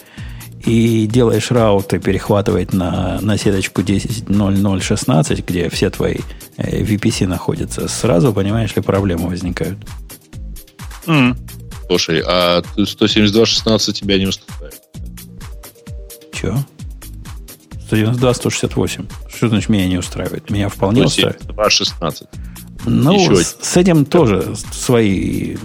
и 0.67 1.07
делаешь 1.07 1.49
раут 1.49 1.93
и 1.93 1.99
перехватывает 1.99 2.73
на, 2.73 3.21
на 3.21 3.37
сеточку 3.37 3.81
10.0016, 3.81 5.43
где 5.47 5.69
все 5.69 5.89
твои 5.89 6.17
э, 6.57 6.83
VPC 6.83 7.25
находятся, 7.25 7.87
сразу, 7.87 8.33
понимаешь 8.33 8.75
ли, 8.75 8.81
проблемы 8.81 9.29
возникают. 9.29 9.77
М. 11.07 11.37
Слушай, 11.87 12.21
а 12.27 12.61
172.16 12.75 13.93
тебя 13.93 14.17
не 14.17 14.27
устраивает? 14.27 14.81
Че? 16.33 16.57
192, 17.85 18.33
168. 18.33 19.07
Что 19.33 19.47
значит 19.47 19.69
меня 19.69 19.87
не 19.87 19.97
устраивает? 19.97 20.49
Меня 20.49 20.67
вполне 20.67 21.05
устраивает. 21.05 21.43
2.16. 21.43 22.27
Ну, 22.87 23.13
Еще 23.13 23.43
с, 23.43 23.57
с 23.61 23.77
этим 23.77 24.05
тоже 24.05 24.55
свои... 24.71 25.57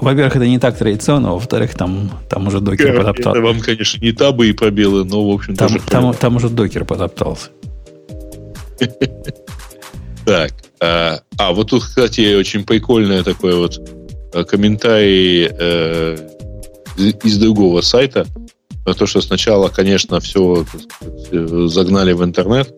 Во-первых, 0.00 0.36
это 0.36 0.46
не 0.46 0.58
так 0.58 0.78
традиционно, 0.78 1.32
во-вторых, 1.32 1.74
там, 1.74 2.10
там 2.28 2.46
уже 2.46 2.60
докер 2.60 2.96
потоптал. 2.96 3.34
Это 3.34 3.42
вам, 3.42 3.60
конечно, 3.60 4.00
не 4.00 4.12
табы 4.12 4.48
и 4.48 4.52
пробелы, 4.52 5.04
но, 5.04 5.28
в 5.28 5.34
общем, 5.34 5.54
Там, 5.54 5.68
тоже 5.68 5.80
там, 5.86 6.14
там 6.14 6.36
уже 6.36 6.48
докер 6.48 6.84
потоптался. 6.84 7.48
Так. 10.26 10.52
А, 10.80 11.20
а, 11.38 11.52
вот 11.52 11.70
тут, 11.70 11.82
кстати, 11.82 12.34
очень 12.34 12.64
прикольное 12.64 13.22
такое 13.24 13.56
вот 13.56 13.80
э, 14.32 14.44
комментарий 14.44 15.48
э, 15.50 16.16
из 16.96 17.14
из 17.24 17.38
другого 17.38 17.80
сайта 17.80 18.26
про 18.84 18.94
то, 18.94 19.06
что 19.06 19.20
сначала, 19.20 19.68
конечно, 19.68 20.20
все 20.20 20.64
загнали 21.30 22.12
в 22.12 22.24
интернет, 22.24 22.72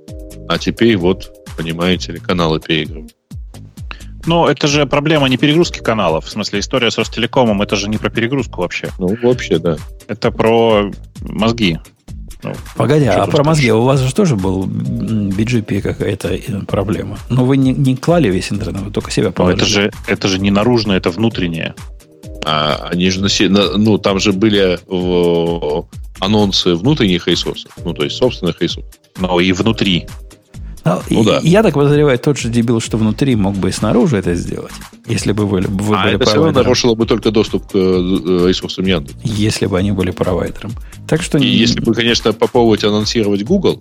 а 0.49 0.59
теперь 0.59 0.97
вот, 0.97 1.31
понимаете 1.57 2.13
ли, 2.13 2.19
каналы 2.19 2.61
переигрывают. 2.61 3.15
Ну, 4.26 4.47
это 4.47 4.67
же 4.68 4.86
проблема 4.86 5.28
не 5.28 5.36
перегрузки 5.36 5.81
каналов. 5.81 6.26
В 6.26 6.31
смысле, 6.31 6.60
история 6.60 6.91
с 6.91 6.99
Ростелекомом, 6.99 7.60
это 7.62 7.76
же 7.76 7.89
не 7.89 7.97
про 7.99 8.09
перегрузку 8.10 8.60
вообще. 8.60 8.89
Ну, 8.99 9.17
вообще, 9.23 9.59
да. 9.59 9.76
Это 10.07 10.31
про 10.31 10.91
мозги. 11.23 11.78
Ну, 12.44 12.52
Погоди, 12.76 13.05
а 13.07 13.18
про 13.18 13.26
скажешь? 13.26 13.47
мозги 13.47 13.73
у 13.73 13.83
вас 13.83 14.01
же 14.01 14.12
тоже 14.15 14.34
был 14.36 14.67
BGP 14.67 15.81
какая-то 15.81 16.28
э, 16.34 16.41
проблема. 16.67 17.18
Но 17.31 17.44
вы 17.44 17.57
не, 17.57 17.73
не 17.73 17.97
клали 17.97 18.28
весь 18.28 18.51
интернет, 18.52 18.83
вы 18.83 18.91
только 18.91 19.10
себя 19.12 19.26
Но 19.28 19.33
положили. 19.33 19.60
это 19.62 19.70
же, 19.70 19.92
это 20.09 20.28
же 20.28 20.39
не 20.41 20.51
наружное, 20.51 20.97
это 20.97 21.10
внутреннее. 21.10 21.75
А 22.44 22.89
они 22.91 23.10
же, 23.10 23.20
на- 23.49 23.76
ну, 23.78 23.99
там 23.99 24.18
же 24.18 24.33
были 24.33 24.78
в- 24.89 25.86
анонсы 26.18 26.75
внутренних 26.75 27.28
ресурсов, 27.28 27.73
ну, 27.84 27.92
то 27.94 28.02
есть 28.05 28.17
собственных 28.17 28.60
ресурсов. 28.60 28.92
Но 29.20 29.39
и 29.39 29.52
внутри. 29.52 30.07
Ну, 30.85 31.01
Ну 31.11 31.23
и- 31.23 31.25
да. 31.27 31.41
Я 31.43 31.62
так 31.62 31.75
подозреваю, 31.75 32.19
тот 32.19 32.39
же 32.39 32.49
дебил, 32.49 32.81
что 32.81 32.97
внутри, 32.97 33.36
мог 33.36 33.55
бы 33.55 33.69
и 33.69 33.73
снаружи 33.73 34.17
это 34.17 34.35
сделать, 34.35 34.73
если 35.07 35.33
бы 35.33 35.47
вы, 35.47 35.61
вы 35.61 35.97
а 35.97 36.02
были 36.05 36.17
это 36.17 36.25
все 36.25 36.35
равно 36.35 36.52
провайдером. 36.52 36.55
нарушило 36.55 36.94
бы 36.94 37.07
только 37.07 37.31
доступ 37.31 37.70
к 37.70 37.75
э, 37.75 37.78
ресурсам 38.49 38.85
Яндекса. 38.86 39.19
Если 39.23 39.67
бы 39.67 39.78
они 39.78 39.93
были 39.93 40.11
провайдером. 40.11 40.73
Так 41.09 41.23
что... 41.23 41.39
И 41.39 41.47
если 41.47 41.81
бы, 41.81 41.94
конечно, 41.94 42.33
попробовать 42.33 42.83
анонсировать 42.85 43.44
Google, 43.44 43.81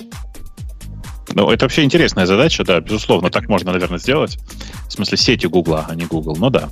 Ну, 1.33 1.49
это 1.49 1.63
вообще 1.65 1.83
интересная 1.83 2.25
задача, 2.25 2.63
да, 2.65 2.81
безусловно, 2.81 3.29
так 3.29 3.47
можно, 3.47 3.71
наверное, 3.71 3.99
сделать. 3.99 4.37
В 4.89 4.91
смысле, 4.93 5.17
сети 5.17 5.47
Гугла, 5.47 5.85
а 5.87 5.95
не 5.95 6.05
Google. 6.05 6.35
Ну 6.37 6.49
да. 6.49 6.67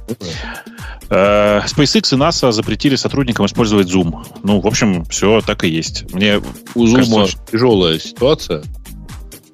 Э, 1.10 1.62
SpaceX 1.66 2.14
и 2.14 2.18
NASA 2.18 2.52
запретили 2.52 2.96
сотрудникам 2.98 3.46
использовать 3.46 3.88
Zoom. 3.88 4.26
Ну, 4.44 4.60
в 4.60 4.68
общем, 4.68 5.06
все 5.06 5.42
так 5.42 5.64
и 5.64 5.70
есть. 5.70 6.14
Мне 6.14 6.42
у 6.76 6.86
Zoom 6.86 6.96
Кажется, 6.96 7.38
тяжелая 7.52 8.00
ситуация. 8.00 8.64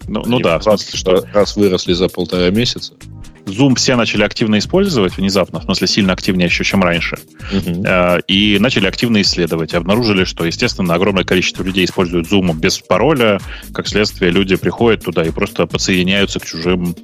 Ну, 0.07 0.23
ну 0.25 0.39
да, 0.39 0.59
в 0.59 0.63
смысле, 0.63 0.97
что 0.97 1.25
раз 1.33 1.55
выросли 1.55 1.93
за 1.93 2.07
полтора 2.07 2.49
месяца. 2.49 2.93
Zoom 3.45 3.75
все 3.75 3.95
начали 3.95 4.23
активно 4.23 4.57
использовать 4.57 5.17
внезапно, 5.17 5.59
в 5.59 5.63
смысле 5.65 5.87
сильно 5.87 6.13
активнее 6.13 6.47
еще, 6.47 6.63
чем 6.63 6.83
раньше, 6.83 7.17
Э, 7.85 8.19
и 8.27 8.57
начали 8.59 8.87
активно 8.87 9.21
исследовать. 9.21 9.73
И 9.73 9.77
обнаружили, 9.77 10.23
что, 10.23 10.45
естественно, 10.45 10.95
огромное 10.95 11.23
количество 11.23 11.63
людей 11.63 11.85
используют 11.85 12.31
Zoom 12.31 12.53
без 12.55 12.79
пароля. 12.79 13.39
Как 13.73 13.87
следствие, 13.87 14.31
люди 14.31 14.55
приходят 14.55 15.03
туда 15.03 15.23
и 15.23 15.31
просто 15.31 15.67
подсоединяются 15.67 16.39
к 16.39 16.45
чужим 16.45 16.95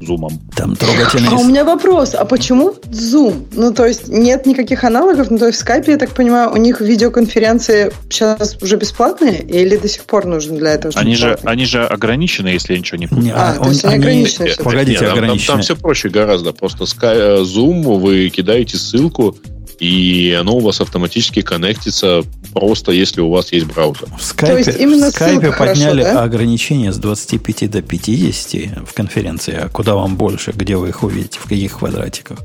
Zoom. 0.00 0.28
Там 0.54 0.76
трогательный... 0.76 1.28
А 1.30 1.36
у 1.36 1.44
меня 1.44 1.64
вопрос, 1.64 2.14
а 2.14 2.24
почему 2.24 2.74
Zoom? 2.90 3.46
Ну, 3.52 3.72
то 3.72 3.86
есть 3.86 4.08
нет 4.08 4.46
никаких 4.46 4.84
аналогов, 4.84 5.30
ну, 5.30 5.38
то 5.38 5.46
есть 5.46 5.60
в 5.60 5.66
Skype, 5.66 5.90
я 5.90 5.96
так 5.96 6.10
понимаю, 6.10 6.52
у 6.52 6.56
них 6.56 6.80
видеоконференции 6.80 7.92
сейчас 8.10 8.56
уже 8.62 8.76
бесплатные 8.76 9.42
или 9.42 9.76
до 9.76 9.88
сих 9.88 10.04
пор 10.04 10.26
нужно 10.26 10.56
для 10.58 10.72
этого? 10.72 10.92
Они 10.96 11.14
же, 11.16 11.38
они 11.44 11.64
же 11.64 11.84
ограничены, 11.84 12.48
если 12.48 12.74
я 12.74 12.78
ничего 12.78 12.98
не. 12.98 13.08
Не, 13.22 13.30
А, 13.30 13.54
то 13.54 13.68
есть 13.68 13.84
они 13.84 13.94
ограничены. 13.96 14.50
Погодите, 14.62 14.90
Нет, 14.92 15.00
там- 15.00 15.08
там, 15.08 15.18
ограничены. 15.18 15.62
все 15.62 15.76
проще 15.76 16.08
гораздо. 16.08 16.52
Просто 16.52 16.84
Sky, 16.84 17.40
э, 17.40 17.42
Zoom, 17.42 17.98
вы 17.98 18.28
кидаете 18.28 18.76
ссылку, 18.76 19.36
и 19.78 20.36
оно 20.38 20.56
у 20.56 20.60
вас 20.60 20.80
автоматически 20.80 21.42
коннектится 21.42 22.22
просто 22.52 22.92
если 22.92 23.20
у 23.20 23.30
вас 23.30 23.52
есть 23.52 23.66
браузер. 23.66 24.08
В 24.18 24.22
скайпе, 24.22 24.70
есть 24.70 24.80
именно 24.80 25.10
в 25.10 25.14
скайпе 25.14 25.50
хорошо, 25.50 25.82
подняли 25.82 26.02
да? 26.02 26.22
ограничения 26.22 26.92
с 26.92 26.96
25 26.96 27.70
до 27.70 27.82
50 27.82 28.88
в 28.88 28.94
конференции. 28.94 29.54
А 29.54 29.68
куда 29.68 29.94
вам 29.94 30.16
больше, 30.16 30.52
где 30.52 30.76
вы 30.76 30.88
их 30.88 31.02
увидите, 31.02 31.38
в 31.38 31.44
каких 31.44 31.78
квадратиках. 31.78 32.38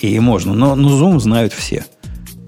И 0.00 0.18
можно. 0.18 0.54
Но, 0.54 0.74
но 0.74 0.90
Zoom 0.90 1.20
знают 1.20 1.52
все. 1.52 1.86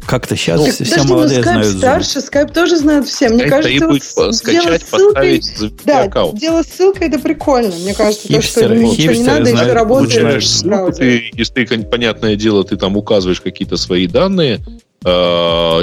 Как-то 0.09 0.37
сейчас 0.37 0.65
Так, 0.65 0.73
все 0.73 0.85
подожди, 0.85 1.07
ну, 1.07 1.15
молодые 1.15 1.41
Skype 1.41 1.43
знают 1.43 1.67
Zoom. 1.67 1.79
старше, 1.79 2.19
Skype 2.21 2.53
тоже 2.55 2.77
знают 2.79 3.07
все. 3.07 3.29
Мне 3.29 3.45
Skype 3.45 3.49
кажется, 3.51 3.87
вот 4.17 4.35
скачать, 4.35 4.65
дело 4.65 4.79
ссылкой... 4.79 5.43
Да, 5.85 6.03
аккаунт. 6.05 6.41
дело 6.41 6.63
с 6.63 6.67
ссылкой 6.67 7.09
это 7.09 7.19
прикольно. 7.19 7.75
Мне 7.77 7.93
кажется, 7.93 8.27
то, 8.27 8.41
что 8.41 8.61
Хипстеры- 8.63 8.79
ничего 8.79 8.89
не 8.89 8.97
хипстеры 8.97 9.27
надо, 9.27 9.41
еще 9.43 9.51
знают, 9.51 9.75
работает. 9.75 10.11
Получаешь 10.15 10.45
в 10.45 10.49
ссылку, 10.49 10.93
ты, 10.93 11.31
если 11.35 11.65
ты, 11.67 11.79
понятное 11.85 12.37
дело, 12.37 12.65
ты 12.65 12.77
там 12.77 12.97
указываешь 12.97 13.43
какие-то 13.43 13.77
свои 13.77 14.07
данные, 14.07 14.61
э, 15.05 15.09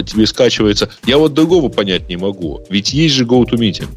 тебе 0.08 0.26
скачивается. 0.26 0.90
Я 1.06 1.20
вот 1.20 1.36
другого 1.36 1.70
понять 1.70 2.10
не 2.10 2.18
могу. 2.18 2.62
Ведь 2.68 2.94
есть 2.94 3.14
же 3.14 3.26
GoToMeeting, 3.26 3.96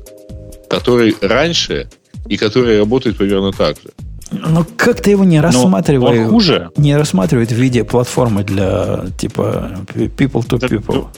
который 0.69 1.17
раньше 1.23 1.89
и 2.29 2.37
который 2.37 2.79
работает 2.81 3.17
примерно 3.17 3.53
так 3.53 3.77
же. 3.77 3.89
Но 4.31 4.67
как-то 4.77 5.11
его 5.11 5.25
не 5.25 5.37
Но 5.39 5.43
рассматриваю. 5.45 6.25
он 6.25 6.31
хуже. 6.31 6.71
Не 6.77 6.97
рассматривают 6.97 7.51
в 7.51 7.57
виде 7.57 7.85
платформы 7.85 8.45
для 8.45 9.07
типа 9.19 9.71
people 9.95 10.47
to 10.47 10.59
people. 10.59 11.09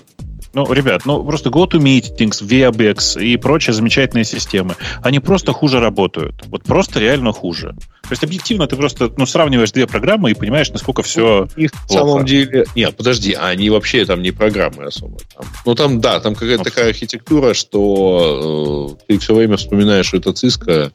Ну, 0.52 0.72
ребят, 0.72 1.02
ну 1.04 1.22
просто 1.24 1.48
GoToMeetings, 1.48 2.42
ViaBex 2.42 3.22
и 3.22 3.36
прочие 3.36 3.72
замечательные 3.72 4.24
системы, 4.24 4.74
они 5.00 5.20
просто 5.20 5.52
хуже 5.52 5.78
работают. 5.78 6.44
Вот 6.46 6.64
просто 6.64 6.98
реально 6.98 7.32
хуже. 7.32 7.76
То 8.02 8.08
есть 8.10 8.24
объективно 8.24 8.66
ты 8.66 8.74
просто 8.74 9.12
ну, 9.16 9.26
сравниваешь 9.26 9.70
две 9.70 9.86
программы 9.86 10.32
и 10.32 10.34
понимаешь, 10.34 10.68
насколько 10.70 11.02
все... 11.04 11.46
И 11.54 11.68
в 11.68 11.72
Плохо. 11.86 11.92
самом 11.92 12.24
деле... 12.26 12.66
Нет, 12.74 12.96
подожди, 12.96 13.32
а 13.32 13.46
они 13.46 13.70
вообще 13.70 14.04
там 14.04 14.22
не 14.22 14.32
программы 14.32 14.86
особо. 14.86 15.18
Там, 15.32 15.46
ну, 15.64 15.74
там, 15.76 16.00
да, 16.00 16.18
там 16.18 16.34
какая-то 16.34 16.58
Ну, 16.58 16.64
такая 16.64 16.88
архитектура, 16.88 17.54
что 17.54 18.96
э, 18.98 19.04
ты 19.06 19.18
все 19.20 19.36
время 19.36 19.56
вспоминаешь, 19.56 20.06
что 20.06 20.16
это 20.16 20.30
Cisco, 20.30 20.90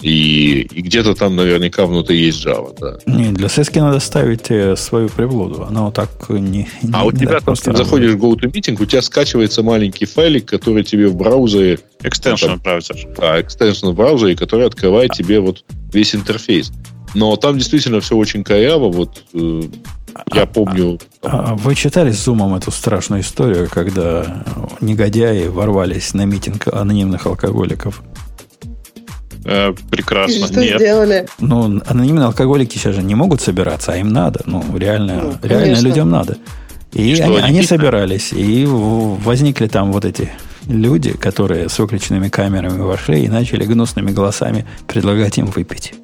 и, 0.00 0.60
и 0.72 0.80
где-то 0.82 1.14
там 1.14 1.34
наверняка 1.34 1.84
внутри 1.86 2.18
есть 2.20 2.44
Java, 2.44 2.72
да. 2.78 2.98
Не, 3.06 3.32
для 3.32 3.48
сески 3.48 3.78
надо 3.80 3.98
ставить 3.98 4.50
э, 4.50 4.76
свою 4.76 5.08
приблуду. 5.08 5.64
Она 5.64 5.82
вот 5.86 5.94
так 5.94 6.10
не... 6.28 6.68
А 6.92 7.02
не 7.02 7.08
у 7.08 7.12
тебя 7.12 7.40
там, 7.40 7.56
ты 7.56 7.76
заходишь 7.76 8.12
в 8.12 8.24
GoToMeeting, 8.24 8.80
у 8.80 8.86
тебя 8.86 9.02
скачивается 9.02 9.62
маленький 9.64 10.06
файлик, 10.06 10.46
который 10.46 10.84
тебе 10.84 11.08
в 11.08 11.16
браузере, 11.16 11.80
Экстеншн 12.02 12.50
Ну, 12.50 12.56
браузер. 12.58 12.96
а, 13.18 13.40
экстеншн 13.40 13.88
в 13.88 13.94
браузере, 13.94 14.36
который 14.36 14.66
открывает 14.66 15.12
тебе 15.12 15.40
вот 15.40 15.64
весь 15.92 16.14
интерфейс. 16.14 16.70
Но 17.14 17.34
там 17.36 17.58
действительно 17.58 18.00
все 18.00 18.16
очень 18.16 18.44
коряво. 18.44 18.92
Вот 18.92 19.24
э, 19.34 19.62
я 20.32 20.46
помню, 20.46 21.00
А 21.22 21.54
Вы 21.56 21.74
читали 21.74 22.12
с 22.12 22.22
Зумом 22.24 22.54
эту 22.54 22.70
страшную 22.70 23.22
историю, 23.22 23.68
когда 23.68 24.44
негодяи 24.80 25.48
ворвались 25.48 26.14
на 26.14 26.24
митинг 26.24 26.68
анонимных 26.68 27.26
алкоголиков? 27.26 28.00
Э, 29.44 29.70
И 29.72 29.90
прекрасно. 29.90 30.46
что 30.46 30.60
Нет. 30.60 30.78
сделали? 30.80 31.26
Ну, 31.38 31.80
анонимные 31.86 32.26
алкоголики 32.26 32.76
сейчас 32.76 32.94
же 32.94 33.02
не 33.02 33.14
могут 33.14 33.40
собираться, 33.40 33.92
а 33.92 33.96
им 33.96 34.08
надо. 34.08 34.40
Ну, 34.46 34.64
реально, 34.76 35.14
Ну, 35.22 35.34
реально 35.42 35.64
конечно. 35.66 35.86
людям 35.88 36.10
надо. 36.10 36.36
И, 36.92 37.12
И 37.12 37.14
что, 37.16 37.24
они, 37.24 37.36
они 37.38 37.62
собирались, 37.62 38.32
и 38.32 38.64
возникли 38.66 39.66
там 39.68 39.92
вот 39.92 40.04
эти 40.04 40.30
люди, 40.66 41.12
которые 41.16 41.68
с 41.68 41.78
выключенными 41.78 42.28
камерами 42.28 42.80
вошли 42.80 43.24
и 43.24 43.28
начали 43.28 43.64
гнусными 43.64 44.10
голосами 44.10 44.66
предлагать 44.86 45.38
им 45.38 45.46
выпить. 45.46 45.94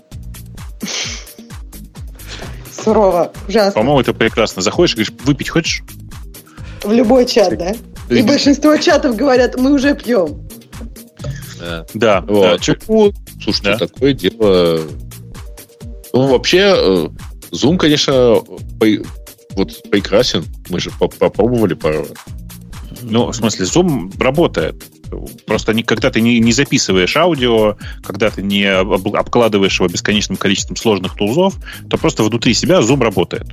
Сурово, 2.85 3.33
ужасно. 3.49 3.73
По-моему, 3.73 4.01
это 4.01 4.13
прекрасно. 4.13 4.61
Заходишь 4.63 4.93
и 4.93 4.97
говоришь, 4.97 5.13
выпить 5.25 5.49
хочешь? 5.49 5.83
В 6.83 6.93
любой 6.93 7.25
чат, 7.27 7.57
да? 7.57 7.75
И 8.11 8.23
большинство 8.23 8.77
чатов 8.77 9.17
говорят, 9.17 9.59
мы 9.59 9.73
уже 9.73 9.95
пьем. 9.95 10.44
Да. 11.65 11.87
Да. 11.95 12.21
Вот. 12.23 12.61
да. 12.67 12.75
Ну, 12.89 13.13
слушайте, 13.43 13.71
Да. 13.73 13.79
такое 13.79 14.13
дело. 14.13 14.81
Ну, 16.13 16.27
вообще, 16.29 16.75
э, 16.77 17.09
Zoom, 17.53 17.77
конечно, 17.77 18.41
по- 18.79 19.05
вот 19.57 19.83
прекрасен. 19.91 20.45
Мы 20.69 20.81
же 20.81 20.91
по- 20.91 21.09
попробовали 21.09 21.75
пару 21.75 22.01
раз. 22.01 22.13
Ну, 23.03 23.27
в 23.27 23.35
смысле, 23.37 23.67
Zoom 23.67 24.13
работает. 24.23 24.83
Просто 25.47 25.75
не, 25.75 25.83
когда 25.83 26.11
ты 26.11 26.21
не, 26.21 26.41
не 26.41 26.53
записываешь 26.53 27.17
аудио, 27.17 27.77
когда 28.03 28.31
ты 28.31 28.43
не 28.43 28.65
об- 28.65 29.15
обкладываешь 29.15 29.79
его 29.79 29.89
бесконечным 29.89 30.37
количеством 30.37 30.77
сложных 30.77 31.15
тулзов, 31.15 31.55
то 31.91 31.99
просто 31.99 32.23
внутри 32.25 32.55
себя 32.55 32.79
Zoom 32.81 33.01
работает. 33.03 33.47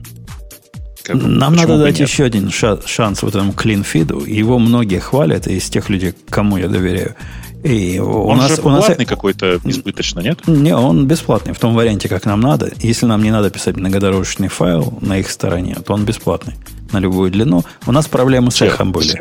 Как 1.04 1.16
Нам 1.16 1.56
надо 1.56 1.78
дать 1.78 2.00
нет? 2.00 2.08
еще 2.08 2.24
один 2.26 2.50
ша- 2.52 2.80
шанс 2.86 3.22
вот 3.24 3.36
этому 3.36 3.54
клинфиду. 3.54 4.24
Его 4.26 4.60
многие 4.60 5.00
хвалят 5.00 5.48
из 5.48 5.70
тех 5.70 5.90
людей, 5.90 6.14
кому 6.30 6.58
я 6.58 6.68
доверяю. 6.68 7.16
И 7.64 8.00
у 8.00 8.24
Он 8.24 8.38
нас, 8.38 8.56
же 8.56 8.62
у 8.64 8.70
нас 8.70 8.86
платный 8.86 9.06
какой-то 9.06 9.60
избыточно, 9.64 10.20
нет? 10.20 10.48
Не, 10.48 10.76
он 10.76 11.06
бесплатный 11.06 11.54
в 11.54 11.60
том 11.60 11.76
варианте, 11.76 12.10
как 12.10 12.26
нам 12.26 12.40
надо. 12.40 12.72
Если 12.80 13.06
нам 13.06 13.22
не 13.24 13.30
надо 13.32 13.52
писать 13.52 13.76
многодорожный 13.78 14.48
файл 14.48 14.98
на 15.02 15.20
их 15.20 15.30
стороне, 15.30 15.78
то 15.86 15.94
он 15.94 16.04
бесплатный 16.04 16.56
на 16.92 16.98
любую 16.98 17.30
длину. 17.32 17.64
У 17.86 17.92
нас 17.92 18.08
проблемы 18.08 18.52
с 18.52 18.62
эхом 18.62 18.92
были. 18.92 19.20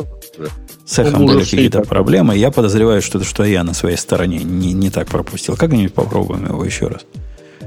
С 0.86 0.99
эхом 0.99 1.26
были 1.26 1.41
какие-то 1.44 1.83
проблемы. 1.83 2.36
Я 2.36 2.50
подозреваю, 2.50 3.02
что 3.02 3.18
это 3.18 3.26
что 3.26 3.44
я 3.44 3.62
на 3.62 3.75
своей 3.75 3.97
стороне 3.97 4.39
не, 4.39 4.73
не 4.73 4.91
так 4.91 5.09
пропустил. 5.09 5.57
Как-нибудь 5.57 5.92
попробуем 5.92 6.47
его 6.47 6.65
еще 6.65 6.89
раз. 6.89 7.02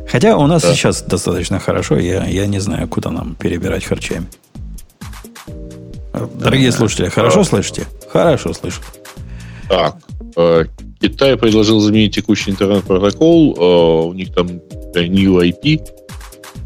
Хотя 0.08 0.38
у 0.38 0.46
нас 0.48 0.62
Да. 0.62 0.74
сейчас 0.74 1.02
достаточно 1.02 1.60
хорошо, 1.60 1.98
я, 1.98 2.26
я 2.26 2.46
не 2.48 2.60
знаю, 2.60 2.88
куда 2.88 3.10
нам 3.10 3.36
перебирать 3.36 3.84
харчами. 3.86 4.28
Дорогие 6.36 6.72
слушатели, 6.72 7.08
хорошо 7.10 7.44
слышите? 7.44 7.86
Хорошо 8.12 8.54
слышу. 8.54 8.82
Так, 9.68 9.96
э, 10.36 10.66
Китай 11.02 11.36
предложил 11.38 11.80
заменить 11.80 12.14
текущий 12.16 12.52
интернет-протокол. 12.52 13.56
э, 13.58 14.08
У 14.10 14.14
них 14.14 14.34
там 14.34 14.48
э, 14.94 15.06
New 15.08 15.40
IP. 15.40 15.78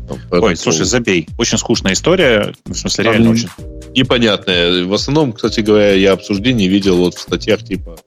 Там 0.07 0.17
Ой, 0.17 0.19
протокол 0.29 0.55
слушай, 0.57 0.85
забей. 0.85 1.27
Очень 1.37 1.57
скучная 1.57 1.93
история. 1.93 2.53
В 2.65 2.73
смысле, 2.73 3.03
Там 3.05 3.13
реально 3.13 3.31
очень. 3.31 3.49
непонятное. 3.95 4.83
В 4.85 4.93
основном, 4.93 5.31
кстати 5.33 5.61
говоря, 5.61 5.93
я 5.93 6.13
обсуждение 6.13 6.67
видел 6.67 6.97
вот 6.97 7.15
в 7.15 7.21
статьях 7.21 7.63
типа 7.63 7.97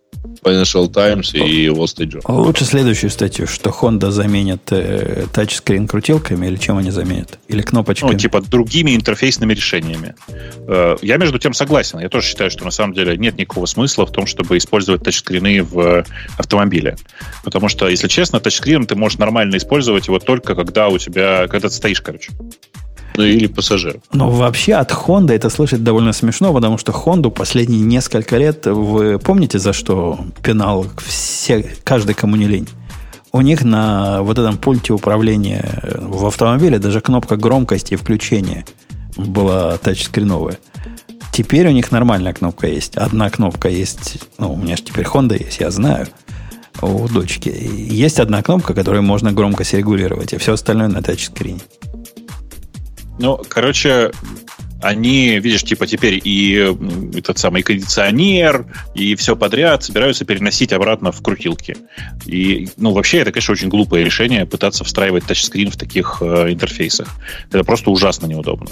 Financial 0.43 0.89
Times 0.89 1.35
и 1.35 1.67
Wall 1.67 1.85
Street 1.85 2.11
Journal. 2.13 2.41
Лучше 2.41 2.65
следующую 2.65 3.11
статью, 3.11 3.47
что 3.47 3.71
Honda 3.71 4.11
заменит 4.11 4.63
э, 4.71 5.27
тачскрин 5.33 5.87
крутилками 5.87 6.47
или 6.47 6.57
чем 6.57 6.79
они 6.79 6.91
заменят? 6.91 7.39
Или 7.49 7.63
кнопочками? 7.63 8.13
Ну, 8.13 8.19
типа 8.19 8.41
другими 8.41 8.95
интерфейсными 8.95 9.53
решениями. 9.55 10.15
Э, 10.67 10.97
Я, 11.03 11.17
между 11.19 11.39
тем, 11.39 11.53
согласен. 11.53 11.99
Я 11.99 12.09
тоже 12.09 12.27
считаю, 12.27 12.51
что 12.51 12.65
на 12.65 12.71
самом 12.71 12.95
деле 12.95 13.17
нет 13.17 13.37
никакого 13.37 13.67
смысла 13.67 14.07
в 14.07 14.13
том, 14.13 14.27
чтобы 14.27 14.57
использовать 14.57 15.03
тачскрины 15.03 15.63
в 15.63 16.05
автомобиле. 16.39 16.97
Потому 17.45 17.69
что, 17.69 17.89
если 17.89 18.09
честно, 18.09 18.41
тачскрин 18.41 18.87
ты 18.87 18.97
можешь 18.97 19.19
нормально 19.19 19.57
использовать 19.57 20.07
его 20.07 20.19
только 20.19 20.55
когда 20.55 20.89
у 20.89 20.99
тебя, 20.99 21.49
когда 21.49 21.69
ты 21.69 21.75
стоишь, 21.75 22.01
короче. 22.01 22.33
Ну 23.17 23.25
или 23.25 23.47
пассажир. 23.47 24.01
Но 24.13 24.31
вообще 24.31 24.75
от 24.75 24.93
Honda 24.93 25.33
это 25.33 25.51
слышать 25.51 25.83
довольно 25.83 26.13
смешно, 26.13 26.53
потому 26.53 26.79
что 26.79 26.93
Honda 26.93 27.31
последние 27.31 27.81
несколько 27.81 28.37
лет, 28.37 28.67
вы 28.67 29.19
помните, 29.19 29.59
за 29.59 29.73
что 29.73 30.19
пенал 30.43 30.87
все, 31.05 31.67
каждый, 31.85 32.15
кому 32.15 32.37
не 32.37 32.47
лень? 32.47 32.69
У 33.33 33.41
них 33.43 33.63
на 33.63 34.23
вот 34.23 34.39
этом 34.39 34.59
пульте 34.59 34.93
управления 34.93 35.83
в 35.99 36.27
автомобиле 36.27 36.79
даже 36.79 37.01
кнопка 37.01 37.37
громкости 37.37 37.95
и 37.95 37.97
включения 37.97 38.65
была 39.17 39.77
тачскриновая. 39.79 40.59
Теперь 41.33 41.69
у 41.69 41.71
них 41.71 41.93
нормальная 41.93 42.33
кнопка 42.33 42.67
есть. 42.67 42.97
Одна 42.97 43.31
кнопка 43.31 43.69
есть, 43.69 44.19
ну, 44.39 44.53
у 44.53 44.57
меня 44.57 44.77
же 44.77 44.83
теперь 44.83 45.05
Honda 45.05 45.39
есть, 45.39 45.61
я 45.61 45.71
знаю, 45.71 46.09
у 46.83 47.07
дочки. 47.09 47.49
Есть 47.49 48.19
одна 48.19 48.43
кнопка, 48.43 48.75
которую 48.75 49.05
можно 49.05 49.33
громкость 49.33 49.75
регулировать, 49.75 50.35
а 50.35 50.39
все 50.39 50.55
остальное 50.55 50.89
на 50.89 51.03
тачскрине. 51.03 51.61
Ну, 53.21 53.39
короче, 53.49 54.13
они, 54.81 55.39
видишь, 55.39 55.63
типа 55.63 55.87
теперь 55.87 56.19
и 56.25 56.75
этот 57.15 57.39
самый 57.39 57.63
кондиционер, 57.63 58.65
и 58.95 59.15
все 59.15 59.37
подряд 59.37 59.85
собираются 59.85 60.25
переносить 60.25 60.73
обратно 60.73 61.13
в 61.13 61.23
крутилки. 61.23 61.77
И, 62.25 62.71
ну, 62.79 62.93
вообще, 62.93 63.19
это, 63.19 63.31
конечно, 63.31 63.53
очень 63.53 63.69
глупое 63.69 64.05
решение 64.05 64.47
пытаться 64.47 64.85
встраивать 64.85 65.27
тачскрин 65.27 65.71
в 65.71 65.77
таких 65.77 66.19
э, 66.23 66.51
интерфейсах. 66.51 67.09
Это 67.51 67.63
просто 67.63 67.91
ужасно 67.91 68.27
неудобно. 68.27 68.71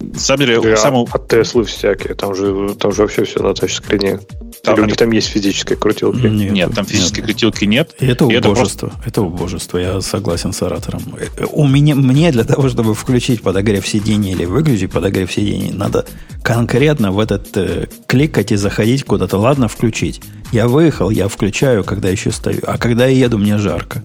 На 0.00 0.18
самом 0.18 0.40
деле, 0.46 0.60
Да, 0.60 0.76
самому- 0.76 1.08
От 1.12 1.28
Теслы 1.28 1.64
всякие. 1.64 2.14
Там 2.14 2.34
же, 2.34 2.74
там 2.78 2.92
же 2.92 3.02
вообще 3.02 3.24
все 3.24 3.40
на 3.42 3.54
тачскрине. 3.54 4.20
Там 4.64 4.74
Или 4.74 4.82
у 4.82 4.86
них 4.86 4.96
там 4.96 5.10
есть 5.10 5.28
физическая 5.28 5.76
крутилка? 5.76 6.28
нет, 6.28 6.72
там 6.74 6.84
физической 6.84 7.18
нет. 7.20 7.26
крутилки 7.26 7.64
нет. 7.64 7.94
И 8.00 8.06
это 8.06 8.26
И 8.26 8.32
это 8.34 8.50
убожество. 8.50 8.92
Это, 9.04 9.22
убожество. 9.22 9.78
Я 9.78 10.00
согласен 10.00 10.52
с 10.52 10.62
оратором. 10.62 11.02
Э, 11.36 11.44
У 11.52 11.66
меня, 11.66 11.94
мне 11.94 12.30
для 12.32 12.44
того, 12.44 12.68
чтобы 12.68 12.94
включить 12.94 13.42
подогрев 13.42 13.86
сидений 13.86 14.32
или 14.32 14.44
выключить 14.44 14.90
подогрев 14.92 15.32
сидений, 15.32 15.70
надо 15.72 16.06
конкретно 16.42 17.10
в 17.12 17.18
этот 17.18 17.56
э, 17.56 17.88
кликать 18.06 18.52
и 18.52 18.56
заходить 18.56 19.04
куда-то. 19.04 19.38
Ладно, 19.38 19.68
включить. 19.68 20.20
Я 20.52 20.68
выехал, 20.68 21.10
я 21.10 21.28
включаю, 21.28 21.82
когда 21.82 22.08
еще 22.08 22.30
стою. 22.30 22.60
А 22.66 22.78
когда 22.78 23.06
я 23.06 23.16
еду, 23.26 23.38
мне 23.38 23.58
жарко. 23.58 24.02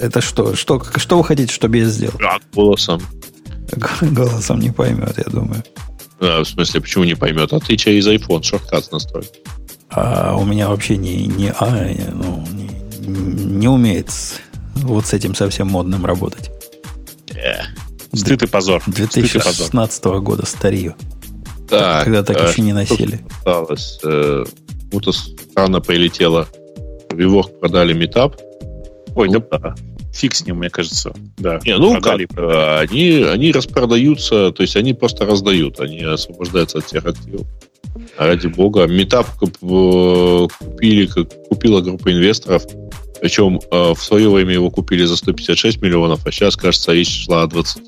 Это 0.00 0.20
что? 0.20 0.54
Что, 0.56 0.82
что 0.96 1.18
вы 1.18 1.24
хотите, 1.24 1.52
чтобы 1.52 1.78
я 1.78 1.84
сделал? 1.86 2.14
А, 2.24 2.38
голосом. 2.54 3.00
Голосом 4.00 4.60
не 4.60 4.70
поймет, 4.70 5.18
я 5.18 5.24
думаю. 5.24 5.62
А, 6.20 6.42
в 6.42 6.48
смысле, 6.48 6.80
почему 6.80 7.04
не 7.04 7.14
поймет? 7.14 7.52
А 7.52 7.60
ты 7.60 7.76
через 7.76 8.06
iPhone 8.06 8.42
шорткат 8.42 8.90
настроил. 8.92 9.26
А 9.90 10.36
у 10.36 10.44
меня 10.44 10.68
вообще 10.68 10.96
не, 10.96 11.26
не, 11.26 11.52
а, 11.58 11.88
не- 11.88 12.04
ну, 12.12 12.44
не, 12.52 13.44
не 13.44 13.68
умеет 13.68 14.10
вот 14.74 15.06
с 15.06 15.12
этим 15.14 15.34
совсем 15.34 15.68
модным 15.68 16.04
работать. 16.04 16.50
Стыд 18.12 18.42
и 18.42 18.46
позор. 18.46 18.82
Стыд 18.82 19.16
и 19.16 19.22
позор. 19.22 19.42
2016 19.42 20.04
года 20.20 20.46
старье. 20.46 20.96
Так, 21.68 22.04
когда 22.04 22.22
так 22.22 22.40
э, 22.40 22.48
еще 22.50 22.62
не 22.62 22.72
носили. 22.72 23.20
осталось? 23.38 24.00
Э, 24.02 24.44
Кому-то 24.90 25.12
странно 25.12 25.80
прилетело. 25.80 26.48
В 27.10 27.14
Виворк 27.16 27.60
продали 27.60 27.92
метап. 27.92 28.36
Ой, 29.14 29.28
Ну, 29.28 29.44
да, 29.50 29.74
фиг 30.12 30.34
с 30.34 30.44
ним, 30.44 30.56
мне 30.58 30.70
кажется. 30.70 31.12
Да, 31.36 31.60
Не, 31.64 31.76
ну 31.78 31.92
продали. 31.92 32.26
как, 32.26 32.38
э, 32.38 32.78
они, 32.80 33.22
они 33.22 33.52
распродаются, 33.52 34.50
то 34.52 34.62
есть 34.62 34.76
они 34.76 34.94
просто 34.94 35.26
раздают, 35.26 35.80
они 35.80 36.00
освобождаются 36.02 36.78
от 36.78 36.86
всех 36.86 37.04
активов. 37.06 37.46
А 38.16 38.26
ради 38.26 38.46
бога, 38.48 38.86
метап 38.86 39.26
купили, 39.38 41.06
как- 41.06 41.48
купила 41.48 41.80
группа 41.80 42.12
инвесторов, 42.12 42.64
причем 43.20 43.60
э, 43.70 43.94
в 43.94 44.02
свое 44.02 44.28
время 44.30 44.52
его 44.54 44.70
купили 44.70 45.04
за 45.04 45.16
156 45.16 45.80
миллионов, 45.82 46.26
а 46.26 46.30
сейчас, 46.32 46.56
кажется, 46.56 46.92
речь 46.92 47.24
шла 47.24 47.42
о 47.42 47.46
20. 47.46 47.82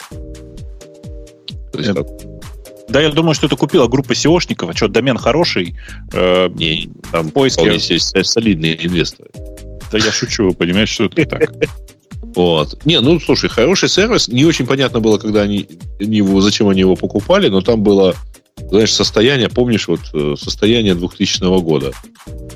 То 1.73 1.79
есть, 1.79 1.91
Э, 1.91 2.05
Да, 2.89 3.01
я 3.01 3.11
думаю, 3.11 3.35
что 3.35 3.47
это 3.47 3.55
купила 3.57 3.87
группа 3.87 4.13
SEOшников, 4.13 4.69
а 4.71 4.77
что, 4.77 4.89
домен 4.89 5.17
хороший. 5.17 5.77
Э, 6.13 6.49
не, 6.49 6.91
там 7.13 7.29
вполне 7.31 7.79
себе 7.79 8.25
солидные 8.25 8.85
инвесторы. 8.85 9.31
да 9.93 9.99
я 9.99 10.11
шучу, 10.11 10.53
понимаешь, 10.55 10.89
что 10.91 11.05
это 11.05 11.25
так. 11.27 11.53
Вот. 12.35 12.85
Не, 12.85 13.01
ну 13.01 13.19
слушай, 13.21 13.49
хороший 13.51 13.89
сервис. 13.89 14.29
Не 14.29 14.45
очень 14.45 14.67
понятно 14.67 15.01
было, 15.01 15.19
когда 15.19 15.43
они, 15.43 15.69
они 15.99 16.19
его, 16.19 16.41
зачем 16.41 16.69
они 16.69 16.81
его 16.81 16.97
покупали, 16.97 17.49
но 17.49 17.61
там 17.61 17.83
было, 17.83 18.15
знаешь, 18.57 18.93
состояние, 18.93 19.49
помнишь, 19.49 19.89
вот 19.89 20.01
э, 20.15 20.35
состояние 20.39 20.95
2000 20.95 21.61
года. 21.61 21.93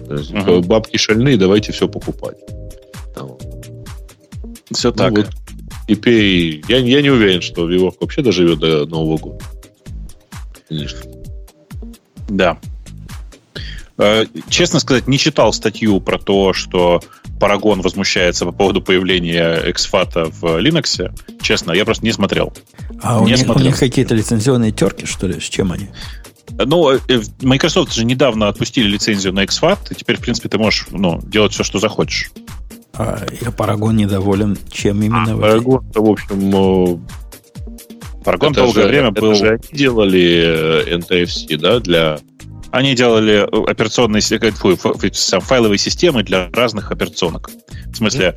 Ага. 0.09 0.61
Бабки 0.61 0.97
шальные, 0.97 1.37
давайте 1.37 1.73
все 1.73 1.89
покупать. 1.89 2.37
Вот. 3.17 3.43
Все 4.73 4.91
Ну 4.91 4.95
так. 4.97 5.13
вот 5.13 5.29
теперь 5.89 6.63
я, 6.69 6.79
я 6.79 7.03
не 7.03 7.11
уверен, 7.11 7.43
что 7.43 7.67
Виворк 7.67 8.01
вообще 8.01 8.23
доживет 8.23 8.59
до 8.61 8.87
Нового 8.87 9.19
года. 9.19 9.45
Конечно. 10.69 11.01
Да. 12.29 12.59
Э, 13.99 14.25
Честно 14.49 14.81
сказать, 14.81 15.07
не 15.07 15.19
читал 15.19 15.53
статью 15.53 16.01
про 16.01 16.19
то, 16.19 16.53
что 16.53 17.01
Парагон 17.41 17.81
возмущается 17.83 18.45
по 18.47 18.53
поводу 18.53 18.81
появления 18.81 19.61
эксфата 19.71 20.25
в 20.27 20.45
Linux. 20.61 21.13
Честно, 21.43 21.73
я 21.73 21.85
просто 21.85 22.05
не 22.05 22.13
смотрел. 22.13 22.53
А 23.03 23.21
у 23.21 23.25
Не 23.27 23.33
них, 23.33 23.41
у 23.41 23.45
смотрел. 23.45 23.67
них 23.67 23.79
какие-то 23.79 24.15
лицензионные 24.15 24.71
терки, 24.73 25.05
что 25.07 25.27
ли? 25.27 25.41
С 25.41 25.45
чем 25.45 25.73
они? 25.73 25.89
Ну, 26.53 26.91
э, 26.91 26.99
э, 27.09 27.21
Microsoft 27.43 27.93
же 27.95 28.05
недавно 28.05 28.49
отпустили 28.49 28.87
лицензию 28.87 29.33
на 29.33 29.45
XFAT, 29.45 29.79
и 29.91 29.95
теперь, 29.95 30.17
в 30.17 30.21
принципе, 30.21 30.49
ты 30.49 30.59
можешь 30.59 30.87
ну, 30.91 31.21
делать 31.23 31.53
все, 31.53 31.65
что 31.65 31.79
захочешь. 31.79 32.31
А 32.93 33.25
я 33.43 33.51
Парагон 33.51 33.97
недоволен, 33.97 34.57
чем 34.71 35.03
именно. 35.03 35.25
этой- 35.31 35.41
Парагон, 35.41 35.85
в 35.95 36.11
общем, 36.11 36.99
э, 38.15 38.23
Парагон 38.25 38.53
это 38.53 38.61
долгое 38.63 38.83
же- 38.83 38.89
время 38.89 39.09
это 39.11 39.21
был... 39.21 39.35
же 39.35 39.49
они 39.51 39.63
делали 39.79 40.85
NTFC, 40.99 41.57
да, 41.59 41.81
для 41.81 42.19
Они 42.75 42.97
делали 42.97 43.47
э, 43.47 43.71
операционные 43.71 44.21
фу, 44.21 44.77
сам, 45.13 45.41
файловые 45.41 45.79
системы 45.79 46.25
для 46.25 46.51
разных 46.51 46.91
операционок. 46.91 47.49
В 47.87 47.95
смысле, 47.95 48.37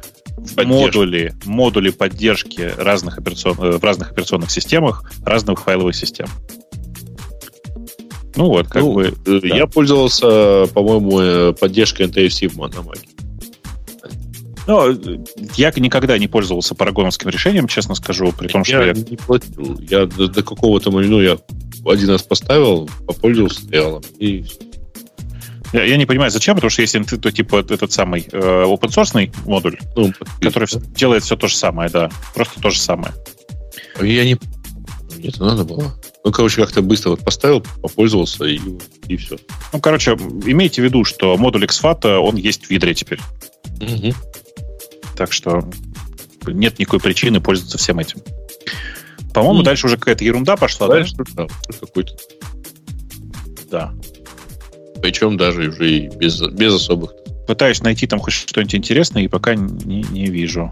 Поддержки. 0.55 0.67
модули, 0.67 1.33
модули 1.45 1.89
поддержки 1.89 2.71
разных 2.77 3.17
операцион, 3.17 3.57
э, 3.57 3.77
в 3.79 3.83
разных 3.83 4.11
операционных 4.11 4.51
системах 4.51 5.11
разных 5.25 5.59
файловых 5.61 5.95
систем. 5.95 6.27
Ну 8.35 8.45
вот, 8.49 8.67
как 8.67 8.83
Ну, 8.83 8.93
бы... 8.93 9.15
э, 9.25 9.39
да. 9.41 9.55
Я 9.55 9.65
пользовался, 9.65 10.67
по-моему, 10.71 11.55
поддержкой 11.55 12.05
NTFC 12.05 12.47
в 12.47 12.57
на 12.57 12.83
Маке. 12.83 13.07
Ну, 14.67 15.23
я 15.55 15.71
никогда 15.77 16.15
не 16.19 16.27
пользовался 16.27 16.75
парагоновским 16.75 17.29
решением, 17.29 17.67
честно 17.67 17.95
скажу, 17.95 18.31
при 18.37 18.49
том, 18.49 18.63
что 18.63 18.81
я 18.81 18.87
я... 18.87 18.93
не 18.93 19.17
платил. 19.17 19.79
Я 19.79 20.05
до, 20.05 20.27
до 20.27 20.43
какого-то 20.43 20.91
момента, 20.91 21.11
ну, 21.15 21.21
я 21.21 21.37
один 21.89 22.09
раз 22.09 22.23
поставил, 22.23 22.89
попользовался 23.05 23.61
реалом. 23.69 24.03
И. 24.19 24.45
Я, 25.73 25.83
я 25.83 25.97
не 25.97 26.05
понимаю, 26.05 26.31
зачем, 26.31 26.55
потому 26.55 26.69
что 26.69 26.81
если 26.81 27.01
ты, 27.03 27.17
то 27.17 27.31
типа 27.31 27.57
этот 27.57 27.91
самый 27.91 28.27
э, 28.31 28.37
open 28.37 28.89
source 28.89 29.31
модуль, 29.45 29.77
ну, 29.95 30.13
который 30.41 30.63
вс- 30.63 30.95
делает 30.95 31.23
все 31.23 31.35
то 31.35 31.47
же 31.47 31.55
самое, 31.55 31.89
да, 31.89 32.09
просто 32.33 32.61
то 32.61 32.69
же 32.69 32.79
самое. 32.79 33.13
Я 34.01 34.23
не... 34.23 34.37
Мне 35.17 35.29
это 35.29 35.43
надо 35.43 35.65
было. 35.65 35.93
Ну, 36.23 36.31
короче, 36.31 36.61
как-то 36.61 36.81
быстро 36.81 37.11
вот 37.11 37.21
поставил, 37.21 37.65
попользовался, 37.81 38.45
и, 38.45 38.59
и 39.07 39.17
все. 39.17 39.37
Ну, 39.73 39.79
короче, 39.79 40.11
имейте 40.11 40.81
в 40.81 40.85
виду, 40.85 41.03
что 41.03 41.37
модуль 41.37 41.65
XFAT, 41.65 42.17
он 42.17 42.35
есть 42.35 42.65
в 42.65 42.69
Видре 42.69 42.93
теперь. 42.93 43.19
Так 45.15 45.33
что 45.33 45.69
нет 46.45 46.79
никакой 46.79 46.99
причины 46.99 47.41
пользоваться 47.41 47.77
всем 47.77 47.99
этим. 47.99 48.21
По-моему, 49.37 49.61
дальше 49.61 49.85
уже 49.85 49.97
какая-то 49.97 50.23
ерунда 50.23 50.55
пошла, 50.57 50.87
да? 50.87 50.95
Дальше, 50.95 51.15
да, 51.35 51.47
какой-то. 51.79 52.15
Да. 53.69 53.93
Причем 55.01 55.37
даже 55.37 55.69
уже 55.69 55.91
и 55.91 56.07
без, 56.07 56.41
без 56.41 56.73
особых. 56.73 57.13
Пытаюсь 57.47 57.81
найти 57.83 58.07
там 58.07 58.19
хоть 58.19 58.33
что-нибудь 58.33 58.73
интересное, 58.73 59.23
и 59.23 59.27
пока 59.27 59.53
не, 59.53 60.03
не 60.03 60.25
вижу. 60.25 60.71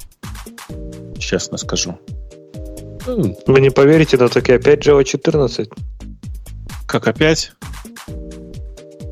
Честно 1.19 1.57
скажу. 1.57 1.99
Вы 3.05 3.61
не 3.61 3.69
поверите, 3.69 4.17
но 4.17 4.29
таки 4.29 4.53
опять 4.53 4.85
Java 4.85 5.03
14. 5.03 5.69
Как 6.87 7.07
опять? 7.07 7.51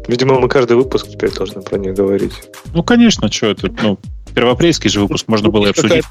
Видимо, 0.07 0.39
мы 0.39 0.49
каждый 0.49 0.77
выпуск 0.77 1.09
теперь 1.09 1.31
должны 1.31 1.61
про 1.61 1.77
нее 1.77 1.93
говорить. 1.93 2.33
Ну, 2.73 2.83
конечно, 2.83 3.31
что 3.31 3.51
это, 3.51 3.71
ну, 3.81 3.99
первоапрельский 4.33 4.89
же 4.89 4.99
выпуск 4.99 5.27
можно 5.27 5.49
было 5.49 5.67
и 5.67 5.69
обсудить. 5.69 6.05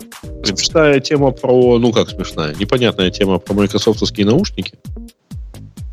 Смешная 0.44 1.00
тема 1.00 1.30
про, 1.30 1.78
ну 1.78 1.92
как 1.92 2.10
смешная, 2.10 2.54
непонятная 2.54 3.10
тема 3.10 3.38
про 3.38 3.54
майкрософтовские 3.54 4.26
наушники. 4.26 4.74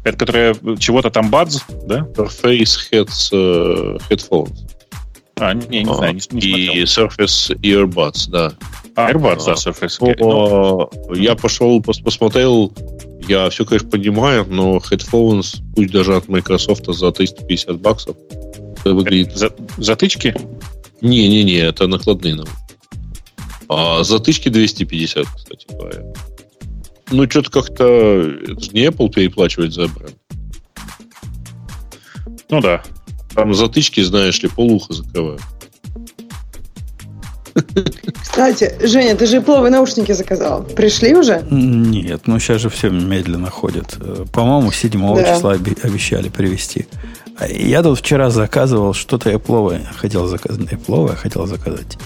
Это 0.04 0.18
которая 0.18 0.56
чего-то 0.80 1.10
там 1.12 1.30
бадз, 1.30 1.64
да? 1.86 2.08
Surface 2.16 2.78
Heads, 2.92 3.30
э, 3.32 3.98
Headphones. 4.10 4.58
А, 5.36 5.54
не, 5.54 5.84
не 5.84 5.90
А, 5.92 5.94
знаю, 5.94 6.14
не, 6.32 6.42
не 6.42 6.82
и 6.82 6.86
смотрел. 6.86 7.28
Surface 7.28 7.56
Earbuds, 7.62 8.30
да. 8.30 8.54
А, 8.96 9.12
AirBuds, 9.12 9.46
да, 9.46 9.52
а, 9.54 9.56
Surface. 9.56 9.98
окей. 10.00 10.16
Ну, 10.20 10.90
Но 11.10 11.16
я 11.16 11.36
пошел, 11.36 11.80
пос- 11.80 12.04
посмотрел, 12.04 12.74
я 13.28 13.50
все, 13.50 13.66
конечно, 13.66 13.90
понимаю, 13.90 14.46
но 14.50 14.78
Headphones, 14.78 15.62
пусть 15.76 15.92
даже 15.92 16.16
от 16.16 16.28
Microsoft 16.28 16.86
за 16.88 17.12
350 17.12 17.80
баксов, 17.80 18.16
это 18.80 18.94
выглядит... 18.94 19.38
за- 19.38 19.54
затычки? 19.78 20.36
Не-не-не, 21.02 21.58
это 21.60 21.88
накладные 21.88 22.36
наушники. 22.36 22.58
А 23.70 24.04
затычки 24.04 24.50
250, 24.50 25.26
кстати 25.28 25.68
говоря. 25.70 26.04
Ну, 27.12 27.30
что-то 27.30 27.52
как-то... 27.52 27.84
Это 28.44 28.60
же 28.60 28.72
не 28.72 28.86
Apple 28.88 29.10
переплачивать 29.10 29.74
за 29.74 29.88
бренд. 29.88 30.16
Ну 32.50 32.62
да. 32.62 32.84
Там 33.36 33.54
затычки, 33.54 34.02
знаешь 34.02 34.42
ли, 34.42 34.50
полуха 34.50 34.94
закрывают. 34.94 35.42
Кстати, 38.22 38.74
Женя, 38.86 39.16
ты 39.16 39.26
же 39.26 39.42
пловые 39.42 39.72
наушники 39.72 40.12
заказал. 40.14 40.64
Пришли 40.64 41.16
уже? 41.16 41.46
Нет, 41.50 42.22
ну 42.26 42.40
сейчас 42.40 42.62
же 42.62 42.70
все 42.70 42.90
медленно 42.90 43.50
ходит. 43.50 43.98
Э, 44.00 44.26
По-моему, 44.32 44.72
7 44.72 45.16
Да. 45.16 45.36
числа 45.36 45.52
обещали 45.54 46.30
привезти. 46.30 46.88
А 47.38 47.48
Я 47.48 47.84
тут 47.84 48.00
вчера 48.00 48.30
заказывал 48.30 48.94
что-то 48.94 49.32
Apple 49.32 49.84
хотел 49.98 50.28
заказать. 50.28 50.62
Apple 50.72 51.16
хотел 51.16 51.48
заказать. 51.48 51.98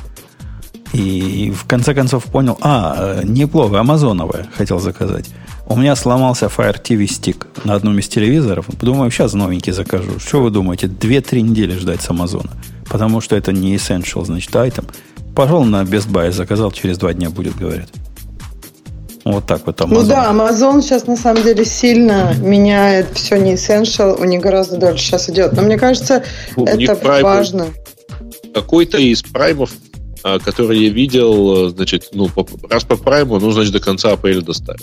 И 0.93 1.51
в 1.51 1.65
конце 1.65 1.95
концов 1.95 2.25
понял, 2.25 2.57
а, 2.61 3.19
э, 3.19 3.23
не 3.23 3.43
Apple, 3.43 3.75
амазоновое 3.75 4.47
хотел 4.55 4.80
заказать. 4.80 5.25
У 5.65 5.75
меня 5.75 5.95
сломался 5.95 6.45
Fire 6.45 6.80
TV 6.80 7.05
Stick 7.05 7.47
на 7.63 7.73
одном 7.73 7.97
из 7.97 8.07
телевизоров. 8.07 8.67
Думаю, 8.80 9.09
сейчас 9.09 9.33
новенький 9.33 9.73
закажу. 9.73 10.19
Что 10.19 10.43
вы 10.43 10.51
думаете? 10.51 10.88
Две-три 10.88 11.41
недели 11.41 11.77
ждать 11.77 12.01
с 12.01 12.09
Амазона. 12.09 12.51
Потому 12.89 13.22
что 13.22 13.35
это 13.35 13.51
не 13.51 13.75
essential, 13.75 14.23
значит, 14.23 14.51
item. 14.51 14.85
Пошел 15.35 15.63
на 15.63 15.81
Best 15.81 16.11
Buy, 16.11 16.31
заказал, 16.31 16.72
через 16.72 16.99
два 16.99 17.13
дня 17.13 17.31
будет, 17.31 17.55
говорят. 17.55 17.89
Вот 19.25 19.47
так 19.47 19.65
вот 19.65 19.80
Amazon. 19.80 19.93
Ну 19.93 20.03
да, 20.03 20.31
Amazon 20.31 20.81
сейчас 20.81 21.07
на 21.07 21.15
самом 21.15 21.43
деле 21.43 21.65
сильно 21.65 22.35
меняет 22.39 23.07
все 23.13 23.38
не 23.38 23.53
essential, 23.53 24.19
у 24.19 24.25
них 24.25 24.41
гораздо 24.41 24.77
дольше 24.77 25.05
сейчас 25.05 25.30
идет. 25.30 25.53
Но 25.53 25.61
мне 25.61 25.77
кажется, 25.77 26.23
У 26.55 26.65
них 26.65 26.89
это 26.89 27.23
важно. 27.23 27.67
Какой-то 28.53 28.97
из 28.97 29.23
праймов, 29.23 29.72
который 30.23 30.79
я 30.79 30.89
видел, 30.89 31.67
э, 31.67 31.69
значит, 31.69 32.09
ну, 32.13 32.29
раз 32.69 32.83
по 32.83 32.95
прайму, 32.95 33.39
ну, 33.39 33.51
значит, 33.51 33.73
до 33.73 33.79
конца 33.79 34.11
апреля 34.11 34.41
доставят. 34.41 34.81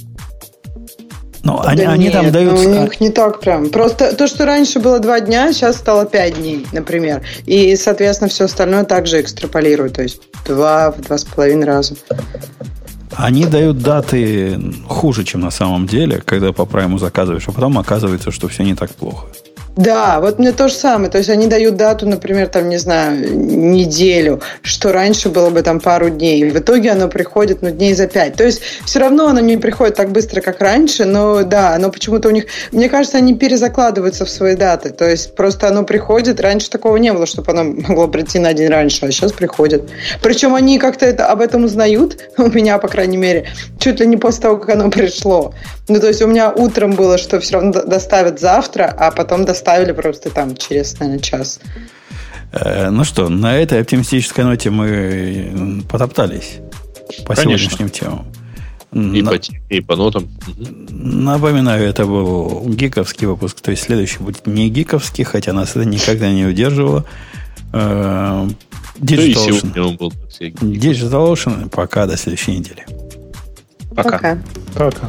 Ну, 1.43 1.61
Да 1.63 1.71
они, 1.71 1.83
они 1.85 2.11
там 2.11 2.25
нет, 2.25 2.33
дают... 2.33 2.53
ну, 2.53 2.61
у 2.61 2.83
них 2.83 3.01
не 3.01 3.11
так 3.11 3.41
прям. 3.41 3.71
Просто 3.71 4.15
то, 4.15 4.27
что 4.27 4.45
раньше 4.45 4.79
было 4.79 5.01
два 5.01 5.21
дня, 5.21 5.53
сейчас 5.53 5.77
стало 5.77 6.05
пять 6.05 6.37
дней, 6.37 6.67
например. 6.73 7.23
И, 7.47 7.77
соответственно, 7.77 8.29
все 8.29 8.45
остальное 8.45 8.85
также 8.85 9.21
экстраполируют. 9.21 9.95
То 9.95 10.03
есть 10.03 10.21
два 10.47 10.91
в 10.91 11.01
два 11.01 11.17
с 11.17 11.25
половиной 11.25 11.67
раза. 11.67 11.95
Они 13.17 13.47
дают 13.47 13.79
даты 13.79 14.61
хуже, 14.87 15.25
чем 15.25 15.41
на 15.41 15.51
самом 15.51 15.87
деле, 15.87 16.23
когда 16.25 16.53
по 16.53 16.67
прайму 16.67 16.99
заказываешь, 16.99 17.49
а 17.49 17.53
потом 17.53 17.79
оказывается, 17.79 18.31
что 18.31 18.49
все 18.49 18.63
не 18.63 18.75
так 18.75 18.91
плохо. 18.91 19.27
Да, 19.81 20.21
вот 20.21 20.39
мне 20.39 20.53
то 20.53 20.69
же 20.69 20.75
самое. 20.75 21.11
То 21.11 21.17
есть 21.17 21.31
они 21.31 21.47
дают 21.47 21.77
дату, 21.77 22.07
например, 22.07 22.49
там, 22.49 22.69
не 22.69 22.77
знаю, 22.77 23.35
неделю, 23.35 24.43
что 24.61 24.93
раньше 24.93 25.31
было 25.31 25.49
бы 25.49 25.63
там 25.63 25.81
пару 25.81 26.11
дней. 26.11 26.51
В 26.51 26.59
итоге 26.59 26.91
оно 26.91 27.09
приходит, 27.09 27.63
ну, 27.63 27.71
дней 27.71 27.95
за 27.95 28.07
пять. 28.07 28.35
То 28.35 28.45
есть 28.45 28.61
все 28.85 28.99
равно 28.99 29.29
оно 29.29 29.41
не 29.41 29.57
приходит 29.57 29.95
так 29.95 30.13
быстро, 30.13 30.43
как 30.43 30.61
раньше, 30.61 31.07
но 31.07 31.45
да, 31.45 31.75
оно 31.75 31.91
почему-то 31.91 32.29
у 32.29 32.31
них... 32.31 32.45
Мне 32.73 32.91
кажется, 32.91 33.17
они 33.17 33.35
перезакладываются 33.35 34.27
в 34.27 34.31
свои 34.31 34.55
даты. 34.55 34.91
То 34.91 35.09
есть 35.09 35.35
просто 35.35 35.69
оно 35.69 35.83
приходит. 35.85 36.41
Раньше 36.41 36.69
такого 36.69 36.99
не 36.99 37.15
было, 37.15 37.25
чтобы 37.25 37.51
оно 37.53 37.65
могло 37.65 38.07
прийти 38.07 38.39
на 38.39 38.53
день 38.53 38.69
раньше, 38.69 39.07
а 39.07 39.11
сейчас 39.11 39.33
приходит. 39.33 39.89
Причем 40.23 40.55
они 40.55 40.79
как-то 40.79 41.07
это, 41.07 41.29
об 41.29 41.41
этом 41.41 41.65
узнают, 41.65 42.19
у 42.37 42.51
меня, 42.51 42.77
по 42.77 42.89
крайней 42.89 43.17
мере, 43.17 43.49
чуть 43.79 43.99
ли 43.99 44.07
не 44.07 44.19
после 44.19 44.43
того, 44.43 44.59
как 44.59 44.77
оно 44.77 44.91
пришло. 44.91 45.55
Ну, 45.91 45.99
то 45.99 46.07
есть 46.07 46.23
у 46.23 46.29
меня 46.29 46.53
утром 46.53 46.93
было, 46.93 47.19
что 47.19 47.41
все 47.41 47.55
равно 47.55 47.73
до- 47.73 47.85
доставят 47.85 48.39
завтра, 48.39 48.85
а 48.97 49.11
потом 49.11 49.45
доставили 49.45 49.91
просто 49.91 50.31
там 50.31 50.55
через, 50.57 50.97
наверное, 51.01 51.21
час. 51.21 51.59
Э, 52.53 52.91
ну 52.91 53.03
что, 53.03 53.29
на 53.29 53.57
этой 53.57 53.81
оптимистической 53.81 54.45
ноте 54.45 54.71
мы 54.71 54.87
м, 55.53 55.83
потоптались 55.83 56.59
по 57.27 57.35
Конечно. 57.35 57.59
сегодняшним 57.71 57.89
темам. 57.91 58.27
И 58.93 59.23
На- 59.23 59.31
по, 59.33 59.39
и 59.69 59.81
по 59.81 59.97
нотам. 59.97 60.29
Напоминаю, 60.91 61.85
это 61.89 62.07
был 62.07 62.65
гиковский 62.69 63.27
выпуск, 63.27 63.61
то 63.61 63.73
есть 63.73 63.83
следующий 63.83 64.19
будет 64.21 64.47
не 64.47 64.69
гиковский, 64.71 65.25
хотя 65.25 65.53
нас 65.53 65.71
это 65.71 65.85
никогда 65.85 66.31
не 66.31 66.45
удерживало. 66.47 67.05
Э, 67.73 68.49
Digital 69.01 69.49
Ocean. 69.49 70.13
Digital 70.61 71.33
Ocean. 71.33 71.69
Пока, 71.69 72.07
до 72.07 72.17
следующей 72.17 72.59
недели. 72.59 72.87
Пока. 73.97 74.39
Пока. 74.77 75.09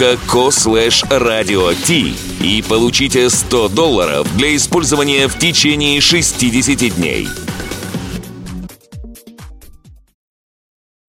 dot.co 0.01 0.49
slash 0.49 1.03
radio 1.11 1.71
и 2.41 2.63
получите 2.67 3.29
100 3.29 3.69
долларов 3.69 4.27
для 4.35 4.55
использования 4.55 5.27
в 5.27 5.37
течение 5.37 6.01
60 6.01 6.95
дней. 6.95 7.27